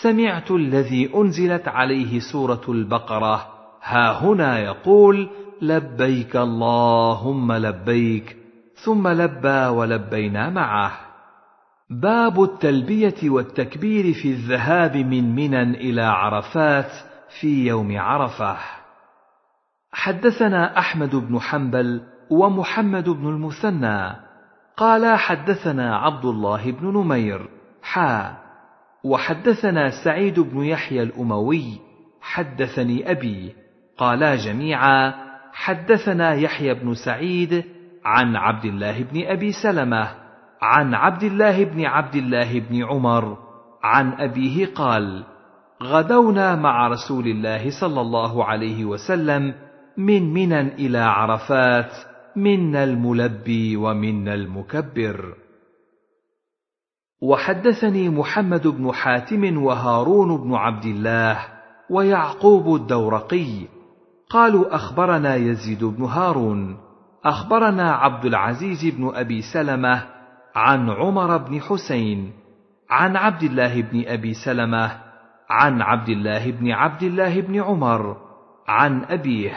[0.02, 3.46] سمعت الذي أنزلت عليه سورة البقرة
[3.82, 5.28] ها هنا يقول
[5.62, 8.36] لبيك اللهم لبيك
[8.84, 10.92] ثم لبى ولبينا معه.
[11.90, 16.90] باب التلبية والتكبير في الذهاب من منى إلى عرفات
[17.40, 18.56] في يوم عرفة.
[19.92, 24.29] حدثنا أحمد بن حنبل ومحمد بن المثنى.
[24.80, 27.48] قال حدثنا عبد الله بن نمير
[27.82, 28.36] حا
[29.04, 31.64] وحدثنا سعيد بن يحيى الأموي
[32.20, 33.54] حدثني أبي
[33.98, 35.14] قالا جميعا
[35.52, 37.64] حدثنا يحيى بن سعيد
[38.04, 40.08] عن عبد الله بن أبي سلمة
[40.62, 43.38] عن عبد الله بن عبد الله بن عمر
[43.82, 45.24] عن أبيه قال
[45.82, 49.54] غدونا مع رسول الله صلى الله عليه وسلم
[49.96, 52.09] من منى إلى عرفات
[52.42, 55.34] منا الملبي ومنا المكبر.
[57.22, 61.38] وحدثني محمد بن حاتم وهارون بن عبد الله
[61.90, 63.80] ويعقوب الدورقي.
[64.30, 66.76] قالوا اخبرنا يزيد بن هارون
[67.24, 70.06] اخبرنا عبد العزيز بن ابي سلمه
[70.54, 72.32] عن عمر بن حسين
[72.90, 75.00] عن عبد الله بن ابي سلمه
[75.50, 78.16] عن عبد الله بن عبد الله بن عمر
[78.68, 79.56] عن ابيه.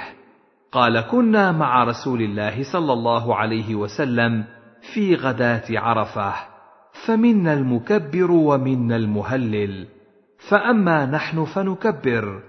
[0.74, 4.46] قال كنا مع رسول الله صلى الله عليه وسلم
[4.94, 6.34] في غداة عرفة
[7.06, 9.88] فمنا المكبر ومنا المهلل
[10.50, 12.44] فأما نحن فنكبر.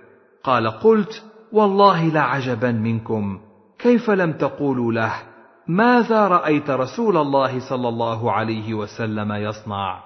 [0.44, 3.40] قال قلت والله لعجبا منكم
[3.78, 5.12] كيف لم تقولوا له؟
[5.68, 10.04] ماذا رأيت رسول الله صلى الله عليه وسلم يصنع؟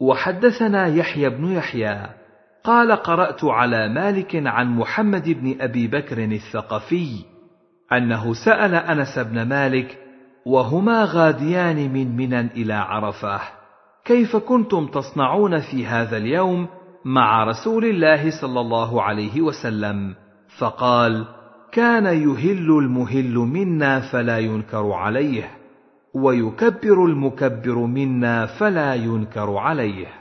[0.00, 2.19] وحدثنا يحيى بن يحيى
[2.64, 7.24] قال قرأت على مالك عن محمد بن أبي بكر الثقفي
[7.92, 9.98] أنه سأل أنس بن مالك
[10.46, 13.40] وهما غاديان من منى إلى عرفة؟
[14.04, 16.68] كيف كنتم تصنعون في هذا اليوم
[17.04, 20.14] مع رسول الله صلى الله عليه وسلم؟
[20.58, 21.24] فقال
[21.72, 25.50] كان يهل المهل منا فلا ينكر عليه
[26.14, 30.19] ويكبر المكبر منا فلا ينكر عليه.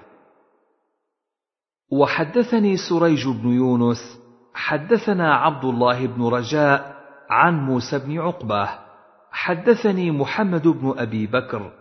[1.92, 4.19] وحدثني سريج بن يونس
[4.53, 6.95] حدثنا عبد الله بن رجاء
[7.30, 8.69] عن موسى بن عقبة
[9.32, 11.72] حدثني محمد بن أبي بكر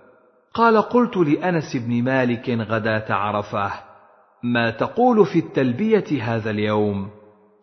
[0.54, 3.70] قال قلت لأنس بن مالك غداة عرفة
[4.42, 7.08] ما تقول في التلبية هذا اليوم؟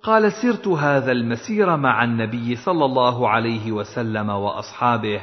[0.03, 5.21] قال سرت هذا المسير مع النبي صلى الله عليه وسلم وأصحابه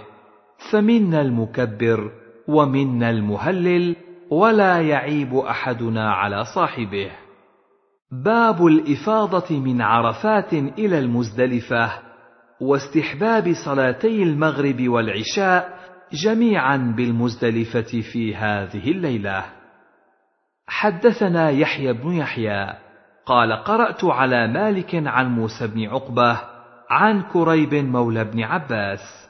[0.70, 2.10] فمنا المكبر
[2.48, 3.96] ومنا المهلل
[4.32, 7.10] ولا يعيب أحدنا على صاحبه.
[8.24, 11.92] باب الإفاضة من عرفات إلى المزدلفة
[12.60, 15.78] واستحباب صلاتي المغرب والعشاء
[16.24, 19.44] جميعا بالمزدلفة في هذه الليلة.
[20.66, 22.66] حدثنا يحيى بن يحيى
[23.26, 26.40] قال قرأت على مالك عن موسى بن عقبة
[26.90, 29.28] عن كريب مولى بن عباس.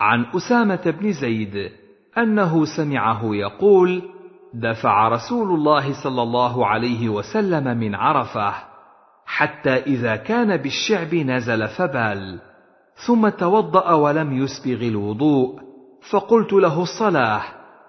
[0.00, 1.79] عن أسامة بن زيد
[2.18, 4.02] أنه سمعه يقول
[4.54, 8.54] دفع رسول الله صلى الله عليه وسلم من عرفة
[9.26, 12.40] حتى إذا كان بالشعب نزل فبال
[13.06, 15.60] ثم توضأ ولم يسبغ الوضوء
[16.10, 17.42] فقلت له الصلاة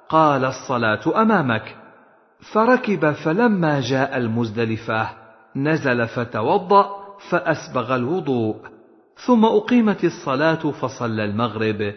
[0.10, 1.76] قال الصلاة أمامك.
[2.54, 5.10] فركب فلما جاء المزدلفة
[5.56, 6.90] نزل فتوضأ
[7.30, 8.56] فأسبغ الوضوء
[9.26, 11.94] ثم أقيمت الصلاة فصلى المغرب.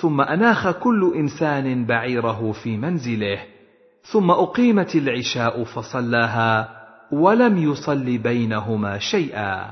[0.00, 3.42] ثم أناخ كل إنسان بعيره في منزله
[4.12, 6.68] ثم أقيمت العشاء فصلاها
[7.12, 9.70] ولم يصل بينهما شيئا.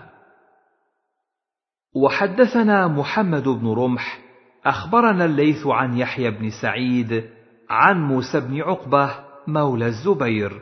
[1.95, 4.19] وحدثنا محمد بن رمح
[4.65, 7.25] أخبرنا الليث عن يحيى بن سعيد
[7.71, 9.11] عن موسى بن عقبة
[9.47, 10.61] مولى الزبير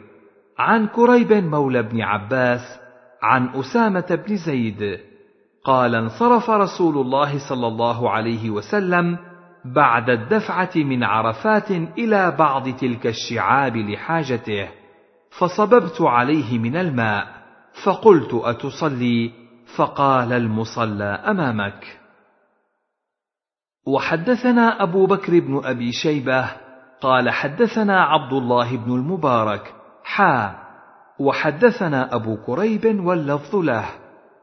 [0.59, 2.61] عن كريب مولى بن عباس
[3.23, 5.01] عن أسامة بن زيد
[5.65, 9.19] قال انصرف رسول الله صلى الله عليه وسلم
[9.65, 14.69] بعد الدفعة من عرفات إلى بعض تلك الشعاب لحاجته
[15.39, 17.27] فصببت عليه من الماء
[17.85, 19.33] فقلت أتصلي؟
[19.77, 21.99] فقال المصلى أمامك.
[23.87, 26.51] وحدثنا أبو بكر بن أبي شيبة
[27.01, 29.75] قال حدثنا عبد الله بن المبارك
[30.05, 30.61] حا.
[31.19, 33.85] وحدثنا أبو كريب واللفظ له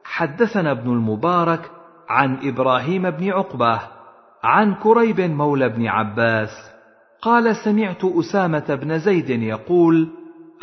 [0.04, 1.72] حدثنا ابن المبارك
[2.10, 3.97] عن إبراهيم بن عقبة
[4.44, 6.50] عن كريب مولى بن عباس
[7.22, 10.10] قال سمعت أسامة بن زيد يقول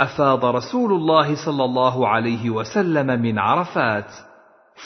[0.01, 4.11] أفاض رسول الله صلى الله عليه وسلم من عرفات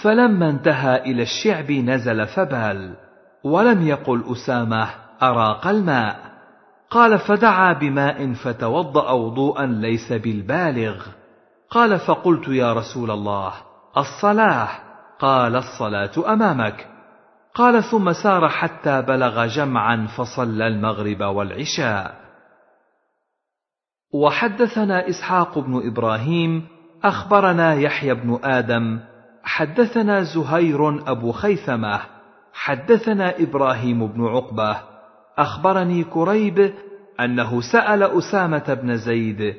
[0.03, 2.97] فلما انتهى إلى الشعب نزل فبال
[3.45, 4.89] ولم يقل أسامة
[5.23, 6.29] أراق الماء؟
[6.91, 11.07] قال فدعا بماء فتوضأ وضوءا ليس بالبالغ.
[11.71, 13.53] قال فقلت يا رسول الله
[13.97, 14.69] الصلاة؟
[15.19, 16.98] قال الصلاة أمامك.
[17.59, 22.15] قال ثم سار حتى بلغ جمعا فصلى المغرب والعشاء.
[24.15, 26.67] وحدثنا إسحاق بن إبراهيم
[27.05, 29.01] أخبرنا يحيى بن آدم
[29.43, 32.01] حدثنا زهير أبو خيثمة
[32.53, 34.77] حدثنا إبراهيم بن عقبة
[35.39, 36.75] أخبرني كريب
[37.21, 39.55] أنه سأل أسامة بن زيد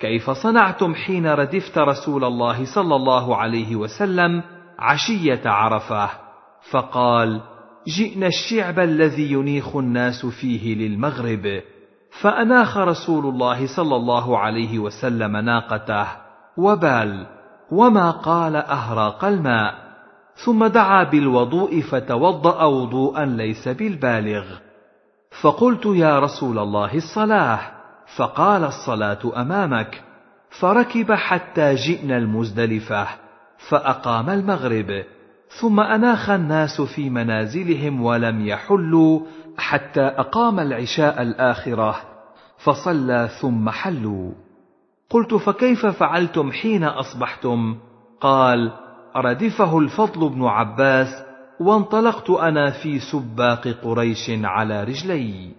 [0.00, 4.42] كيف صنعتم حين ردفت رسول الله صلى الله عليه وسلم
[4.78, 6.21] عشية عرفة؟
[6.70, 7.40] فقال
[7.88, 11.62] جئنا الشعب الذي ينيخ الناس فيه للمغرب.
[12.20, 16.06] فأناخ رسول الله صلى الله عليه وسلم ناقته
[16.56, 17.26] وبال
[17.72, 19.74] وما قال أهراق الماء.
[20.44, 24.44] ثم دعا بالوضوء فتوضأ وضوءا ليس بالبالغ.
[25.42, 27.60] فقلت يا رسول الله الصلاة.
[28.16, 30.02] فقال الصلاة أمامك.
[30.60, 33.06] فركب حتى جئنا المزدلفة
[33.68, 35.04] فأقام المغرب.
[35.60, 39.20] ثم أناخ الناس في منازلهم ولم يحلوا
[39.58, 41.96] حتى أقام العشاء الآخرة
[42.64, 44.32] فصلى ثم حلوا.
[45.10, 47.76] قلت فكيف فعلتم حين أصبحتم؟
[48.20, 48.72] قال
[49.16, 51.08] ردفه الفضل بن عباس
[51.60, 55.50] وانطلقت أنا في سباق قريش على رجلي.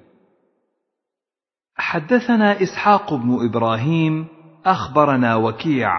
[1.76, 4.28] حدثنا إسحاق بن إبراهيم
[4.66, 5.92] أخبرنا وكيع.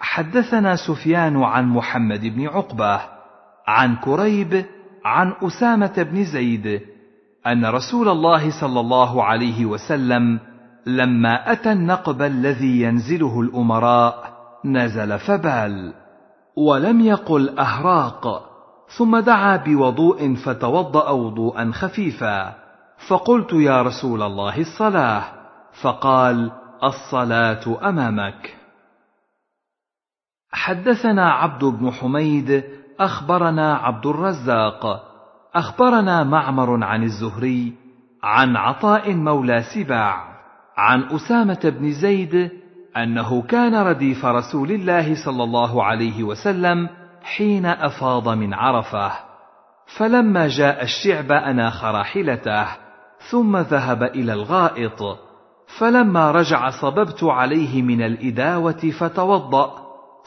[0.00, 3.19] حدثنا سفيان عن محمد بن عقبة
[3.70, 4.64] عن كريب
[5.04, 6.80] عن أسامة بن زيد
[7.46, 10.40] أن رسول الله صلى الله عليه وسلم
[10.86, 14.32] لما أتى النقب الذي ينزله الأمراء
[14.64, 15.94] نزل فبال
[16.56, 18.50] ولم يقل أهراق
[18.98, 22.54] ثم دعا بوضوء فتوضأ وضوءا خفيفا.
[23.08, 25.24] فقلت يا رسول الله الصلاة
[25.82, 26.50] فقال
[26.84, 28.56] الصلاة أمامك.
[30.52, 35.02] حدثنا عبد بن حميد أخبرنا عبد الرزاق.
[35.54, 37.72] أخبرنا معمر عن الزهري
[38.22, 40.24] عن عطاء مولى سباع
[40.76, 42.50] عن أسامة بن زيد
[42.96, 46.88] أنه كان رديف رسول الله صلى الله عليه وسلم
[47.22, 49.12] حين أفاض من عرفة.
[49.96, 52.66] فلما جاء الشعب أناخ راحلته
[53.30, 55.18] ثم ذهب إلى الغائط.
[55.78, 59.72] فلما رجع صببت عليه من الإداوة فتوضأ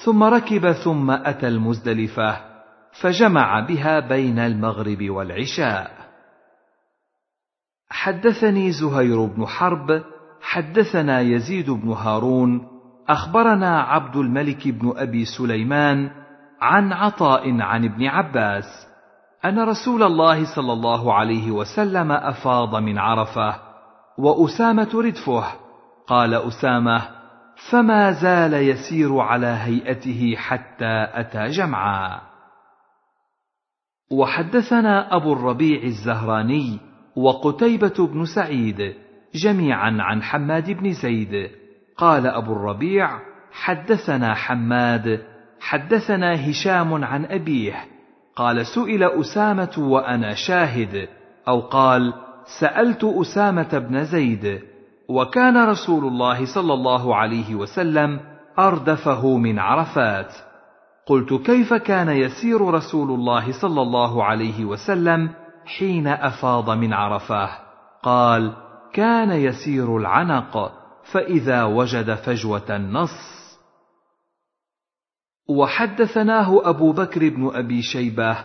[0.06, 2.52] ثم ركب ثم أتى المزدلفة.
[3.01, 5.91] فجمع بها بين المغرب والعشاء.
[7.89, 10.03] حدثني زهير بن حرب
[10.41, 12.67] حدثنا يزيد بن هارون
[13.09, 16.09] أخبرنا عبد الملك بن أبي سليمان
[16.61, 18.88] عن عطاء عن ابن عباس
[19.45, 23.55] أن رسول الله صلى الله عليه وسلم أفاض من عرفة
[24.17, 25.45] وأسامة ردفه.
[26.07, 27.01] قال أسامة
[27.72, 32.33] فما زال يسير على هيئته حتى أتى جمعا.
[34.17, 36.80] وحدثنا أبو الربيع الزهراني
[37.16, 38.93] وقتيبة بن سعيد
[39.35, 41.50] جميعا عن حماد بن زيد.
[41.98, 43.09] قال أبو الربيع
[43.51, 45.22] حدثنا حماد
[45.59, 47.85] حدثنا هشام عن أبيه.
[48.35, 51.08] قال سئل أسامة وأنا شاهد
[51.48, 52.14] أو قال
[52.59, 54.61] سألت أسامة بن زيد.
[55.09, 58.19] وكان رسول الله صلى الله عليه وسلم
[58.59, 60.33] أردفه من عرفات.
[61.07, 65.30] قلت كيف كان يسير رسول الله صلى الله عليه وسلم
[65.65, 67.49] حين أفاض من عرفه
[68.03, 68.53] قال
[68.93, 70.72] كان يسير العنق
[71.14, 73.33] فإذا وجد فجوة النص.
[75.49, 78.38] وحدثناه أبو بكر بن أبي شيبة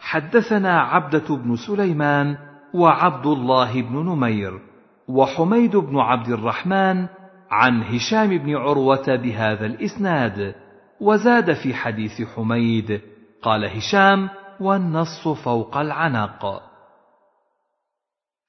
[0.00, 2.36] حدثنا عبدة بن سليمان
[2.74, 4.60] وعبد الله بن نمير
[5.08, 7.06] وحميد بن عبد الرحمن
[7.50, 10.65] عن هشام بن عروة بهذا الإسناد.
[11.00, 13.00] وزاد في حديث حميد
[13.42, 14.28] قال هشام
[14.60, 16.62] والنص فوق العنق.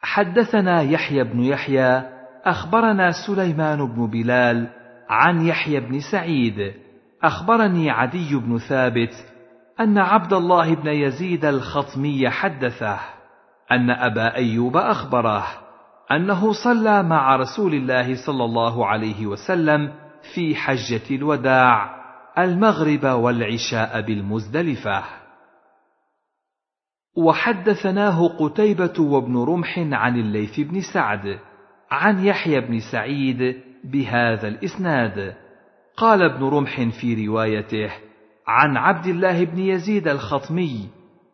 [0.02, 2.04] حدثنا يحيى بن يحيى
[2.46, 4.68] أخبرنا سليمان بن بلال
[5.10, 6.74] عن يحيى بن سعيد.
[7.24, 9.14] أخبرني عدي بن ثابت
[9.80, 13.00] أن عبد الله بن يزيد الخطمي حدثه
[13.72, 15.48] أن أبا أيوب أخبره
[16.12, 19.94] أنه صلى مع رسول الله صلى الله عليه وسلم
[20.36, 21.97] في حجة الوداع.
[22.38, 25.04] المغرب والعشاء بالمزدلفة.
[27.16, 31.40] وحدثناه قتيبة وابن رمح عن الليث بن سعد
[31.92, 35.36] عن يحيى بن سعيد بهذا الإسناد.
[35.98, 37.92] قال ابن رمح في روايته
[38.48, 40.90] عن عبد الله بن يزيد الخطمي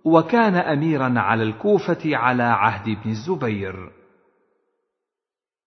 [0.05, 3.91] وكان أميرا على الكوفة على عهد ابن الزبير.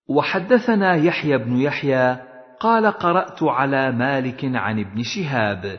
[0.08, 2.16] وحدثنا يحيى بن يحيى
[2.60, 5.78] قال قرأت على مالك عن ابن شهاب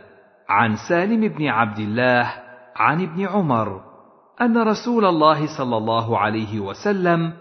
[0.49, 2.33] عن سالم بن عبد الله
[2.75, 3.81] عن ابن عمر
[4.41, 7.33] أن رسول الله صلى الله عليه وسلم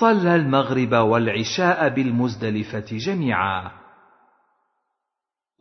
[0.00, 3.70] صلى المغرب والعشاء بالمزدلفة جميعا.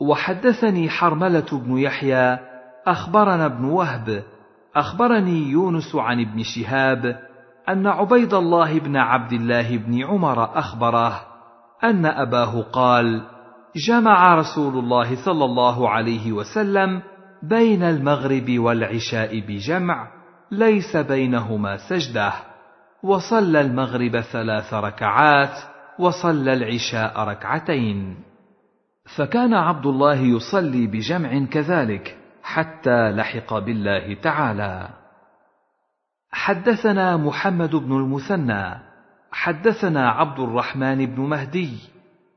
[0.01, 2.39] وحدثني حرملة بن يحيى
[2.88, 4.23] أخبرنا ابن وهب
[4.75, 7.19] أخبرني يونس عن ابن شهاب
[7.69, 11.36] أن عبيد الله بن عبد الله بن عمر أخبره
[11.83, 13.22] أن أباه قال
[13.75, 17.01] جمع رسول الله صلى الله عليه وسلم
[17.43, 20.07] بين المغرب والعشاء بجمع
[20.51, 22.33] ليس بينهما سجدة
[23.03, 25.57] وصلى المغرب ثلاث ركعات
[25.99, 28.17] وصلى العشاء ركعتين.
[29.15, 34.89] فكان عبد الله يصلي بجمع كذلك حتى لحق بالله تعالى.
[36.31, 38.86] حدثنا محمد بن المثنى.
[39.38, 41.69] حدثنا عبد الرحمن بن مهدي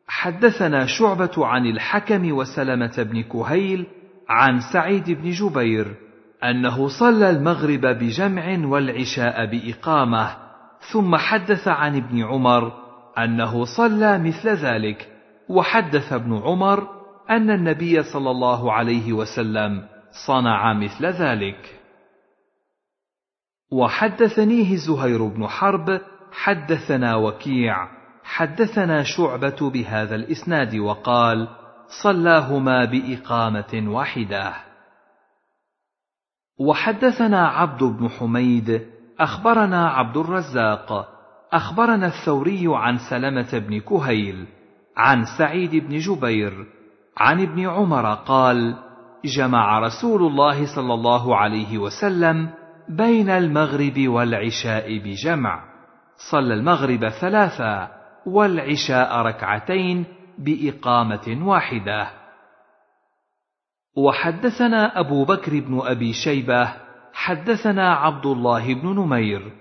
[0.08, 3.86] حدثنا شعبة عن الحكم وسلمة بن كهيل
[4.28, 5.94] عن سعيد بن جبير
[6.44, 10.36] أنه صلى المغرب بجمع والعشاء بإقامة
[10.92, 12.72] ثم حدث عن ابن عمر
[13.18, 15.08] أنه صلى مثل ذلك
[15.48, 16.88] وحدث ابن عمر
[17.30, 19.82] أن النبي صلى الله عليه وسلم
[20.26, 21.80] صنع مثل ذلك.
[23.72, 26.00] وحدثنيه زهير بن حرب
[26.32, 27.88] حدثنا وكيع
[28.24, 31.48] حدثنا شعبة بهذا الإسناد وقال
[32.02, 34.54] صلاهما بإقامة واحدة.
[36.58, 38.86] وحدثنا عبد بن حميد
[39.20, 41.08] أخبرنا عبد الرزاق
[41.52, 44.46] أخبرنا الثوري عن سلمة بن كهيل
[44.96, 46.66] عن سعيد بن جبير
[47.16, 48.76] عن ابن عمر قال
[49.24, 52.50] جمع رسول الله صلى الله عليه وسلم
[52.88, 55.69] بين المغرب والعشاء بجمع.
[56.30, 57.88] صلى المغرب ثلاثا
[58.26, 60.04] والعشاء ركعتين
[60.38, 62.10] بإقامة واحدة.
[63.96, 66.72] وحدثنا أبو بكر بن أبي شيبة
[67.12, 69.52] حدثنا عبد الله بن نمير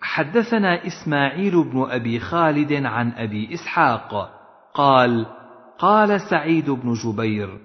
[0.00, 4.30] حدثنا إسماعيل بن أبي خالد عن أبي إسحاق
[4.74, 5.26] قال
[5.78, 7.58] قال سعيد بن جبير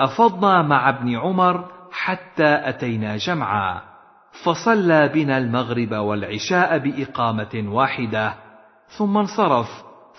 [0.00, 3.87] أفضنا مع ابن عمر حتى أتينا جمعا.
[4.44, 8.34] فصلى بنا المغرب والعشاء بإقامة واحدة
[8.98, 9.68] ثم انصرف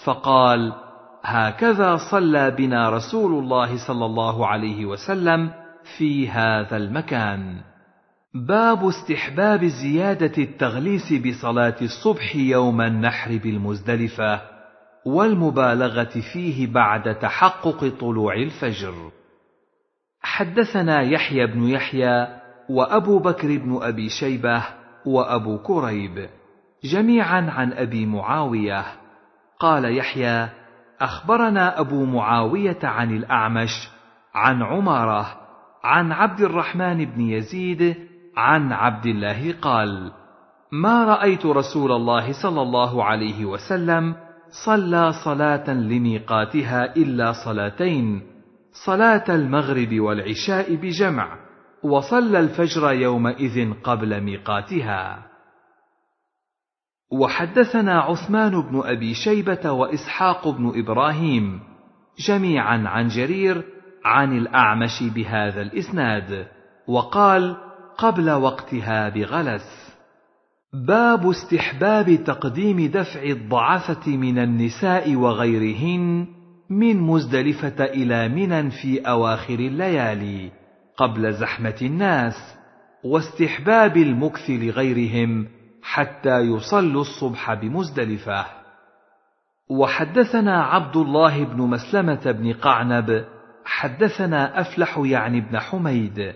[0.06, 0.74] فقال
[1.24, 5.52] هكذا صلى بنا رسول الله صلى الله عليه وسلم
[5.98, 7.62] في هذا المكان.
[8.34, 14.42] باب استحباب زيادة التغليس بصلاة الصبح يوم النحر بالمزدلفة
[15.06, 19.12] والمبالغة فيه بعد تحقق طلوع الفجر.
[20.22, 22.39] حدثنا يحيى بن يحيى
[22.70, 24.64] وأبو بكر بن أبي شيبة
[25.06, 26.30] وأبو كريب
[26.84, 28.86] جميعا عن أبي معاوية.
[29.60, 30.50] قال يحيى
[31.02, 33.90] أخبرنا أبو معاوية عن الأعمش
[34.34, 35.26] عن عمارة
[35.84, 37.96] عن عبد الرحمن بن يزيد
[38.38, 40.12] عن عبد الله قال
[40.72, 44.16] ما رأيت رسول الله صلى الله عليه وسلم
[44.66, 48.22] صلى صلاة لميقاتها إلا صلاتين
[48.86, 51.49] صلاة المغرب والعشاء بجمع
[51.84, 55.30] وصلى الفجر يومئذ قبل ميقاتها.
[57.12, 61.60] وحدثنا عثمان بن أبي شيبة وإسحاق بن إبراهيم
[62.28, 63.64] جميعا عن جرير
[64.06, 66.48] عن الأعمش بهذا الإسناد
[66.88, 67.58] وقال
[67.98, 69.96] قبل وقتها بغلس.
[70.74, 76.28] باب استحباب تقديم دفع الضعفه من النساء وغيرهن
[76.70, 80.59] من مزدلفة إلى منى في أواخر الليالي.
[81.00, 82.34] قبل زحمة الناس
[83.04, 85.48] واستحباب المكث لغيرهم
[85.84, 88.46] حتى يصلوا الصبح بمزدلفة.
[89.70, 93.26] وحدثنا عبد الله بن مسلمة بن قعنب
[93.66, 96.34] حدثنا أفلح يعني بن حميد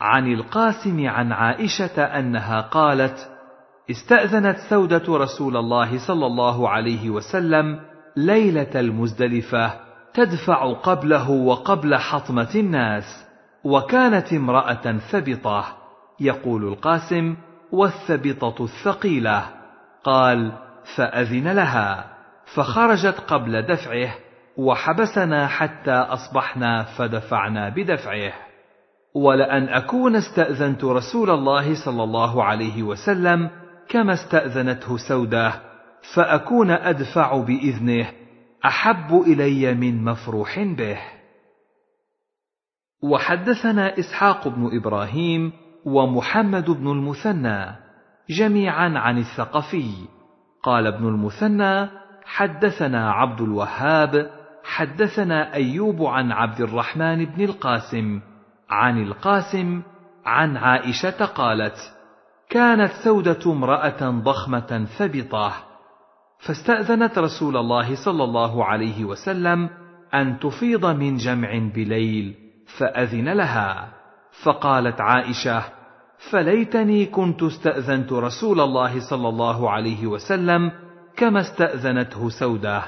[0.00, 3.30] عن القاسم عن عائشة أنها قالت
[3.90, 7.80] استأذنت سودة رسول الله صلى الله عليه وسلم
[8.16, 9.74] ليلة المزدلفة
[10.14, 13.31] تدفع قبله وقبل حطمة الناس.
[13.64, 15.64] وكانت امرأة ثبطة
[16.20, 17.36] يقول القاسم
[17.72, 19.44] والثبطة الثقيلة.
[20.04, 20.52] قال
[20.96, 22.04] فأذن لها.
[22.54, 24.14] فخرجت قبل دفعه
[24.56, 28.32] وحبسنا حتى أصبحنا فدفعنا بدفعه.
[29.14, 33.50] ولأن أكون استأذنت رسول الله صلى الله عليه وسلم
[33.88, 35.52] كما استأذنته سودة
[36.14, 38.06] فأكون أدفع بإذنه
[38.64, 40.98] أحب إلي من مفروح به.
[43.02, 45.52] وحدثنا إسحاق بن إبراهيم
[45.84, 47.66] ومحمد بن المثنى
[48.30, 49.90] جميعا عن الثقفي.
[50.62, 51.88] قال ابن المثنى
[52.24, 54.30] حدثنا عبد الوهاب
[54.64, 58.20] حدثنا أيوب عن عبد الرحمن بن القاسم
[58.70, 59.82] عن القاسم
[60.24, 61.76] عن عائشة قالت
[62.50, 65.52] كانت سودة امرأة ضخمة ثبطة
[66.38, 69.68] فاستأذنت رسول الله صلى الله عليه وسلم
[70.14, 72.41] أن تفيض من جمع بليل.
[72.78, 73.88] فأذن لها.
[74.44, 75.62] فقالت عائشة
[76.30, 80.72] فليتني كنت استأذنت رسول الله صلى الله عليه وسلم
[81.16, 82.82] كما استأذنته سودة.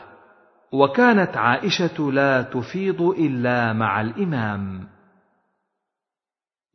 [0.72, 4.88] وكانت عائشة لا تفيض إلا مع الإمام.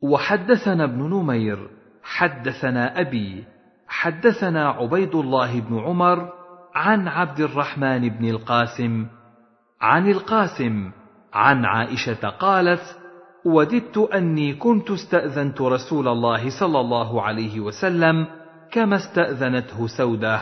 [0.02, 1.68] وحدثنا ابن نمير
[2.02, 3.44] حدثنا أبي
[3.88, 6.32] حدثنا عبيد الله بن عمر
[6.74, 9.06] عن عبد الرحمن بن القاسم
[9.80, 10.90] عن القاسم
[11.32, 12.99] عن عائشة قالت
[13.44, 18.26] وددت أني كنت استأذنت رسول الله صلى الله عليه وسلم
[18.70, 20.40] كما استأذنته سودة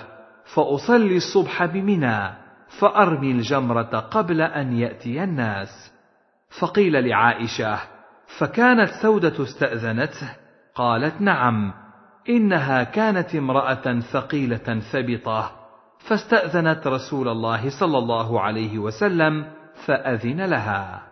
[0.55, 2.31] فأصلي الصبح بمنى
[2.81, 5.93] فأرمي الجمرة قبل أن يأتي الناس.
[6.61, 7.79] فقيل لعائشة
[8.39, 10.33] فكانت سودة استاذنته
[10.75, 11.73] قالت نعم
[12.29, 15.51] إنها كانت امرأة ثقيلة ثبطه
[15.99, 19.47] فاستأذنت رسول الله صلى الله عليه وسلم
[19.87, 21.08] فأذن لها.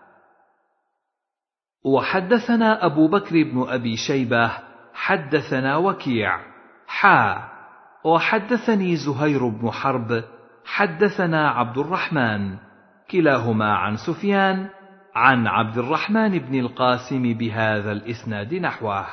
[1.86, 4.52] وحدثنا أبو بكر بن أبي شيبة
[4.94, 6.40] حدثنا وكيع.
[6.86, 7.48] حا.
[8.04, 10.24] وحدثني زهير بن حرب
[10.64, 12.56] حدثنا عبد الرحمن.
[13.10, 14.68] كلاهما عن سفيان
[15.14, 19.06] عن عبد الرحمن بن القاسم بهذا الإسناد نحوه.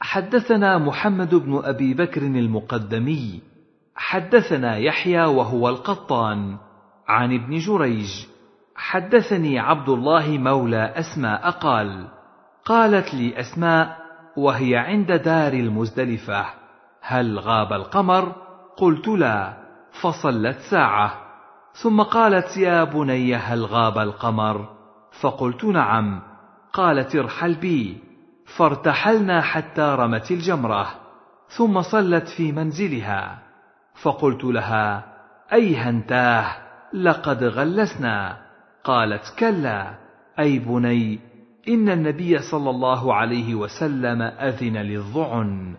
[0.00, 3.42] حدثنا محمد بن أبي بكر المقدمي.
[3.96, 6.58] حدثنا يحيى وهو القطان.
[7.08, 8.37] عن ابن جريج.
[8.90, 12.08] حدثني عبد الله مولى أسماء قال
[12.64, 13.98] قالت لي أسماء
[14.36, 16.46] وهي عند دار المزدلفة
[17.02, 18.32] هل غاب القمر؟
[18.76, 19.52] قلت لا
[20.00, 21.14] فصلت ساعة.
[21.72, 24.68] ثم قالت يا بني هل غاب القمر؟
[25.20, 26.22] فقلت نعم.
[26.72, 27.98] قالت ارحل بي.
[28.56, 30.86] فارتحلنا حتى رمت الجمرة.
[31.48, 33.38] ثم صلت في منزلها.
[34.02, 35.04] فقلت لها
[35.52, 36.56] ايهنتاه
[36.92, 38.47] لقد غلسنا.
[38.84, 39.94] قالت كلا
[40.38, 41.18] أي بني
[41.68, 45.76] إن النبي صلى الله عليه وسلم أذن للظعن.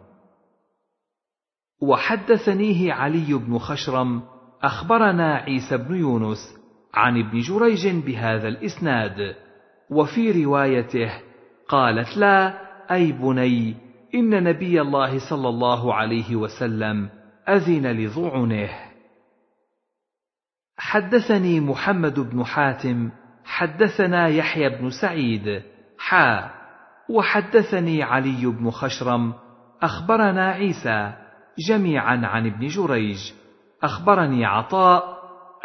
[1.81, 4.21] وحدثنيه علي بن خشرم
[4.61, 6.59] أخبرنا عيسى بن يونس
[6.93, 9.35] عن ابن جريج بهذا الإسناد
[9.91, 11.11] وفي روايته
[11.67, 12.53] قالت لا
[12.91, 13.75] أي بني
[14.15, 17.09] إن نبي الله صلى الله عليه وسلم
[17.49, 18.88] أذن لظعنه.
[20.89, 23.09] حدثني محمد بن حاتم
[23.45, 25.61] حدثنا يحيى بن سعيد
[25.99, 26.49] حا
[27.09, 29.33] وحدثني علي بن خشرم
[29.81, 31.13] أخبرنا عيسى
[31.69, 33.17] جميعا عن ابن جريج
[33.83, 35.03] أخبرني عطاء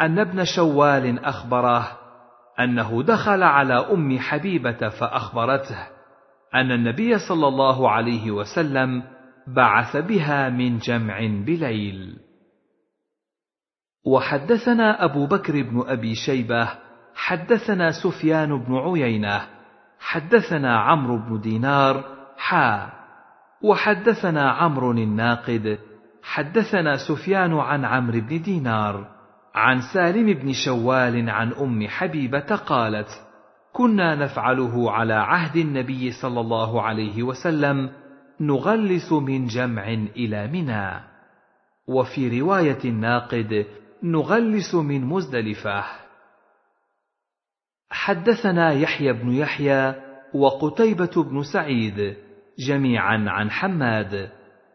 [0.01, 1.87] أن ابن شوال أخبره
[2.59, 5.87] أنه دخل على أم حبيبة فأخبرته
[6.55, 9.03] أن النبي صلى الله عليه وسلم
[9.47, 12.24] بعث بها من جمع بليل.
[14.05, 16.69] وحدثنا أبو بكر بن أبي شيبة
[17.15, 19.41] حدثنا سفيان بن عيينة
[19.99, 22.03] حدثنا عمرو بن دينار
[22.37, 22.89] حا
[23.61, 25.79] وحدثنا عمرو الناقد
[26.23, 29.07] حدثنا سفيان عن عمرو بن دينار
[29.55, 33.09] عن سالم بن شوال عن أم حبيبة قالت
[33.73, 37.89] كنا نفعله على عهد النبي صلى الله عليه وسلم
[38.39, 41.15] نغلس من جمع إلى منى.
[41.87, 43.65] وفي رواية الناقد
[44.03, 45.83] نغلس من مزدلفه
[47.89, 49.95] حدثنا يحيى بن يحيى
[50.33, 52.15] وقتيبة بن سعيد
[52.67, 54.29] جميعا عن حماد.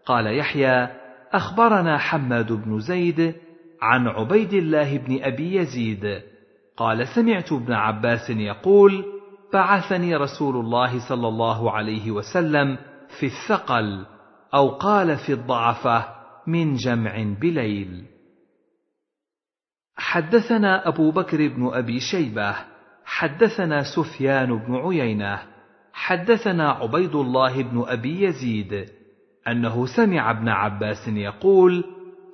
[0.07, 0.89] قال يحيى
[1.32, 3.34] أخبرنا حماد بن زيد
[3.82, 6.23] عن عبيد الله بن أبي يزيد.
[6.76, 9.05] قال سمعت ابن عباس يقول
[9.52, 12.78] بعثني رسول الله صلى الله عليه وسلم
[13.20, 14.07] في الثقل
[14.55, 16.05] أو قال في الضعفة
[16.47, 18.07] من جمع بليل.
[20.01, 22.57] حدثنا أبو بكر بن أبي شيبة
[23.05, 25.39] حدثنا سفيان بن عيينة
[25.93, 28.87] حدثنا عبيد الله بن أبي يزيد
[29.49, 31.85] أنه سمع ابن عباس يقول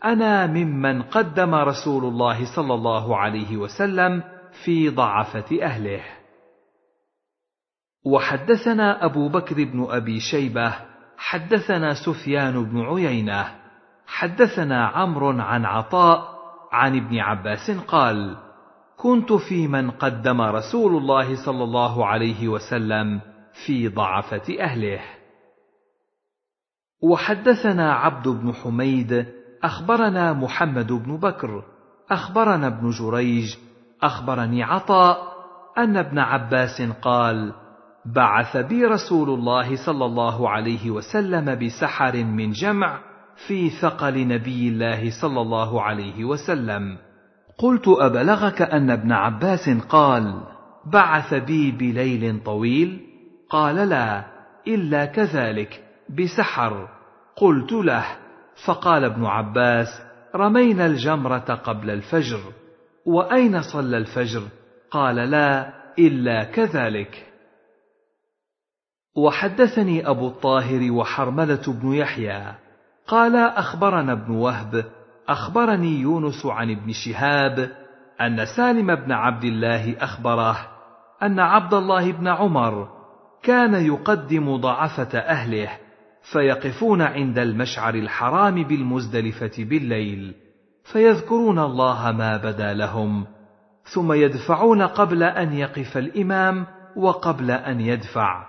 [0.05, 4.23] أنا ممن قدم رسول الله صلى الله عليه وسلم
[4.65, 6.03] في ضعفة أهله.
[8.05, 10.75] وحدثنا أبو بكر بن أبي شيبة
[11.19, 13.47] حدثنا سفيان بن عيينة
[14.07, 16.36] حدثنا عمرو عن عطاء
[16.73, 18.37] عن ابن عباس قال
[18.97, 23.21] كنت في من قدم رسول الله صلى الله عليه وسلم
[23.67, 25.01] في ضعفة أهله.
[27.03, 29.27] وحدثنا عبد بن حميد
[29.63, 31.65] أخبرنا محمد بن بكر
[32.11, 33.57] أخبرنا ابن جريج
[34.03, 35.37] أخبرني عطاء
[35.79, 37.53] أن ابن عباس قال
[38.15, 43.01] بعث بي رسول الله صلى الله عليه وسلم بسحر من جمع
[43.37, 46.99] في ثقل نبي الله صلى الله عليه وسلم.
[47.59, 50.43] قلت أبلغك أن ابن عباس قال
[50.93, 53.01] بعث بي بليل طويل؟
[53.51, 54.25] قال لا
[54.69, 55.85] إلا كذلك
[56.19, 56.89] بسحر.
[57.37, 58.05] قلت له
[58.67, 59.89] فقال ابن عباس
[60.35, 62.41] رمينا الجمرة قبل الفجر.
[63.07, 64.43] وأين صلى الفجر؟
[64.91, 67.33] قال لا إلا كذلك.
[69.17, 72.66] وحدثني أبو الطاهر وحرملة بن يحيى.
[73.07, 74.85] قال أخبرنا ابن وهب
[75.29, 77.71] أخبرني يونس عن ابن شهاب
[78.21, 80.57] أن سالم بن عبد الله أخبره
[81.23, 82.89] أن عبد الله بن عمر
[83.43, 85.69] كان يقدم ضعفة أهله
[86.33, 90.35] فيقفون عند المشعر الحرام بالمزدلفة بالليل
[90.93, 93.27] فيذكرون الله ما بدا لهم
[93.85, 98.47] ثم يدفعون قبل أن يقف الإمام وقبل أن يدفع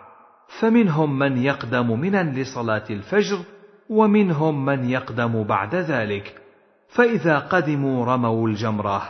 [0.59, 3.37] فمنهم من يقدم منا لصلاة الفجر
[3.89, 6.41] ومنهم من يقدم بعد ذلك.
[6.87, 9.01] فإذا قدموا رموا الجمرة.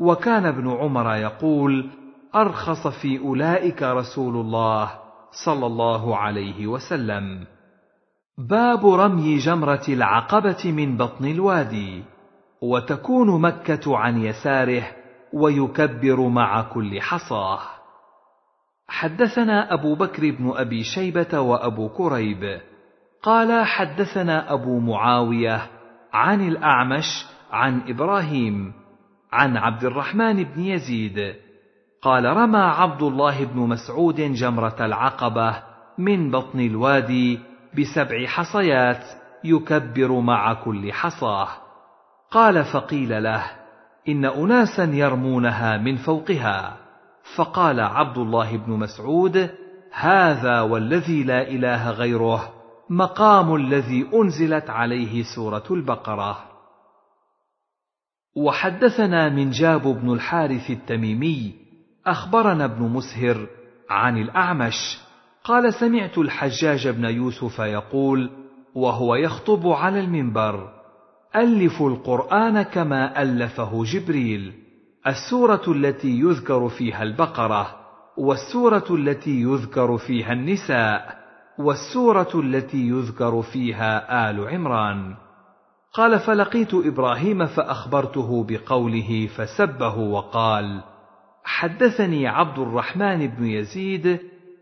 [0.00, 1.90] وكان ابن عمر يقول
[2.34, 4.90] أرخص في أولئك رسول الله
[5.44, 7.44] صلى الله عليه وسلم.
[8.38, 12.02] باب رمي جمرة العقبة من بطن الوادي.
[12.62, 14.82] وتكون مكة عن يساره
[15.32, 17.58] ويكبر مع كل حصاه.
[18.88, 22.60] حدثنا أبو بكر بن أبي شيبة وأبو كريب.
[23.22, 25.66] قال حدثنا أبو معاوية
[26.12, 28.72] عن الأعمش عن إبراهيم
[29.32, 31.34] عن عبد الرحمن بن يزيد.
[32.02, 35.62] قال رمى عبد الله بن مسعود جمرة العقبة
[35.98, 37.40] من بطن الوادي
[37.78, 39.04] بسبع حصيات
[39.44, 41.48] يكبر مع كل حصاة.
[42.30, 43.44] قال فقيل له
[44.08, 46.76] إن أناسا يرمونها من فوقها.
[47.36, 49.50] فقال عبد الله بن مسعود
[49.92, 52.51] هذا والذي لا إله غيره
[52.90, 56.52] مقام الذي أنزلت عليه سورة البقرة.
[58.36, 61.54] وحدثنا من جاب بن الحارث التميمي
[62.06, 63.46] أخبرنا ابن مسهر
[63.90, 64.98] عن الأعمش
[65.44, 68.30] قال سمعت الحجاج بن يوسف يقول
[68.74, 70.72] وهو يخطب على المنبر
[71.36, 74.52] الفوا القرآن كما ألفه جبريل
[75.06, 77.76] السورة التي يذكر فيها البقرة
[78.16, 81.21] والسورة التي يذكر فيها النساء.
[81.58, 85.14] والسورة التي يذكر فيها آل عمران.
[85.92, 90.82] قال فلقيت إبراهيم فأخبرته بقوله فسبه وقال
[91.44, 94.20] حدثني عبد الرحمن بن يزيد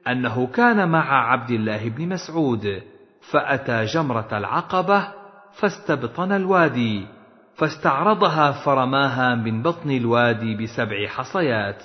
[0.09, 2.83] أنه كان مع عبد الله بن مسعود
[3.31, 5.09] فأتى جمرة العقبة
[5.53, 7.07] فاستبطن الوادي
[7.55, 11.85] فاستعرضها فرماها من بطن الوادي بسبع حصيات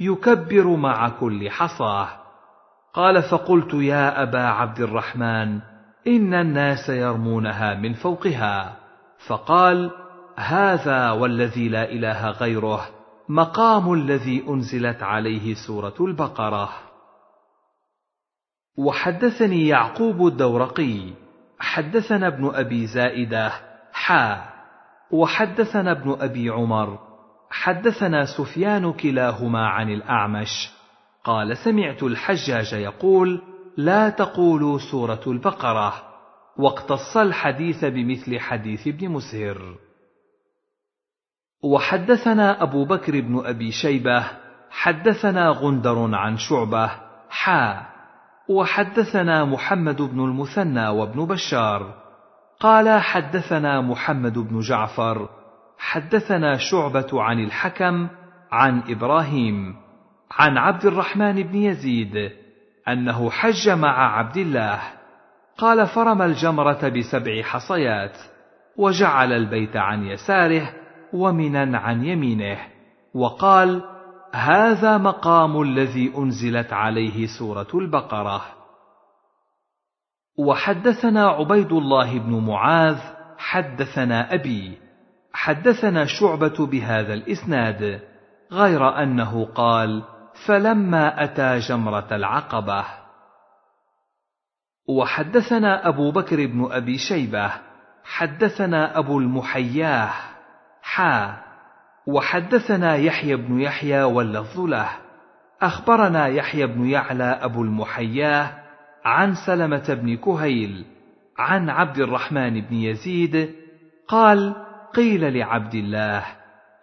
[0.00, 2.21] يكبر مع كل حصاه.
[2.94, 5.60] قال فقلت يا أبا عبد الرحمن
[6.06, 8.76] إن الناس يرمونها من فوقها.
[9.26, 9.90] فقال
[10.36, 12.88] هذا والذي لا إله غيره
[13.28, 16.68] مقام الذي أنزلت عليه سورة البقرة.
[18.78, 21.12] وحدثني يعقوب الدورقي
[21.58, 23.52] حدثنا ابن أبي زائدة
[23.92, 24.52] حا.
[25.10, 26.98] وحدثنا ابن أبي عمر
[27.50, 30.70] حدثنا سفيان كلاهما عن الأعمش
[31.24, 33.42] قال سمعت الحجاج يقول
[33.76, 35.94] لا تقولوا سورة البقرة
[36.56, 39.74] واقتص الحديث بمثل حديث ابن مسهر.
[41.64, 44.24] وحدثنا أبو بكر بن أبي شيبة
[44.70, 46.90] حدثنا غندر عن شعبة
[47.30, 47.86] حا.
[48.48, 51.94] وحدثنا محمد بن المثنى وابن بشار.
[52.60, 55.28] قال حدثنا محمد بن جعفر
[55.78, 58.08] حدثنا شعبة عن الحكم
[58.52, 59.76] عن إبراهيم.
[60.38, 62.30] عن عبد الرحمن بن يزيد
[62.88, 64.80] أنه حج مع عبد الله.
[65.58, 68.18] قال فرمى الجمرة بسبع حصيات
[68.76, 70.74] وجعل البيت عن يساره
[71.12, 72.58] ومنا عن يمينه
[73.14, 73.82] وقال
[74.34, 78.42] هذا مقام الذي أنزلت عليه سورة البقرة.
[80.38, 82.98] وحدثنا عبيد الله بن معاذ
[83.38, 84.78] حدثنا أبي
[85.32, 88.00] حدثنا شعبة بهذا الإسناد
[88.52, 90.02] غير أنه قال
[90.46, 92.84] فلما أتى جمرة العقبة
[94.88, 97.52] وحدثنا أبو بكر بن أبي شيبة
[98.04, 100.10] حدثنا أبو المحياه
[100.82, 101.36] حا
[102.06, 104.88] وحدثنا يحيى بن يحيى واللفظ له.
[105.62, 108.50] أخبرنا يحيى بن يعلى أبو المحياه
[109.04, 110.84] عن سلمة بن كهيل
[111.38, 113.54] عن عبد الرحمن بن يزيد
[114.08, 114.54] قال
[114.94, 116.24] قيل لعبد الله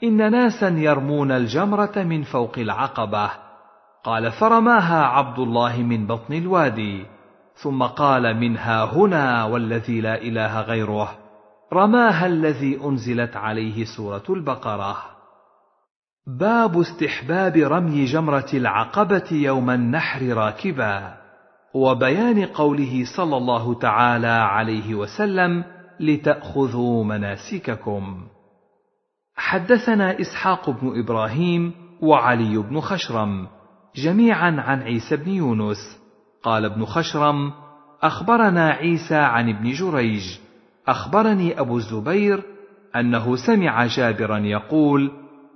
[0.03, 3.48] إن ناسا يرمون الجمرة من فوق العقبة
[4.09, 7.05] قال فرماها عبد الله من بطن الوادي
[7.53, 11.11] ثم قال منها هنا والذي لا إله غيره
[11.73, 14.97] رماها الذي أنزلت عليه سورة البقرة.
[16.27, 21.17] باب استحباب رمي جمرة العقبة يوم النحر راكبا
[21.73, 25.63] وبيان قوله صلى الله تعالى عليه وسلم
[25.99, 28.27] لتأخذوا مناسككم.
[29.35, 33.58] حدثنا إسحاق بن إبراهيم وعلي بن خشرم
[33.95, 36.00] جميعا عن عيسى بن يونس.
[36.43, 37.51] قال ابن خشرم
[38.01, 40.24] أخبرنا عيسى عن ابن جريج.
[40.88, 42.43] أخبرني أبو الزبير
[42.95, 45.11] أنه سمع جابرا يقول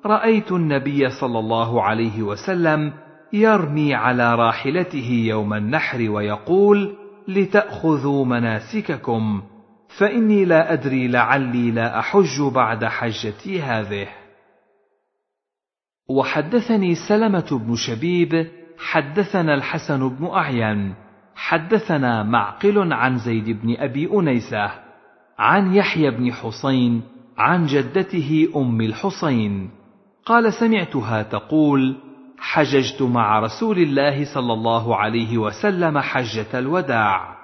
[0.06, 2.94] رأيت النبي صلى الله عليه وسلم
[3.34, 6.95] يرمي على راحلته يوم النحر ويقول
[7.28, 9.42] لتأخذوا مناسككم
[10.00, 14.08] فإني لا أدري لعلي لا أحج بعد حجتي هذه.
[16.17, 18.48] وحدثني سلمة بن شبيب
[18.80, 20.95] حدثنا الحسن بن أعين
[21.35, 24.72] حدثنا معقل عن زيد بن أبي أنيسة
[25.40, 27.01] عن يحيى بن حسين
[27.38, 29.69] عن جدته أم الحسين
[30.25, 31.95] قال سمعتها تقول
[32.40, 37.35] حججت مع رسول الله صلى الله عليه وسلم حجة الوداع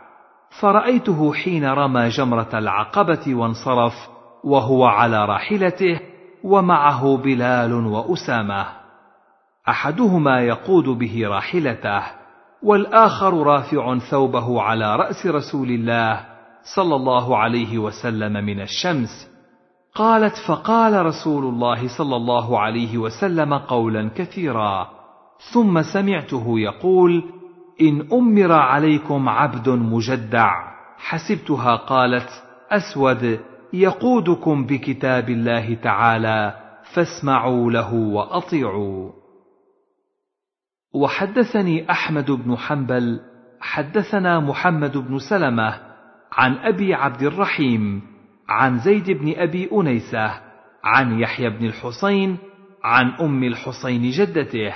[0.61, 3.93] فرأيته حين رمى جمرة العقبة وانصرف
[4.43, 5.99] وهو على راحلته
[6.43, 8.66] ومعه بلال وأسامة.
[9.69, 12.03] أحدهما يقود به راحلته
[12.64, 16.26] والآخر رافع ثوبه على رأس رسول الله
[16.76, 19.30] صلى الله عليه وسلم من الشمس.
[19.95, 24.90] قالت فقال رسول الله صلى الله عليه وسلم قولا كثيرا.
[25.53, 27.24] ثم سمعته يقول
[27.82, 30.51] إن أمر عليكم عبد مجدع.
[30.98, 32.30] حسبتها قالت
[32.72, 33.40] أسود.
[33.73, 36.53] يقودكم بكتاب الله تعالى
[36.93, 39.11] فاسمعوا له وأطيعوا.
[40.93, 43.19] وحدثني أحمد بن حنبل
[43.61, 45.80] حدثنا محمد بن سلمة
[46.31, 48.01] عن أبي عبد الرحيم
[48.49, 50.41] عن زيد بن أبي أنيسة
[50.83, 52.38] عن يحيى بن الحسين
[52.83, 54.73] عن أم الحسين جدته.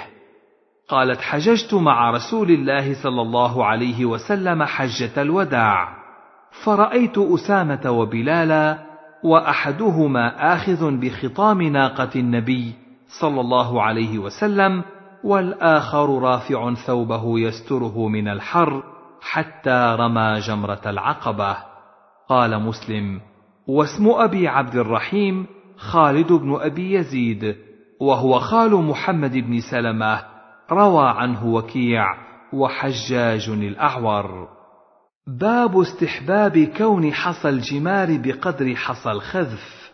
[0.87, 6.02] قالت حججت مع رسول الله صلى الله عليه وسلم حجة الوداع.
[6.65, 8.77] فرأيت أسامة وبلالا
[9.23, 12.73] وأحدهما آخذ بخطام ناقة النبي
[13.21, 14.83] صلى الله عليه وسلم
[15.23, 18.83] والآخر رافع ثوبه يستره من الحر
[19.21, 21.57] حتى رمى جمرة العقبة.
[22.29, 23.21] قال مسلم
[23.67, 25.45] واسم أبي عبد الرحيم
[25.77, 27.55] خالد بن أبي يزيد
[27.99, 30.19] وهو خال محمد بن سلمة
[30.71, 32.05] روى عنه وكيع
[32.53, 34.62] وحجاج الأعور.
[35.27, 39.91] باب استحباب كون حصى الجمار بقدر حصى الخذف.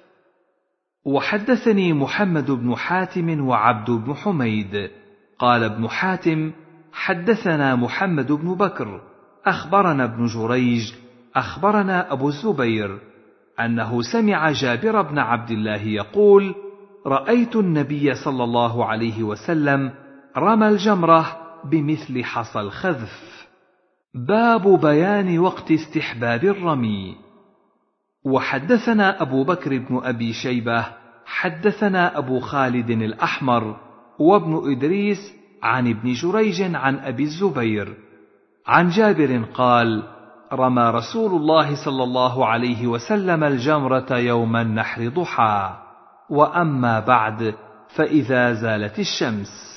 [1.05, 4.89] وحدثني محمد بن حاتم وعبد بن حميد.
[5.39, 6.51] قال ابن حاتم
[6.93, 9.01] حدثنا محمد بن بكر
[9.45, 10.93] أخبرنا ابن جريج
[11.35, 12.99] أخبرنا أبو الزبير
[13.59, 16.55] أنه سمع جابر بن عبد الله يقول
[17.05, 19.91] رأيت النبي صلى الله عليه وسلم
[20.37, 23.28] رمى الجمرة بمثل حصى الخذف.
[24.15, 27.15] باب بيان وقت استحباب الرمي.
[28.25, 30.85] وحدثنا أبو بكر بن أبي شيبة
[31.25, 33.77] حدثنا أبو خالد الأحمر
[34.19, 37.97] وابن إدريس عن ابن جريج عن أبي الزبير.
[38.67, 40.03] عن جابر قال
[40.53, 45.77] رمى رسول الله صلى الله عليه وسلم الجمرة يوم النحر ضحى
[46.29, 47.55] وأما بعد
[47.95, 49.68] فإذا زالت الشمس.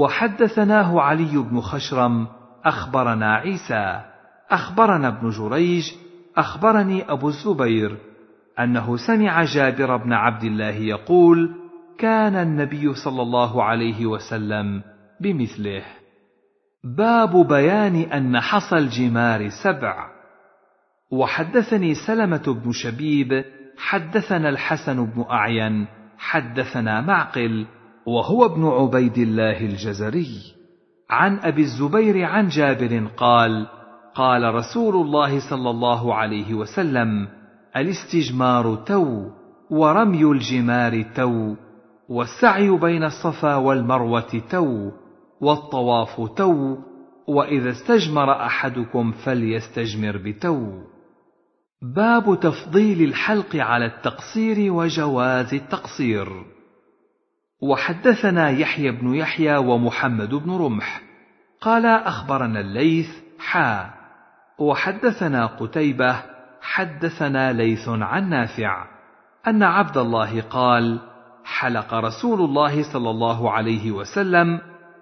[0.00, 2.26] وحدثناه علي بن خشرم
[2.64, 4.00] أخبرنا عيسى
[4.50, 5.84] أخبرنا ابن جريج
[6.36, 7.96] أخبرني أبو الزبير
[8.60, 11.50] أنه سمع جابر بن عبد الله يقول
[11.98, 14.82] كان النبي صلى الله عليه وسلم
[15.20, 15.82] بمثله.
[16.84, 20.10] باب بيان أن حصى الجمار سبع.
[21.10, 23.44] وحدثني سلمة بن شبيب
[23.78, 25.86] حدثنا الحسن بن أعين
[26.18, 27.66] حدثنا معقل
[28.06, 30.28] وهو ابن عبيد الله الجزري
[31.10, 33.66] عن أبي الزبير عن جابر قال
[34.14, 37.28] قال رسول الله صلى الله عليه وسلم
[37.76, 39.30] الاستجمار تو
[39.70, 41.54] ورمي الجمار تو
[42.08, 44.90] والسعي بين الصفا والمروة تو
[45.40, 46.76] والطواف تو
[47.28, 50.66] وإذا استجمر أحدكم فليستجمر بتو.
[51.82, 56.28] باب تفضيل الحلق على التقصير وجواز التقصير.
[57.64, 61.02] وحدثنا يحيى بن يحيى ومحمد بن رمح.
[61.60, 63.90] قال أخبرنا الليث حا.
[64.58, 66.16] وحدثنا قتيبة
[66.62, 68.86] حدثنا ليث عن نافع
[69.46, 70.98] أن عبد الله قال
[71.44, 74.60] حلق رسول الله صلى الله عليه وسلم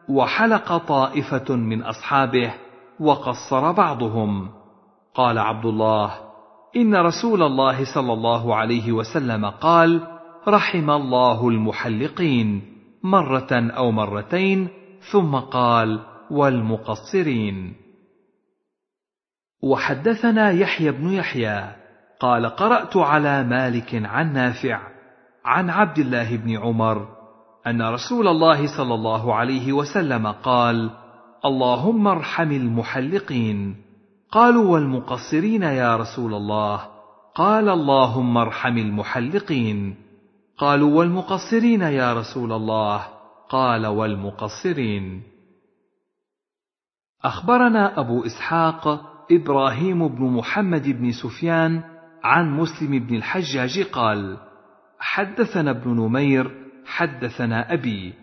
[0.09, 2.55] وحلق طائفة من أصحابه
[3.01, 4.49] وقصر بعضهم.
[5.15, 6.11] قال عبد الله
[6.77, 10.12] إن رسول الله صلى الله عليه وسلم قال
[10.49, 12.63] رحم الله المحلقين
[13.03, 14.69] مرة أو مرتين
[15.13, 17.75] ثم قال والمقصرين.
[19.63, 21.77] وحدثنا يحيى بن يحيى
[22.21, 24.81] قال قرأت على مالك عن نافع
[25.45, 27.09] عن عبد الله بن عمر
[27.67, 30.91] أن رسول الله صلى الله عليه وسلم قال
[31.45, 33.77] اللهم ارحم المحلقين.
[34.31, 36.81] قالوا والمقصرين يا رسول الله.
[37.35, 40.12] قال اللهم ارحم المحلقين.
[40.59, 43.07] قالوا والمقصرين يا رسول الله.
[43.51, 45.23] قال والمقصرين.
[47.25, 51.83] أخبرنا أبو إسحاق إبراهيم بن محمد بن سفيان
[52.25, 54.37] عن مسلم بن الحجاج قال
[54.99, 56.51] حدثنا ابن نمير
[56.87, 58.15] حدثنا أبي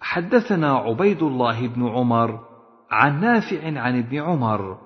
[0.00, 2.40] حدثنا عبيد الله بن عمر
[2.90, 4.78] عن نافع عن ابن عمر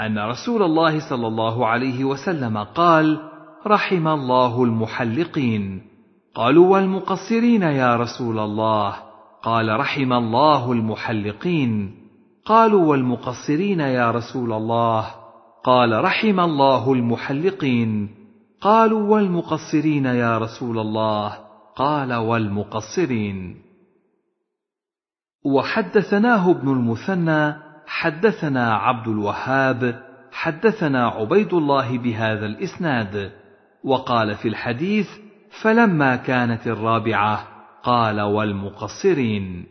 [0.00, 3.30] أن رسول الله صلى الله عليه وسلم قال
[3.66, 5.87] رحم الله المحلقين.
[6.38, 8.94] قالوا والمقصرين يا رسول الله.
[9.42, 11.94] قال رحم الله المحلقين.
[12.44, 15.06] قالوا والمقصرين يا رسول الله.
[15.64, 18.08] قال رحم الله المحلقين.
[18.60, 21.38] قالوا والمقصرين يا رسول الله.
[21.76, 23.56] قال والمقصرين.
[25.44, 27.54] وحدثناه ابن المثنى
[27.86, 30.02] حدثنا عبد الوهاب
[30.32, 33.32] حدثنا عبيد الله بهذا الإسناد.
[33.84, 35.27] وقال في الحديث
[35.62, 37.48] فلما كانت الرابعة
[37.82, 39.66] قال والمقصرين.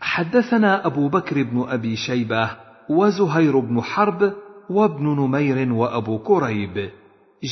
[0.00, 2.50] حدثنا أبو بكر بن أبي شيبة
[2.88, 4.32] وزهير بن حرب
[4.70, 6.90] وابن نمير وأبو كريب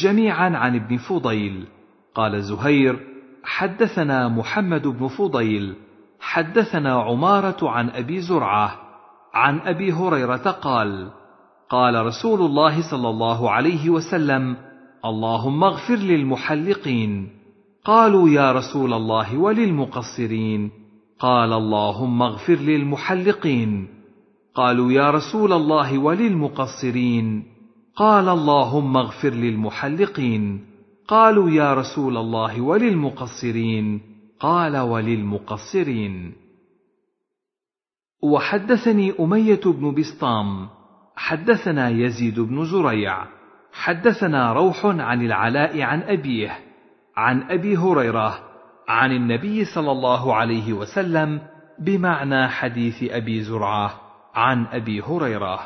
[0.03, 1.67] جميعا عن ابن فضيل.
[2.15, 3.01] قال زهير
[3.45, 5.75] حدثنا محمد بن فضيل
[6.21, 8.77] حدثنا عمارة عن أبي زرعة
[9.35, 11.11] عن أبي هريرة قال
[11.71, 14.57] قال رسول الله صلى الله عليه وسلم
[15.05, 17.29] اللهم اغفر للمحلقين.
[17.85, 20.71] قالوا يا رسول الله وللمقصرين.
[21.19, 23.89] قال اللهم اغفر للمحلقين.
[24.55, 27.43] قالوا يا رسول الله وللمقصرين.
[27.97, 30.65] قال اللهم اغفر للمحلقين.
[31.09, 34.01] قالوا يا رسول الله وللمقصرين.
[34.41, 36.33] قال وللمقصرين.
[38.23, 40.69] وحدثني أمية بن بسطام.
[41.17, 43.40] حدثنا يزيد بن زريع.
[43.73, 46.59] حدثنا روح عن العلاء عن أبيه
[47.17, 48.39] عن أبي هريرة
[48.89, 51.41] عن النبي صلى الله عليه وسلم
[51.79, 54.01] بمعنى حديث أبي زرعة
[54.35, 55.61] عن أبي هريرة.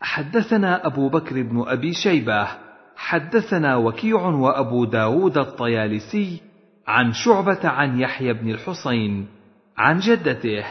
[0.00, 2.48] حدثنا أبو بكر بن أبي شيبة
[2.96, 6.40] حدثنا وكيع وأبو داود الطيالسي
[6.86, 9.28] عن شعبة عن يحيى بن الحصين
[9.76, 10.64] عن جدته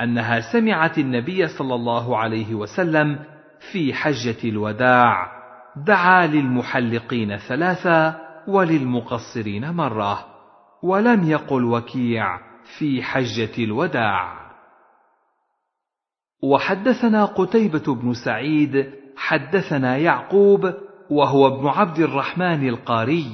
[0.00, 3.18] أنها سمعت النبي صلى الله عليه وسلم
[3.72, 5.38] في حجة الوداع.
[5.76, 10.26] دعا للمحلقين ثلاثا وللمقصرين مرة
[10.82, 12.38] ولم يقل وكيع
[12.78, 14.38] في حجة الوداع.
[16.42, 20.74] وحدثنا قتيبة بن سعيد حدثنا يعقوب
[21.10, 23.26] وهو ابن عبد الرحمن القاري.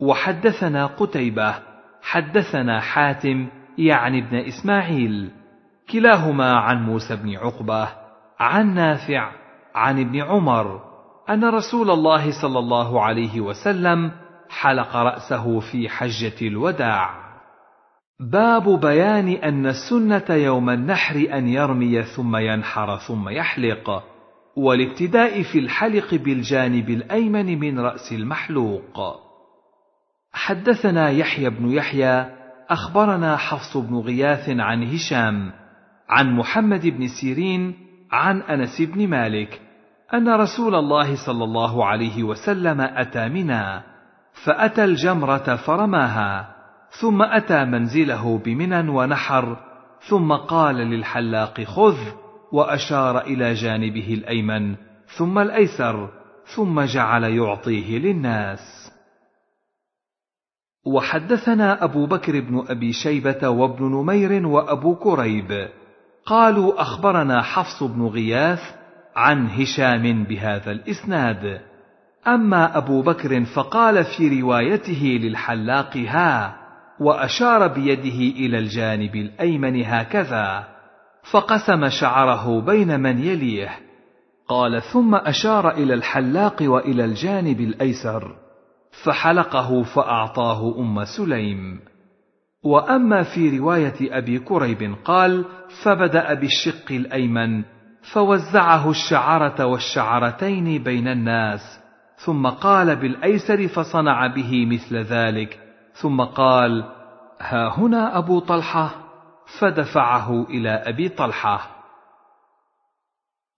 [0.00, 1.54] وحدثنا قتيبة
[2.02, 3.48] حدثنا حاتم
[3.78, 5.30] يعني ابن إسماعيل.
[5.92, 7.88] كلاهما عن موسى بن عقبة
[8.38, 9.39] عن نافع
[9.74, 10.80] عن ابن عمر
[11.30, 14.12] أن رسول الله صلى الله عليه وسلم
[14.48, 17.30] حلق رأسه في حجة الوداع.
[18.20, 24.04] باب بيان أن السنة يوم النحر أن يرمي ثم ينحر ثم يحلق
[24.56, 29.20] والابتداء في الحلق بالجانب الأيمن من رأس المحلوق.
[30.32, 32.40] حدثنا يحيى بن يحيى
[32.70, 35.52] أخبرنا حفص بن غياث عن هشام
[36.08, 39.60] عن محمد بن سيرين عن أنس بن مالك
[40.14, 43.82] أن رسول الله صلى الله عليه وسلم أتى منى
[44.44, 46.56] فأتى الجمرة فرماها
[47.00, 49.56] ثم أتى منزله بمنى ونحر
[50.08, 51.96] ثم قال للحلاق خذ
[52.52, 54.76] وأشار إلى جانبه الأيمن
[55.18, 56.08] ثم الأيسر
[56.54, 58.92] ثم جعل يعطيه للناس.
[60.86, 65.68] وحدثنا أبو بكر بن أبي شيبة وابن نمير وأبو كريب
[66.30, 68.60] قالوا أخبرنا حفص بن غياث
[69.16, 71.60] عن هشام بهذا الإسناد.
[72.26, 76.56] أما أبو بكر فقال في روايته للحلاق ها
[77.00, 80.68] وأشار بيده إلى الجانب الأيمن هكذا
[81.32, 83.78] فقسم شعره بين من يليه.
[84.48, 88.36] قال ثم أشار إلى الحلاق وإلى الجانب الأيسر
[89.04, 91.89] فحلقه فأعطاه أم سليم.
[92.64, 95.44] وأما في رواية أبي كريب قال
[95.84, 97.64] فبدأ بالشق الأيمن
[98.12, 101.80] فوزعه الشعرة والشعرتين بين الناس
[102.16, 105.60] ثم قال بالأيسر فصنع به مثل ذلك
[105.92, 106.84] ثم قال
[107.40, 108.90] ها هنا أبو طلحة
[109.60, 111.60] فدفعه إلى أبي طلحة.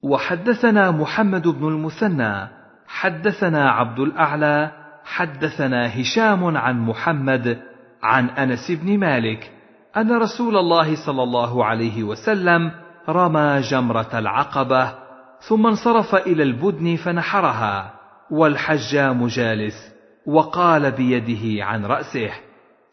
[0.02, 2.48] وحدثنا محمد بن المثنى
[2.86, 4.72] حدثنا عبد الأعلى
[5.05, 7.72] حدثنا هشام عن محمد
[8.02, 9.50] عن أنس بن مالك
[9.97, 12.70] أن رسول الله صلى الله عليه وسلم
[13.08, 14.94] رمى جمرة العقبة
[15.40, 17.94] ثم انصرف إلى البدن فنحرها
[18.31, 19.92] والحجام جالس
[20.26, 22.31] وقال بيده عن رأسه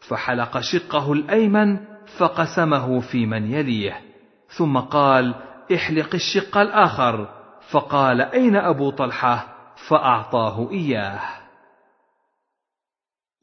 [0.08, 1.78] فحلق شقه الأيمن
[2.18, 4.00] فقسمه في من يليه
[4.48, 5.34] ثم قال
[5.74, 7.28] احلق الشق الآخر
[7.70, 9.46] فقال أين أبو طلحة؟
[9.88, 11.20] فأعطاه إياه.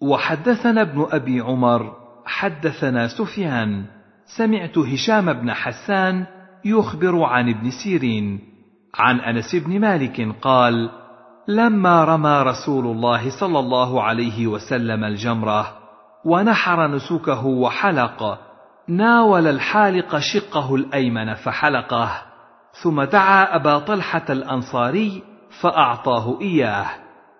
[0.01, 1.93] وحدثنا ابن أبي عمر
[2.25, 3.85] حدثنا سفيان.
[4.37, 6.25] سمعت هشام بن حسان
[6.65, 8.39] يخبر عن ابن سيرين.
[8.95, 10.89] عن أنس بن مالك قال
[11.47, 15.77] لما رمى رسول الله صلى الله عليه وسلم الجمرة
[16.25, 18.39] ونحر نسكه وحلق
[18.87, 22.11] ناول الحالق شقه الأيمن فحلقه
[22.83, 25.23] ثم دعا أبا طلحة الأنصاري
[25.61, 26.87] فأعطاه إياه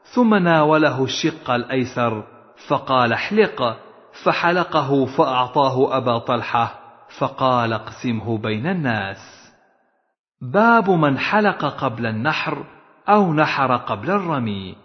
[0.04, 2.24] ثم ناوله الشق الأيسر
[2.68, 3.78] فقال احلق
[4.24, 6.80] فحلقه فأعطاه أبا طلحة
[7.20, 9.52] فقال اقسمه بين الناس.
[10.42, 12.66] باب من حلق قبل النحر
[13.10, 14.76] أو نحر قبل الرمي.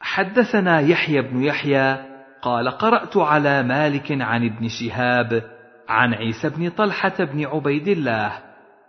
[0.00, 5.42] حدثنا يحيى بن يحيى قال قرأت على مالك عن ابن شهاب
[5.88, 8.32] عن عيسى بن طلحة بن عبيد الله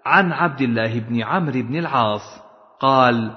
[0.05, 2.41] عن عبد الله بن عمرو بن العاص
[2.79, 3.31] قال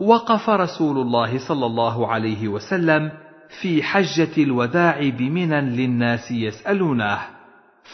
[0.00, 3.12] وقف رسول الله صلى الله عليه وسلم
[3.60, 7.18] في حجة الوداع بمنى للناس يسألونه.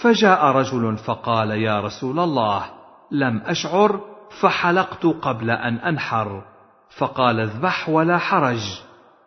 [0.03, 2.65] فجاء رجل فقال يا رسول الله
[3.11, 4.01] لم أشعر
[4.41, 6.45] فحلقت قبل أن أنحر.
[6.99, 8.81] فقال اذبح ولا حرج.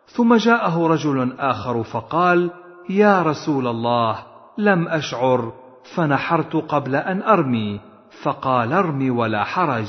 [0.06, 2.50] ثم جاءه رجل آخر فقال
[2.90, 4.18] يا رسول الله
[4.58, 5.52] لم أشعر
[5.94, 7.80] فنحرت قبل أن أرمي.
[8.22, 9.88] فقال ارم ولا حرج.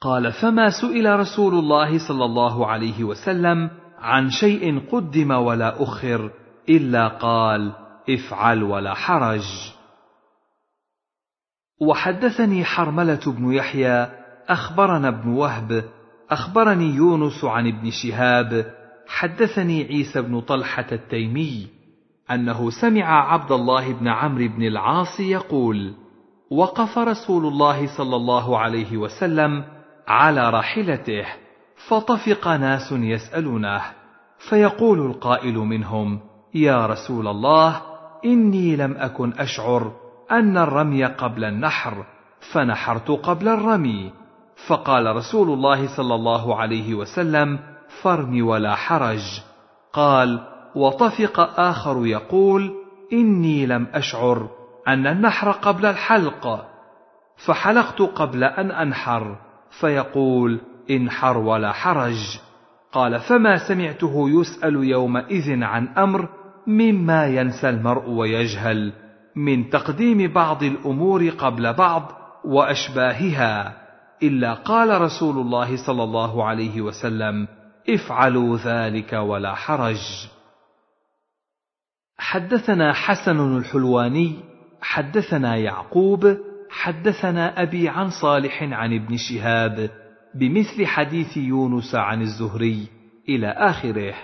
[0.00, 6.30] قال فما سئل رسول الله صلى الله عليه وسلم عن شيء قدم ولا أخر
[6.68, 7.72] إلا قال
[8.10, 9.72] افعل ولا حرج.
[11.80, 14.08] وحدثني حرملة بن يحيى
[14.48, 15.84] أخبرنا ابن وهب
[16.30, 18.74] أخبرني يونس عن ابن شهاب
[19.08, 21.68] حدثني عيسى بن طلحة التيمي
[22.30, 25.94] أنه سمع عبد الله بن عمرو بن العاص يقول
[26.50, 29.64] وقف رسول الله صلى الله عليه وسلم
[30.08, 31.26] على راحلته
[31.88, 33.82] فطفق ناس يسألونه
[34.48, 36.20] فيقول القائل منهم
[36.54, 37.82] يا رسول الله
[38.24, 39.92] إني لم أكن أشعر
[40.30, 42.04] أن الرمي قبل النحر
[42.52, 44.12] فنحرت قبل الرمي.
[44.66, 47.58] فقال رسول الله صلى الله عليه وسلم
[48.02, 49.42] فرم ولا حرج.
[49.92, 50.40] قال
[50.74, 52.72] وطفق آخر يقول
[53.12, 54.48] إني لم أشعر
[54.88, 56.66] أن النحر قبل الحلق
[57.46, 59.36] فحلقت قبل أن أنحر.
[59.80, 60.60] فيقول
[60.90, 62.38] انحر ولا حرج.
[62.92, 66.28] قال فما سمعته يسأل يومئذ عن أمر
[66.66, 68.92] مما ينسى المرء ويجهل
[69.36, 72.12] من تقديم بعض الأمور قبل بعض
[72.44, 73.76] وأشباهها.
[74.22, 77.48] إلا قال رسول الله صلى الله عليه وسلم
[77.88, 80.28] افعلوا ذلك ولا حرج.
[82.18, 84.36] حدثنا حسن الحلواني
[84.80, 86.36] حدثنا يعقوب
[86.70, 89.90] حدثنا أبي عن صالح عن ابن شهاب
[90.34, 92.88] بمثل حديث يونس عن الزهري
[93.28, 94.14] إلى آخره.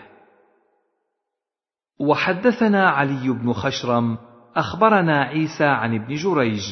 [2.01, 4.18] وحدثنا علي بن خشرم
[4.57, 6.62] أخبرنا عيسى عن ابن جريج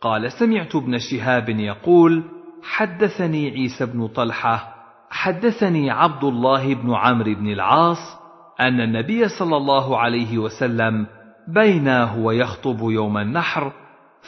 [0.00, 2.24] قال سمعت ابن شهاب يقول
[2.62, 4.74] حدثني عيسى بن طلحة
[5.10, 8.20] حدثني عبد الله بن عمرو بن العاص
[8.60, 11.06] أن النبي صلى الله عليه وسلم
[11.48, 13.72] بينا هو يخطب يوم النحر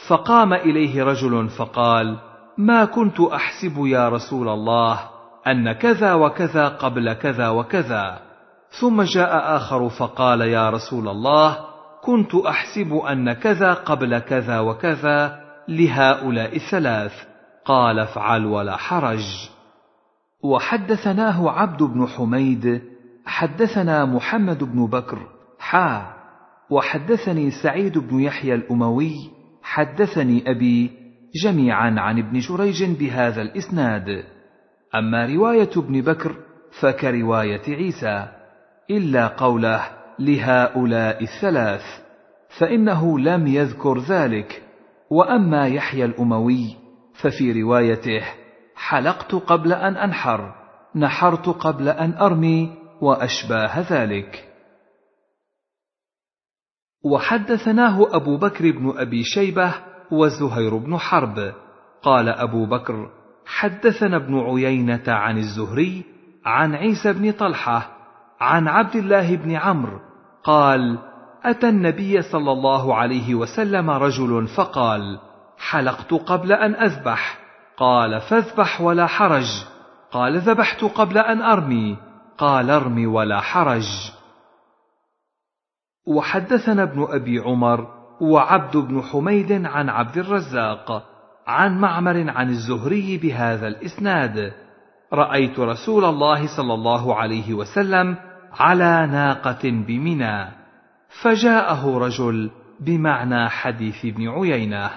[0.09, 2.17] فقام إليه رجل فقال
[2.57, 4.99] ما كنت أحسب يا رسول الله
[5.47, 8.19] أن كذا وكذا قبل كذا وكذا.
[8.79, 11.57] ثم جاء آخر فقال يا رسول الله
[12.03, 17.13] كنت أحسب أن كذا قبل كذا وكذا لهؤلاء الثلاث.
[17.65, 19.49] قال افعل ولا حرج.
[20.43, 22.81] وحدثناه عبد بن حميد
[23.25, 25.19] حدثنا محمد بن بكر
[25.59, 26.13] حا.
[26.69, 29.15] وحدثني سعيد بن يحيى الأموي
[29.63, 31.02] حدثني أبي
[31.35, 34.23] جميعا عن ابن جريج بهذا الإسناد.
[34.95, 36.35] أما رواية ابن بكر
[36.81, 38.27] فكرواية عيسى
[38.91, 39.81] إلا قوله
[40.19, 41.81] لهؤلاء الثلاث
[42.59, 44.63] فإنه لم يذكر ذلك.
[45.09, 46.75] وأما يحيى الأموي
[47.13, 48.23] ففي روايته
[48.75, 50.55] حلقت قبل أن أنحر
[50.95, 54.49] نحرت قبل أن أرمي وأشباه ذلك.
[57.03, 61.53] وحدثناه أبو بكر بن أبي شيبة وزهير بن حرب.
[62.03, 63.09] قال أبو بكر
[63.45, 66.03] حدثنا ابن عيينة عن الزهري
[66.45, 67.89] عن عيسى بن طلحة
[68.39, 69.99] عن عبد الله بن عمرو
[70.43, 70.99] قال
[71.43, 75.19] أتى النبي صلى الله عليه وسلم رجل فقال
[75.57, 77.39] حلقت قبل أن أذبح.
[77.77, 79.47] قال فاذبح ولا حرج.
[80.11, 81.97] قال ذبحت قبل أن أرمي.
[82.37, 83.87] قال ارم ولا حرج.
[86.07, 91.03] وحدثنا ابن أبي عمر وعبد بن حميد عن عبد الرزاق
[91.47, 94.53] عن معمر عن الزهري بهذا الإسناد.
[95.13, 98.15] رأيت رسول الله صلى الله عليه وسلم
[98.51, 100.47] على ناقة بمنى
[101.21, 104.89] فجاءه رجل بمعنى حديث ابن عيينة.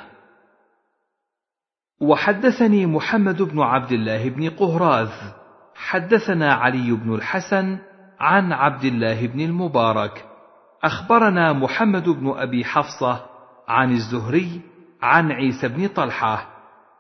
[2.01, 5.11] وحدثني محمد بن عبد الله بن قهراذ
[5.75, 7.79] حدثنا علي بن الحسن
[8.21, 10.36] عن عبد الله بن المبارك
[10.85, 13.21] أخبرنا محمد بن أبي حفصة
[13.69, 14.61] عن الزهري
[15.03, 16.47] عن عيسى بن طلحة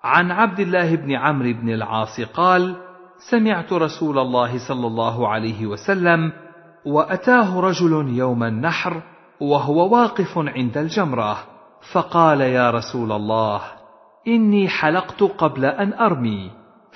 [0.04, 2.76] عن عبد الله بن عمرو بن العاص قال
[3.30, 6.32] سمعت رسول الله صلى الله عليه وسلم
[6.86, 9.02] وأتاه رجل يوم النحر
[9.40, 11.38] وهو واقف عند الجمرة
[11.92, 13.60] فقال يا رسول الله
[14.28, 16.50] إني حلقت قبل أن أرمي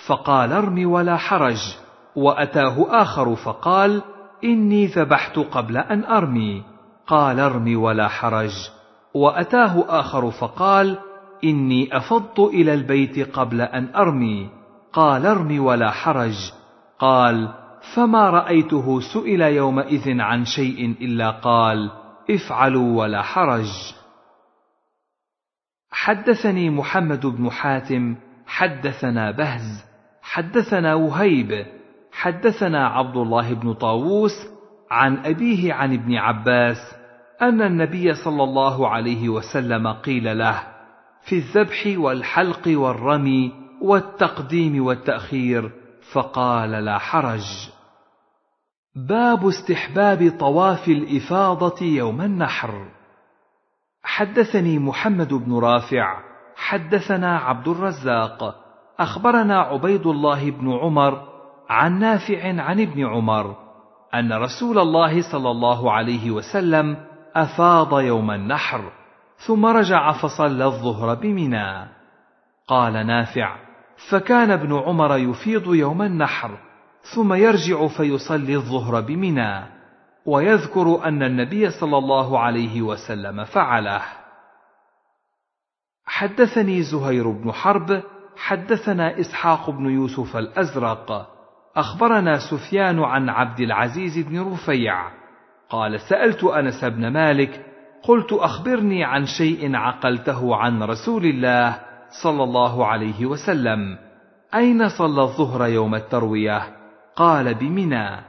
[0.06, 1.76] فقال ارم ولا حرج
[2.16, 4.02] وأتاه آخر فقال
[4.44, 6.69] إني ذبحت قبل أن أرمي
[7.06, 8.70] قال ارم ولا حرج.
[9.14, 10.98] وأتاه آخر فقال
[11.44, 14.50] إني أفضت إلى البيت قبل أن أرمي.
[14.92, 16.52] قال ارم ولا حرج.
[16.98, 17.54] قال
[17.94, 21.90] فما رأيته سئل يومئذ عن شيء إلا قال
[22.30, 23.70] افعلوا ولا حرج.
[25.90, 28.16] حدثني محمد بن حاتم
[28.46, 29.84] حدثنا بهز
[30.22, 31.66] حدثنا وهيب
[32.12, 34.32] حدثنا عبد الله بن طاووس
[34.90, 36.76] عن أبيه عن ابن عباس
[37.42, 40.62] أن النبي صلى الله عليه وسلم قيل له
[41.22, 45.72] في الذبح والحلق والرمي والتقديم والتأخير
[46.12, 47.70] فقال لا حرج
[49.08, 52.88] باب استحباب طواف الإفاضة يوم النحر.
[54.02, 56.20] حدثني محمد بن رافع
[56.56, 58.54] حدثنا عبد الرزاق
[58.98, 61.28] أخبرنا عبيد الله بن عمر
[61.68, 63.69] عن نافع عن ابن عمر
[64.14, 66.96] أن رسول الله صلى الله عليه وسلم
[67.36, 68.92] أفاض يوم النحر
[69.46, 71.88] ثم رجع فصلى الظهر بمنى.
[72.68, 73.56] قال نافع
[74.10, 76.58] فكان ابن عمر يفيض يوم النحر
[77.14, 79.64] ثم يرجع فيصلي الظهر بمنى
[80.26, 84.02] ويذكر أن النبي صلى الله عليه وسلم فعله.
[86.06, 88.02] حدثني زهير بن حرب
[88.36, 91.28] حدثنا إسحاق بن يوسف الأزرق
[91.80, 95.10] أخبرنا سفيان عن عبد العزيز بن رفيع.
[95.70, 97.66] قال سألت أنس بن مالك
[98.02, 101.78] قلت أخبرني عن شيء عقلته عن رسول الله
[102.22, 103.98] صلى الله عليه وسلم.
[104.54, 106.62] أين صلى الظهر يوم التروية؟
[107.16, 108.20] قال بمنى.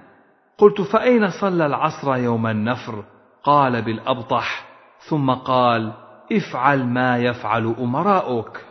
[0.57, 3.03] قلت فأين صلى العصر يوم النفر؟
[3.43, 4.65] قال بالأبطح.
[5.09, 5.93] ثم قال
[6.31, 8.65] افعل ما يفعل أمراؤك.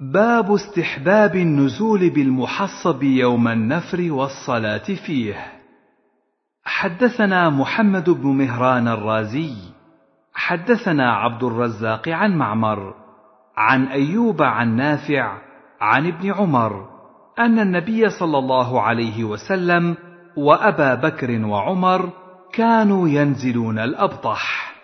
[0.00, 5.52] باب استحباب النزول بالمحصب يوم النفر والصلاة فيه.
[6.64, 9.54] حدثنا محمد بن مهران الرازي
[10.34, 12.94] حدثنا عبد الرزاق عن معمر
[13.56, 15.38] عن أيوب عن نافع
[15.80, 16.88] عن ابن عمر
[17.38, 19.96] أن النبي صلى الله عليه وسلم
[20.36, 22.10] وأبا بكر وعمر
[22.52, 24.74] كانوا ينزلون الأبطح.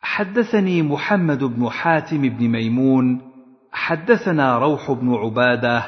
[0.00, 3.27] حدثني محمد بن حاتم بن ميمون
[3.72, 5.84] حدثنا روح بن عبادة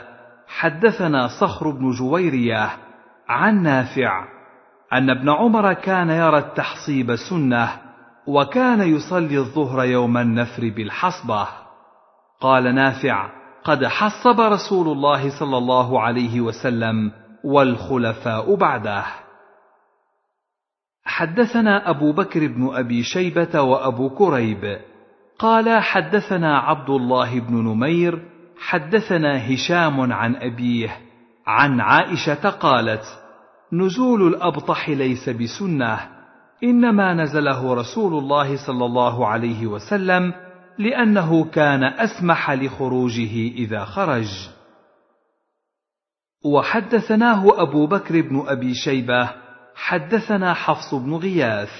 [0.48, 2.70] حدثنا صخر بن جويرية
[3.28, 4.24] عن نافع
[4.92, 7.68] أن ابن عمر كان يرى التحصيب سنة
[8.26, 11.48] وكان يصلي الظهر يوم النفر بالحصبة.
[12.40, 13.30] قال نافع
[13.64, 17.12] قد حصب رسول الله صلى الله عليه وسلم
[17.44, 19.04] والخلفاء بعده.
[21.04, 24.80] حدثنا أبو بكر بن أبي شيبة وأبو كريب
[25.40, 28.22] قال حدثنا عبد الله بن نمير
[28.58, 30.96] حدثنا هشام عن أبيه
[31.46, 33.04] عن عائشة قالت
[33.72, 35.98] نزول الأبطح ليس بسنة
[36.64, 40.32] إنما نزله رسول الله صلى الله عليه وسلم
[40.78, 44.48] لأنه كان أسمح لخروجه إذا خرج.
[46.44, 49.30] وحدثناه أبو بكر بن أبي شيبة
[49.74, 51.70] حدثنا حفص بن غياث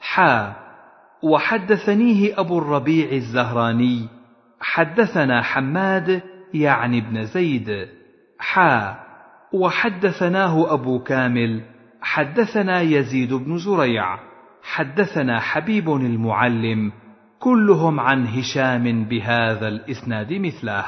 [0.00, 0.69] حا
[1.22, 4.08] وحدثنيه أبو الربيع الزهراني
[4.60, 6.22] حدثنا حماد
[6.54, 7.88] يعني ابن زيد
[8.38, 9.00] حا
[9.52, 11.62] وحدثناه أبو كامل
[12.02, 14.18] حدثنا يزيد بن زريع
[14.62, 16.92] حدثنا حبيب المعلم
[17.38, 20.84] كلهم عن هشام بهذا الإسناد مثله.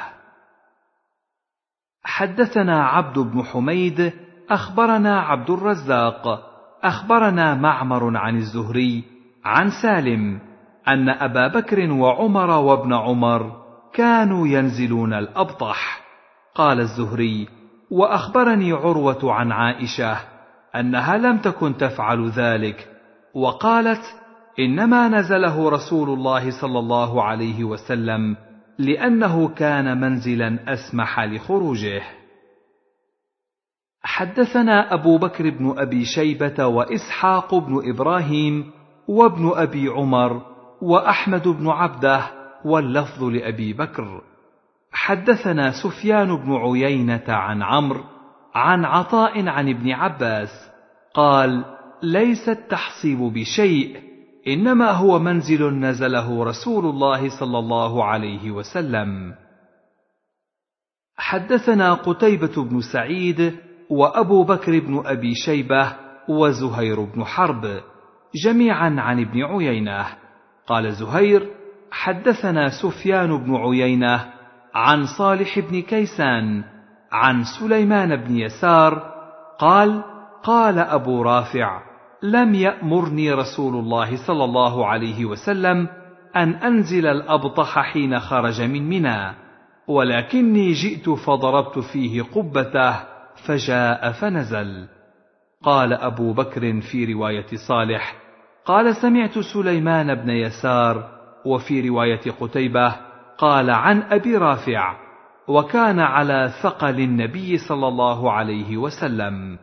[2.05, 4.13] حدثنا عبد بن حميد
[4.51, 9.12] أخبرنا عبد الرزاق أخبرنا معمر عن الزهري
[9.45, 10.41] عن سالم
[10.89, 13.53] أن أبا بكر وعمر وابن عمر
[13.95, 16.03] كانوا ينزلون الأبطح.
[16.55, 17.49] قال الزهري
[17.91, 20.17] وأخبرني عروة عن عائشة
[20.77, 22.89] أنها لم تكن تفعل ذلك
[23.35, 24.03] وقالت
[24.59, 28.37] إنما نزله رسول الله صلى الله عليه وسلم
[28.79, 32.03] لأنه كان منزلا أسمح لخروجه.
[34.03, 40.43] حدثنا أبو بكر بن أبي شيبة وإسحاق بن إبراهيم وابن أبي عمر
[40.83, 42.23] وأحمد بن عبده
[42.65, 44.23] واللفظ لأبي بكر.
[44.93, 48.05] حدثنا سفيان بن عيينة عن عمرو
[48.55, 50.71] عن عطاء عن ابن عباس
[51.15, 51.65] قال
[52.03, 54.01] ليس التحصيب بشيء
[54.49, 59.35] إنما هو منزل نزله رسول الله صلى الله عليه وسلم.
[61.17, 63.57] حدثنا قتيبة بن سعيد
[63.91, 65.93] وأبو بكر بن أبي شيبة
[66.29, 67.81] وزهير بن حرب.
[68.35, 70.07] جميعا عن ابن عيينة.
[70.67, 71.49] قال زهير
[71.91, 74.33] حدثنا سفيان بن عيينة
[74.75, 76.65] عن صالح بن كيسان
[77.13, 79.13] عن سليمان بن يسار
[79.59, 80.05] قال
[80.43, 81.83] قال أبو رافع
[82.23, 85.89] لم يأمرني رسول الله صلى الله عليه وسلم
[86.37, 89.35] أن أنزل الأبطح حين خرج من منى
[89.89, 92.97] ولكني جئت فضربت فيه قبته
[93.47, 94.89] فجاء فنزل.
[95.63, 98.22] قال أبو بكر في رواية صالح
[98.67, 101.09] قال سمعت سليمان بن يسار
[101.47, 102.97] وفي رواية قتيبة
[103.39, 104.97] قال عن أبي رافع
[105.49, 109.59] وكان على ثقل النبي صلى الله عليه وسلم.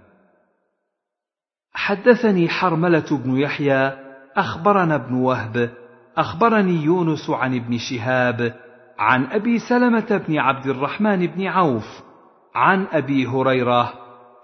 [1.74, 3.92] حدثني حرملة بن يحيى
[4.38, 5.70] أخبرنا ابن وهب
[6.18, 8.54] أخبرني يونس عن ابن شهاب
[9.00, 12.04] عن أبي سلمة بن عبد الرحمن بن عوف
[12.56, 13.94] عن أبي هريرة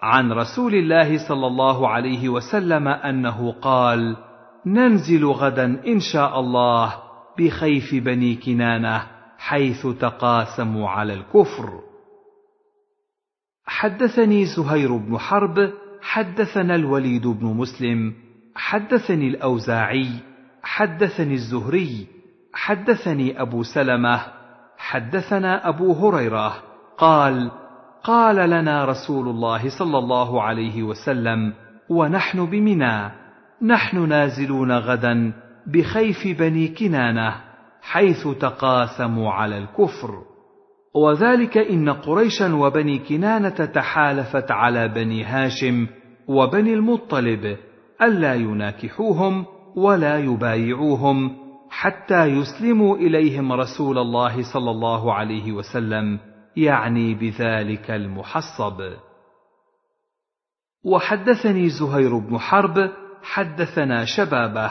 [0.02, 4.16] عن رسول الله صلى الله عليه وسلم أنه قال
[4.66, 6.94] ننزل غدا إن شاء الله
[7.38, 9.06] بخيف بني كنانة
[9.38, 11.80] حيث تقاسموا على الكفر.
[13.66, 18.14] حدثني زهير بن حرب حدثنا الوليد بن مسلم
[18.54, 20.08] حدثني الأوزاعي
[20.62, 22.06] حدثني الزهري
[22.54, 24.20] حدثني أبو سلمة
[24.78, 26.62] حدثنا أبو هريرة.
[26.98, 27.50] قال
[28.04, 31.52] قال لنا رسول الله صلى الله عليه وسلم
[31.90, 33.25] ونحن بمنى.
[33.62, 35.32] نحن نازلون غدا
[35.66, 37.34] بخيف بني كنانة
[37.82, 40.22] حيث تقاسموا على الكفر.
[40.94, 45.86] وذلك إن قريشا وبني كنانة تحالفت على بني هاشم
[46.28, 47.56] وبني المطلب
[48.02, 51.36] ألا يناكحوهم ولا يبايعوهم
[51.70, 56.18] حتى يسلموا إليهم رسول الله صلى الله عليه وسلم
[56.56, 58.82] يعني بذلك المحصب.
[60.84, 62.90] وحدثني زهير بن حرب
[63.32, 64.70] حدثنا شبابه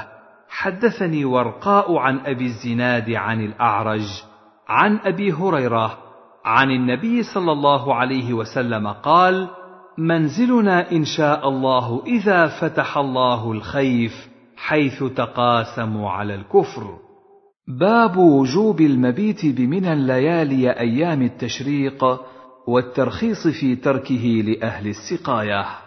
[0.50, 4.24] حدثني ورقاء عن أبي الزناد عن الأعرج
[4.68, 5.98] عن أبي هريرة
[6.46, 9.50] عن النبي صلى الله عليه وسلم قال
[9.98, 16.98] منزلنا إن شاء الله إذا فتح الله الخيف حيث تقاسموا على الكفر.
[17.68, 22.04] باب وجوب المبيت بمنى الليالي أيام التشريق
[22.68, 25.85] والترخيص في تركه لأهل السقاية.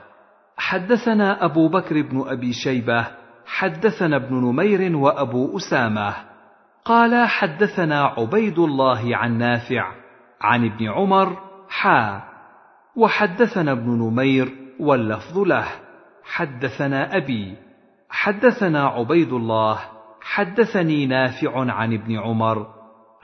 [0.59, 3.07] حدثنا أبو بكر بن أبي شيبة
[3.47, 6.15] حدثنا ابن نمير وأبو أسامة.
[6.85, 9.93] قال حدثنا عبيد الله عن نافع
[10.41, 11.37] عن ابن عمر
[11.69, 12.23] حا.
[12.97, 15.67] وحدثنا ابن نمير واللفظ له.
[16.25, 17.57] حدثنا أبي
[18.11, 19.79] حدثنا عبيد الله.
[20.21, 22.67] حدثني نافع عن ابن عمر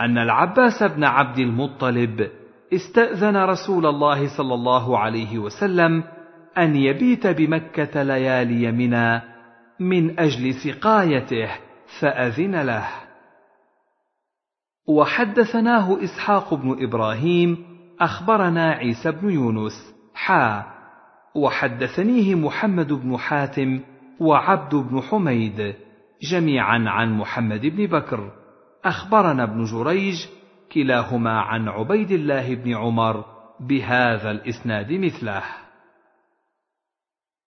[0.00, 2.30] أن العباس بن عبد المطلب
[2.74, 6.04] استأذن رسول الله صلى الله عليه وسلم
[6.58, 9.22] أن يبيت بمكة ليالي منى
[9.80, 11.48] من أجل سقايته
[12.00, 12.86] فأذن له.
[14.88, 17.64] وحدثناه إسحاق بن إبراهيم
[18.00, 20.64] أخبرنا عيسى بن يونس حا.
[21.34, 23.80] وحدثنيه محمد بن حاتم
[24.20, 25.74] وعبد بن حميد
[26.30, 28.30] جميعا عن محمد بن بكر.
[28.84, 30.26] أخبرنا ابن جريج
[30.72, 33.24] كلاهما عن عبيد الله بن عمر
[33.60, 35.63] بهذا الإسناد مثله.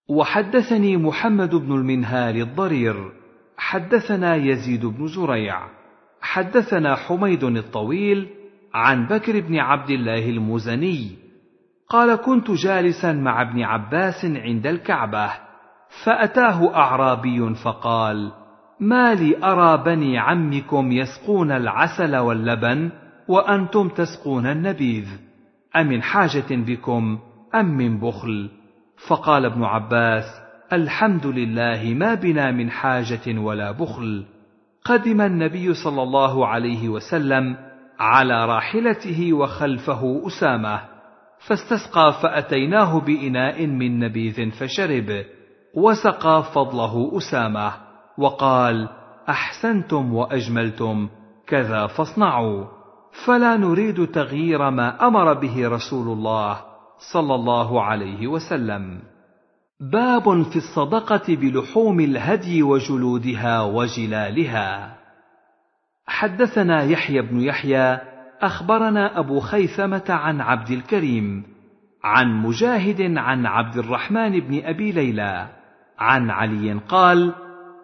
[0.09, 3.11] وحدثني محمد بن المنهال الضرير
[3.57, 5.61] حدثنا يزيد بن زريع
[6.21, 8.29] حدثنا حميد الطويل
[8.73, 11.11] عن بكر بن عبد الله المزني
[11.89, 15.31] قال كنت جالسا مع ابن عباس عند الكعبة
[16.03, 18.31] فأتاه أعرابي فقال
[18.79, 22.91] ما لي أرى بني عمكم يسقون العسل واللبن
[23.27, 25.07] وأنتم تسقون النبيذ
[25.75, 27.19] أمن حاجة بكم
[27.55, 28.49] أم من بخل؟
[28.97, 30.23] فقال ابن عباس
[30.73, 34.25] الحمد لله ما بنا من حاجة ولا بخل.
[34.85, 37.57] قدم النبي صلى الله عليه وسلم
[37.99, 40.81] على راحلته وخلفه أسامة
[41.47, 45.25] فاستسقى فأتيناه بإناء من نبيذ فشرب
[45.73, 47.73] وسقى فضله أسامة
[48.17, 48.89] وقال
[49.29, 51.09] أحسنتم وأجملتم
[51.47, 52.65] كذا فاصنعوا.
[53.25, 56.76] فلا نريد تغيير ما أمر به رسول الله.
[57.13, 58.99] صلى الله عليه وسلم.
[59.79, 64.97] باب في الصدقة بلحوم الهدي وجلودها وجلالها.
[66.07, 67.99] حدثنا يحيى بن يحيى
[68.41, 71.43] أخبرنا أبو خيثمة عن عبد الكريم
[72.03, 75.47] عن مجاهد عن عبد الرحمن بن أبي ليلى
[75.99, 77.33] عن علي قال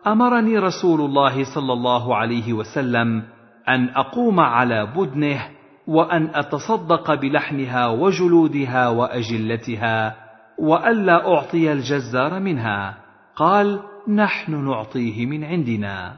[0.07, 3.23] أمرني رسول الله صلى الله عليه وسلم
[3.67, 5.49] أن أقوم على بدنه
[5.87, 10.15] وأن أتصدق بلحمها وجلودها وأجلتها
[10.59, 12.97] والا أعطي الجزار منها.
[13.35, 16.15] قال نحن نعطيه من عندنا.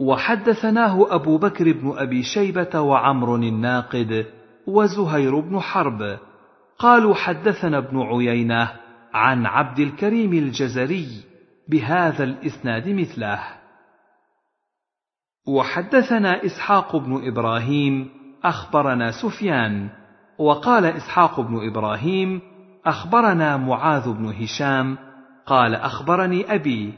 [0.00, 4.26] وحدثناه أبو بكر بن أبي شيبة وعمر الناقد
[4.66, 6.18] وزهير بن حرب.
[6.78, 8.70] قالوا حدثنا ابن عيينة
[9.14, 11.06] عن عبد الكريم الجزري
[11.68, 13.63] بهذا الإسناد مثله.
[15.46, 18.08] وحدثنا إسحاق بن إبراهيم
[18.44, 19.88] أخبرنا سفيان
[20.38, 22.40] وقال إسحاق بن إبراهيم
[22.86, 24.98] أخبرنا معاذ بن هشام
[25.46, 26.94] قال أخبرني أبي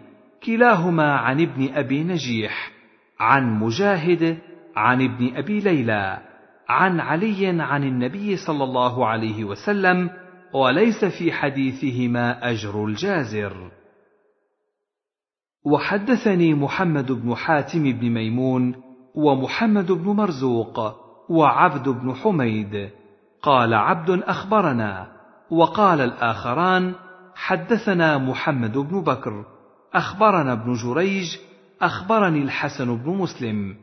[0.46, 2.70] كلاهما عن ابن أبي نجيح
[3.20, 4.38] عن مجاهد
[4.76, 6.18] عن ابن أبي ليلى
[6.68, 10.10] عن علي عن النبي صلى الله عليه وسلم
[10.52, 13.70] وليس في حديثهما أجر الجازر.
[15.66, 18.74] وحدثني محمد بن حاتم بن ميمون
[19.14, 20.80] ومحمد بن مرزوق
[21.30, 22.90] وعبد بن حميد.
[23.42, 25.06] قال عبد أخبرنا
[25.50, 26.94] وقال الآخران
[27.34, 29.44] حدثنا محمد بن بكر
[29.94, 31.26] أخبرنا ابن جريج
[31.82, 33.76] أخبرني الحسن بن مسلم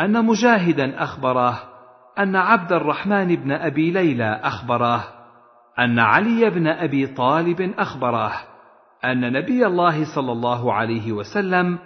[0.00, 1.62] أن مجاهدا أخبره
[2.18, 5.04] أن عبد الرحمن بن أبي ليلى أخبره
[5.78, 8.51] أن علي بن أبي طالب أخبره
[9.04, 11.78] أن نبي الله صلى الله عليه وسلم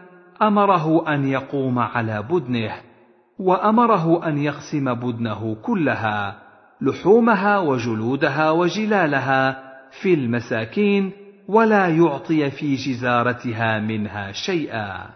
[0.43, 2.73] أمره أن يقوم على بدنه
[3.39, 6.39] وأمره أن يقسم بدنه كلها
[6.81, 9.63] لحومها وجلودها وجلالها
[10.03, 11.13] في المساكين
[11.49, 15.07] ولا يعطي في جزارتها منها شيئا.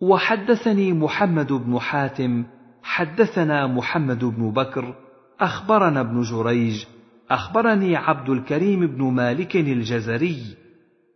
[0.00, 2.44] وحدثني محمد بن حاتم
[2.82, 4.94] حدثنا محمد بن بكر
[5.40, 6.84] أخبرنا ابن جريج
[7.30, 10.56] أخبرني عبد الكريم بن مالك الجزري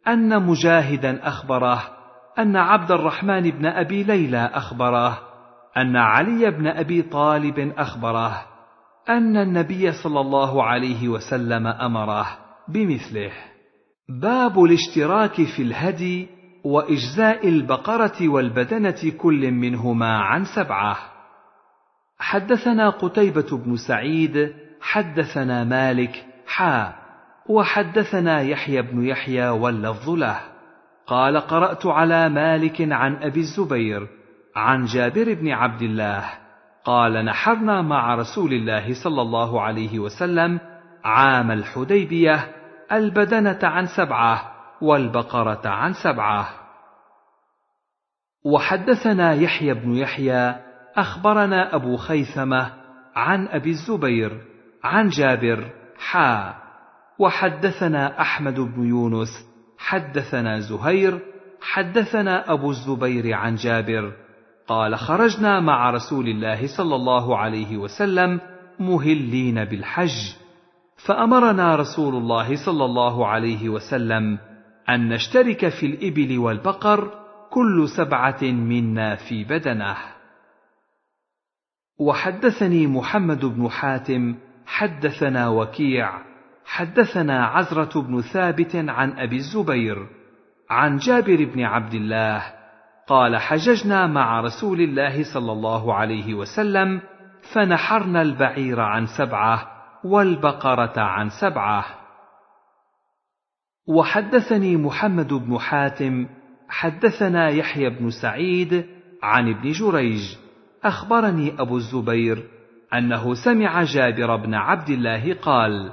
[0.08, 1.82] أن مجاهدا أخبره
[2.38, 5.18] أن عبد الرحمن بن أبي ليلى أخبره
[5.76, 8.46] أن علي بن أبي طالب أخبره
[9.08, 12.26] أن النبي صلى الله عليه وسلم أمره
[12.68, 13.32] بمثله.
[14.08, 16.28] باب الاشتراك في الهدي
[16.64, 20.96] وإجزاء البقرة والبدنة كل منهما عن سبعة.
[22.18, 26.92] حدثنا قتيبة بن سعيد حدثنا مالك حا
[27.46, 30.40] وحدثنا يحيى بن يحيى واللفظ له.
[31.06, 34.08] قال قرأت على مالك عن أبي الزبير
[34.56, 36.24] عن جابر بن عبد الله.
[36.84, 40.60] قال نحرنا مع رسول الله صلى الله عليه وسلم
[41.04, 42.54] عام الحديبية
[42.92, 46.48] البدنة عن سبعة والبقرة عن سبعة.
[48.44, 50.54] وحدثنا يحيى بن يحيى
[50.96, 52.72] أخبرنا أبو خيثمة
[53.16, 54.47] عن أبي الزبير
[54.84, 56.54] عن جابر حا.
[57.18, 59.28] وحدثنا أحمد بن يونس
[59.78, 61.20] حدثنا زهير
[61.60, 64.12] حدثنا أبو الزبير عن جابر.
[64.66, 68.40] قال خرجنا مع رسول الله صلى الله عليه وسلم
[68.80, 70.34] مهلين بالحج
[71.06, 74.38] فأمرنا رسول الله صلى الله عليه وسلم
[74.88, 77.10] أن نشترك في الإبل والبقر
[77.50, 79.96] كل سبعة منا في بدنه.
[81.98, 84.34] وحدثني محمد بن حاتم
[84.68, 86.10] حدثنا وكيع
[86.64, 90.06] حدثنا عزرة بن ثابت عن أبي الزبير
[90.70, 92.42] عن جابر بن عبد الله
[93.06, 97.00] قال حججنا مع رسول الله صلى الله عليه وسلم
[97.54, 99.68] فنحرنا البعير عن سبعة
[100.04, 101.84] والبقرة عن سبعة.
[103.86, 106.26] وحدثني محمد بن حاتم
[106.68, 108.86] حدثنا يحيى بن سعيد
[109.22, 110.36] عن ابن جريج
[110.84, 112.57] أخبرني أبو الزبير
[112.94, 115.92] أنه سمع جابر بن عبد الله قال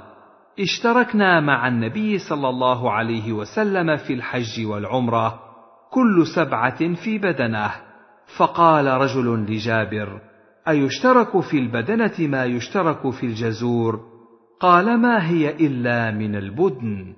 [0.60, 5.40] اشتركنا مع النبي صلى الله عليه وسلم في الحج والعمرة
[5.90, 7.70] كل سبعة في بدنه.
[8.38, 10.20] فقال رجل لجابر
[10.68, 14.00] أيشترك في البدنة ما يشترك في الجزور؟
[14.60, 17.14] قال ما هي إلا من البدن.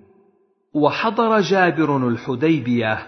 [0.74, 2.98] وحضر جابر الحديبية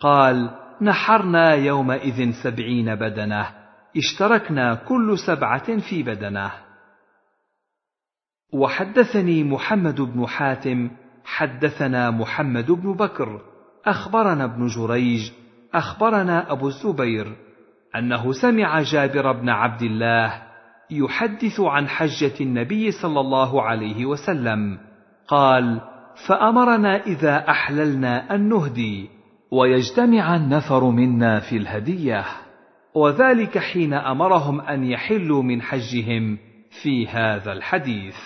[0.00, 0.50] قال
[0.82, 3.59] نحرنا يومئذ سبعين بدنة.
[3.96, 6.50] اشتركنا كل سبعة في بدنه.
[8.52, 10.90] وحدثني محمد بن حاتم
[11.24, 13.40] حدثنا محمد بن بكر
[13.86, 15.30] أخبرنا ابن جريج
[15.74, 17.36] أخبرنا أبو الزبير
[17.96, 20.42] أنه سمع جابر بن عبد الله
[20.90, 24.78] يحدث عن حجة النبي صلى الله عليه وسلم
[25.28, 25.80] قال
[26.28, 29.08] فأمرنا إذا أحللنا أن نهدي
[29.50, 32.24] ويجتمع النفر منا في الهدية.
[32.94, 36.38] وذلك حين أمرهم أن يحلوا من حجهم
[36.82, 38.16] في هذا الحديث.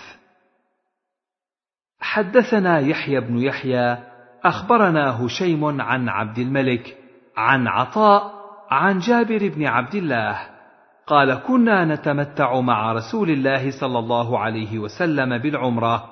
[1.99, 3.97] حدثنا يحيى بن يحيى
[4.43, 6.97] أخبرنا هشيم عن عبد الملك
[7.37, 8.33] عن عطاء
[8.69, 10.39] عن جابر بن عبد الله
[11.07, 16.09] قال كنا نتمتع مع رسول الله صلى الله عليه وسلم بالعمرة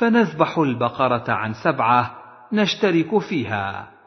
[0.00, 2.14] فنذبح البقرة عن سبعة
[2.52, 3.97] نشترك فيها.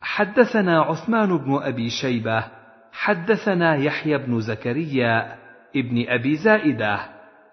[0.00, 2.44] حدثنا عثمان بن أبي شيبة
[2.92, 5.36] حدثنا يحيى بن زكريا
[5.76, 7.00] ابن أبي زائدة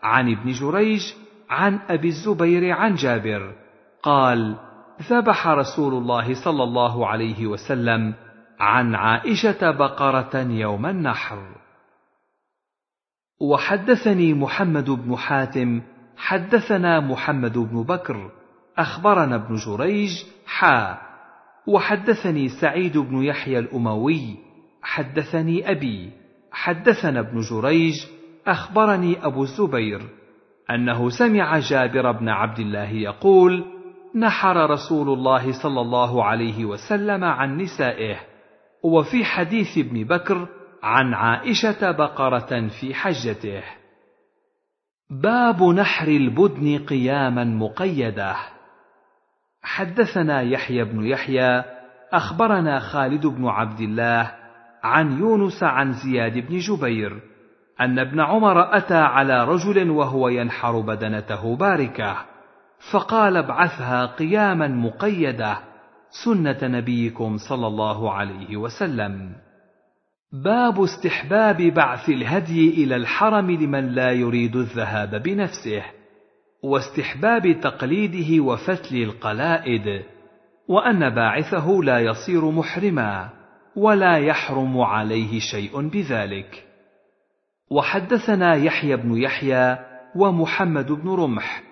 [0.04, 1.02] عن ابن جريج
[1.50, 3.56] عن أبي الزبير عن جابر
[4.04, 4.56] قال
[5.02, 8.14] ذبح رسول الله صلى الله عليه وسلم
[8.60, 11.56] عن عائشة بقرة يوم النحر.
[13.42, 15.82] وحدثني محمد بن حاتم
[16.18, 18.32] حدثنا محمد بن بكر
[18.78, 21.07] أخبرنا ابن جريج حا
[21.68, 24.38] وحدثني سعيد بن يحيى الأموي
[24.82, 26.12] حدثني أبي
[26.52, 27.94] حدثنا ابن جريج
[28.48, 30.02] أخبرني أبو الزبير
[30.72, 33.66] أنه سمع جابر بن عبد الله يقول
[34.16, 38.20] نحر رسول الله صلى الله عليه وسلم عن نسائه
[38.84, 40.48] وفي حديث ابن بكر
[40.84, 43.64] عن عائشة بقرة في حجته.
[45.10, 48.36] باب نحر البدن قياما مقيدة.
[49.68, 51.64] حدثنا يحيى بن يحيى
[52.14, 54.32] أخبرنا خالد بن عبد الله
[54.84, 57.22] عن يونس عن زياد بن جبير
[57.82, 62.18] أن ابن عمر أتى على رجل وهو ينحر بدنته باركة
[62.92, 65.58] فقال ابعثها قياما مقيدة
[66.26, 69.32] سنة نبيكم صلى الله عليه وسلم.
[70.44, 75.84] باب استحباب بعث الهدي إلى الحرم لمن لا يريد الذهاب بنفسه.
[76.64, 80.04] واستحباب تقليده وفتل القلائد
[80.68, 83.30] وأن باعثه لا يصير محرما
[83.76, 86.64] ولا يحرم عليه شيء بذلك.
[87.72, 89.78] وحدثنا يحيى بن يحيى
[90.16, 91.64] ومحمد بن رمح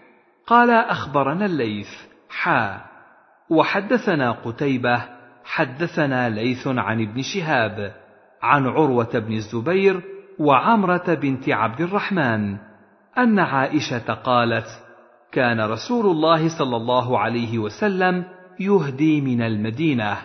[0.47, 1.89] قال أخبرنا الليث
[2.29, 2.81] حا.
[3.49, 5.05] وحدثنا قتيبة
[5.45, 7.95] حدثنا ليث عن ابن شهاب
[8.41, 10.01] عن عروة بن الزبير
[10.39, 12.57] وعمرة بنت عبد الرحمن.
[13.17, 14.67] أن عائشة قالت
[15.31, 18.25] كان رسول الله صلى الله عليه وسلم
[18.59, 20.17] يهدي من المدينة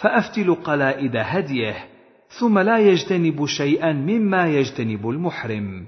[0.00, 1.88] فأفتل قلائد هديه
[2.40, 5.86] ثم لا يجتنب شيئا مما يجتنب المحرم.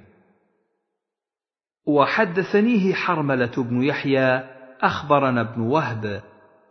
[1.87, 4.45] وحدثنيه حرملة بن يحيى
[4.81, 6.23] أخبرنا ابن وهب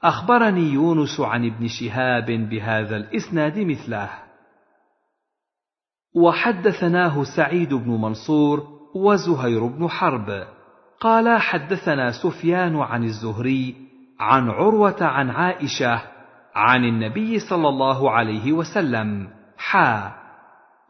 [0.04, 4.10] أخبرني يونس عن ابن شهاب بهذا الإسناد مثله.
[6.16, 10.44] وحدثناه سعيد بن منصور وزهير بن حرب.
[11.00, 13.76] قال حدثنا سفيان عن الزهري
[14.20, 16.02] عن عروة عن عائشة
[16.56, 19.28] عن النبي صلى الله عليه وسلم.
[19.58, 20.12] حا.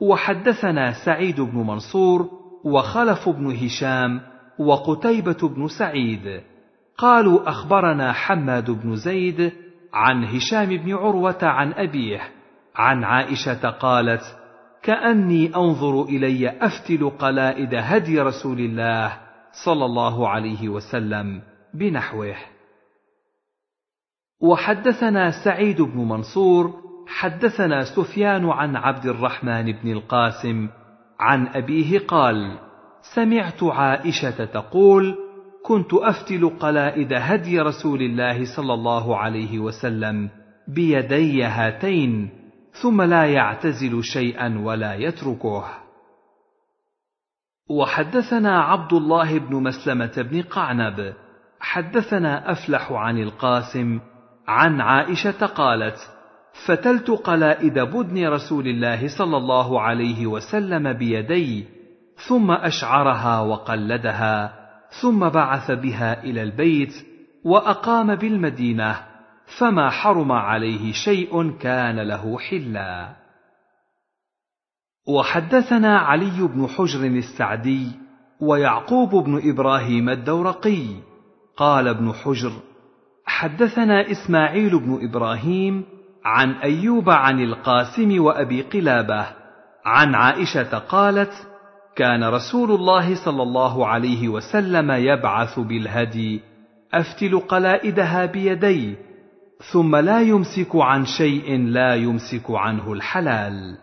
[0.01, 2.29] وحدثنا سعيد بن منصور
[2.65, 4.21] وخلف بن هشام
[4.59, 6.41] وقتيبة بن سعيد.
[6.97, 9.53] قالوا أخبرنا حماد بن زيد
[9.93, 12.21] عن هشام بن عروة عن أبيه.
[12.75, 14.34] عن عائشة قالت
[14.85, 19.17] كأني أنظر إلي أفتل قلائد هدي رسول الله
[19.65, 21.41] صلى الله عليه وسلم
[21.73, 22.35] بنحوه.
[24.41, 26.73] وحدثنا سعيد بن منصور
[27.07, 30.69] حدثنا سفيان عن عبد الرحمن بن القاسم
[31.19, 32.57] عن أبيه قال
[33.15, 35.15] سمعت عائشة تقول
[35.63, 40.29] كنت أفتل قلائد هدي رسول الله صلى الله عليه وسلم
[40.67, 42.44] بيدي هاتين
[42.81, 45.65] ثم لا يعتزل شيئا ولا يتركه.
[47.69, 51.13] وحدثنا عبد الله بن مسلمة بن قعنب
[51.59, 53.99] حدثنا أفلح عن القاسم
[54.47, 55.97] عن عائشة قالت
[56.65, 61.65] فتلت قلائد بدن رسول الله صلى الله عليه وسلم بيدي
[62.27, 64.53] ثم أشعرها وقلدها
[65.01, 66.93] ثم بعث بها إلى البيت
[67.43, 69.14] وأقام بالمدينة.
[69.59, 73.15] فما حرم عليه شيء كان له حلا.
[75.07, 77.87] وحدثنا علي بن حجر السعدي
[78.41, 80.85] ويعقوب بن إبراهيم الدورقي.
[81.57, 82.51] قال ابن حجر
[83.25, 85.83] حدثنا إسماعيل بن إبراهيم
[86.25, 89.27] عن أيوب عن القاسم وأبي قلابة
[89.85, 91.47] عن عائشة قالت
[91.95, 96.41] كان رسول الله صلى الله عليه وسلم يبعث بالهدي
[96.93, 98.95] أفتل قلائدها بيدي
[99.71, 103.77] ثم لا يمسك عن شيء لا يمسك عنه الحلال.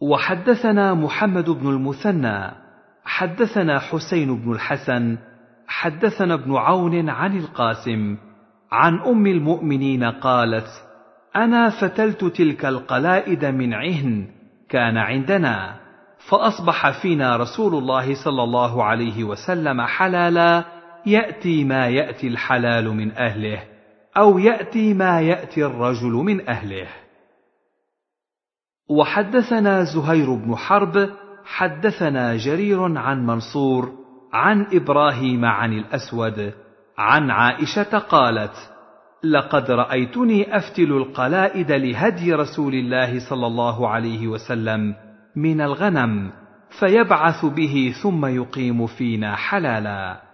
[0.00, 2.50] وحدثنا محمد بن المثنى
[3.04, 5.18] حدثنا حسين بن الحسن
[5.66, 8.16] حدثنا ابن عون عن القاسم
[8.72, 10.66] عن أم المؤمنين قالت
[11.36, 14.26] أنا فتلت تلك القلائد من عهن
[14.68, 15.76] كان عندنا
[16.28, 20.64] فأصبح فينا رسول الله صلى الله عليه وسلم حلالا
[21.06, 23.73] يأتي ما يأتي الحلال من أهله.
[24.16, 26.88] أو يأتي ما يأتي الرجل من أهله.
[28.90, 31.10] وحدثنا زهير بن حرب
[31.44, 33.92] حدثنا جرير عن منصور
[34.32, 36.52] عن إبراهيم عن الأسود
[36.98, 38.70] عن عائشة قالت
[39.24, 44.94] لقد رأيتني أفتل القلائد لهدي رسول الله صلى الله عليه وسلم
[45.36, 46.32] من الغنم
[46.80, 50.33] فيبعث به ثم يقيم فينا حلالا.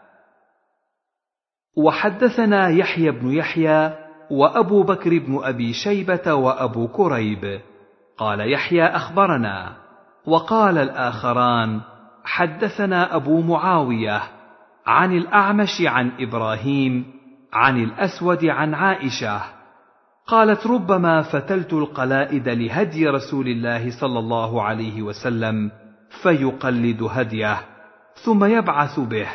[1.76, 3.92] وحدثنا يحيى بن يحيى
[4.30, 7.60] وأبو بكر بن أبي شيبة وأبو كريب.
[8.18, 9.76] قال يحيى أخبرنا.
[10.26, 11.80] وقال الآخران
[12.24, 14.22] حدثنا أبو معاوية
[14.86, 17.04] عن الأعمش عن إبراهيم
[17.52, 19.40] عن الأسود عن عائشة.
[20.26, 25.70] قالت ربما فتلت القلائد لهدي رسول الله صلى الله عليه وسلم
[26.22, 27.56] فيقلد هديه
[28.24, 29.28] ثم يبعث به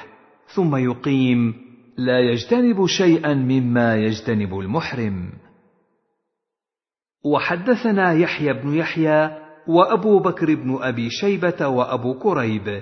[0.56, 1.65] ثم يقيم
[1.98, 5.30] لا يجتنب شيئا مما يجتنب المحرم.
[7.26, 9.32] وحدثنا يحيى بن يحيى
[9.68, 12.82] وأبو بكر بن أبي شيبة وأبو كريب.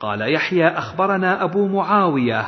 [0.00, 2.46] قال يحيى أخبرنا أبو معاوية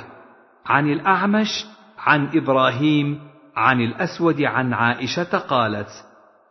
[0.66, 1.66] عن الأعمش
[1.98, 3.20] عن إبراهيم
[3.56, 5.88] عن الأسود عن عائشة قالت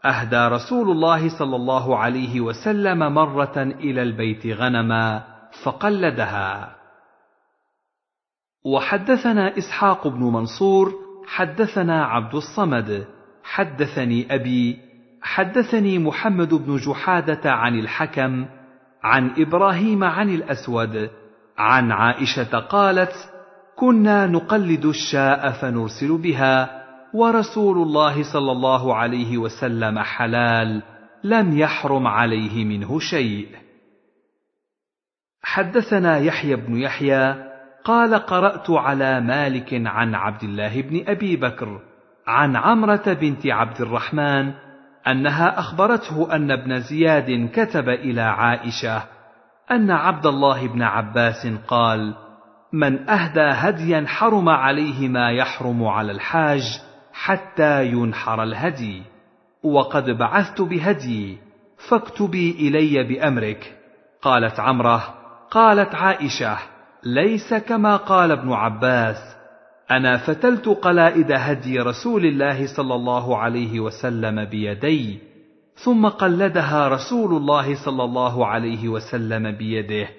[0.05, 5.23] أهدى رسول الله صلى الله عليه وسلم مرة إلى البيت غنما
[5.63, 6.82] فقلدها.
[8.65, 10.93] وحدثنا إسحاق بن منصور
[11.27, 13.05] حدثنا عبد الصمد.
[13.43, 14.77] حدثني أبي
[15.21, 18.45] حدثني محمد بن جحادة عن الحكم
[19.03, 21.09] عن إبراهيم عن الأسود
[21.57, 23.29] عن عائشة قالت
[23.75, 30.83] كنا نقلد الشاء فنرسل بها ورسول الله صلى الله عليه وسلم حلال
[31.23, 33.47] لم يحرم عليه منه شيء.
[35.41, 37.52] حدثنا يحيى بن يحيى
[37.83, 41.81] قال قرأت على مالك عن عبد الله بن أبي بكر
[42.27, 44.53] عن عمرة بنت عبد الرحمن
[45.07, 49.03] أنها أخبرته أن ابن زياد كتب إلى عائشة
[49.71, 52.15] أن عبد الله بن عباس قال
[52.73, 56.63] من أهدى هديا حرم عليه ما يحرم على الحاج
[57.13, 59.03] حتى ينحر الهدي
[59.63, 61.37] وقد بعثت بهدي
[61.89, 63.77] فاكتبي إلي بأمرك
[64.21, 65.13] قالت عمرة
[65.51, 66.57] قالت عائشة
[67.05, 69.17] ليس كما قال ابن عباس
[69.91, 75.19] أنا فتلت قلائد هدي رسول الله صلى الله عليه وسلم بيدي
[75.75, 80.09] ثم قلدها رسول الله صلى الله عليه وسلم بيده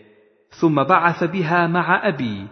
[0.60, 2.47] ثم بعث بها مع أبي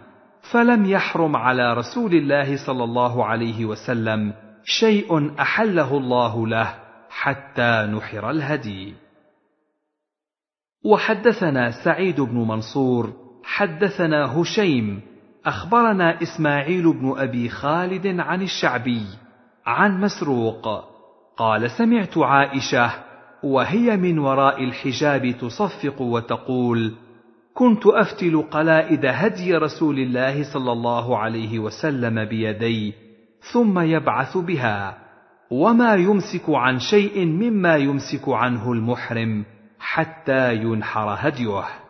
[0.51, 4.33] فلم يحرم على رسول الله صلى الله عليه وسلم
[4.63, 6.75] شيء أحله الله له
[7.09, 8.93] حتى نحر الهدي.
[10.85, 15.01] وحدثنا سعيد بن منصور حدثنا هشيم
[15.45, 19.05] أخبرنا إسماعيل بن أبي خالد عن الشعبي
[19.65, 20.93] عن مسروق
[21.37, 22.91] قال سمعت عائشة
[23.43, 26.93] وهي من وراء الحجاب تصفق وتقول
[27.53, 32.93] كنت أفتل قلائد هدي رسول الله صلى الله عليه وسلم بيدي
[33.53, 34.97] ثم يبعث بها
[35.51, 39.45] وما يمسك عن شيء مما يمسك عنه المحرم
[39.79, 41.82] حتى ينحر هديه.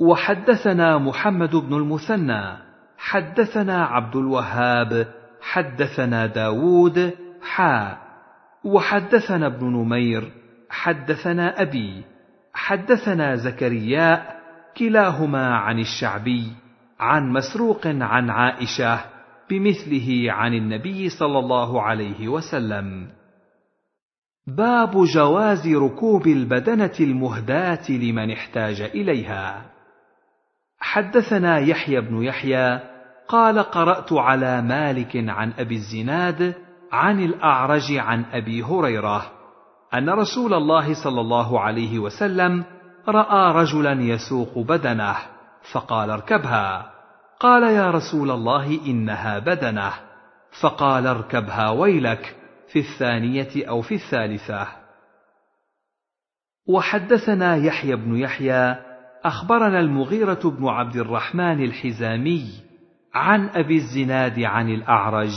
[0.00, 2.56] وحدثنا محمد بن المثنى
[2.98, 5.06] حدثنا عبد الوهاب
[5.40, 7.98] حدثنا داود حا
[8.64, 10.32] وحدثنا ابن نمير
[10.70, 12.04] حدثنا أبي
[12.54, 14.38] حدثنا زكرياء
[14.76, 16.52] كلاهما عن الشعبي
[17.00, 19.00] عن مسروق عن عائشة
[19.50, 23.08] بمثله عن النبي صلى الله عليه وسلم.
[24.46, 29.77] باب جواز ركوب البدنة المهداة لمن احتاج إليها.
[30.80, 32.80] حدثنا يحيى بن يحيى
[33.28, 36.54] قال قرأت على مالك عن أبي الزناد
[36.92, 39.38] عن الأعرج عن أبي هريرة
[39.94, 42.64] أن رسول الله صلى الله عليه وسلم
[43.08, 45.16] رأى رجلا يسوق بدنه
[45.72, 46.90] فقال اركبها.
[47.40, 49.92] قال يا رسول الله إنها بدنه.
[50.60, 52.36] فقال اركبها ويلك
[52.72, 54.68] في الثانية أو في الثالثة.
[56.66, 58.87] وحدثنا يحيى بن يحيى
[59.24, 62.44] أخبرنا المغيرة بن عبد الرحمن الحزامي
[63.14, 65.32] عن أبي الزناد عن الأعرج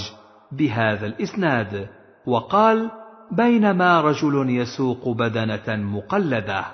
[0.51, 1.89] بهذا الإسناد
[2.25, 2.91] وقال
[3.31, 6.65] بينما رجل يسوق بدنة مقلده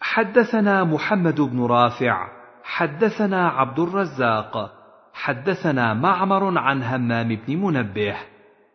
[0.00, 2.28] حدثنا محمد بن رافع
[2.64, 4.72] حدثنا عبد الرزاق
[5.12, 8.16] حدثنا معمر عن همام بن منبه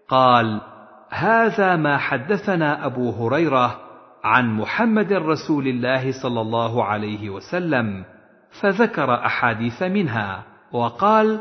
[0.07, 0.61] قال
[1.09, 3.88] هذا ما حدثنا أبو هريرة
[4.23, 8.05] عن محمد رسول الله صلى الله عليه وسلم
[8.61, 11.39] فذكر أحاديث منها وقال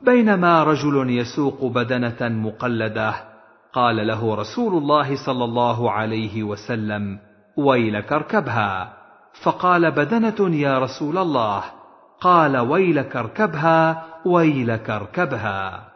[0.00, 3.14] بينما رجل يسوق بدنة مقلدة
[3.72, 7.18] قال له رسول الله صلى الله عليه وسلم
[7.56, 8.92] ويلك اركبها
[9.42, 11.64] فقال بدنة يا رسول الله
[12.20, 15.88] قال ويلك اركبها ويلك اركبها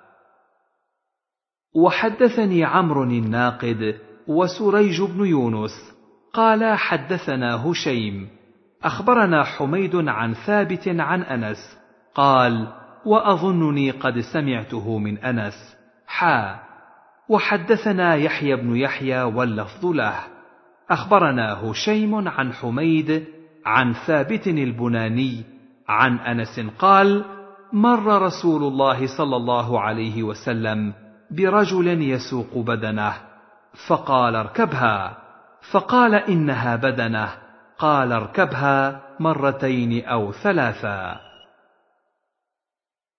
[1.74, 3.94] وحدثني عمرو الناقد
[4.28, 5.98] وسريج بن يونس
[6.33, 8.28] قال حدثنا هشيم
[8.85, 11.78] أخبرنا حميد عن ثابت عن أنس
[12.15, 12.67] قال
[13.05, 16.59] وأظنني قد سمعته من أنس حا.
[17.28, 20.15] وحدثنا يحيى بن يحيى واللفظ له.
[20.91, 23.25] أخبرنا هشيم عن حميد
[23.67, 25.44] عن ثابت البناني
[25.89, 27.25] عن أنس قال
[27.73, 30.93] مر رسول الله صلى الله عليه وسلم
[31.31, 33.15] برجل يسوق بدنه
[33.89, 35.28] فقال اركبها.
[35.72, 37.28] فقال إنها بدنة.
[37.78, 41.20] قال اركبها مرتين أو ثلاثا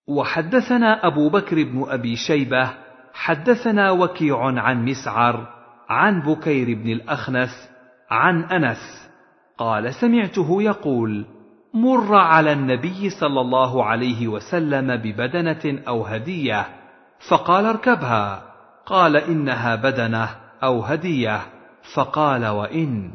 [0.07, 2.69] وحدثنا أبو بكر بن أبي شيبة.
[3.13, 5.47] حدثنا وكيع عن مسعر
[5.89, 7.69] عن بكير بن الأخنس
[8.09, 9.09] عن أنس.
[9.57, 11.25] قال سمعته يقول
[11.73, 16.65] مر على النبي صلى الله عليه وسلم ببدنة أو هدية.
[17.29, 18.43] فقال اركبها.
[18.85, 20.29] قال إنها بدنة
[20.63, 21.58] أو هدية.
[21.95, 23.11] فقال وإن.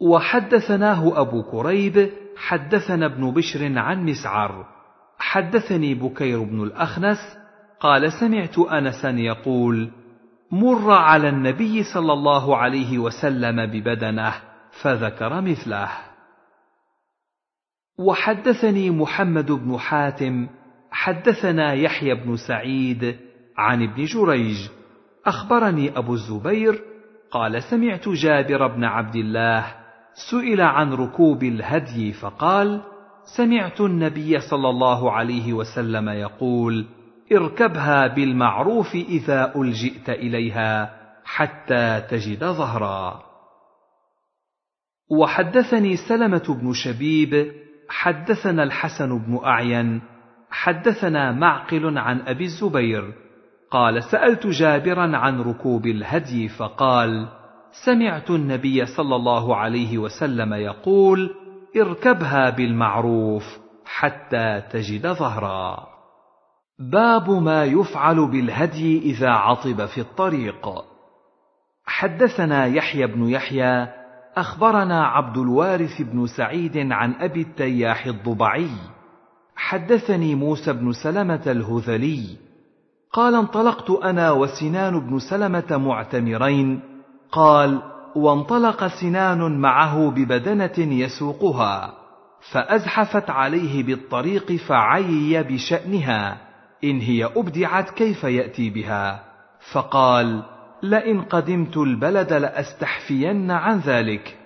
[0.00, 4.66] وحدثناه أبو كريب حدثنا ابن بشر عن مسعر.
[5.18, 7.18] حدثني بكير بن الأخنس
[7.80, 9.90] قال سمعت انسا يقول
[10.50, 14.34] مر على النبي صلى الله عليه وسلم ببدنه
[14.82, 15.88] فذكر مثله.
[17.98, 20.48] وحدثني محمد بن حاتم
[20.90, 23.16] حدثنا يحيى بن سعيد
[23.56, 24.68] عن ابن جريج
[25.26, 26.80] أخبرني أبو الزبير
[27.30, 29.74] قال سمعت جابر بن عبد الله
[30.30, 32.80] سئل عن ركوب الهدي فقال
[33.36, 36.86] سمعت النبي صلى الله عليه وسلم يقول
[37.32, 40.90] اركبها بالمعروف إذا ألجئت إليها
[41.24, 43.22] حتى تجد ظهرا.
[45.10, 47.52] وحدثني سلمة بن شبيب
[47.88, 50.02] حدثنا الحسن بن أعين
[50.50, 53.23] حدثنا معقل عن أبي الزبير
[53.74, 57.28] قال سألت جابرا عن ركوب الهدي فقال
[57.84, 61.30] سمعت النبي صلى الله عليه وسلم يقول
[61.76, 63.42] اركبها بالمعروف
[63.84, 65.86] حتى تجد ظهرا.
[66.78, 70.68] باب ما يفعل بالهدي إذا عطب في الطريق.
[71.86, 73.88] حدثنا يحيى بن يحيى
[74.36, 78.76] أخبرنا عبد الوارث بن سعيد عن أبي التياح الضبعي.
[79.56, 82.43] حدثني موسى بن سلمة الهذلي.
[83.14, 86.80] قال انطلقت أنا وسنان بن سلمة معتمرين.
[87.32, 87.82] قال
[88.16, 91.92] وانطلق سنان معه ببدنة يسوقها
[92.52, 96.36] فأزحفت عليه بالطريق فعيي بشأنها
[96.84, 99.24] إن هي أبدعت كيف يأتي بها؟
[99.72, 100.42] فقال
[100.82, 104.38] لئن قدمت البلد لأستحفين عن ذلك.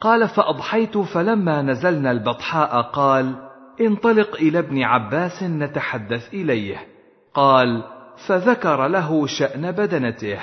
[0.00, 3.34] قال فأضحيت فلما نزلنا البطحاء قال
[3.80, 6.95] انطلق إلى ابن عباس نتحدث إليه.
[7.36, 7.82] قال
[8.26, 10.38] فذكر له شأن بدنته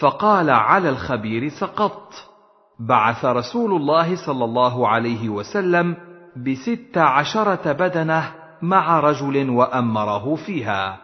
[0.00, 2.28] فقال على الخبير سقطت.
[2.80, 5.96] بعث رسول الله صلى الله عليه وسلم
[6.36, 10.98] بست عشرة بدنة مع رجل وأمره فيها.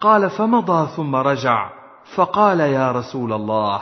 [0.00, 1.70] قال فمضى ثم رجع.
[2.14, 3.80] فقال يا رسول الله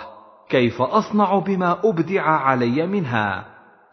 [0.48, 3.44] كيف أصنع بما أبدع علي منها؟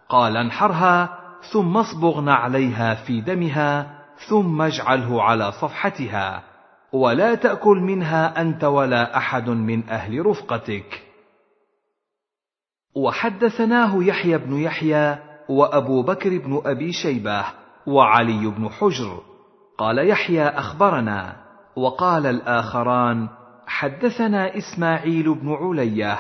[0.09, 1.09] قال انحرها
[1.51, 3.97] ثم اصبغن عليها في دمها
[4.29, 6.56] ثم اجعله على صفحتها.
[6.93, 11.03] ولا تأكل منها أنت ولا أحد من أهل رفقتك.
[12.95, 15.17] وحدثناه يحيى بن يحيى
[15.49, 17.45] وأبو بكر بن أبي شيبة
[17.87, 19.21] وعلي بن حجر.
[19.77, 21.47] قال يحيى أخبرنا.
[21.77, 23.29] وقال الآخران
[23.67, 26.17] حدثنا إسماعيل بن علية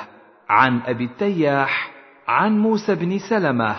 [0.49, 1.91] عن أبي التياح
[2.27, 3.75] عن موسى بن سلمة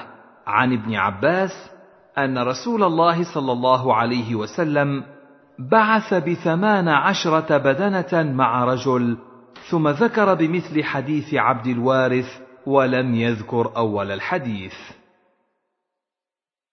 [0.47, 1.71] عن ابن عباس
[2.19, 5.05] أن رسول الله صلى الله عليه وسلم
[5.59, 9.19] بعث بثمان عشرة بدنة مع رجل
[9.71, 14.75] ثم ذكر بمثل حديث عبد الوارث ولم يذكر أول الحديث.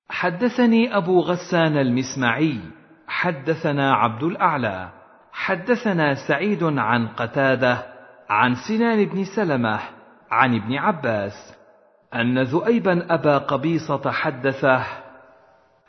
[0.09, 2.59] حدثني أبو غسان المسمعي
[3.07, 4.89] حدثنا عبد الأعلى
[5.31, 7.83] حدثنا سعيد عن قتادة
[8.29, 9.79] عن سنان بن سلمة
[10.31, 11.55] عن ابن عباس
[12.13, 15.04] أن ذؤيبا أبا قبيصة حدثه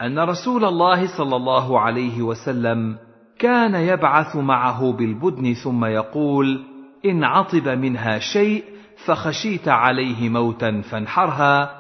[0.03, 2.97] أن رسول الله صلى الله عليه وسلم
[3.39, 6.65] كان يبعث معه بالبدن ثم يقول
[7.05, 8.65] إن عطب منها شيء
[9.07, 11.71] فخشيت عليه موتا فانحرها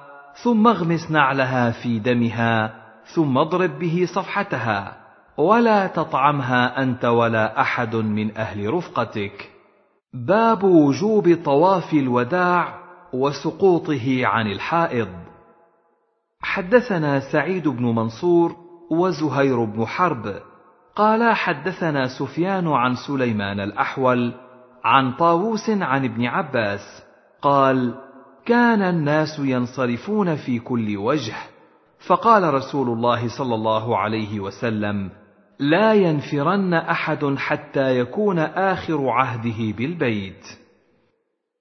[0.43, 2.75] ثم اغمس نعلها في دمها
[3.15, 4.97] ثم اضرب به صفحتها
[5.39, 9.51] ولا تطعمها أنت ولا أحد من أهل رفقتك.
[10.15, 12.75] باب وجوب طواف الوداع
[13.13, 15.09] وسقوطه عن الحائض.
[16.47, 18.57] حدثنا سعيد بن منصور
[18.91, 20.35] وزهير بن حرب.
[20.97, 24.35] قال حدثنا سفيان عن سليمان الأحول
[24.85, 27.03] عن طاووس عن ابن عباس.
[27.43, 27.95] قال
[28.45, 31.35] كان الناس ينصرفون في كل وجه.
[32.07, 35.11] فقال رسول الله صلى الله عليه وسلم
[35.59, 40.47] لا ينفرن أحد حتى يكون آخر عهده بالبيت.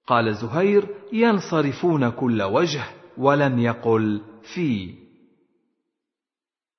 [0.06, 2.84] قال زهير ينصرفون كل وجه
[3.18, 4.22] ولم يقل.
[4.54, 4.94] في.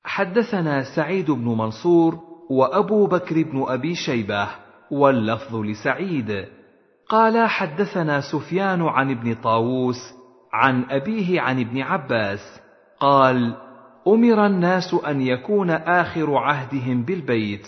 [0.04, 2.20] حدثنا سعيد بن منصور
[2.50, 4.48] وأبو بكر بن أبي شيبة
[4.92, 6.46] واللفظ لسعيد.
[7.10, 10.14] قال حدثنا سفيان عن ابن طاووس
[10.54, 12.62] عن أبيه عن ابن عباس.
[13.00, 13.56] قال
[14.08, 17.68] أمر الناس أن يكون آخر عهدهم بالبيت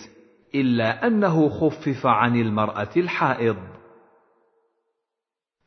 [0.54, 3.56] إلا أنه خفف عن المرأة الحائض.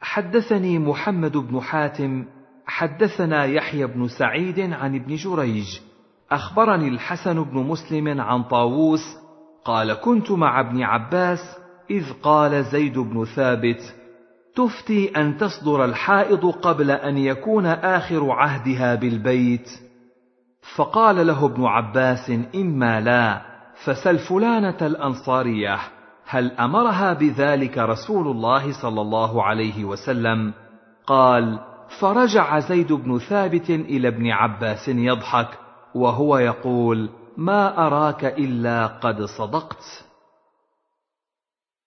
[0.02, 2.26] حدثني محمد بن حاتم
[2.66, 5.80] حدثنا يحيى بن سعيد عن ابن جريج.
[6.32, 9.18] أخبرني الحسن بن مسلم عن طاووس
[9.66, 11.40] قال كنت مع ابن عباس
[11.90, 13.96] إذ قال زيد بن ثابت
[14.56, 19.70] تفتي أن تصدر الحائض قبل أن يكون آخر عهدها بالبيت.
[20.76, 23.42] فقال له ابن عباس إما لا
[23.86, 25.80] فسل فلانة الأنصارية
[26.26, 30.54] هل أمرها بذلك رسول الله صلى الله عليه وسلم؟
[31.08, 35.60] قال فرجع زيد بن ثابت إلى ابن عباس يضحك
[35.96, 39.84] وهو يقول ما أراك إلا قد صدقت.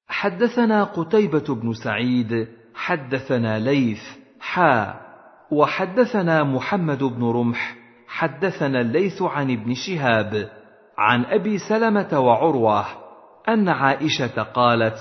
[0.09, 4.03] حدثنا قتيبة بن سعيد حدثنا ليث
[4.41, 4.95] حا
[5.51, 7.77] وحدثنا محمد بن رمح
[8.09, 10.51] حدثنا الليث عن ابن شهاب
[10.99, 12.85] عن أبي سلمة وعروة
[13.49, 14.99] أن عائشة قالت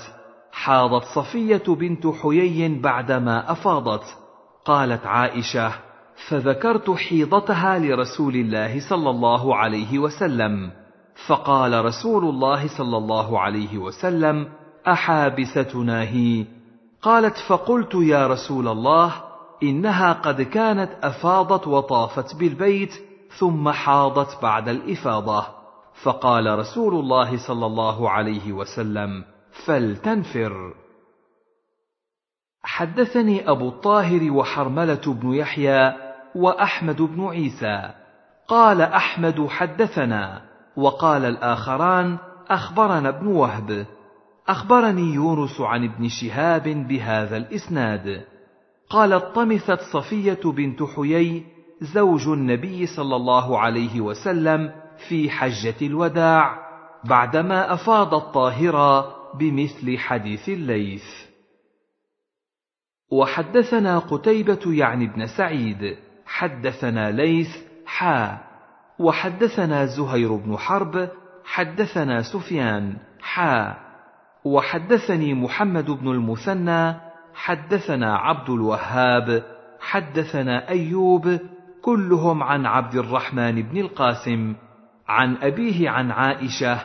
[0.52, 4.25] حاضت صفية بنت حيي بعدما أفاضت.
[4.66, 5.72] قالت عائشة
[6.28, 10.70] فذكرت حيضتها لرسول الله صلى الله عليه وسلم.
[11.26, 14.48] فقال رسول الله صلى الله عليه وسلم
[14.88, 16.44] أحابستنا هي؟
[17.02, 19.12] قالت فقلت يا رسول الله
[19.62, 22.94] إنها قد كانت أفاضت وطافت بالبيت
[23.38, 25.46] ثم حاضت بعد الإفاضة.
[26.02, 29.24] فقال رسول الله صلى الله عليه وسلم
[29.64, 30.74] فلتنفر.
[32.66, 35.92] حدثني أبو الطاهر وحرملة بن يحيى
[36.34, 37.90] وأحمد بن عيسى.
[38.48, 40.42] قال أحمد حدثنا
[40.76, 42.18] وقال الآخران
[42.48, 43.86] أخبرنا ابن وهب.
[44.48, 48.24] أخبرني يونس عن ابن شهاب بهذا الإسناد.
[48.90, 51.44] قالت طمثت صفية بنت حيي
[51.80, 54.72] زوج النبي صلى الله عليه وسلم
[55.08, 56.58] في حجة الوداع
[57.04, 61.25] بعدما أفاض الطاهرة بمثل حديث الليث.
[63.10, 67.48] وحدثنا قتيبة يعني ابن سعيد حدثنا ليث
[67.86, 68.38] حا.
[68.98, 71.08] وحدثنا زهير بن حرب
[71.44, 73.74] حدثنا سفيان حا.
[74.44, 76.94] وحدثني محمد بن المثنى
[77.34, 79.42] حدثنا عبد الوهاب
[79.80, 81.38] حدثنا أيوب
[81.82, 84.54] كلهم عن عبد الرحمن بن القاسم
[85.08, 86.78] عن أبيه عن عائشة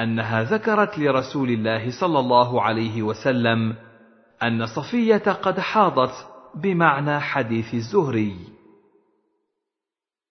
[0.00, 3.74] أنها ذكرت لرسول الله صلى الله عليه وسلم
[4.42, 8.36] أن صفية قد حاضت بمعنى حديث الزهري.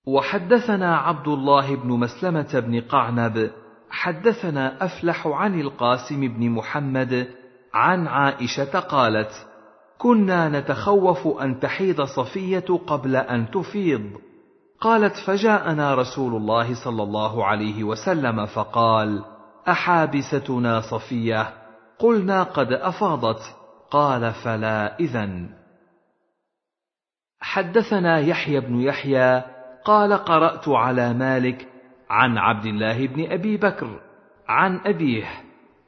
[0.07, 3.51] وحدثنا عبد الله بن مسلمة بن قعنب
[3.89, 7.27] حدثنا أفلح عن القاسم بن محمد
[7.73, 9.31] عن عائشة قالت
[9.97, 14.11] كنا نتخوف أن تحيض صفية قبل أن تفيض.
[14.81, 19.23] قالت فجاءنا رسول الله صلى الله عليه وسلم فقال
[19.67, 21.53] أحابستنا صفية.
[21.99, 23.56] قلنا قد أفاضت.
[23.91, 25.49] قال فلا إذن.
[27.39, 29.43] حدثنا يحيى بن يحيى
[29.85, 31.67] قال قرأت على مالك
[32.09, 33.99] عن عبد الله بن أبي بكر
[34.47, 35.25] عن أبيه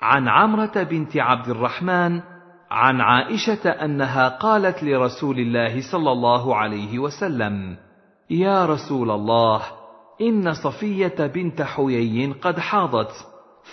[0.01, 2.22] عن عمرة بنت عبد الرحمن
[2.72, 7.78] عن عائشة أنها قالت لرسول الله صلى الله عليه وسلم
[8.30, 9.62] يا رسول الله
[10.22, 13.12] إن صفية بنت حيي قد حاضت.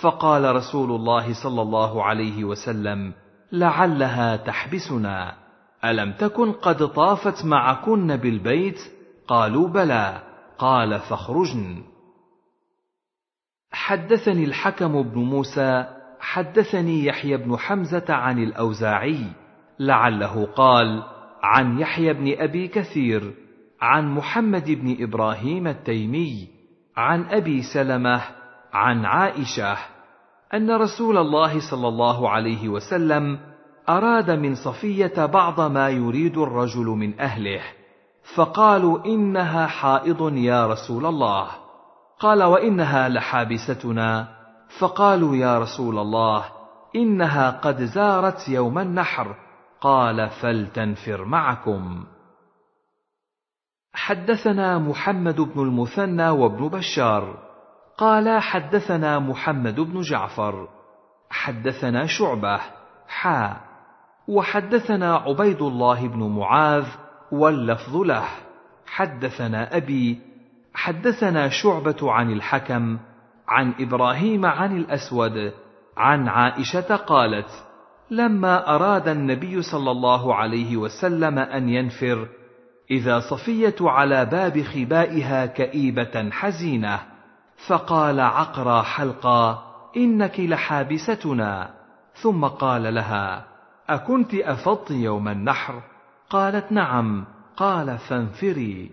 [0.02, 3.12] فقال رسول الله صلى الله عليه وسلم
[3.52, 5.34] لعلها تحبسنا.
[5.84, 8.80] ألم تكن قد طافت معكن بالبيت؟
[9.28, 10.22] قالوا بلى.
[10.58, 11.82] قال فاخرجن.
[13.72, 15.84] حدثني الحكم بن موسى.
[16.20, 19.26] حدثني يحيى بن حمزة عن الأوزاعي.
[19.78, 21.02] لعله قال
[21.42, 23.34] عن يحيى بن أبي كثير
[23.80, 26.48] عن محمد بن إبراهيم التيمي
[26.96, 28.22] عن أبي سلمة
[28.72, 29.95] عن عائشة.
[30.54, 33.38] أن رسول الله صلى الله عليه وسلم
[33.88, 37.60] أراد من صفية بعض ما يريد الرجل من أهله
[38.34, 41.48] فقالوا إنها حائض يا رسول الله.
[42.20, 44.28] قال وإنها لحابستنا.
[44.78, 46.44] فقالوا يا رسول الله
[46.96, 49.34] إنها قد زارت يوم النحر.
[49.80, 52.04] قال فلتنفر معكم.
[53.92, 57.45] حدثنا محمد بن المثنى وابن بشار.
[57.98, 60.68] قال حدثنا محمد بن جعفر
[61.30, 62.60] حدثنا شعبة
[63.08, 63.56] حا
[64.28, 66.86] وحدثنا عبيد الله بن معاذ
[67.32, 68.24] واللفظ له
[68.86, 70.18] حدثنا أبي
[70.74, 72.98] حدثنا شعبة عن الحكم
[73.48, 75.52] عن إبراهيم عن الأسود
[75.96, 77.48] عن عائشة قالت
[78.10, 82.28] لما أراد النبي صلى الله عليه وسلم أن ينفر
[82.90, 87.15] إذا صفيه على باب خبائها كئيبة حزينة
[87.68, 89.62] فقال عقرى حلقا
[89.96, 91.74] إنك لحابستنا.
[92.22, 93.46] ثم قال لها
[93.88, 95.82] أكنت أفضت يوم النحر؟
[96.30, 98.90] قالت نعم قال فانفري.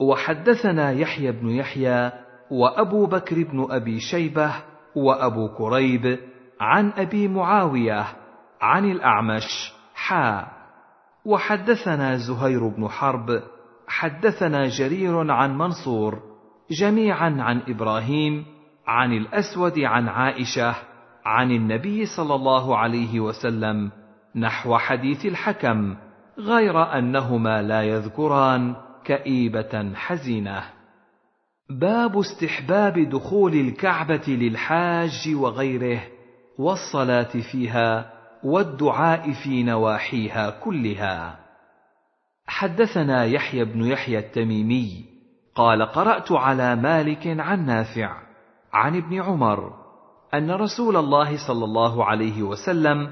[0.00, 2.12] وحدثنا يحيى بن يحيى
[2.50, 4.54] وأبو بكر بن أبي شيبة
[4.96, 6.18] وأبو كريب
[6.60, 8.06] عن أبي معاوية
[8.60, 10.46] عن الأعمش حا.
[11.24, 13.42] وحدثنا زهير بن حرب
[13.88, 16.35] حدثنا جرير عن منصور
[16.70, 18.44] جميعا عن إبراهيم
[18.86, 20.74] عن الأسود عن عائشة
[21.24, 23.90] عن النبي صلى الله عليه وسلم
[24.36, 25.96] نحو حديث الحكم
[26.38, 30.62] غير أنهما لا يذكران كئيبة حزينة.
[31.70, 36.02] باب استحباب دخول الكعبة للحاج وغيره
[36.58, 38.12] والصلاة فيها
[38.44, 41.38] والدعاء في نواحيها كلها.
[42.46, 45.15] حدثنا يحيى بن يحيى التميمي
[45.56, 48.16] قال قرأت على مالك عن نافع
[48.72, 49.72] عن ابن عمر
[50.34, 53.08] أن رسول الله صلى الله عليه وسلم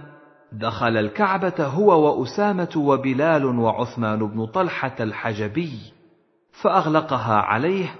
[0.52, 5.78] دخل الكعبة هو وأسامة وبلال وعثمان بن طلحة الحجبي
[6.62, 7.94] فأغلقها عليه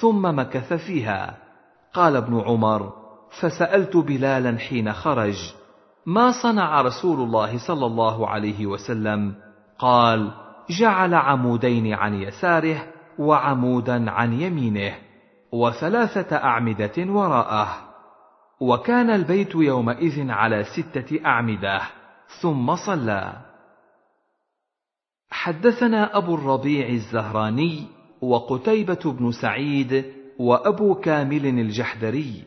[0.00, 1.36] ثم مكث فيها.
[1.94, 2.92] قال ابن عمر
[3.40, 5.54] فسألت بلالا حين خرج
[6.06, 9.34] ما صنع رسول الله صلى الله عليه وسلم؟
[9.78, 10.30] قال
[10.70, 14.94] جعل عمودين عن يساره وعمودا عن يمينه
[15.52, 17.68] وثلاثة أعمدة وراءه.
[18.60, 21.80] وكان البيت يومئذ على ستة أعمدة
[22.40, 23.32] ثم صلى.
[25.30, 27.86] حدثنا أبو الربيع الزهراني
[28.22, 30.04] وقتيبة بن سعيد
[30.38, 32.44] وأبو كامل الجحدري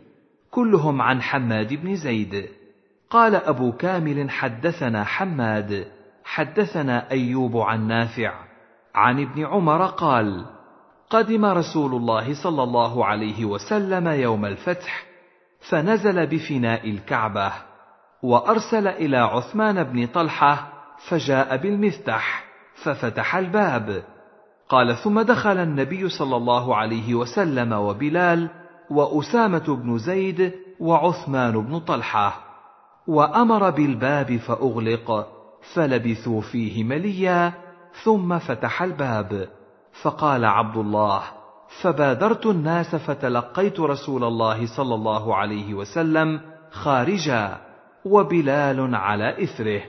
[0.52, 2.50] كلهم عن حماد بن زيد.
[3.10, 5.88] قال أبو كامل حدثنا حماد
[6.24, 8.34] حدثنا أيوب عن نافع
[8.96, 10.46] عن ابن عمر قال
[11.12, 15.06] قدم رسول الله صلى الله عليه وسلم يوم الفتح
[15.70, 17.52] فنزل بفناء الكعبة
[18.24, 20.74] وأرسل إلى عثمان بن طلحة
[21.10, 22.44] فجاء بالمفتح
[22.84, 24.04] ففتح الباب.
[24.70, 28.50] قال ثم دخل النبي صلى الله عليه وسلم وبلال
[28.90, 32.42] وأسامة بن زيد وعثمان بن طلحة
[33.08, 35.28] وأمر بالباب فأغلق
[35.74, 37.54] فلبثوا فيه مليا
[38.04, 39.61] ثم فتح الباب.
[40.02, 41.22] فقال عبد الله
[41.82, 47.58] فبادرت الناس فتلقيت رسول الله صلى الله عليه وسلم خارجا
[48.06, 49.82] وبلال على إثره.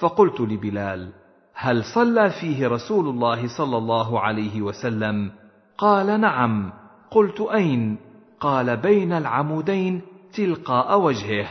[0.00, 1.12] فقلت لبلال
[1.54, 5.30] هل صلى فيه رسول الله صلى الله عليه وسلم؟
[5.78, 6.72] قال نعم.
[7.10, 7.96] قلت أين؟
[8.40, 10.02] قال بين العمودين
[10.34, 11.46] تلقاء وجهه.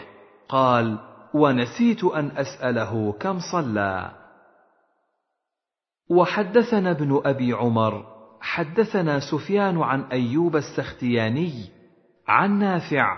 [0.49, 0.97] قال
[1.33, 4.11] ونسيت أن أسأله كم صلى.
[6.09, 8.05] وحدثنا ابن أبي عمر
[8.41, 11.53] حدثنا سفيان عن أيوب السختياني
[12.27, 13.17] عن نافع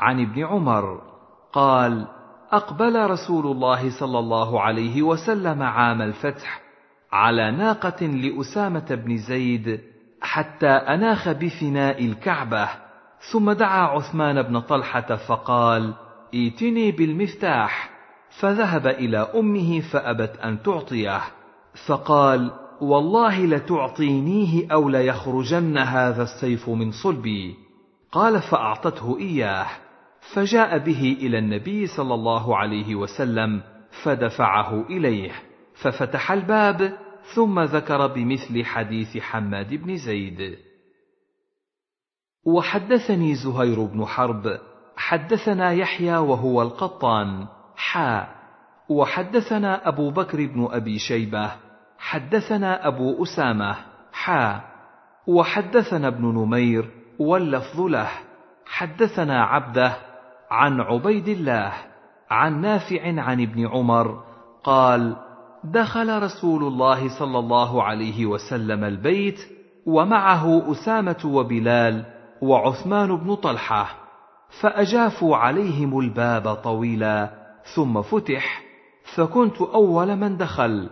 [0.00, 1.00] عن ابن عمر
[1.52, 2.06] قال
[2.52, 6.60] أقبل رسول الله صلى الله عليه وسلم عام الفتح
[7.12, 9.80] على ناقة لأسامة بن زيد
[10.20, 12.68] حتى أناخ بفناء الكعبة
[13.32, 15.94] ثم دعا عثمان بن طلحة فقال
[16.34, 17.90] ائتني بالمفتاح.
[18.40, 21.20] فذهب إلى أمه فأبت أن تعطيه.
[21.86, 27.54] فقال والله لتعطينيه أو ليخرجن هذا السيف من صلبي.
[28.12, 29.66] قال فأعطته إياه.
[30.34, 33.62] فجاء به إلى النبي صلى الله عليه وسلم
[34.02, 35.32] فدفعه إليه
[35.74, 36.92] ففتح الباب
[37.34, 40.58] ثم ذكر بمثل حديث حماد بن زيد.
[42.46, 44.58] وحدثني زهير بن حرب
[44.96, 48.28] حدثنا يحيى وهو القطان حا
[48.88, 51.52] وحدثنا أبو بكر بن أبي شيبة
[51.98, 53.76] حدثنا أبو أسامة
[54.12, 54.60] حا
[55.26, 58.08] وحدثنا ابن نمير واللفظ له.
[58.66, 59.96] حدثنا عبده
[60.50, 61.72] عن عبيد الله
[62.30, 64.24] عن نافع عن ابن عمر
[64.64, 65.16] قال
[65.64, 69.38] دخل رسول الله صلى الله عليه وسلم البيت
[69.86, 72.04] ومعه أسامة وبلال
[72.42, 73.88] وعثمان بن طلحة
[74.60, 77.30] فأجافوا عليهم الباب طويلا
[77.74, 78.62] ثم فتح
[79.16, 80.90] فكنت أول من دخل.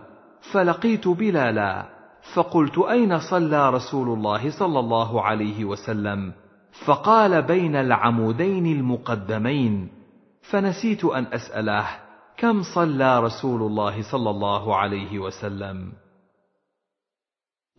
[0.51, 1.85] فلقيت بلالا
[2.33, 6.33] فقلت أين صلى رسول الله صلى الله عليه وسلم؟
[6.85, 9.89] فقال بين العمودين المقدمين
[10.41, 11.87] فنسيت أن أسأله
[12.37, 15.93] كم صلى رسول الله صلى الله عليه وسلم؟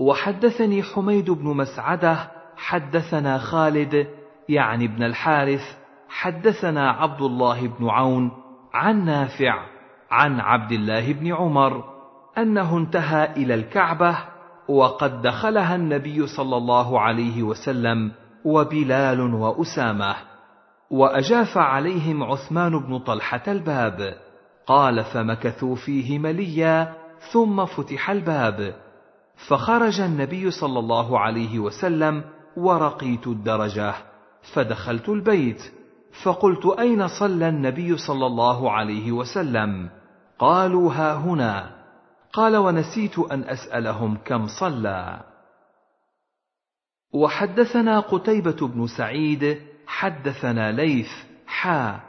[0.01, 4.07] وحدثني حميد بن مسعدة حدثنا خالد
[4.49, 5.63] يعني ابن الحارث
[6.09, 8.31] حدثنا عبد الله بن عون
[8.75, 9.67] عن نافع
[10.11, 11.96] عن عبد الله بن عمر
[12.39, 14.19] أنه انتهى إلى الكعبة
[14.69, 18.13] وقد دخلها النبي صلى الله عليه وسلم
[18.45, 20.15] وبلال وأسامة.
[20.91, 24.15] وأجاف عليهم عثمان بن طلحة الباب.
[24.67, 26.95] قال فمكثوا فيه مليا
[27.33, 28.75] ثم فتح الباب.
[29.49, 32.25] فخرج النبي صلى الله عليه وسلم
[32.57, 33.95] ورقيت الدرجة
[34.55, 35.63] فدخلت البيت.
[36.25, 39.89] فقلت أين صلى النبي صلى الله عليه وسلم؟
[40.39, 41.76] قالوا ها هنا.
[42.37, 45.21] قال ونسيت أن أسألهم كم صلى.
[47.15, 51.09] وحدثنا قتيبة بن سعيد حدثنا ليث
[51.47, 52.01] حا.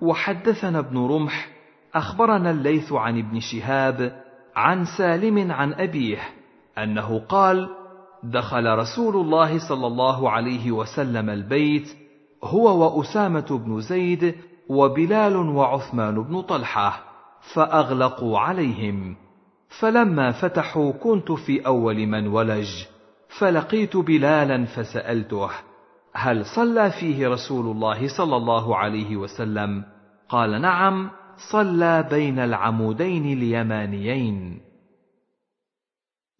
[0.00, 1.48] وحدثنا ابن رمح
[1.94, 4.22] أخبرنا الليث عن ابن شهاب
[4.56, 6.18] عن سالم عن أبيه
[6.78, 7.68] أنه قال:
[8.22, 11.96] دخل رسول الله صلى الله عليه وسلم البيت
[12.44, 14.34] هو وأسامة بن زيد
[14.68, 17.04] وبلال وعثمان بن طلحة
[17.54, 19.23] فأغلقوا عليهم.
[19.80, 22.68] فلما فتحوا كنت في أول من ولج
[23.38, 25.50] فلقيت بلالا فسألته
[26.14, 29.84] هل صلى فيه رسول الله صلى الله عليه وسلم؟
[30.28, 31.10] قال نعم
[31.52, 34.60] صلى بين العمودين اليمانيين.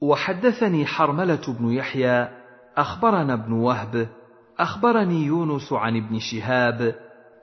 [0.03, 2.29] وحدثني حرملة بن يحيى
[2.77, 4.09] أخبرنا ابن وهب
[4.59, 6.95] أخبرني يونس عن ابن شهاب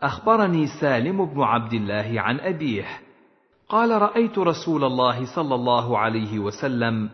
[0.01, 2.85] أخبرني سالم بن عبد الله عن أبيه.
[3.71, 7.09] قال رأيت رسول الله صلى الله عليه وسلم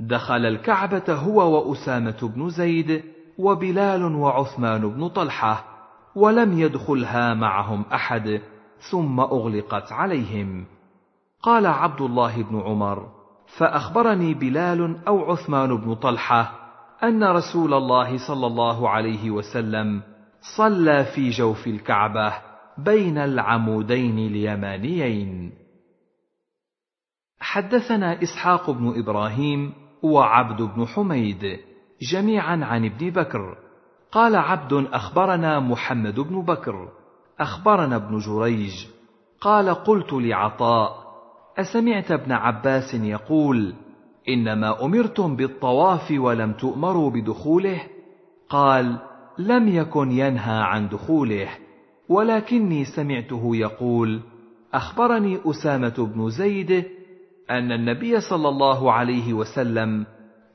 [0.00, 3.02] دخل الكعبة هو وأسامة بن زيد
[3.38, 5.64] وبلال وعثمان بن طلحة
[6.14, 8.40] ولم يدخلها معهم أحد
[8.90, 10.66] ثم أغلقت عليهم.
[11.42, 13.08] قال عبد الله بن عمر
[13.58, 16.52] فأخبرني بلال أو عثمان بن طلحة
[17.02, 20.02] أن رسول الله صلى الله عليه وسلم
[20.56, 22.32] صلى في جوف الكعبة
[22.78, 25.57] بين العمودين اليمانيين.
[27.40, 29.72] حدثنا إسحاق بن إبراهيم
[30.02, 31.58] وعبد بن حميد
[32.02, 33.56] جميعا عن ابن بكر.
[34.12, 36.88] قال عبد أخبرنا محمد بن بكر.
[37.40, 38.86] أخبرنا ابن جريج.
[39.40, 41.08] قال قلت لعطاء
[41.58, 43.74] أسمعت ابن عباس يقول
[44.28, 47.80] إنما أمرتم بالطواف ولم تؤمروا بدخوله؟
[48.48, 48.98] قال
[49.38, 51.48] لم يكن ينهى عن دخوله
[52.08, 54.20] ولكني سمعته يقول
[54.74, 56.84] أخبرني أسامة بن زيد
[57.50, 60.06] أن النبي صلى الله عليه وسلم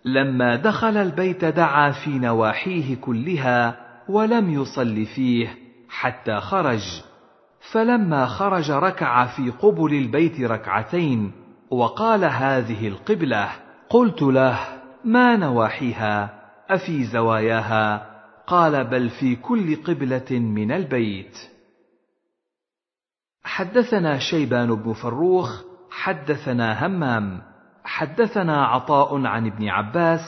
[0.06, 3.78] لما دخل البيت دعا في نواحيه كلها
[4.10, 5.58] ولم يصل فيه
[5.90, 7.04] حتى خرج.
[7.72, 11.32] فلما خرج ركع في قبل البيت ركعتين
[11.72, 13.50] وقال هذه القبلة
[13.90, 14.60] قلت له
[15.06, 18.14] ما نواحيها؟ أفي زواياها؟
[18.48, 21.38] قال بل في كل قبلة من البيت.
[23.44, 27.42] حدثنا شيبان بن فروخ حدثنا همام
[27.84, 30.20] حدثنا عطاء عن ابن عباس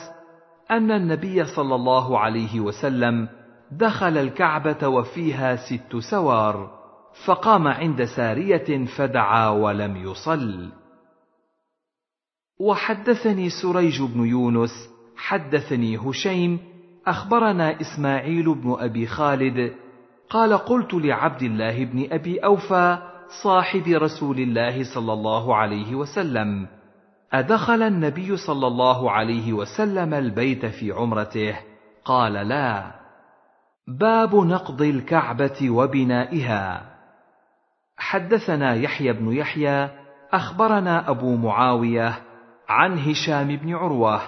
[0.70, 3.28] أن النبي صلى الله عليه وسلم
[3.72, 6.70] دخل الكعبة وفيها ست سوار
[7.26, 10.70] فقام عند سارية فدعا ولم يصل.
[12.60, 16.58] وحدثني سريج بن يونس حدثني هشيم
[17.06, 19.74] أخبرنا إسماعيل بن أبي خالد
[20.30, 22.98] قال قلت لعبد الله بن أبي أوفى
[23.42, 26.66] صاحب رسول الله صلى الله عليه وسلم.
[27.32, 31.56] أدخل النبي صلى الله عليه وسلم البيت في عمرته.
[32.04, 32.92] قال لا.
[33.88, 36.96] باب نقض الكعبة وبنائها.
[37.96, 39.90] حدثنا يحيى بن يحيى
[40.32, 42.22] أخبرنا أبو معاوية
[42.68, 44.20] عن هشام بن عروة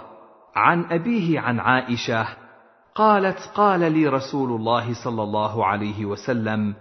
[0.57, 2.27] عن أبيه عن عائشة
[2.95, 6.75] قالت قال لي رسول الله صلى الله عليه وسلم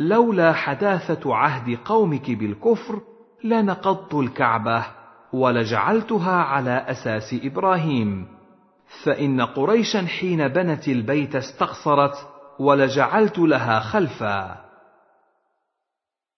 [0.00, 3.00] لولا حداثة عهد قومك بالكفر
[3.44, 4.86] لنقضت الكعبة
[5.32, 8.26] ولجعلتها على أساس إبراهيم.
[9.04, 12.14] فإن قريشا حين بنت البيت استقصرت
[12.58, 14.64] ولجعلت لها خلفا.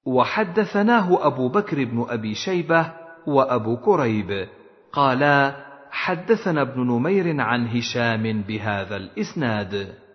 [0.06, 2.92] وحدثناه أبو بكر بن أبي شيبة
[3.26, 4.48] وأبو كريب.
[4.92, 10.05] قالا حدثنا ابن نمير عن هشام بهذا الإسناد.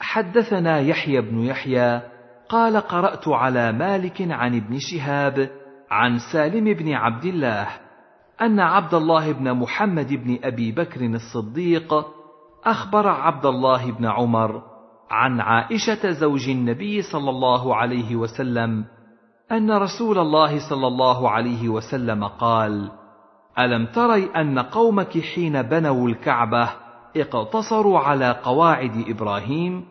[0.00, 2.02] حدثنا يحيى بن يحيى
[2.48, 5.50] قال قرأت على مالك عن ابن شهاب
[5.90, 7.68] عن سالم بن عبد الله
[8.42, 11.94] أن عبد الله بن محمد بن أبي بكر الصديق
[12.64, 14.62] أخبر عبد الله بن عمر
[15.10, 18.84] عن عائشة زوج النبي صلى الله عليه وسلم
[19.52, 22.90] أن رسول الله صلى الله عليه وسلم قال
[23.58, 26.68] ألم تري أن قومك حين بنوا الكعبة
[27.16, 29.84] اقتصروا على قواعد إبراهيم.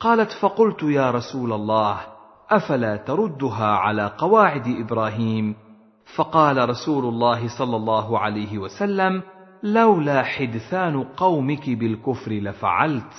[0.00, 1.96] قالت فقلت يا رسول الله
[2.50, 5.54] أفلا تردها على قواعد إبراهيم؟
[6.16, 9.22] فقال رسول الله صلى الله عليه وسلم
[9.62, 13.14] لولا حدثان قومك بالكفر لفعلت.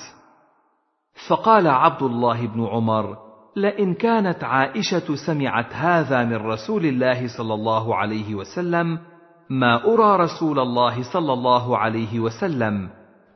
[1.27, 3.17] فقال عبد الله بن عمر
[3.55, 8.99] لئن كانت عائشة سمعت هذا من رسول الله صلى الله عليه وسلم
[9.49, 12.89] ما أرى رسول الله صلى الله عليه وسلم.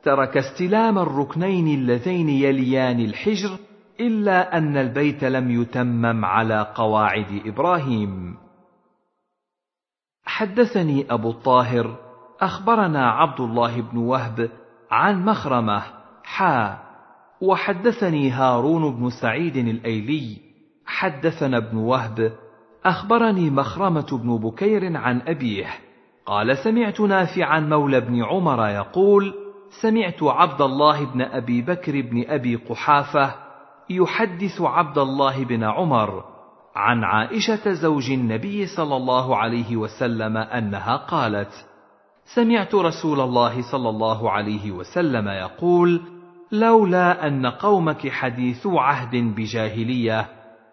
[0.04, 3.58] ترك استلام الركنين اللذين يليان الحجر
[4.00, 8.38] إلا أن البيت لم يتمم على قواعد إبراهيم.
[10.26, 11.98] حدثني أبو الطاهر
[12.42, 14.50] أخبرنا عبد الله بن وهب
[14.92, 15.84] عن مخرمة
[16.24, 16.78] حا
[17.42, 20.38] وحدثني هارون بن سعيد الأيلي.
[20.86, 22.34] حدثنا ابن وهب
[22.86, 25.68] أخبرني مخرمة بن بكير عن أبيه
[26.26, 29.43] قال سمعت نافعا مولى بن عمر يقول
[29.82, 33.36] سمعت عبد الله بن أبي بكر بن أبي قحافة
[33.90, 36.24] يحدث عبد الله بن عمر
[36.76, 41.66] عن عائشة زوج النبي صلى الله عليه وسلم أنها قالت
[42.36, 46.02] سمعت رسول الله صلى الله عليه وسلم يقول
[46.52, 50.30] لولا أن قومك حديثو عهد بجاهلية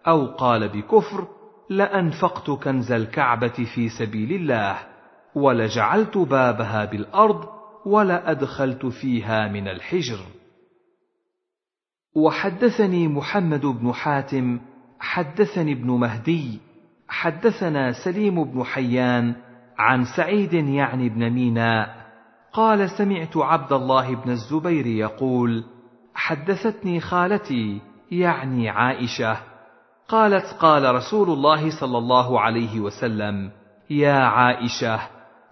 [0.07, 1.27] أو قال بكفر
[1.69, 4.77] لأنفقت كنز الكعبة في سبيل الله
[5.35, 10.19] ولجعلت بابها بالأرض ولادخلت فيها من الحجر.
[12.15, 14.59] وحدثني محمد بن حاتم
[14.99, 16.59] حدثني ابن مهدي
[17.07, 19.35] حدثنا سليم بن حيان
[19.77, 22.01] عن سعيد يعني بن ميناء
[22.53, 25.63] قال سمعت عبد الله بن الزبير يقول
[26.13, 27.81] حدثتني خالتي
[28.11, 29.37] يعني عائشة
[30.07, 33.51] قالت قال رسول الله صلى الله عليه وسلم
[33.89, 34.99] يا عائشة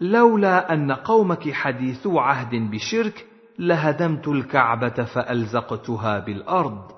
[0.01, 3.25] لولا أن قومك حديثو عهد بشرك
[3.59, 6.91] لهدمت الكعبة فألزقتها بالأرض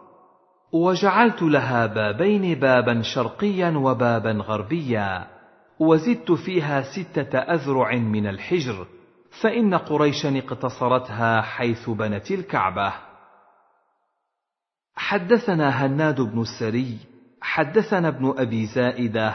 [0.71, 5.27] وجعلت لها بابين بابا شرقيا وبابا غربيا
[5.79, 8.87] وزدت فيها ستة أذرع من الحجر
[9.41, 12.93] فإن قريشا اقتصرتها حيث بنت الكعبة.
[14.95, 16.97] حدثنا هناد بن السري
[17.41, 19.33] حدثنا ابن أبي زائدة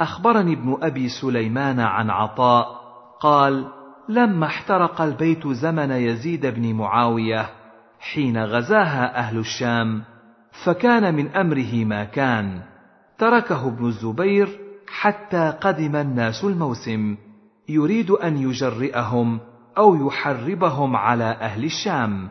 [0.00, 2.87] أخبرني ابن أبي سليمان عن عطاء
[3.20, 3.68] قال
[4.08, 7.50] لما احترق البيت زمن يزيد بن معاوية
[8.00, 10.02] حين غزاها أهل الشام
[10.64, 12.60] فكان من أمره ما كان.
[13.18, 14.48] تركه ابن الزبير
[14.88, 17.16] حتى قدم الناس الموسم
[17.68, 19.40] يريد أن يجرئهم
[19.78, 22.28] أو يحربهم على أهل الشام.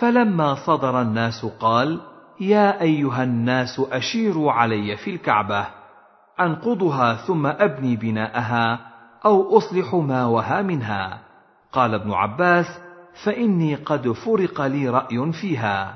[0.00, 2.00] فلما صدر الناس قال
[2.40, 5.66] يا أيها الناس أشيروا علي في الكعبة
[6.40, 8.87] أنقضها ثم أبني بناءها
[9.24, 11.18] أو أصلح ما وها منها.
[11.72, 12.66] قال ابن عباس
[13.24, 15.94] فإني قد فرق لي رأي فيها.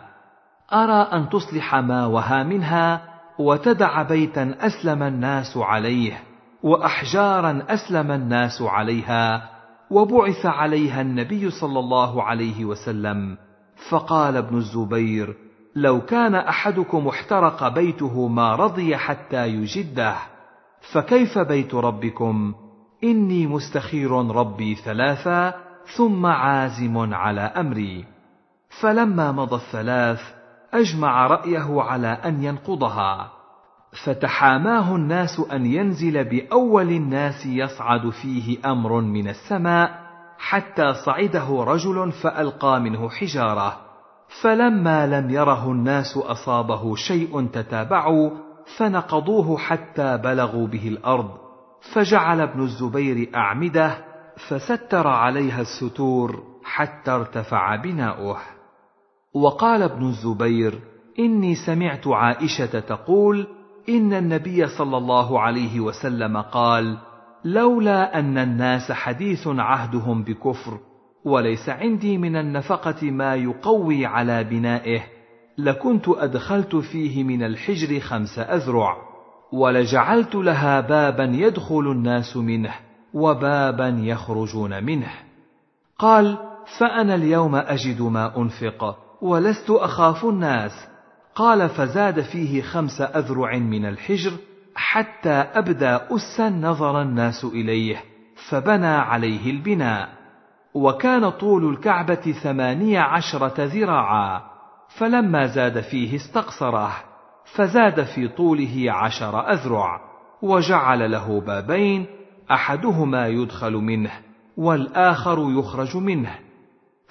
[0.72, 3.03] أرى أن تصلح ما وها منها
[3.38, 6.22] وتدع بيتا أسلم الناس عليه
[6.62, 9.51] وأحجارا أسلم الناس عليها
[9.90, 13.37] وبعث عليها النبي صلى الله عليه وسلم.
[13.90, 15.37] فقال ابن الزبير
[15.76, 20.15] لو كان أحدكم احترق بيته ما رضي حتى يجده
[20.92, 22.55] فكيف بيت ربكم؟
[23.04, 25.54] إني مستخير ربي ثلاثا
[25.97, 28.04] ثم عازم على أمري.
[28.81, 30.20] فلما مضى الثلاث
[30.74, 33.31] أجمع رأيه على أن ينقضها.
[34.04, 40.02] فتحاماه الناس أن ينزل بأول الناس يصعد فيه أمر من السماء
[40.38, 43.76] حتى صعده رجل فألقى منه حجارة.
[44.42, 48.31] فلما لم يره الناس أصابه شيء تتابعوا
[48.78, 51.41] فنقضوه حتى بلغوا به الأرض.
[51.94, 53.98] فجعل ابن الزبير أعمدة
[54.48, 58.38] فستر عليها الستور حتى ارتفع بناؤه.
[59.34, 60.81] وقال ابن الزبير
[61.18, 63.47] إني سمعت عائشة تقول
[63.88, 66.98] إن النبي صلى الله عليه وسلم قال
[67.44, 70.78] لولا أن الناس حديث عهدهم بكفر
[71.24, 75.00] وليس عندي من النفقة ما يقوي على بنائه
[75.58, 79.11] لكنت أدخلت فيه من الحجر خمس أذرع.
[79.52, 82.74] ولجعلت لها بابا يدخل الناس منه
[83.15, 85.10] وبابا يخرجون منه.
[85.99, 86.38] قال
[86.78, 90.88] فأنا اليوم أجد ما أنفق ولست أخاف الناس.
[91.35, 94.33] قال فزاد فيه خمس أذرع من الحجر
[94.74, 97.97] حتى أبدى اسا نظر الناس إليه
[98.51, 100.08] فبنى عليه البناء.
[100.74, 104.42] وكان طول الكعبة ثمانية عشرة ذراعا
[104.99, 107.11] فلما زاد فيه استقصره
[107.44, 110.00] فزاد في طوله عشر أذرع
[110.42, 112.06] وجعل له بابين
[112.50, 114.10] أحدهما يدخل منه
[114.56, 116.38] والآخر يخرج منه.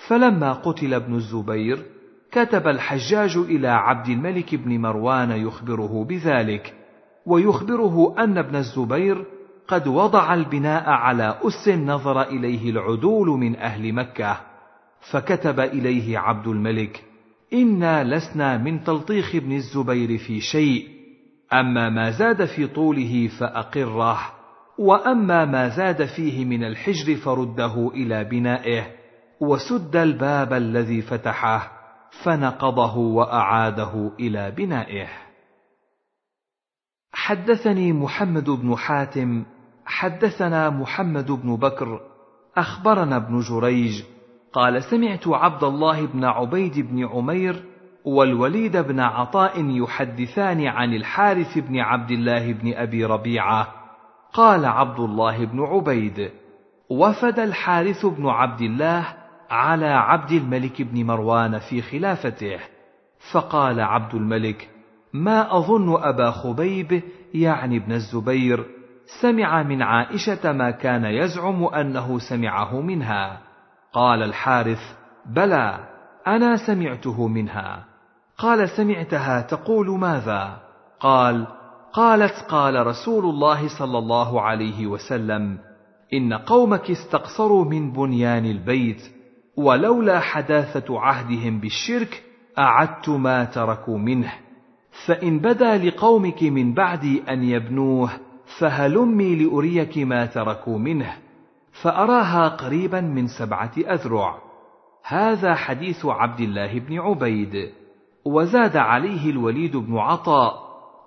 [0.08, 1.86] فلما قتل ابن الزبير
[2.32, 6.74] كتب الحجاج إلى عبد الملك بن مروان يخبره بذلك
[7.26, 9.26] ويخبره أن ابن الزبير
[9.68, 14.38] قد وضع البناء على أس نظر إليه العدول من أهل مكة
[15.12, 17.04] فكتب إليه عبد الملك
[17.54, 20.88] إنا لسنا من تلطيخ ابن الزبير في شيء.
[21.54, 24.20] أما ما زاد في طوله فأقره
[24.80, 28.88] وأما ما زاد فيه من الحجر فرده إلى بنائه
[29.42, 31.72] وسد الباب الذي فتحه
[32.24, 35.08] فنقضه وأعاده إلى بنائه.
[37.14, 39.44] حدثني محمد بن حاتم
[39.86, 42.02] حدثنا محمد بن بكر
[42.58, 44.04] أخبرنا ابن جريج
[44.54, 47.64] قال سمعت عبد الله بن عبيد بن عمير
[48.06, 53.68] والوليد بن عطاء يحدثان عن الحارث بن عبد الله بن أبي ربيعة.
[54.34, 56.32] قال عبد الله بن عبيد
[56.90, 59.08] وفد الحارث بن عبد الله
[59.50, 62.60] على عبد الملك بن مروان في خلافته.
[63.34, 64.70] فقال عبد الملك
[65.14, 67.02] ما أظن أبا خبيب
[67.34, 68.66] يعني ابن الزبير
[69.22, 73.51] سمع من عائشة ما كان يزعم أنه سمعه منها.
[73.94, 74.82] قال الحارث
[75.26, 75.80] بلى
[76.28, 77.86] أنا سمعته منها.
[78.38, 80.58] قال سمعتها تقول ماذا؟
[81.00, 81.48] قال
[81.94, 85.58] قالت قال رسول الله صلى الله عليه وسلم
[86.14, 89.02] إن قومك استقصروا من بنيان البيت
[89.58, 92.24] ولولا حداثة عهدهم بالشرك
[92.60, 94.34] أعدت ما تركوا منه.
[95.06, 98.10] فإن بدا لقومك من بعدي أن يبنوه
[98.60, 101.14] فهلمي لأريك ما تركوا منه.
[101.84, 104.38] فأراها قريبا من سبعة أذرع.
[105.06, 107.72] هذا حديث عبد الله بن عبيد.
[108.26, 110.54] وزاد عليه الوليد بن عطاء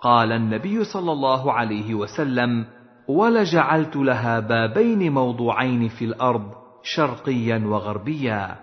[0.02, 2.64] قال النبي صلى الله عليه وسلم
[3.08, 6.50] ولجعلت لها بابين موضوعين في الأرض
[6.82, 8.56] شرقيا وغربيا.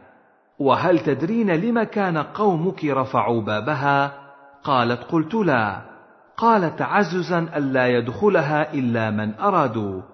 [0.60, 4.14] وهل تدرين لم كان قومك رفعوا بابها؟
[4.64, 5.82] قالت قلت لا.
[6.38, 10.11] قال تعززا ألا يدخلها إلا من أرادوا.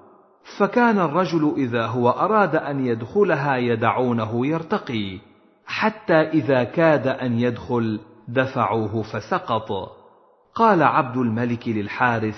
[0.56, 5.20] فكان الرجل إذا هو أراد أن يدخلها يدعونه يرتقي
[5.66, 9.72] حتى إذا كاد أن يدخل دفعوه فسقط.
[10.56, 12.38] قال عبد الملك للحارث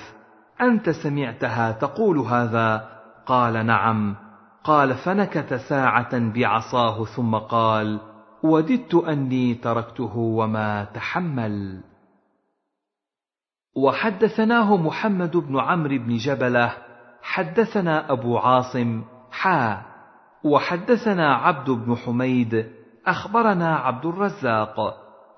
[0.61, 2.89] أنت سمعتها تقول هذا؟
[3.25, 4.15] قال نعم.
[4.63, 7.99] قال فنكت ساعة بعصاه ثم قال
[8.43, 11.83] وددت أني تركته وما تحمل.
[13.75, 16.88] وحدثناه محمد بن عمرو بن جبلة
[17.21, 19.81] حدثنا أبو عاصم حا
[20.43, 22.71] وحدثنا عبد بن حميد
[23.05, 24.75] أخبرنا عبد الرزاق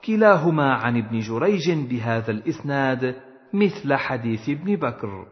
[0.05, 3.15] كلاهما عن ابن جريج بهذا الإسناد
[3.53, 5.27] مثل حديث ابن بكر.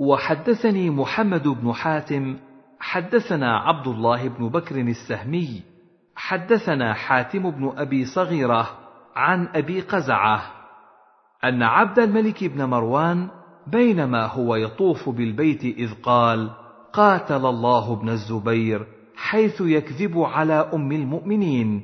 [0.00, 2.38] وحدثني محمد بن حاتم
[2.80, 5.62] حدثنا عبد الله بن بكر السهمي
[6.16, 8.78] حدثنا حاتم بن أبي صغيرة
[9.16, 10.42] عن أبي قزعة
[11.44, 13.28] أن عبد الملك بن مروان
[13.66, 16.50] بينما هو يطوف بالبيت إذ قال
[16.92, 21.82] قاتل الله ابن الزبير حيث يكذب على أم المؤمنين.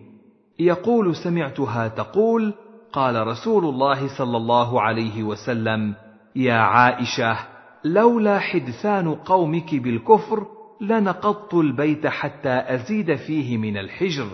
[0.59, 2.55] يقول سمعتها تقول
[2.93, 5.95] قال رسول الله صلى الله عليه وسلم
[6.37, 7.37] يا عائشة
[7.85, 10.47] لولا حدثان قومك بالكفر
[10.81, 14.27] لنقضت البيت حتى أزيد فيه من الحجر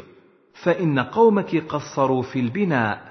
[0.63, 3.09] فإن قومك قصروا في البناء.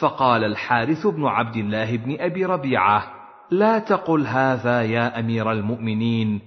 [0.00, 3.21] فقال الحارث بن عبد الله بن أبي ربيعة
[3.52, 6.40] لا تقل هذا يا أمير المؤمنين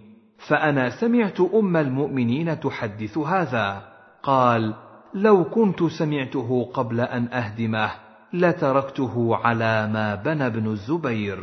[0.47, 3.81] فأنا سمعت أم المؤمنين تحدث هذا.
[4.23, 4.73] قال
[5.13, 7.91] لو كنت سمعته قبل أن أهدمه
[8.33, 11.39] لتركته على ما بنى ابن الزبير.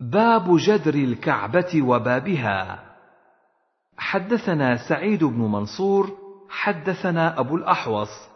[0.00, 2.80] باب جدر الكعبة وبابها.
[3.98, 6.10] حدثنا سعيد بن منصور
[6.50, 8.28] حدثنا أبو الأحوص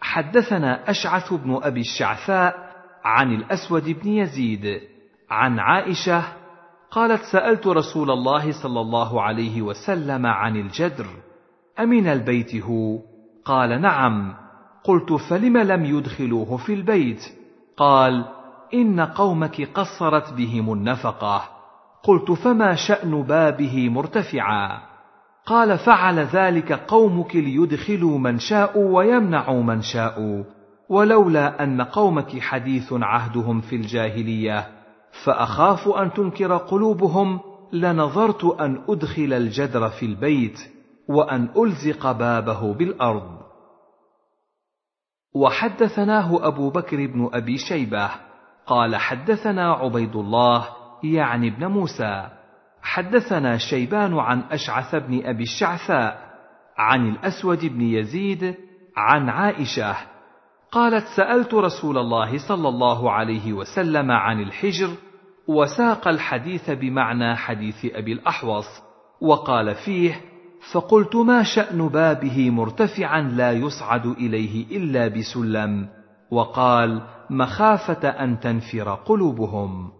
[0.00, 2.54] حدثنا أشعث بن أبي الشعثاء
[3.04, 4.97] عن الأسود بن يزيد.
[5.30, 6.24] عن عائشة
[6.90, 11.06] قالت سألت رسول الله صلى الله عليه وسلم عن الجدر
[11.80, 12.98] أمن البيت هو؟
[13.44, 14.34] قال نعم.
[14.84, 17.22] قلت فلم لم يدخلوه في البيت؟
[17.76, 18.24] قال
[18.74, 21.42] إن قومك قصرت بهم النفقة.
[22.02, 24.78] قلت فما شأن بابه مرتفعا؟
[25.46, 30.44] قال فعل ذلك قومك ليدخلوا من شاءوا ويمنعوا من شاءوا
[30.88, 34.77] ولولا أن قومك حديث عهدهم في الجاهلية.
[35.24, 37.40] فأخاف أن تنكر قلوبهم
[37.72, 40.58] لنظرت أن أدخل الجدر في البيت
[41.08, 43.38] وأن ألزق بابه بالأرض.
[45.34, 48.10] وحدثناه أبو بكر بن أبي شيبة
[48.66, 50.68] قال حدثنا عبيد الله
[51.02, 52.28] يعني ابن موسى.
[52.82, 56.28] حدثنا شيبان عن أشعث بن أبي الشعثاء
[56.78, 58.54] عن الأسود بن يزيد
[58.96, 59.96] عن عائشة
[60.72, 64.88] قالت سألت رسول الله صلى الله عليه وسلم عن الحجر
[65.48, 68.66] وساق الحديث بمعنى حديث أبي الأحوص
[69.20, 70.20] وقال فيه
[70.72, 75.88] فقلت ما شأن بابه مرتفعا لا يصعد إليه إلا بسلم
[76.30, 79.90] وقال مخافة أن تنفر قلوبهم.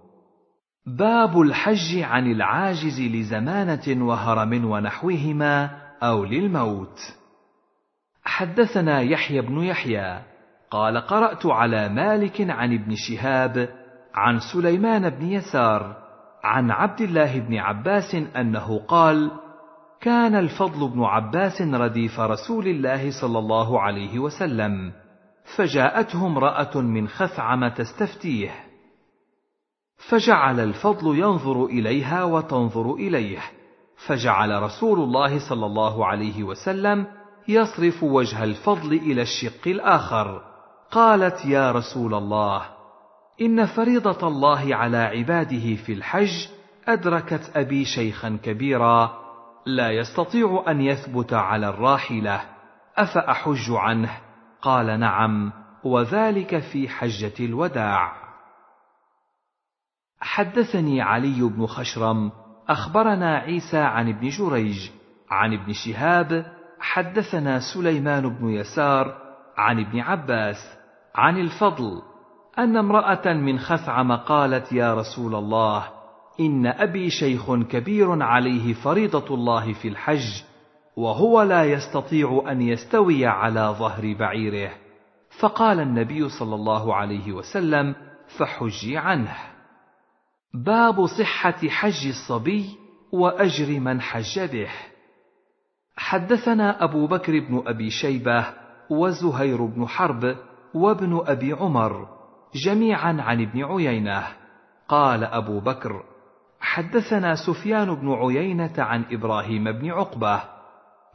[0.86, 5.70] باب الحج عن العاجز لزمانة وهرم ونحوهما
[6.02, 6.98] أو للموت.
[8.24, 10.27] حدثنا يحيى بن يحيى
[10.70, 13.68] قال قرأت على مالك عن ابن شهاب
[14.14, 15.96] عن سليمان بن يسار
[16.44, 19.30] عن عبد الله بن عباس أنه قال
[20.00, 24.92] كان الفضل بن عباس رديف رسول الله صلى الله عليه وسلم
[25.56, 28.50] فجاءته امرأة من خثعم تستفتيه
[30.10, 33.38] فجعل الفضل ينظر إليها وتنظر إليه
[34.06, 37.06] فجعل رسول الله صلى الله عليه وسلم
[37.48, 40.47] يصرف وجه الفضل إلى الشق الآخر.
[40.90, 42.62] قالت يا رسول الله
[43.40, 46.48] إن فريضة الله على عباده في الحج
[46.88, 49.28] أدركت أبي شيخا كبيرا
[49.66, 52.40] لا يستطيع أن يثبت على الراحلة
[52.96, 54.10] أفأحج عنه؟
[54.62, 55.52] قال نعم
[55.84, 58.12] وذلك في حجة الوداع.
[60.20, 62.32] حدثني علي بن خشرم
[62.68, 64.90] أخبرنا عيسى عن ابن جريج
[65.30, 69.14] عن ابن شهاب حدثنا سليمان بن يسار
[69.56, 70.77] عن ابن عباس
[71.18, 72.02] عن الفضل
[72.58, 75.88] أن امرأة من خثعم قالت يا رسول الله
[76.40, 80.42] إن أبي شيخ كبير عليه فريضة الله في الحج
[80.96, 84.70] وهو لا يستطيع أن يستوي على ظهر بعيره.
[85.40, 87.94] فقال النبي صلى الله عليه وسلم
[88.38, 89.36] فحجي عنه
[90.54, 92.64] باب صحة حج الصبي
[93.12, 94.70] وأجر من حج به.
[95.96, 98.46] حدثنا أبو بكر بن أبي شيبة
[98.90, 102.08] وزهير بن حرب وابن أبي عمر
[102.54, 104.24] جميعا عن ابن عيينة.
[104.88, 106.02] قال أبو بكر
[106.60, 110.42] حدثنا سفيان بن عيينة عن إبراهيم بن عقبة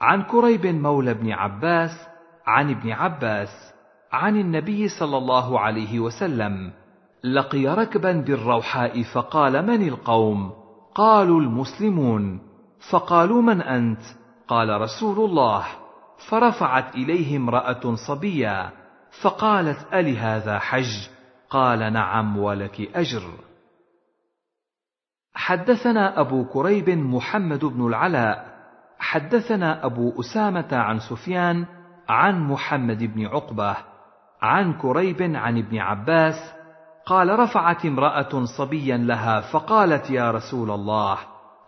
[0.02, 2.08] عن كريب مولى بن عباس
[2.48, 3.74] عن ابن عباس
[4.12, 6.72] عن النبي صلى الله عليه وسلم
[7.24, 10.52] لقي ركبا بالروحاء فقال من القوم؟
[10.96, 12.40] قالوا المسلمون.
[12.92, 14.02] فقالوا من أنت؟
[14.48, 15.66] قال رسول الله.
[16.30, 18.83] فرفعت إليه امرأة صبيا
[19.22, 21.10] فقالت الهذا حج؟
[21.50, 23.22] قال نعم ولك أجر.
[25.34, 28.54] حدثنا أبو كريب محمد بن العلاء.
[29.00, 31.66] حدثنا أبو أسامة عن سفيان
[32.10, 33.78] عن محمد بن عقبة
[34.42, 36.54] عن كريب عن ابن عباس.
[37.06, 41.18] قال رفعت امرأة صبيا لها فقالت يا رسول الله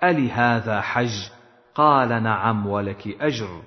[0.04, 1.30] الهذا حج؟
[1.76, 3.62] قال نعم ولك أجر.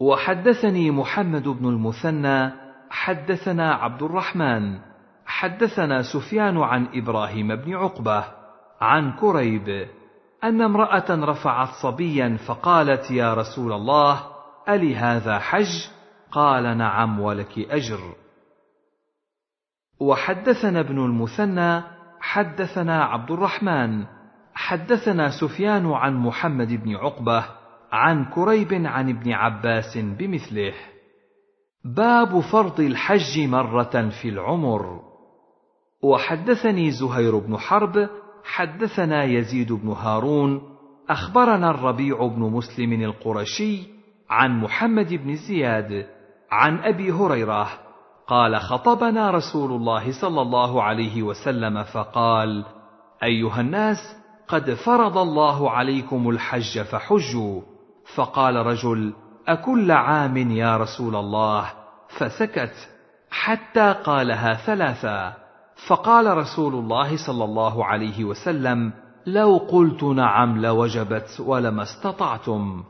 [0.00, 2.52] وحدثني محمد بن المثنى
[2.90, 4.78] حدثنا عبد الرحمن
[5.26, 8.24] حدثنا سفيان عن إبراهيم بن عقبة
[8.80, 9.88] عن كريب
[10.44, 14.20] أن امرأة رفعت صبيا فقالت يا رسول الله
[14.68, 15.88] ألي هذا حج؟
[16.30, 18.14] قال نعم ولك أجر.
[20.00, 21.82] وحدثنا ابن المثنى
[22.20, 24.04] حدثنا عبد الرحمن
[24.54, 27.44] حدثنا سفيان عن محمد بن عقبة
[27.92, 30.74] عن كريب عن ابن عباس بمثله.
[31.84, 35.00] باب فرض الحج مرة في العمر.
[36.02, 38.08] وحدثني زهير بن حرب
[38.44, 40.62] حدثنا يزيد بن هارون
[41.08, 43.82] أخبرنا الربيع بن مسلم القرشي
[44.30, 46.06] عن محمد بن زياد
[46.50, 47.68] عن أبي هريرة
[48.26, 52.64] قال خطبنا رسول الله صلى الله عليه وسلم فقال
[53.22, 53.96] أيها الناس
[54.48, 57.62] قد فرض الله عليكم الحج فحجوا.
[58.14, 59.12] فقال رجل
[59.48, 61.72] أكل عام يا رسول الله؟
[62.08, 62.88] فسكت
[63.30, 65.34] حتى قالها ثلاثا.
[65.88, 68.92] فقال رسول الله صلى الله عليه وسلم
[69.26, 72.84] لو قلت نعم لوجبت ولما استطعتم.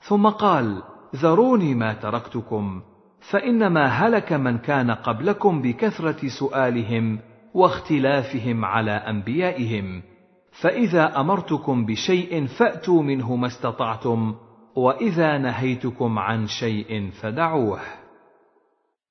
[0.00, 0.82] ثم قال
[1.16, 2.82] ذروني ما تركتكم
[3.30, 7.18] فإنما هلك من كان قبلكم بكثرة سؤالهم
[7.54, 10.02] واختلافهم على أنبيائهم.
[10.60, 14.34] فإذا أمرتكم بشيء فأتوا منه ما استطعتم
[14.76, 17.80] وإذا نهيتكم عن شيء فدعوه.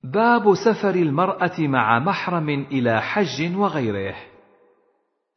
[0.03, 4.15] باب سفر المرأة مع محرم إلى حج وغيره.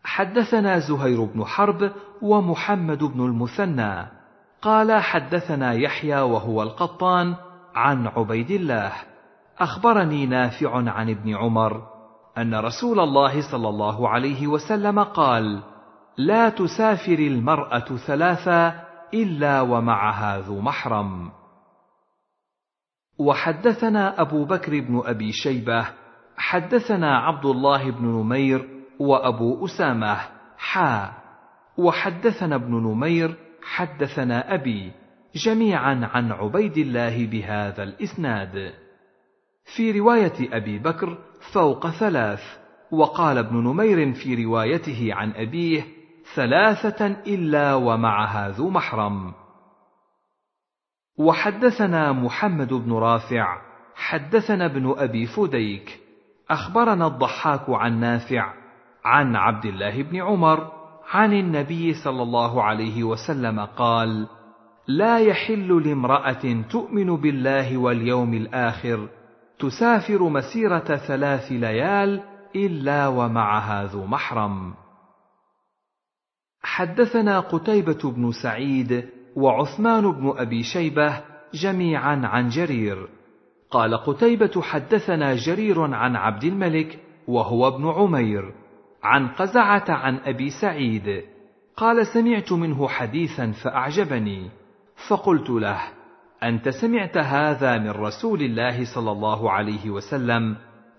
[0.04, 1.92] حدثنا زهير بن حرب
[2.22, 4.06] ومحمد بن المثنى.
[4.62, 7.34] قال حدثنا يحيى وهو القطان
[7.74, 8.92] عن عبيد الله.
[9.58, 11.82] أخبرني نافع عن ابن عمر
[12.38, 15.62] أن رسول الله صلى الله عليه وسلم قال
[16.18, 18.84] لا تسافر المرأة ثلاثا
[19.14, 21.30] إلا ومعها ذو محرم.
[23.18, 25.86] وحدثنا أبو بكر بن أبي شيبة
[26.36, 28.68] حدثنا عبد الله بن نمير
[29.00, 30.16] وأبو أسامة
[30.58, 31.12] حا.
[31.78, 34.92] وحدثنا ابن نمير حدثنا أبي
[35.34, 38.74] جميعا عن عبيد الله بهذا الإسناد.
[39.76, 41.18] في رواية أبي بكر
[41.52, 42.40] فوق ثلاث
[42.90, 45.97] وقال ابن نمير في روايته عن أبيه
[46.34, 49.32] ثلاثة إلا ومعها ذو محرم.
[51.18, 53.58] وحدثنا محمد بن رافع
[53.94, 56.00] حدثنا ابن أبي فديك
[56.50, 58.52] أخبرنا الضحاك عن نافع
[59.04, 60.72] عن عبد الله بن عمر
[61.10, 64.26] عن النبي صلى الله عليه وسلم قال
[64.88, 69.08] لا يحل لامرأة تؤمن بالله واليوم الآخر
[69.58, 72.22] تسافر مسيرة ثلاث ليال
[72.56, 74.74] إلا ومعها ذو محرم.
[76.62, 81.20] حدثنا قتيبة بن سعيد وعثمان بن أبي شيبة
[81.54, 83.08] جميعا عن جرير.
[83.70, 88.52] قال قتيبة حدثنا جرير عن عبد الملك وهو ابن عمير
[89.02, 91.22] عن قزعة عن أبي سعيد.
[91.76, 94.50] قال سمعت منه حديثا فأعجبني.
[95.08, 95.80] فقلت له
[96.42, 100.56] أنت سمعت هذا من رسول الله صلى الله عليه وسلم؟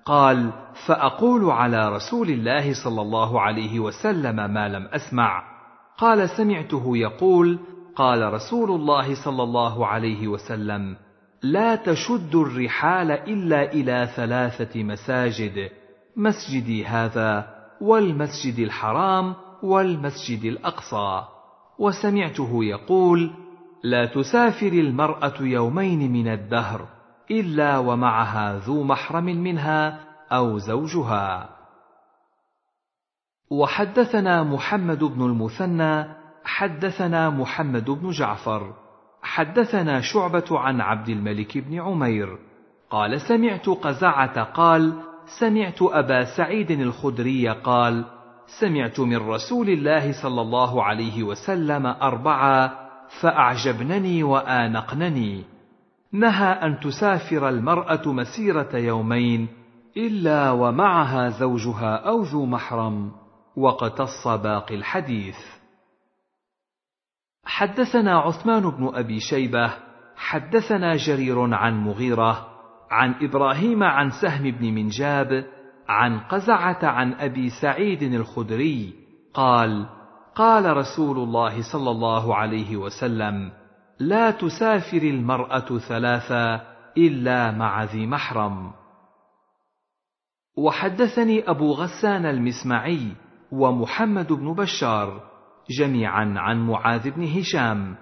[0.10, 0.52] قال
[0.86, 5.44] فأقول على رسول الله صلى الله عليه وسلم ما لم أسمع.
[5.98, 7.60] قال سمعته يقول
[7.96, 10.96] قال رسول الله صلى الله عليه وسلم
[11.44, 15.70] لا تشد الرحال إلا إلى ثلاثة مساجد
[16.18, 17.48] مسجدي هذا
[17.82, 21.24] والمسجد الحرام والمسجد الأقصى.
[21.80, 23.32] وسمعته يقول
[23.84, 26.99] لا تسافر المرأة يومين من الدهر.
[27.32, 30.00] إلا ومعها ذو محرم منها
[30.32, 31.50] أو زوجها.
[33.52, 36.06] وحدثنا محمد بن المثنى
[36.44, 38.74] حدثنا محمد بن جعفر
[39.22, 42.38] حدثنا شعبة عن عبد الملك بن عمير
[42.90, 44.94] قال سمعت قزعة قال
[45.40, 48.06] سمعت أبا سعيد الخدري قال
[48.60, 52.72] سمعت من رسول الله صلى الله عليه وسلم اربعا
[53.22, 55.59] فأعجبنني وآنقنني.
[56.14, 59.48] نهى أن تسافر المرأة مسيرة يومين
[59.98, 63.12] إلا ومعها زوجها أو ذو محرم
[63.56, 65.38] وقتص باقي الحديث.
[67.46, 69.74] حدثنا عثمان بن أبي شيبة
[70.16, 72.48] حدثنا جرير عن مغيرة
[72.92, 75.46] عن إبراهيم عن سهم بن منجاب
[75.88, 78.94] عن قزعة عن أبي سعيد الخدري
[79.34, 79.90] قال
[80.36, 83.52] قال رسول الله صلى الله عليه وسلم
[84.00, 86.62] لا تسافر المرأة ثلاثا
[86.98, 88.72] إلا مع ذي محرم.
[90.58, 93.12] وحدثني أبو غسان المسمعي
[93.52, 95.22] ومحمد بن بشار
[95.80, 97.96] جميعا عن معاذ بن هشام.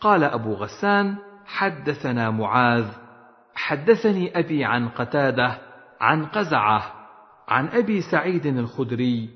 [0.00, 1.16] قال أبو غسان
[1.46, 2.86] حدثنا معاذ.
[3.54, 5.58] حدثني أبي عن قتادة
[6.00, 6.92] عن قزعة
[7.48, 9.30] عن أبي سعيد الخدري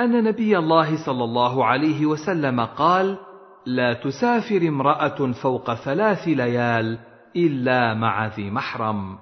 [0.00, 3.18] أن نبي الله صلى الله عليه وسلم قال
[3.66, 6.98] لا تسافر امرأة فوق ثلاث ليال
[7.36, 9.18] إلا مع ذي محرم.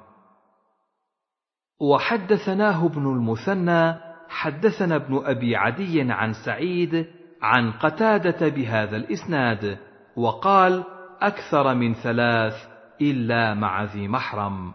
[1.81, 3.95] وحدثناه ابن المثنى
[4.29, 7.07] حدثنا ابن أبي عدي عن سعيد
[7.43, 9.79] عن قتادة بهذا الإسناد
[10.17, 10.85] وقال
[11.21, 12.55] أكثر من ثلاث
[13.01, 14.75] إلا مع ذي محرم.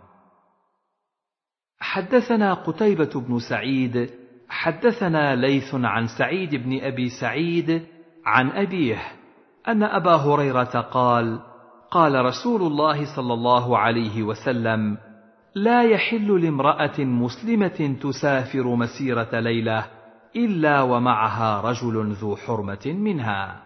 [1.80, 4.10] حدثنا قتيبة بن سعيد
[4.50, 7.85] حدثنا ليث عن سعيد بن أبي سعيد
[8.26, 9.19] عن أبيه
[9.67, 11.40] أن أبا هريرة قال
[11.92, 14.97] قال رسول الله صلى الله عليه وسلم
[15.56, 19.85] لا يحل لامرأة مسلمة تسافر مسيرة ليلة
[20.35, 23.63] إلا ومعها رجل ذو حرمة منها.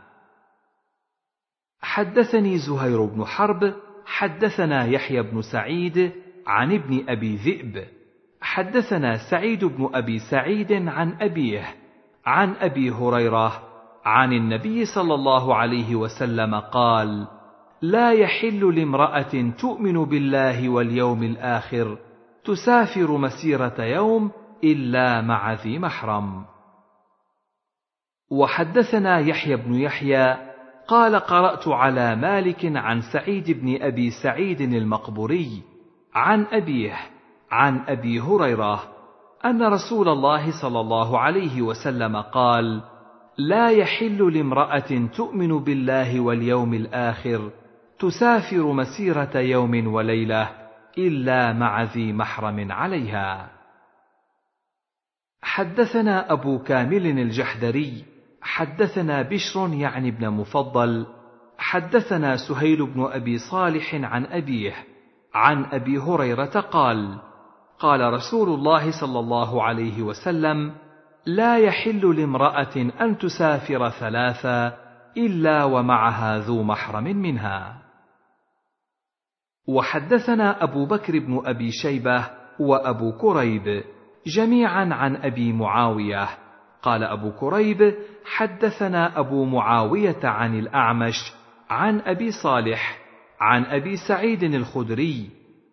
[1.82, 3.74] حدثني زهير بن حرب
[4.06, 6.12] حدثنا يحيى بن سعيد
[6.48, 7.86] عن ابن أبي ذئب
[8.42, 11.76] حدثنا سعيد بن أبي سعيد عن أبيه
[12.26, 13.73] عن أبي هريرة
[14.06, 17.28] عن النبي صلى الله عليه وسلم قال
[17.82, 21.98] لا يحل لامرأة تؤمن بالله واليوم الآخر
[22.46, 24.32] تسافر مسيرة يوم
[24.64, 26.46] إلا مع ذي محرم.
[28.32, 30.54] وحدثنا يحيى بن يحيى
[30.88, 35.62] قال قرأت على مالك عن سعيد بن أبي سعيد المقبوري
[36.14, 36.96] عن أبيه
[37.52, 38.84] عن أبي هريرة
[39.46, 42.82] أن رسول الله صلى الله عليه وسلم قال
[43.38, 47.52] لا يحل لامرأة تؤمن بالله واليوم الآخر
[48.00, 50.50] تسافر مسيرة يوم وليلة
[50.98, 53.50] إلا مع ذي محرم عليها.
[55.42, 58.06] حدثنا أبو كامل الجحدري
[58.42, 61.06] حدثنا بشر يعني ابن مفضل
[61.58, 64.74] حدثنا سهيل بن أبي صالح عن أبيه
[65.34, 67.18] عن أبي هريرة قال
[67.80, 70.74] قال رسول الله صلى الله عليه وسلم
[71.26, 74.78] لا يحل لامرأة أن تسافر ثلاثا
[75.18, 77.78] إلا ومعها ذو محرم منها.
[79.68, 83.84] وحدثنا أبو بكر بن أبي شيبة وأبو كريب
[84.28, 86.30] جميعا عن أبي معاوية.
[86.82, 91.34] قال أبو كريب حدثنا أبو معاوية عن الأعمش
[91.70, 93.00] عن أبي صالح
[93.40, 95.30] عن أبي سعيد الخدري.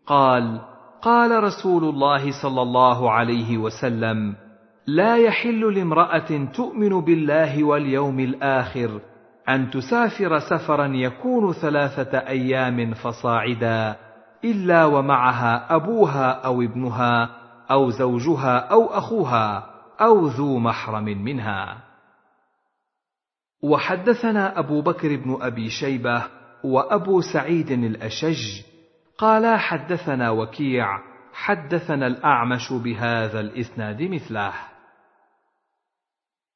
[0.07, 0.61] قال
[1.03, 4.50] قال رسول الله صلى الله عليه وسلم
[4.87, 9.01] لا يحل لامرأة تؤمن بالله واليوم الآخر
[9.49, 13.97] أن تسافر سفرا يكون ثلاثة أيام فصاعدا
[14.45, 17.31] إلا ومعها أبوها أو ابنها
[17.71, 21.77] أو زوجها أو أخوها أو ذو محرم منها.
[23.63, 26.25] وحدثنا أبو بكر بن أبي شيبة
[26.65, 28.63] وأبو سعيد الأشج
[29.19, 30.99] قالا حدثنا وكيع
[31.33, 34.53] حدثنا الأعمش بهذا الإسناد مثله.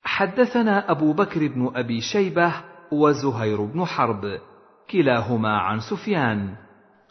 [0.05, 2.53] حدثنا أبو بكر بن أبي شيبة
[2.93, 4.39] وزهير بن حرب
[4.91, 6.55] كلاهما عن سفيان.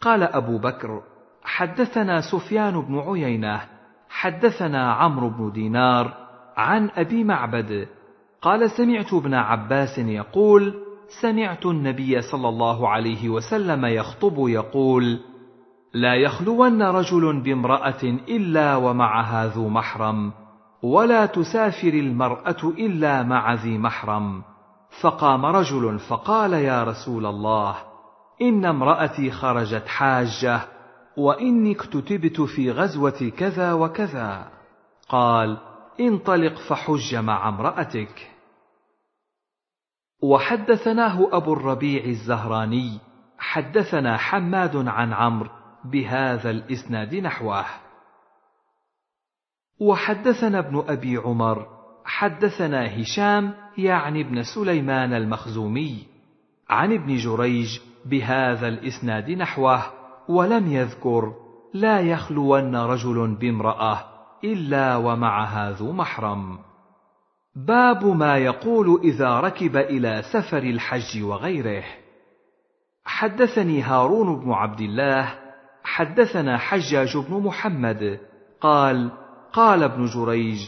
[0.00, 1.02] قال أبو بكر
[1.44, 3.60] حدثنا سفيان بن عيينة
[4.08, 6.14] حدثنا عمرو بن دينار
[6.56, 7.88] عن أبي معبد.
[8.42, 10.74] قال سمعت ابن عباس يقول
[11.22, 15.20] سمعت النبي صلى الله عليه وسلم يخطب يقول
[15.94, 20.32] لا يخلون رجل بامرأة إلا ومعها ذو محرم.
[20.84, 24.42] ولا تسافر المرأة إلا مع ذي محرم.
[25.02, 27.76] فقام رجل فقال يا رسول الله
[28.42, 30.60] إن امرأتي خرجت حاجة
[31.16, 34.50] وإني اكتتبت في غزوة كذا وكذا.
[35.08, 35.58] قال
[36.00, 38.30] انطلق فحج مع امرأتك.
[40.22, 42.98] وحدثناه أبو الربيع الزهراني
[43.38, 45.50] حدثنا حماد عن عمرو
[45.84, 47.64] بهذا الإسناد نحوه.
[49.80, 51.66] وحدثنا ابن أبي عمر
[52.04, 56.06] حدثنا هشام يعني ابن سليمان المخزومي
[56.70, 59.82] عن ابن جريج بهذا الإسناد نحوه
[60.28, 61.32] ولم يذكر
[61.74, 64.04] لا يخلون رجل بامرأة
[64.44, 66.58] إلا ومعها ذو محرم.
[67.56, 71.84] باب ما يقول إذا ركب إلى سفر الحج وغيره.
[73.04, 75.34] حدثني هارون بن عبد الله
[75.84, 78.20] حدثنا حجاج بن محمد
[78.60, 79.10] قال
[79.54, 80.58] قال ابن جريج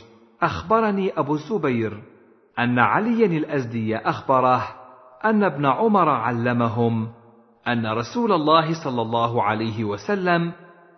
[0.42, 2.02] أخبرني أبو الزبير
[2.58, 4.62] أن عليا الأزدي أخبره
[5.24, 7.08] أن ابن عمر علمهم
[7.68, 10.52] أن رسول الله صلى الله عليه وسلم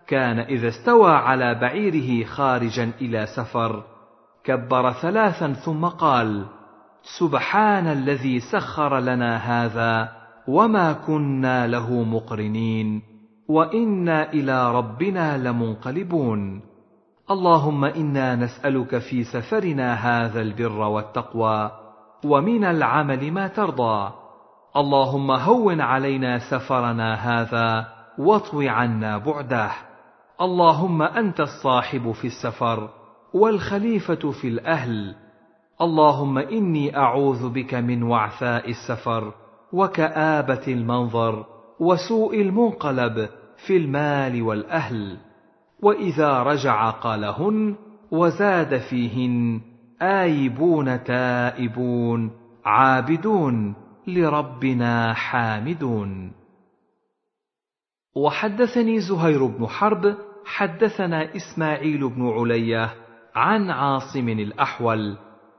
[0.06, 3.84] كان إذا استوى على بعيره خارجا إلى سفر
[4.44, 6.46] كبر ثلاثا ثم قال
[7.18, 10.08] سبحان الذي سخر لنا هذا
[10.48, 13.02] وما كنا له مقرنين
[13.48, 16.67] وإنا إلى ربنا لمنقلبون.
[17.30, 21.70] اللهم إنا نسألك في سفرنا هذا البر والتقوى
[22.24, 24.12] ومن العمل ما ترضى.
[24.76, 29.70] اللهم هون علينا سفرنا هذا واطو عنا بعده.
[30.40, 32.88] اللهم أنت الصاحب في السفر
[33.34, 35.14] والخليفة في الأهل.
[35.80, 39.32] اللهم إني أعوذ بك من وعثاء السفر
[39.72, 41.46] وكآبة المنظر
[41.80, 43.28] وسوء المنقلب
[43.66, 45.27] في المال والأهل.
[45.82, 47.76] وإذا رجع قالهن
[48.10, 49.60] وزاد فيهن
[50.02, 52.30] آيبون تائبون
[52.64, 53.74] عابدون
[54.06, 56.32] لربنا حامدون.
[58.16, 62.94] وحدثني زهير بن حرب حدثنا إسماعيل بن علية
[63.34, 65.16] عن عاصم الأحول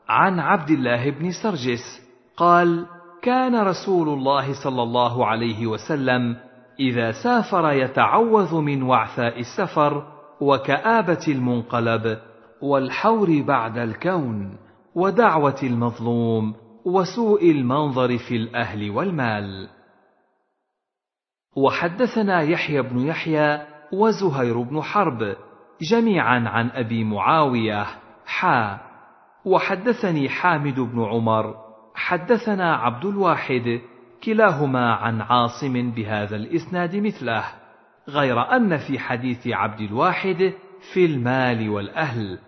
[0.10, 2.02] عن عبد الله بن سرجس
[2.38, 2.86] قال
[3.22, 6.38] كان رسول الله صلى الله عليه وسلم
[6.80, 10.08] إذا سافر يتعوذ من وعثاء السفر
[10.42, 12.20] وكآبة المنقلب
[12.62, 14.58] والحور بعد الكون
[14.96, 19.70] ودعوة المظلوم وسوء المنظر في الأهل والمال.
[21.56, 23.62] وحدثنا يحيى بن يحيى
[23.94, 25.36] وزهير بن حرب
[25.82, 27.86] جميعا عن أبي معاوية
[28.26, 28.80] حا
[29.46, 31.56] وحدثني حامد بن عمر
[31.96, 33.82] حدثنا عبد الواحد
[34.24, 37.44] كلاهما عن عاصم بهذا الإسناد مثله
[38.10, 40.54] غير أن في حديث عبد الواحد
[40.94, 42.40] في المال والأهل.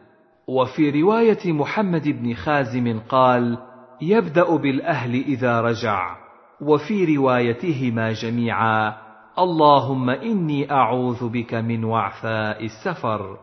[0.47, 3.57] وفي رواية محمد بن خازم قال
[4.01, 6.15] يبدأ بالأهل إذا رجع.
[6.61, 8.95] وفي روايتهما جميعا
[9.39, 13.37] اللهم إني أعوذ بك من وعثاء السفر.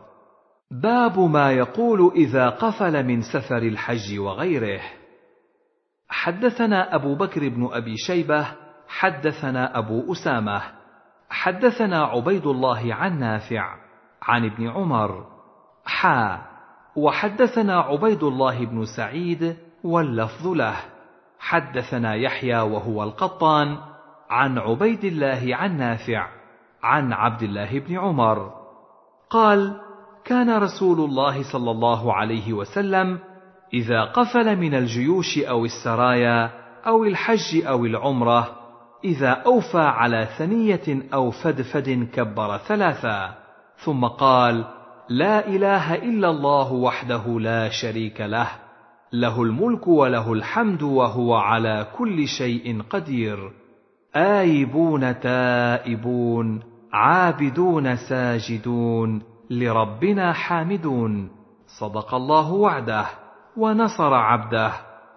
[0.71, 4.81] باب ما يقول إذا قفل من سفر الحج وغيره.
[6.09, 8.47] حدثنا أبو بكر بن أبي شيبة
[8.87, 10.61] حدثنا أبو أسامة
[11.29, 13.75] حدثنا عبيد الله عن نافع
[14.21, 15.25] عن ابن عمر
[15.85, 16.41] حا
[16.95, 20.75] وحدثنا عبيد الله بن سعيد واللفظ له.
[21.39, 23.77] حدثنا يحيى وهو القطان
[24.29, 26.27] عن عبيد الله عن نافع
[26.83, 28.53] عن عبد الله بن عمر.
[29.29, 29.81] قال
[30.25, 33.19] كان رسول الله صلى الله عليه وسلم
[33.73, 36.51] إذا قفل من الجيوش أو السرايا
[36.87, 38.55] أو الحج أو العمرة
[39.03, 43.35] إذا أوفى على ثنية أو فدفد كبر ثلاثا.
[43.77, 44.65] ثم قال
[45.09, 48.47] لا إله إلا الله وحده لا شريك له
[49.13, 53.51] له الملك وله الحمد وهو على كل شيء قدير.
[54.15, 61.29] آيبون تائبون عابدون ساجدون لربنا حامدون.
[61.79, 63.28] صدق الله وعده.
[63.59, 64.73] ونصر عبده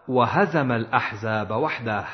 [0.08, 2.04] وهزم الأحزاب وحده.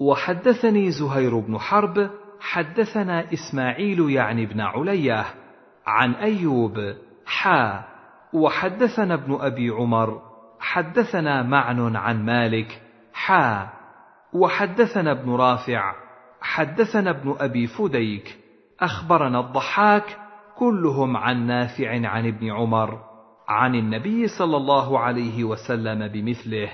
[0.00, 5.24] وحدثني زهير بن حرب حدثنا إسماعيل يعني بن علية
[5.86, 6.94] عن أيوب
[7.26, 7.84] حا
[8.32, 10.22] وحدثنا ابن أبي عمر
[10.60, 12.82] حدثنا معن عن مالك
[13.14, 13.68] حا
[14.32, 15.94] وحدثنا ابن رافع
[16.40, 18.38] حدثنا ابن أبي فديك
[18.80, 20.18] أخبرنا الضحاك
[20.58, 23.13] كلهم عن نافع عن ابن عمر.
[23.48, 26.70] عن النبي صلى الله عليه وسلم بمثله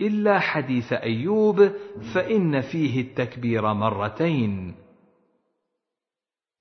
[0.00, 1.70] إلا حديث أيوب
[2.14, 4.74] فإن فيه التكبير مرتين.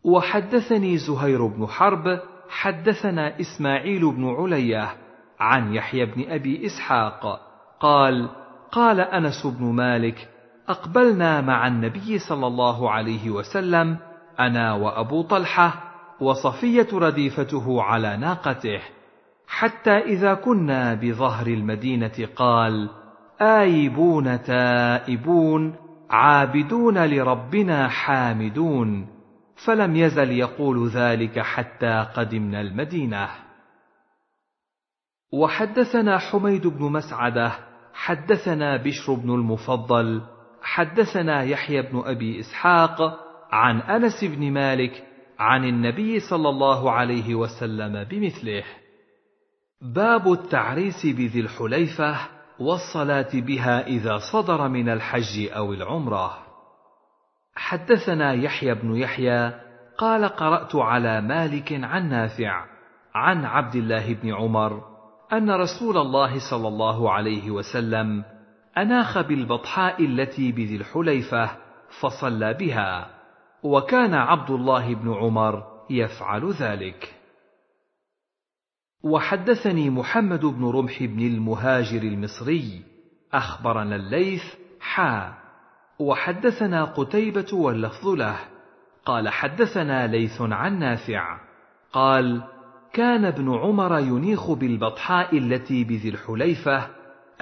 [0.03, 4.95] وحدثني زهير بن حرب حدثنا إسماعيل بن علية
[5.40, 7.41] عن يحيى بن أبي إسحاق
[7.79, 8.29] قال
[8.72, 10.29] قال أنس بن مالك
[10.67, 13.97] أقبلنا مع النبي صلى الله عليه وسلم
[14.40, 18.81] أنا وأبو طلحة وصفية رديفته على ناقته.
[19.47, 22.90] حتى إذا كنا بظهر المدينة قال
[23.42, 25.76] آيبون تائبون
[26.10, 29.08] عابدون لربنا حامدون.
[29.65, 33.30] فلم يزل يقول ذلك حتى قدمنا المدينة.
[35.33, 37.51] وحدثنا حميد بن مسعدة
[37.94, 40.22] حدثنا بشر بن المفضل
[40.62, 43.19] حدثنا يحيى بن أبي إسحاق
[43.51, 45.03] عن أنس بن مالك
[45.40, 48.63] عن النبي صلى الله عليه وسلم بمثله.
[49.81, 52.15] باب التعريس بذي الحليفة
[52.60, 56.38] والصلاة بها إذا صدر من الحج أو العمرة.
[57.56, 59.53] حدثنا يحيى بن يحيى
[59.97, 62.65] قال قرأت على مالك عن نافع
[63.15, 64.83] عن عبد الله بن عمر
[65.33, 68.24] أن رسول الله صلى الله عليه وسلم
[68.77, 71.49] أناخ بالبطحاء التي بذي الحليفة
[72.01, 73.10] فصلى بها
[73.63, 77.16] وكان عبد الله بن عمر يفعل ذلك.
[79.03, 82.81] وحدثني محمد بن رمح بن المهاجر المصري
[83.33, 84.44] أخبرنا الليث
[84.80, 85.33] حا.
[85.99, 88.35] وحدثنا قتيبة واللفظ له.
[89.06, 91.40] قال حدثنا ليث عن نافع.
[91.94, 92.44] قال
[92.94, 96.88] كان ابن عمر ينيخ بالبطحاء التي بذي الحليفة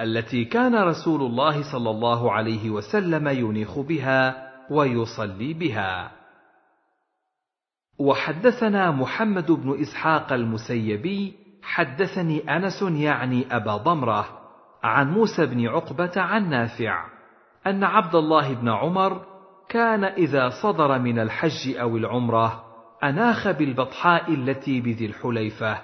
[0.00, 6.12] التي كان رسول الله صلى الله عليه وسلم ينيخ بها ويصلي بها.
[7.98, 14.28] وحدثنا محمد بن إسحاق المسيبي حدثني أنس يعني أبا ضمرة
[14.82, 17.04] عن موسى بن عقبة عن نافع
[17.66, 19.26] أن عبد الله بن عمر
[19.68, 22.64] كان إذا صدر من الحج أو العمرة
[23.04, 25.78] أناخ بالبطحاء التي بذي الحليفة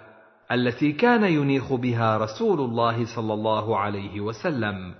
[0.52, 4.94] التي كان ينيخ بها رسول الله صلى الله عليه وسلم.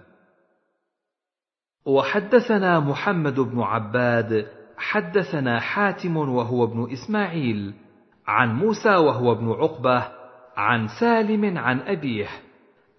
[1.86, 7.74] وحدثنا محمد بن عباد حدثنا حاتم وهو ابن إسماعيل
[8.26, 10.21] عن موسى وهو ابن عقبة
[10.62, 12.28] عن سالم عن أبيه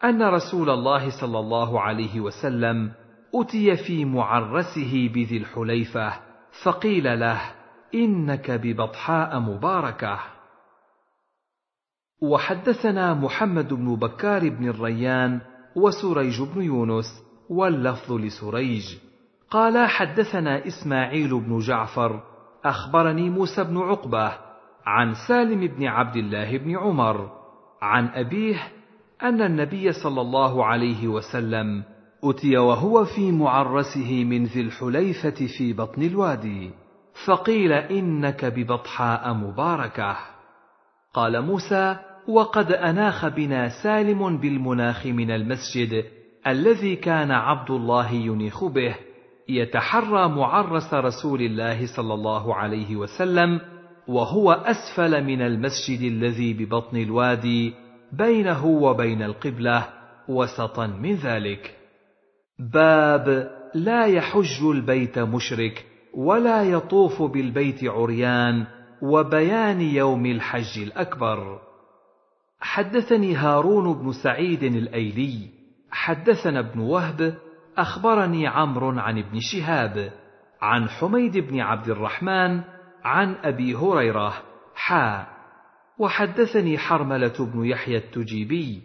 [0.04, 2.92] أن رسول الله صلى الله عليه وسلم
[3.36, 6.14] أتي في معرسه بذي الحليفة
[6.64, 7.42] فقيل له
[7.96, 10.20] إنك ببطحاء مباركة.
[12.22, 15.42] وحدثنا محمد بن بكار بن الريان
[15.76, 17.06] وسريج بن يونس
[17.50, 18.84] واللفظ لسريج.
[19.50, 22.24] قال حدثنا إسماعيل بن جعفر
[22.66, 24.38] أخبرني موسى بن عقبة
[24.86, 27.43] عن سالم بن عبد الله بن عمر
[27.84, 28.56] عن أبيه
[29.24, 31.84] أن النبي صلى الله عليه وسلم
[32.24, 36.72] أتي وهو في معرسه من ذي الحليفة في بطن الوادي
[37.28, 40.18] فقيل إنك ببطحاء مباركة.
[41.14, 46.06] قال موسى وقد أناخ بنا سالم بالمناخ من المسجد
[46.48, 48.96] الذي كان عبد الله ينيخ به
[49.50, 53.60] يتحرى معرس رسول الله صلى الله عليه وسلم
[54.08, 57.74] وهو أسفل من المسجد الذي ببطن الوادي
[58.12, 59.90] بينه وبين القبلة
[60.28, 61.78] وسطا من ذلك.
[62.60, 68.66] باب لا يحج البيت مشرك ولا يطوف بالبيت عريان
[69.02, 71.60] وبيان يوم الحج الأكبر.
[72.60, 75.50] حدثني هارون بن سعيد الأيلي
[75.92, 77.38] حدثنا ابن وهب
[77.78, 80.12] أخبرني عمرو عن ابن شهاب
[80.62, 82.62] عن حميد بن عبد الرحمن
[83.04, 84.34] عن أبي هريرة
[84.76, 85.34] حا.
[85.98, 88.82] وحدثني حرملة بن يحيى التجيبي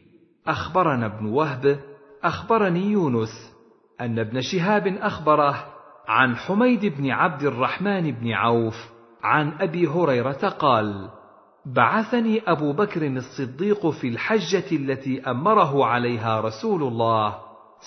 [0.46, 1.80] أخبرنا ابن وهب
[2.24, 3.54] أخبرني يونس
[4.00, 5.64] أن ابن شهاب أخبره
[6.08, 8.74] عن حميد بن عبد الرحمن بن عوف
[9.22, 11.10] عن أبي هريرة قال
[11.66, 17.38] بعثني أبو بكر الصديق في الحجة التي أمره عليها رسول الله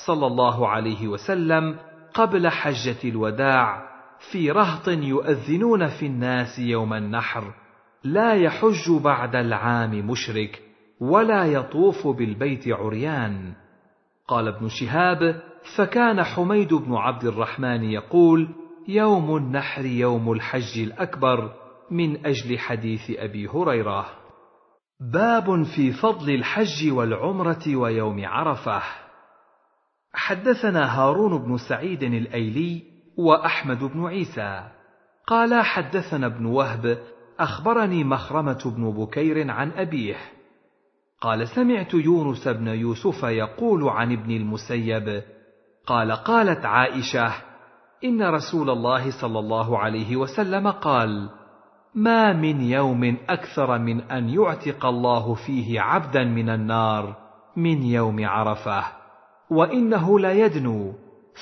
[0.08, 1.76] صلى الله عليه وسلم
[2.14, 3.91] قبل حجة الوداع
[4.30, 7.54] في رهط يؤذنون في الناس يوم النحر
[8.04, 10.62] لا يحج بعد العام مشرك
[11.00, 13.54] ولا يطوف بالبيت عريان.
[14.28, 15.42] قال ابن شهاب
[15.78, 18.50] فكان حميد بن عبد الرحمن يقول
[18.88, 21.54] يوم النحر يوم الحج الأكبر
[21.92, 24.06] من أجل حديث أبي هريرة.
[25.14, 28.82] باب في فضل الحج والعمرة ويوم عرفة.
[30.14, 32.91] حدثنا هارون بن سعيد الأيلي
[33.22, 34.68] وأحمد بن عيسى.
[35.28, 36.98] قال حدثنا ابن وهب
[37.40, 40.18] أخبرني مخرمة بن بكير عن أبيه.
[41.22, 45.24] قال سمعت يونس بن يوسف يقول عن ابن المسيب.
[45.86, 47.34] قال قالت عائشة
[48.04, 51.30] إن رسول الله صلى الله عليه وسلم قال
[51.96, 57.16] ما من يوم أكثر من أن يعتق الله فيه عبدا من النار
[57.58, 58.84] من يوم عرفة
[59.50, 60.94] وإنه ليدنو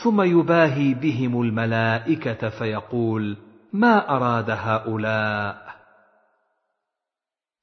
[0.04, 3.38] ثم يباهي بهم الملائكة فيقول
[3.74, 5.70] ما أراد هؤلاء؟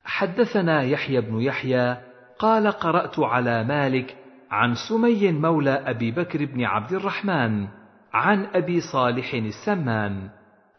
[0.05, 1.97] حدثنا يحيى بن يحيى
[2.39, 4.17] قال قرأت على مالك
[4.51, 7.69] عن سمي مولى أبي بكر بن عبد الرحمن
[8.13, 10.29] عن أبي صالح السمان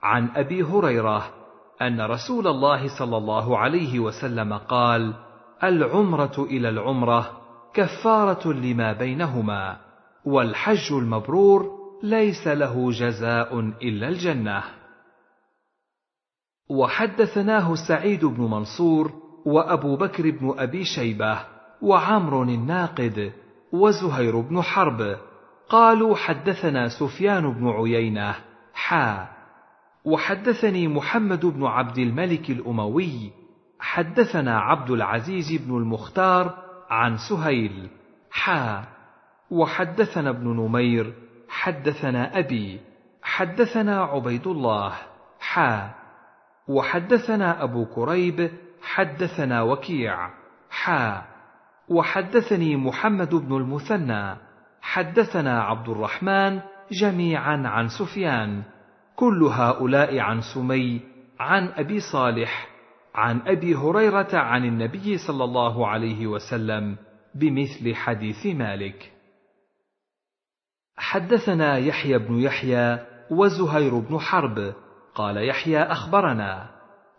[0.03, 1.33] عن أبي هريرة
[1.81, 5.13] أن رسول الله صلى الله عليه وسلم قال
[5.63, 7.31] العمرة إلى العمرة
[7.73, 9.77] كفارة لما بينهما.
[10.27, 11.71] والحج المبرور
[12.03, 14.63] ليس له جزاء إلا الجنة.
[16.69, 19.11] وحدثناه سعيد بن منصور
[19.45, 21.39] وأبو بكر بن أبي شيبة
[21.81, 23.33] وعمر الناقد
[23.71, 25.17] وزهير بن حرب.
[25.69, 28.35] قالوا حدثنا سفيان بن عيينة
[28.73, 29.27] حا.
[30.05, 33.31] وحدثني محمد بن عبد الملك الأموي.
[33.79, 36.57] حدثنا عبد العزيز بن المختار
[36.89, 37.89] عن سهيل
[38.31, 38.96] حا.
[39.51, 41.13] وحدثنا ابن نمير
[41.49, 42.79] حدثنا أبي
[43.23, 44.93] حدثنا عبيد الله
[45.39, 45.91] حا.
[46.67, 50.29] وحدثنا أبو كريب حدثنا وكيع
[50.69, 51.23] حا.
[51.89, 54.35] وحدثني محمد بن المثنى
[54.81, 56.59] حدثنا عبد الرحمن
[56.91, 58.63] جميعا عن سفيان
[59.15, 61.01] كل هؤلاء عن سمي
[61.39, 62.67] عن أبي صالح
[63.15, 66.95] عن أبي هريرة عن النبي صلى الله عليه وسلم
[67.35, 69.16] بمثل حديث مالك.
[70.97, 72.99] حدثنا يحيى بن يحيى
[73.31, 74.73] وزهير بن حرب.
[75.15, 76.69] قال يحيى أخبرنا.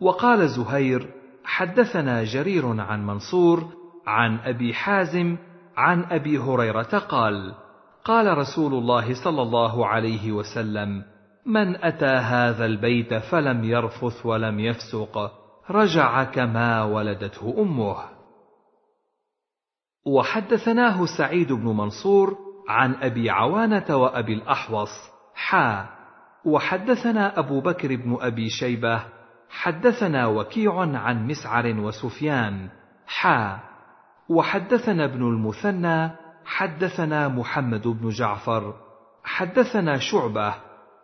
[0.00, 1.08] وقال زهير
[1.44, 3.64] حدثنا جرير عن منصور
[4.06, 5.36] عن أبي حازم
[5.76, 7.54] عن أبي هريرة قال
[8.04, 11.02] قال رسول الله صلى الله عليه وسلم
[11.46, 15.30] من أتى هذا البيت فلم يرفث ولم يفسق
[15.70, 17.96] رجع كما ولدته أمه.
[20.06, 24.90] وحدثناه سعيد بن منصور عن أبي عوانة وأبي الأحوص
[25.34, 25.86] حا
[26.44, 29.04] وحدثنا أبو بكر بن أبي شيبة
[29.50, 32.68] حدثنا وكيع عن مسعر وسفيان
[33.06, 33.58] حا
[34.28, 36.10] وحدثنا ابن المثنى
[36.44, 38.74] حدثنا محمد بن جعفر
[39.24, 40.54] حدثنا شعبة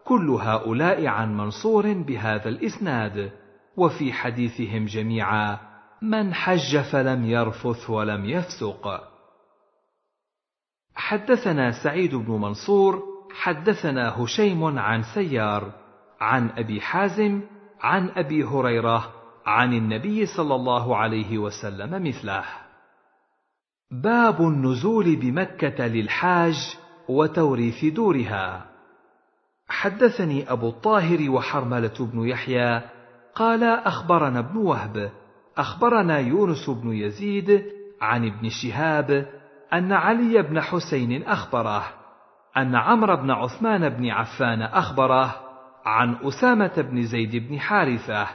[0.05, 3.33] كل هؤلاء عن منصور بهذا الإسناد
[3.77, 5.59] وفي حديثهم جميعا
[6.03, 9.14] من حج فلم يرفث ولم يفسق.
[10.95, 13.03] حدثنا سعيد بن منصور
[13.35, 15.73] حدثنا هشيم عن سيار
[16.21, 17.41] عن أبي حازم
[17.81, 19.13] عن أبي هريرة
[19.47, 22.45] عن النبي صلى الله عليه وسلم مثله.
[23.91, 26.77] باب النزول بمكة للحاج
[27.09, 28.67] وتوريث دورها.
[29.69, 32.83] حدثني أبو الطاهر وحرملة بن يحيى
[33.35, 35.11] قال أخبرنا ابن وهب
[35.57, 37.65] أخبرنا يونس بن يزيد
[38.01, 39.27] عن ابن شهاب
[39.75, 41.85] أن علي بن حسين اخبره
[42.57, 45.35] أن عمرو بن عثمان بن عفان اخبره
[45.85, 48.27] عن أسامة بن زيد بن حارثة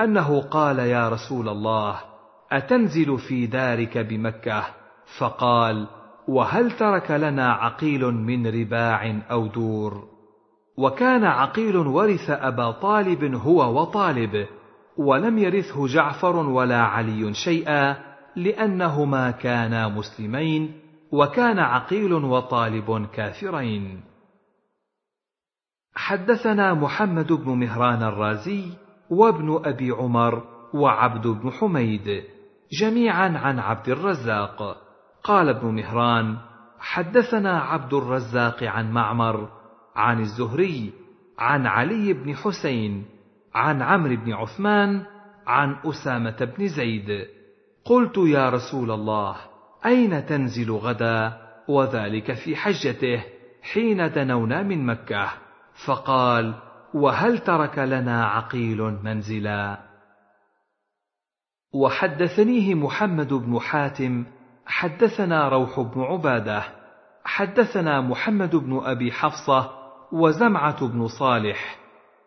[0.00, 2.00] أنه قال يا رسول الله
[2.52, 4.64] أتنزل في دارك بمكة؟
[5.18, 5.86] فقال
[6.28, 10.04] وهل ترك لنا عقيل من رباع أو دور؟
[10.78, 14.46] وكان عقيل ورث أبا طالب هو وطالب
[14.96, 20.80] ولم يرثه جعفر ولا علي شيئا لأنهما كانا مسلمين
[21.12, 24.00] وكان عقيل وطالب كافرين.
[25.94, 28.64] حدثنا محمد بن مهران الرازي
[29.10, 30.42] وابن أبي عمر
[30.74, 32.24] وعبد بن حميد
[32.80, 34.76] جميعا عن عبد الرزاق.
[35.24, 36.36] قال ابن مهران
[36.78, 39.48] حدثنا عبد الرزاق عن معمر
[39.96, 40.92] عن الزهري
[41.38, 43.04] عن علي بن حسين
[43.54, 45.04] عن عمرو بن عثمان
[45.46, 47.26] عن أسامة بن زيد.
[47.84, 49.36] قلت يا رسول الله
[49.86, 53.24] أين تنزل غدا؟ وذلك في حجته
[53.72, 55.32] حين دنونا من مكة.
[55.86, 56.54] فقال
[56.94, 59.78] وهل ترك لنا عقيل منزلا؟
[61.74, 64.24] وحدثنيه محمد بن حاتم
[64.66, 66.64] حدثنا روح بن عبادة
[67.24, 69.70] حدثنا محمد بن أبي حفصة
[70.12, 71.78] وزمعة بن صالح.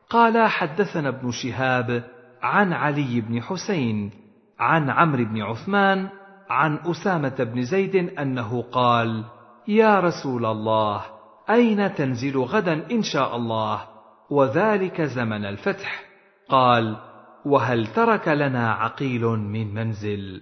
[0.09, 2.03] قال حدثنا ابن شهاب
[2.41, 4.24] عن علي بن حسين
[4.59, 6.09] عن عمرو بن عثمان
[6.49, 9.23] عن أسامة بن زيد أنه قال
[9.67, 11.01] يا رسول الله
[11.49, 13.81] أين تنزل غدا إن شاء الله؟
[14.29, 16.03] وذلك زمن الفتح.
[16.49, 16.97] قال
[17.45, 20.41] وهل ترك لنا عقيل من منزل؟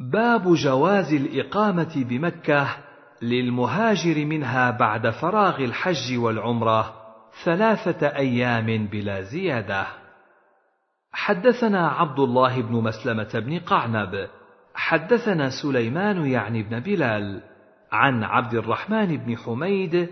[0.00, 2.68] باب جواز الإقامة بمكة
[3.22, 6.94] للمهاجر منها بعد فراغ الحج والعمرة
[7.44, 9.86] ثلاثة أيام بلا زيادة.
[11.16, 14.28] حدثنا عبد الله بن مسلمة بن قعنب
[14.74, 17.42] حدثنا سليمان يعني بن بلال
[17.92, 20.08] عن عبد الرحمن بن حميد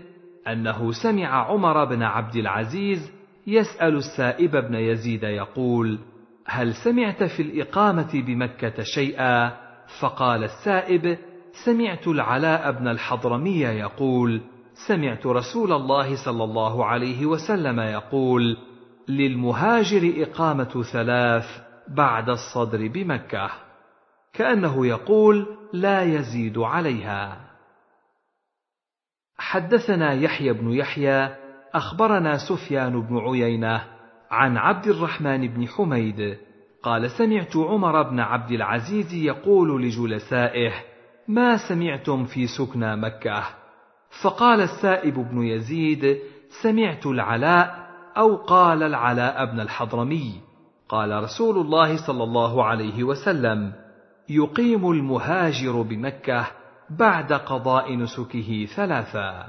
[0.47, 3.11] أنه سمع عمر بن عبد العزيز
[3.47, 5.99] يسأل السائب بن يزيد يقول
[6.45, 9.51] هل سمعت في الإقامة بمكة شيئا؟
[10.01, 11.17] فقال السائب
[11.65, 14.41] سمعت العلاء بن الحضرمي يقول
[14.87, 18.57] سمعت رسول الله صلى الله عليه وسلم يقول
[19.07, 21.45] للمهاجر إقامة ثلاث
[21.87, 23.49] بعد الصدر بمكة.
[24.33, 27.45] كأنه يقول لا يزيد عليها.
[29.37, 31.35] حدثنا يحيى بن يحيى
[31.73, 33.83] أخبرنا سفيان بن عيينة
[34.31, 36.37] عن عبد الرحمن بن حميد
[36.83, 40.71] قال سمعت عمر بن عبد العزيز يقول لجلسائه
[41.27, 43.43] ما سمعتم في سكنى مكة؟
[44.23, 46.19] فقال السائب بن يزيد
[46.63, 47.84] سمعت العلاء
[48.17, 50.41] أو قال العلاء بن الحضرمي
[50.89, 53.73] قال رسول الله صلى الله عليه وسلم
[54.29, 56.47] يقيم المهاجر بمكة
[56.89, 59.47] بعد قضاء نسكه ثلاثا.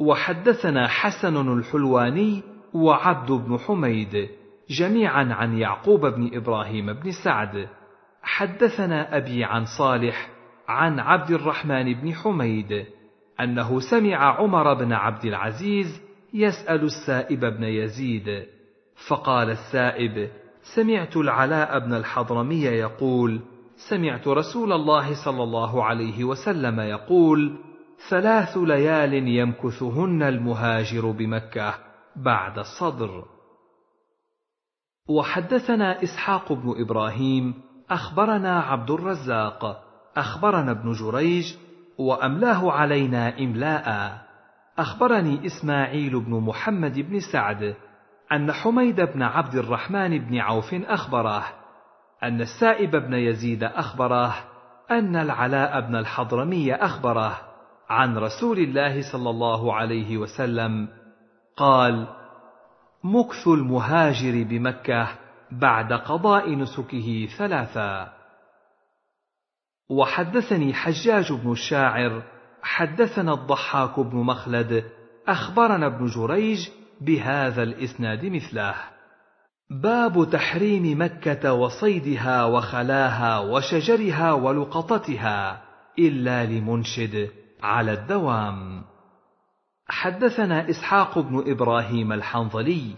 [0.00, 2.42] وحدثنا حسن الحلواني
[2.74, 4.28] وعبد بن حميد
[4.70, 7.68] جميعا عن يعقوب بن إبراهيم بن سعد.
[8.22, 10.30] حدثنا أبي عن صالح
[10.68, 12.86] عن عبد الرحمن بن حميد
[13.40, 16.03] أنه سمع عمر بن عبد العزيز
[16.34, 18.46] يسأل السائب بن يزيد
[19.08, 20.30] فقال السائب
[20.74, 23.40] سمعت العلاء بن الحضرمي يقول
[23.90, 27.58] سمعت رسول الله صلى الله عليه وسلم يقول
[28.10, 31.74] ثلاث ليال يمكثهن المهاجر بمكة
[32.16, 33.24] بعد الصدر.
[35.08, 37.54] وحدثنا إسحاق بن إبراهيم
[37.90, 39.84] أخبرنا عبد الرزاق
[40.16, 41.54] أخبرنا ابن جريج
[41.98, 44.23] وأملاه علينا إملاء.
[44.78, 47.74] أخبرني إسماعيل بن محمد بن سعد
[48.32, 51.44] أن حميد بن عبد الرحمن بن عوف اخبره
[52.22, 54.34] أن السائب بن يزيد اخبره
[54.90, 57.40] أن العلاء بن الحضرمي اخبره
[57.88, 60.88] عن رسول الله صلى الله عليه وسلم
[61.56, 62.06] قال
[63.04, 65.08] مكث المهاجر بمكة
[65.52, 68.12] بعد قضاء نسكه ثلاثا
[69.90, 72.22] وحدثني حجاج بن الشاعر
[72.64, 74.84] حدثنا الضحاك بن مخلد
[75.28, 76.68] أخبرنا ابن جريج
[77.00, 78.74] بهذا الإسناد مثله.
[79.82, 85.62] باب تحريم مكة وصيدها وخلاها وشجرها ولقطتها
[85.98, 87.30] إلا لمنشد
[87.62, 88.84] على الدوام.
[89.88, 92.94] حدثنا إسحاق بن إبراهيم الحنظلي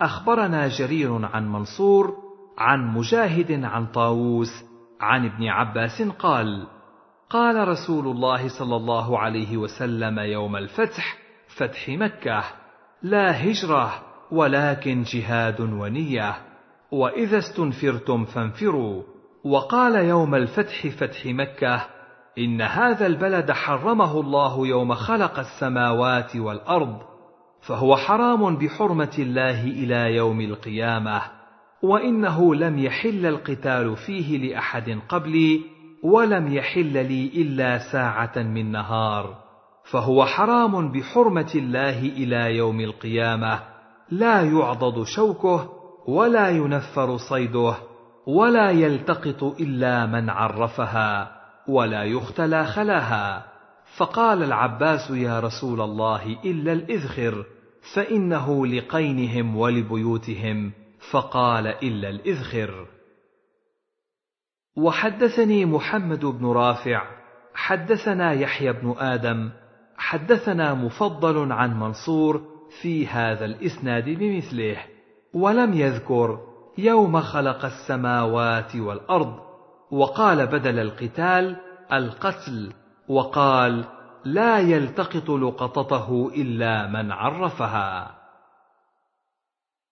[0.00, 2.16] أخبرنا جرير عن منصور
[2.58, 4.64] عن مجاهد عن طاووس
[5.00, 6.66] عن ابن عباس قال
[7.30, 11.16] قال رسول الله صلى الله عليه وسلم يوم الفتح
[11.56, 12.44] فتح مكة
[13.02, 13.92] لا هجرة
[14.30, 16.34] ولكن جهاد ونية.
[16.92, 19.02] وإذا استنفرتم فانفروا.
[19.44, 21.86] وقال يوم الفتح فتح مكة
[22.38, 26.98] إن هذا البلد حرمه الله يوم خلق السماوات والأرض
[27.60, 31.22] فهو حرام بحرمة الله إلى يوم القيامة.
[31.82, 35.60] وإنه لم يحل القتال فيه لأحد قبلي
[36.02, 39.50] ولم يحل لي إلا ساعة من نهار
[39.90, 43.60] فهو حرام بحرمة الله إلى يوم القيامة.
[44.10, 45.70] لا يعضد شوكه
[46.08, 47.74] ولا ينفر صيده
[48.26, 51.36] ولا يلتقط إلا من عرفها
[51.68, 53.46] ولا يختلى خلاها.
[53.96, 57.44] فقال العباس يا رسول الله إلا الإذخر
[57.94, 60.72] فإنه لقينهم ولبيوتهم.
[61.12, 62.86] فقال إلا الإذخر.
[64.76, 67.02] وحدثني محمد بن رافع
[67.54, 69.50] حدثنا يحيى بن آدم
[69.96, 72.42] حدثنا مفضل عن منصور
[72.82, 74.76] في هذا الإسناد بمثله
[75.34, 76.38] ولم يذكر
[76.78, 79.38] يوم خلق السماوات والأرض
[79.90, 81.56] وقال بدل القتال
[81.92, 82.72] القتل
[83.08, 83.84] وقال
[84.24, 88.20] لا يلتقط لقطته إلا من عرفها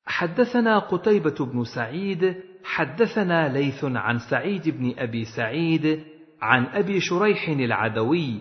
[0.07, 6.05] حدثنا قتيبة بن سعيد حدثنا ليث عن سعيد بن أبي سعيد
[6.43, 8.41] عن أبي شريح العدوي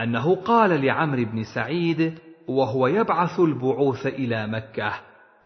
[0.00, 4.92] أنه قال لعمرو بن سعيد وهو يبعث البعوث إلى مكة.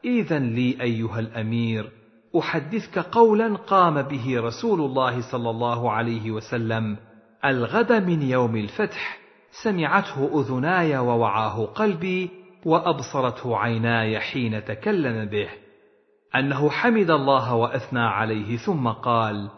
[0.04, 1.90] إذا لي أيها الأمير
[2.38, 6.96] أحدثك قولا قام به رسول الله صلى الله عليه وسلم.
[7.44, 9.18] الغد من يوم الفتح.
[9.64, 12.30] سمعته أذناي ووعاه قلبي
[12.64, 15.48] وأبصرته عيناي حين تكلم به.
[16.38, 19.50] أنه حمد الله وأثنى عليه ثم قال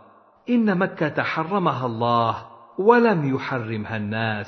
[0.50, 2.46] إن مكة حرمها الله
[2.78, 4.46] ولم يحرمها الناس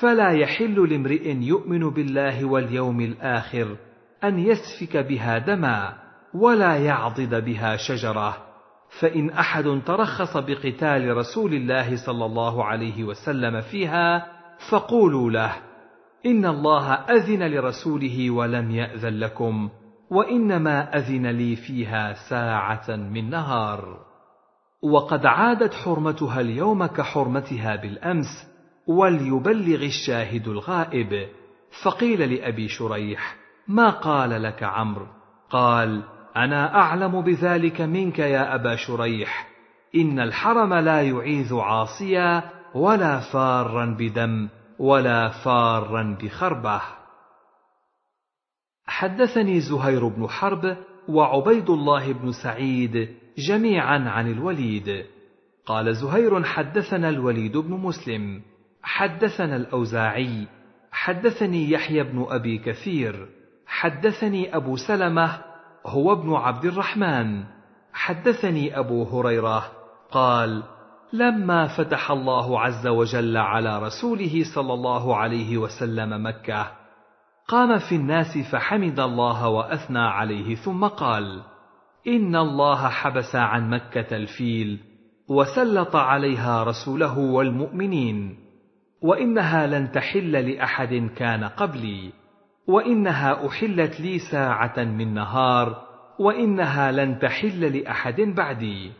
[0.00, 3.76] فلا يحل لامرئ يؤمن بالله واليوم الآخر
[4.24, 5.94] أن يسفك بها دما
[6.34, 8.36] ولا يعضد بها شجرة.
[9.00, 14.26] فإن أحد ترخص بقتال رسول الله صلى الله عليه وسلم فيها
[14.70, 15.52] فقولوا له
[16.26, 19.70] إن الله أذن لرسوله ولم يأذن لكم.
[20.10, 23.98] وإنما أذن لي فيها ساعة من نهار.
[24.82, 28.46] وقد عادت حرمتها اليوم كحرمتها بالأمس
[28.86, 31.28] وليبلغ الشاهد الغائب.
[31.84, 33.36] فقيل لأبي شريح
[33.68, 35.06] ما قال لك عمرو؟
[35.50, 36.02] قال
[36.36, 39.48] أنا أعلم بذلك منك يا أبا شريح.
[39.94, 42.42] إن الحرم لا يعيذ عاصيا
[42.74, 46.80] ولا فارا بدم ولا فارا بخربة.
[48.98, 50.76] حدثني زهير بن حرب
[51.08, 55.04] وعبيد الله بن سعيد جميعا عن الوليد.
[55.66, 58.42] قال زهير حدثنا الوليد بن مسلم
[58.82, 60.46] حدثنا الأوزاعي
[60.92, 63.28] حدثني يحيى بن أبي كثير
[63.66, 65.38] حدثني أبو سلمة
[65.86, 67.44] هو ابن عبد الرحمن.
[67.92, 69.64] حدثني أبو هريرة
[70.10, 70.62] قال
[71.12, 76.87] لما فتح الله عز وجل على رسوله صلى الله عليه وسلم مكة
[77.48, 81.42] قام في الناس فحمد الله وأثنى عليه ثم قال
[82.06, 84.80] إن الله حبس عن مكة الفيل
[85.28, 88.36] وسلط عليها رسوله والمؤمنين
[89.02, 92.12] وإنها لن تحل لأحد كان قبلي
[92.66, 98.92] وإنها أحلت لي ساعة من نهار وإنها لن تحل لأحد بعدي.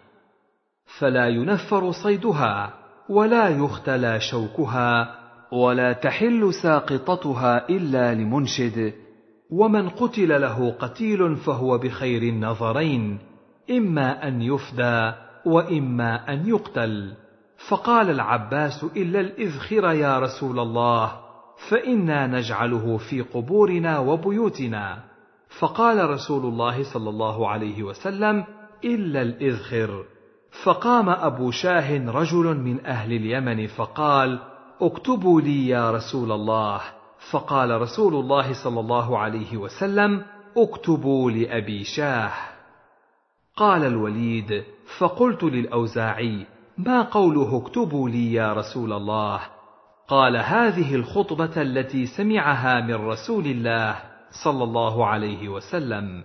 [0.98, 2.74] فلا ينفر صيدها
[3.08, 5.17] ولا يختلى شوكها
[5.52, 8.92] ولا تحل ساقطتها إلا لمنشد
[9.50, 13.18] ومن قتل له قتيل فهو بخير النظرين
[13.70, 15.12] إما أن يفدى
[15.46, 17.12] وإما أن يقتل.
[17.68, 21.12] فقال العباس إلا الإذخر يا رسول الله
[21.70, 24.98] فإنا نجعله في قبورنا وبيوتنا.
[25.60, 28.44] فقال رسول الله صلى الله عليه وسلم
[28.84, 30.04] إلا الإذخر.
[30.64, 34.38] فقام أبو شاه رجل من أهل اليمن فقال
[34.80, 36.80] اكتبوا لي يا رسول الله.
[37.30, 40.24] فقال رسول الله صلى الله عليه وسلم
[40.56, 42.32] اكتبوا لأبي شاه.
[43.56, 44.64] قال الوليد
[44.98, 46.46] فقلت للأوزاعي
[46.78, 49.40] ما قوله اكتبوا لي يا رسول الله؟
[50.08, 53.96] قال هذه الخطبة التي سمعها من رسول الله
[54.44, 56.24] صلى الله عليه وسلم.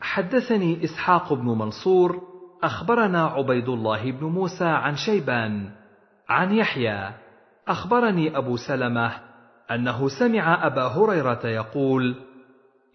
[0.00, 2.22] حدثني إسحاق بن منصور
[2.62, 5.79] أخبرنا عبيد الله بن موسى عن شيبان
[6.30, 7.10] عن يحيى
[7.68, 9.12] أخبرني أبو سلمة
[9.70, 12.14] أنه سمع أبا هريرة يقول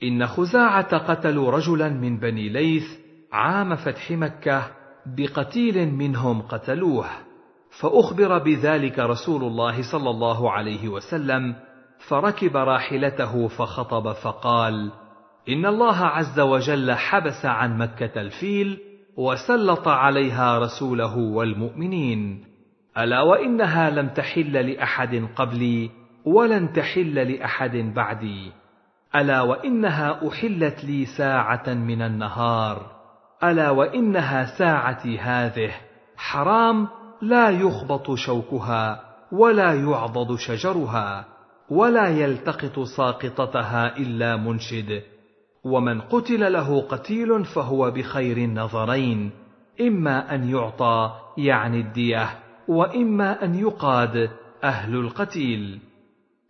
[0.04, 2.84] إن خزاعة قتلوا رجلا من بني ليث
[3.32, 4.72] عام فتح مكة
[5.06, 7.06] بقتيل منهم قتلوه
[7.82, 11.56] فأخبر بذلك رسول الله صلى الله عليه وسلم
[12.08, 14.92] فركب راحلته فخطب فقال
[15.50, 18.80] إن الله عز وجل حبس عن مكة الفيل
[19.18, 22.55] وسلط عليها رسوله والمؤمنين.
[22.98, 25.90] ألا وإنها لم تحل لأحد قبلي
[26.26, 28.52] ولن تحل لأحد بعدي.
[29.16, 32.82] ألا وإنها أحلت لي ساعة من النهار.
[33.44, 35.72] ألا وإنها ساعتي هذه.
[36.18, 36.88] حرام
[37.22, 41.26] لا يخبط شوكها ولا يعضد شجرها
[41.70, 45.02] ولا يلتقط ساقطتها إلا منشد.
[45.64, 49.32] ومن قتل له قتيل فهو بخير النظرين.
[49.82, 52.45] إما أن يعطى يعني الدية.
[52.68, 54.30] وإما أن يقاد
[54.64, 55.80] أهل القتيل.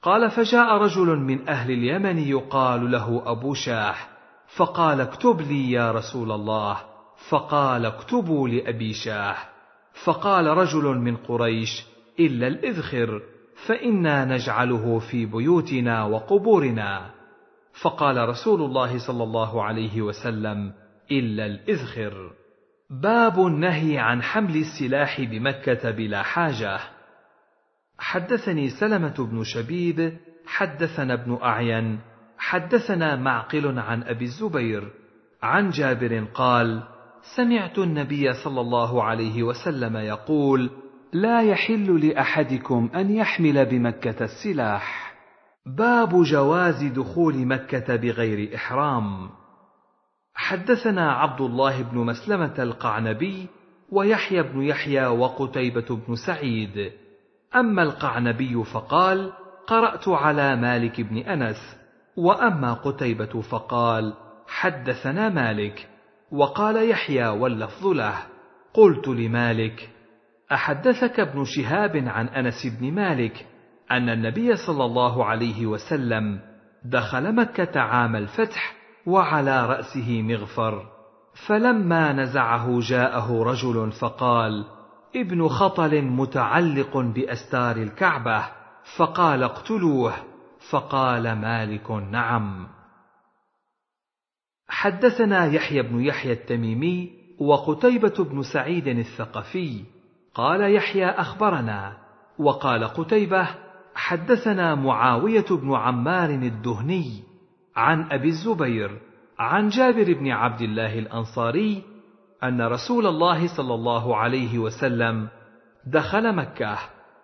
[0.01, 4.10] قال فجاء رجل من أهل اليمن يقال له أبو شاح
[4.58, 6.78] فقال اكتب لي يا رسول الله.
[7.30, 9.49] فقال اكتبوا لأبي شاح.
[10.06, 11.85] فقال رجل من قريش
[12.19, 13.22] إلا الإذخر
[13.67, 17.12] فإنا نجعله في بيوتنا وقبورنا.
[17.81, 20.74] فقال رسول الله صلى الله عليه وسلم
[21.12, 22.31] إلا الإذخر.
[22.90, 26.80] باب النهي عن حمل السلاح بمكة بلا حاجة.
[27.98, 32.00] حدثني سلمة بن شبيب حدثنا ابن أعين
[32.38, 34.92] حدثنا معقل عن أبي الزبير
[35.44, 36.84] عن جابر قال
[37.35, 40.72] سمعت النبي صلى الله عليه وسلم يقول
[41.14, 45.16] لا يحل لأحدكم أن يحمل بمكة السلاح.
[45.66, 49.30] باب جواز دخول مكة بغير إحرام.
[50.35, 53.48] حدثنا عبد الله بن مسلمة القعنبي
[53.92, 56.92] ويحيى بن يحيى وقتيبة بن سعيد.
[57.56, 59.32] أما القعنبي فقال
[59.68, 61.78] قرأت على مالك بن أنس.
[62.18, 64.14] وأما قتيبة فقال
[64.48, 65.88] حدثنا مالك.
[66.32, 68.16] وقال يحيى واللفظ له
[68.74, 69.90] قلت لمالك
[70.51, 73.46] أحدثك ابن شهاب عن أنس بن مالك
[73.92, 76.40] أن النبي صلى الله عليه وسلم
[76.85, 78.74] دخل مكة عام الفتح
[79.08, 80.96] وعلى رأسه مغفر
[81.48, 84.66] فلما نزعه جاءه رجل فقال
[85.16, 88.46] ابن خطل متعلق بأستار الكعبة.
[88.98, 90.14] فقال اقتلوه.
[90.72, 92.68] فقال مالك نعم.
[94.68, 99.84] حدثنا يحيى بن يحيى التميمي وقتيبة بن سعيد الثقفي.
[100.34, 101.98] قال يحيى أخبرنا.
[102.40, 103.48] وقال قتيبة
[103.96, 107.35] حدثنا معاوية بن عمار الدهني.
[107.75, 109.01] عن أبي الزبير
[109.40, 111.83] عن جابر بن عبد الله الأنصاري
[112.43, 115.27] أن رسول الله صلى الله عليه وسلم
[115.85, 116.77] دخل مكة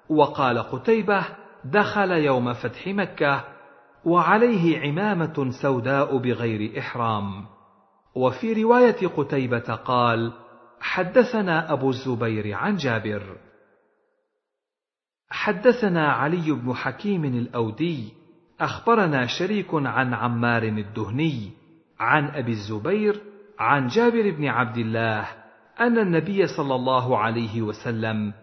[0.09, 1.25] وقال قتيبة
[1.65, 3.43] دخل يوم فتح مكة
[4.05, 7.45] وعليه عمامة سوداء بغير إحرام
[8.15, 10.33] وفي رواية قتيبة قال
[10.79, 13.37] حدثنا أبو الزبير عن جابر
[15.29, 18.20] حدثنا علي بن حكيم الأودي
[18.61, 21.51] أخبرنا شريك عن عمار الدهني
[21.99, 23.22] عن أبي الزبير
[23.60, 25.27] عن جابر بن عبد الله
[25.79, 28.33] أن النبي صلى الله عليه وسلم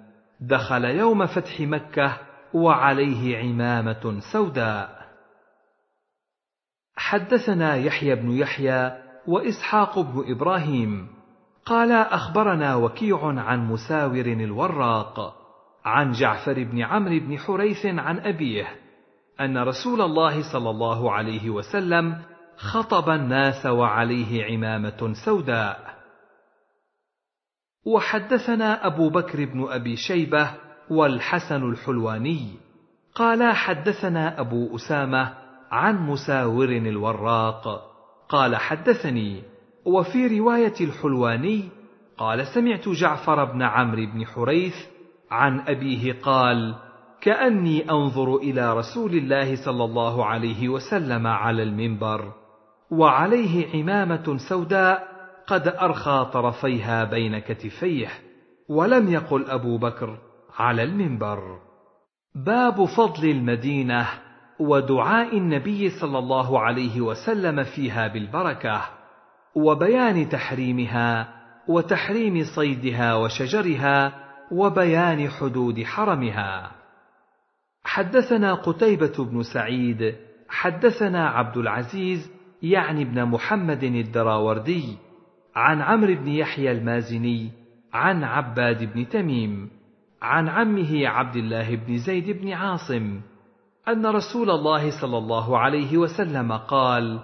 [0.40, 2.16] دخل يوم فتح مكة
[2.54, 4.98] وعليه عمامة سوداء.
[6.96, 8.92] حدثنا يحيى بن يحيى
[9.26, 11.08] وإسحاق بن إبراهيم.
[11.64, 15.34] قالا أخبرنا وكيع عن مساور الوراق
[15.84, 18.66] عن جعفر بن عمرو بن حريث عن أبيه
[19.40, 22.22] أن رسول الله صلى الله عليه وسلم
[22.56, 25.98] خطب الناس وعليه عمامة سوداء.
[27.86, 30.50] وحدثنا أبو بكر بن أبي شيبة
[30.90, 32.50] والحسن الحلواني.
[33.14, 35.34] قالا حدثنا أبو أسامة
[35.70, 37.88] عن مساور الوراق.
[38.28, 39.42] قال حدثني
[39.84, 41.68] وفي رواية الحلواني
[42.18, 44.74] قال سمعت جعفر بن عمرو بن حريث
[45.30, 46.74] عن أبيه قال
[47.20, 52.32] كأني أنظر إلى رسول الله صلى الله عليه وسلم على المنبر
[52.90, 55.08] وعليه عمامة سوداء
[55.46, 58.08] قد أرخى طرفيها بين كتفيه
[58.68, 60.18] ولم يقل أبو بكر
[60.58, 61.58] على المنبر.
[62.34, 64.06] باب فضل المدينة
[64.60, 68.82] ودعاء النبي صلى الله عليه وسلم فيها بالبركة
[69.56, 71.28] وبيان تحريمها
[71.68, 74.12] وتحريم صيدها وشجرها
[74.52, 76.77] وبيان حدود حرمها.
[77.84, 80.14] حدثنا قتيبة بن سعيد
[80.48, 82.30] حدثنا عبد العزيز
[82.62, 84.96] يعني ابن محمد الدراوردي
[85.56, 87.50] عن عمرو بن يحيى المازني
[87.92, 89.70] عن عباد بن تميم
[90.22, 93.20] عن عمه عبد الله بن زيد بن عاصم
[93.88, 97.20] أن رسول الله صلى الله عليه وسلم قال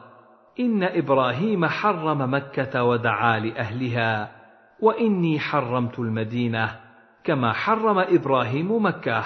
[0.60, 4.32] إن إبراهيم حرم مكة ودعا لأهلها
[4.80, 6.80] وإني حرمت المدينة
[7.24, 9.24] كما حرم إبراهيم مكة.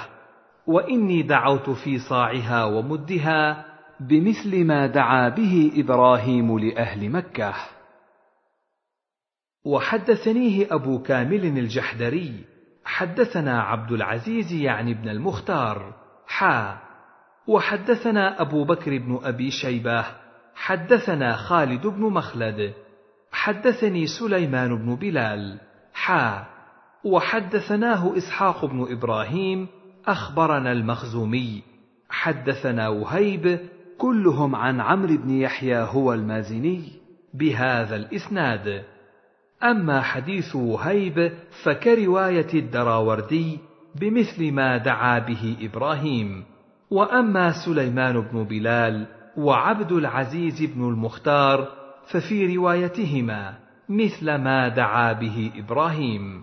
[0.69, 3.65] وإني دعوت في صاعها ومدها
[4.01, 7.55] بمثل ما دعا به إبراهيم لأهل مكة.
[9.65, 12.45] وحدثنيه أبو كامل الجحدري
[12.85, 15.95] حدثنا عبد العزيز يعني ابن المختار
[16.27, 16.79] حا.
[17.47, 20.05] وحدثنا أبو بكر بن أبي شيبة
[20.55, 22.75] حدثنا خالد بن مخلد
[23.33, 25.61] حدثني سليمان بن بلال
[25.93, 26.47] حا.
[27.05, 29.78] وحدثناه إسحاق بن إبراهيم
[30.09, 31.63] أخبرنا المخزومي
[32.11, 33.61] حدثنا وهيب
[33.99, 36.83] كلهم عن عمرو بن يحيى هو المازني
[37.35, 38.85] بهذا الإسناد.
[39.63, 41.33] أما حديث وهيب
[41.65, 43.59] فكرواية الدراوردي
[44.01, 46.45] بمثل ما دعا به إبراهيم.
[46.91, 51.69] وأما سليمان بن بلال وعبد العزيز بن المختار
[52.11, 53.55] ففي روايتهما
[53.89, 56.43] مثل ما دعا به إبراهيم.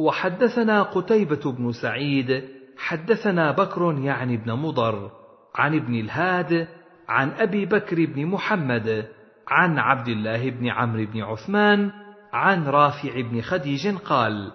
[0.00, 2.44] وحدثنا قتيبة بن سعيد
[2.78, 5.10] حدثنا بكر يعني ابن مضر
[5.54, 6.68] عن ابن الهاد
[7.08, 9.06] عن أبي بكر بن محمد
[9.48, 11.90] عن عبد الله بن عمرو بن عثمان
[12.32, 14.52] عن رافع بن خديج قال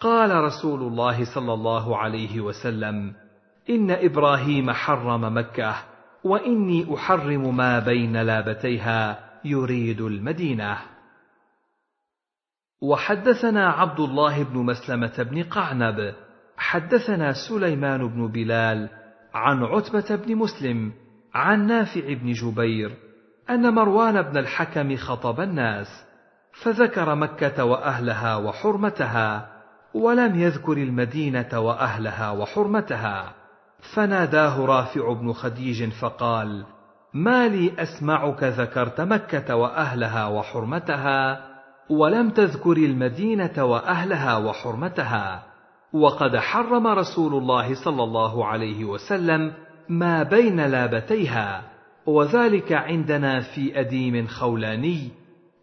[0.00, 3.12] قال رسول الله صلى الله عليه وسلم
[3.70, 5.74] إن إبراهيم حرم مكة
[6.24, 10.78] وإني أحرم ما بين لابتيها يريد المدينة.
[12.82, 16.14] وحدثنا عبد الله بن مسلمة بن قعنب
[16.56, 18.88] حدثنا سليمان بن بلال
[19.34, 20.92] عن عتبة بن مسلم
[21.34, 22.90] عن نافع بن جبير
[23.50, 26.04] أن مروان بن الحكم خطب الناس
[26.62, 29.48] فذكر مكة وأهلها وحرمتها
[29.94, 33.34] ولم يذكر المدينة وأهلها وحرمتها.
[33.94, 36.64] فناداه رافع بن خديج فقال
[37.14, 41.51] ما لي أسمعك ذكرت مكة وأهلها وحرمتها
[41.90, 45.52] ولم تذكر المدينة وأهلها وحرمتها.
[45.92, 49.52] وقد حرم رسول الله صلى الله عليه وسلم
[49.88, 51.62] ما بين لابتيها
[52.06, 55.10] وذلك عندنا في أديم خولاني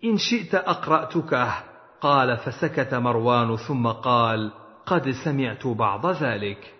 [0.03, 1.53] إن شئت أقرأتكه.
[2.01, 4.51] قال فسكت مروان ثم قال
[4.85, 6.73] قد سمعت بعض ذلك.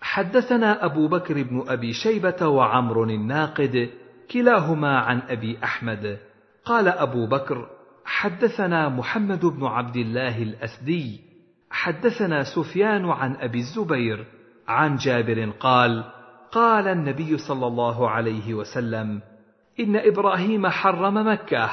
[0.00, 3.90] حدثنا أبو بكر بن أبي شيبة وعمر الناقد
[4.30, 6.27] كلاهما عن أبي أحمد.
[6.68, 7.66] قال أبو بكر
[8.04, 11.20] حدثنا محمد بن عبد الله الأسدي
[11.70, 14.26] حدثنا سفيان عن أبي الزبير
[14.68, 16.04] عن جابر قال
[16.52, 19.20] قال النبي صلى الله عليه وسلم
[19.80, 21.70] إن إبراهيم حرم مكة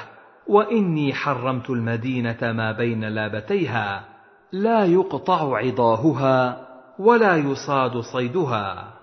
[0.48, 4.06] وإني حرمت المدينة ما بين لابتيها
[4.52, 6.68] لا يقطع عضاهها
[7.00, 8.94] ولا يصاد صيدها.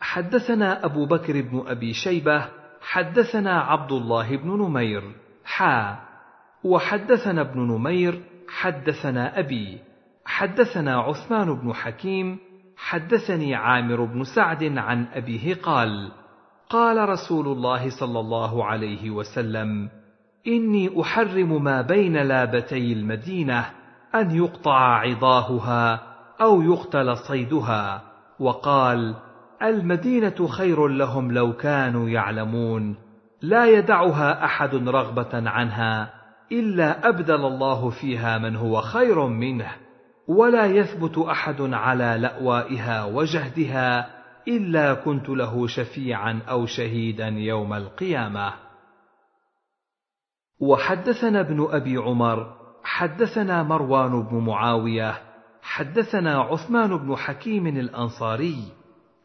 [0.00, 2.48] حدثنا أبو بكر بن أبي شيبة
[2.90, 5.02] حدثنا عبد الله بن نمير.
[5.44, 5.96] حا.
[6.64, 8.22] وحدثنا ابن نمير.
[8.48, 9.78] حدثنا أبي.
[10.26, 12.38] حدثنا عثمان بن حكيم.
[12.76, 16.12] حدثني عامر بن سعد عن أبيه قال
[16.70, 19.88] قال رسول الله صلى الله عليه وسلم
[20.46, 23.70] إني أحرم ما بين لابتي المدينة
[24.14, 26.02] أن يقطع عضاهها
[26.40, 28.02] أو يقتل صيدها.
[28.40, 29.14] وقال
[29.62, 32.96] المدينة خير لهم لو كانوا يعلمون.
[33.42, 36.14] لا يدعها أحد رغبة عنها
[36.52, 39.72] إلا أبدل الله فيها من هو خير منه.
[40.28, 44.16] ولا يثبت أحد على لأوائها وجهدها
[44.48, 48.52] إلا كنت له شفيعا أو شهيدا يوم القيامة.
[50.60, 55.18] وحدثنا ابن أبي عمر حدثنا مروان بن معاوية
[55.62, 58.75] حدثنا عثمان بن حكيم الأنصاري.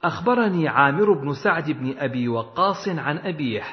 [0.03, 3.63] أخبرني عامر بن سعد بن أبي وقاص عن أبيه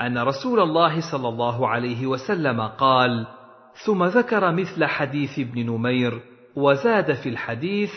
[0.00, 3.26] أن رسول الله صلى الله عليه وسلم قال
[3.86, 6.22] ثم ذكر مثل حديث ابن نمير
[6.56, 7.90] وزاد في الحديث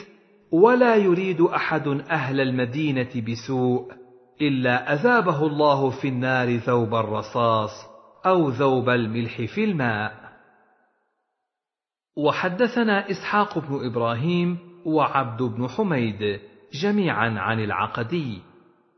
[0.52, 3.92] ولا يريد أحد أهل المدينة بسوء
[4.42, 7.72] إلا أذابه الله في النار ذوب الرصاص
[8.26, 10.14] أو ذوب الملح في الماء.
[12.18, 16.40] وحدثنا إسحاق بن إبراهيم وعبد بن حميد
[16.82, 18.42] جميعا عن العقدي.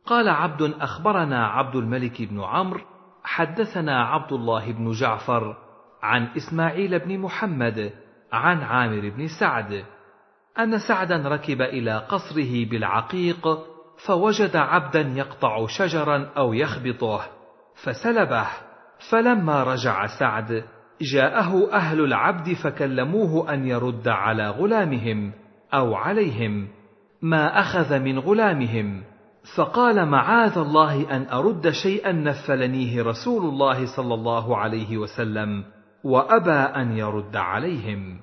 [0.06, 2.82] قال عبد أخبرنا عبد الملك بن عمرو
[3.24, 5.58] حدثنا عبد الله بن جعفر
[6.04, 7.94] عن إسماعيل بن محمد
[8.32, 9.86] عن عامر بن سعد.
[10.60, 13.48] أن سعدا ركب إلى قصره بالعقيق
[14.08, 17.22] فوجد عبدا يقطع شجرا أو يخبطه
[17.84, 18.48] فسلبه.
[19.12, 20.64] فلما رجع سعد
[21.02, 25.32] جاءه أهل العبد فكلموه أن يرد على غلامهم
[25.74, 26.68] أو عليهم.
[27.26, 29.04] ما أخذ من غلامهم.
[29.58, 35.64] فقال معاذ الله أن أرد شيئا نفلنيه رسول الله صلى الله عليه وسلم
[36.04, 38.20] وأبى أن يرد عليهم.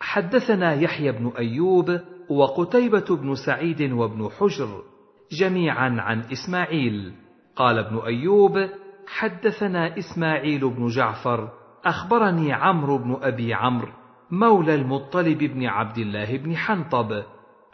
[0.00, 4.82] حدثنا يحيى بن أيوب وقتيبة بن سعيد وابن حجر
[5.40, 7.12] جميعا عن إسماعيل.
[7.56, 8.68] قال ابن أيوب
[9.06, 11.48] حدثنا إسماعيل بن جعفر
[11.84, 14.05] أخبرني عمرو بن أبي عمرو.
[14.30, 17.22] مولى المطلب بن عبد الله بن حنطب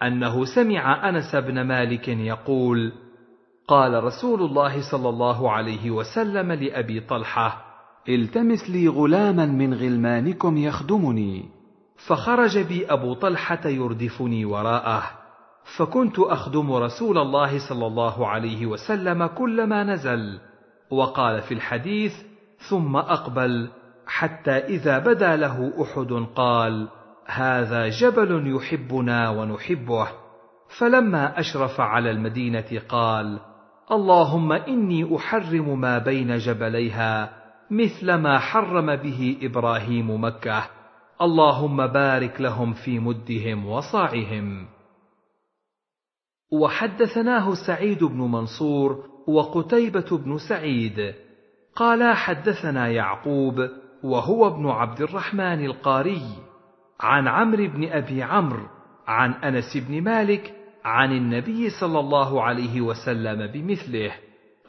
[0.02, 2.92] أنه سمع أنس بن مالك يقول
[3.68, 7.72] قال رسول الله صلى الله عليه وسلم لأبي طلحة
[8.08, 11.49] التمس لي غلاما من غلمانكم يخدمني.
[12.06, 15.02] فخرج بي أبو طلحة يردفني وراءه.
[15.76, 20.38] فكنت أخدم رسول الله صلى الله عليه وسلم كلما نزل.
[20.90, 22.12] وقال في الحديث
[22.68, 23.68] ثم أقبل.
[24.06, 26.88] حتى إذا بدا له أحد قال
[27.26, 30.08] هذا جبل يحبنا ونحبه.
[30.78, 33.40] فلما أشرف على المدينة قال
[33.90, 37.33] اللهم إني أحرم ما بين جبليها
[37.70, 40.65] مثل ما حرم به إبراهيم مكة.
[41.22, 44.67] اللهم بارك لهم في مدهم وصاعهم.
[46.52, 51.15] وحدثناه سعيد بن منصور وقتيبة بن سعيد.
[51.76, 56.22] قالا حدثنا يعقوب وهو ابن عبد الرحمن القاري
[57.01, 58.67] عن عمرو بن أبي عمرو
[59.06, 60.54] عن أنس بن مالك
[60.85, 64.12] عن النبي صلى الله عليه وسلم بمثله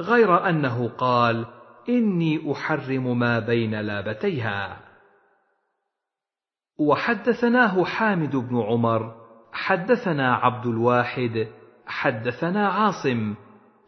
[0.01, 1.45] غير أنه قال
[1.89, 4.79] إني أحرم ما بين لابتيها
[6.79, 9.15] وحدثناه حامد بن عمر
[9.51, 11.47] حدثنا عبد الواحد
[11.85, 13.35] حدثنا عاصم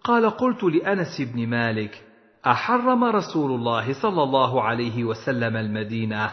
[0.03, 2.04] قال قلت لأنس بن مالك
[2.47, 6.31] أحرم رسول الله صلى الله عليه وسلم المدينة.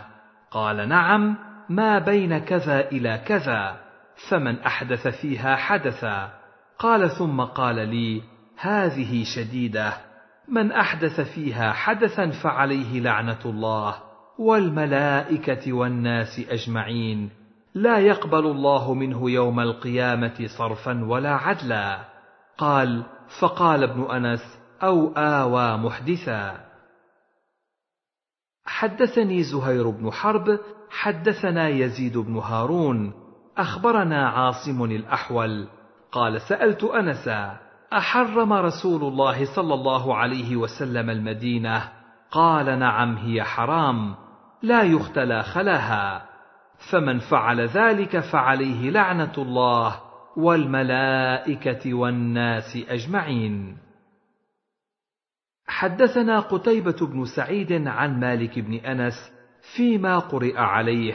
[0.50, 1.36] قال نعم
[1.68, 3.76] ما بين كذا إلى كذا
[4.30, 6.30] فمن أحدث فيها حدثا.
[6.78, 8.22] قال ثم قال لي
[8.58, 9.92] هذه شديدة
[10.48, 13.94] من أحدث فيها حدثا فعليه لعنة الله
[14.38, 17.30] والملائكة والناس أجمعين.
[17.74, 21.98] لا يقبل الله منه يوم القيامة صرفا ولا عدلا.
[22.58, 23.02] قال
[23.40, 26.60] فقال ابن أنس أو آوى محدثا.
[28.64, 30.58] حدثني زهير بن حرب
[30.90, 33.12] حدثنا يزيد بن هارون
[33.58, 35.68] أخبرنا عاصم الأحول.
[36.12, 37.58] قال سألت انسا
[37.92, 41.88] أحرم رسول الله صلى الله عليه وسلم المدينة؟
[42.30, 44.14] قال نعم هي حرام
[44.62, 46.26] لا يختلى خلاها.
[46.90, 50.00] فمن فعل ذلك فعليه لعنة الله
[50.36, 53.76] والملائكة والناس أجمعين.
[55.66, 59.32] حدثنا قتيبة بن سعيد عن مالك بن أنس
[59.76, 61.14] فيما قرئ عليه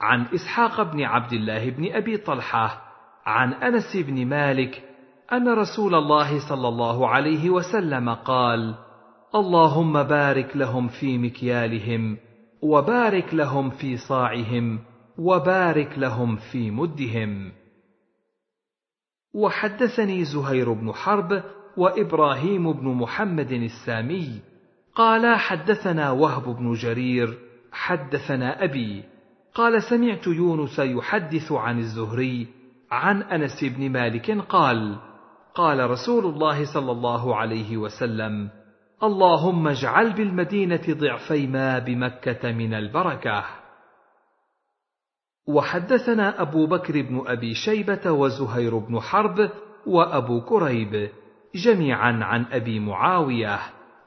[0.00, 2.82] عن إسحاق بن عبد الله بن أبي طلحة
[3.26, 4.82] عن أنس بن مالك
[5.32, 8.74] أن رسول الله صلى الله عليه وسلم قال
[9.34, 12.18] اللهم بارك لهم في مكيالهم
[12.62, 14.78] وبارك لهم في صاعهم
[15.18, 17.52] وبارك لهم في مدهم.
[19.34, 21.42] وحدثني زهير بن حرب
[21.76, 24.40] وإبراهيم بن محمد السامي
[24.94, 27.38] قالا حدثنا وهب بن جرير
[27.72, 29.04] حدثنا أبي
[29.54, 32.46] قال سمعت يونس يحدث عن الزهري
[32.90, 34.98] عن أنس بن مالك قال
[35.54, 38.50] قال رسول الله صلى الله عليه وسلم
[39.02, 43.44] اللهم اجعل بالمدينة ضعفي ما بمكة من البركة.
[45.48, 49.50] وحدثنا أبو بكر بن أبي شيبة وزهير بن حرب
[49.86, 51.10] وأبو كريب
[51.54, 53.58] جميعا عن أبي معاوية.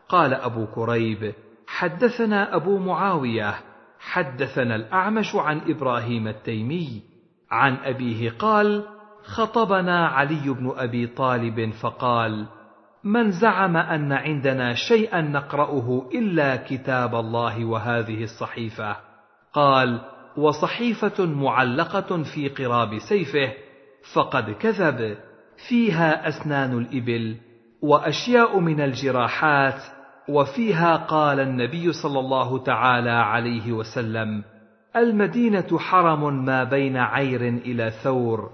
[0.10, 1.34] قال أبو كريب
[1.68, 3.56] حدثنا أبو معاوية
[4.00, 7.02] حدثنا الأعمش عن إبراهيم التيمي.
[7.52, 8.86] عن أبيه قال
[9.24, 12.48] خطبنا علي بن أبي طالب فقال
[13.04, 18.98] من زعم أن عندنا شيئا نقرأه إلا كتاب الله وهذه الصحيفة.
[19.54, 20.02] قال
[20.38, 23.54] وصحيفة معلقة في قراب سيفه
[24.14, 25.18] فقد كذب.
[25.70, 27.36] فيها أسنان الإبل
[27.82, 29.82] وأشياء من الجراحات
[30.30, 34.44] وفيها قال النبي صلى الله تعالى عليه وسلم
[34.96, 38.50] المدينة حرم ما بين عير إلى ثور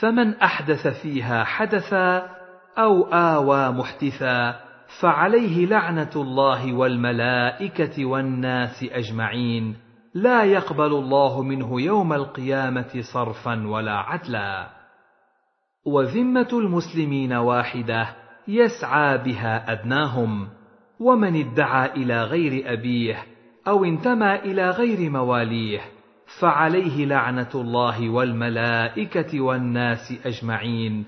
[0.00, 2.30] فمن أحدث فيها حدثا
[2.78, 4.60] أو آوى محدثا
[5.00, 9.76] فعليه لعنة الله والملائكة والناس أجمعين
[10.14, 14.83] لا يقبل الله منه يوم القيامة صرفا ولا عدلا.
[15.84, 18.08] وذمة المسلمين واحدة
[18.48, 20.48] يسعى بها أدناهم
[21.00, 23.24] ومن ادعى إلى غير أبيه
[23.68, 25.80] أو انتمى إلى غير مواليه
[26.40, 31.04] فعليه لعنة الله والملائكة والناس أجمعين.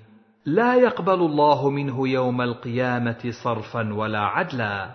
[0.47, 4.91] لا يقبل الله منه يوم القيامة صرفا ولا عدلا.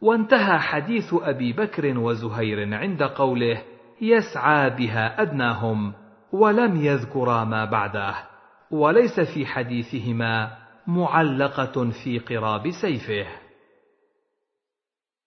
[0.00, 3.62] وانتهى حديث أبي بكر وزهير عند قوله
[4.00, 5.92] يسعى بها أدناهم
[6.32, 8.33] ولم يذكرا ما بعده.
[8.74, 13.26] وليس في حديثهما معلقة في قراب سيفه.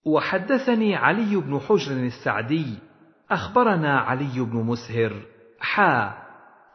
[0.05, 2.79] وحدثني علي بن حجر السعدي
[3.31, 5.13] أخبرنا علي بن مسهر
[5.59, 6.13] حا.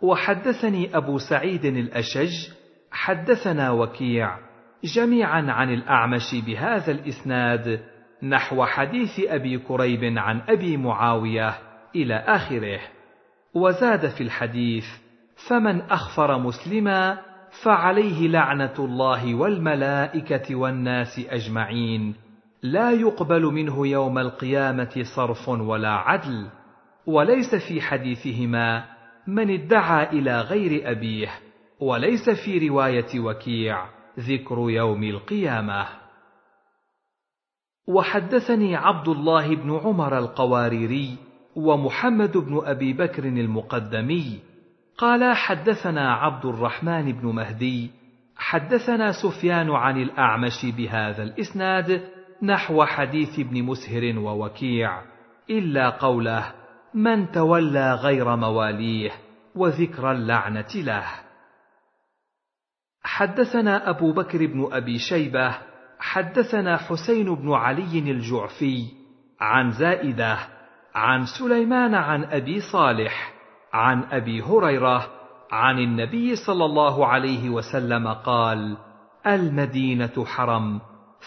[0.03, 2.51] وحدثني أبو سعيد الأشج
[2.91, 4.39] حدثنا وكيع
[4.85, 7.81] جميعا عن الأعمش بهذا الإسناد
[8.23, 11.55] نحو حديث أبي كريب عن أبي معاوية
[11.97, 12.81] إلى آخره.
[13.55, 15.02] وزاد في الحديث
[15.49, 17.19] فمن أخفر مسلما
[17.65, 22.15] فعليه لعنة الله والملائكة والناس أجمعين.
[22.63, 26.47] لا يقبل منه يوم القيامة صرف ولا عدل
[27.07, 28.85] وليس في حديثهما
[29.27, 31.29] من ادعى إلى غير أبيه
[31.81, 33.87] وليس في رواية وكيع
[34.19, 35.87] ذكر يوم القيامة.
[37.89, 41.17] وحدثني عبد الله بن عمر القواريري
[41.57, 44.52] ومحمد بن أبي بكر المقدمي
[45.03, 47.91] قال حدثنا عبد الرحمن بن مهدي
[48.37, 52.09] حدثنا سفيان عن الأعمش بهذا الإسناد
[52.43, 55.03] نحو حديث ابن مسهر ووكيع
[55.51, 56.53] إلا قوله
[56.95, 59.11] من تولى غير مواليه
[59.55, 61.05] وذكر اللعنة له
[63.03, 65.55] حدثنا أبو بكر بن أبي شيبة
[65.99, 68.87] حدثنا حسين بن علي الجعفي
[69.41, 70.39] عن زائدة
[70.95, 73.32] عن سليمان عن أبي صالح
[73.73, 75.07] عن أبي هريرة
[75.53, 78.77] عن النبي صلى الله عليه وسلم قال
[79.27, 80.81] المدينة حرم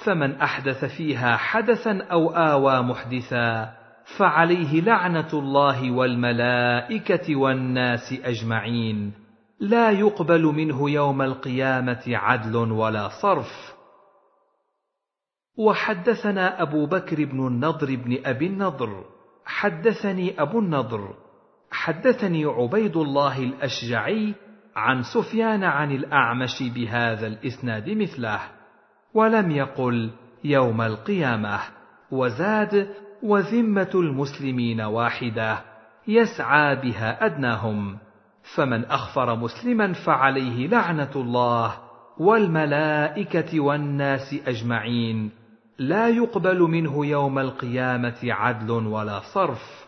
[0.06, 3.74] فمن أحدث فيها حدثا أو آوى محدثا
[4.18, 9.14] فعليه لعنة الله والملائكة والناس أجمعين.
[9.60, 13.76] لا يقبل منه يوم القيامة عدل ولا صرف.
[15.58, 19.04] وحدثنا أبو بكر بن النضر بن أبي النضر
[19.46, 21.25] حدثني أبو النضر
[21.72, 24.34] حدثني عبيد الله الأشجعي
[24.76, 28.40] عن سفيان عن الأعمش بهذا الإسناد مثله
[29.14, 30.12] ولم يقل
[30.44, 31.60] يوم القيامة
[32.12, 32.90] وزاد
[33.24, 35.62] وذمة المسلمين واحدة
[36.08, 37.98] يسعى بها أدناهم
[38.56, 41.78] فمن أخفر مسلما فعليه لعنة الله
[42.18, 45.32] والملائكة والناس أجمعين
[45.80, 49.85] لا يقبل منه يوم القيامة عدل ولا صرف.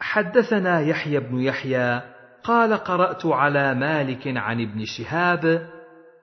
[0.00, 2.02] حدثنا يحيى بن يحيى
[2.44, 5.68] قال قرأت على مالك عن ابن شهاب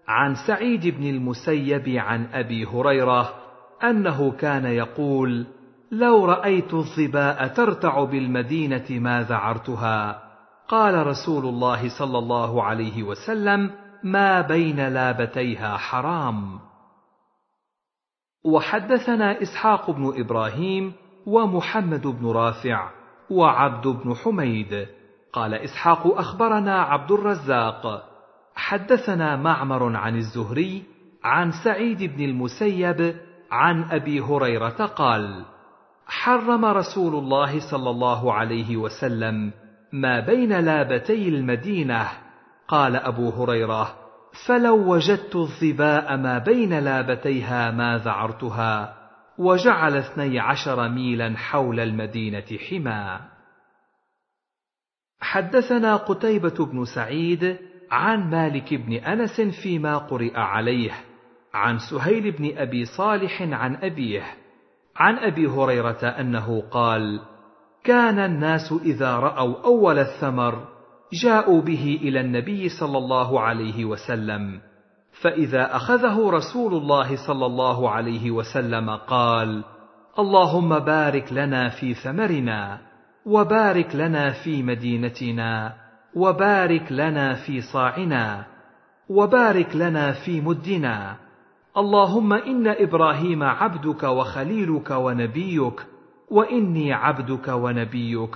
[0.08, 3.34] عن سعيد بن المسيب عن أبي هريرة
[3.84, 5.48] أنه كان يقول
[5.92, 10.22] لو رأيت الظباء ترتع بالمدينة ما ذعرتها
[10.68, 13.72] قال رسول الله صلى الله عليه وسلم
[14.04, 16.60] ما بين لابتيها حرام
[18.46, 20.94] وحدثنا إسحاق بن إبراهيم
[21.26, 22.90] ومحمد بن رافع
[23.30, 24.88] وعبد بن حميد.
[25.34, 28.10] قال إسحاق أخبرنا عبد الرزاق.
[28.56, 30.84] حدثنا معمر عن الزهري
[31.24, 33.16] عن سعيد بن المسيب
[33.52, 35.46] عن أبي هريرة قال
[36.08, 39.52] حرم رسول الله صلى الله عليه وسلم
[39.94, 42.08] ما بين لابتي المدينة.
[42.68, 43.96] قال أبو هريرة
[44.48, 49.05] فلو وجدت الظباء ما بين لابتيها ما ذعرتها.
[49.38, 53.22] وجعل اثني عشر ميلا حول المدينة حما
[55.20, 57.58] حدثنا قتيبة بن سعيد
[57.92, 60.92] عن مالك بن أنس فيما قرئ عليه
[61.54, 64.24] عن سهيل بن أبي صالح عن أبيه
[64.96, 67.20] عن أبي هريرة أنه قال
[67.84, 70.68] كان الناس إذا رأوا أول الثمر
[71.24, 74.62] جاءوا به إلى النبي صلى الله عليه وسلم
[75.22, 79.64] فإذا أخذه رسول الله صلى الله عليه وسلم قال
[80.20, 82.80] اللهم بارك لنا في ثمرنا
[83.26, 85.74] وبارك لنا في مدينتنا
[86.16, 88.46] وبارك لنا في صاعنا
[89.10, 91.16] وبارك لنا في مدنا.
[91.78, 95.86] اللهم إن إبراهيم عبدك وخليلك ونبيك
[96.32, 98.36] وإني عبدك ونبيك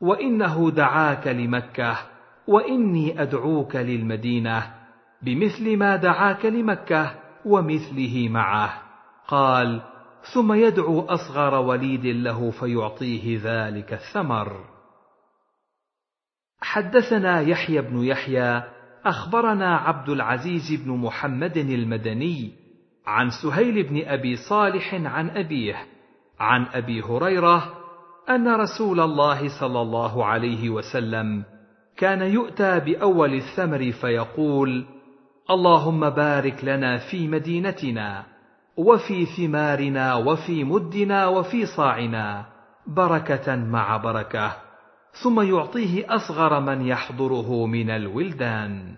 [0.00, 1.96] وإنه دعاك لمكة
[2.46, 4.79] وإني أدعوك للمدينة.
[5.22, 8.82] بمثل ما دعاك لمكة ومثله معه.
[9.28, 9.82] قال
[10.34, 14.64] ثم يدعو أصغر وليد له فيعطيه ذلك الثمر.
[16.60, 18.62] حدثنا يحيى بن يحيى
[19.04, 22.52] أخبرنا عبد العزيز بن محمد المدني
[23.06, 25.86] عن سهيل بن أبي صالح عن أبيه
[26.40, 27.74] عن أبي هريرة
[28.28, 31.44] أن رسول الله صلى الله عليه وسلم
[31.96, 34.86] كان يؤتى بأول الثمر فيقول
[35.50, 38.24] اللهم بارك لنا في مدينتنا
[38.76, 42.46] وفي ثمارنا وفي مدنا وفي صاعنا
[42.86, 44.56] بركة مع بركة
[45.22, 48.94] ثم يعطيه أصغر من يحضره من الولدان.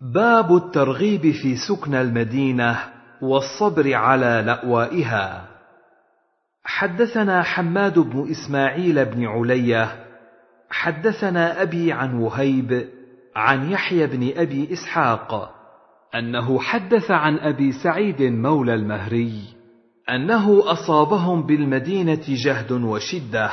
[0.00, 2.78] باب الترغيب في سكن المدينة
[3.22, 5.48] والصبر على لأوائها.
[6.64, 10.04] حدثنا حماد بن إسماعيل بن علية
[10.70, 12.88] حدثنا أبي عن وهيب
[13.36, 15.57] عن يحيى بن أبي إسحاق
[16.14, 19.58] أنه حدث عن أبي سعيد مولى المهري
[20.10, 23.50] أنه أصابهم بالمدينة جهد وشدة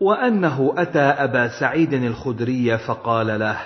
[0.00, 3.58] وأنه أتى أبا سعيد الخدري فقال له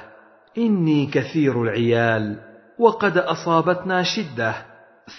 [0.58, 2.36] إني كثير العيال
[2.78, 4.54] وقد أصابتنا شدة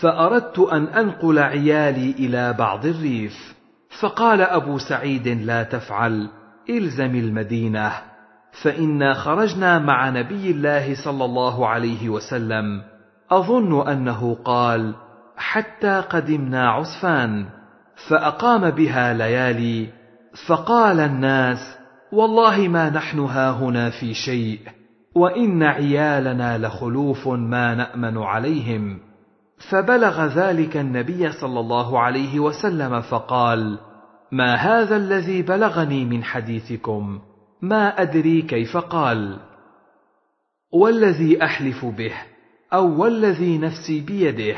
[0.02, 3.56] فأردت أن أنقل عيالي إلى بعض الريف.
[4.02, 6.30] فقال أبو سعيد لا تفعل
[6.70, 7.92] إلزم المدينة.
[8.64, 12.82] فإنا خرجنا مع نبي الله صلى الله عليه وسلم.
[13.32, 14.96] أظن أنه قال
[15.38, 17.46] حتى قدمنا عسفان
[18.10, 19.90] فأقام بها ليالي
[20.48, 21.78] فقال الناس
[22.12, 24.60] والله ما نحن هاهنا في شيء
[25.16, 29.00] وإن عيالنا لخلوف ما نأمن عليهم.
[29.72, 33.80] فبلغ ذلك النبي صلى الله عليه وسلم فقال
[34.32, 37.20] ما هذا الذي بلغني من حديثكم؟
[37.62, 39.40] ما أدري كيف قال.
[40.74, 42.14] والذي أحلف به؟
[42.74, 44.56] أو والذي نفسي بيده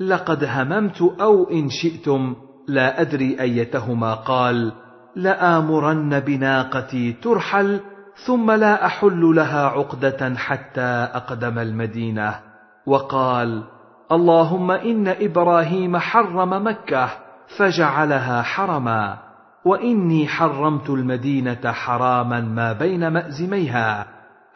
[0.00, 2.36] لقد هممت أو إن شئتم
[2.68, 4.72] لا أدري أيتهما قال
[5.16, 7.80] لآمرن بناقتي ترحل
[8.26, 12.34] ثم لا أحل لها عقدة حتى أقدم المدينة.
[12.86, 13.62] وقال
[14.12, 17.08] اللهم إن إبراهيم حرم مكة
[17.58, 19.18] فجعلها حرما
[19.64, 24.06] وإني حرمت المدينة حراما ما بين مأزميها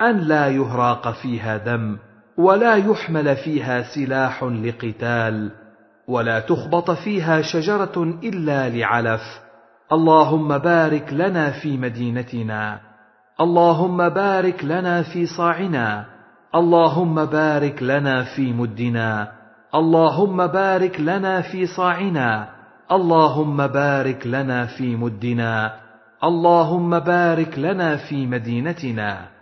[0.00, 1.98] أن لا يهراق فيها دم
[2.40, 5.50] ولا يحمل فيها سلاح لقتال
[6.08, 9.22] ولا تخبط فيها شجرة إلا لعلف.
[9.92, 12.80] اللهم بارك لنا في مدينتنا.
[13.40, 16.06] اللهم بارك لنا في صاعنا.
[16.54, 19.32] اللهم بارك لنا في مدنا.
[19.74, 22.48] اللهم بارك لنا في صاعنا.
[22.92, 25.72] اللهم بارك لنا في مدنا.
[26.24, 29.39] اللهم بارك لنا في مدينتنا.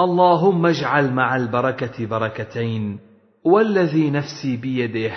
[0.00, 2.98] اللهم اجعل مع البركة بركتين
[3.44, 5.12] والذي نفسي بيده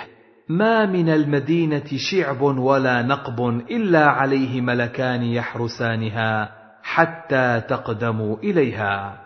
[0.48, 9.22] ما من المدينة شعب ولا نقب إلا عليه ملكان يحرسانها حتى تقدموا إليها.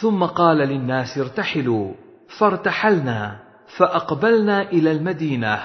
[0.00, 1.94] ثم قال للناس ارتحلوا
[2.38, 3.38] فارتحلنا
[3.78, 5.58] فأقبلنا إلى المدينة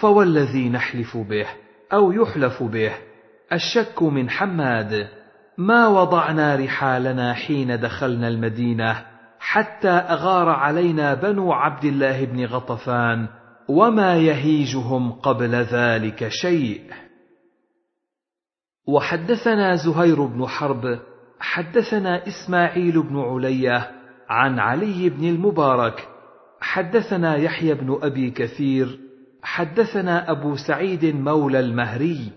[0.00, 1.46] فوالذي نحلف به
[1.92, 2.92] أو يحلف به
[3.52, 5.17] الشك من حماد.
[5.58, 9.04] ما وضعنا رحالنا حين دخلنا المدينة
[9.38, 13.28] حتى أغار علينا بنو عبد الله بن غطفان
[13.68, 16.82] وما يهيجهم قبل ذلك شيء.
[18.86, 20.98] وحدثنا زهير بن حرب
[21.40, 23.90] حدثنا إسماعيل بن علية
[24.28, 26.08] عن علي بن المبارك
[26.60, 28.98] حدثنا يحيى بن أبي كثير
[29.42, 32.32] حدثنا أبو سعيد مولى المهري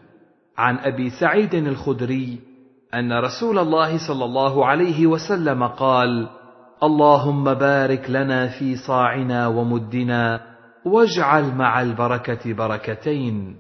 [0.58, 2.51] عن أبي سعيد الخدري
[2.94, 6.30] أن رسول الله صلى الله عليه وسلم قال
[6.84, 10.42] اللهم بارك لنا في صاعنا ومدنا
[10.86, 13.56] واجعل مع البركة بركتين.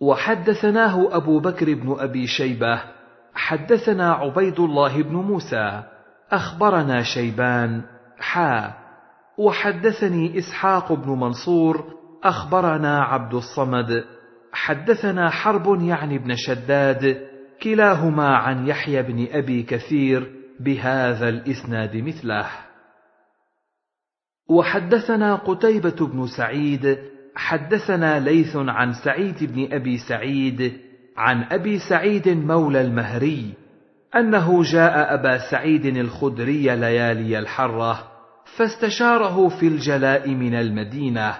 [0.00, 2.80] وحدثناه أبو بكر بن أبي شيبة
[3.34, 5.82] حدثنا عبيد الله بن موسى
[6.30, 7.82] أخبرنا شيبان
[8.18, 8.74] حا
[9.38, 11.84] وحدثني إسحاق بن منصور
[12.24, 14.04] أخبرنا عبد الصمد
[14.52, 22.46] حدثنا حرب يعني بن شداد كلاهما عن يحيى بن أبي كثير بهذا الإسناد مثله.
[24.48, 26.98] وحدثنا قتيبة بن سعيد
[27.36, 30.80] حدثنا ليث عن سعيد بن أبي سعيد
[31.16, 33.54] عن أبي سعيد مولى المهري
[34.16, 38.10] أنه جاء أبا سعيد الخدري ليالي الحرة
[38.56, 41.34] فاستشاره في الجلاء من المدينة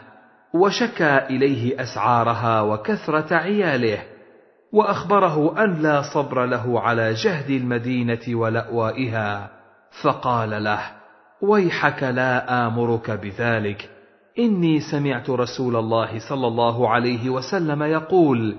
[0.54, 4.13] وشكى إليه أسعارها وكثرة عياله.
[4.74, 9.51] وأخبره أن لا صبر له على جهد المدينة ولأوائها.
[10.03, 10.81] فقال له
[11.42, 13.90] ويحك لا آمرك بذلك.
[14.39, 18.57] إني سمعت رسول الله صلى الله عليه وسلم يقول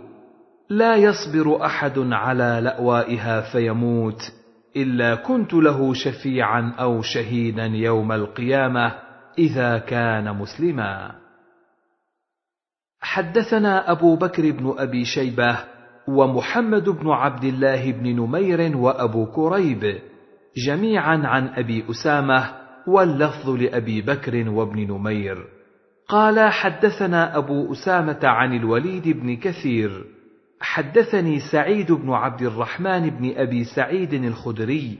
[0.69, 4.21] لا يصبر أحد على لأوائها فيموت
[4.75, 8.93] إلا كنت له شفيعا أو شهيدا يوم القيامة
[9.37, 11.11] إذا كان مسلما.
[13.01, 15.74] حدثنا أبو بكر بن أبي شيبة
[16.07, 19.99] ومحمد بن عبد الله بن نمير وأبو كريب
[20.67, 22.51] جميعا عن أبي أسامة
[22.87, 25.37] واللفظ لأبي بكر وابن نمير.
[26.07, 30.05] قال حدثنا أبو أسامة عن الوليد بن كثير.
[30.59, 34.97] حدثني سعيد بن عبد الرحمن بن أبي سعيد الخدري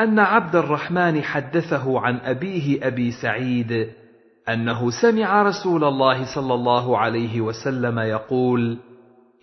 [0.00, 3.88] أن عبد الرحمن حدثه عن أبيه أبي سعيد
[4.48, 8.78] أنه سمع رسول الله صلى الله عليه وسلم يقول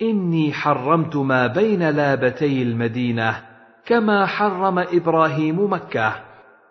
[0.03, 3.41] إني حرمت ما بين لابتي المدينة
[3.85, 6.15] كما حرم إبراهيم مكة.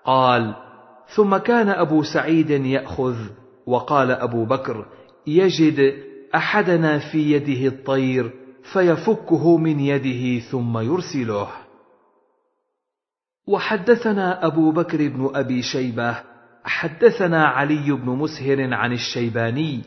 [0.04, 0.54] قال
[1.06, 3.16] ثم كان أبو سعيد يأخذ
[3.66, 4.86] وقال أبو بكر
[5.26, 5.94] يجد
[6.34, 8.30] أحدنا في يده الطير
[8.72, 11.48] فيفكه من يده ثم يرسله.
[13.46, 16.16] وحدثنا أبو بكر بن أبي شيبة
[16.64, 19.82] حدثنا علي بن مسهر عن الشيباني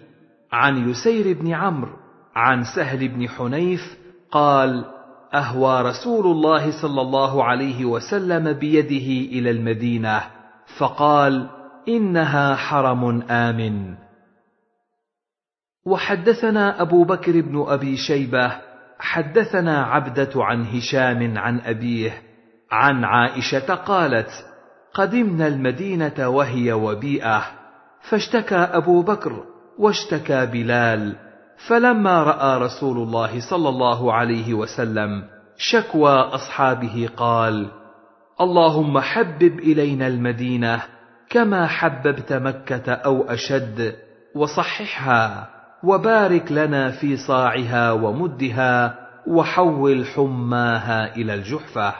[0.51, 2.04] عن يسير بن عمرو
[2.35, 3.97] عن سهل بن حنيف
[4.31, 4.85] قال
[5.33, 10.21] أهوى رسول الله صلى الله عليه وسلم بيده إلى المدينة
[10.77, 11.49] فقال
[11.87, 13.95] إنها حرم آمن.
[15.85, 18.51] وحدثنا أبو بكر بن أبي شيبة
[18.99, 22.21] حدثنا عبدة عن هشام عن أبيه
[22.71, 24.29] عن عائشة قالت
[24.93, 27.45] قدمنا المدينة وهي وبيئة
[28.09, 29.43] فاشتكى أبو بكر
[29.79, 31.24] واشتكى بلال.
[31.57, 35.23] فلما رأى رسول الله صلى الله عليه وسلم
[35.57, 37.67] شكوى أصحابه قال
[38.41, 40.83] اللهم حبب إلينا المدينة
[41.29, 43.95] كما حببت مكة أو أشد
[44.35, 45.49] وصححها
[45.83, 48.95] وبارك لنا في صاعها ومدها
[49.27, 51.93] وحول حماها إلى الجحفة.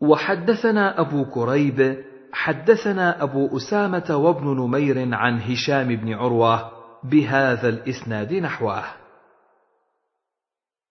[0.00, 8.84] وحدثنا أبو كريب حدثنا أبو أسامة وابن نمير عن هشام بن عروة بهذا الإسناد نحوه.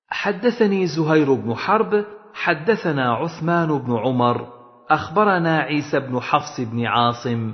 [0.09, 4.47] حدثني زهير بن حرب حدثنا عثمان بن عمر
[4.90, 7.53] أخبرنا عيسى بن حفص بن عاصم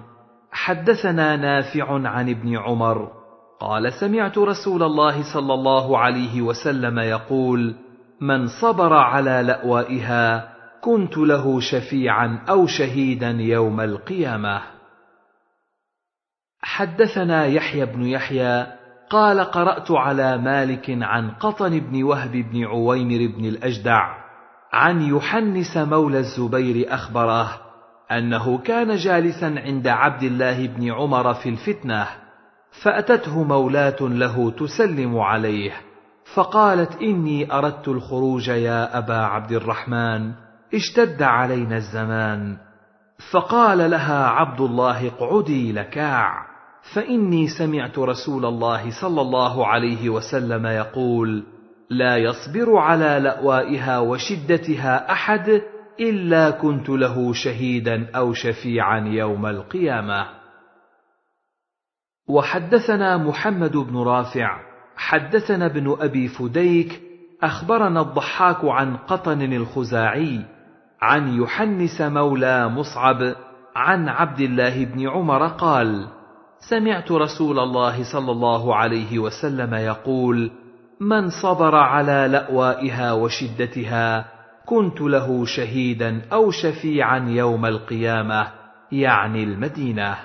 [0.51, 3.11] حدثنا نافع عن ابن عمر
[3.59, 7.75] قال سمعت رسول الله صلى الله عليه وسلم يقول
[8.21, 14.72] من صبر على لأوائها كنت له شفيعا أو شهيدا يوم القيامة.
[16.63, 18.67] حدثنا يحيى بن يحيى
[19.09, 24.23] قال قرأت على مالك عن قطن بن وهب بن عويمر بن الأجدع
[24.73, 27.49] عن يحنس مولى الزبير أخبره
[28.11, 32.07] أنه كان جالسا عند عبد الله بن عمر في الفتنة
[32.83, 35.71] فأتته مولاه له تسلم عليه
[36.35, 40.31] فقالت إني أردت الخروج يا أبا عبد الرحمن
[40.73, 42.57] اشتد علينا الزمان
[43.31, 46.52] فقال لها عبد الله اقعدي لكاع.
[46.93, 51.43] فإني سمعت رسول الله صلى الله عليه وسلم يقول
[51.89, 55.61] لا يصبر على لأوائها وشدتها أحد
[55.99, 60.27] إلا كنت له شهيدا أو شفيعا يوم القيامة.
[62.27, 64.59] وحدثنا محمد بن رافع
[64.95, 67.01] حدثنا ابن أبي فديك
[67.43, 70.45] أخبرنا الضحاك عن قطن الخزاعي
[71.01, 73.35] عن يحنس مولى مصعب
[73.75, 76.07] عن عبد الله بن عمر قال
[76.69, 80.51] سمعت رسول الله صلى الله عليه وسلم يقول
[80.99, 84.25] من صبر على لأوائها وشدتها
[84.65, 88.51] كنت له شهيدا أو شفيعا يوم القيامة
[88.91, 90.17] يعني المدينة.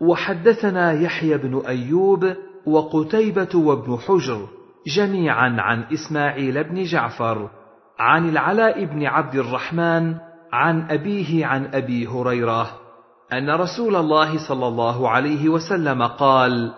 [0.00, 2.34] وحدثنا يحيى بن أيوب
[2.66, 4.48] وقتيبة وابن حجر
[4.96, 7.50] جميعا عن إسماعيل بن جعفر
[7.98, 10.14] عن العلاء بن عبد الرحمن
[10.52, 12.85] عن أبيه عن أبي هريرة.
[13.32, 16.72] أن رسول الله صلى الله عليه وسلم قال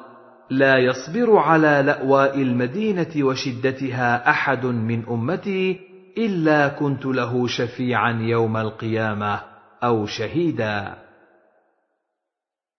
[0.51, 5.81] لا يصبر على لأواء المدينة وشدتها أحد من أمتي
[6.19, 9.41] إلا كنت له شفيعا يوم القيامة
[9.83, 10.95] أو شهيدا.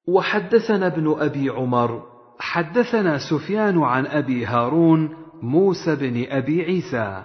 [0.07, 2.03] وحدثنا ابن أبي عمر
[2.39, 7.23] حدثنا سفيان عن أبي هارون موسى بن أبي عيسى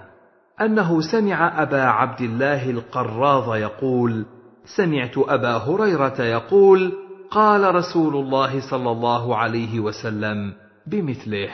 [0.61, 4.27] أنه سمع أبا عبد الله القراض يقول
[4.65, 6.93] سمعت أبا هريرة يقول
[7.31, 10.53] قال رسول الله صلى الله عليه وسلم
[10.87, 11.51] بمثله.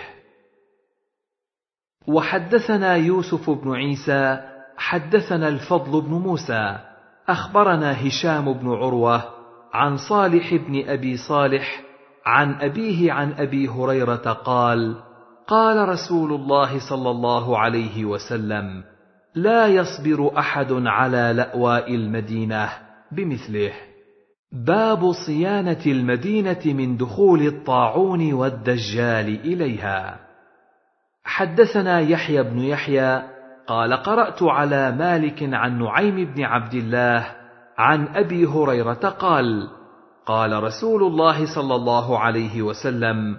[2.07, 4.41] وحدثنا يوسف بن عيسى
[4.77, 6.79] حدثنا الفضل بن موسى
[7.29, 9.23] أخبرنا هشام بن عروة
[9.73, 11.83] عن صالح بن أبي صالح
[12.27, 14.97] عن أبيه عن أبي هريرة قال
[15.47, 18.85] قال رسول الله صلى الله عليه وسلم
[19.35, 22.90] لا يصبر أحد على لأواء المدينة.
[23.13, 23.73] بمثله.
[24.53, 30.21] باب صيانة المدينة من دخول الطاعون والدجال إليها.
[31.25, 33.23] حدثنا يحيى بن يحيى
[33.67, 37.27] قال قرأت على مالك عن نعيم بن عبد الله
[37.79, 39.69] عن أبي هريرة قال
[40.27, 43.37] قال رسول الله صلى الله عليه وسلم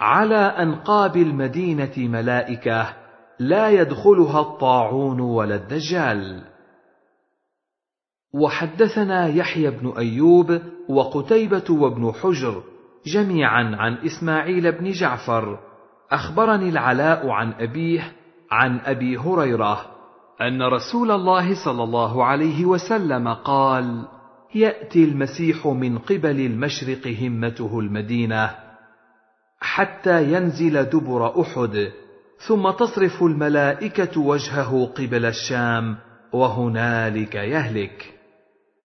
[0.00, 2.86] على أنقاب المدينة ملائكة
[3.38, 6.49] لا يدخلها الطاعون ولا الدجال.
[8.34, 12.62] وحدثنا يحيى بن أيوب وقتيبة وابن حجر
[13.06, 15.58] جميعا عن إسماعيل بن جعفر.
[16.10, 18.12] أخبرني العلاء عن أبيه
[18.50, 19.86] عن أبي هريرة
[20.40, 24.06] أن رسول الله صلى الله عليه وسلم قال
[24.54, 28.50] يأتي المسيح من قبل المشرق همته المدينة
[29.60, 31.92] حتى ينزل دبر أحد
[32.46, 35.96] ثم تصرف الملائكة وجهه قبل الشام
[36.32, 38.19] وهنالك يهلك.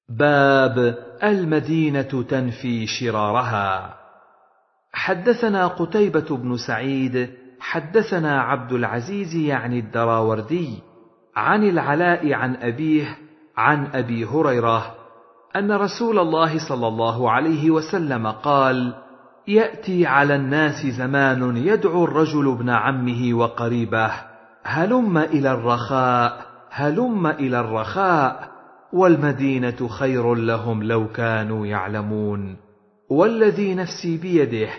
[0.09, 3.95] باب المدينة تنفي شرارها.
[4.93, 10.79] حدثنا قتيبة بن سعيد حدثنا عبد العزيز يعني الدراوردي
[11.35, 13.17] عن العلاء عن أبيه
[13.57, 14.95] عن أبي هريرة
[15.55, 18.93] أن رسول الله صلى الله عليه وسلم قال:
[19.47, 24.11] يأتي على الناس زمان يدعو الرجل ابن عمه وقريبه
[24.63, 28.54] هلم إلى الرخاء هلم إلى الرخاء
[28.95, 32.57] والمدينة خير لهم لو كانوا يعلمون.
[33.09, 34.69] والذي نفسي بيده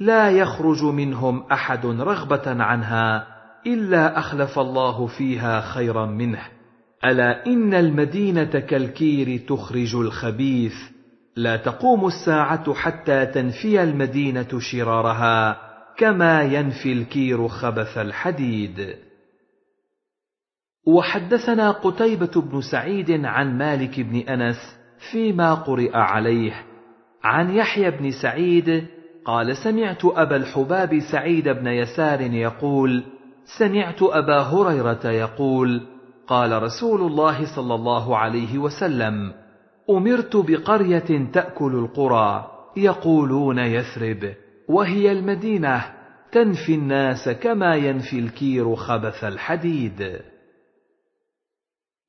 [0.00, 3.26] لا يخرج منهم أحد رغبة عنها
[3.66, 6.42] إلا أخلف الله فيها خيرا منه.
[7.04, 10.74] ألا إن المدينة كالكير تخرج الخبيث؟
[11.36, 15.56] لا تقوم الساعة حتى تنفي المدينة شرارها
[15.96, 18.94] كما ينفي الكير خبث الحديد.
[20.86, 24.56] وحدثنا قتيبة بن سعيد عن مالك بن أنس
[25.10, 26.52] فيما قرئ عليه.
[27.24, 28.86] عن يحيى بن سعيد
[29.24, 33.02] قال سمعت أبا الحباب سعيد بن يسار يقول
[33.58, 35.80] سمعت أبا هريرة يقول
[36.26, 39.32] قال رسول الله صلى الله عليه وسلم
[39.90, 44.34] أمرت بقرية تأكل القرى يقولون يثرب
[44.68, 45.84] وهي المدينة
[46.32, 50.20] تنفي الناس كما ينفي الكير خبث الحديد.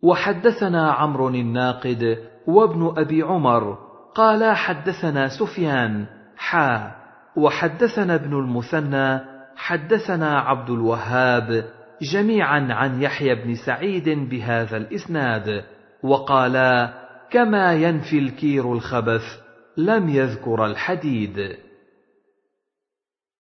[0.03, 3.77] وحدثنا عمرو الناقد وابن أبي عمر
[4.15, 6.05] قالا حدثنا سفيان
[6.37, 6.95] حا
[7.35, 9.19] وحدثنا ابن المثنى
[9.55, 11.65] حدثنا عبد الوهاب
[12.01, 15.63] جميعا عن يحيى بن سعيد بهذا الإسناد
[16.03, 16.93] وقالا
[17.31, 19.23] كما ينفي الكير الخبث
[19.77, 21.57] لم يذكر الحديد.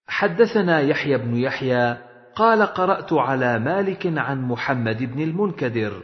[0.07, 1.97] حدثنا يحيى بن يحيى
[2.35, 6.03] قال قرأت على مالك عن محمد بن المنكدر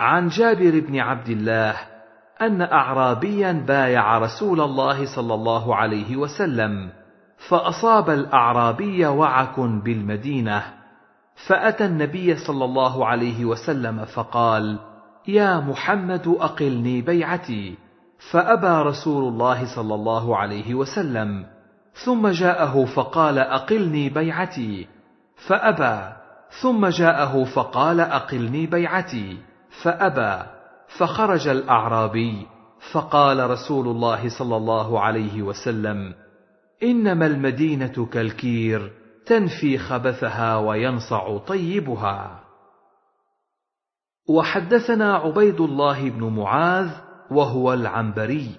[0.00, 1.76] عن جابر بن عبد الله
[2.40, 6.90] أن اعرابيا بايع رسول الله صلى الله عليه وسلم
[7.48, 10.62] فأصاب الأعرابي وعك بالمدينة
[11.46, 14.78] فأتى النبي صلى الله عليه وسلم فقال
[15.28, 17.74] يا محمد أقلني بيعتي
[18.30, 21.46] فأبى رسول الله صلى الله عليه وسلم
[22.04, 24.86] ثم جاءه فقال أقلني بيعتي
[25.36, 26.16] فأبى
[26.62, 29.38] ثم جاءه فقال أقلني بيعتي
[29.82, 30.46] فأبى
[30.98, 32.46] فخرج الأعرابي
[32.92, 36.14] فقال رسول الله صلى الله عليه وسلم
[36.82, 38.92] إنما المدينة كالكير
[39.26, 42.40] تنفي خبثها وينصع طيبها.
[44.28, 46.90] وحدثنا عبيد الله بن معاذ
[47.30, 48.50] وهو العنبري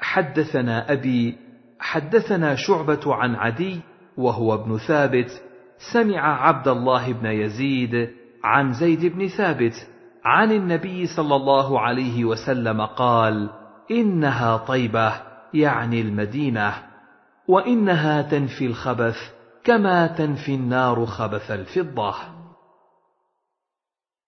[0.00, 1.36] حدثنا أبي
[1.80, 3.80] حدثنا شعبة عن عدي
[4.18, 5.42] وهو ابن ثابت
[5.92, 8.10] سمع عبد الله بن يزيد
[8.44, 9.88] عن زيد بن ثابت
[10.24, 13.50] عن النبي صلى الله عليه وسلم قال
[13.90, 15.12] إنها طيبة
[15.54, 16.74] يعني المدينة
[17.48, 19.16] وإنها تنفي الخبث
[19.64, 22.14] كما تنفي النار خبث الفضة.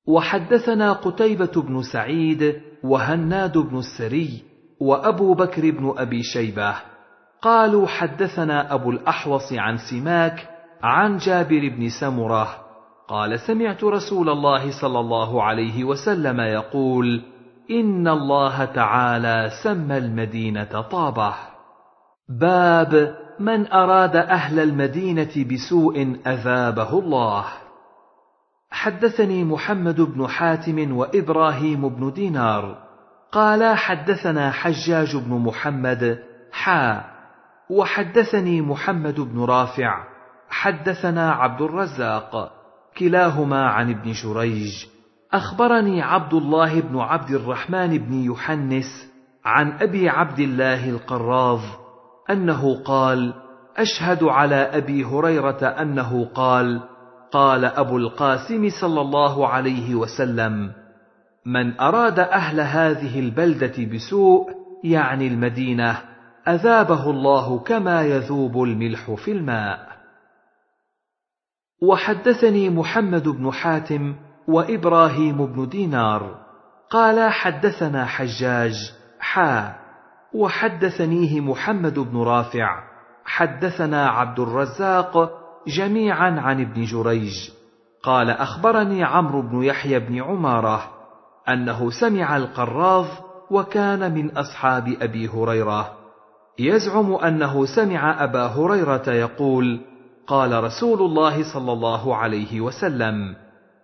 [0.08, 4.42] وحدثنا قتيبة بن سعيد وهناد بن السري
[4.80, 6.74] وأبو بكر بن أبي شيبة.
[7.42, 10.48] قالوا حدثنا أبو الأحوص عن سماك
[10.82, 12.65] عن جابر بن سمرة
[13.08, 17.22] قال سمعت رسول الله صلى الله عليه وسلم يقول
[17.71, 21.35] إن الله تعالى سمى المدينة طابة.
[22.28, 27.44] باب من أراد أهل المدينة بسوء أذابه الله.
[28.71, 32.78] حدثني محمد بن حاتم وإبراهيم بن دينار.
[33.33, 36.22] قالا حدثنا حجاج بن محمد
[36.53, 37.05] حا.
[37.71, 40.05] وحدثني محمد بن رافع.
[40.49, 42.56] حدثنا عبد الرزاق.
[42.98, 44.86] كلاهما عن ابن جريج
[45.32, 49.12] أخبرني عبد الله بن عبد الرحمن بن يحنس
[49.44, 51.60] عن أبي عبد الله القراض
[52.30, 53.34] أنه قال
[53.76, 56.80] أشهد على أبي هريرة أنه قال
[57.32, 60.72] قال أبو القاسم صلى الله عليه وسلم
[61.46, 64.50] من أراد أهل هذه البلدة بسوء
[64.84, 65.98] يعني المدينة
[66.48, 69.95] أذابه الله كما يذوب الملح في الماء.
[71.82, 74.14] وحدثني محمد بن حاتم
[74.48, 76.34] وإبراهيم بن دينار.
[76.90, 78.74] قال حدثنا حجاج
[79.20, 79.74] حا.
[80.34, 82.68] وحدثنيه محمد بن رافع.
[83.24, 85.30] حدثنا عبد الرزاق
[85.66, 87.50] جميعا عن ابن جريج.
[88.02, 90.82] قال أخبرني عمرو بن يحيى بن عمارة
[91.48, 93.06] أنه سمع القراض
[93.50, 95.92] وكان من أصحاب أبي هريرة.
[96.58, 99.80] يزعم أنه سمع أبا هريرة يقول
[100.26, 103.36] قال رسول الله صلى الله عليه وسلم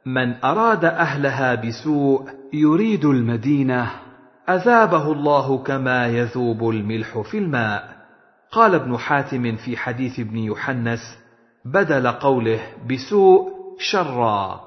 [0.07, 3.91] من أراد أهلها بسوء يريد المدينة
[4.49, 7.97] أذابه الله كما يذوب الملح في الماء.
[8.53, 11.19] قال ابن حاتم في حديث ابن يحنس
[11.65, 12.61] بدل قوله
[12.91, 14.61] بسوء شرا.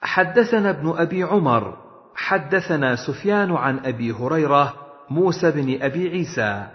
[0.00, 1.76] حدثنا ابن أبي عمر
[2.14, 4.74] حدثنا سفيان عن أبي هريرة
[5.10, 6.66] موسى بن أبي عيسى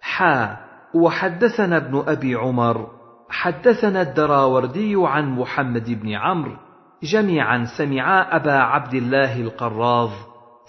[0.00, 0.63] حا
[0.94, 2.90] وحدثنا ابن أبي عمر
[3.28, 6.56] حدثنا الدراوردي عن محمد بن عمرو
[7.02, 10.10] جميعا سمعا أبا عبد الله القراض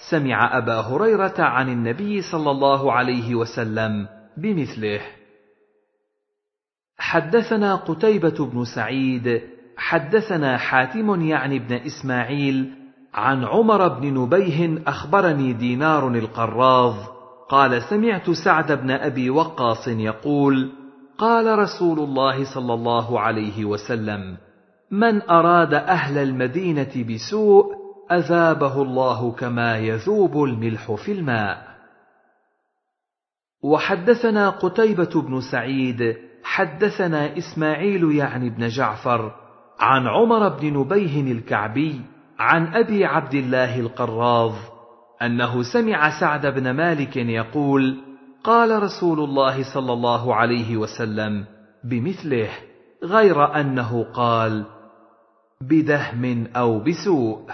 [0.10, 5.02] سمع أبا هريرة عن النبي صلى الله عليه وسلم بمثله.
[6.98, 9.42] حدثنا قتيبة بن سعيد
[9.78, 12.72] حدثنا حاتم يعني ابن إسماعيل
[13.14, 17.15] عن عمر بن نبيه أخبرني دينار القراض
[17.49, 20.72] قال سمعت سعد بن أبي وقاص يقول
[21.17, 24.38] قال رسول الله صلى الله عليه وسلم
[24.92, 27.65] من أراد أهل المدينة بسوء
[28.11, 31.76] أذابه الله كما يذوب الملح في الماء.
[33.63, 39.31] وحدثنا قتيبة بن سعيد حدثنا إسماعيل يعني بن جعفر
[39.79, 42.01] عن عمر بن نبيه الكعبي
[42.40, 44.53] عن أبي عبد الله القراض
[45.22, 47.98] أنه سمع سعد بن مالك يقول
[48.44, 51.46] قال رسول الله صلى الله عليه وسلم
[51.83, 52.49] بمثله
[53.03, 54.65] غير أنه قال
[55.62, 57.49] بدهم أو بسوء.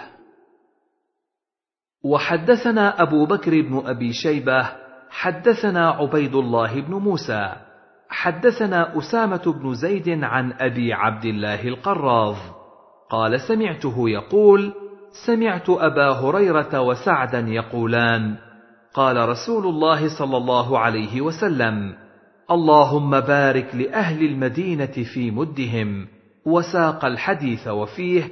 [2.04, 4.68] وحدثنا أبو بكر بن أبي شيبة
[5.10, 7.52] حدثنا عبيد الله بن موسى
[8.08, 12.36] حدثنا أسامة بن زيد عن أبي عبد الله القراض
[13.10, 14.74] قال سمعته يقول
[15.12, 18.34] سمعت أبا هريرة وسعدا يقولان
[18.94, 21.94] قال رسول الله صلى الله عليه وسلم
[22.50, 26.06] اللهم بارك لأهل المدينة في مدهم
[26.46, 28.28] وساق الحديث وفيه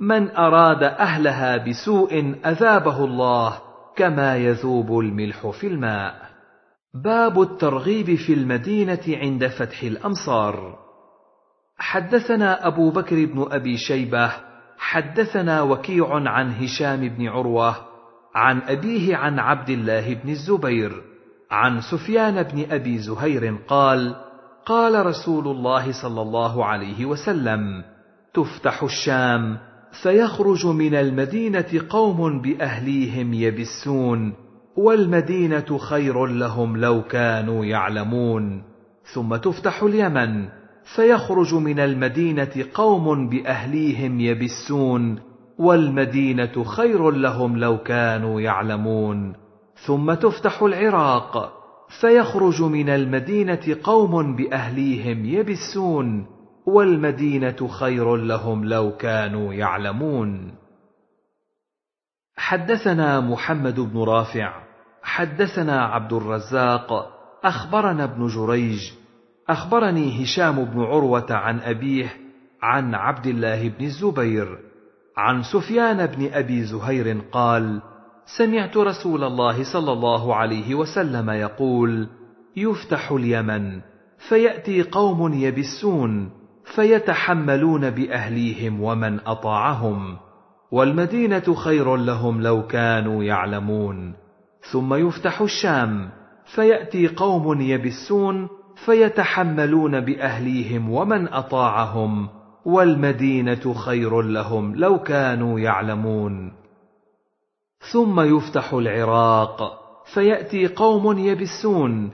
[0.00, 3.58] من أراد أهلها بسوء أذابه الله
[3.96, 6.14] كما يذوب الملح في الماء.
[6.94, 10.78] باب الترغيب في المدينة عند فتح الأمصار.
[11.78, 14.49] حدثنا أبو بكر بن أبي شيبة
[14.80, 17.76] حدثنا وكيع عن هشام بن عروة
[18.34, 21.02] عن أبيه عن عبد الله بن الزبير
[21.50, 24.16] عن سفيان بن أبي زهير قال
[24.66, 27.84] قال رسول الله صلى الله عليه وسلم
[28.34, 29.58] تفتح الشام
[30.02, 34.34] فيخرج من المدينة قوم بأهليهم يبسون
[34.76, 38.62] والمدينة خير لهم لو كانوا يعلمون
[39.14, 40.48] ثم تفتح اليمن.
[40.84, 45.20] فيخرج من المدينة قوم بأهليهم يبسون
[45.58, 49.34] والمدينة خير لهم لو كانوا يعلمون.
[49.86, 51.52] ثم تفتح العراق
[52.00, 56.26] فيخرج من المدينة قوم بأهليهم يبسون
[56.66, 60.54] والمدينة خير لهم لو كانوا يعلمون.
[62.36, 64.70] حدثنا محمد بن رافع
[65.02, 68.92] حدثنا عبد الرزاق أخبرنا ابن جريج
[69.50, 72.12] أخبرني هشام بن عروة عن أبيه
[72.62, 74.58] عن عبد الله بن الزبير
[75.16, 77.82] عن سفيان بن أبي زهير قال
[78.38, 82.08] سمعت رسول الله صلى الله عليه وسلم يقول
[82.56, 83.80] يفتح اليمن
[84.28, 86.30] فيأتي قوم يبسون
[86.74, 90.16] فيتحملون بأهليهم ومن أطاعهم
[90.72, 94.14] والمدينة خير لهم لو كانوا يعلمون.
[94.72, 96.10] ثم يفتح الشام
[96.54, 98.48] فيأتي قوم يبسون
[98.84, 102.28] فيتحملون بأهليهم ومن أطاعهم
[102.64, 106.52] والمدينة خير لهم لو كانوا يعلمون.
[107.92, 109.80] ثم يفتح العراق
[110.14, 112.10] فيأتي قوم يبسون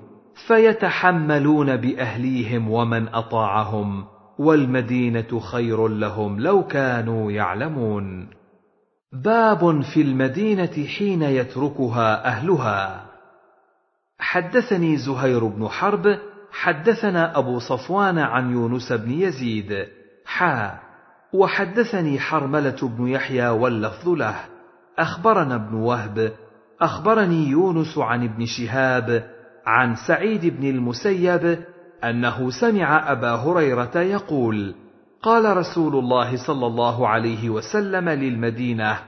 [0.47, 4.05] فيتحملون بأهليهم ومن أطاعهم
[4.39, 8.29] والمدينة خير لهم لو كانوا يعلمون.
[9.13, 13.07] باب في المدينة حين يتركها أهلها.
[14.19, 16.19] حدثني زهير بن حرب
[16.61, 19.87] حدثنا أبو صفوان عن يونس بن يزيد.
[20.27, 20.79] حا.
[21.33, 24.37] وحدثني حرملة بن يحيى واللفظ له.
[24.99, 26.33] أخبرنا ابن وهب.
[26.81, 29.31] أخبرني يونس عن ابن شهاب
[29.67, 31.59] عن سعيد بن المسيب
[32.05, 34.75] أنه سمع أبا هريرة يقول
[35.23, 38.99] قال رسول الله صلى الله عليه وسلم للمدينة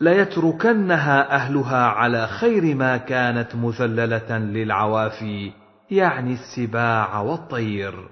[0.00, 5.52] ليتركنها أهلها على خير ما كانت مذللة للعوافي.
[5.90, 8.08] يعني السباع والطير.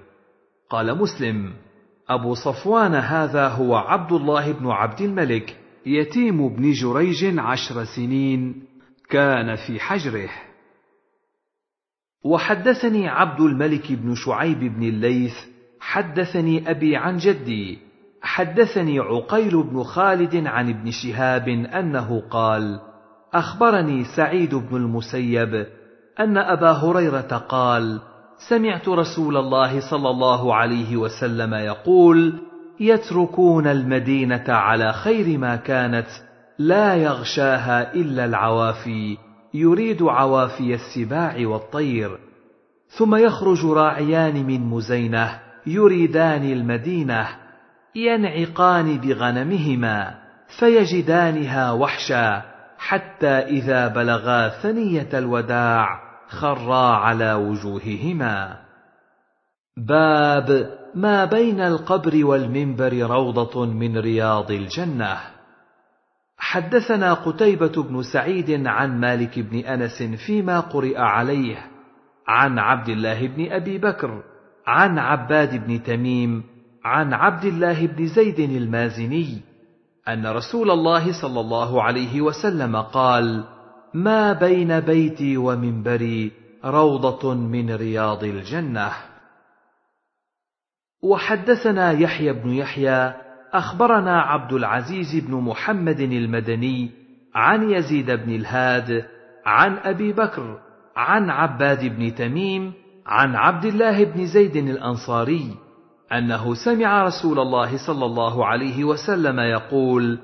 [0.69, 1.53] قال مسلم
[2.09, 8.63] أبو صفوان هذا هو عبد الله بن عبد الملك يتيم بن جريج عشر سنين
[9.09, 10.29] كان في حجره.
[12.25, 15.35] وحدثني عبد الملك بن شعيب بن الليث
[15.79, 17.79] حدثني أبي عن جدي
[18.21, 22.79] حدثني عقيل بن خالد عن ابن شهاب أنه قال
[23.33, 25.67] أخبرني سعيد بن المسيب
[26.19, 27.99] أن أبا هريرة قال
[28.49, 32.33] سمعت رسول الله صلى الله عليه وسلم يقول
[32.79, 36.07] يتركون المدينة على خير ما كانت
[36.59, 39.17] لا يغشاها إلا العوافي
[39.53, 42.19] يريد عوافي السباع والطير.
[42.87, 47.27] ثم يخرج راعيان من مزينة يريدان المدينة
[47.95, 50.15] ينعقان بغنمهما
[50.59, 52.41] فيجدانها وحشا
[52.77, 56.06] حتى إذا بلغا ثنية الوداع.
[56.27, 58.59] خرا على وجوههما.
[59.77, 65.17] باب ما بين القبر والمنبر روضة من رياض الجنة.
[66.37, 71.57] حدثنا قتيبة بن سعيد عن مالك بن أنس فيما قرئ عليه
[72.27, 74.23] عن عبد الله بن أبي بكر
[74.67, 76.43] عن عباد بن تميم
[76.85, 79.41] عن عبد الله بن زيد المازني
[80.07, 83.43] أن رسول الله صلى الله عليه وسلم قال:
[83.93, 86.31] ما بين بيتي ومنبري
[86.65, 88.91] روضة من رياض الجنة.
[91.03, 93.13] وحدثنا يحيى بن يحيى
[93.53, 96.91] أخبرنا عبد العزيز بن محمد المدني
[97.35, 99.05] عن يزيد بن الهاد
[99.45, 100.59] عن أبي بكر
[100.95, 102.73] عن عباد بن تميم
[103.05, 105.55] عن عبد الله بن زيد الأنصاري
[106.11, 110.19] أنه سمع رسول الله صلى الله عليه وسلم يقول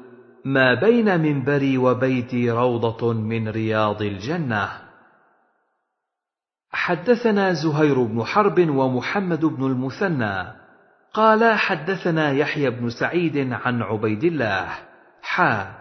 [0.46, 4.70] ما بين منبري وبيتي روضة من رياض الجنة.
[6.72, 10.64] حدثنا زهير بن حرب ومحمد بن المثنى.
[11.14, 14.70] قال حدثنا يحيى بن سعيد عن عبيد الله.
[15.22, 15.76] حا.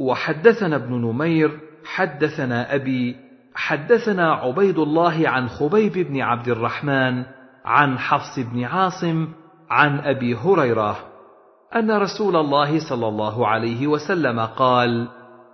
[0.00, 3.16] وحدثنا ابن نمير حدثنا أبي
[3.54, 7.24] حدثنا عبيد الله عن خبيب بن عبد الرحمن
[7.64, 9.28] عن حفص بن عاصم
[9.70, 11.15] عن أبي هريرة.
[11.74, 15.08] أن رسول الله صلى الله عليه وسلم قال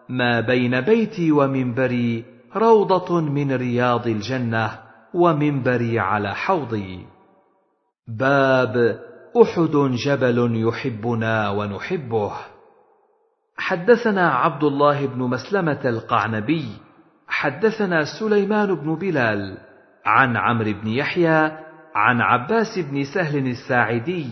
[0.09, 2.25] ما بين بيتي ومنبري
[2.57, 4.79] روضة من رياض الجنة
[5.15, 7.07] ومنبري على حوضي.
[8.19, 8.99] باب
[9.43, 12.33] أحد جبل يحبنا ونحبه.
[13.57, 16.69] حدثنا عبد الله بن مسلمة القعنبي
[17.29, 19.59] حدثنا سليمان بن بلال
[20.05, 21.51] عن عمرو بن يحيى
[21.95, 24.27] عن عباس بن سهل الساعدي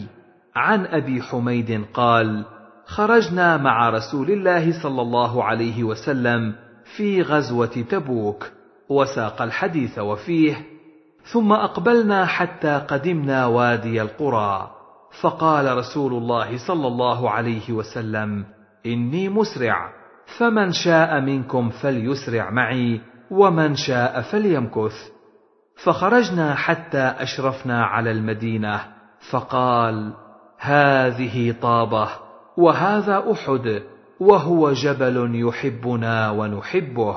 [0.57, 2.45] عن أبي حميد قال
[2.87, 6.55] خرجنا مع رسول الله صلى الله عليه وسلم
[6.97, 8.51] في غزوة تبوك
[8.89, 10.67] وساق الحديث وفيه
[11.33, 14.71] ثم أقبلنا حتى قدمنا وادي القرى.
[15.21, 18.45] فقال رسول الله صلى الله عليه وسلم
[18.87, 19.93] إني مسرع
[20.39, 23.01] فمن شاء منكم فليسرع معي
[23.31, 25.11] ومن شاء فليمكث.
[25.85, 28.81] فخرجنا حتى أشرفنا على المدينة
[29.31, 30.13] فقال
[30.61, 32.09] هذه طابة
[32.57, 33.83] وهذا أحد
[34.21, 37.17] وهو جبل يحبنا ونحبه.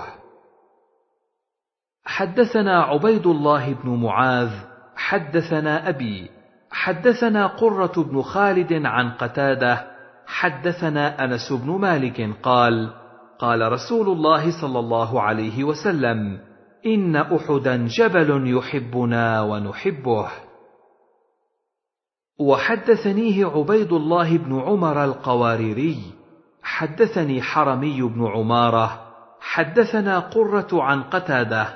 [2.06, 4.52] حدثنا عبيد الله بن معاذ
[4.96, 6.30] حدثنا أبي
[6.72, 9.86] حدثنا قرة بن خالد عن قتادة
[10.28, 12.94] حدثنا أنس بن مالك قال
[13.40, 16.40] قال رسول الله صلى الله عليه وسلم
[16.86, 20.28] إن أحدا جبل يحبنا ونحبه.
[22.48, 25.98] وحدثنيه عبيد الله بن عمر القواريري
[26.64, 29.00] حدثني حرمي بن عمارة
[29.42, 31.68] حدثنا قرة عن قتادة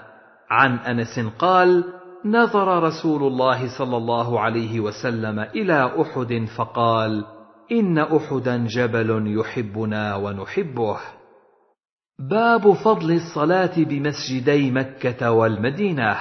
[0.49, 1.83] عن أنس قال
[2.25, 7.25] نظر رسول الله صلى الله عليه وسلم إلى أحد فقال
[7.71, 10.97] إن أحدا جبل يحبنا ونحبه.
[12.19, 16.17] باب فضل الصلاة بمسجدي مكة والمدينة.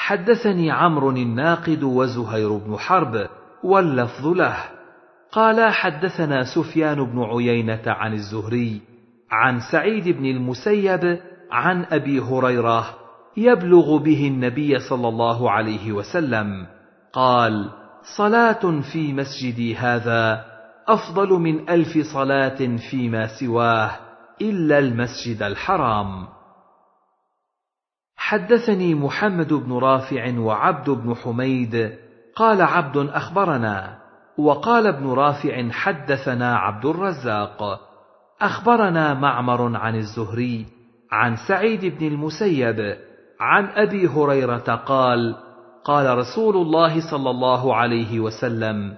[0.00, 3.28] حدثني عمرو الناقد وزهير بن حرب
[3.64, 4.56] واللفظ له.
[5.32, 8.80] قال حدثنا سفيان بن عيينة عن الزهري
[9.30, 11.20] عن سعيد بن المسيب
[11.52, 12.84] عن أبي هريرة
[13.36, 16.66] يبلغ به النبي صلى الله عليه وسلم.
[17.12, 17.70] قال
[18.16, 20.44] صلاة في مسجدي هذا
[20.88, 23.90] أفضل من ألف صلاة فيما سواه
[24.42, 26.39] إلا المسجد الحرام.
[28.30, 31.92] حدثني محمد بن رافع وعبد بن حميد.
[32.36, 33.98] قال عبد أخبرنا.
[34.38, 37.80] وقال ابن رافع حدثنا عبد الرزاق.
[38.40, 40.66] أخبرنا معمر عن الزهري
[41.12, 42.96] عن سعيد بن المسيب
[43.40, 45.36] عن أبي هريرة قال
[45.84, 48.94] قال رسول الله صلى الله عليه وسلم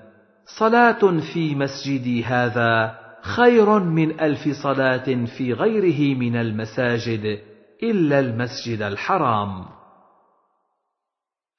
[0.59, 7.52] صلاة في مسجدي هذا خير من ألف صلاة في غيره من المساجد.
[7.83, 9.65] إلا المسجد الحرام.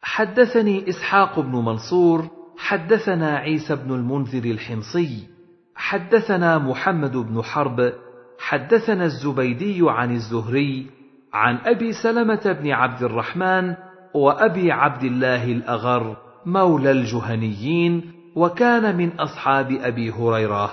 [0.02, 5.28] حدثني إسحاق بن منصور حدثنا عيسى بن المنذر الحمصي
[5.76, 7.94] حدثنا محمد بن حرب
[8.40, 10.90] حدثنا الزبيدي عن الزهري
[11.34, 13.76] عن أبي سلمة بن عبد الرحمن
[14.14, 20.72] وأبي عبد الله الأغر مولى الجهنيين وكان من أصحاب أبي هريرة.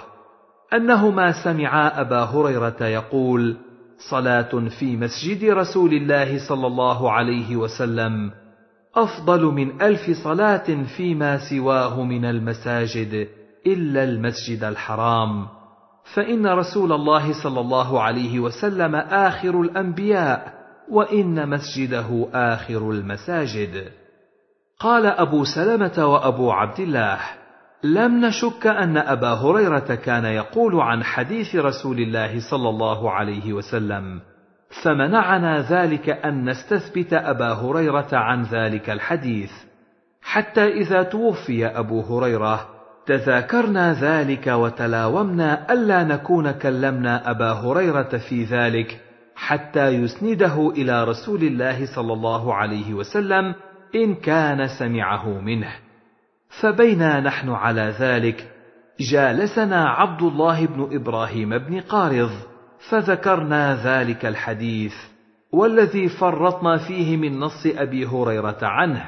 [0.75, 3.57] أنهما سمعا أبا هريرة يقول
[4.11, 8.31] صلاة في مسجد رسول الله صلى الله عليه وسلم
[8.97, 13.29] أفضل من ألف صلاة فيما سواه من المساجد
[13.67, 15.47] إلا المسجد الحرام.
[16.15, 20.55] فإن رسول الله صلى الله عليه وسلم آخر الأنبياء
[20.91, 23.93] وإن مسجده آخر المساجد.
[24.81, 27.19] قال أبو سلمة وأبو عبد الله
[27.85, 34.21] لم نشك أن أبا هريرة كان يقول عن حديث رسول الله صلى الله عليه وسلم
[34.85, 39.53] فمنعنا ذلك أن نستثبت أبا هريرة عن ذلك الحديث
[40.23, 42.69] حتى إذا توفي أبو هريرة
[43.07, 49.01] تذاكرنا ذلك وتلاومنا ألا نكون كلمنا أبا هريرة في ذلك
[49.35, 53.55] حتى يسنده إلى رسول الله صلى الله عليه وسلم
[53.95, 55.90] إن كان سمعه منه.
[56.61, 58.51] فبينا نحن على ذلك
[59.01, 62.31] جالسنا عبد الله بن إبراهيم بن قارض
[62.91, 64.95] فذكرنا ذلك الحديث
[65.53, 69.05] والذي فرطنا فيه من نص أبي هريرة عنه.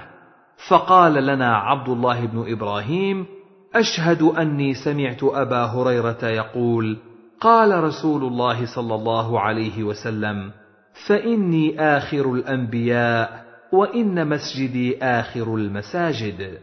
[0.68, 3.26] فقال لنا عبد الله بن إبراهيم
[3.74, 6.98] أشهد أني سمعت أبا هريرة يقول
[7.40, 10.50] قال رسول الله صلى الله عليه وسلم
[11.06, 16.58] فإني آخر الأنبياء وإن مسجدي آخر المساجد.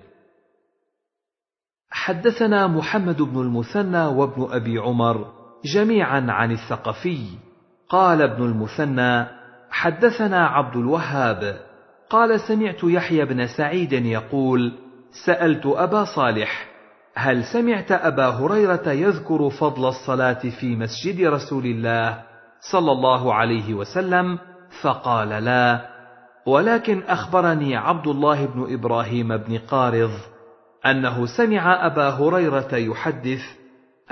[1.91, 5.25] حدثنا محمد بن المثنى وابن أبي عمر
[5.65, 7.25] جميعا عن الثقفي.
[7.89, 9.27] قال ابن المثنى
[9.71, 11.59] حدثنا عبد الوهاب.
[12.09, 14.73] قال سمعت يحيى بن سعيد يقول
[15.25, 16.69] سألت أبا صالح
[17.15, 22.23] هل سمعت أبا هريرة يذكر فضل الصلاة في مسجد رسول الله
[22.71, 24.39] صلى الله عليه وسلم؟
[24.81, 25.89] فقال لا.
[26.45, 30.11] ولكن أخبرني عبد الله بن إبراهيم بن قارض
[30.85, 33.41] أنه سمع أبا هريرة يحدث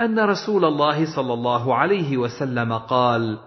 [0.00, 3.38] أن رسول الله صلى الله عليه وسلم قال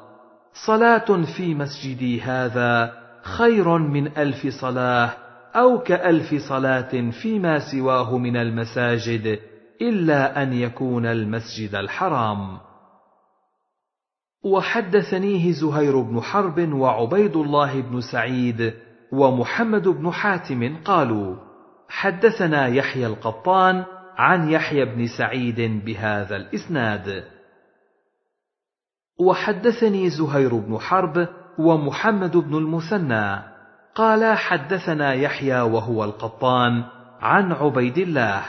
[0.66, 5.14] صلاة في مسجدي هذا خير من ألف صلاة
[5.56, 9.40] أو كألف صلاة فيما سواه من المساجد
[9.82, 12.58] إلا أن يكون المسجد الحرام.
[14.44, 18.74] وحدثنيه زهير بن حرب وعبيد الله بن سعيد
[19.12, 21.51] ومحمد بن حاتم قالوا
[21.92, 23.84] حدثنا يحيى القطان
[24.18, 27.24] عن يحيى بن سعيد بهذا الإسناد.
[29.20, 31.28] وحدثني زهير بن حرب
[31.60, 33.42] ومحمد بن المثنى.
[33.96, 36.84] قال حدثنا يحيى وهو القطان
[37.22, 38.44] عن عبيد الله.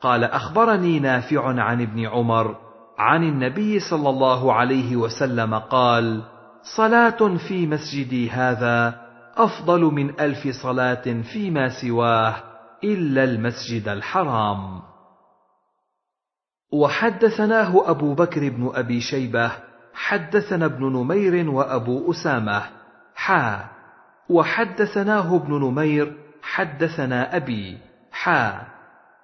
[0.00, 2.56] قال أخبرني نافع عن ابن عمر
[2.98, 6.22] عن النبي صلى الله عليه وسلم قال
[6.76, 8.94] صلاة في مسجدي هذا
[9.36, 12.53] أفضل من ألف صلاة فيما سواه
[12.84, 14.82] إلا المسجد الحرام.
[16.72, 19.52] وحدثناه أبو بكر بن أبي شيبة
[19.94, 22.62] حدثنا ابن نمير وأبو أسامة.
[23.14, 23.64] حا.
[24.28, 27.78] وحدثناه ابن نمير حدثنا أبي.
[28.12, 28.66] حا.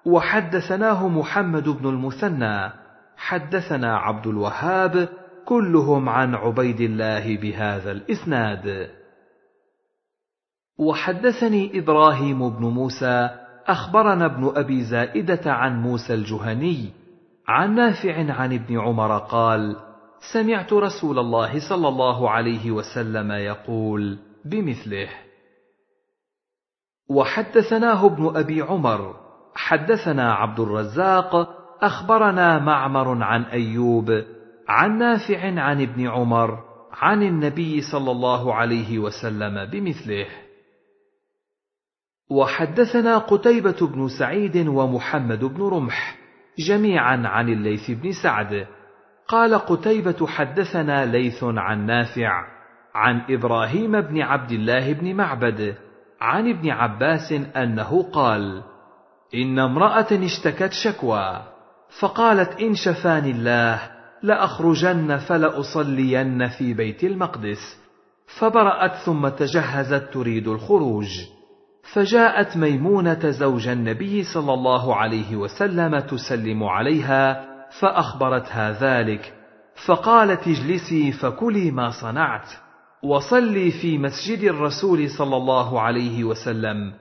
[0.04, 2.72] وحدثناه محمد بن المثنى.
[3.16, 5.08] حدثنا عبد الوهاب
[5.44, 8.90] كلهم عن عبيد الله بهذا الإسناد.
[10.78, 13.39] وحدثني إبراهيم بن موسى
[13.70, 16.90] أخبرنا ابن أبي زائدة عن موسى الجهني
[17.48, 19.76] عن نافع عن ابن عمر قال
[20.32, 25.08] سمعت رسول الله صلى الله عليه وسلم يقول بمثله.
[27.10, 29.14] وحدثناه ابن أبي عمر
[29.54, 34.24] حدثنا عبد الرزاق أخبرنا معمر عن أيوب
[34.68, 36.58] عن نافع عن ابن عمر
[36.92, 40.26] عن النبي صلى الله عليه وسلم بمثله.
[42.30, 46.16] وحدثنا قتيبة بن سعيد ومحمد بن رمح
[46.58, 48.66] جميعا عن الليث بن سعد
[49.28, 52.44] قال قتيبة حدثنا ليث عن نافع
[52.94, 55.74] عن إبراهيم بن عبد الله بن معبد
[56.20, 58.62] عن ابن عباس أنه قال:
[59.34, 61.42] إن امرأة اشتكت شكوى،
[62.00, 63.80] فقالت إن شفاني الله
[64.22, 67.80] لأخرجن فلأصلين في بيت المقدس،
[68.38, 71.08] فبرأت ثم تجهزت تريد الخروج.
[71.92, 77.46] فجاءت ميمونة زوج النبي صلى الله عليه وسلم تسلم عليها
[77.80, 79.34] فأخبرتها ذلك
[79.86, 82.48] فقالت اجلسي فكلي ما صنعت
[83.02, 86.92] وصلي في مسجد الرسول صلى الله عليه وسلم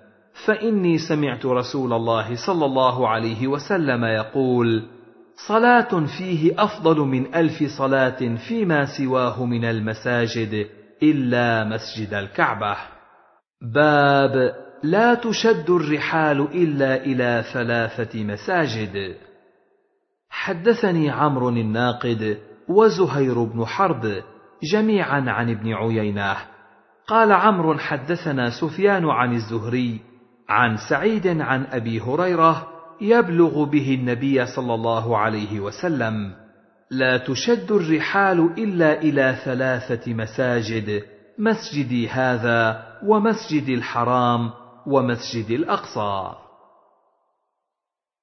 [0.46, 4.84] فإني سمعت رسول الله صلى الله عليه وسلم يقول
[5.48, 10.68] صلاة فيه أفضل من ألف صلاة فيما سواه من المساجد
[11.04, 12.76] إلا مسجد الكعبة.
[13.62, 19.16] باب لا تشد الرحال إلا إلى ثلاثة مساجد.
[20.30, 22.38] حدثني عمرو الناقد
[22.70, 24.24] وزهير بن حرب
[24.64, 26.38] جميعا عن ابن عيينه
[27.08, 30.00] قال عمرو حدثنا سفيان عن الزهري
[30.50, 32.68] عن سعيد عن أبي هريرة
[33.02, 36.34] يبلغ به النبي صلى الله عليه وسلم
[36.92, 41.04] لا تشد الرحال إلا إلى ثلاثة مساجد
[41.40, 44.52] مسجدي هذا ومسجد الحرام
[44.88, 46.36] ومسجد الأقصى.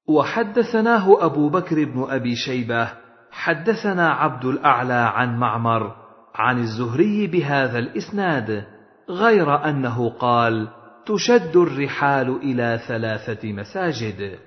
[0.08, 2.92] وحدثناه أبو بكر بن أبي شيبة
[3.31, 5.97] حدثنا عبد الأعلى عن معمر
[6.35, 8.67] عن الزهري بهذا الإسناد
[9.08, 10.69] غير أنه قال
[11.06, 14.39] تشد الرحال إلى ثلاثة مساجد.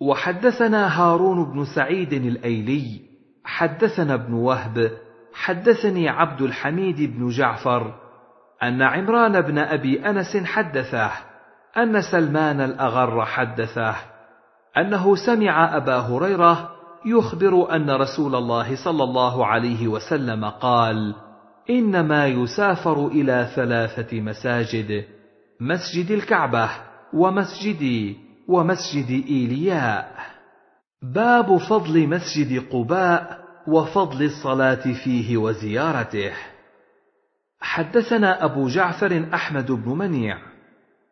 [0.00, 3.00] وحدثنا هارون بن سعيد الأيلي
[3.44, 4.90] حدثنا ابن وهب
[5.32, 7.99] حدثني عبد الحميد بن جعفر
[8.62, 11.10] أن عمران بن أبي أنس حدثه
[11.76, 13.94] أن سلمان الأغر حدثه
[14.76, 16.70] أنه سمع أبا هريرة
[17.06, 21.14] يخبر أن رسول الله صلى الله عليه وسلم قال
[21.70, 25.04] إنما يسافر إلى ثلاثة مساجد
[25.60, 26.70] مسجد الكعبة
[27.14, 28.16] ومسجدي
[28.48, 30.12] ومسجد إيلياء.
[31.02, 36.32] باب فضل مسجد قباء وفضل الصلاة فيه وزيارته.
[37.60, 40.38] حدثنا أبو جعفر أحمد بن منيع.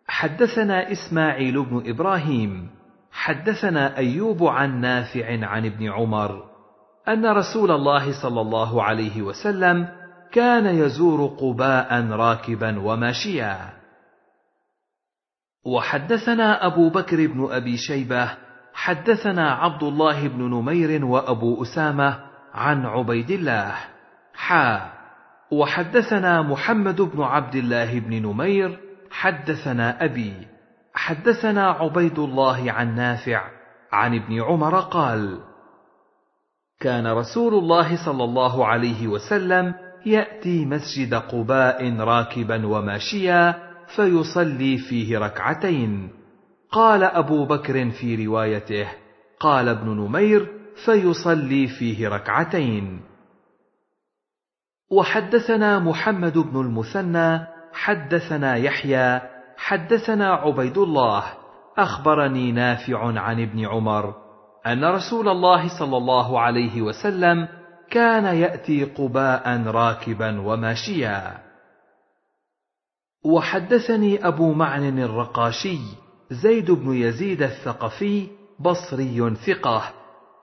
[0.09, 2.71] حدثنا إسماعيل بن إبراهيم.
[3.13, 6.45] حدثنا أيوب عن نافع عن ابن عمر
[7.09, 9.89] أن رسول الله صلى الله عليه وسلم
[10.33, 13.59] كان يزور قباء راكبا وماشيا.
[15.67, 18.31] وحدثنا أبو بكر بن أبي شيبة.
[18.75, 22.21] حدثنا عبد الله بن نمير وأبو أسامة
[22.55, 23.75] عن عبيد الله.
[24.35, 24.98] حا
[25.53, 28.79] وحدثنا محمد بن عبد الله بن نمير
[29.11, 30.33] حدثنا أبي
[30.95, 33.45] حدثنا عبيد الله عن نافع
[33.93, 35.39] عن ابن عمر قال
[36.81, 39.75] كان رسول الله صلى الله عليه وسلم
[40.07, 43.55] يأتي مسجد قباء راكبا وماشيا
[43.97, 46.11] فيصلي فيه ركعتين.
[46.71, 48.89] قال أبو بكر في روايته
[49.41, 50.49] قال ابن نمير
[50.85, 53.01] فيصلي فيه ركعتين.
[54.91, 59.21] وحدثنا محمد بن المثنى حدثنا يحيى
[59.57, 61.25] حدثنا عبيد الله.
[61.79, 64.15] أخبرني نافع عن ابن عمر
[64.67, 67.49] أن رسول الله صلى الله عليه وسلم
[67.91, 71.39] كان يأتي قباء راكبا وماشيا.
[73.25, 75.79] وحدثني أبو معن الرقاشي
[76.31, 78.29] زيد بن يزيد الثقفي
[78.61, 79.83] بصري ثقة.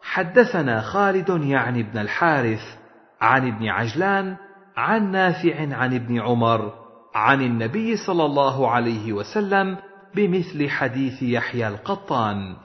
[0.01, 2.84] حدثنا خالد يعني ابن الحارث.
[3.25, 4.37] عن ابن عجلان
[4.77, 6.73] عن نافع عن ابن عمر
[7.15, 9.77] عن النبي صلى الله عليه وسلم
[10.15, 12.55] بمثل حديث يحيى القطان.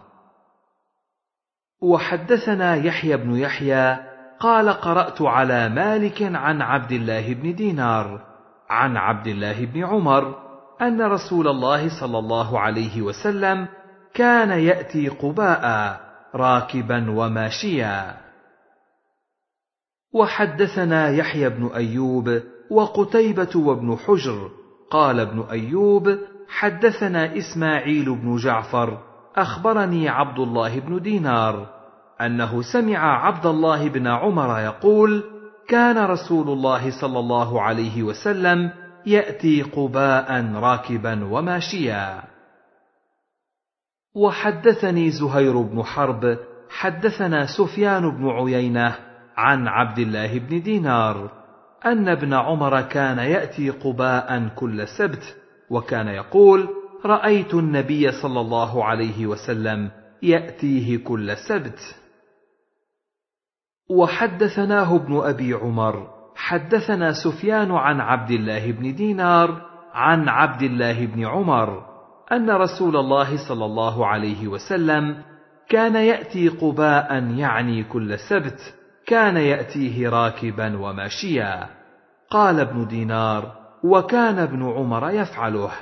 [1.83, 3.99] وحدثنا يحيى بن يحيى
[4.41, 8.21] قال قرأت على مالك عن عبد الله بن دينار
[8.71, 10.35] عن عبد الله بن عمر
[10.83, 13.69] أن رسول الله صلى الله عليه وسلم
[14.15, 16.01] كان يأتي قباء
[16.35, 18.30] راكبا وماشيا.
[20.13, 24.51] وحدثنا يحيى بن أيوب وقتيبة وابن حجر.
[24.91, 28.99] قال ابن أيوب حدثنا إسماعيل بن جعفر
[29.37, 31.67] أخبرني عبد الله بن دينار
[32.21, 35.25] أنه سمع عبد الله بن عمر يقول
[35.69, 38.71] كان رسول الله صلى الله عليه وسلم
[39.07, 42.23] يأتي قباء راكبا وماشيا.
[44.15, 46.39] وحدثني زهير بن حرب
[46.71, 49.10] حدثنا سفيان بن عيينة
[49.41, 51.31] عن عبد الله بن دينار
[51.87, 55.37] أن ابن عمر كان يأتي قباء كل سبت
[55.71, 56.69] وكان يقول
[57.05, 59.91] رأيت النبي صلى الله عليه وسلم
[60.23, 61.79] يأتيه كل سبت.
[63.91, 71.27] وحدثناه ابن أبي عمر حدثنا سفيان عن عبد الله بن دينار عن عبد الله بن
[71.27, 71.87] عمر
[72.33, 75.23] أن رسول الله صلى الله عليه وسلم
[75.69, 78.80] كان يأتي قباء يعني كل سبت.
[79.11, 81.69] كان يأتيه راكبا وماشيا.
[82.31, 85.73] قال ابن دينار وكان ابن عمر يفعله.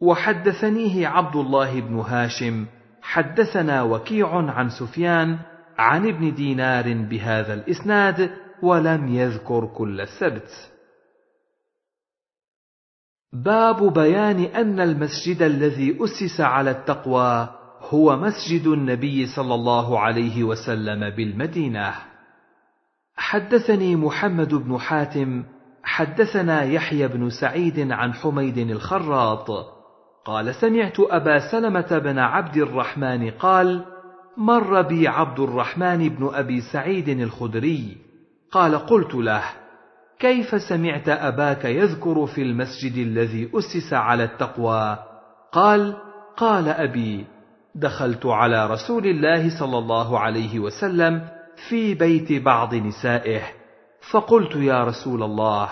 [0.00, 2.66] وحدثنيه عبد الله بن هاشم
[3.02, 5.38] حدثنا وكيع عن سفيان
[5.78, 8.30] عن ابن دينار بهذا الإسناد
[8.62, 10.50] ولم يذكر كل السبت
[13.32, 17.48] باب بيان أن المسجد الذي أسس على التقوى
[17.90, 21.94] هو مسجد النبي صلى الله عليه وسلم بالمدينة.
[23.16, 25.44] حدثني محمد بن حاتم
[25.82, 29.50] حدثنا يحيى بن سعيد عن حميد الخراط.
[30.24, 33.84] قال سمعت أبا سلمة بن عبد الرحمن قال
[34.36, 37.96] مر بي عبد الرحمن بن أبي سعيد الخدري.
[38.52, 39.42] قال قلت له
[40.18, 44.98] كيف سمعت أباك يذكر في المسجد الذي أسس على التقوى؟
[45.52, 45.96] قال
[46.36, 47.35] قال أبي
[47.76, 51.28] دخلت على رسول الله صلى الله عليه وسلم
[51.68, 53.42] في بيت بعض نسائه
[54.10, 55.68] فقلت يا رسول الله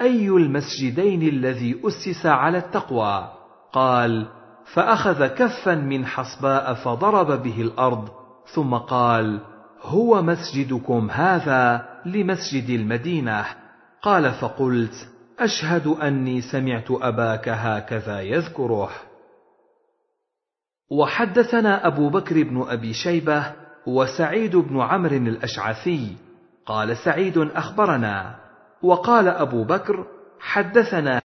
[0.00, 3.28] أي المسجدين الذي أسس على التقوى؟
[3.72, 4.26] قال
[4.74, 8.08] فأخذ كفا من حصباء فضرب به الأرض
[8.46, 9.40] ثم قال
[9.82, 13.44] هو مسجدكم هذا لمسجد المدينة؟
[14.02, 18.90] قال فقلت أشهد أني سمعت أباك هكذا يذكره.
[20.90, 23.52] وحدثنا أبو بكر بن أبي شيبة
[23.86, 26.16] وسعيد بن عمرو الأشعثي
[26.66, 28.36] قال سعيد أخبرنا
[28.82, 30.06] وقال أبو بكر
[30.40, 31.22] حدثنا